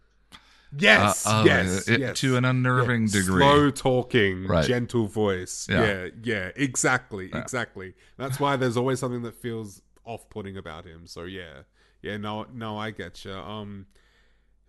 Yes, 0.77 1.25
Uh, 1.25 1.29
uh, 1.29 1.43
yes, 1.45 1.87
it- 1.87 1.99
yes. 1.99 2.19
to 2.19 2.37
an 2.37 2.45
unnerving 2.45 3.07
Yeah, 3.07 3.13
degree 3.21 3.41
Slow 3.41 3.71
talking, 3.71 4.45
Right. 4.45 4.67
gentle 4.67 5.07
voice. 5.07 5.67
Yeah. 5.69 5.83
Yeah, 5.85 6.07
yeah, 6.23 6.51
exactly, 6.55 7.31
exactly. 7.33 7.95
That's 8.17 8.39
why 8.39 8.55
there's 8.55 8.77
always 8.77 8.99
something 8.99 9.23
that 9.23 9.35
feels 9.35 9.81
off-putting 10.05 10.57
about 10.57 10.85
him. 10.85 11.07
So 11.07 11.23
yeah, 11.23 11.63
yeah, 12.01 12.17
no, 12.17 12.45
no, 12.53 12.77
I 12.77 12.91
get 12.91 13.25
you. 13.25 13.31
Um, 13.33 13.87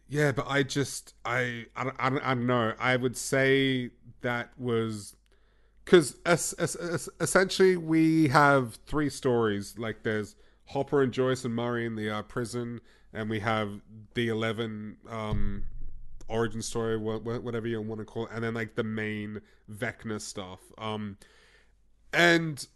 yeah, 0.09 0.33
but 0.33 0.47
I 0.49 0.63
just, 0.63 1.15
I, 1.25 1.67
I, 1.77 1.85
don't- 1.85 1.97
I, 1.99 2.11
don't- 2.11 2.23
I 2.25 2.35
don't 2.35 2.47
know. 2.47 2.73
I 2.79 2.97
would 2.97 3.17
say 3.17 3.91
that 4.23 4.51
was 4.59 5.17
because 5.85 6.17
es- 6.25 6.55
es- 6.59 6.77
es- 6.77 7.09
essentially 7.21 7.77
we 7.77 8.29
have 8.29 8.79
three 8.87 9.11
stories. 9.11 9.79
Like 9.79 10.03
there's 10.03 10.35
Hopper 10.67 11.03
and 11.03 11.13
Joyce 11.13 11.45
and 11.45 11.55
Murray 11.55 11.85
in 11.85 11.97
the 11.97 12.09
uh, 12.11 12.23
prison, 12.23 12.81
and 13.13 13.29
we 13.29 13.41
have 13.41 13.81
the 14.15 14.29
Eleven 14.29 14.97
um, 15.09 15.65
origin 16.31 16.63
story, 16.63 16.97
wha- 16.97 17.19
wha- 17.19 17.41
whatever 17.41 17.67
you 17.67 17.81
want 17.81 18.01
to 18.01 18.05
call 18.05 18.27
it, 18.27 18.31
and 18.33 18.45
then 18.45 18.55
like 18.55 18.75
the 18.75 18.85
main 18.85 19.41
Vecna 19.71 20.21
stuff. 20.21 20.61
Um, 20.79 21.17
and 22.13 22.67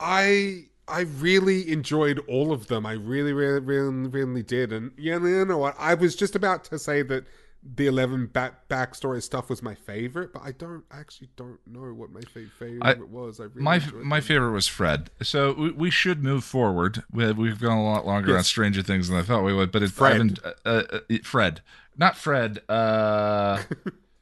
I 0.00 0.66
I 0.86 1.00
really 1.00 1.70
enjoyed 1.70 2.18
all 2.28 2.52
of 2.52 2.68
them. 2.68 2.86
I 2.86 2.92
really, 2.92 3.32
really, 3.32 3.60
really, 3.60 4.08
really 4.08 4.42
did. 4.42 4.72
And 4.72 4.92
yeah, 4.96 5.18
you 5.18 5.44
know 5.44 5.58
what? 5.58 5.76
I 5.78 5.94
was 5.94 6.16
just 6.16 6.34
about 6.34 6.64
to 6.64 6.78
say 6.78 7.02
that 7.02 7.26
the 7.74 7.86
Eleven 7.86 8.26
back 8.26 8.68
backstory 8.68 9.22
stuff 9.22 9.50
was 9.50 9.62
my 9.62 9.74
favorite, 9.74 10.32
but 10.32 10.42
I 10.42 10.52
don't 10.52 10.84
I 10.90 11.00
actually 11.00 11.28
don't 11.36 11.58
know 11.66 11.80
what 11.92 12.10
my 12.10 12.20
fa- 12.22 12.46
favorite 12.58 13.08
was. 13.10 13.40
I 13.40 13.44
really 13.44 13.60
my 13.62 13.78
my 14.02 14.20
them. 14.20 14.26
favorite 14.26 14.52
was 14.52 14.66
Fred. 14.66 15.10
So 15.22 15.52
we, 15.52 15.70
we 15.72 15.90
should 15.90 16.22
move 16.22 16.44
forward. 16.44 17.02
We, 17.12 17.30
we've 17.32 17.60
gone 17.60 17.76
a 17.78 17.84
lot 17.84 18.06
longer 18.06 18.36
on 18.36 18.44
Stranger 18.44 18.82
Things 18.82 19.08
than 19.08 19.18
I 19.18 19.22
thought 19.22 19.44
we 19.44 19.52
would. 19.52 19.70
But 19.70 19.82
it's 19.82 19.92
Fred. 19.92 20.38
I've 20.44 20.54
uh, 20.64 20.82
uh, 21.10 21.16
Fred, 21.24 21.60
not 21.96 22.16
Fred. 22.16 22.60
Uh, 22.68 23.62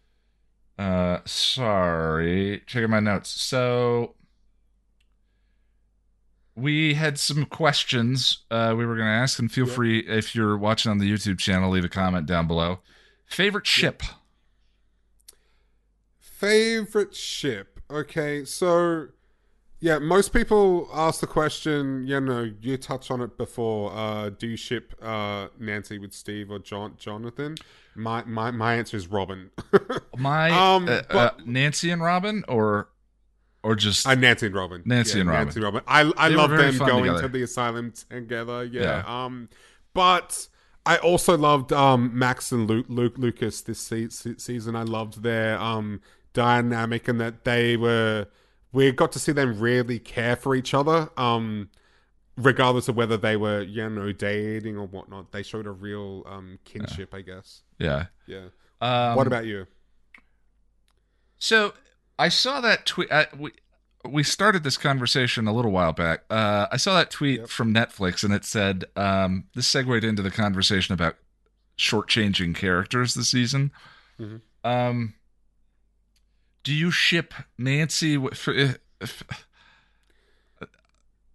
uh, 0.79 1.19
sorry, 1.25 2.63
checking 2.67 2.91
my 2.91 3.01
notes. 3.01 3.31
So 3.31 4.15
we 6.55 6.95
had 6.95 7.19
some 7.19 7.45
questions 7.45 8.39
uh, 8.51 8.75
we 8.77 8.87
were 8.87 8.97
going 8.97 9.07
to 9.07 9.13
ask, 9.13 9.39
and 9.39 9.53
feel 9.53 9.69
Yeah. 9.69 9.75
free 9.75 9.99
if 10.01 10.35
you're 10.35 10.57
watching 10.57 10.91
on 10.91 10.99
the 10.99 11.11
YouTube 11.11 11.39
channel, 11.39 11.71
leave 11.71 11.85
a 11.85 11.89
comment 11.89 12.27
down 12.27 12.47
below. 12.47 12.81
Favorite 13.27 13.67
ship? 13.67 14.03
Favorite 16.19 17.15
ship. 17.15 17.81
Okay, 17.91 18.45
so 18.45 19.09
Yeah, 19.81 19.99
most 19.99 20.33
people 20.33 20.89
ask 20.93 21.21
the 21.21 21.27
question. 21.27 22.07
You 22.07 22.21
know, 22.21 22.51
you 22.61 22.77
touched 22.77 23.11
on 23.11 23.21
it 23.21 23.37
before. 23.37 23.93
Uh, 23.95 24.31
do 24.31 24.47
you 24.49 24.57
ship 24.57 24.95
uh, 25.03 25.49
Nancy 25.59 25.99
with 25.99 26.13
Steve 26.13 26.51
or 26.51 26.59
John 26.59 26.95
Jonathan? 26.99 27.57
My 27.95 28.25
my 28.25 28.51
my 28.51 28.75
answer 28.75 28.97
is 28.97 29.07
Robin. 29.09 29.51
My 30.17 30.51
Um, 30.51 30.85
uh, 30.89 31.03
but- 31.11 31.17
uh, 31.17 31.31
Nancy 31.45 31.91
and 31.91 32.03
Robin, 32.03 32.45
or 32.49 32.89
or 33.63 33.75
just 33.75 34.07
uh, 34.07 34.15
Nancy 34.15 34.47
and 34.47 34.55
Robin. 34.55 34.83
Nancy 34.85 35.15
Yeah, 35.19 35.21
and 35.23 35.31
Robin. 35.31 35.45
Nancy 35.47 35.61
Robin. 35.61 35.83
I 35.87 36.13
I 36.17 36.29
They 36.31 36.35
love 36.37 36.51
them 36.51 36.79
going 36.79 37.05
together. 37.05 37.23
to 37.23 37.29
the 37.29 37.43
asylum 37.43 37.93
together. 38.11 38.65
Yeah. 38.65 38.83
Yeah. 39.07 39.25
Um, 39.25 39.49
but 39.95 40.49
I 40.87 40.97
also 40.99 41.37
loved 41.37 41.73
um 41.73 42.17
Max 42.19 42.53
and 42.53 42.69
Luke, 42.69 42.87
Luke 42.89 43.19
Lucas 43.19 43.61
this 43.61 43.81
se- 43.81 44.11
se- 44.11 44.37
season. 44.39 44.75
I 44.77 44.83
loved 44.83 45.23
their 45.23 45.59
um 45.61 46.01
dynamic 46.33 47.09
and 47.09 47.21
that 47.21 47.45
they 47.45 47.77
were 47.77 48.27
we 48.73 48.91
got 48.93 49.11
to 49.13 49.19
see 49.19 49.33
them 49.33 49.59
really 49.59 49.99
care 49.99 50.37
for 50.37 50.55
each 50.55 50.73
other. 50.75 51.11
Um. 51.17 51.69
Regardless 52.39 52.87
of 52.87 52.97
whether 52.97 53.17
they 53.17 53.35
were, 53.35 53.63
you 53.63 53.89
know, 53.89 54.13
dating 54.13 54.77
or 54.77 54.87
whatnot, 54.87 55.33
they 55.33 55.43
showed 55.43 55.67
a 55.67 55.71
real 55.71 56.23
um, 56.27 56.59
kinship, 56.67 57.15
I 57.15 57.23
guess. 57.23 57.63
yeah. 57.79 58.09
Yeah. 58.27 58.49
Um, 58.83 59.17
what 59.17 59.27
about 59.27 59.47
you? 59.47 59.67
So 61.39 61.73
I 62.19 62.29
saw 62.29 62.61
that 62.61 62.85
tweet. 62.85 63.11
Uh, 63.11 63.25
we 63.39 63.53
we 64.11 64.23
started 64.23 64.65
this 64.65 64.77
conversation 64.77 65.47
a 65.47 65.53
little 65.53 65.71
while 65.71 65.93
back. 65.93 66.25
Uh, 66.31 66.67
I 66.73 66.77
saw 66.77 66.95
that 66.97 67.11
tweet 67.11 67.41
Yep. 67.41 67.49
from 67.49 67.73
Netflix, 67.75 68.23
and 68.25 68.33
it 68.33 68.45
said 68.45 68.85
um, 68.97 69.45
this 69.55 69.67
segued 69.67 70.05
into 70.05 70.23
the 70.23 70.31
conversation 70.31 70.93
about 70.95 71.17
shortchanging 71.79 72.55
characters 72.55 73.15
this 73.15 73.31
season. 73.31 73.71
Mhm. 74.19 74.41
Um, 74.65 75.15
do 76.65 76.73
you 76.75 76.91
ship 76.91 77.35
Nancy? 77.59 78.17
For, 78.35 78.53
if, 78.55 78.79
if- 79.01 79.23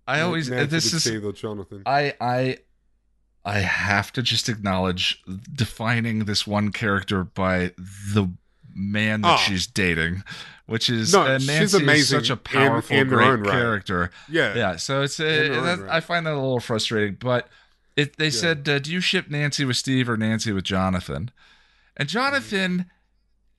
I 0.08 0.22
always 0.22 0.50
Nancy 0.50 0.66
this 0.68 0.94
is 0.94 1.40
Jonathan. 1.40 1.84
I 1.86 2.16
I 2.20 2.58
I 3.46 3.60
have 3.60 4.12
to 4.14 4.22
just 4.22 4.50
acknowledge 4.50 5.24
defining 5.54 6.26
this 6.26 6.46
one 6.46 6.72
character 6.72 7.24
by 7.24 7.72
the 7.78 8.30
man 8.74 9.22
that 9.22 9.34
Oh. 9.36 9.38
she's 9.38 9.68
dating, 9.68 10.24
which 10.72 10.90
is 10.90 11.12
No, 11.14 11.24
uh, 11.24 11.38
she's 11.38 11.48
Nancy 11.48 11.64
is 11.64 11.74
amazing 11.74 12.20
such 12.20 12.30
a 12.30 12.38
powerful, 12.38 12.96
in 12.96 13.10
her 13.10 13.16
great 13.16 13.40
right. 13.48 13.52
character. 13.52 14.10
Yeah. 14.30 14.56
Yeah, 14.56 14.76
so 14.78 15.02
it's 15.02 15.20
In 15.20 15.54
uh, 15.54 15.62
that, 15.62 15.80
right. 15.80 15.90
I 15.92 16.00
find 16.00 16.26
that 16.26 16.34
a 16.34 16.36
little 16.36 16.62
frustrating, 16.62 17.18
but 17.20 17.50
it 17.98 18.16
they 18.18 18.30
said, 18.30 18.68
uh, 18.70 18.80
"Do 18.80 18.92
you 18.92 19.02
ship 19.02 19.30
Nancy 19.30 19.66
with 19.66 19.76
Steve 19.76 20.10
or 20.10 20.16
Nancy 20.16 20.54
with 20.54 20.64
Jonathan?" 20.64 21.30
And 21.98 22.08
Jonathan 22.08 22.86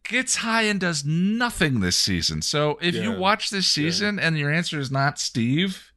gets 0.04 0.36
high 0.36 0.62
and 0.62 0.80
does 0.80 1.04
nothing 1.04 1.80
this 1.80 1.98
season. 1.98 2.40
So 2.42 2.78
if 2.80 2.94
you 2.94 3.12
watch 3.12 3.50
this 3.50 3.68
season 3.68 4.18
and 4.18 4.38
your 4.38 4.50
answer 4.50 4.80
is 4.80 4.90
not 4.90 5.18
Steve, 5.18 5.92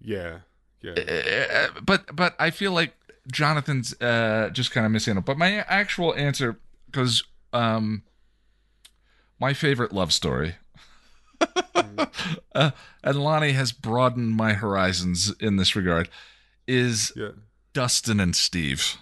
Yeah. 0.00 0.40
Yeah. 0.82 0.92
uh, 0.92 1.80
but 1.82 2.14
but 2.14 2.34
I 2.38 2.50
feel 2.50 2.72
like 2.72 2.94
Jonathan's 3.32 3.98
uh, 4.00 4.50
just 4.52 4.70
kind 4.70 4.84
of 4.86 4.92
missing 4.92 5.16
it. 5.16 5.24
But 5.24 5.38
my 5.38 5.58
actual 5.66 6.14
answer, 6.14 6.58
because 6.86 7.24
um, 7.52 8.02
my 9.40 9.52
favorite 9.54 9.92
love 9.92 10.12
story, 10.12 10.56
uh, 12.54 12.70
and 13.02 13.16
Lonnie 13.22 13.52
has 13.52 13.72
broadened 13.72 14.34
my 14.34 14.52
horizons 14.54 15.32
in 15.40 15.56
this 15.56 15.74
regard, 15.74 16.08
is 16.66 17.12
Yeah. 17.16 17.30
Dustin 17.72 18.20
and 18.20 18.34
Steve. 18.36 18.96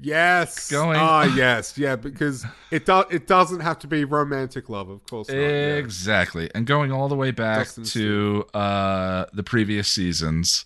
Yes. 0.00 0.70
Going- 0.70 0.96
Ah, 0.98 1.24
yes. 1.36 1.76
Yeah, 1.76 1.96
because 1.96 2.46
it 2.70 2.86
do- 2.86 3.04
it 3.10 3.26
doesn't 3.26 3.60
have 3.60 3.78
to 3.80 3.86
be 3.86 4.04
romantic 4.04 4.68
love, 4.68 4.88
of 4.88 5.04
course 5.06 5.28
not. 5.28 5.36
yeah. 5.36 5.74
Exactly. 5.76 6.50
And 6.54 6.66
going 6.66 6.90
all 6.92 7.08
the 7.08 7.14
way 7.14 7.30
back 7.30 7.66
Dustin 7.66 7.84
to 7.84 8.44
uh, 8.54 9.26
the 9.32 9.42
previous 9.42 9.88
seasons. 9.88 10.64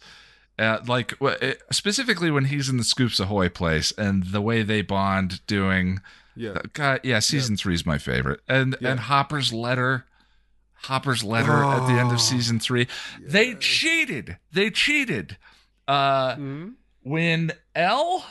Uh, 0.59 0.79
like 0.87 1.13
specifically 1.71 2.31
when 2.31 2.47
he's 2.47 2.69
in 2.71 2.79
the 2.79 2.85
Scoops 2.85 3.21
Ahoy 3.21 3.49
place 3.51 3.93
and 3.99 4.25
the 4.27 4.41
way 4.41 4.63
they 4.63 4.81
bond 4.81 5.45
doing 5.47 6.01
Yeah. 6.37 6.59
God, 6.75 7.01
yeah, 7.03 7.19
season 7.21 7.57
three 7.57 7.75
is 7.75 7.87
my 7.87 7.99
favorite, 7.99 8.41
and 8.49 8.77
Yeah. 8.81 8.91
and 8.91 9.01
Hopper's 9.01 9.53
letter, 9.53 10.05
Hopper's 10.83 11.25
letter 11.25 11.65
at 11.65 11.87
the 11.87 11.95
end 11.95 12.11
Oh. 12.11 12.15
of 12.15 12.21
season 12.21 12.61
three. 12.61 12.87
They 13.21 13.55
cheated. 13.55 14.37
They 14.53 14.71
cheated. 14.71 15.39
Uh, 15.89 16.35
Mhm. 16.37 16.73
when 17.03 17.53
El 17.75 18.25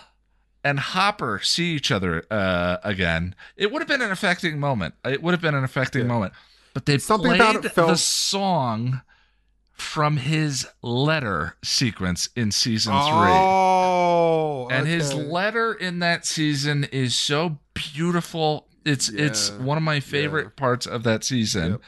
and 0.63 0.79
Hopper 0.79 1.39
see 1.43 1.75
each 1.75 1.91
other 1.91 2.25
uh, 2.29 2.77
again, 2.83 3.35
it 3.55 3.71
would 3.71 3.81
have 3.81 3.87
been 3.87 4.01
an 4.01 4.11
affecting 4.11 4.59
moment. 4.59 4.93
It 5.03 5.21
would 5.23 5.31
have 5.33 5.41
been 5.41 5.55
an 5.55 5.63
affecting 5.63 6.01
Yeah. 6.03 6.07
moment. 6.07 6.33
But 6.73 6.85
they 6.85 6.97
Something 6.97 7.29
played 7.37 7.41
about 7.41 7.65
it 7.65 7.69
felt- 7.73 7.89
the 7.89 7.97
song 7.97 9.01
from 9.75 10.17
his 10.17 10.65
letter 10.81 11.55
sequence 11.63 12.29
in 12.35 12.51
season 12.51 12.93
three. 12.93 13.11
Oh. 13.11 14.67
and 14.71 14.87
his 14.87 15.13
letter 15.13 15.73
in 15.73 15.99
that 15.99 16.25
season 16.25 16.85
is 16.85 17.15
so 17.15 17.59
beautiful. 17.73 18.67
It's 18.85 19.09
it's 19.09 19.51
one 19.51 19.77
of 19.77 19.83
my 19.83 19.99
favorite 19.99 20.55
parts 20.55 20.85
of 20.85 21.03
that 21.03 21.23
season 21.23 21.71
Yep. 21.73 21.81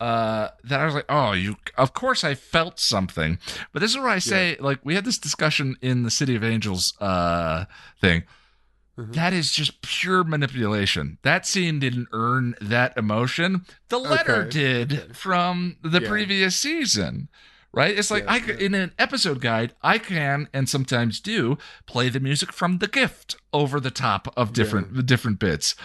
uh 0.00 0.48
that 0.64 0.80
i 0.80 0.84
was 0.86 0.94
like 0.94 1.04
oh 1.10 1.32
you 1.32 1.56
of 1.76 1.92
course 1.92 2.24
i 2.24 2.34
felt 2.34 2.80
something. 2.80 3.38
But 3.72 3.80
this 3.80 3.90
is 3.92 3.98
where 3.98 4.08
i 4.08 4.18
say 4.18 4.56
like 4.58 4.80
we 4.82 4.94
had 4.94 5.04
this 5.04 5.18
discussion 5.18 5.76
in 5.82 6.02
the 6.02 6.10
city 6.10 6.34
of 6.34 6.42
angels 6.42 6.94
uh 7.00 7.66
thing 8.00 8.22
Mhm. 9.00 9.14
That 9.14 9.32
is 9.32 9.52
just 9.52 9.82
pure 9.82 10.24
manipulation. 10.24 11.18
That 11.22 11.46
scene 11.46 11.78
didn't 11.78 12.08
earn 12.12 12.54
that 12.60 12.96
emotion. 12.96 13.64
The 13.88 13.98
letter 13.98 14.42
Okay. 14.42 14.50
did 14.50 15.16
from 15.16 15.76
the 15.82 16.00
Yeah. 16.02 16.08
previous 16.08 16.56
season. 16.56 17.28
Right? 17.72 17.96
It's 17.96 18.10
like 18.10 18.24
Yeah, 18.24 18.32
I 18.32 18.36
yeah. 18.38 18.54
in 18.54 18.74
an 18.74 18.90
episode 18.98 19.40
guide, 19.40 19.74
I 19.80 19.98
can 19.98 20.48
and 20.52 20.68
sometimes 20.68 21.20
do 21.20 21.56
play 21.86 22.08
the 22.08 22.18
music 22.18 22.52
from 22.52 22.78
The 22.78 22.88
Gift 22.88 23.36
over 23.52 23.78
the 23.78 23.92
top 23.92 24.32
of 24.36 24.52
different 24.52 25.06
different 25.06 25.38
bits. 25.38 25.76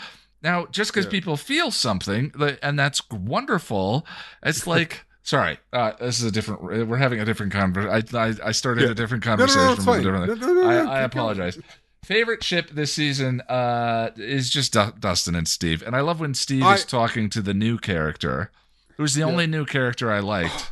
Now, 0.42 0.66
just 0.72 0.92
because 0.92 1.06
Yeah. 1.06 1.12
people 1.12 1.38
feel 1.38 1.70
something, 1.70 2.32
and 2.64 2.78
that's 2.80 3.08
wonderful, 3.12 4.06
it's 4.44 4.66
like. 4.68 5.06
Sorry, 5.22 5.60
uh, 5.74 5.92
this 6.00 6.20
is 6.20 6.24
a 6.26 6.32
different. 6.32 6.64
We're 6.64 6.98
having 6.98 7.20
a 7.20 7.26
different 7.26 7.52
conversation. 7.52 8.16
I, 8.16 8.34
I 8.44 8.52
started 8.52 8.84
Yeah. 8.86 8.90
a 8.92 8.94
different 8.96 9.24
conversation. 9.24 9.62
no, 9.66 9.74
it's 9.74 9.86
with 9.86 10.00
a 10.00 10.04
different- 10.04 10.42
No, 10.42 10.54
no, 10.54 10.54
no, 10.64 10.70
I, 10.70 11.00
I 11.00 11.02
apologize. 11.02 11.58
Favorite 12.06 12.44
ship 12.44 12.70
this 12.70 12.94
season 12.94 13.42
uh, 13.50 14.12
is 14.16 14.52
just 14.52 14.74
Du- 14.74 14.94
Dustin 15.00 15.34
and 15.34 15.48
Steve, 15.48 15.82
and 15.82 15.96
I 15.96 16.02
love 16.02 16.20
when 16.20 16.36
Steve 16.36 16.62
I- 16.62 16.76
is 16.76 16.86
talking 16.86 17.32
to 17.32 17.42
the 17.42 17.54
new 17.56 17.80
character, 17.80 18.52
who's 18.98 19.16
the 19.16 19.24
only 19.24 19.48
new 19.48 19.66
character 19.66 20.12
I 20.12 20.20
liked. 20.20 20.72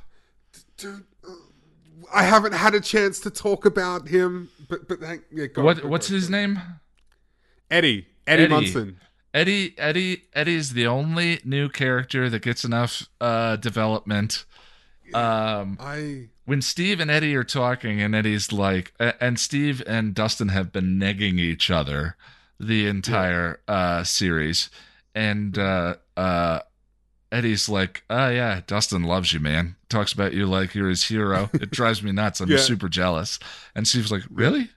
Dude, 0.77 1.05
I 2.13 2.21
haven't 2.23 2.53
had 2.53 2.75
a 2.75 2.79
chance 2.79 3.19
to 3.21 3.31
talk 3.31 3.65
about 3.65 4.07
him, 4.09 4.49
but 4.69 4.87
but 4.87 5.01
hang, 5.01 5.21
yeah, 5.31 5.47
go, 5.47 5.63
what 5.63 5.81
go, 5.81 5.87
what's 5.87 6.07
his 6.07 6.29
name? 6.29 6.59
Eddie. 7.71 8.05
Eddie, 8.27 8.43
Eddie. 8.43 8.53
Munson. 8.53 8.99
Eddie. 9.33 9.73
Eddie. 9.79 10.23
Eddie's 10.33 10.73
the 10.73 10.85
only 10.85 11.39
new 11.43 11.67
character 11.67 12.29
that 12.29 12.43
gets 12.43 12.63
enough 12.63 13.09
uh, 13.19 13.55
development. 13.55 14.45
Um, 15.15 15.77
I 15.79 16.29
when 16.45 16.61
Steve 16.61 16.99
and 16.99 17.09
Eddie 17.11 17.35
are 17.35 17.43
talking, 17.43 18.01
and 18.01 18.13
Eddie's 18.15 18.51
like, 18.51 18.93
and 18.99 19.39
Steve 19.39 19.81
and 19.87 20.13
Dustin 20.13 20.49
have 20.49 20.71
been 20.71 20.99
negging 20.99 21.39
each 21.39 21.69
other 21.71 22.15
the 22.59 22.87
entire 22.87 23.59
uh, 23.67 24.03
series, 24.03 24.69
and 25.15 25.57
uh, 25.57 25.95
uh, 26.17 26.59
Eddie's 27.31 27.67
like, 27.69 28.03
"Oh 28.09 28.29
yeah, 28.29 28.61
Dustin 28.67 29.03
loves 29.03 29.33
you, 29.33 29.39
man. 29.39 29.75
Talks 29.89 30.13
about 30.13 30.33
you 30.33 30.45
like 30.45 30.75
you're 30.75 30.89
his 30.89 31.03
hero. 31.05 31.49
It 31.53 31.71
drives 31.71 32.03
me 32.03 32.11
nuts. 32.11 32.41
I'm 32.41 32.49
Yeah. 32.49 32.57
super 32.57 32.89
jealous." 32.89 33.39
And 33.75 33.87
Steve's 33.87 34.11
like, 34.11 34.23
"Really?" 34.29 34.69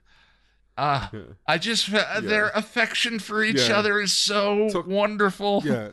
Ah, 0.77 1.11
I 1.47 1.57
just 1.57 1.89
their 1.91 2.49
affection 2.49 3.17
for 3.19 3.43
each 3.43 3.67
Yeah. 3.69 3.77
other 3.79 3.99
is 3.99 4.13
so 4.13 4.69
So- 4.69 4.83
wonderful. 4.85 5.63
yeah. 5.65 5.89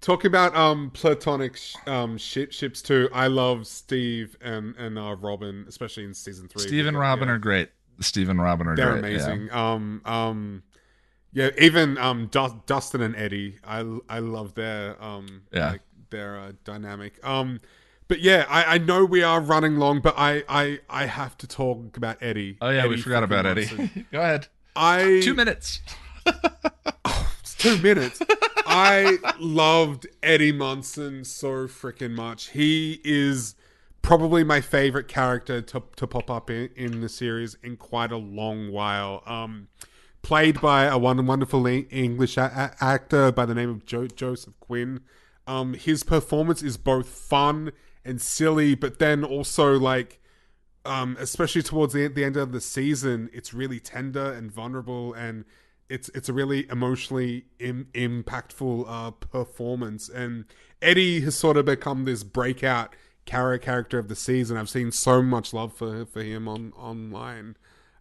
Talking 0.00 0.28
about 0.28 0.54
um 0.54 0.90
platonic 0.92 1.56
sh- 1.56 1.74
um 1.86 2.18
ship 2.18 2.52
ships 2.52 2.80
too. 2.82 3.08
I 3.12 3.26
love 3.26 3.66
Steve 3.66 4.36
and 4.40 4.76
and 4.76 4.96
uh, 4.98 5.16
Robin, 5.20 5.64
especially 5.68 6.04
in 6.04 6.14
season 6.14 6.46
three. 6.48 6.62
Steve 6.62 6.86
and 6.86 6.94
Yeah. 6.94 7.00
Robin 7.02 7.28
are 7.28 7.38
great. 7.38 7.70
Steve 8.00 8.28
and 8.28 8.40
Robin 8.40 8.68
are 8.68 8.76
they're 8.76 9.00
great. 9.00 9.12
yeah. 9.14 9.26
amazing. 9.26 9.50
Um 9.50 10.00
um 10.04 10.62
yeah, 11.32 11.50
even 11.58 11.98
um 11.98 12.26
Du- 12.28 12.62
Dustin 12.66 13.00
and 13.02 13.16
Eddie, 13.16 13.58
I 13.64 13.80
I 14.08 14.20
love 14.20 14.54
their 14.54 15.02
um 15.02 15.42
Yeah. 15.52 15.72
like 15.72 15.82
their 16.10 16.38
uh, 16.38 16.52
dynamic. 16.64 17.18
Um 17.26 17.60
but 18.06 18.20
yeah, 18.20 18.46
I, 18.48 18.76
I 18.76 18.78
know 18.78 19.04
we 19.04 19.22
are 19.22 19.38
running 19.40 19.76
long, 19.76 20.00
but 20.00 20.14
I, 20.16 20.42
I 20.48 20.78
I 20.88 21.04
have 21.06 21.36
to 21.38 21.46
talk 21.46 21.96
about 21.96 22.16
Eddie. 22.22 22.56
Oh 22.62 22.70
yeah, 22.70 22.86
we 22.86 22.98
forgot 23.02 23.22
about 23.24 23.44
Eddie. 23.46 23.66
Go 24.12 24.20
ahead. 24.20 24.46
I 24.76 25.20
Two 25.24 25.34
minutes. 25.34 25.80
It's 26.24 26.38
two 27.58 27.78
minutes. 27.78 28.20
I 28.66 29.18
loved 29.38 30.06
Eddie 30.22 30.52
Munson 30.52 31.24
so 31.24 31.66
freaking 31.66 32.12
much. 32.12 32.50
He 32.50 33.00
is 33.04 33.54
probably 34.02 34.44
my 34.44 34.60
favorite 34.60 35.08
character 35.08 35.60
to, 35.60 35.82
to 35.96 36.06
pop 36.06 36.30
up 36.30 36.50
in, 36.50 36.70
in 36.76 37.00
the 37.00 37.08
series 37.08 37.56
in 37.62 37.76
quite 37.76 38.12
a 38.12 38.16
long 38.16 38.70
while. 38.70 39.22
Um, 39.26 39.68
played 40.22 40.60
by 40.60 40.84
a 40.84 40.98
wonderful 40.98 41.66
English 41.66 42.36
a- 42.36 42.74
actor 42.80 43.32
by 43.32 43.46
the 43.46 43.54
name 43.54 43.70
of 43.70 43.86
jo- 43.86 44.06
Joseph 44.06 44.54
Quinn. 44.60 45.00
Um, 45.46 45.74
his 45.74 46.02
performance 46.02 46.62
is 46.62 46.76
both 46.76 47.08
fun 47.08 47.72
and 48.04 48.20
silly, 48.20 48.74
but 48.74 48.98
then 48.98 49.24
also 49.24 49.78
like 49.78 50.20
um, 50.84 51.16
especially 51.20 51.62
towards 51.62 51.92
the, 51.92 52.08
the 52.08 52.24
end 52.24 52.36
of 52.36 52.52
the 52.52 52.60
season, 52.60 53.28
it's 53.32 53.52
really 53.52 53.78
tender 53.78 54.32
and 54.32 54.50
vulnerable, 54.50 55.12
and 55.12 55.44
it's 55.88 56.08
it's 56.10 56.28
a 56.28 56.32
really 56.32 56.68
emotionally 56.70 57.46
Im- 57.58 57.88
impactful 57.94 58.84
uh, 58.88 59.10
performance. 59.12 60.08
And 60.08 60.44
Eddie 60.82 61.20
has 61.22 61.34
sort 61.34 61.56
of 61.56 61.64
become 61.64 62.04
this 62.04 62.22
breakout 62.22 62.94
character 63.24 63.64
character 63.64 63.98
of 63.98 64.08
the 64.08 64.16
season. 64.16 64.56
I've 64.56 64.70
seen 64.70 64.90
so 64.92 65.22
much 65.22 65.52
love 65.52 65.72
for 65.72 66.06
for 66.06 66.22
him 66.22 66.48
on 66.48 66.72
online, 66.76 67.56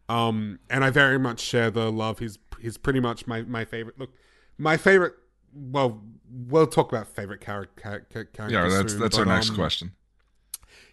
um, 0.10 0.60
and 0.70 0.84
I 0.84 0.90
very 0.90 1.20
much 1.20 1.40
share 1.40 1.70
the 1.72 1.92
love. 1.92 2.20
He's 2.20 2.38
he's 2.60 2.78
pretty 2.78 3.00
much 3.00 3.28
my 3.28 3.44
my 3.44 3.66
favorite. 3.66 4.00
Look, 4.00 4.12
my 4.58 4.78
favorite. 4.78 5.14
Well, 5.54 6.02
we'll 6.30 6.68
talk 6.68 6.92
about 6.92 7.08
favorite 7.08 7.42
character. 7.42 8.30
Char- 8.36 8.50
yeah, 8.52 8.68
that's 8.68 8.92
soon, 8.92 9.02
that's 9.02 9.18
but, 9.18 9.28
our 9.28 9.34
next 9.34 9.50
um, 9.52 9.56
question. 9.56 9.92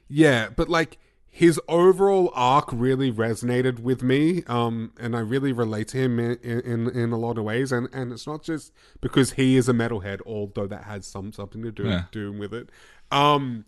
Yeah, 0.08 0.48
but 0.54 0.68
like 0.68 0.98
his 1.36 1.60
overall 1.68 2.30
arc 2.32 2.68
really 2.72 3.10
resonated 3.10 3.80
with 3.80 4.04
me, 4.04 4.44
um, 4.46 4.92
and 5.00 5.16
I 5.16 5.18
really 5.18 5.50
relate 5.52 5.88
to 5.88 5.98
him 5.98 6.20
in, 6.20 6.36
in 6.38 6.88
in 6.88 7.10
a 7.10 7.18
lot 7.18 7.38
of 7.38 7.44
ways. 7.44 7.72
And 7.72 7.88
and 7.92 8.12
it's 8.12 8.24
not 8.24 8.44
just 8.44 8.72
because 9.00 9.32
he 9.32 9.56
is 9.56 9.68
a 9.68 9.72
metalhead, 9.72 10.20
although 10.24 10.68
that 10.68 10.84
has 10.84 11.08
some 11.08 11.32
something 11.32 11.60
to 11.64 11.72
do 11.72 11.82
Yeah. 11.88 12.04
do 12.12 12.30
with 12.30 12.54
it. 12.54 12.68
Um, 13.10 13.64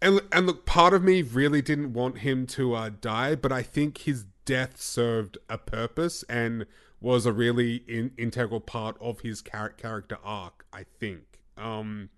and 0.00 0.22
and 0.32 0.46
look, 0.46 0.64
part 0.64 0.94
of 0.94 1.02
me 1.04 1.20
really 1.20 1.60
didn't 1.60 1.92
want 1.92 2.20
him 2.20 2.46
to 2.56 2.72
uh, 2.74 2.88
die, 3.02 3.34
but 3.34 3.52
I 3.52 3.62
think 3.64 3.98
his 3.98 4.24
death 4.46 4.80
served 4.80 5.36
a 5.50 5.58
purpose 5.58 6.22
and 6.26 6.64
was 7.02 7.26
a 7.26 7.32
really 7.34 7.84
in, 7.86 8.12
integral 8.16 8.60
part 8.60 8.96
of 8.98 9.20
his 9.20 9.42
char- 9.42 9.74
character 9.76 10.16
arc. 10.24 10.64
I 10.72 10.86
think. 10.98 11.24
Um, 11.58 12.08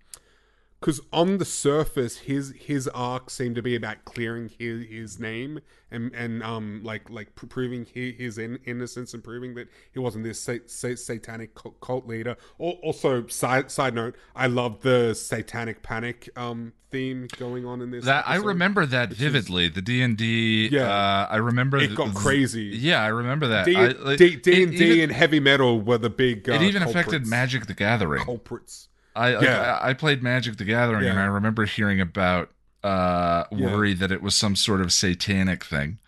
because 0.83 0.99
on 1.13 1.37
the 1.37 1.45
surface 1.45 2.17
his 2.17 2.53
his 2.57 2.89
arc 2.89 3.29
seemed 3.29 3.55
to 3.55 3.61
be 3.61 3.73
about 3.73 4.03
clearing 4.03 4.49
his, 4.59 4.85
his 4.87 5.17
name 5.17 5.61
and 5.89 6.13
and 6.13 6.43
um 6.43 6.81
like 6.83 7.09
like 7.09 7.33
proving 7.35 7.85
his, 7.85 8.15
his 8.17 8.37
in, 8.37 8.59
innocence 8.65 9.13
and 9.13 9.23
proving 9.23 9.55
that 9.55 9.69
he 9.93 9.99
wasn't 9.99 10.21
this 10.25 10.41
sa- 10.41 10.57
sa- 10.65 10.95
satanic 10.95 11.51
cult, 11.55 12.05
leader 12.05 12.35
Al- 12.59 12.79
also 12.83 13.25
side 13.27 13.71
side 13.71 13.93
note 13.95 14.17
i 14.35 14.45
love 14.45 14.81
the 14.81 15.13
satanic 15.13 15.81
panic 15.83 16.27
um 16.35 16.73
theme 16.91 17.27
going 17.39 17.65
on 17.65 17.81
in 17.81 17.89
this 17.89 18.03
That 18.03 18.27
I 18.27 18.35
remember 18.35 18.85
that 18.85 19.11
vividly. 19.13 19.67
The 19.67 19.81
D 19.81 20.03
and 20.03 20.15
D. 20.15 20.69
Yeah. 20.71 20.81
uh, 20.91 21.27
I 21.27 21.37
remember 21.37 21.77
it 21.77 21.87
th- 21.87 21.97
got 21.97 22.13
crazy 22.13 22.65
Yeah, 22.65 23.01
I 23.01 23.07
remember 23.07 23.47
that. 23.47 23.65
D 23.65 23.75
I- 23.75 23.87
like, 23.87 24.19
D 24.19 24.35
D 24.35 24.65
D 24.67 25.01
and 25.01 25.11
heavy 25.11 25.39
metal 25.39 25.81
were 25.81 25.97
the 25.97 26.11
big 26.11 26.47
uh, 26.47 26.53
It 26.53 26.61
even 26.61 26.83
affected. 26.83 27.25
Magic 27.25 27.65
the 27.65 27.73
Gathering. 27.73 28.23
culprits 28.23 28.89
I 29.15 29.33
like, 29.35 29.43
Yeah. 29.43 29.79
I, 29.81 29.89
I 29.89 29.93
played 29.93 30.23
Magic 30.23 30.57
the 30.57 30.65
Gathering, 30.65 31.07
and 31.07 31.19
I 31.19 31.25
remember 31.25 31.65
hearing 31.65 31.99
about 32.01 32.49
uh, 32.83 33.45
Yeah. 33.51 33.67
worry 33.73 33.93
that 33.93 34.11
it 34.11 34.21
was 34.21 34.35
some 34.35 34.55
sort 34.55 34.81
of 34.81 34.91
satanic 34.91 35.63
thing. 35.63 35.99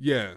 Yeah. 0.00 0.34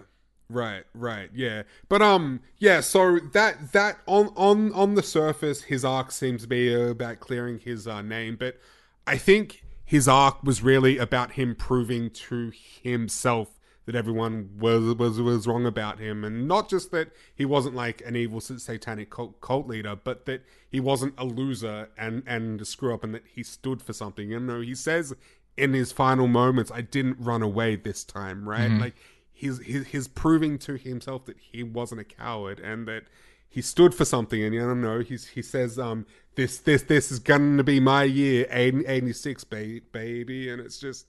Right, 0.48 0.84
right, 0.92 1.30
yeah. 1.32 1.62
But 1.88 2.02
um 2.02 2.40
yeah, 2.58 2.80
so 2.80 3.18
that 3.32 3.72
that 3.72 3.98
on 4.06 4.28
on 4.36 4.70
on 4.74 4.96
the 4.96 5.02
surface 5.02 5.62
his 5.62 5.82
arc 5.82 6.12
seems 6.12 6.42
to 6.42 6.48
be 6.48 6.74
about 6.74 7.20
clearing 7.20 7.58
his 7.58 7.86
uh, 7.88 8.02
name, 8.02 8.36
but 8.36 8.58
I 9.06 9.16
think 9.16 9.64
his 9.82 10.06
arc 10.08 10.42
was 10.42 10.62
really 10.62 10.98
about 10.98 11.32
him 11.32 11.54
proving 11.54 12.10
to 12.10 12.52
himself 12.82 13.58
that 13.86 13.94
everyone 13.94 14.50
was 14.58 14.94
was 14.94 15.20
was 15.20 15.46
wrong 15.46 15.66
about 15.66 15.98
him 15.98 16.24
and 16.24 16.46
not 16.46 16.68
just 16.68 16.90
that 16.92 17.10
he 17.34 17.44
wasn't 17.44 17.74
like 17.74 18.00
an 18.06 18.14
evil 18.14 18.40
satanic 18.40 19.10
cult, 19.10 19.40
cult 19.40 19.66
leader, 19.66 19.96
but 19.96 20.26
that 20.26 20.44
he 20.70 20.80
wasn't 20.80 21.14
a 21.18 21.24
loser 21.24 21.88
and 21.98 22.22
and 22.26 22.60
a 22.60 22.64
screw 22.64 22.94
up 22.94 23.02
and 23.02 23.14
that 23.14 23.24
he 23.26 23.42
stood 23.42 23.82
for 23.82 23.92
something. 23.92 24.30
You 24.30 24.40
know, 24.40 24.60
he 24.60 24.74
says 24.74 25.14
in 25.56 25.74
his 25.74 25.92
final 25.92 26.28
moments, 26.28 26.70
I 26.70 26.80
didn't 26.80 27.18
run 27.18 27.42
away 27.42 27.76
this 27.76 28.04
time, 28.04 28.48
right? 28.48 28.70
Like 28.70 28.94
he's, 29.32 29.58
he's 29.60 29.86
he's 29.88 30.08
proving 30.08 30.58
to 30.60 30.76
himself 30.76 31.26
that 31.26 31.36
he 31.38 31.62
wasn't 31.62 32.00
a 32.00 32.04
coward 32.04 32.60
and 32.60 32.86
that 32.88 33.04
he 33.48 33.60
stood 33.60 33.94
for 33.94 34.04
something. 34.04 34.42
And 34.42 34.54
you 34.54 34.60
don't 34.60 34.80
know, 34.80 35.00
he's 35.00 35.26
he 35.28 35.42
says, 35.42 35.78
um, 35.78 36.06
this 36.36 36.58
this 36.58 36.82
this 36.82 37.10
is 37.12 37.18
gonna 37.18 37.64
be 37.64 37.80
my 37.80 38.04
year, 38.04 38.46
80 38.50 38.86
86, 38.86 39.44
ba- 39.44 39.80
baby, 39.92 40.48
and 40.48 40.60
it's 40.60 40.78
just. 40.78 41.06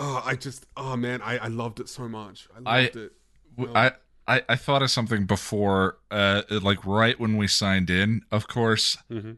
Oh, 0.00 0.22
I 0.24 0.36
just, 0.36 0.64
oh 0.76 0.96
man, 0.96 1.20
I, 1.22 1.38
I 1.38 1.48
loved 1.48 1.80
it 1.80 1.88
so 1.88 2.08
much. 2.08 2.48
I 2.64 2.70
I- 2.78 2.82
loved 2.82 2.96
it. 2.96 3.12
W- 3.56 3.74
I, 3.76 3.92
I 4.28 4.42
I 4.48 4.56
thought 4.56 4.82
of 4.82 4.90
something 4.90 5.26
before, 5.26 5.98
uh, 6.10 6.42
like 6.62 6.84
right 6.86 7.18
when 7.18 7.36
we 7.36 7.46
signed 7.48 7.90
in. 7.90 8.22
Of 8.30 8.46
course, 8.46 8.96
Mhm. 9.10 9.36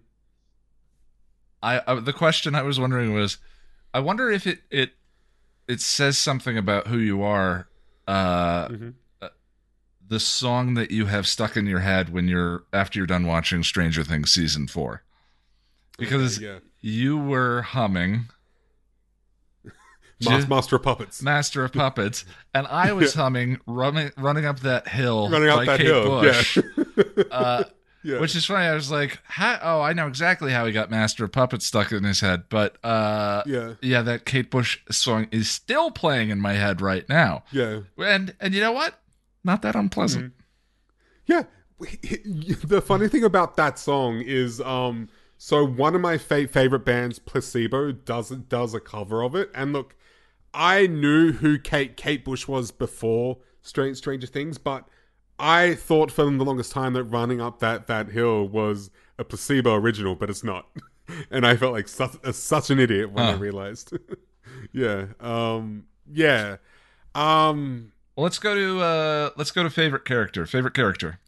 I, 1.62 1.80
I 1.86 1.94
the 2.00 2.12
question 2.12 2.54
I 2.54 2.62
was 2.62 2.78
wondering 2.80 3.14
was, 3.14 3.38
I 3.94 4.00
wonder 4.00 4.30
if 4.30 4.46
it 4.46 4.60
it 4.70 4.92
it 5.68 5.80
says 5.80 6.18
something 6.18 6.56
about 6.58 6.86
who 6.88 6.98
you 6.98 7.22
are. 7.22 7.68
Uh, 8.06 8.68
Mhm. 8.68 8.94
the 10.08 10.18
song 10.20 10.74
that 10.74 10.90
you 10.90 11.06
have 11.06 11.26
stuck 11.28 11.56
in 11.56 11.66
your 11.66 11.78
head 11.80 12.08
when 12.12 12.26
you're 12.26 12.64
after 12.72 12.98
you're 12.98 13.06
done 13.06 13.26
watching 13.26 13.62
Stranger 13.62 14.02
Things 14.02 14.32
season 14.32 14.66
four, 14.66 15.04
because 15.98 16.40
yeah, 16.40 16.58
you 16.80 17.16
were 17.16 17.62
humming 17.62 18.24
Mas- 20.24 20.48
Master 20.48 20.76
of 20.76 20.82
Puppets. 20.82 21.22
Master 21.22 21.64
of 21.64 21.72
Puppets, 21.72 22.24
and 22.54 22.66
I 22.66 22.92
was 22.92 23.14
humming 23.14 23.58
running 23.66 24.10
running 24.16 24.44
up 24.46 24.60
that 24.60 24.88
hill 24.88 25.28
Running 25.30 25.48
up 25.48 25.58
by 25.58 25.64
that 25.66 25.76
Kate 25.78 25.86
hill, 25.86 26.20
Bush. 26.20 26.58
yeah. 26.58 27.24
uh, 27.30 27.64
yeah. 28.02 28.18
Which 28.18 28.34
is 28.34 28.46
funny. 28.46 28.66
I 28.66 28.74
was 28.74 28.90
like, 28.90 29.18
how, 29.24 29.58
"Oh, 29.62 29.80
I 29.82 29.92
know 29.92 30.06
exactly 30.06 30.52
how 30.52 30.64
he 30.64 30.72
got 30.72 30.90
Master 30.90 31.24
of 31.24 31.32
Puppets 31.32 31.66
stuck 31.66 31.92
in 31.92 32.02
his 32.04 32.20
head." 32.20 32.44
But 32.48 32.82
uh, 32.84 33.42
yeah, 33.46 33.74
yeah, 33.82 34.00
that 34.02 34.24
Kate 34.24 34.50
Bush 34.50 34.78
song 34.90 35.28
is 35.30 35.50
still 35.50 35.90
playing 35.90 36.30
in 36.30 36.40
my 36.40 36.54
head 36.54 36.80
right 36.80 37.06
now. 37.10 37.44
yeah. 37.52 37.80
And 37.98 38.34
and 38.40 38.54
you 38.54 38.60
know 38.62 38.72
what? 38.72 39.00
Not 39.44 39.60
that 39.62 39.74
unpleasant. 39.76 40.32
Yeah. 41.26 41.42
The 41.80 42.82
funny 42.84 43.08
thing 43.08 43.24
about 43.24 43.56
that 43.56 43.78
song 43.78 44.20
is, 44.20 44.60
um, 44.60 45.08
so 45.38 45.64
one 45.64 45.94
of 45.94 46.02
my 46.02 46.18
fa- 46.18 46.46
favorite 46.48 46.84
bands, 46.84 47.18
Placebo, 47.18 47.92
does 47.92 48.28
does 48.30 48.74
a 48.74 48.80
cover 48.80 49.22
of 49.22 49.34
it. 49.34 49.50
And 49.54 49.72
look, 49.72 49.96
I 50.52 50.86
knew 50.86 51.32
who 51.32 51.58
Kate 51.58 51.96
Kate 51.96 52.24
Bush 52.24 52.48
was 52.48 52.70
before 52.70 53.38
Strange 53.62 53.96
Stranger 53.96 54.26
Things, 54.26 54.58
but 54.58 54.88
I 55.38 55.74
thought 55.74 56.10
for 56.10 56.24
the 56.24 56.44
longest 56.44 56.72
time 56.72 56.92
that 56.94 57.04
running 57.04 57.40
up 57.40 57.60
that 57.60 57.86
that 57.86 58.08
hill 58.10 58.46
was 58.46 58.90
a 59.18 59.24
Placebo 59.24 59.74
original, 59.74 60.14
but 60.14 60.30
it's 60.30 60.44
not. 60.44 60.66
And 61.28 61.44
I 61.44 61.56
felt 61.56 61.72
like 61.72 61.88
such 61.88 62.12
uh, 62.22 62.30
such 62.30 62.70
an 62.70 62.78
idiot 62.78 63.10
when 63.10 63.24
I 63.24 63.32
realized. 63.32 63.92
yeah. 64.72 65.06
Um. 65.18 65.86
Yeah. 66.08 66.58
Um. 67.16 67.90
Well, 68.14 68.22
let's 68.22 68.38
go 68.38 68.54
to 68.54 68.80
uh, 68.80 69.30
let's 69.36 69.50
go 69.50 69.64
to 69.64 69.70
favorite 69.70 70.04
character. 70.04 70.46
Favorite 70.46 70.74
character. 70.74 71.18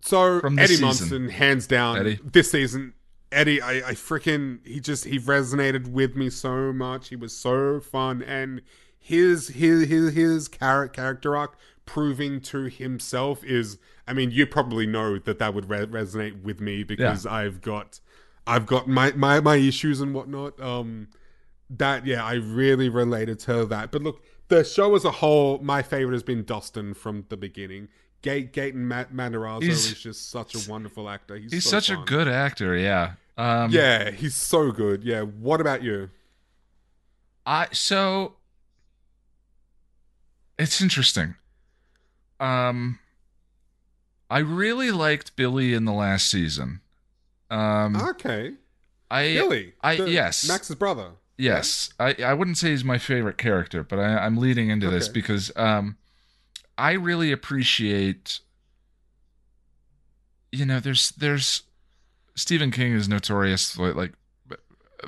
So 0.00 0.38
Eddie 0.40 0.66
season. 0.66 0.84
Munson, 0.84 1.28
hands 1.28 1.68
down, 1.68 1.98
Eddie. 1.98 2.18
this 2.24 2.50
season. 2.50 2.92
Eddie, 3.34 3.60
I, 3.60 3.72
I 3.78 3.92
freaking 3.92 4.66
he 4.66 4.80
just 4.80 5.04
he 5.04 5.18
resonated 5.18 5.88
with 5.88 6.16
me 6.16 6.30
so 6.30 6.72
much. 6.72 7.08
He 7.08 7.16
was 7.16 7.36
so 7.36 7.80
fun, 7.80 8.22
and 8.22 8.62
his 8.98 9.48
his 9.48 9.88
his 9.88 10.14
his 10.14 10.48
char- 10.48 10.88
character 10.88 11.36
arc 11.36 11.56
proving 11.86 12.40
to 12.42 12.64
himself 12.64 13.44
is. 13.44 13.78
I 14.06 14.12
mean, 14.12 14.30
you 14.30 14.46
probably 14.46 14.86
know 14.86 15.18
that 15.18 15.38
that 15.38 15.54
would 15.54 15.70
re- 15.70 15.86
resonate 15.86 16.42
with 16.42 16.60
me 16.60 16.84
because 16.84 17.24
I've 17.26 17.62
got 17.62 18.00
I've 18.46 18.66
got 18.66 18.86
my, 18.86 19.12
my 19.12 19.40
my 19.40 19.56
issues 19.56 20.00
and 20.00 20.12
whatnot. 20.14 20.60
Um, 20.60 21.08
that 21.70 22.06
yeah, 22.06 22.22
I 22.24 22.34
really 22.34 22.88
related 22.90 23.38
to 23.40 23.64
that. 23.66 23.90
But 23.90 24.02
look, 24.02 24.22
the 24.48 24.62
show 24.62 24.94
as 24.94 25.04
a 25.06 25.10
whole, 25.10 25.58
my 25.58 25.80
favorite 25.82 26.12
has 26.14 26.22
been 26.22 26.44
Dustin 26.44 26.92
from 26.92 27.24
the 27.30 27.36
beginning. 27.38 27.88
Gate 28.20 28.52
Gaten 28.52 28.74
Ma- 28.76 29.04
Matarazzo 29.04 29.62
He's- 29.62 29.90
is 29.90 30.00
just 30.00 30.30
such 30.30 30.54
a 30.54 30.70
wonderful 30.70 31.08
actor. 31.08 31.36
He's, 31.36 31.52
He's 31.52 31.64
so 31.64 31.70
such 31.70 31.90
a 31.90 31.96
good 32.04 32.28
actor. 32.28 32.76
Yeah. 32.76 33.12
Um, 33.36 33.70
Yeah, 33.72 34.10
he's 34.10 34.34
so 34.34 34.70
good. 34.72 35.02
Yeah. 35.04 35.22
What 35.22 35.60
about 35.60 35.82
you? 35.82 36.10
I 37.46 37.68
so 37.72 38.34
it's 40.58 40.80
interesting. 40.80 41.34
Um 42.40 42.98
I 44.30 44.38
really 44.38 44.90
liked 44.90 45.36
Billy 45.36 45.74
in 45.74 45.84
the 45.84 45.92
last 45.92 46.30
season. 46.30 46.80
Um 47.50 47.96
Okay, 47.96 48.52
I 49.10 49.34
Billy. 49.34 49.74
I- 49.82 49.92
yes. 49.94 50.46
Max's 50.48 50.76
brother. 50.76 51.10
yes, 51.36 51.92
I 51.98 52.14
I 52.24 52.32
wouldn't 52.34 52.56
say 52.58 52.70
he's 52.70 52.84
my 52.84 52.98
favorite 52.98 53.36
character, 53.38 53.82
but 53.82 53.98
I 53.98 54.18
I'm 54.24 54.36
leading 54.36 54.70
into 54.70 54.88
this 54.90 55.08
because 55.08 55.52
um 55.56 55.96
I 56.78 56.92
really 56.92 57.30
appreciate 57.32 58.40
you 60.50 60.64
know, 60.64 60.78
there's 60.80 61.10
there's 61.10 61.62
Stephen 62.34 62.70
King 62.70 62.92
is 62.92 63.08
notorious 63.08 63.72
for 63.74 63.92
like 63.94 64.12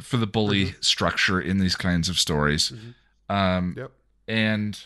for 0.00 0.16
the 0.18 0.26
bully 0.26 0.74
structure 0.80 1.40
in 1.40 1.58
these 1.58 1.76
kinds 1.76 2.08
of 2.08 2.18
stories. 2.18 2.72
Mhm. 2.72 2.94
Um 3.34 3.74
Yep. 3.76 3.92
and 4.28 4.84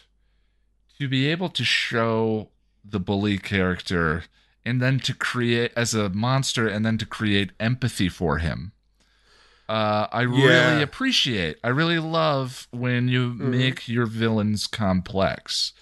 to 0.98 1.08
be 1.08 1.26
able 1.26 1.48
to 1.50 1.64
show 1.64 2.50
the 2.84 3.00
bully 3.00 3.38
character 3.38 4.24
and 4.64 4.80
then 4.80 5.00
to 5.00 5.14
create 5.14 5.72
as 5.76 5.94
a 5.94 6.08
monster 6.10 6.68
and 6.68 6.84
then 6.84 6.98
to 6.98 7.06
create 7.06 7.50
empathy 7.58 8.08
for 8.08 8.38
him 8.38 8.72
uh, 9.68 10.08
I 10.10 10.22
Yeah. 10.22 10.26
really 10.26 10.82
appreciate. 10.82 11.56
I 11.62 11.68
really 11.68 12.00
love 12.00 12.66
when 12.72 13.06
you 13.08 13.30
Mm-hmm. 13.34 13.50
make 13.50 13.86
your 13.88 14.04
villains 14.06 14.66
complex. 14.66 15.72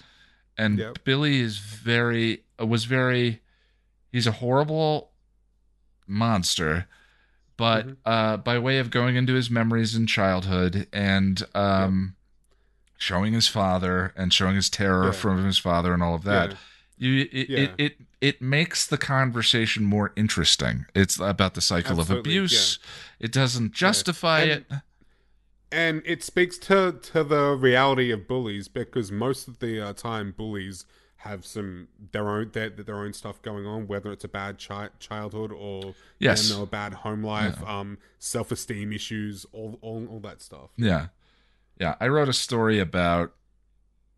And 0.55 0.77
Yep. 0.77 1.03
Billy 1.03 1.39
is 1.39 1.57
very 1.57 2.43
was 2.59 2.83
very 2.85 3.41
he's 4.11 4.27
a 4.27 4.33
horrible 4.33 5.11
monster, 6.09 6.87
but 7.57 7.87
Mhm. 7.87 7.95
uh, 8.05 8.37
by 8.37 8.57
way 8.59 8.79
of 8.79 8.89
going 8.89 9.15
into 9.15 9.33
his 9.33 9.49
memories 9.49 9.95
in 9.95 10.07
childhood 10.07 10.87
and 10.91 11.43
um, 11.55 12.15
showing 12.97 13.33
his 13.33 13.47
father 13.47 14.13
and 14.17 14.33
showing 14.33 14.55
his 14.55 14.69
terror 14.69 15.05
Yeah. 15.07 15.11
from 15.11 15.45
his 15.45 15.57
father 15.57 15.93
and 15.93 16.01
all 16.03 16.15
of 16.15 16.23
that, 16.23 16.55
you 16.97 17.21
it, 17.31 17.49
it, 17.49 17.71
it 17.77 17.97
it 18.21 18.41
makes 18.41 18.85
the 18.85 18.97
conversation 18.97 19.85
more 19.85 20.11
interesting. 20.17 20.85
It's 20.93 21.17
about 21.19 21.53
the 21.53 21.61
cycle 21.61 21.99
Absolutely, 21.99 22.35
of 22.35 22.43
abuse. 22.43 22.79
It 23.19 23.31
doesn't 23.31 23.71
justify 23.73 24.41
And- 24.41 24.51
it. 24.51 24.65
and 25.71 26.01
it 26.05 26.23
speaks 26.23 26.57
to 26.57 26.99
to 27.01 27.23
the 27.23 27.55
reality 27.55 28.11
of 28.11 28.27
bullies 28.27 28.67
because 28.67 29.11
most 29.11 29.47
of 29.47 29.59
the 29.59 29.79
uh, 29.79 29.93
time 29.93 30.33
bullies 30.35 30.85
have 31.23 31.45
some 31.45 31.87
their 32.13 32.29
own 32.29 32.49
their, 32.53 32.69
their 32.69 32.95
own 32.97 33.11
stuff 33.13 33.41
going 33.41 33.65
on 33.65 33.87
whether 33.87 34.09
it's 34.11 34.23
a 34.23 34.27
bad 34.29 34.57
chi- 34.57 34.89
childhood 34.99 35.51
or 35.51 35.93
Yes. 36.17 36.49
you 36.49 36.55
know, 36.55 36.63
a 36.63 36.65
bad 36.65 36.93
home 36.93 37.23
life 37.23 37.61
um 37.67 37.97
self-esteem 38.19 38.93
issues 38.93 39.45
all, 39.51 39.77
all 39.81 40.05
all 40.07 40.19
that 40.21 40.41
stuff 40.41 40.69
Yeah, 40.77 41.07
yeah. 41.77 41.95
I 41.99 42.07
wrote 42.07 42.29
a 42.29 42.33
story 42.33 42.79
about, 42.79 43.33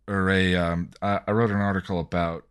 or 0.07 0.29
a 0.29 0.55
um, 0.55 0.91
I 1.01 1.21
I 1.27 1.31
wrote 1.31 1.49
an 1.51 1.57
article 1.57 1.99
about 1.99 2.45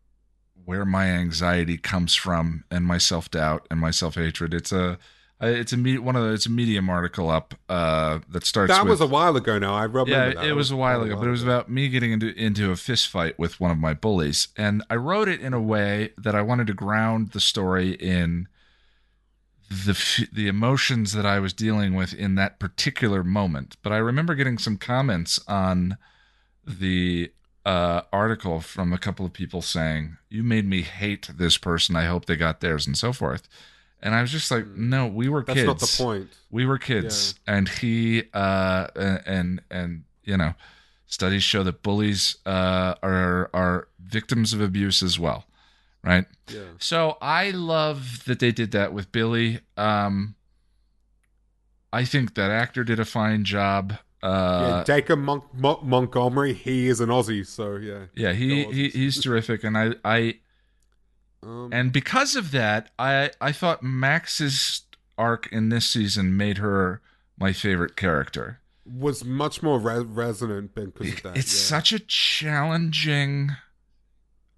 where 0.64 0.84
my 0.84 1.06
anxiety 1.06 1.76
comes 1.78 2.14
from 2.14 2.64
and 2.70 2.84
my 2.84 2.98
self 2.98 3.30
doubt 3.30 3.66
and 3.70 3.78
my 3.80 3.90
self 3.90 4.14
hatred. 4.16 4.52
It's 4.54 4.72
a 4.72 4.98
uh, 5.42 5.46
it's 5.46 5.72
a 5.72 5.76
me- 5.76 5.98
one 5.98 6.16
of 6.16 6.22
the, 6.22 6.32
it's 6.32 6.46
a 6.46 6.50
medium 6.50 6.88
article 6.90 7.30
up 7.30 7.54
uh 7.68 8.18
that 8.28 8.44
starts 8.44 8.72
that 8.72 8.82
with 8.84 8.90
was 8.90 9.00
a 9.00 9.06
while 9.06 9.36
ago 9.36 9.58
now 9.58 9.74
i 9.74 9.84
remember 9.84 10.10
yeah, 10.10 10.34
that. 10.34 10.44
it 10.44 10.52
was 10.52 10.70
a 10.70 10.76
while 10.76 11.02
ago, 11.02 11.16
but 11.16 11.26
it 11.26 11.30
was 11.30 11.42
about 11.42 11.70
me 11.70 11.88
getting 11.88 12.12
into 12.12 12.28
into 12.34 12.70
a 12.70 12.76
fist 12.76 13.08
fight 13.08 13.38
with 13.38 13.58
one 13.60 13.70
of 13.70 13.78
my 13.78 13.94
bullies, 13.94 14.48
and 14.56 14.82
I 14.90 14.96
wrote 14.96 15.28
it 15.28 15.40
in 15.40 15.52
a 15.52 15.60
way 15.60 16.12
that 16.18 16.34
I 16.34 16.42
wanted 16.42 16.66
to 16.68 16.74
ground 16.74 17.30
the 17.32 17.40
story 17.40 17.92
in 17.92 18.48
the 19.70 19.92
f- 19.92 20.28
the 20.32 20.48
emotions 20.48 21.12
that 21.12 21.24
I 21.24 21.38
was 21.38 21.52
dealing 21.52 21.94
with 21.94 22.12
in 22.12 22.34
that 22.34 22.58
particular 22.58 23.22
moment. 23.22 23.76
But 23.82 23.92
I 23.92 23.98
remember 23.98 24.34
getting 24.34 24.58
some 24.58 24.76
comments 24.76 25.38
on 25.46 25.96
the 26.66 27.32
uh, 27.64 28.02
article 28.12 28.60
from 28.60 28.92
a 28.92 28.98
couple 28.98 29.24
of 29.24 29.32
people 29.32 29.62
saying, 29.62 30.16
"You 30.28 30.42
made 30.42 30.66
me 30.66 30.82
hate 30.82 31.30
this 31.36 31.56
person. 31.56 31.94
I 31.94 32.06
hope 32.06 32.26
they 32.26 32.36
got 32.36 32.60
theirs," 32.60 32.86
and 32.86 32.98
so 32.98 33.12
forth. 33.12 33.48
And 34.02 34.14
I 34.14 34.20
was 34.22 34.30
just 34.30 34.50
like, 34.50 34.66
"No, 34.66 35.06
we 35.06 35.28
were 35.28 35.42
kids. 35.42 35.66
that's 35.66 35.66
kids." 35.66 35.66
not 35.66 35.80
the 35.80 36.04
point. 36.04 36.36
We 36.50 36.66
were 36.66 36.78
kids. 36.78 37.34
And 37.46 37.68
he 37.68 38.24
uh 38.32 38.88
and 38.96 39.60
and 39.70 40.04
you 40.24 40.36
know 40.36 40.54
studies 41.06 41.42
show 41.42 41.62
that 41.64 41.82
bullies 41.82 42.36
uh 42.46 42.94
are 43.02 43.50
are 43.52 43.88
victims 44.02 44.52
of 44.52 44.60
abuse 44.60 45.02
as 45.02 45.18
well 45.18 45.44
right? 46.02 46.24
Yeah. 46.48 46.60
So 46.78 47.18
i 47.20 47.50
love 47.50 48.24
that 48.24 48.38
they 48.38 48.52
did 48.52 48.70
that 48.72 48.92
with 48.94 49.12
billy. 49.12 49.60
Um 49.76 50.34
i 51.92 52.04
think 52.04 52.34
that 52.36 52.50
actor 52.50 52.84
did 52.84 52.98
a 53.00 53.04
fine 53.04 53.44
job 53.44 53.98
yeah 54.22 54.28
uh 54.28 54.84
Dacre 54.84 55.16
Mon- 55.16 55.42
Mon- 55.52 55.80
Montgomery 55.82 56.52
he 56.52 56.88
is 56.88 57.00
an 57.00 57.08
Aussie 57.08 57.46
so 57.46 57.76
yeah. 57.76 58.04
Yeah, 58.14 58.32
he, 58.32 58.64
he 58.64 58.88
he's 58.90 59.20
terrific. 59.20 59.64
And 59.64 59.76
i 59.76 59.94
i 60.04 60.38
um, 61.42 61.70
and 61.72 61.92
because 61.92 62.36
of 62.36 62.50
that 62.50 62.90
i 62.98 63.30
i 63.40 63.52
thought 63.52 63.82
max's 63.82 64.82
arc 65.18 65.50
in 65.52 65.68
this 65.68 65.86
season 65.86 66.36
made 66.36 66.58
her 66.58 67.00
my 67.38 67.52
favorite 67.52 67.96
character. 67.96 68.60
Was 68.86 69.24
much 69.24 69.62
more 69.62 69.78
re- 69.78 70.00
resonant 70.00 70.74
because 70.74 71.12
of 71.12 71.22
that 71.22 71.36
it's 71.36 71.52
yeah. 71.52 71.78
such 71.78 71.92
a 71.92 71.98
challenging 71.98 73.50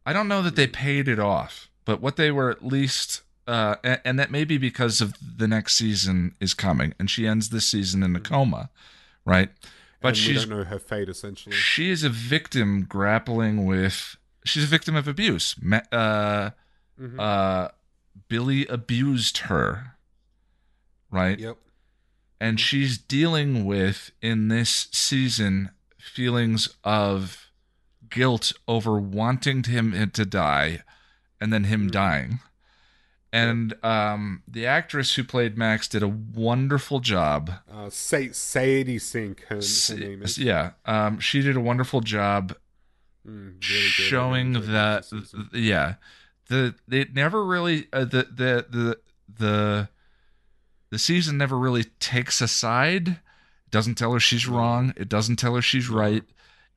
i 0.07 0.13
don't 0.13 0.29
know 0.29 0.43
that 0.43 0.57
they 0.57 0.67
paid 0.67 1.09
it 1.09 1.19
off 1.19 1.69
but 1.85 2.01
what 2.01 2.17
they 2.17 2.31
were 2.31 2.51
at 2.51 2.65
least 2.65 3.23
uh 3.47 3.77
and, 3.85 4.01
and 4.05 4.19
that 4.19 4.31
may 4.31 4.45
be 4.45 4.59
because 4.59 5.01
of 5.01 5.15
the 5.37 5.49
next 5.49 5.77
season 5.77 6.35
is 6.41 6.55
coming 6.55 6.95
and 6.99 7.11
she 7.11 7.27
ends 7.27 7.51
this 7.51 7.69
season 7.69 8.03
in 8.03 8.17
a 8.17 8.21
coma 8.21 8.71
right? 9.25 9.51
But 10.01 10.09
and 10.09 10.17
she's 10.17 10.45
don't 10.45 10.59
know 10.59 10.65
her 10.65 10.79
fate 10.79 11.09
essentially. 11.09 11.55
she 11.55 11.91
is 11.91 12.03
a 12.03 12.09
victim 12.09 12.85
grappling 12.89 13.67
with 13.67 14.17
she's 14.45 14.65
a 14.65 14.69
victim 14.69 14.97
of 14.97 15.07
abuse. 15.07 15.55
Uh 15.91 16.51
Mhm. 17.01 17.19
uh 17.19 17.69
billy 18.29 18.67
abused 18.67 19.39
her 19.39 19.97
right? 21.11 21.39
Yep. 21.39 21.59
And 22.41 22.59
she's 22.59 22.97
dealing 22.99 23.65
with 23.67 24.11
in 24.23 24.49
this 24.49 24.89
season 24.93 25.71
feelings 25.99 26.69
of 26.83 27.51
guilt 28.09 28.53
over 28.67 28.99
wanting 28.99 29.63
him 29.65 30.11
to 30.13 30.25
die 30.25 30.83
and 31.41 31.53
then 31.53 31.65
him 31.65 31.89
Mhm. 31.89 31.93
dying. 31.93 32.41
And 33.35 33.75
um, 33.85 34.43
the 34.49 34.67
actress 34.67 35.15
who 35.15 35.25
played 35.25 35.57
max 35.57 35.87
did 35.89 36.03
a 36.03 36.09
wonderful 36.09 37.01
job. 37.01 37.51
Uh, 37.71 37.89
Sa- 37.91 38.33
Sadie 38.33 38.99
Sink, 38.99 39.43
her, 39.49 39.57
her 39.89 39.95
name 39.97 40.23
is. 40.23 40.37
yeah 40.39 40.73
um, 40.85 41.19
she 41.21 41.41
did 41.43 41.57
a 41.57 41.61
wonderful 41.61 42.01
job 42.01 42.57
Mm, 43.27 43.63
really 43.69 43.83
showing 43.89 44.53
that 44.73 45.07
yeah 45.53 45.95
the 46.53 46.75
it 47.01 47.15
never 47.15 47.45
really 47.45 47.87
uh, 47.93 48.05
the 48.05 48.25
the 48.25 48.67
the 48.71 48.99
the 49.39 49.89
the 50.91 50.99
season 50.99 51.39
never 51.39 51.59
really 51.59 51.85
takes 52.01 52.41
a 52.41 52.49
side 52.49 53.09
it 53.09 53.71
doesn't 53.71 53.95
tell 53.97 54.13
her 54.13 54.21
she's 54.21 54.47
wrong 54.47 54.93
it 54.97 55.09
doesn't 55.09 55.37
tell 55.37 55.55
her 55.55 55.63
she's 55.63 55.89
right 55.89 56.25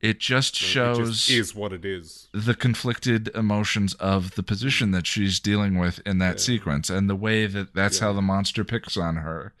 it 0.00 0.18
just 0.18 0.54
It 0.54 0.58
shows 0.58 1.08
just 1.26 1.30
is 1.30 1.54
what 1.54 1.72
it 1.72 1.84
is. 1.84 2.28
the 2.32 2.54
conflicted 2.54 3.28
emotions 3.34 3.94
of 3.94 4.34
the 4.34 4.42
position 4.42 4.90
that 4.92 5.06
she's 5.06 5.40
dealing 5.40 5.78
with 5.78 6.00
in 6.06 6.18
that 6.18 6.36
Yeah. 6.36 6.42
sequence 6.50 6.90
and 6.90 7.08
the 7.08 7.16
way 7.16 7.46
that 7.46 7.74
that's 7.74 7.98
how 7.98 8.12
the 8.12 8.22
monster 8.22 8.64
picks 8.64 8.96
on 8.96 9.16
her 9.16 9.52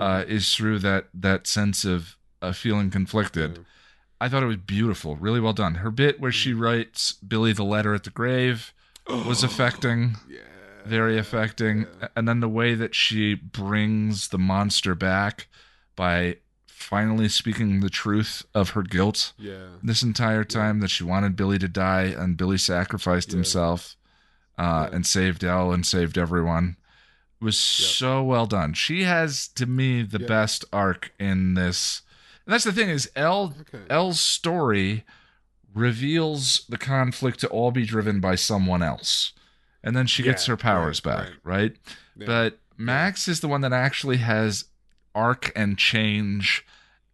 uh, 0.00 0.22
Mhm. 0.22 0.28
is 0.28 0.54
through 0.54 0.78
that 0.80 1.08
that 1.14 1.46
sense 1.46 1.84
of 1.84 2.16
uh, 2.40 2.52
feeling 2.52 2.90
conflicted 2.90 3.50
Yeah. 3.58 3.62
I 4.20 4.28
thought 4.28 4.44
it 4.44 4.46
was 4.46 4.56
beautiful, 4.78 5.16
really 5.16 5.40
well 5.40 5.52
done. 5.52 5.74
Her 5.76 5.90
bit 5.90 6.20
where 6.20 6.30
she 6.30 6.52
writes 6.54 7.12
Billy 7.14 7.52
the 7.52 7.64
letter 7.64 7.92
at 7.92 8.04
the 8.04 8.10
grave 8.10 8.72
was 9.26 9.42
affecting, 9.42 10.16
Yeah. 10.28 10.40
very 10.86 11.18
affecting. 11.18 11.86
yeah. 12.00 12.08
And 12.16 12.28
then 12.28 12.40
the 12.40 12.48
way 12.48 12.74
that 12.74 12.94
she 12.94 13.34
brings 13.34 14.28
the 14.28 14.38
monster 14.38 14.94
back 14.94 15.46
by 15.96 16.36
finally 16.66 17.28
speaking 17.28 17.80
the 17.80 17.88
truth 17.90 18.44
of 18.54 18.70
her 18.70 18.82
guilt 18.82 19.32
Yeah. 19.38 19.66
this 19.82 20.02
entire 20.02 20.44
time 20.44 20.80
that 20.80 20.88
she 20.88 21.04
wanted 21.04 21.36
Billy 21.36 21.58
to 21.58 21.68
die 21.68 22.12
and 22.16 22.36
Billy 22.36 22.58
sacrificed 22.58 23.30
himself 23.30 23.96
uh, 24.58 24.88
and 24.92 25.06
saved 25.06 25.44
El 25.44 25.72
and 25.72 25.86
saved 25.86 26.18
everyone 26.18 26.76
was 27.40 27.56
so 27.58 28.22
well 28.22 28.46
done. 28.46 28.72
She 28.74 29.04
has 29.04 29.48
to 29.48 29.66
me 29.66 30.02
the 30.02 30.20
Yeah. 30.20 30.26
best 30.26 30.64
arc 30.72 31.12
in 31.18 31.54
this. 31.54 32.02
And 32.46 32.52
that's 32.52 32.64
the 32.64 32.72
thing 32.72 32.88
is 32.88 33.10
El 33.16 33.54
Okay. 33.62 33.84
El's 33.88 34.20
story 34.20 35.04
reveals 35.74 36.64
the 36.68 36.78
conflict 36.78 37.40
to 37.40 37.48
all 37.48 37.70
be 37.70 37.84
driven 37.84 38.20
by 38.20 38.34
someone 38.34 38.82
else. 38.82 39.32
And 39.84 39.96
then 39.96 40.06
she 40.06 40.22
gets 40.22 40.46
her 40.46 40.56
powers 40.56 41.00
right, 41.04 41.16
back, 41.16 41.26
right. 41.26 41.36
right? 41.44 41.76
Yeah. 42.16 42.26
But 42.26 42.58
Max 42.76 43.26
is 43.28 43.40
the 43.40 43.48
one 43.48 43.62
that 43.62 43.72
actually 43.72 44.18
has 44.18 44.66
arc 45.14 45.50
and 45.56 45.76
change 45.76 46.64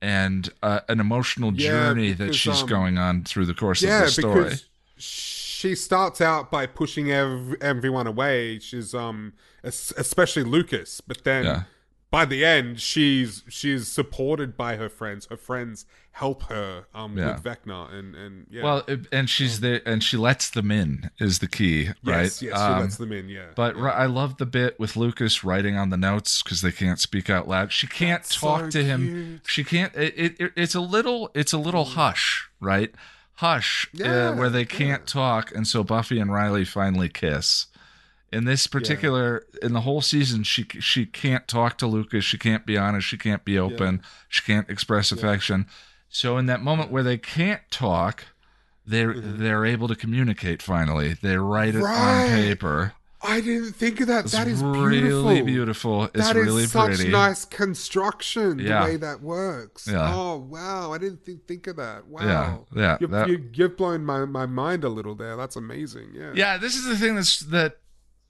and 0.01 0.51
uh, 0.63 0.81
an 0.89 1.01
emotional 1.01 1.53
Yeah, 1.53 1.69
journey 1.71 2.13
that 2.13 2.35
she's 2.35 2.63
um, 2.63 2.69
going 2.69 2.99
on 2.99 3.25
through 3.25 3.47
the 3.47 3.55
course 3.55 3.83
yeah, 3.83 4.01
of 4.01 4.05
the 4.07 4.11
story. 4.13 4.45
because 4.45 4.65
she 4.97 5.75
starts 5.75 6.21
out 6.21 6.51
by 6.51 6.67
pushing 6.67 7.11
ev- 7.11 7.57
everyone 7.61 8.07
away. 8.07 8.59
She's 8.61 8.95
um, 8.95 9.33
es- 9.65 9.93
especially 9.97 10.45
Lucas, 10.45 11.01
but 11.01 11.25
then 11.25 11.45
Yeah. 11.45 11.63
By 12.11 12.25
the 12.25 12.45
end, 12.45 12.81
she's 12.81 13.45
she's 13.49 13.89
supported 13.89 14.57
by 14.57 14.77
her 14.77 14.89
friends. 14.89 15.27
Her 15.27 15.37
friends 15.37 15.85
help 16.13 16.45
her 16.45 16.87
um 16.95 17.17
Yeah. 17.17 17.35
with 17.35 17.45
Vecna, 17.45 17.93
and 17.93 18.15
and 18.15 18.47
yeah. 18.51 18.63
Well, 18.63 18.83
and 19.13 19.29
she's 19.31 19.61
there, 19.61 19.83
and 19.87 20.03
she 20.03 20.17
lets 20.17 20.51
them 20.51 20.71
in 20.71 21.11
is 21.21 21.39
the 21.41 21.47
key, 21.47 21.89
right? 22.05 22.23
yes, 22.25 22.43
yes, 22.43 22.57
she 22.59 22.63
Um, 22.65 22.81
lets 22.81 22.97
them 22.97 23.13
in. 23.13 23.29
Yeah, 23.29 23.47
But 23.55 23.77
yeah. 23.77 23.85
I 23.91 24.07
love 24.07 24.39
the 24.39 24.47
bit 24.47 24.81
with 24.81 24.97
Lucas 24.97 25.45
writing 25.45 25.77
on 25.77 25.91
the 25.91 25.97
notes 25.97 26.43
because 26.43 26.61
they 26.63 26.73
can't 26.73 26.99
speak 26.99 27.29
out 27.31 27.47
loud. 27.47 27.73
She 27.73 27.87
can't 27.87 28.23
That's 28.23 28.41
talk 28.41 28.61
so 28.63 28.71
to 28.71 28.85
him. 28.85 29.01
cute. 29.07 29.41
She 29.47 29.65
can't. 29.65 29.95
It, 29.95 30.41
it, 30.41 30.53
it's 30.57 30.75
a 30.75 30.81
little. 30.81 31.31
It's 31.35 31.53
a 31.53 31.59
little 31.59 31.85
hush, 31.85 32.49
right? 32.61 32.93
Hush, 33.35 33.87
Yeah, 33.93 34.31
uh, 34.31 34.35
where 34.35 34.51
they 34.51 34.65
can't 34.65 35.07
talk, 35.07 35.55
and 35.55 35.65
so 35.65 35.85
Buffy 35.85 36.19
and 36.19 36.33
Riley 36.33 36.65
finally 36.65 37.09
kiss. 37.09 37.67
In 38.31 38.45
this 38.45 38.67
particular, 38.67 39.47
in 39.63 39.73
the 39.73 39.81
whole 39.81 40.03
season, 40.03 40.43
she 40.43 40.67
she 40.81 41.07
can't 41.07 41.49
talk 41.49 41.79
to 41.79 41.87
Lucas. 41.87 42.25
She 42.25 42.37
can't 42.37 42.67
be 42.67 42.77
honest. 42.77 43.07
She 43.07 43.17
can't 43.17 43.43
be 43.45 43.59
open. 43.59 44.03
She 44.29 44.43
can't 44.43 44.69
express 44.69 45.11
affection. 45.11 45.67
So 46.11 46.37
in 46.37 46.47
that 46.47 46.61
moment 46.63 46.91
where 46.91 47.03
they 47.03 47.17
can't 47.17 47.63
talk, 47.71 48.27
they're 48.87 49.15
they're 49.19 49.65
able 49.65 49.89
to 49.89 49.95
communicate. 49.97 50.61
Finally, 50.63 51.15
they 51.23 51.37
write 51.39 51.75
it 51.75 51.83
on 51.83 51.85
Mm-hmm. 51.85 52.35
Paper. 52.37 52.93
I 53.21 53.41
didn't 53.41 53.73
think 53.73 54.01
of 54.01 54.07
that. 54.07 54.27
It's 54.27 54.33
that 54.33 54.47
is 54.47 54.63
really 54.63 55.01
beautiful. 55.01 55.45
beautiful. 55.45 56.05
It's 56.05 56.13
That 56.27 56.37
is 56.37 56.45
really 56.47 56.67
such 56.67 56.95
pretty. 56.97 57.09
nice 57.11 57.45
construction. 57.45 58.59
Yeah. 58.61 58.81
The 58.85 58.91
way 58.93 58.97
that 58.99 59.23
works. 59.23 59.89
Yeah. 59.91 60.13
Oh 60.15 60.37
wow! 60.37 60.93
I 60.93 60.99
didn't 60.99 61.25
think, 61.25 61.47
think 61.47 61.67
of 61.67 61.77
that. 61.77 62.07
Wow. 62.07 62.67
Yeah, 62.75 62.81
yeah, 62.81 62.97
You've, 63.01 63.11
that- 63.11 63.29
you, 63.29 63.51
you've 63.55 63.77
blown 63.77 64.05
my, 64.05 64.25
my 64.27 64.47
mind 64.47 64.85
a 64.85 64.89
little 64.89 65.15
there. 65.15 65.37
That's 65.37 65.57
amazing. 65.57 66.11
Yeah. 66.15 66.33
Yeah, 66.35 66.59
this 66.59 66.77
is 66.77 66.85
the 66.85 66.97
thing 66.97 67.15
that's 67.17 67.41
that 67.41 67.79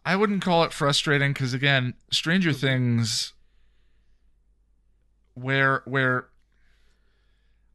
I 0.08 0.16
wouldn't 0.16 0.40
call 0.40 0.64
it 0.64 0.72
frustrating 0.72 1.34
because 1.34 1.52
again, 1.52 1.92
Stranger 2.10 2.54
Things, 2.54 3.34
where 5.34 5.82
where 5.84 6.28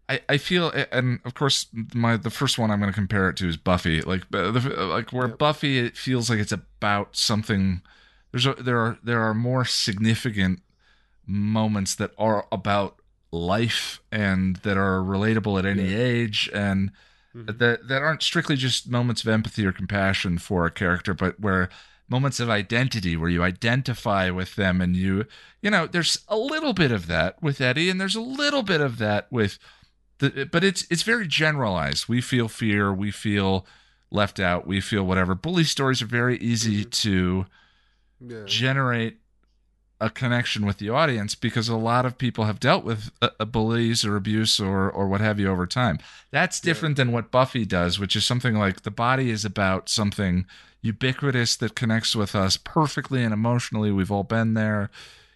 I 0.10 0.20
I 0.28 0.38
feel 0.38 0.72
and 0.92 1.20
of 1.26 1.36
course 1.36 1.68
my 1.94 2.18
the 2.18 2.32
first 2.32 2.58
one 2.58 2.72
I'm 2.72 2.80
going 2.80 2.92
to 2.92 2.96
compare 2.96 3.30
it 3.30 3.38
to 3.38 3.48
is 3.48 3.56
Buffy, 3.56 4.02
like 4.02 4.24
like 4.32 5.14
where 5.14 5.28
Yep. 5.28 5.38
Buffy 5.38 5.78
it 5.78 5.96
feels 5.96 6.28
like 6.28 6.40
it's 6.40 6.52
about 6.52 7.16
something. 7.16 7.84
There's 8.32 8.48
a, 8.48 8.56
there 8.56 8.80
are 8.80 8.98
there 9.04 9.22
are 9.22 9.36
more 9.36 9.64
significant 9.64 10.64
moments 11.28 11.94
that 11.94 12.14
are 12.18 12.48
about 12.52 12.96
life 13.32 14.02
and 14.12 14.56
that 14.58 14.76
are 14.76 15.02
relatable 15.02 15.60
at 15.60 15.68
any 15.68 15.92
Yeah. 15.92 15.98
age 15.98 16.50
and 16.52 16.92
Mhm. 17.36 17.60
that 17.60 17.88
that 17.88 18.02
aren't 18.02 18.24
strictly 18.24 18.56
just 18.56 18.90
moments 18.90 19.22
of 19.22 19.28
empathy 19.28 19.68
or 19.68 19.72
compassion 19.72 20.40
for 20.40 20.66
a 20.66 20.72
character 20.72 21.14
but 21.14 21.40
where 21.40 21.70
moments 22.10 22.40
of 22.40 22.50
identity 22.50 23.16
where 23.18 23.30
you 23.30 23.42
identify 23.44 24.30
with 24.30 24.56
them 24.56 24.82
and 24.82 24.96
you 24.96 25.26
you 25.62 25.70
know 25.70 25.88
there's 25.88 26.20
a 26.28 26.38
little 26.38 26.74
bit 26.74 26.92
of 26.92 27.08
that 27.08 27.42
with 27.42 27.62
Eddie 27.62 27.90
and 27.90 28.00
there's 28.00 28.16
a 28.16 28.22
little 28.22 28.62
bit 28.64 28.82
of 28.82 28.98
that 28.98 29.32
with 29.32 29.58
the 30.20 30.48
but 30.52 30.64
it's 30.64 30.86
it's 30.92 31.04
very 31.04 31.28
generalized 31.28 32.08
we 32.08 32.22
feel 32.22 32.48
fear 32.48 32.94
we 32.94 33.10
feel 33.10 33.66
left 34.12 34.40
out 34.40 34.68
we 34.68 34.80
feel 34.80 35.04
whatever 35.04 35.34
bully 35.34 35.64
stories 35.64 36.02
are 36.02 36.06
very 36.08 36.38
easy 36.38 36.86
Mhm. 36.86 36.92
to 36.92 37.46
Yeah. 38.20 38.44
generate 38.46 39.18
a 40.02 40.10
connection 40.10 40.66
with 40.66 40.78
the 40.80 40.90
audience 40.90 41.34
because 41.34 41.70
a 41.70 41.76
lot 41.78 42.06
of 42.06 42.18
people 42.18 42.44
have 42.46 42.60
dealt 42.60 42.84
with 42.84 43.10
uh, 43.22 43.30
uh, 43.40 43.46
bullies 43.46 44.04
or 44.06 44.16
abuse 44.18 44.60
or 44.60 44.90
or 44.92 45.08
what 45.08 45.22
have 45.22 45.40
you 45.40 45.48
over 45.50 45.66
time. 45.66 45.98
That's 46.32 46.60
Yeah. 46.60 46.70
different 46.74 46.98
than 46.98 47.12
what 47.14 47.32
Buffy 47.32 47.66
does, 47.66 48.00
which 48.00 48.16
is 48.16 48.26
something 48.26 48.56
like 48.56 48.82
the 48.82 48.92
body 48.92 49.30
is 49.30 49.46
about 49.46 49.88
something 49.90 50.46
ubiquitous 50.84 51.56
that 51.56 51.74
connects 51.76 52.16
with 52.16 52.36
us 52.36 52.56
perfectly 52.58 53.24
and 53.24 53.34
emotionally. 53.34 53.90
We've 53.92 54.12
all 54.12 54.24
been 54.24 54.54
there, 54.54 54.92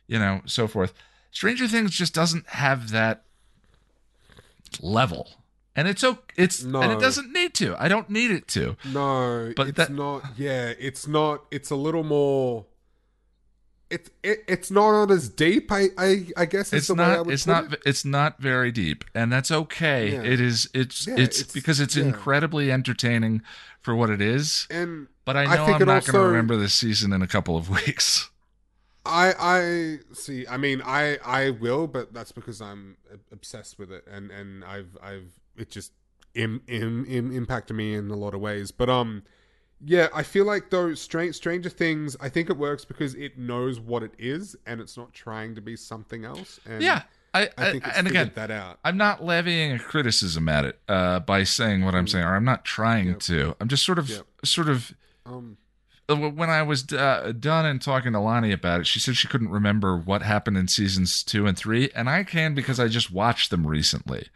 you 0.08 0.19
know, 0.19 0.42
so 0.45 0.67
forth. 0.67 0.93
Stranger 1.32 1.67
Things 1.67 1.92
just 1.92 2.14
doesn't 2.14 2.48
have 2.50 2.92
that 2.92 3.24
level. 4.82 5.30
And 5.76 5.88
it's 5.88 6.03
okay, 6.03 6.19
it's 6.38 6.64
and 6.64 6.92
it 6.92 7.00
doesn't 7.00 7.32
need 7.32 7.53
to. 7.56 7.76
I 7.80 7.88
don't 7.88 8.09
need 8.09 8.32
it 8.32 8.48
to. 8.50 8.76
No, 8.85 9.53
But 9.56 9.67
it's 9.69 9.77
that- 9.77 9.92
not. 9.92 10.24
Yeah, 10.35 10.74
it's 10.80 11.08
not. 11.08 11.45
It's 11.51 11.69
a 11.69 11.76
little 11.76 12.03
more. 12.03 12.66
It's 13.92 14.09
it, 14.24 14.43
it's 14.48 14.72
not 14.72 15.11
as 15.11 15.30
deep. 15.30 15.72
I 15.72 15.90
I, 15.98 16.26
I 16.35 16.45
guess 16.45 16.74
it's 16.74 16.88
the 16.88 16.95
way 16.95 17.03
I 17.06 17.16
not 17.17 17.30
it's 17.30 17.45
not 17.48 17.74
it. 17.74 17.82
it's 17.85 18.03
not 18.03 18.38
very 18.38 18.69
deep 18.69 19.06
and 19.16 19.32
that's 19.32 19.50
okay 19.50 20.11
Yeah. 20.11 20.24
it 20.24 20.42
is 20.42 20.67
it's 20.74 21.08
Yeah, 21.08 21.16
it's, 21.17 21.40
it's- 21.40 21.53
because 21.53 21.80
it's 21.80 21.95
yeah. 21.95 22.03
incredibly 22.03 22.69
entertaining 22.69 23.43
for 23.88 23.95
what 23.95 24.09
it 24.09 24.19
is 24.22 24.67
And 24.69 25.07
but 25.24 25.38
i 25.38 25.43
I 25.43 25.56
know 25.56 25.66
think 25.66 25.77
i'm 25.77 25.83
it 25.83 25.85
not 25.85 26.06
going 26.06 26.22
to 26.22 26.27
remember 26.27 26.57
this 26.57 26.74
season 26.74 27.14
in 27.14 27.22
a 27.22 27.27
couple 27.27 27.56
of 27.56 27.69
weeks 27.88 28.30
I 29.09 29.33
I 29.40 29.99
see. 30.14 30.45
I 30.48 30.57
mean, 30.57 30.82
I 30.83 31.17
I 31.24 31.51
will, 31.51 31.88
but 31.88 32.14
that's 32.14 32.33
because 32.33 32.61
I'm 32.61 32.98
obsessed 33.32 33.80
with 33.80 33.90
it, 33.90 34.03
and 34.06 34.30
and 34.32 34.66
I've 34.66 34.98
I've 35.01 35.32
it 35.56 35.69
just 35.69 35.93
Im, 36.33 36.61
Im, 36.67 37.06
Im, 37.06 37.32
impacted 37.32 37.77
me 37.77 37.93
in 37.93 38.11
a 38.11 38.17
lot 38.17 38.33
of 38.33 38.41
ways. 38.41 38.72
But 38.72 38.90
um, 38.90 39.24
yeah, 39.80 40.09
I 40.14 40.24
feel 40.24 40.43
like 40.43 40.72
though 40.72 40.93
Strange 40.93 41.35
Stranger 41.35 41.69
Things, 41.69 42.17
I 42.19 42.27
think 42.27 42.49
it 42.49 42.57
works 42.57 42.83
because 42.83 43.16
it 43.16 43.38
knows 43.38 43.80
what 43.80 44.03
it 44.03 44.11
is, 44.19 44.57
and 44.66 44.82
it's 44.82 44.98
not 44.98 45.14
trying 45.14 45.56
to 45.56 45.61
be 45.61 45.77
something 45.77 46.25
else. 46.25 46.59
And 46.66 46.83
yeah 46.83 47.03
i, 47.43 47.49
I 47.57 47.72
think 47.72 47.98
and 47.98 48.07
again 48.07 48.32
that 48.35 48.51
out. 48.51 48.80
i'm 48.83 48.98
not 48.98 49.24
levying 49.24 49.72
a 49.74 49.80
criticism 49.80 50.48
at 50.49 50.66
it 50.66 50.80
uh, 50.88 51.19
by 51.19 51.43
saying 51.43 51.83
what 51.85 51.95
i'm 51.95 52.07
saying 52.07 52.24
or 52.25 52.35
i'm 52.35 52.45
not 52.45 52.66
trying 52.66 53.06
Mm. 53.06 53.09
Yep. 53.11 53.19
to 53.22 53.56
i'm 53.59 53.67
just 53.67 53.85
sort 53.85 53.99
of 53.99 54.09
Yep. 54.09 54.25
sort 54.45 54.69
of 54.69 54.93
Um, 55.25 55.57
uh, 56.09 56.16
when 56.16 56.49
I 56.49 56.64
was 56.64 56.91
uh, 56.93 57.33
done 57.38 57.66
and 57.66 57.82
talking 57.82 58.14
to 58.14 58.19
Lonnie 58.22 58.53
about 58.53 58.80
it, 58.80 58.88
she 58.88 58.98
said 58.98 59.17
she 59.17 59.27
couldn't 59.27 59.49
remember 59.49 59.98
what 59.98 60.22
happened 60.22 60.56
in 60.57 60.69
seasons 60.69 61.22
two 61.22 61.45
and 61.45 61.57
three, 61.57 61.90
and 61.93 62.09
I 62.09 62.24
can 62.24 62.56
because 62.56 62.80
I 62.80 62.88
just 62.88 63.11
watched 63.11 63.49
them 63.51 63.67
recently, 63.67 64.30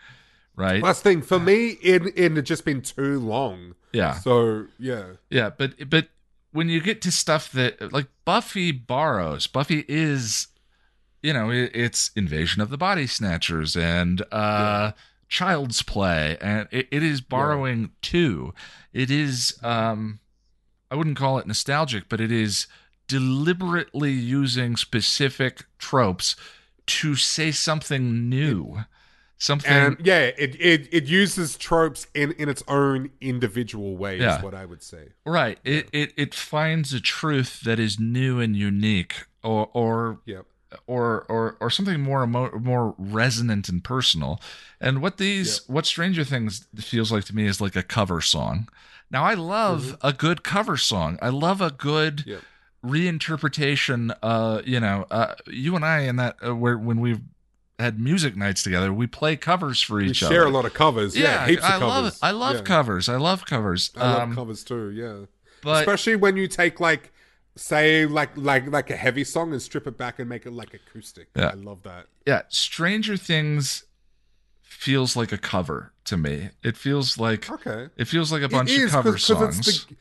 right? 0.57 0.83
last 0.83 1.01
thing 1.01 1.21
for 1.21 1.39
me, 1.39 1.77
it 1.81 2.01
it 2.17 2.33
had 2.35 2.45
just 2.45 2.65
been 2.65 2.81
too 2.81 3.21
long. 3.21 3.75
yeah, 3.93 4.15
So 4.15 4.67
yeah, 4.80 5.13
Yeah, 5.30 5.49
but 5.57 5.89
but 5.89 6.09
when 6.51 6.67
you 6.67 6.81
get 6.81 7.01
to 7.03 7.11
stuff 7.11 7.49
that 7.53 7.93
like 7.93 8.07
Buffy 8.25 8.73
borrows, 8.73 9.47
Buffy 9.47 9.85
is, 9.88 10.47
you 11.22 11.33
know, 11.33 11.50
it, 11.51 11.72
it's 11.74 12.11
Invasion 12.16 12.61
of 12.61 12.69
the 12.69 12.77
Body 12.77 13.08
Snatchers 13.08 13.75
and 13.75 14.24
uh, 14.32 14.91
Child's 15.30 15.83
Play, 15.83 16.38
and 16.41 16.67
it, 16.72 16.88
it 16.91 17.03
is 17.03 17.22
borrowing 17.22 17.91
too. 18.01 18.53
It 18.93 19.09
is, 19.09 19.58
um, 19.64 20.19
I 20.90 20.95
wouldn't 20.95 21.17
call 21.17 21.38
it 21.38 21.48
nostalgic, 21.48 22.09
but 22.09 22.19
it 22.19 22.32
is 22.32 22.67
deliberately 23.08 24.11
using 24.11 24.75
specific 24.75 25.66
tropes 25.77 26.35
to 26.88 27.16
say 27.16 27.51
something 27.51 28.27
new, 28.30 28.83
something. 29.38 29.72
and 29.72 29.98
yeah, 30.03 30.32
it, 30.38 30.56
it 30.59 30.90
it 30.91 31.06
uses 31.06 31.58
tropes 31.58 32.08
in 32.14 32.32
in 32.33 32.50
its 32.50 32.64
own 32.67 33.11
individual 33.22 33.95
way. 33.95 34.17
Yeah. 34.17 34.38
Is 34.38 34.43
what 34.43 34.53
I 34.53 34.66
would 34.66 34.82
say. 34.82 35.09
Right. 35.25 35.59
It, 35.64 35.88
it 35.93 36.14
it 36.17 36.33
finds 36.33 36.93
a 36.93 37.00
truth 37.00 37.61
that 37.61 37.80
is 37.80 38.00
new 38.00 38.40
and 38.40 38.56
unique, 38.56 39.25
or 39.43 39.69
or 39.74 40.19
Yep. 40.25 40.45
Or 40.88 41.25
or 41.30 41.58
or 41.59 41.69
something 41.69 42.00
more 42.01 42.24
emo- 42.24 42.58
more 42.59 42.95
resonant 42.98 43.69
and 43.69 43.83
personal. 43.83 44.40
And 44.80 45.01
what 45.01 45.17
these 45.17 45.67
what 45.67 45.85
Stranger 45.85 46.24
Things 46.24 46.66
feels 46.77 47.11
like 47.11 47.25
to 47.25 47.35
me 47.35 47.45
is 47.48 47.59
like 47.61 47.75
a 47.75 47.83
cover 47.83 48.22
song. 48.22 48.67
Now 49.09 49.24
I 49.25 49.33
love 49.33 49.98
a 50.01 50.14
good 50.14 50.43
cover 50.43 50.77
song. 50.77 51.19
I 51.22 51.30
love 51.30 51.59
a 51.61 51.72
good 51.72 52.24
Yep. 52.25 52.41
reinterpretation. 52.83 54.16
Uh, 54.22 54.61
you 54.66 54.80
know, 54.80 55.06
uh, 55.11 55.35
you 55.48 55.75
and 55.75 55.85
I 55.85 56.00
in 56.01 56.16
that 56.17 56.38
uh, 56.45 56.56
where 56.56 56.77
when 56.77 57.00
we've 57.00 57.22
had 57.80 58.00
music 58.00 58.35
nights 58.35 58.64
together, 58.64 58.93
we 58.93 59.08
play 59.08 59.35
covers 59.35 59.82
for 59.82 60.00
each 60.00 60.17
share 60.17 60.27
other. 60.27 60.35
Share 60.35 60.45
a 60.45 60.50
lot 60.50 60.66
of 60.66 60.74
covers. 60.74 61.17
Yeah, 61.17 61.48
heaps 61.48 61.64
I 61.64 61.75
of 61.75 61.82
love 61.82 61.90
covers. 61.95 62.14
it. 62.14 62.19
I 62.22 62.32
love 62.32 62.56
Yeah. 62.58 62.61
covers. 62.61 63.09
I 63.09 63.16
love 63.17 63.45
covers. 63.45 63.91
I 63.98 64.11
love 64.14 64.22
Um, 64.22 64.35
covers 64.35 64.64
too. 64.64 64.90
Yeah, 64.91 65.25
but 65.64 65.80
especially 65.82 66.16
when 66.16 66.38
you 66.38 66.48
take 66.48 66.80
like 66.80 67.11
say 67.55 68.05
like 68.05 68.31
like 68.38 68.67
like 68.71 68.89
a 68.89 68.95
heavy 68.95 69.23
song 69.23 69.51
and 69.51 69.61
strip 69.61 69.85
it 69.88 69.97
back 69.97 70.19
and 70.19 70.30
make 70.30 70.45
it 70.45 70.51
like 70.53 70.73
acoustic. 70.73 71.30
Yeah. 71.35 71.47
I 71.49 71.53
love 71.53 71.83
that. 71.83 72.05
yeah, 72.25 72.43
Stranger 72.49 73.17
Things 73.17 73.83
feels 74.61 75.15
like 75.15 75.31
a 75.31 75.38
cover 75.38 75.91
to 76.05 76.17
me. 76.17 76.49
It 76.63 76.77
feels 76.77 77.17
like 77.17 77.49
Okay, 77.51 77.89
it 77.97 78.05
feels 78.05 78.31
like 78.31 78.41
a 78.41 78.49
bunch 78.49 78.71
it 78.71 78.85
of 78.85 78.91
cover 78.91 79.11
'cause- 79.11 79.27
'cause 79.27 79.38
songs. 79.38 79.67
It's 79.67 79.85
the, 79.85 79.95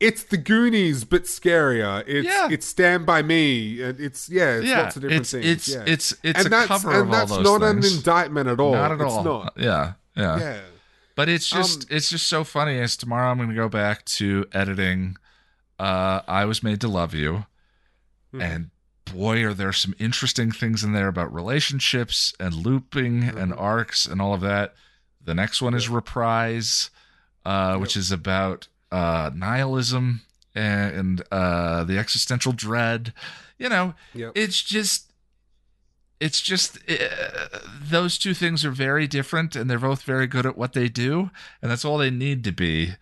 it's 0.00 0.22
the 0.24 0.36
Goonies, 0.38 1.04
but 1.04 1.24
scarier. 1.24 2.02
It's 2.06 2.26
Yeah. 2.26 2.48
it's 2.50 2.66
Stand 2.66 3.04
by 3.06 3.22
Me, 3.22 3.82
and 3.82 3.98
it's 4.00 4.28
yeah, 4.30 4.56
it's 4.56 4.66
yeah, 4.66 4.82
lots 4.82 4.96
of 4.96 5.02
different 5.02 5.20
it's 5.22 5.30
things. 5.32 5.46
it's 5.46 5.68
yeah. 5.68 5.82
it's 5.86 6.14
it's 6.22 6.38
and 6.38 6.46
a 6.46 6.50
that's, 6.50 6.68
cover 6.68 6.90
and 6.90 7.00
of 7.02 7.06
all 7.08 7.12
that's 7.12 7.30
those 7.32 7.44
not 7.44 7.60
things. 7.60 7.90
an 7.92 7.96
indictment 7.98 8.48
at 8.48 8.60
all. 8.60 8.72
not 8.72 8.92
at 8.92 9.00
it's 9.00 9.04
all. 9.12 9.24
Not. 9.24 9.52
Yeah, 9.56 9.92
yeah, 10.16 10.38
Yeah. 10.38 10.60
But 11.16 11.28
it's 11.28 11.48
just 11.50 11.82
Um, 11.90 11.96
it's 11.96 12.08
just 12.08 12.28
so 12.28 12.44
funny. 12.44 12.78
As 12.78 12.96
tomorrow 12.96 13.30
I'm 13.30 13.36
going 13.36 13.48
to 13.50 13.54
go 13.54 13.68
back 13.68 14.04
to 14.06 14.46
editing. 14.52 15.16
Uh, 15.80 16.20
I 16.28 16.44
was 16.44 16.62
made 16.62 16.80
to 16.82 16.88
love 16.88 17.14
you, 17.14 17.46
Mhm. 18.34 18.42
and 18.42 18.70
boy, 19.06 19.42
are 19.44 19.54
there 19.54 19.72
some 19.72 19.94
interesting 19.98 20.52
things 20.52 20.84
in 20.84 20.92
there 20.92 21.08
about 21.08 21.32
relationships 21.34 22.34
and 22.38 22.54
looping 22.54 23.24
and 23.24 23.52
Mhm. 23.52 23.60
arcs 23.60 24.04
and 24.06 24.20
all 24.20 24.34
of 24.34 24.40
that. 24.42 24.74
The 25.24 25.34
next 25.34 25.62
one 25.62 25.74
is 25.74 25.88
reprise, 25.88 26.90
uh, 27.44 27.76
which 27.78 27.96
is 27.96 28.10
about 28.12 28.68
uh, 28.92 29.30
nihilism 29.34 30.20
and, 30.54 30.94
and 30.96 31.22
uh, 31.32 31.84
the 31.84 31.96
existential 31.96 32.52
dread. 32.52 33.14
You 33.58 33.68
know, 33.68 33.94
Yep. 34.14 34.32
it's 34.34 34.60
just 34.62 35.06
it's 36.20 36.40
just 36.42 36.76
uh, 36.90 37.58
those 37.80 38.18
two 38.18 38.34
things 38.34 38.62
are 38.64 38.70
very 38.72 39.06
different 39.06 39.56
and 39.56 39.70
they're 39.70 39.78
both 39.78 40.02
very 40.02 40.26
good 40.26 40.44
at 40.44 40.58
what 40.58 40.74
they 40.74 40.86
do 40.88 41.30
and 41.62 41.70
that's 41.70 41.84
all 41.84 41.96
they 41.96 42.10
need 42.10 42.44
to 42.44 42.52
be 42.52 42.94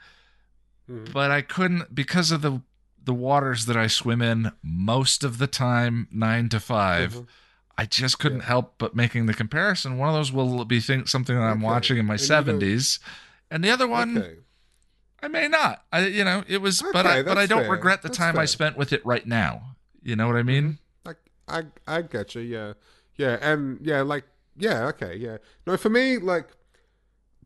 Mhm. 0.89 1.13
but 1.13 1.31
i 1.33 1.43
couldn't 1.43 1.93
because 1.95 2.31
of 2.31 2.43
the 2.43 2.61
the 3.09 3.15
waters 3.15 3.67
that 3.67 3.77
i 3.77 3.87
swim 3.89 4.23
in 4.23 4.53
most 4.63 5.25
of 5.25 5.39
the 5.39 5.47
time 5.49 6.07
9 6.13 6.49
to 6.51 6.61
5 6.61 7.15
Mhm. 7.15 7.27
i 7.77 7.85
just 7.87 8.19
couldn't 8.21 8.41
Yeah. 8.41 8.45
help 8.55 8.75
but 8.79 8.95
making 8.95 9.27
the 9.27 9.35
comparison 9.35 9.99
one 9.99 10.09
of 10.11 10.15
those 10.15 10.31
will 10.31 10.65
be 10.65 10.79
think, 10.81 11.09
something 11.09 11.35
that 11.35 11.43
i'm 11.43 11.59
Okay. 11.59 11.65
watching 11.67 11.99
in 11.99 12.07
my 12.07 12.15
And 12.15 12.23
you 12.23 12.29
don't- 12.29 12.45
70s 12.61 13.01
and 13.51 13.65
the 13.65 13.71
other 13.71 13.89
one 13.89 14.19
Okay. 14.19 14.37
i 15.23 15.29
may 15.29 15.49
not 15.49 15.85
i 15.93 16.07
you 16.07 16.23
know 16.23 16.45
it 16.47 16.61
was 16.61 16.83
but 16.93 17.07
i 17.07 17.23
but 17.23 17.37
i 17.39 17.47
don't 17.47 17.63
fair. 17.63 17.71
regret 17.73 18.03
the 18.03 18.09
That's 18.09 18.19
time 18.19 18.39
i 18.39 18.45
spent 18.45 18.77
with 18.77 18.93
it 18.93 19.05
right 19.05 19.27
now 19.27 19.77
you 20.03 20.15
know 20.15 20.27
what 20.29 20.37
i 20.37 20.43
mean 20.45 20.79
I 21.07 21.15
I 21.49 21.63
I 21.87 22.03
get 22.03 22.35
you. 22.35 22.43
Yeah, 22.43 22.73
yeah, 23.17 23.39
and 23.41 23.79
yeah, 23.83 24.03
like 24.03 24.25
yeah, 24.59 24.85
okay, 24.89 25.17
yeah. 25.17 25.39
No, 25.67 25.77
for 25.79 25.89
me, 25.89 26.19
like 26.19 26.49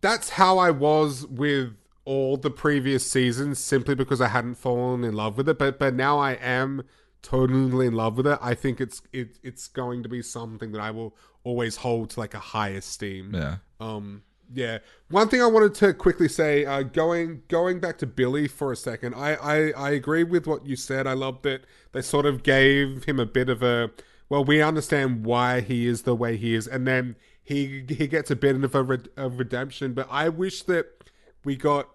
that's 0.01 0.31
how 0.31 0.59
I 0.59 0.73
was 0.73 1.25
with 1.29 1.75
all 2.05 2.37
the 2.37 2.51
previous 2.51 3.09
seasons 3.11 3.59
simply 3.59 3.95
because 3.95 4.21
I 4.21 4.29
hadn't 4.29 4.55
fallen 4.55 5.05
in 5.05 5.15
love 5.15 5.37
with 5.37 5.49
it. 5.49 5.59
But 5.59 5.79
but 5.79 5.95
now 5.95 6.19
I 6.19 6.33
am 6.33 6.83
totally 7.23 7.87
in 7.87 7.95
love 7.95 8.17
with 8.17 8.27
it. 8.27 8.39
I 8.43 8.55
think 8.55 8.81
it's 8.81 9.03
it, 9.13 9.39
it's 9.43 9.69
going 9.69 10.03
to 10.03 10.09
be 10.09 10.23
something 10.23 10.73
that 10.73 10.81
I 10.81 10.91
will 10.91 11.17
always 11.45 11.77
hold 11.77 12.11
to 12.11 12.21
like 12.21 12.35
a 12.35 12.39
high 12.39 12.71
esteem. 12.71 13.35
Yeah. 13.35 13.57
Um, 13.81 14.23
yeah. 14.55 14.79
One 15.09 15.29
thing 15.29 15.41
I 15.41 15.47
wanted 15.47 15.75
to 15.77 15.95
quickly 15.95 16.29
say, 16.29 16.65
uh, 16.65 16.83
going 16.83 17.43
going 17.49 17.81
back 17.81 17.99
to 17.99 18.07
Billy 18.07 18.49
for 18.49 18.73
a 18.73 18.77
second, 18.77 19.15
I, 19.15 19.35
I 19.35 19.71
I 19.71 19.91
agree 19.91 20.25
with 20.25 20.47
what 20.47 20.67
you 20.67 20.77
said. 20.77 21.07
I 21.07 21.15
loved 21.15 21.45
that 21.45 21.65
they 21.93 22.03
sort 22.03 22.27
of 22.27 22.43
gave 22.43 23.05
him 23.05 23.19
a 23.19 23.27
bit 23.27 23.49
of 23.49 23.63
a 23.63 23.91
well, 24.29 24.45
we 24.45 24.63
understand 24.63 25.27
why 25.27 25.61
he 25.61 25.87
is 25.87 26.03
the 26.03 26.15
way 26.15 26.39
he 26.39 26.55
is, 26.55 26.67
and 26.67 26.87
then 26.87 27.17
he 27.43 27.85
he 27.89 28.07
gets 28.07 28.31
a 28.31 28.37
bit 28.37 28.57
of 28.57 28.75
a, 28.75 28.83
red, 28.83 29.09
a 29.17 29.29
redemption. 29.29 29.93
But 29.93 30.09
I 30.11 30.31
wish 30.31 30.63
that 30.63 31.11
we 31.45 31.57
got 31.57 31.89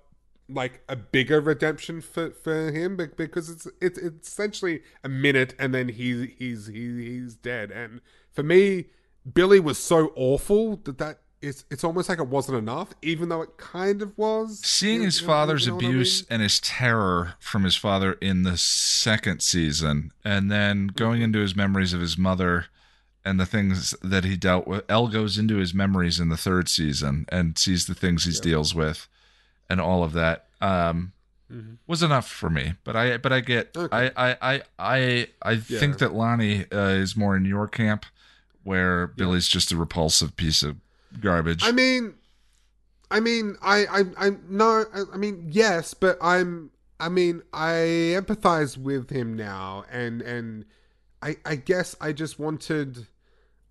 like 0.50 0.82
a 0.88 0.96
bigger 0.96 1.42
redemption 1.42 2.00
for, 2.02 2.32
for 2.32 2.72
him 2.72 2.96
because 3.18 3.50
it's 3.50 3.68
it's 3.82 3.98
it's 3.98 4.28
essentially 4.30 4.82
a 5.04 5.10
minute 5.10 5.54
and 5.60 5.74
then 5.74 5.90
he 5.90 6.36
he's 6.38 6.68
he, 6.68 7.04
he's 7.06 7.36
dead. 7.36 7.72
And 7.72 8.02
for 8.32 8.44
me, 8.44 8.86
Billy 9.34 9.60
was 9.60 9.78
so 9.78 10.14
awful 10.16 10.78
that 10.86 10.98
that 11.00 11.20
it's 11.42 11.66
it's 11.70 11.84
almost 11.84 12.08
like 12.10 12.20
it 12.20 12.28
wasn't 12.28 12.58
enough, 12.58 12.90
even 13.02 13.30
though 13.30 13.42
it 13.42 13.58
kind 13.58 14.02
of 14.02 14.18
was. 14.18 14.60
Seeing 14.66 15.02
You- 15.02 15.06
his 15.08 15.20
you 15.22 15.28
know- 15.28 15.34
father's 15.34 15.66
you 15.66 15.72
know 15.72 15.76
what 15.76 15.84
I 15.86 15.88
abuse 15.90 16.22
mean? 16.22 16.28
and 16.32 16.42
his 16.42 16.60
terror 16.62 17.34
from 17.40 17.64
his 17.64 17.76
father 17.76 18.14
in 18.14 18.44
the 18.44 18.58
second 18.58 19.42
season, 19.42 20.12
and 20.24 20.50
then 20.50 20.88
going 20.88 21.22
into 21.22 21.40
his 21.40 21.56
memories 21.56 21.94
of 21.94 22.00
his 22.02 22.18
mother 22.18 22.66
and 23.26 23.38
the 23.40 23.46
things 23.46 23.94
that 24.02 24.24
he 24.24 24.38
dealt 24.38 24.66
with. 24.68 24.86
El 24.90 25.10
goes 25.10 25.38
into 25.38 25.58
his 25.58 25.74
memories 25.74 26.20
in 26.22 26.30
the 26.30 26.38
third 26.38 26.70
season 26.70 27.26
and 27.30 27.58
sees 27.58 27.86
the 27.86 27.94
things 27.94 28.24
he 28.24 28.32
deals 28.40 28.74
with, 28.74 29.08
and 29.70 29.80
all 29.82 30.04
of 30.04 30.14
that 30.14 30.48
um, 30.62 31.14
Mhm. 31.52 31.78
was 31.88 32.04
enough 32.04 32.28
for 32.30 32.50
me. 32.50 32.74
But 32.84 32.96
I, 32.96 33.18
but 33.18 33.32
I 33.32 33.40
get, 33.40 33.72
Okay. 33.76 34.12
I, 34.18 34.32
I, 34.32 34.38
I, 34.42 34.62
I, 34.80 35.28
I 35.42 35.56
think 35.58 36.00
that 36.00 36.14
Lonnie 36.14 36.66
uh, 36.72 36.90
is 36.90 37.16
more 37.16 37.38
in 37.38 37.46
your 37.46 37.68
camp, 37.68 38.06
where 38.64 39.08
Billy's 39.08 39.48
just 39.48 39.72
a 39.72 39.78
repulsive 39.78 40.36
piece 40.36 40.62
of 40.64 40.76
garbage. 41.22 41.64
I 41.64 41.72
mean, 41.72 42.16
I 43.10 43.22
mean, 43.22 43.56
I, 43.62 43.86
I, 43.86 44.28
I, 44.28 44.32
no, 44.50 44.84
I, 44.94 45.04
I 45.14 45.18
mean, 45.18 45.48
yes, 45.50 45.94
but 45.94 46.18
I'm, 46.22 46.72
I 47.00 47.08
mean, 47.08 47.44
I 47.54 48.16
empathize 48.20 48.78
with 48.78 49.10
him 49.10 49.36
now, 49.36 49.86
and 49.92 50.22
and 50.22 50.66
I, 51.22 51.38
I 51.46 51.56
guess 51.56 51.96
I 52.02 52.12
just 52.12 52.40
wanted. 52.40 53.08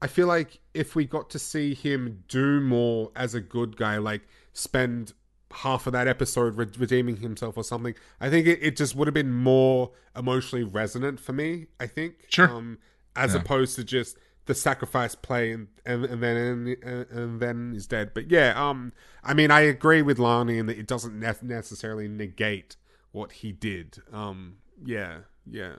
I 0.00 0.06
feel 0.06 0.26
like 0.28 0.60
if 0.74 0.94
we 0.94 1.04
got 1.06 1.28
to 1.30 1.38
see 1.38 1.74
him 1.74 2.22
do 2.28 2.60
more 2.60 3.10
as 3.16 3.34
a 3.34 3.40
good 3.40 3.76
guy, 3.76 3.98
like 3.98 4.22
spend 4.52 5.12
half 5.56 5.86
of 5.86 5.92
that 5.94 6.06
episode 6.08 6.56
re- 6.56 6.66
redeeming 6.78 7.16
himself 7.16 7.56
or 7.56 7.64
something, 7.64 7.94
I 8.20 8.30
think 8.30 8.46
it, 8.46 8.58
it 8.62 8.76
just 8.76 8.94
would 8.96 9.06
have 9.08 9.14
been 9.14 9.32
more 9.32 9.92
emotionally 10.16 10.64
resonant 10.64 11.18
for 11.20 11.32
me. 11.32 11.66
I 11.80 11.86
think, 11.86 12.14
Sure. 12.28 12.48
um, 12.50 12.78
as 13.14 13.34
Yeah. 13.34 13.40
opposed 13.40 13.76
to 13.76 13.84
just 13.84 14.18
the 14.46 14.54
sacrifice 14.54 15.14
play 15.16 15.50
and 15.52 15.66
and, 15.84 16.04
and 16.04 16.22
then 16.22 16.36
and, 16.82 17.06
and 17.10 17.40
then 17.40 17.72
he's 17.72 17.86
dead. 17.86 18.12
But 18.14 18.30
yeah, 18.30 18.52
um, 18.56 18.92
I 19.24 19.34
mean, 19.34 19.50
I 19.50 19.60
agree 19.60 20.02
with 20.02 20.18
Lani 20.18 20.58
in 20.58 20.66
that 20.66 20.78
it 20.78 20.86
doesn't 20.86 21.18
ne- 21.18 21.34
necessarily 21.42 22.06
negate 22.08 22.76
what 23.12 23.32
he 23.32 23.50
did. 23.52 23.98
Um, 24.12 24.58
yeah, 24.84 25.20
yeah. 25.50 25.76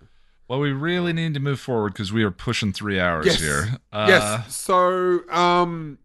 well, 0.49 0.59
we 0.59 0.71
really 0.71 1.13
need 1.13 1.33
to 1.35 1.39
move 1.39 1.59
forward 1.59 1.93
because 1.93 2.11
we 2.11 2.23
are 2.23 2.31
pushing 2.31 2.73
three 2.73 2.99
hours 2.99 3.25
Yes. 3.27 3.39
here. 3.39 3.77
Uh, 3.93 4.05
yes. 4.09 4.55
So, 4.55 5.29
um, 5.29 5.99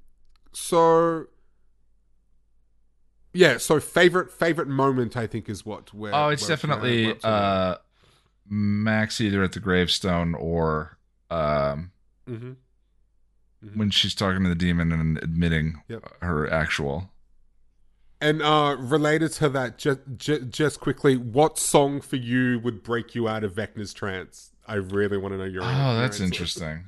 so 0.52 1.26
yeah. 3.32 3.58
So 3.58 3.80
favorite 3.80 4.30
favorite 4.30 4.68
moment 4.68 5.16
I 5.16 5.26
think 5.26 5.48
is 5.48 5.64
what 5.66 5.92
we're. 5.94 6.12
Oh, 6.12 6.28
it's 6.28 6.42
we're- 6.42 6.48
definitely 6.56 7.06
we're 7.06 7.12
up 7.12 7.20
to 7.20 7.26
now. 7.28 7.32
uh, 7.34 7.76
Max 8.48 9.20
either 9.20 9.42
at 9.42 9.52
the 9.52 9.60
gravestone 9.60 10.34
or 10.34 10.98
um, 11.30 11.92
Mhm. 12.28 12.56
when 13.74 13.90
she's 13.90 14.14
talking 14.14 14.42
to 14.42 14.48
the 14.48 14.54
demon 14.54 14.92
and 14.92 15.18
admitting 15.18 15.80
Yep. 15.88 16.22
her 16.22 16.50
actual. 16.52 17.10
And 18.20 18.40
uh, 18.42 18.76
related 18.78 19.32
to 19.32 19.48
that, 19.48 19.78
just, 19.78 20.00
just 20.16 20.48
just 20.50 20.80
quickly, 20.80 21.16
what 21.16 21.58
song 21.58 22.00
for 22.00 22.16
you 22.16 22.60
would 22.60 22.82
break 22.84 23.14
you 23.16 23.26
out 23.28 23.42
of 23.42 23.54
Vecna's 23.54 23.92
trance? 23.92 24.52
I 24.66 24.74
really 24.76 25.16
want 25.16 25.32
to 25.34 25.38
know 25.38 25.44
your. 25.44 25.62
Oh, 25.64 25.96
that's 25.96 26.20
interesting. 26.20 26.84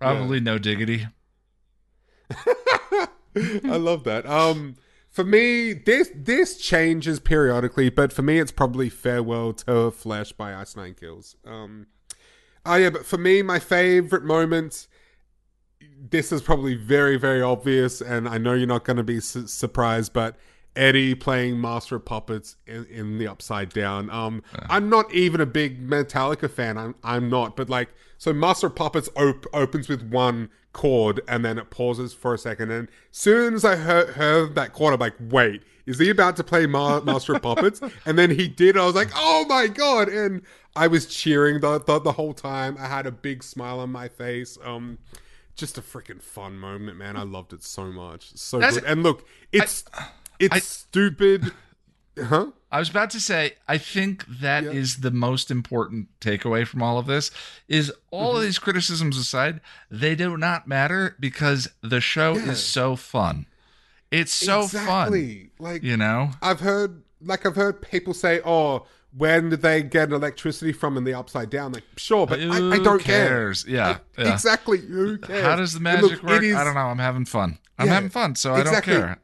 Probably 0.00 0.38
no 0.38 0.56
diggity. 0.58 1.08
I 3.36 3.76
love 3.76 4.04
that. 4.04 4.26
Um, 4.26 4.76
for 5.10 5.24
me, 5.24 5.72
this 5.72 6.10
this 6.14 6.56
changes 6.56 7.18
periodically, 7.18 7.90
but 7.90 8.12
for 8.12 8.22
me, 8.22 8.38
it's 8.38 8.52
probably 8.52 8.88
"Farewell 8.88 9.52
to 9.54 9.90
Flesh" 9.90 10.32
by 10.32 10.54
Ice 10.54 10.76
Nine 10.76 10.94
Kills. 10.94 11.36
Um, 11.44 11.88
oh 12.64 12.76
yeah, 12.76 12.90
but 12.90 13.04
for 13.04 13.18
me, 13.18 13.42
my 13.42 13.58
favorite 13.58 14.24
moment. 14.24 14.86
This 16.02 16.32
is 16.32 16.40
probably 16.40 16.76
very 16.76 17.16
very 17.16 17.42
obvious, 17.42 18.00
and 18.00 18.28
I 18.28 18.38
know 18.38 18.54
you're 18.54 18.66
not 18.66 18.84
going 18.84 18.98
to 18.98 19.04
be 19.04 19.20
su- 19.20 19.46
surprised, 19.46 20.12
but. 20.12 20.36
Eddie 20.76 21.16
playing 21.16 21.60
Master 21.60 21.96
of 21.96 22.04
Puppets 22.04 22.54
in, 22.64 22.84
in 22.86 23.18
the 23.18 23.26
Upside 23.26 23.70
Down. 23.70 24.08
Um, 24.08 24.40
I'm 24.68 24.88
not 24.88 25.12
even 25.12 25.40
a 25.40 25.46
big 25.46 25.84
Metallica 25.84 26.48
fan. 26.48 26.78
I'm 26.78 26.94
I'm 27.02 27.28
not, 27.28 27.56
but 27.56 27.68
like 27.68 27.88
so, 28.20 28.34
Master 28.34 28.66
of 28.66 28.74
Puppets 28.74 29.08
op- 29.16 29.46
opens 29.54 29.88
with 29.88 30.02
one 30.02 30.50
chord 30.74 31.22
and 31.26 31.42
then 31.42 31.56
it 31.56 31.70
pauses 31.70 32.12
for 32.12 32.34
a 32.34 32.38
second. 32.38 32.70
And 32.70 32.88
soon 33.10 33.54
as 33.54 33.64
I 33.64 33.76
heard, 33.76 34.10
heard 34.10 34.54
that 34.56 34.74
chord, 34.74 34.92
I'm 34.92 35.00
like, 35.00 35.14
wait, 35.18 35.62
is 35.86 35.98
he 35.98 36.10
about 36.10 36.36
to 36.36 36.44
play 36.44 36.66
Ma- 36.66 37.00
Master 37.04 37.34
of 37.34 37.40
Puppets? 37.40 37.80
And 38.04 38.18
then 38.18 38.28
he 38.30 38.46
did. 38.46 38.76
I 38.76 38.84
was 38.84 38.94
like, 38.94 39.08
oh 39.16 39.46
my 39.48 39.68
god! 39.68 40.10
And 40.10 40.42
I 40.76 40.86
was 40.86 41.06
cheering 41.06 41.60
the, 41.60 41.78
the 41.78 41.98
the 41.98 42.12
whole 42.12 42.34
time. 42.34 42.76
I 42.78 42.88
had 42.88 43.06
a 43.06 43.10
big 43.10 43.42
smile 43.42 43.80
on 43.80 43.90
my 43.90 44.08
face. 44.08 44.58
Um, 44.62 44.98
just 45.56 45.78
a 45.78 45.80
freaking 45.80 46.20
fun 46.20 46.58
moment, 46.58 46.98
man. 46.98 47.16
I 47.16 47.22
loved 47.22 47.54
it 47.54 47.62
so 47.64 47.86
much. 47.86 48.32
So 48.36 48.58
That's- 48.58 48.80
good. 48.80 48.84
And 48.84 49.02
look, 49.02 49.26
it's 49.50 49.82
it's 50.38 50.66
stupid. 50.66 51.52
Huh? 52.24 52.46
I 52.72 52.78
was 52.78 52.88
about 52.88 53.10
to 53.10 53.20
say, 53.20 53.54
I 53.66 53.78
think 53.78 54.24
that 54.40 54.62
is 54.64 54.96
Yeah. 54.96 55.02
the 55.02 55.10
most 55.10 55.50
important 55.50 56.08
takeaway 56.20 56.66
from 56.66 56.82
all 56.82 56.98
of 56.98 57.06
this 57.06 57.30
is 57.68 57.92
all 58.10 58.28
Mm-hmm. 58.30 58.36
of 58.38 58.42
these 58.42 58.58
criticisms 58.60 59.16
aside, 59.16 59.60
they 59.90 60.14
do 60.14 60.36
not 60.36 60.68
matter 60.68 61.16
because 61.18 61.68
the 61.82 62.00
show 62.00 62.36
Yeah. 62.36 62.50
is 62.52 62.64
so 62.64 62.94
fun. 62.96 63.46
It's 64.12 64.32
so 64.32 64.66
fun. 64.68 65.50
Like 65.58 65.82
You 65.82 65.96
know? 65.96 66.30
I've 66.42 66.60
heard, 66.60 67.02
like 67.20 67.44
I've 67.46 67.56
heard 67.56 67.82
people 67.82 68.14
say, 68.14 68.40
"Oh, 68.44 68.86
when 69.16 69.50
did 69.50 69.62
they 69.62 69.82
get 69.82 70.12
electricity 70.12 70.72
from 70.72 70.96
in 70.96 71.04
the 71.04 71.14
Upside 71.14 71.50
Down?" 71.50 71.72
Like, 71.72 71.84
sure, 71.96 72.26
but 72.26 72.40
I, 72.40 72.44
I 72.72 72.78
don't 72.78 73.00
cares? 73.02 73.64
care. 73.64 73.74
Yeah, 73.74 73.88
Like, 73.88 74.00
yeah. 74.18 74.32
Exactly. 74.32 74.78
Who 74.78 75.18
cares? 75.18 75.44
How 75.44 75.56
does 75.56 75.72
the 75.74 75.80
magic 75.80 76.02
look, 76.10 76.22
work? 76.22 76.42
is- 76.42 76.54
I 76.56 76.62
don't 76.64 76.74
know. 76.74 76.86
I'm 76.86 76.98
having 76.98 77.24
fun. 77.24 77.58
I'm 77.78 77.88
having 77.88 78.10
fun, 78.10 78.34
so 78.36 78.54
I 78.54 78.60
exactly. 78.60 78.92
don't 78.94 79.02
care. 79.02 79.18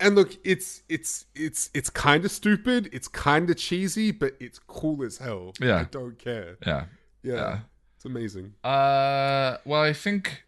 And 0.00 0.14
look, 0.14 0.36
it's 0.44 0.82
it's 0.88 1.26
it's 1.34 1.70
it's 1.74 1.90
kind 1.90 2.24
of 2.24 2.30
stupid. 2.30 2.88
It's 2.92 3.08
kind 3.08 3.50
of 3.50 3.56
cheesy, 3.56 4.12
but 4.12 4.34
it's 4.38 4.58
cool 4.60 5.02
as 5.04 5.18
hell. 5.18 5.52
Yeah. 5.60 5.78
I 5.80 5.84
don't 5.84 6.18
care. 6.18 6.56
Yeah. 6.66 6.84
Yeah, 7.22 7.34
Yeah. 7.34 7.58
it's 7.96 8.04
amazing. 8.04 8.54
Uh, 8.62 9.56
well, 9.64 9.82
I 9.82 9.92
think 9.92 10.44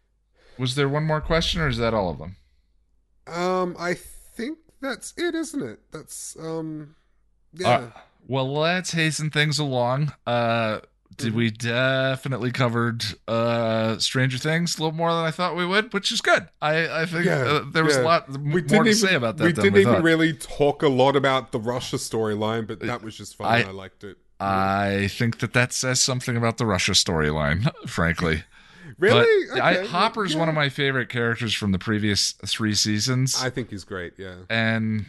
was 0.57 0.75
there 0.75 0.87
one 0.87 1.03
more 1.03 1.19
question, 1.21 1.59
or 1.61 1.67
is 1.67 1.77
that 1.77 1.93
all 1.93 2.09
of 2.09 2.17
them? 2.17 2.37
Um, 3.27 3.75
I 3.77 3.93
think 3.93 4.57
that's 4.81 5.13
it, 5.17 5.35
isn't 5.35 5.61
it? 5.61 5.79
That's 5.91 6.37
um, 6.39 6.95
yeah. 7.53 7.69
Uh, 7.69 7.89
well, 8.27 8.51
let's 8.53 8.91
hasten 8.91 9.29
things 9.31 9.59
along. 9.59 10.13
Uh, 10.25 10.79
did 11.17 11.33
we 11.35 11.51
definitely 11.51 12.51
covered 12.51 13.03
uh 13.27 13.97
Stranger 13.99 14.37
Things 14.37 14.77
a 14.77 14.81
little 14.81 14.95
more 14.95 15.11
than 15.13 15.23
I 15.23 15.31
thought 15.31 15.55
we 15.55 15.65
would, 15.65 15.93
which 15.93 16.11
is 16.11 16.21
good. 16.21 16.47
I 16.61 17.01
I 17.01 17.05
think 17.05 17.25
Yeah, 17.25 17.39
uh, 17.41 17.65
there 17.71 17.83
was 17.83 17.95
a 17.97 18.01
lot 18.03 18.29
we 18.29 18.37
more 18.37 18.61
didn't 18.61 18.69
to 18.85 18.89
even, 18.89 18.93
say 18.95 19.15
about 19.15 19.37
that 19.37 19.43
we 19.45 19.53
didn't 19.53 19.73
we 19.73 19.81
even 19.81 19.93
thought. 19.95 20.03
really 20.03 20.33
talk 20.33 20.83
a 20.83 20.87
lot 20.89 21.15
about 21.15 21.51
the 21.51 21.59
Russia 21.59 21.97
storyline, 21.97 22.65
but 22.67 22.79
that 22.79 23.03
was 23.03 23.15
just 23.17 23.35
fun. 23.35 23.47
I- 23.47 23.63
I, 23.67 23.71
liked 23.71 24.03
it. 24.03 24.17
I 24.39 25.07
think 25.11 25.37
that 25.39 25.53
that 25.53 25.71
says 25.73 26.01
something 26.01 26.35
about 26.35 26.57
the 26.57 26.65
Russia 26.65 26.93
storyline, 26.93 27.71
frankly. 27.87 28.43
really? 28.97 29.45
But 29.53 29.61
I, 29.61 29.85
Hopper's 29.85 30.33
yeah. 30.33 30.39
one 30.39 30.49
of 30.49 30.55
my 30.55 30.69
favorite 30.69 31.09
characters 31.09 31.53
from 31.53 31.71
the 31.71 31.77
previous 31.79 32.31
three 32.47 32.73
seasons. 32.73 33.39
I 33.41 33.51
think 33.51 33.69
he's 33.69 33.83
great. 33.83 34.13
Yeah. 34.17 34.35
and 34.49 35.05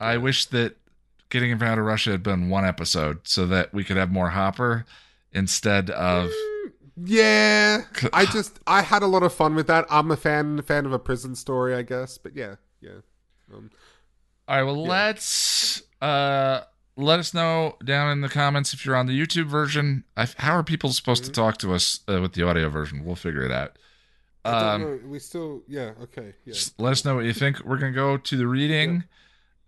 I 0.00 0.16
wish 0.18 0.44
that 0.46 0.76
getting 1.30 1.50
him 1.50 1.62
out 1.62 1.78
of 1.78 1.84
Russia 1.84 2.10
had 2.12 2.22
been 2.22 2.48
one 2.48 2.64
episode 2.64 3.20
so 3.24 3.46
that 3.46 3.72
we 3.74 3.84
could 3.84 3.96
have 3.96 4.10
more 4.10 4.30
Hopper 4.30 4.84
instead 5.32 5.90
of 5.90 6.30
Yeah. 6.96 7.82
I 8.12 8.26
just 8.26 8.58
I 8.66 8.82
had 8.82 9.02
a 9.02 9.06
lot 9.06 9.22
of 9.22 9.32
fun 9.32 9.54
with 9.54 9.66
that. 9.66 9.86
I'm 9.90 10.10
a 10.10 10.16
fan 10.16 10.62
fan 10.62 10.86
of 10.86 10.92
a 10.92 10.98
prison 10.98 11.34
story, 11.34 11.74
I 11.74 11.82
guess. 11.82 12.18
But 12.18 12.34
yeah, 12.34 12.56
yeah. 12.80 13.00
Um, 13.54 13.70
all 14.48 14.56
right 14.56 14.62
well 14.62 14.82
let's 14.82 15.82
uh 16.00 16.62
let 16.96 17.18
us 17.20 17.34
know 17.34 17.76
down 17.84 18.10
in 18.10 18.22
the 18.22 18.28
comments 18.28 18.72
if 18.72 18.84
you're 18.84 18.96
on 18.96 19.06
the 19.06 19.18
youtube 19.18 19.46
version 19.46 20.04
I, 20.16 20.26
how 20.38 20.54
are 20.54 20.62
people 20.62 20.90
supposed 20.92 21.24
to 21.24 21.30
talk 21.30 21.58
to 21.58 21.74
us 21.74 22.00
uh, 22.08 22.20
with 22.20 22.32
the 22.32 22.42
audio 22.42 22.68
version 22.70 23.04
we'll 23.04 23.16
figure 23.16 23.42
it 23.42 23.52
out 23.52 23.78
I 24.44 24.60
don't 24.60 24.62
um 24.62 24.80
know. 24.82 25.00
We 25.06 25.18
still 25.18 25.62
yeah 25.68 25.92
okay 26.02 26.34
yeah. 26.44 26.54
let 26.78 26.92
us 26.92 27.04
know 27.04 27.14
what 27.16 27.26
you 27.26 27.34
think 27.34 27.62
we're 27.64 27.76
gonna 27.76 27.92
go 27.92 28.16
to 28.16 28.36
the 28.36 28.46
reading 28.46 29.04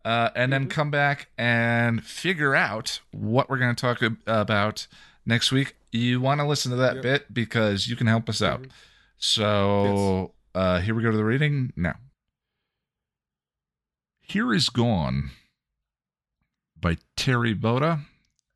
uh, 0.04 0.30
and 0.34 0.52
then 0.52 0.68
come 0.68 0.90
back 0.90 1.28
and 1.36 2.02
figure 2.04 2.54
out 2.54 3.00
what 3.10 3.48
we're 3.50 3.58
going 3.58 3.74
to 3.74 3.80
talk 3.80 4.02
ab- 4.02 4.18
about 4.26 4.86
next 5.26 5.52
week. 5.52 5.76
You 5.92 6.20
want 6.20 6.40
to 6.40 6.46
listen 6.46 6.70
to 6.70 6.76
that 6.78 6.96
Yep. 6.96 7.02
bit 7.02 7.34
because 7.34 7.88
you 7.88 7.96
can 7.96 8.06
help 8.06 8.28
us 8.28 8.40
out. 8.40 8.66
So 9.18 10.32
uh, 10.54 10.80
here 10.80 10.94
we 10.94 11.02
go 11.02 11.10
to 11.10 11.16
the 11.16 11.24
reading 11.24 11.72
now. 11.76 11.96
Here 14.20 14.52
is 14.54 14.68
Gone 14.68 15.30
by 16.80 16.96
Terri 17.16 17.54
Botta, 17.58 18.02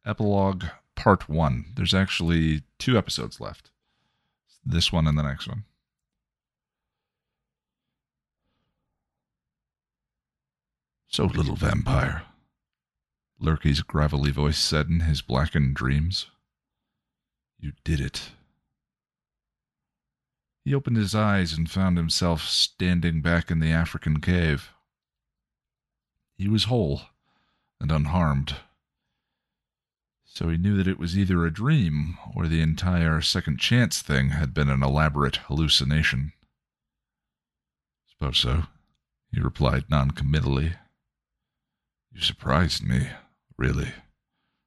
epilogue 0.07 0.65
part 0.95 1.29
one. 1.29 1.67
There's 1.75 1.93
actually 1.95 2.63
two 2.79 2.97
episodes 2.97 3.41
left 3.41 3.71
this 4.65 4.91
one 4.93 5.07
and 5.07 5.19
the 5.19 5.23
next 5.23 5.47
one. 5.49 5.65
So, 11.15 11.27
little 11.27 11.55
vampire, 11.55 12.25
Lurky's 13.39 13.83
gravelly 13.83 14.33
voice 14.33 14.59
said 14.59 14.89
in 14.89 14.99
his 14.99 15.23
blackened 15.23 15.77
dreams. 15.77 16.27
You 17.57 17.71
did 17.85 18.01
it. 18.01 18.33
He 20.65 20.75
opened 20.75 20.97
his 20.97 21.15
eyes 21.15 21.53
and 21.53 21.71
found 21.71 21.97
himself 21.99 22.43
standing 22.43 23.21
back 23.21 23.53
in 23.53 23.61
the 23.61 23.71
African 23.71 24.21
cave. 24.21 24.71
He 26.37 26.49
was 26.49 26.65
whole 26.65 27.03
and 27.81 27.93
unharmed. 27.93 28.57
So 30.25 30.49
he 30.49 30.57
knew 30.57 30.77
that 30.79 30.89
it 30.89 30.99
was 30.99 31.17
either 31.17 31.47
a 31.47 31.55
dream 31.55 32.19
or 32.35 32.49
the 32.49 32.61
entire 32.61 33.21
second 33.21 33.61
chance 33.61 34.03
thing 34.03 34.31
had 34.31 34.53
been 34.53 34.69
an 34.69 34.83
elaborate 34.83 35.37
hallucination. 35.37 36.33
Suppose 38.09 38.39
so, 38.39 38.65
he 39.33 39.41
replied 39.41 39.85
noncommittally. 39.89 40.75
You 42.15 42.21
surprised 42.21 42.87
me, 42.87 43.09
really. 43.59 43.89
In 43.89 43.93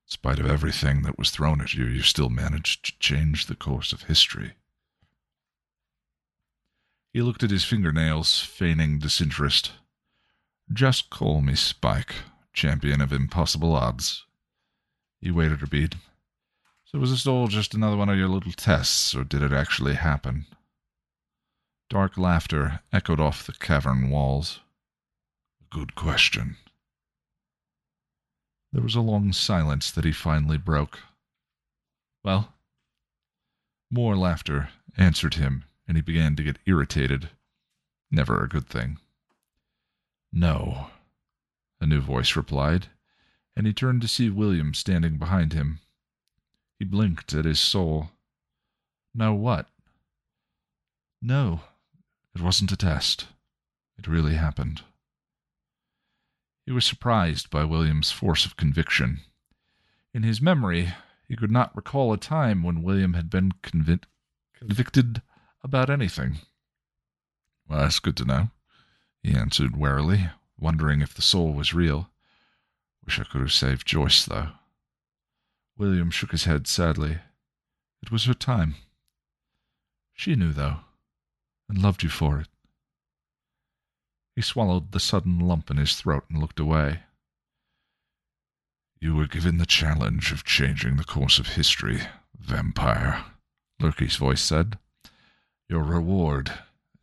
spite 0.08 0.38
of 0.38 0.46
everything 0.46 1.04
that 1.04 1.18
was 1.18 1.32
thrown 1.32 1.62
at 1.62 1.74
you, 1.74 1.86
you 1.86 2.02
still 2.02 2.30
managed 2.30 2.86
to 2.86 3.00
change 3.00 3.46
the 3.46 3.56
course 3.56 3.94
of 3.94 4.04
history. 4.04 4.54
He 7.14 7.22
looked 7.22 7.44
at 7.44 7.52
his 7.52 7.64
fingernails, 7.64 8.42
feigning 8.42 9.00
disinterest. 9.00 9.72
Just 10.72 11.10
call 11.10 11.40
me 11.40 11.56
Spike, 11.56 12.16
champion 12.52 13.00
of 13.00 13.14
impossible 13.14 13.74
odds. 13.74 14.26
He 15.22 15.32
waited 15.32 15.64
a 15.64 15.68
beat. 15.68 15.96
So 16.84 17.00
was 17.00 17.12
this 17.12 17.26
all 17.26 17.48
just 17.48 17.74
another 17.74 17.96
one 17.96 18.10
of 18.10 18.18
your 18.18 18.28
little 18.28 18.52
tests, 18.52 19.16
or 19.16 19.24
did 19.24 19.42
it 19.42 19.54
actually 19.54 19.96
happen? 19.96 20.48
Dark 21.90 22.18
laughter 22.18 22.82
echoed 22.92 23.22
off 23.22 23.46
the 23.46 23.54
cavern 23.54 24.10
walls. 24.10 24.60
Good 25.72 25.96
question. 25.96 26.58
There 28.72 28.84
was 28.84 28.96
a 28.96 29.02
long 29.02 29.34
silence 29.34 29.92
that 29.92 30.06
he 30.06 30.12
finally 30.12 30.58
broke. 30.58 31.00
Well? 32.24 32.54
More 33.90 34.18
laughter 34.18 34.70
answered 34.98 35.36
him, 35.36 35.64
and 35.88 35.98
he 35.98 36.02
began 36.02 36.36
to 36.36 36.44
get 36.44 36.60
irritated. 36.66 37.30
Never 38.12 38.44
a 38.44 38.50
good 38.50 38.68
thing. 38.68 39.00
No, 40.32 40.90
a 41.80 41.86
new 41.86 42.02
voice 42.02 42.36
replied, 42.36 42.88
and 43.56 43.66
he 43.66 43.74
turned 43.74 44.02
to 44.02 44.08
see 44.08 44.30
William 44.30 44.74
standing 44.74 45.18
behind 45.18 45.54
him. 45.54 45.80
He 46.78 46.86
blinked 46.86 47.34
at 47.34 47.46
his 47.46 47.60
soul. 47.60 48.12
No, 49.16 49.34
what? 49.34 49.68
No, 51.22 51.62
it 52.36 52.42
wasn't 52.42 52.72
a 52.72 52.78
test. 52.78 53.28
It 53.98 54.08
really 54.08 54.36
happened. 54.36 54.84
He 56.68 56.74
was 56.74 56.84
surprised 56.86 57.50
by 57.50 57.64
William's 57.64 58.12
force 58.12 58.46
of 58.46 58.58
conviction. 58.58 59.22
In 60.14 60.24
his 60.24 60.42
memory, 60.42 60.94
he 61.26 61.38
could 61.38 61.50
not 61.50 61.74
recall 61.74 62.12
a 62.12 62.18
time 62.18 62.62
when 62.62 62.84
William 62.84 63.14
had 63.14 63.30
been 63.30 63.54
convic- 63.64 64.04
convicted 64.54 65.22
about 65.64 65.90
anything. 65.90 66.40
Well, 67.70 67.80
that's 67.80 68.00
good 68.00 68.18
to 68.18 68.26
know, 68.26 68.50
he 69.24 69.34
answered 69.34 69.78
warily, 69.78 70.30
wondering 70.60 71.00
if 71.00 71.14
the 71.14 71.22
soul 71.22 71.54
was 71.54 71.74
real. 71.74 72.10
Wish 73.06 73.18
I 73.18 73.24
could 73.24 73.40
have 73.40 73.54
saved 73.54 73.88
Joyce, 73.88 74.26
though. 74.26 74.50
William 75.78 76.12
shook 76.12 76.32
his 76.32 76.44
head 76.44 76.68
sadly. 76.68 77.20
It 78.04 78.12
was 78.12 78.26
her 78.26 78.34
time. 78.34 78.76
She 80.14 80.36
knew, 80.36 80.52
though, 80.52 80.82
and 81.70 81.82
loved 81.82 82.04
you 82.04 82.10
for 82.10 82.42
it. 82.42 82.50
He 84.38 84.44
swallowed 84.44 84.92
the 84.92 85.00
sudden 85.00 85.40
lump 85.40 85.72
in 85.72 85.78
his 85.78 85.96
throat 85.96 86.26
and 86.30 86.40
looked 86.40 86.60
away. 86.60 87.00
You 89.02 89.16
were 89.16 89.26
given 89.26 89.58
the 89.58 89.66
challenge 89.66 90.32
of 90.32 90.44
changing 90.44 90.98
the 90.98 91.04
course 91.04 91.40
of 91.40 91.56
history, 91.56 92.02
vampire, 92.38 93.26
Lurky's 93.80 94.16
voice 94.16 94.44
said. 94.44 94.78
Your 95.68 95.82
reward 95.82 96.54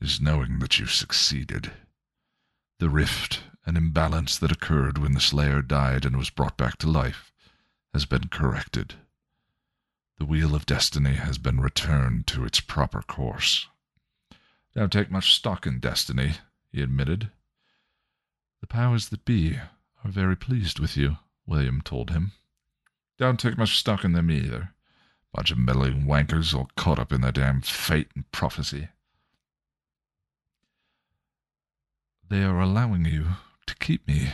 is 0.00 0.20
knowing 0.20 0.60
that 0.60 0.78
you 0.78 0.86
succeeded. 0.86 1.72
The 2.78 2.88
rift 2.88 3.42
and 3.66 3.76
imbalance 3.76 4.38
that 4.38 4.52
occurred 4.52 4.98
when 4.98 5.14
the 5.14 5.20
Slayer 5.20 5.60
died 5.60 6.04
and 6.04 6.16
was 6.16 6.30
brought 6.30 6.56
back 6.56 6.78
to 6.78 6.86
life 6.88 7.32
has 7.92 8.06
been 8.06 8.28
corrected. 8.28 8.94
The 10.18 10.24
wheel 10.24 10.54
of 10.54 10.66
destiny 10.66 11.14
has 11.14 11.38
been 11.38 11.60
returned 11.60 12.28
to 12.28 12.44
its 12.44 12.60
proper 12.60 13.02
course. 13.02 13.66
Don't 14.76 14.92
take 14.92 15.10
much 15.10 15.34
stock 15.34 15.66
in 15.66 15.80
destiny, 15.80 16.34
he 16.74 16.82
admitted. 16.82 17.30
The 18.60 18.66
powers 18.66 19.10
that 19.10 19.24
be 19.24 19.58
are 20.04 20.10
very 20.10 20.34
pleased 20.34 20.80
with 20.80 20.96
you, 20.96 21.18
William 21.46 21.80
told 21.80 22.10
him. 22.10 22.32
Don't 23.16 23.38
take 23.38 23.56
much 23.56 23.78
stock 23.78 24.02
in 24.02 24.12
them 24.12 24.28
either. 24.28 24.70
Bunch 25.32 25.52
of 25.52 25.58
meddling 25.58 26.04
wankers 26.04 26.52
all 26.52 26.68
caught 26.76 26.98
up 26.98 27.12
in 27.12 27.20
their 27.20 27.30
damn 27.30 27.60
fate 27.60 28.08
and 28.16 28.30
prophecy. 28.32 28.88
They 32.28 32.42
are 32.42 32.60
allowing 32.60 33.04
you 33.04 33.26
to 33.66 33.76
keep 33.76 34.08
me. 34.08 34.32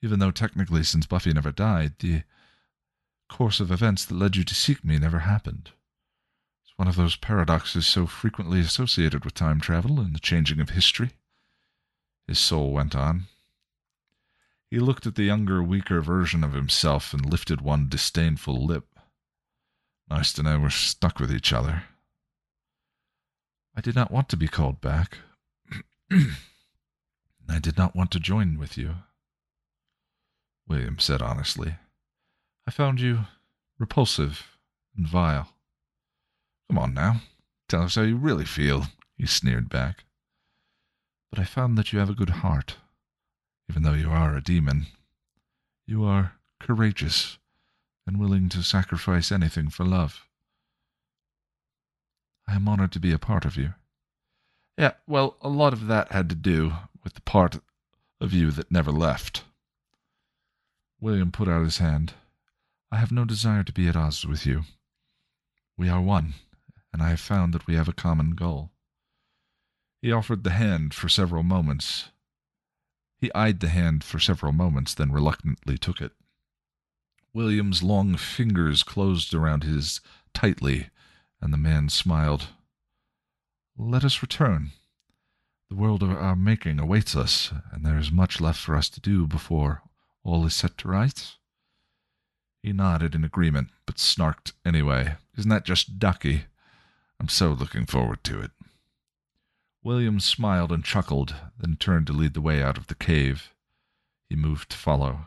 Even 0.00 0.20
though 0.20 0.30
technically, 0.30 0.84
since 0.84 1.06
Buffy 1.06 1.32
never 1.32 1.50
died, 1.50 1.94
the 1.98 2.22
course 3.28 3.58
of 3.58 3.72
events 3.72 4.04
that 4.04 4.14
led 4.14 4.36
you 4.36 4.44
to 4.44 4.54
seek 4.54 4.84
me 4.84 4.98
never 4.98 5.20
happened. 5.20 5.70
It's 6.62 6.76
one 6.76 6.88
of 6.88 6.96
those 6.96 7.16
paradoxes 7.16 7.86
so 7.86 8.06
frequently 8.06 8.60
associated 8.60 9.24
with 9.24 9.34
time 9.34 9.60
travel 9.60 9.98
and 9.98 10.14
the 10.14 10.20
changing 10.20 10.60
of 10.60 10.70
history. 10.70 11.10
His 12.26 12.38
soul 12.38 12.72
went 12.72 12.94
on. 12.94 13.26
He 14.70 14.78
looked 14.78 15.06
at 15.06 15.16
the 15.16 15.24
younger, 15.24 15.62
weaker 15.62 16.00
version 16.00 16.42
of 16.42 16.54
himself 16.54 17.12
and 17.12 17.30
lifted 17.30 17.60
one 17.60 17.88
disdainful 17.88 18.64
lip. 18.64 18.86
Nice 20.08 20.32
to 20.34 20.42
know 20.42 20.58
we're 20.58 20.70
stuck 20.70 21.18
with 21.20 21.32
each 21.32 21.52
other. 21.52 21.84
I 23.76 23.80
did 23.80 23.94
not 23.94 24.10
want 24.10 24.28
to 24.30 24.36
be 24.36 24.48
called 24.48 24.80
back. 24.80 25.18
I 26.10 27.58
did 27.60 27.76
not 27.76 27.94
want 27.94 28.10
to 28.12 28.20
join 28.20 28.58
with 28.58 28.78
you. 28.78 28.94
William 30.66 30.98
said 30.98 31.20
honestly. 31.20 31.76
I 32.66 32.70
found 32.70 33.00
you 33.00 33.26
repulsive 33.78 34.56
and 34.96 35.06
vile. 35.06 35.48
Come 36.68 36.78
on 36.78 36.94
now, 36.94 37.20
tell 37.68 37.82
us 37.82 37.96
how 37.96 38.02
you 38.02 38.16
really 38.16 38.44
feel, 38.44 38.86
he 39.16 39.26
sneered 39.26 39.68
back. 39.68 40.04
But 41.32 41.40
I 41.40 41.44
found 41.44 41.78
that 41.78 41.94
you 41.94 41.98
have 41.98 42.10
a 42.10 42.14
good 42.14 42.28
heart, 42.28 42.76
even 43.70 43.82
though 43.82 43.94
you 43.94 44.10
are 44.10 44.36
a 44.36 44.42
demon. 44.42 44.86
You 45.86 46.04
are 46.04 46.34
courageous 46.60 47.38
and 48.06 48.20
willing 48.20 48.50
to 48.50 48.62
sacrifice 48.62 49.32
anything 49.32 49.70
for 49.70 49.84
love. 49.84 50.26
I 52.46 52.54
am 52.54 52.68
honored 52.68 52.92
to 52.92 53.00
be 53.00 53.12
a 53.12 53.18
part 53.18 53.46
of 53.46 53.56
you. 53.56 53.72
Yeah, 54.76 54.92
well, 55.06 55.38
a 55.40 55.48
lot 55.48 55.72
of 55.72 55.86
that 55.86 56.12
had 56.12 56.28
to 56.28 56.34
do 56.34 56.74
with 57.02 57.14
the 57.14 57.22
part 57.22 57.60
of 58.20 58.34
you 58.34 58.50
that 58.50 58.70
never 58.70 58.92
left. 58.92 59.44
William 61.00 61.32
put 61.32 61.48
out 61.48 61.64
his 61.64 61.78
hand. 61.78 62.12
I 62.90 62.98
have 62.98 63.10
no 63.10 63.24
desire 63.24 63.62
to 63.62 63.72
be 63.72 63.88
at 63.88 63.96
odds 63.96 64.26
with 64.26 64.44
you. 64.44 64.64
We 65.78 65.88
are 65.88 66.02
one, 66.02 66.34
and 66.92 67.02
I 67.02 67.08
have 67.08 67.20
found 67.20 67.54
that 67.54 67.66
we 67.66 67.74
have 67.74 67.88
a 67.88 67.94
common 67.94 68.32
goal. 68.32 68.71
He 70.02 70.10
offered 70.10 70.42
the 70.42 70.50
hand 70.50 70.92
for 70.92 71.08
several 71.08 71.44
moments. 71.44 72.10
He 73.18 73.32
eyed 73.34 73.60
the 73.60 73.68
hand 73.68 74.02
for 74.02 74.18
several 74.18 74.52
moments, 74.52 74.92
then 74.92 75.12
reluctantly 75.12 75.78
took 75.78 76.00
it. 76.00 76.10
William's 77.32 77.84
long 77.84 78.16
fingers 78.16 78.82
closed 78.82 79.32
around 79.32 79.62
his 79.62 80.00
tightly, 80.34 80.88
and 81.40 81.52
the 81.52 81.58
man 81.58 81.88
smiled. 81.88 82.48
Let 83.78 84.04
us 84.04 84.22
return. 84.22 84.72
The 85.70 85.76
world 85.76 86.02
of 86.02 86.10
our 86.10 86.36
making 86.36 86.80
awaits 86.80 87.16
us, 87.16 87.52
and 87.70 87.86
there 87.86 87.96
is 87.96 88.10
much 88.10 88.40
left 88.40 88.60
for 88.60 88.74
us 88.74 88.90
to 88.90 89.00
do 89.00 89.26
before 89.28 89.82
all 90.24 90.44
is 90.44 90.54
set 90.54 90.76
to 90.78 90.88
rights. 90.88 91.36
He 92.62 92.72
nodded 92.72 93.14
in 93.14 93.24
agreement, 93.24 93.68
but 93.86 93.96
snarked 93.96 94.52
anyway. 94.64 95.14
Isn't 95.38 95.48
that 95.48 95.64
just 95.64 95.98
ducky? 95.98 96.44
I'm 97.18 97.28
so 97.28 97.52
looking 97.52 97.86
forward 97.86 98.22
to 98.24 98.40
it. 98.40 98.50
William 99.84 100.20
smiled 100.20 100.70
and 100.70 100.84
chuckled, 100.84 101.34
then 101.58 101.76
turned 101.76 102.06
to 102.06 102.12
lead 102.12 102.34
the 102.34 102.40
way 102.40 102.62
out 102.62 102.78
of 102.78 102.86
the 102.86 102.94
cave. 102.94 103.52
He 104.28 104.36
moved 104.36 104.70
to 104.70 104.76
follow. 104.76 105.26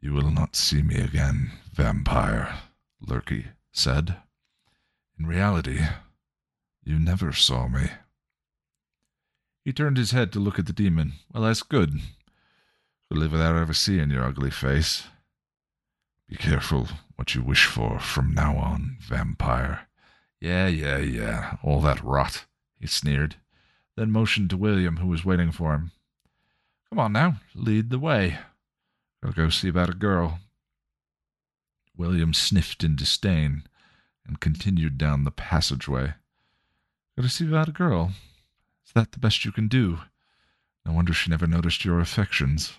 You 0.00 0.12
will 0.12 0.32
not 0.32 0.56
see 0.56 0.82
me 0.82 0.96
again, 0.96 1.52
vampire, 1.72 2.58
Lurky 3.00 3.46
said. 3.70 4.16
In 5.16 5.26
reality, 5.26 5.80
you 6.84 6.98
never 6.98 7.32
saw 7.32 7.68
me. 7.68 7.90
He 9.64 9.72
turned 9.72 9.96
his 9.96 10.10
head 10.10 10.32
to 10.32 10.40
look 10.40 10.58
at 10.58 10.66
the 10.66 10.72
demon. 10.72 11.12
Well, 11.32 11.44
that's 11.44 11.62
good. 11.62 12.00
Could 13.08 13.18
live 13.18 13.30
without 13.30 13.54
ever 13.54 13.74
seeing 13.74 14.10
your 14.10 14.24
ugly 14.24 14.50
face. 14.50 15.04
Be 16.28 16.34
careful 16.34 16.88
what 17.14 17.36
you 17.36 17.42
wish 17.42 17.66
for 17.66 18.00
from 18.00 18.34
now 18.34 18.56
on, 18.56 18.96
vampire. 19.00 19.86
Yeah, 20.40 20.66
yeah, 20.66 20.98
yeah, 20.98 21.58
all 21.62 21.80
that 21.82 22.02
rot, 22.02 22.46
he 22.82 22.88
sneered, 22.88 23.36
then 23.96 24.10
motioned 24.10 24.50
to 24.50 24.56
William, 24.56 24.96
who 24.96 25.06
was 25.06 25.24
waiting 25.24 25.52
for 25.52 25.72
him. 25.72 25.92
Come 26.90 26.98
on 26.98 27.12
now, 27.12 27.36
lead 27.54 27.90
the 27.90 27.98
way. 27.98 28.38
Gotta 29.22 29.36
go 29.36 29.48
see 29.50 29.68
about 29.68 29.88
a 29.88 29.94
girl. 29.94 30.40
William 31.96 32.34
sniffed 32.34 32.82
in 32.82 32.96
disdain 32.96 33.62
and 34.26 34.40
continued 34.40 34.98
down 34.98 35.22
the 35.22 35.30
passageway. 35.30 36.14
Gotta 37.16 37.28
see 37.28 37.46
about 37.46 37.68
a 37.68 37.72
girl. 37.72 38.12
Is 38.84 38.92
that 38.94 39.12
the 39.12 39.20
best 39.20 39.44
you 39.44 39.52
can 39.52 39.68
do? 39.68 40.00
No 40.84 40.92
wonder 40.92 41.12
she 41.12 41.30
never 41.30 41.46
noticed 41.46 41.84
your 41.84 42.00
affections. 42.00 42.74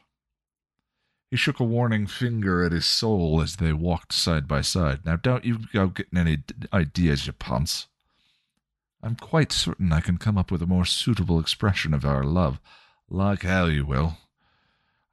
He 1.32 1.38
shook 1.38 1.62
a 1.62 1.64
warning 1.64 2.08
finger 2.08 2.66
at 2.66 2.74
his 2.74 2.86
soul 2.86 3.42
as 3.42 3.56
they 3.56 3.72
walked 3.72 4.12
side 4.12 4.50
by 4.50 4.60
side. 4.62 5.06
Now, 5.06 5.16
don't 5.16 5.46
you 5.46 5.60
go 5.72 5.88
getting 5.88 6.20
any 6.20 6.44
ideas, 6.74 7.26
you 7.26 7.32
ponce. 7.32 7.88
I'm 9.04 9.18
quite 9.18 9.52
certain 9.52 9.92
I 9.92 10.00
can 10.00 10.18
come 10.18 10.38
up 10.38 10.50
with 10.50 10.62
a 10.62 10.66
more 10.66 10.86
suitable 10.86 11.38
expression 11.38 11.94
of 11.94 12.06
our 12.06 12.24
love. 12.24 12.62
Like 13.10 13.42
hell 13.42 13.70
you 13.70 13.86
will. 13.86 14.18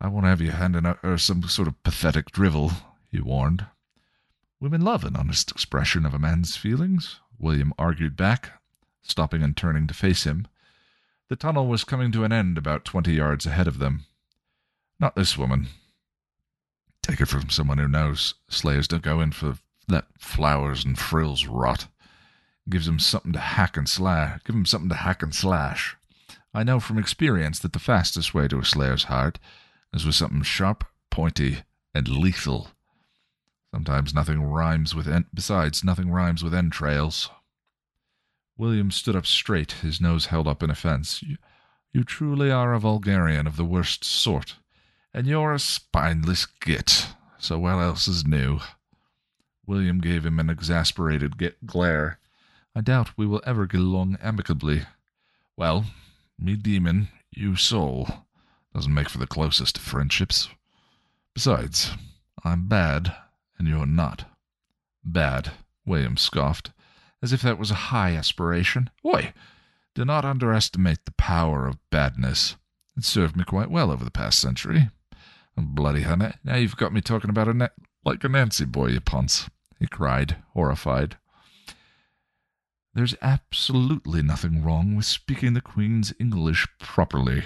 I 0.00 0.06
won't 0.06 0.26
have 0.26 0.40
you 0.40 0.52
handing 0.52 0.84
her 0.84 1.18
some 1.18 1.42
sort 1.42 1.66
of 1.66 1.82
pathetic 1.82 2.30
drivel, 2.30 2.70
he 3.10 3.20
warned. 3.20 3.66
Women 4.60 4.82
love 4.82 5.04
an 5.04 5.16
honest 5.16 5.50
expression 5.50 6.06
of 6.06 6.14
a 6.14 6.20
man's 6.20 6.56
feelings, 6.56 7.18
William 7.36 7.74
argued 7.76 8.16
back, 8.16 8.62
stopping 9.02 9.42
and 9.42 9.56
turning 9.56 9.88
to 9.88 9.94
face 9.94 10.22
him. 10.22 10.46
The 11.28 11.34
tunnel 11.34 11.66
was 11.66 11.82
coming 11.82 12.12
to 12.12 12.22
an 12.22 12.32
end 12.32 12.58
about 12.58 12.84
twenty 12.84 13.14
yards 13.14 13.44
ahead 13.44 13.66
of 13.66 13.80
them. 13.80 14.04
Not 15.00 15.16
this 15.16 15.36
woman. 15.36 15.66
Take 17.02 17.20
it 17.20 17.26
from 17.26 17.50
someone 17.50 17.78
who 17.78 17.88
knows. 17.88 18.34
Slayers 18.48 18.86
don't 18.86 19.02
go 19.02 19.20
in 19.20 19.32
for 19.32 19.58
that 19.88 20.06
flowers 20.16 20.84
and 20.84 20.96
frills 20.96 21.46
rot. 21.46 21.88
Gives 22.70 22.86
them 22.86 22.98
something 22.98 23.32
to 23.32 23.40
hack 23.40 23.76
and 23.76 23.88
slash. 23.88 24.40
Give 24.44 24.54
them 24.54 24.64
something 24.64 24.88
to 24.90 24.94
hack 24.94 25.22
and 25.22 25.34
slash. 25.34 25.96
I 26.54 26.62
know 26.62 26.80
from 26.80 26.98
experience 26.98 27.58
that 27.58 27.72
the 27.72 27.78
fastest 27.78 28.32
way 28.32 28.48
to 28.48 28.58
a 28.58 28.64
Slayer's 28.64 29.04
heart 29.04 29.38
is 29.92 30.06
with 30.06 30.14
something 30.14 30.42
sharp, 30.42 30.84
pointy, 31.10 31.64
and 31.94 32.08
lethal. 32.08 32.68
Sometimes 33.72 34.14
nothing 34.14 34.42
rhymes 34.42 34.94
with 34.94 35.08
en- 35.08 35.26
besides 35.34 35.84
nothing 35.84 36.10
rhymes 36.10 36.42
with 36.42 36.54
entrails. 36.54 37.28
William 38.56 38.90
stood 38.90 39.16
up 39.16 39.26
straight, 39.26 39.72
his 39.72 40.00
nose 40.00 40.26
held 40.26 40.46
up 40.46 40.62
in 40.62 40.70
offense. 40.70 41.22
You, 41.22 41.38
you 41.92 42.04
truly 42.04 42.50
are 42.50 42.72
a 42.72 42.80
vulgarian 42.80 43.46
of 43.46 43.56
the 43.56 43.64
worst 43.64 44.04
sort, 44.04 44.56
and 45.14 45.26
you're 45.26 45.54
a 45.54 45.58
spineless 45.58 46.46
git, 46.46 47.06
so 47.38 47.58
what 47.58 47.78
else 47.78 48.06
is 48.06 48.26
new? 48.26 48.60
William 49.66 50.00
gave 50.00 50.26
him 50.26 50.38
an 50.38 50.50
exasperated 50.50 51.34
glare. 51.64 52.18
I 52.74 52.80
doubt 52.80 53.16
we 53.16 53.26
will 53.26 53.42
ever 53.44 53.66
get 53.66 53.80
along 53.80 54.18
amicably. 54.22 54.82
Well, 55.56 55.86
me 56.38 56.56
demon, 56.56 57.08
you 57.30 57.56
soul. 57.56 58.08
Doesn't 58.74 58.94
make 58.94 59.08
for 59.08 59.18
the 59.18 59.26
closest 59.26 59.78
of 59.78 59.82
friendships. 59.82 60.48
Besides, 61.34 61.92
I'm 62.44 62.68
bad, 62.68 63.14
and 63.58 63.66
you're 63.66 63.86
not. 63.86 64.24
Bad, 65.04 65.52
William 65.84 66.16
scoffed 66.16 66.70
as 67.22 67.32
if 67.32 67.42
that 67.42 67.58
was 67.58 67.70
a 67.70 67.90
high 67.90 68.12
aspiration. 68.16 68.90
Oi! 69.04 69.32
Do 69.94 70.04
not 70.04 70.24
underestimate 70.24 71.04
the 71.04 71.12
power 71.12 71.66
of 71.66 71.78
badness. 71.90 72.56
It 72.96 73.04
served 73.04 73.36
me 73.36 73.44
quite 73.44 73.70
well 73.70 73.90
over 73.90 74.04
the 74.04 74.10
past 74.10 74.38
century. 74.38 74.90
Bloody 75.56 76.02
hell, 76.02 76.16
now 76.16 76.56
you've 76.56 76.76
got 76.76 76.92
me 76.92 77.00
talking 77.02 77.28
about 77.28 77.48
a 77.48 77.54
na- 77.54 77.68
like 78.04 78.24
a 78.24 78.28
Nancy 78.28 78.64
boy, 78.64 78.86
you 78.86 79.00
ponce, 79.00 79.50
he 79.78 79.86
cried, 79.86 80.36
horrified. 80.54 81.18
There's 82.94 83.14
absolutely 83.22 84.22
nothing 84.22 84.62
wrong 84.64 84.96
with 84.96 85.06
speaking 85.06 85.54
the 85.54 85.60
Queen's 85.60 86.12
English 86.18 86.66
properly. 86.80 87.44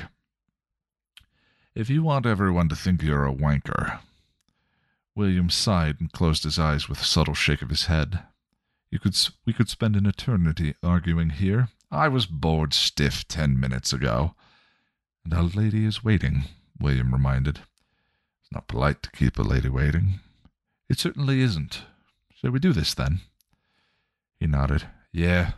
If 1.74 1.90
you 1.90 2.02
want 2.02 2.24
everyone 2.24 2.68
to 2.70 2.76
think 2.76 3.02
you're 3.02 3.26
a 3.26 3.34
wanker. 3.34 3.98
William 5.14 5.50
sighed 5.50 6.00
and 6.00 6.10
closed 6.10 6.44
his 6.44 6.58
eyes 6.58 6.88
with 6.88 7.00
a 7.00 7.04
subtle 7.04 7.34
shake 7.34 7.62
of 7.62 7.68
his 7.68 7.86
head. 7.86 8.20
You 8.90 8.98
could 8.98 9.16
we 9.44 9.52
could 9.52 9.68
spend 9.68 9.96
an 9.96 10.06
eternity 10.06 10.74
arguing 10.82 11.30
here. 11.30 11.68
I 11.90 12.08
was 12.08 12.26
bored 12.26 12.72
stiff 12.72 13.26
ten 13.28 13.58
minutes 13.58 13.92
ago. 13.92 14.34
And 15.24 15.34
our 15.34 15.42
lady 15.42 15.84
is 15.84 16.04
waiting, 16.04 16.44
William 16.80 17.12
reminded. 17.12 17.60
It's 18.40 18.52
not 18.52 18.68
polite 18.68 19.02
to 19.02 19.10
keep 19.10 19.38
a 19.38 19.42
lady 19.42 19.68
waiting. 19.68 20.20
It 20.88 20.98
certainly 20.98 21.40
isn't. 21.40 21.82
Shall 22.34 22.50
we 22.50 22.58
do 22.58 22.72
this 22.72 22.94
then? 22.94 23.20
He 24.38 24.46
nodded. 24.46 24.86
Yeah, 25.14 25.52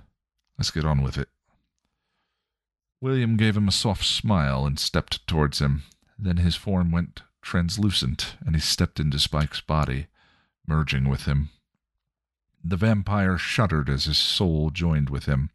let's 0.59 0.71
get 0.71 0.85
on 0.85 1.03
with 1.03 1.17
it. 1.17 1.31
William 3.01 3.39
gave 3.39 3.57
him 3.57 3.69
a 3.69 3.73
soft 3.73 4.05
smile 4.05 4.67
and 4.67 4.79
stepped 4.79 5.27
towards 5.27 5.61
him. 5.61 5.85
Then 6.19 6.37
his 6.37 6.57
form 6.57 6.91
went 6.91 7.23
translucent, 7.41 8.37
and 8.45 8.55
he 8.55 8.61
stepped 8.61 9.01
into 9.01 9.19
Spike's 9.19 9.63
body, 9.63 10.09
merging 10.67 11.09
with 11.09 11.25
him. 11.25 11.49
The 12.63 12.77
vampire 12.77 13.39
shuddered 13.39 13.89
as 13.89 14.05
his 14.05 14.19
soul 14.19 14.69
joined 14.69 15.09
with 15.09 15.25
him, 15.25 15.49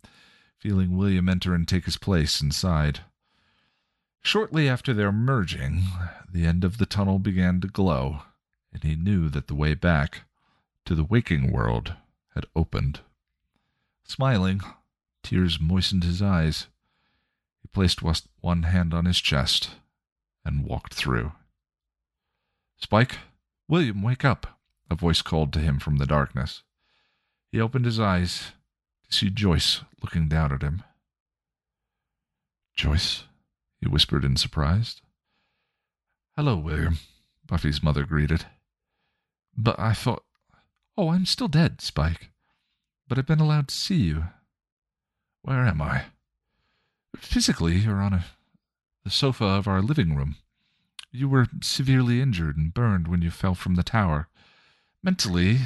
feeling 0.57 0.97
William 0.97 1.30
enter 1.30 1.53
and 1.53 1.67
take 1.67 1.85
his 1.85 1.97
place 1.97 2.41
inside. 2.41 3.01
Shortly 4.23 4.67
after 4.67 4.95
their 4.95 5.11
merging, 5.11 5.83
the 6.27 6.47
end 6.47 6.63
of 6.63 6.80
the 6.80 6.88
tunnel 6.88 7.19
began 7.19 7.61
to 7.61 7.67
glow, 7.67 8.23
and 8.73 8.83
he 8.83 8.95
knew 8.95 9.30
that 9.30 9.45
the 9.45 9.55
way 9.55 9.75
back 9.75 10.21
to 10.85 10.95
the 10.95 11.03
waking 11.03 11.51
world 11.51 11.93
had 12.33 12.47
opened. 12.55 13.01
Smiling, 14.11 14.59
tears 15.23 15.57
moistened 15.61 16.03
his 16.03 16.22
eyes. 16.22 16.67
He 17.61 17.69
placed 17.69 18.01
one 18.41 18.64
hand 18.64 18.93
on 18.93 19.06
his 19.06 19.22
chest 19.22 19.69
and 20.43 20.65
walked 20.65 20.93
through. 20.93 21.31
Spike, 22.75 23.19
William, 23.69 24.01
wake 24.01 24.25
up! 24.25 24.59
A 24.90 24.95
voice 24.95 25.22
called 25.22 25.53
to 25.53 25.59
him 25.59 25.80
from 25.80 25.95
the 25.95 26.06
darkness. 26.06 26.61
He 27.53 27.61
opened 27.61 27.85
his 27.85 28.01
eyes 28.01 28.51
to 29.09 29.15
see 29.17 29.30
Joyce 29.30 29.80
looking 30.03 30.27
down 30.27 30.51
at 30.51 30.61
him. 30.61 30.83
Joyce, 32.75 33.23
he 33.80 33.88
whispered 33.88 34.25
in 34.25 34.35
surprise. 34.35 35.01
Hello, 36.35 36.57
William, 36.57 36.99
Buffy's 37.48 37.81
mother 37.81 38.03
greeted. 38.03 38.45
But 39.56 39.80
I 39.80 39.93
thought. 39.93 40.25
Oh, 40.98 41.11
I'm 41.11 41.25
still 41.25 41.48
dead, 41.48 41.80
Spike. 41.80 42.31
But 43.11 43.17
I've 43.17 43.27
been 43.27 43.41
allowed 43.41 43.67
to 43.67 43.75
see 43.75 44.03
you. 44.03 44.27
Where 45.41 45.65
am 45.65 45.81
I? 45.81 46.03
Physically, 47.17 47.75
you're 47.75 48.01
on 48.01 48.14
a, 48.14 48.25
the 49.03 49.09
sofa 49.09 49.43
of 49.43 49.67
our 49.67 49.81
living 49.81 50.15
room. 50.15 50.38
You 51.11 51.27
were 51.27 51.48
severely 51.61 52.22
injured 52.22 52.56
and 52.56 52.73
burned 52.73 53.09
when 53.09 53.22
you 53.22 53.30
fell 53.30 53.53
from 53.53 53.75
the 53.75 53.83
tower. 53.83 54.30
Mentally, 55.03 55.57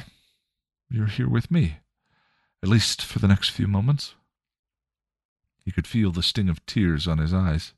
you're 0.90 1.06
here 1.06 1.30
with 1.30 1.52
me, 1.52 1.78
at 2.64 2.70
least 2.70 3.04
for 3.04 3.20
the 3.20 3.28
next 3.28 3.50
few 3.50 3.68
moments. 3.68 4.16
He 5.64 5.72
could 5.72 5.86
feel 5.86 6.12
the 6.12 6.24
sting 6.24 6.50
of 6.50 6.66
tears 6.66 7.08
on 7.08 7.20
his 7.20 7.32
eyes. 7.32 7.74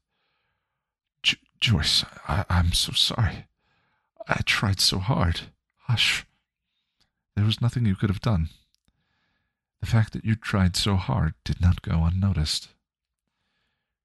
Joyce, 1.59 2.05
I- 2.25 2.45
I'm 2.49 2.71
so 2.71 2.93
sorry. 2.93 3.47
I 4.29 4.39
tried 4.45 4.79
so 4.79 4.99
hard. 4.99 5.41
Hush. 5.87 6.25
There 7.35 7.43
was 7.43 7.59
nothing 7.59 7.85
you 7.85 7.97
could 7.97 8.09
have 8.09 8.21
done. 8.21 8.47
The 9.79 9.87
fact 9.87 10.13
that 10.13 10.25
you 10.25 10.35
tried 10.35 10.75
so 10.75 10.95
hard 10.95 11.33
did 11.43 11.61
not 11.61 11.81
go 11.81 12.03
unnoticed. 12.03 12.69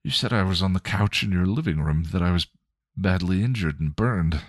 You 0.05 0.11
said 0.11 0.33
I 0.33 0.43
was 0.43 0.63
on 0.63 0.73
the 0.73 0.81
couch 0.81 1.23
in 1.23 1.33
your 1.33 1.47
living 1.47 1.81
room, 1.81 2.05
that 2.13 2.23
I 2.23 2.33
was 2.33 2.47
badly 2.97 3.43
injured 3.43 3.81
and 3.81 3.95
burned. 3.95 4.41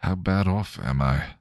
How 0.00 0.14
bad 0.14 0.46
off 0.46 0.78
am 0.78 1.02
I? 1.02 1.34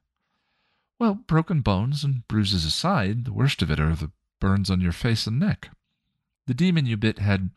Well, 0.98 1.16
broken 1.16 1.61
bones 1.61 2.03
and 2.03 2.27
bruises 2.27 2.66
aside, 2.66 3.26
the 3.26 3.34
worst 3.34 3.61
of 3.61 3.69
it 3.69 3.80
are 3.80 3.95
the 3.95 4.11
burns 4.40 4.69
on 4.69 4.82
your 4.82 4.92
face 4.92 5.27
and 5.27 5.40
neck. 5.40 5.69
The 6.48 6.53
demon 6.53 6.85
you 6.85 6.98
bit 6.98 7.19
had 7.19 7.50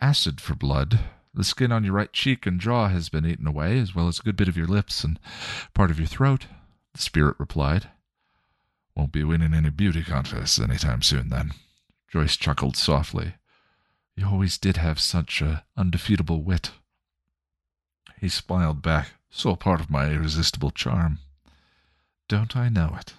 acid 0.00 0.40
for 0.40 0.54
blood. 0.54 1.00
The 1.32 1.44
skin 1.44 1.72
on 1.72 1.84
your 1.84 1.94
right 1.94 2.12
cheek 2.12 2.46
and 2.46 2.60
jaw 2.60 2.88
has 2.88 3.08
been 3.08 3.26
eaten 3.26 3.46
away, 3.46 3.78
as 3.78 3.94
well 3.94 4.08
as 4.08 4.20
a 4.20 4.22
good 4.22 4.36
bit 4.36 4.48
of 4.48 4.56
your 4.56 4.66
lips 4.66 5.02
and 5.02 5.18
part 5.72 5.90
of 5.90 5.98
your 5.98 6.06
throat, 6.06 6.46
the 6.92 7.00
spirit 7.00 7.36
replied. 7.38 7.88
Won't 8.96 9.12
be 9.12 9.24
winning 9.24 9.54
any 9.54 9.70
beauty 9.70 10.02
contests 10.02 10.58
any 10.58 10.76
time 10.76 11.02
soon, 11.02 11.28
then. 11.28 11.52
Joyce 12.08 12.36
chuckled 12.36 12.76
softly. 12.76 13.34
You 14.16 14.26
always 14.26 14.56
did 14.58 14.76
have 14.76 15.00
such 15.00 15.42
a 15.42 15.64
undefeatable 15.76 16.42
wit. 16.42 16.70
He 18.20 18.28
smiled 18.28 18.82
back. 18.82 19.14
All 19.44 19.56
part 19.56 19.80
of 19.80 19.90
my 19.90 20.10
irresistible 20.10 20.70
charm. 20.70 21.18
Don't 22.28 22.56
I 22.56 22.68
know 22.68 22.96
it? 22.98 23.14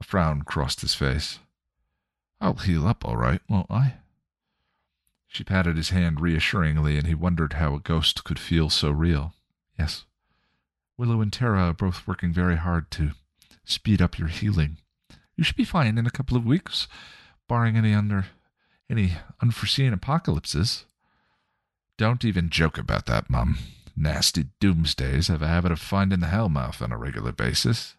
A 0.00 0.04
frown 0.04 0.42
crossed 0.42 0.80
his 0.80 0.94
face. 0.94 1.40
I'll 2.40 2.54
heal 2.54 2.86
up 2.86 3.04
all 3.04 3.16
right, 3.16 3.42
won't 3.48 3.70
I? 3.70 3.96
She 5.28 5.44
patted 5.44 5.76
his 5.76 5.90
hand 5.90 6.20
reassuringly, 6.20 6.96
and 6.96 7.06
he 7.06 7.14
wondered 7.14 7.52
how 7.54 7.74
a 7.74 7.80
ghost 7.80 8.24
could 8.24 8.38
feel 8.38 8.70
so 8.70 8.90
real. 8.90 9.34
Yes. 9.78 10.06
Willow 10.96 11.20
and 11.20 11.32
Tara 11.32 11.68
are 11.68 11.74
both 11.74 12.06
working 12.06 12.32
very 12.32 12.56
hard 12.56 12.90
to 12.92 13.12
speed 13.64 14.00
up 14.00 14.18
your 14.18 14.28
healing. 14.28 14.78
You 15.36 15.44
should 15.44 15.56
be 15.56 15.64
fine 15.64 15.98
in 15.98 16.06
a 16.06 16.10
couple 16.10 16.36
of 16.36 16.46
weeks, 16.46 16.88
barring 17.48 17.76
any 17.76 17.92
under 17.92 18.26
any 18.88 19.12
unforeseen 19.42 19.92
apocalypses. 19.92 20.84
Don't 21.98 22.24
even 22.24 22.50
joke 22.50 22.78
about 22.78 23.06
that, 23.06 23.28
Mum. 23.28 23.58
Nasty 23.96 24.46
doomsdays 24.60 25.28
have 25.28 25.42
a 25.42 25.48
habit 25.48 25.72
of 25.72 25.80
finding 25.80 26.20
the 26.20 26.26
hellmouth 26.26 26.82
on 26.82 26.92
a 26.92 26.98
regular 26.98 27.32
basis. 27.32 27.94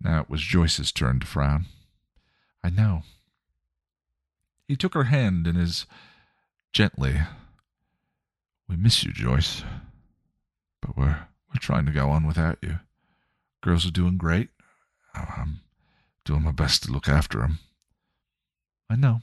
Now 0.00 0.20
it 0.20 0.30
was 0.30 0.42
Joyce's 0.42 0.92
turn 0.92 1.20
to 1.20 1.26
frown. 1.26 1.66
I 2.62 2.70
know. 2.70 3.02
He 4.68 4.76
took 4.76 4.94
her 4.94 5.04
hand 5.04 5.46
in 5.46 5.54
his 5.54 5.86
gently. 6.72 7.20
We 8.68 8.76
miss 8.76 9.04
you, 9.04 9.12
Joyce. 9.12 9.62
But 10.82 10.96
we're 10.96 11.28
we're 11.48 11.60
trying 11.60 11.86
to 11.86 11.92
go 11.92 12.10
on 12.10 12.26
without 12.26 12.58
you. 12.60 12.80
Girls 13.62 13.86
are 13.86 13.90
doing 13.90 14.18
great. 14.18 14.50
I'm 15.14 15.60
doing 16.26 16.42
my 16.42 16.52
best 16.52 16.82
to 16.82 16.92
look 16.92 17.08
after 17.08 17.40
him. 17.40 17.60
I 18.90 18.96
know. 18.96 19.20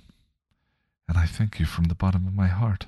And 1.07 1.17
I 1.17 1.25
thank 1.25 1.59
you 1.59 1.65
from 1.65 1.85
the 1.85 1.95
bottom 1.95 2.25
of 2.25 2.33
my 2.33 2.47
heart. 2.47 2.87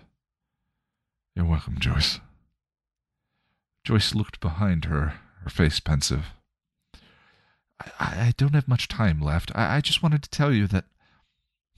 You're 1.35 1.45
welcome, 1.45 1.77
Joyce. 1.79 2.21
Joyce 3.83 4.15
looked 4.15 4.39
behind 4.39 4.85
her, 4.85 5.15
her 5.43 5.49
face 5.49 5.79
pensive. 5.79 6.27
I, 7.99 8.27
I 8.27 8.33
don't 8.37 8.55
have 8.55 8.69
much 8.69 8.87
time 8.87 9.21
left. 9.21 9.51
I, 9.53 9.77
I 9.77 9.81
just 9.81 10.01
wanted 10.01 10.23
to 10.23 10.29
tell 10.29 10.53
you 10.53 10.65
that 10.67 10.85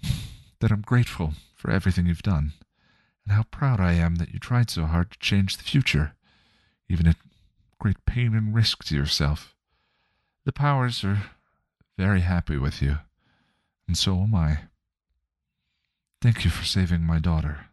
that 0.59 0.71
I'm 0.71 0.81
grateful 0.81 1.33
for 1.55 1.71
everything 1.71 2.05
you've 2.05 2.21
done, 2.21 2.53
and 3.25 3.35
how 3.35 3.43
proud 3.43 3.79
I 3.79 3.93
am 3.93 4.15
that 4.15 4.31
you 4.31 4.39
tried 4.39 4.69
so 4.69 4.85
hard 4.85 5.11
to 5.11 5.19
change 5.19 5.57
the 5.57 5.63
future, 5.63 6.13
even 6.87 7.07
at 7.07 7.17
great 7.79 8.05
pain 8.05 8.35
and 8.35 8.53
risk 8.53 8.83
to 8.85 8.95
yourself. 8.95 9.55
The 10.45 10.53
powers 10.53 11.03
are 11.03 11.31
very 11.97 12.21
happy 12.21 12.57
with 12.57 12.81
you, 12.81 12.99
and 13.87 13.97
so 13.97 14.21
am 14.21 14.35
I. 14.35 14.59
Thank 16.21 16.45
you 16.45 16.51
for 16.51 16.63
saving 16.63 17.01
my 17.01 17.19
daughter. 17.19 17.65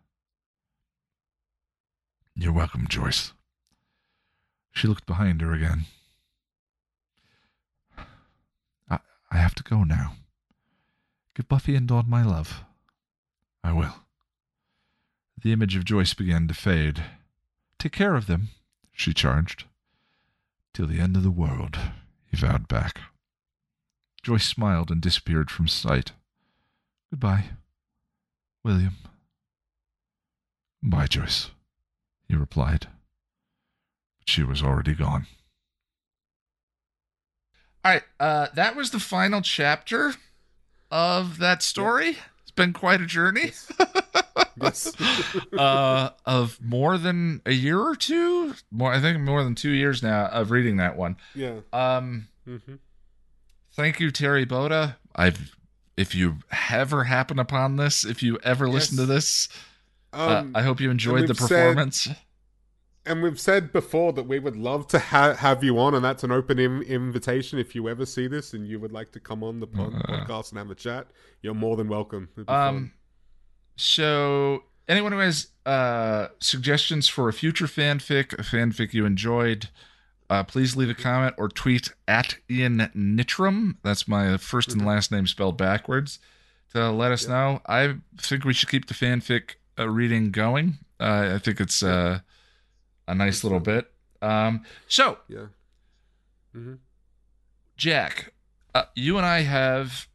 You're 2.34 2.52
welcome, 2.52 2.86
Joyce. 2.88 3.32
She 4.72 4.88
looked 4.88 5.06
behind 5.06 5.40
her 5.40 5.52
again. 5.52 5.84
I, 8.90 8.98
I 9.30 9.36
have 9.36 9.54
to 9.56 9.62
go 9.62 9.84
now. 9.84 10.14
Give 11.34 11.48
Buffy 11.48 11.76
and 11.76 11.86
Dawn 11.86 12.08
my 12.08 12.24
love. 12.24 12.64
I 13.62 13.72
will. 13.72 13.94
The 15.42 15.52
image 15.52 15.76
of 15.76 15.84
Joyce 15.84 16.14
began 16.14 16.48
to 16.48 16.54
fade. 16.54 17.04
Take 17.78 17.92
care 17.92 18.14
of 18.14 18.26
them, 18.26 18.48
she 18.92 19.12
charged. 19.12 19.64
Till 20.72 20.86
the 20.86 21.00
end 21.00 21.16
of 21.16 21.22
the 21.22 21.30
world, 21.30 21.78
he 22.30 22.36
vowed 22.36 22.66
back. 22.66 23.00
Joyce 24.24 24.46
smiled 24.46 24.90
and 24.90 25.02
disappeared 25.02 25.50
from 25.50 25.68
sight. 25.68 26.12
Goodbye, 27.10 27.50
William. 28.64 28.96
Bye, 30.82 31.06
Joyce, 31.06 31.50
he 32.26 32.34
replied. 32.34 32.88
But 34.18 34.28
she 34.28 34.42
was 34.42 34.62
already 34.62 34.94
gone. 34.94 35.26
All 37.84 37.92
right, 37.92 38.02
uh, 38.18 38.46
that 38.54 38.74
was 38.74 38.92
the 38.92 38.98
final 38.98 39.42
chapter 39.42 40.14
of 40.90 41.36
that 41.38 41.62
story. 41.62 42.16
It's 42.42 42.50
been 42.50 42.72
quite 42.72 43.02
a 43.02 43.06
journey. 43.06 43.52
Yes. 44.62 44.90
uh, 45.58 46.10
of 46.24 46.58
more 46.62 46.96
than 46.96 47.42
a 47.44 47.52
year 47.52 47.78
or 47.78 47.94
two, 47.94 48.54
more 48.70 48.90
I 48.90 49.00
think 49.00 49.20
more 49.20 49.44
than 49.44 49.54
two 49.54 49.70
years 49.72 50.02
now 50.02 50.26
of 50.26 50.50
reading 50.50 50.78
that 50.78 50.96
one. 50.96 51.16
yeah. 51.34 51.60
Um, 51.74 52.28
hmm 52.46 52.76
thank 53.74 54.00
you, 54.00 54.10
Terri 54.10 54.46
Botta. 54.46 54.96
I've 55.14 55.56
if 55.96 56.14
you 56.14 56.36
ever 56.70 57.04
happen 57.04 57.38
upon 57.38 57.76
this, 57.76 58.04
if 58.04 58.22
you 58.22 58.38
ever 58.42 58.68
listen 58.68 58.96
to 58.98 59.06
this, 59.06 59.48
Um, 60.12 60.52
uh, 60.54 60.58
I 60.58 60.62
hope 60.62 60.80
you 60.80 60.90
enjoyed 60.90 61.24
the 61.24 61.28
we've 61.28 61.36
said- 61.38 61.48
performance. 61.48 62.08
And 63.06 63.22
we've 63.22 63.38
said 63.38 63.70
before 63.70 64.14
that 64.14 64.22
we 64.26 64.38
would 64.38 64.56
love 64.56 64.86
to 64.88 64.98
ha- 64.98 65.34
have 65.34 65.62
you 65.62 65.78
on, 65.78 65.94
and 65.94 66.02
that's 66.02 66.24
an 66.24 66.32
open 66.32 66.58
Im- 66.58 66.80
invitation. 66.82 67.58
If 67.58 67.74
you 67.74 67.86
ever 67.88 68.06
see 68.06 68.26
this 68.28 68.54
and 68.54 68.66
you 68.66 68.80
would 68.80 68.92
like 68.92 69.12
to 69.12 69.20
come 69.20 69.44
on 69.44 69.60
the 69.60 69.66
pod- 69.66 69.92
Uh. 69.94 70.24
podcast 70.24 70.50
and 70.50 70.58
have 70.58 70.70
a 70.70 70.74
chat, 70.74 71.08
you're 71.42 71.52
more 71.52 71.76
than 71.76 71.88
welcome. 71.88 72.30
Um, 72.48 72.92
so 73.76 74.64
anyone 74.88 75.12
who 75.12 75.18
has 75.18 75.48
uh 75.66 76.28
suggestions 76.40 77.08
for 77.08 77.28
a 77.28 77.32
future 77.32 77.66
fanfic, 77.66 78.32
a 78.34 78.42
fanfic 78.42 78.92
you 78.94 79.04
enjoyed, 79.04 79.68
uh, 80.30 80.42
please 80.44 80.76
leave 80.76 80.90
a 80.90 80.94
comment 80.94 81.34
or 81.38 81.48
tweet 81.48 81.90
at 82.08 82.36
Ian 82.50 82.90
Nitram. 82.96 83.76
That's 83.82 84.08
my 84.08 84.24
1st 84.36 84.72
and 84.72 84.86
last 84.86 85.10
name 85.12 85.26
spelled 85.26 85.56
backwards. 85.56 86.18
To 86.72 86.90
let 86.90 87.12
us 87.12 87.28
know. 87.28 87.60
I 87.66 87.96
think 88.20 88.44
we 88.44 88.52
should 88.52 88.68
keep 88.68 88.86
the 88.86 88.94
fanfic 88.94 89.54
uh, 89.78 89.88
reading 89.88 90.30
going. 90.32 90.78
Uh, 90.98 91.32
I 91.34 91.38
think 91.38 91.60
it's 91.60 91.82
uh, 91.84 92.18
a 93.06 93.14
nice 93.14 93.44
little 93.44 93.60
bit. 93.60 93.92
Um, 94.20 94.64
so 94.88 95.04
fun. 95.04 95.16
yeah. 95.28 95.46
hmm 96.52 96.74
Jack, 97.76 98.32
uh, 98.74 98.84
you 98.94 99.16
and 99.16 99.26
I 99.26 99.40
have 99.42 100.08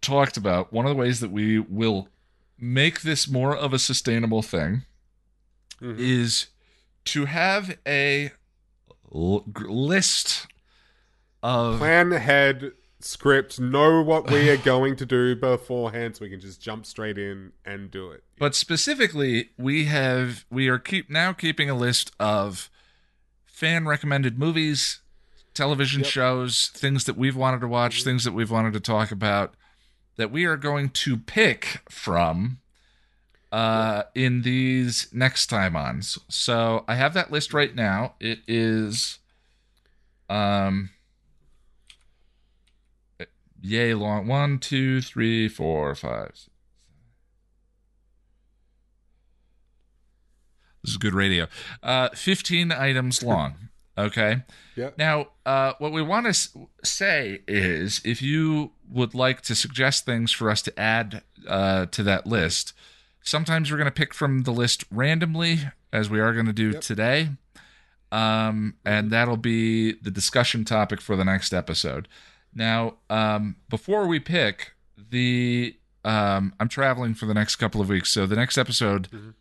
talked 0.00 0.36
about 0.36 0.72
one 0.72 0.84
of 0.86 0.90
the 0.90 0.96
ways 0.96 1.20
that 1.20 1.30
we 1.30 1.58
will 1.58 2.08
make 2.58 3.02
this 3.02 3.28
more 3.28 3.56
of 3.56 3.72
a 3.72 3.78
sustainable 3.78 4.42
thing 4.42 4.82
Mhm. 5.80 5.98
is 5.98 6.46
to 7.06 7.24
have 7.26 7.76
a 7.86 8.32
l- 9.14 9.44
list 9.66 10.46
of 11.42 11.78
Plan 11.78 12.12
ahead, 12.12 12.72
script, 13.00 13.58
know 13.60 14.00
what 14.02 14.30
we 14.30 14.48
are 14.48 14.56
going 14.56 14.94
to 14.96 15.04
do 15.06 15.34
beforehand, 15.34 16.16
so 16.16 16.24
we 16.24 16.30
can 16.30 16.40
just 16.40 16.60
jump 16.60 16.86
straight 16.86 17.18
in 17.18 17.52
and 17.64 17.90
do 17.90 18.10
it. 18.10 18.22
but 18.38 18.54
specifically 18.54 19.50
we 19.58 19.84
have 19.86 20.44
we 20.50 20.68
are 20.68 20.78
keep 20.78 21.10
now 21.10 21.32
keeping 21.32 21.68
a 21.68 21.74
list 21.74 22.12
of 22.20 22.70
fan 23.44 23.86
recommended 23.86 24.38
movies 24.38 25.00
television 25.54 26.00
Yep. 26.02 26.10
shows 26.10 26.68
things 26.74 27.04
that 27.04 27.16
we've 27.16 27.36
wanted 27.36 27.60
to 27.60 27.68
watch 27.68 27.98
mm-hmm. 28.00 28.10
things 28.10 28.24
that 28.24 28.32
we've 28.32 28.50
wanted 28.50 28.72
to 28.72 28.80
talk 28.80 29.10
about 29.10 29.54
that 30.16 30.30
we 30.30 30.44
are 30.44 30.56
going 30.56 30.88
to 30.90 31.16
pick 31.18 31.80
from 31.90 32.58
uh 33.52 34.02
in 34.14 34.42
these 34.42 35.08
next 35.12 35.46
time 35.48 35.76
ons 35.76 36.18
so 36.28 36.84
i 36.88 36.94
have 36.94 37.12
that 37.14 37.30
list 37.30 37.52
right 37.52 37.74
now 37.74 38.14
it 38.18 38.38
is 38.48 39.18
um 40.30 40.88
yay 43.60 43.94
long 43.94 44.26
one 44.26 44.58
two 44.58 45.00
three 45.02 45.48
four 45.48 45.94
five 45.94 46.30
six, 46.34 46.48
This 50.82 50.90
is 50.92 50.96
good 50.96 51.14
radio. 51.14 51.46
Uh, 51.80 52.08
15 52.08 52.72
items 52.72 53.22
long. 53.32 53.68
Okay. 53.96 54.42
Yep. 54.74 54.98
Now, 54.98 55.28
uh, 55.46 55.74
what 55.78 55.92
we 55.92 56.02
want 56.02 56.26
to 56.26 56.30
s- 56.30 56.56
say 56.82 57.42
is 57.46 58.00
if 58.04 58.20
you 58.20 58.72
would 58.90 59.14
like 59.14 59.42
to 59.42 59.54
suggest 59.54 60.04
things 60.04 60.32
for 60.32 60.50
us 60.50 60.60
to 60.62 60.76
add 60.80 61.22
uh, 61.46 61.86
to 61.86 62.02
that 62.02 62.26
list, 62.26 62.72
sometimes 63.22 63.70
we're 63.70 63.76
going 63.78 63.86
to 63.86 63.90
pick 63.90 64.12
from 64.14 64.42
the 64.42 64.52
list 64.52 64.84
randomly, 64.90 65.60
as 65.92 66.08
we 66.10 66.20
are 66.20 66.32
going 66.32 66.46
to 66.46 66.52
do 66.52 66.70
Yep. 66.70 66.80
today. 66.80 67.30
Um, 68.10 68.74
and 68.84 69.10
that'll 69.10 69.36
be 69.38 69.92
the 69.92 70.10
discussion 70.10 70.64
topic 70.64 71.00
for 71.00 71.16
the 71.16 71.24
next 71.24 71.52
episode. 71.54 72.08
Now, 72.54 72.96
um, 73.08 73.56
before 73.70 74.06
we 74.06 74.20
pick, 74.20 74.72
the 75.10 75.76
um, 76.04 76.52
I'm 76.58 76.68
traveling 76.68 77.14
for 77.14 77.26
the 77.26 77.34
next 77.34 77.56
couple 77.56 77.80
of 77.80 77.88
weeks, 77.88 78.10
so 78.10 78.26
the 78.26 78.34
next 78.34 78.58
episode 78.58 79.08
Mhm. 79.12 79.34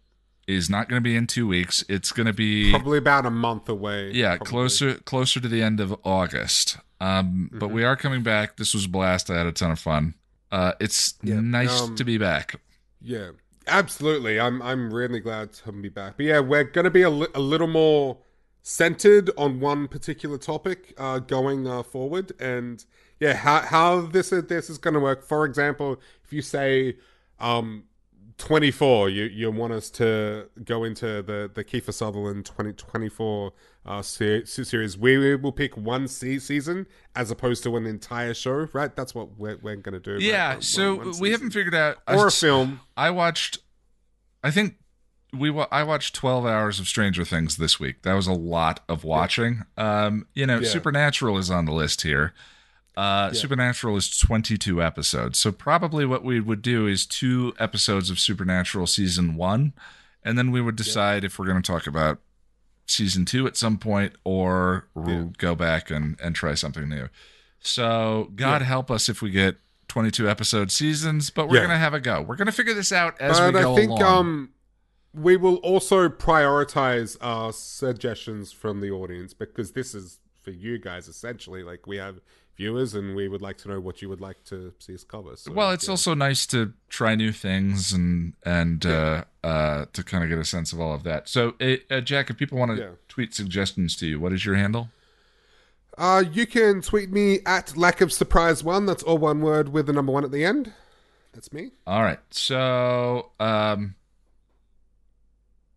is 0.47 0.69
not 0.69 0.87
going 0.87 1.01
to 1.01 1.03
be 1.03 1.15
in 1.15 1.25
two 1.25 1.47
weeks. 1.47 1.83
It's 1.89 2.11
going 2.11 2.27
to 2.27 2.33
be 2.33 2.69
Probably 2.69 2.99
about 2.99 3.25
a 3.25 3.31
month 3.31 3.67
away. 3.67 4.11
yeah, 4.11 4.35
probably. 4.37 4.45
closer 4.51 4.93
closer 4.99 5.39
to 5.39 5.47
the 5.47 5.63
end 5.63 5.79
of 5.79 5.95
August. 6.03 6.77
Um, 6.99 7.49
but 7.51 7.69
Mhm. 7.69 7.73
we 7.73 7.83
are 7.83 7.95
coming 7.95 8.21
back. 8.21 8.57
This 8.57 8.75
was 8.75 8.85
a 8.85 8.89
blast. 8.89 9.31
I 9.31 9.37
had 9.39 9.47
a 9.47 9.51
ton 9.51 9.71
of 9.71 9.79
fun. 9.79 10.13
Uh, 10.51 10.73
it's 10.79 11.15
Yeah, 11.23 11.39
nice 11.41 11.81
um, 11.81 11.95
to 11.95 12.03
be 12.03 12.19
back. 12.19 12.55
Yeah, 13.01 13.31
absolutely. 13.71 14.39
I'm 14.39 14.61
I'm 14.61 14.93
really 14.93 15.19
glad 15.19 15.53
to 15.53 15.71
be 15.71 15.89
back. 15.89 16.17
But 16.17 16.25
yeah, 16.25 16.39
we're 16.39 16.63
going 16.63 16.85
to 16.85 16.91
be 16.91 17.01
a, 17.01 17.09
li- 17.09 17.27
a 17.33 17.39
little 17.39 17.67
more 17.67 18.17
centered 18.61 19.31
on 19.37 19.59
one 19.59 19.87
particular 19.87 20.37
topic 20.37 20.93
uh, 20.97 21.19
going 21.19 21.67
uh, 21.67 21.81
forward, 21.81 22.33
and 22.39 22.85
yeah, 23.19 23.33
how 23.33 23.61
how 23.61 24.01
this 24.01 24.31
is, 24.31 24.45
this 24.45 24.69
is 24.69 24.77
going 24.77 24.93
to 24.93 24.99
work. 24.99 25.23
For 25.23 25.45
example, 25.45 25.99
if 26.23 26.31
you 26.33 26.41
say 26.41 26.97
um, 27.39 27.85
24 28.41 29.09
you 29.09 29.23
you 29.25 29.51
want 29.51 29.71
us 29.71 29.89
to 29.91 30.49
go 30.65 30.83
into 30.83 31.21
the 31.21 31.49
the 31.53 31.63
Kiefer 31.63 31.93
Sutherland 31.93 32.45
2024 32.45 33.53
uh 33.85 34.01
series 34.01 34.97
we 34.97 35.35
will 35.35 35.51
pick 35.51 35.77
one 35.77 36.07
se- 36.07 36.39
season 36.39 36.87
as 37.15 37.29
opposed 37.31 37.63
to 37.63 37.75
an 37.77 37.85
entire 37.85 38.33
show 38.33 38.67
right 38.73 38.95
that's 38.95 39.13
what 39.13 39.37
we're, 39.37 39.57
we're 39.61 39.75
gonna 39.75 39.99
do? 39.99 40.17
Yeah, 40.19 40.53
One- 40.53 40.61
so 40.61 40.95
one 40.95 41.19
we 41.19 41.31
haven't 41.31 41.51
figured 41.51 41.75
out 41.75 41.97
or 42.07 42.25
I, 42.25 42.27
a 42.27 42.31
film 42.31 42.79
I 42.97 43.11
watched 43.11 43.59
I 44.43 44.49
think 44.51 44.75
we 45.33 45.49
wa- 45.49 45.67
I 45.71 45.83
watched 45.83 46.15
12 46.15 46.45
hours 46.45 46.79
of 46.79 46.87
Stranger 46.87 47.23
Things 47.23 47.55
this 47.55 47.79
week. 47.79 48.01
That 48.01 48.15
was 48.15 48.27
a 48.27 48.33
lot 48.33 48.81
of 48.89 49.05
watching. 49.05 49.61
Um, 49.77 50.27
you 50.33 50.45
know, 50.45 50.59
Yeah. 50.59 50.67
Supernatural 50.67 51.37
is 51.37 51.49
on 51.49 51.63
the 51.65 51.71
list 51.71 52.01
here. 52.01 52.33
Uh, 53.01 53.33
Supernatural 53.33 53.97
is 53.97 54.15
22 54.17 54.81
episodes. 54.81 55.39
So 55.39 55.51
probably 55.51 56.05
what 56.05 56.23
we 56.23 56.39
would 56.39 56.61
do 56.61 56.85
is 56.87 57.05
two 57.05 57.53
episodes 57.59 58.09
of 58.09 58.19
Supernatural 58.19 58.85
season 58.87 59.35
1 59.35 59.73
and 60.23 60.37
then 60.37 60.51
we 60.51 60.61
would 60.61 60.75
decide 60.75 61.23
if 61.23 61.39
we're 61.39 61.47
going 61.47 61.61
to 61.61 61.71
talk 61.71 61.87
about 61.87 62.19
season 62.85 63.25
2 63.25 63.47
at 63.47 63.57
some 63.57 63.77
point 63.79 64.13
or 64.23 64.87
we'll 64.93 65.31
go 65.37 65.55
back 65.55 65.89
and 65.89 66.15
and 66.21 66.35
try 66.35 66.53
something 66.53 66.87
new. 66.89 67.07
So 67.59 68.29
God 68.35 68.61
help 68.61 68.91
us 68.91 69.09
if 69.09 69.21
we 69.21 69.31
get 69.31 69.57
22 69.87 70.29
episode 70.29 70.71
seasons, 70.71 71.29
but 71.31 71.47
we're 71.49 71.55
Yeah. 71.55 71.61
going 71.61 71.71
to 71.71 71.77
have 71.77 71.93
a 71.93 71.99
go. 71.99 72.21
We're 72.21 72.35
going 72.35 72.45
to 72.47 72.51
figure 72.51 72.73
this 72.73 72.91
out 72.91 73.19
as 73.19 73.39
but 73.39 73.53
we 73.53 73.61
go 73.61 73.73
I 73.73 73.75
think 73.75 73.91
along. 73.91 74.03
um 74.03 74.49
we 75.13 75.35
will 75.37 75.55
also 75.57 76.07
prioritize 76.07 77.17
our 77.19 77.51
suggestions 77.51 78.51
from 78.51 78.79
the 78.79 78.91
audience 78.91 79.33
because 79.33 79.71
this 79.73 79.93
is 79.95 80.19
for 80.41 80.51
you 80.51 80.77
guys 80.79 81.07
essentially 81.07 81.63
like 81.63 81.85
we 81.87 81.97
have 81.97 82.19
viewers 82.61 82.93
and 82.93 83.15
we 83.15 83.25
would 83.27 83.41
like 83.41 83.57
to 83.57 83.67
know 83.67 83.79
what 83.87 84.01
you 84.01 84.07
would 84.11 84.21
like 84.21 84.39
to 84.51 84.57
see 84.83 84.93
us 84.93 85.03
cover 85.03 85.35
so, 85.35 85.51
well, 85.51 85.71
it's 85.71 85.87
yeah. 85.87 85.91
also 85.95 86.13
nice 86.13 86.45
to 86.53 86.59
try 86.89 87.15
new 87.15 87.31
things 87.31 87.91
and 87.91 88.33
and 88.45 88.85
uh, 88.85 89.23
uh, 89.43 89.85
to 89.93 90.03
kind 90.03 90.23
of 90.23 90.29
get 90.29 90.37
a 90.37 90.45
sense 90.45 90.71
of 90.73 90.79
all 90.79 90.93
of 90.93 91.03
that. 91.03 91.27
So, 91.27 91.55
uh, 91.59 91.77
uh, 91.89 92.01
Jack, 92.01 92.29
if 92.29 92.37
people 92.37 92.57
want 92.61 92.71
to 92.75 92.77
Yeah. 92.77 92.89
tweet 93.07 93.33
suggestions 93.33 93.95
to 93.97 94.05
you, 94.05 94.19
what 94.19 94.31
is 94.33 94.45
your 94.45 94.55
handle? 94.55 94.89
Uh, 95.97 96.23
you 96.31 96.45
can 96.45 96.81
tweet 96.81 97.09
me 97.11 97.39
at 97.45 97.75
lack 97.75 98.01
of 98.01 98.13
surprise 98.13 98.63
one. 98.63 98.85
That's 98.85 99.03
all 99.03 99.17
one 99.17 99.41
word 99.41 99.69
with 99.69 99.85
the 99.87 99.93
number 99.93 100.11
one 100.11 100.23
at 100.23 100.31
the 100.31 100.45
end. 100.45 100.73
That's 101.33 101.51
me. 101.51 101.71
All 101.87 102.03
right. 102.03 102.19
So, 102.29 103.31
um, 103.39 103.95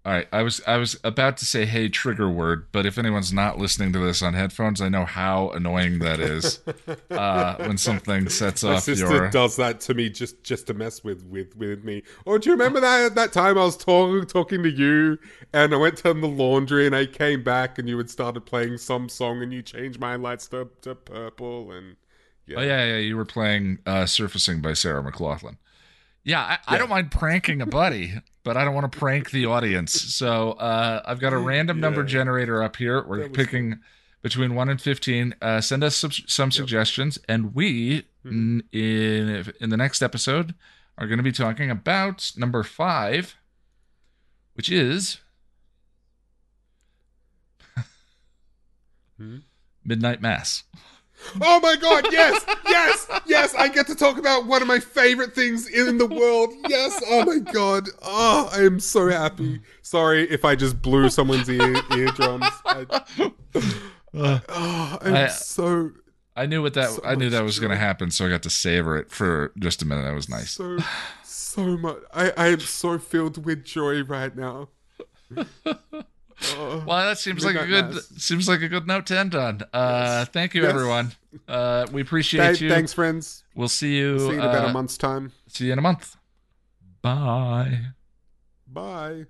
all 0.07 0.12
right. 0.12 0.28
I 0.33 0.42
was 0.42 0.60
I 0.66 0.76
was 0.76 1.00
about 1.02 1.39
to 1.39 1.47
say 1.47 1.65
hey 1.65 1.89
trigger 1.89 2.28
word, 2.28 2.66
but 2.73 2.84
if 2.84 2.99
anyone's 2.99 3.33
not 3.33 3.57
listening 3.58 3.91
to 3.94 3.99
this 4.00 4.20
on 4.20 4.34
headphones, 4.34 4.83
I 4.83 4.91
know 4.91 5.07
how 5.07 5.49
annoying 5.50 6.00
that 6.00 6.20
is 6.20 6.60
uh, 7.10 7.55
when 7.57 7.78
something 7.78 8.28
sets 8.28 8.62
My 8.62 8.74
off 8.74 8.83
sister 8.83 9.07
your. 9.07 9.31
does 9.31 9.57
that 9.57 9.81
to 9.81 9.94
me 9.94 10.10
just 10.10 10.44
just 10.44 10.66
to 10.66 10.74
mess 10.74 11.02
with 11.02 11.24
with 11.24 11.57
with 11.57 11.84
me. 11.84 12.02
Or 12.26 12.39
do 12.39 12.50
you 12.50 12.55
remember 12.55 12.81
that 12.81 13.15
that 13.15 13.33
time 13.33 13.57
I 13.57 13.65
was 13.65 13.78
talking 13.78 14.26
talking 14.26 14.62
to 14.62 14.70
you 14.70 15.18
and 15.55 15.73
I 15.73 15.78
went 15.78 15.97
to 15.99 16.12
the 16.12 16.26
laundry 16.28 16.84
and 16.84 16.94
I 16.94 17.07
came 17.07 17.42
back 17.42 17.78
and 17.78 17.89
you 17.89 17.97
had 17.97 18.10
started 18.10 18.42
playing 18.42 18.76
some 18.76 19.08
song 19.08 19.42
and 19.42 19.55
you 19.55 19.62
changed 19.62 20.00
my 20.00 20.16
lights 20.16 20.49
to 20.49 20.68
to 20.83 20.94
purple 20.94 21.73
and 21.73 21.97
yeah. 22.47 22.58
Oh 22.58 22.62
yeah, 22.62 22.84
yeah. 22.84 22.99
You 22.99 23.16
were 23.16 23.24
playing 23.24 23.78
uh, 23.86 24.05
"Surfacing" 24.05 24.60
by 24.60 24.74
Sarah 24.74 25.02
McLachlan. 25.02 25.57
Yeah, 26.24 26.40
I, 26.66 26.74
I 26.74 26.78
don't 26.78 26.88
mind 26.88 27.10
pranking 27.10 27.60
a 27.60 27.66
buddy, 27.66 28.14
but 28.44 28.56
I 28.56 28.64
don't 28.64 28.74
want 28.74 28.90
to 28.90 28.98
prank 28.98 29.30
the 29.30 29.44
audience. 29.46 29.92
So 29.92 30.52
uh, 30.52 31.02
I've 31.04 31.20
got 31.20 31.32
a 31.32 31.38
random 31.38 31.80
number 31.80 32.02
generator 32.02 32.62
up 32.62 32.76
here. 32.76 33.04
We're 33.06 33.28
picking 33.28 33.80
between 34.22 34.54
one 34.54 34.70
and 34.70 34.80
fifteen. 34.80 35.34
Uh, 35.42 35.60
send 35.60 35.84
us 35.84 35.96
some, 35.96 36.10
some 36.12 36.50
suggestions, 36.50 37.18
and 37.28 37.54
we 37.54 38.06
Mm-hmm. 38.24 38.60
in, 38.72 39.52
in 39.60 39.68
the 39.68 39.76
next 39.76 40.00
episode 40.00 40.54
are 40.96 41.06
going 41.06 41.18
to 41.18 41.22
be 41.22 41.30
talking 41.30 41.70
about 41.70 42.32
number 42.38 42.62
five, 42.62 43.36
which 44.54 44.72
is 44.72 45.18
Hmm? 49.18 49.38
Midnight 49.84 50.22
Mass. 50.22 50.64
Oh 51.40 51.60
my 51.60 51.76
god, 51.76 52.06
yes, 52.12 52.44
yes, 52.68 53.08
yes, 53.26 53.54
I 53.54 53.68
get 53.68 53.86
to 53.88 53.94
talk 53.94 54.18
about 54.18 54.46
one 54.46 54.62
of 54.62 54.68
my 54.68 54.78
favorite 54.80 55.34
things 55.34 55.68
in 55.68 55.98
the 55.98 56.06
world. 56.06 56.52
Yes, 56.68 57.02
oh 57.08 57.24
my 57.24 57.38
god. 57.52 57.88
Oh, 58.02 58.48
I 58.52 58.60
am 58.62 58.80
so 58.80 59.08
happy. 59.08 59.60
Sorry 59.82 60.28
if 60.30 60.44
I 60.44 60.54
just 60.54 60.80
blew 60.82 61.08
someone's 61.08 61.48
ear 61.48 61.74
eardrums. 61.96 62.46
I, 62.66 62.86
oh, 64.14 64.98
I'm 65.00 65.14
I- 65.14 65.28
so 65.28 65.90
I 66.36 66.46
knew 66.46 66.62
what 66.62 66.74
that 66.74 66.90
So 66.90 67.00
I 67.04 67.14
knew 67.14 67.30
that 67.30 67.44
was 67.44 67.58
going 67.58 67.70
to 67.70 67.76
happen, 67.76 68.10
so 68.10 68.26
I 68.26 68.28
got 68.28 68.42
to 68.42 68.50
savor 68.50 68.96
it 68.96 69.10
for 69.10 69.52
just 69.58 69.82
a 69.82 69.86
minute. 69.86 70.02
That 70.02 70.14
was 70.14 70.28
nice. 70.28 70.50
so 70.50 70.78
so 71.22 71.76
much. 71.76 71.98
I 72.12 72.32
I 72.36 72.46
am 72.48 72.60
so 72.60 72.98
filled 72.98 73.44
with 73.44 73.64
joy 73.64 74.02
right 74.02 74.34
now. 74.36 74.68
Oh, 76.56 76.84
Well, 76.86 77.06
that 77.06 77.18
seems 77.18 77.44
like 77.44 77.56
a 77.56 77.66
good 77.66 77.94
seems 78.20 78.48
like 78.48 78.62
a 78.62 78.68
good 78.68 78.86
note 78.86 79.06
to 79.06 79.18
end 79.18 79.34
on. 79.34 79.62
Uh, 79.73 80.24
thank 80.26 80.55
you, 80.55 80.62
Yes. 80.62 80.70
everyone. 80.74 81.12
Uh, 81.48 81.86
we 81.92 82.02
appreciate 82.02 82.47
th- 82.47 82.60
you. 82.60 82.68
thanks, 82.70 82.92
friends. 82.92 83.44
We'll 83.55 83.68
see 83.68 83.97
you. 83.97 84.18
See 84.18 84.24
you 84.26 84.32
in 84.32 84.39
about 84.40 84.64
uh, 84.66 84.68
a 84.68 84.73
month's 84.73 84.97
time. 84.98 85.32
See 85.48 85.66
you 85.66 85.73
in 85.73 85.78
a 85.78 85.82
month. 85.82 86.16
Bye. 87.02 87.81
Bye. 88.66 89.26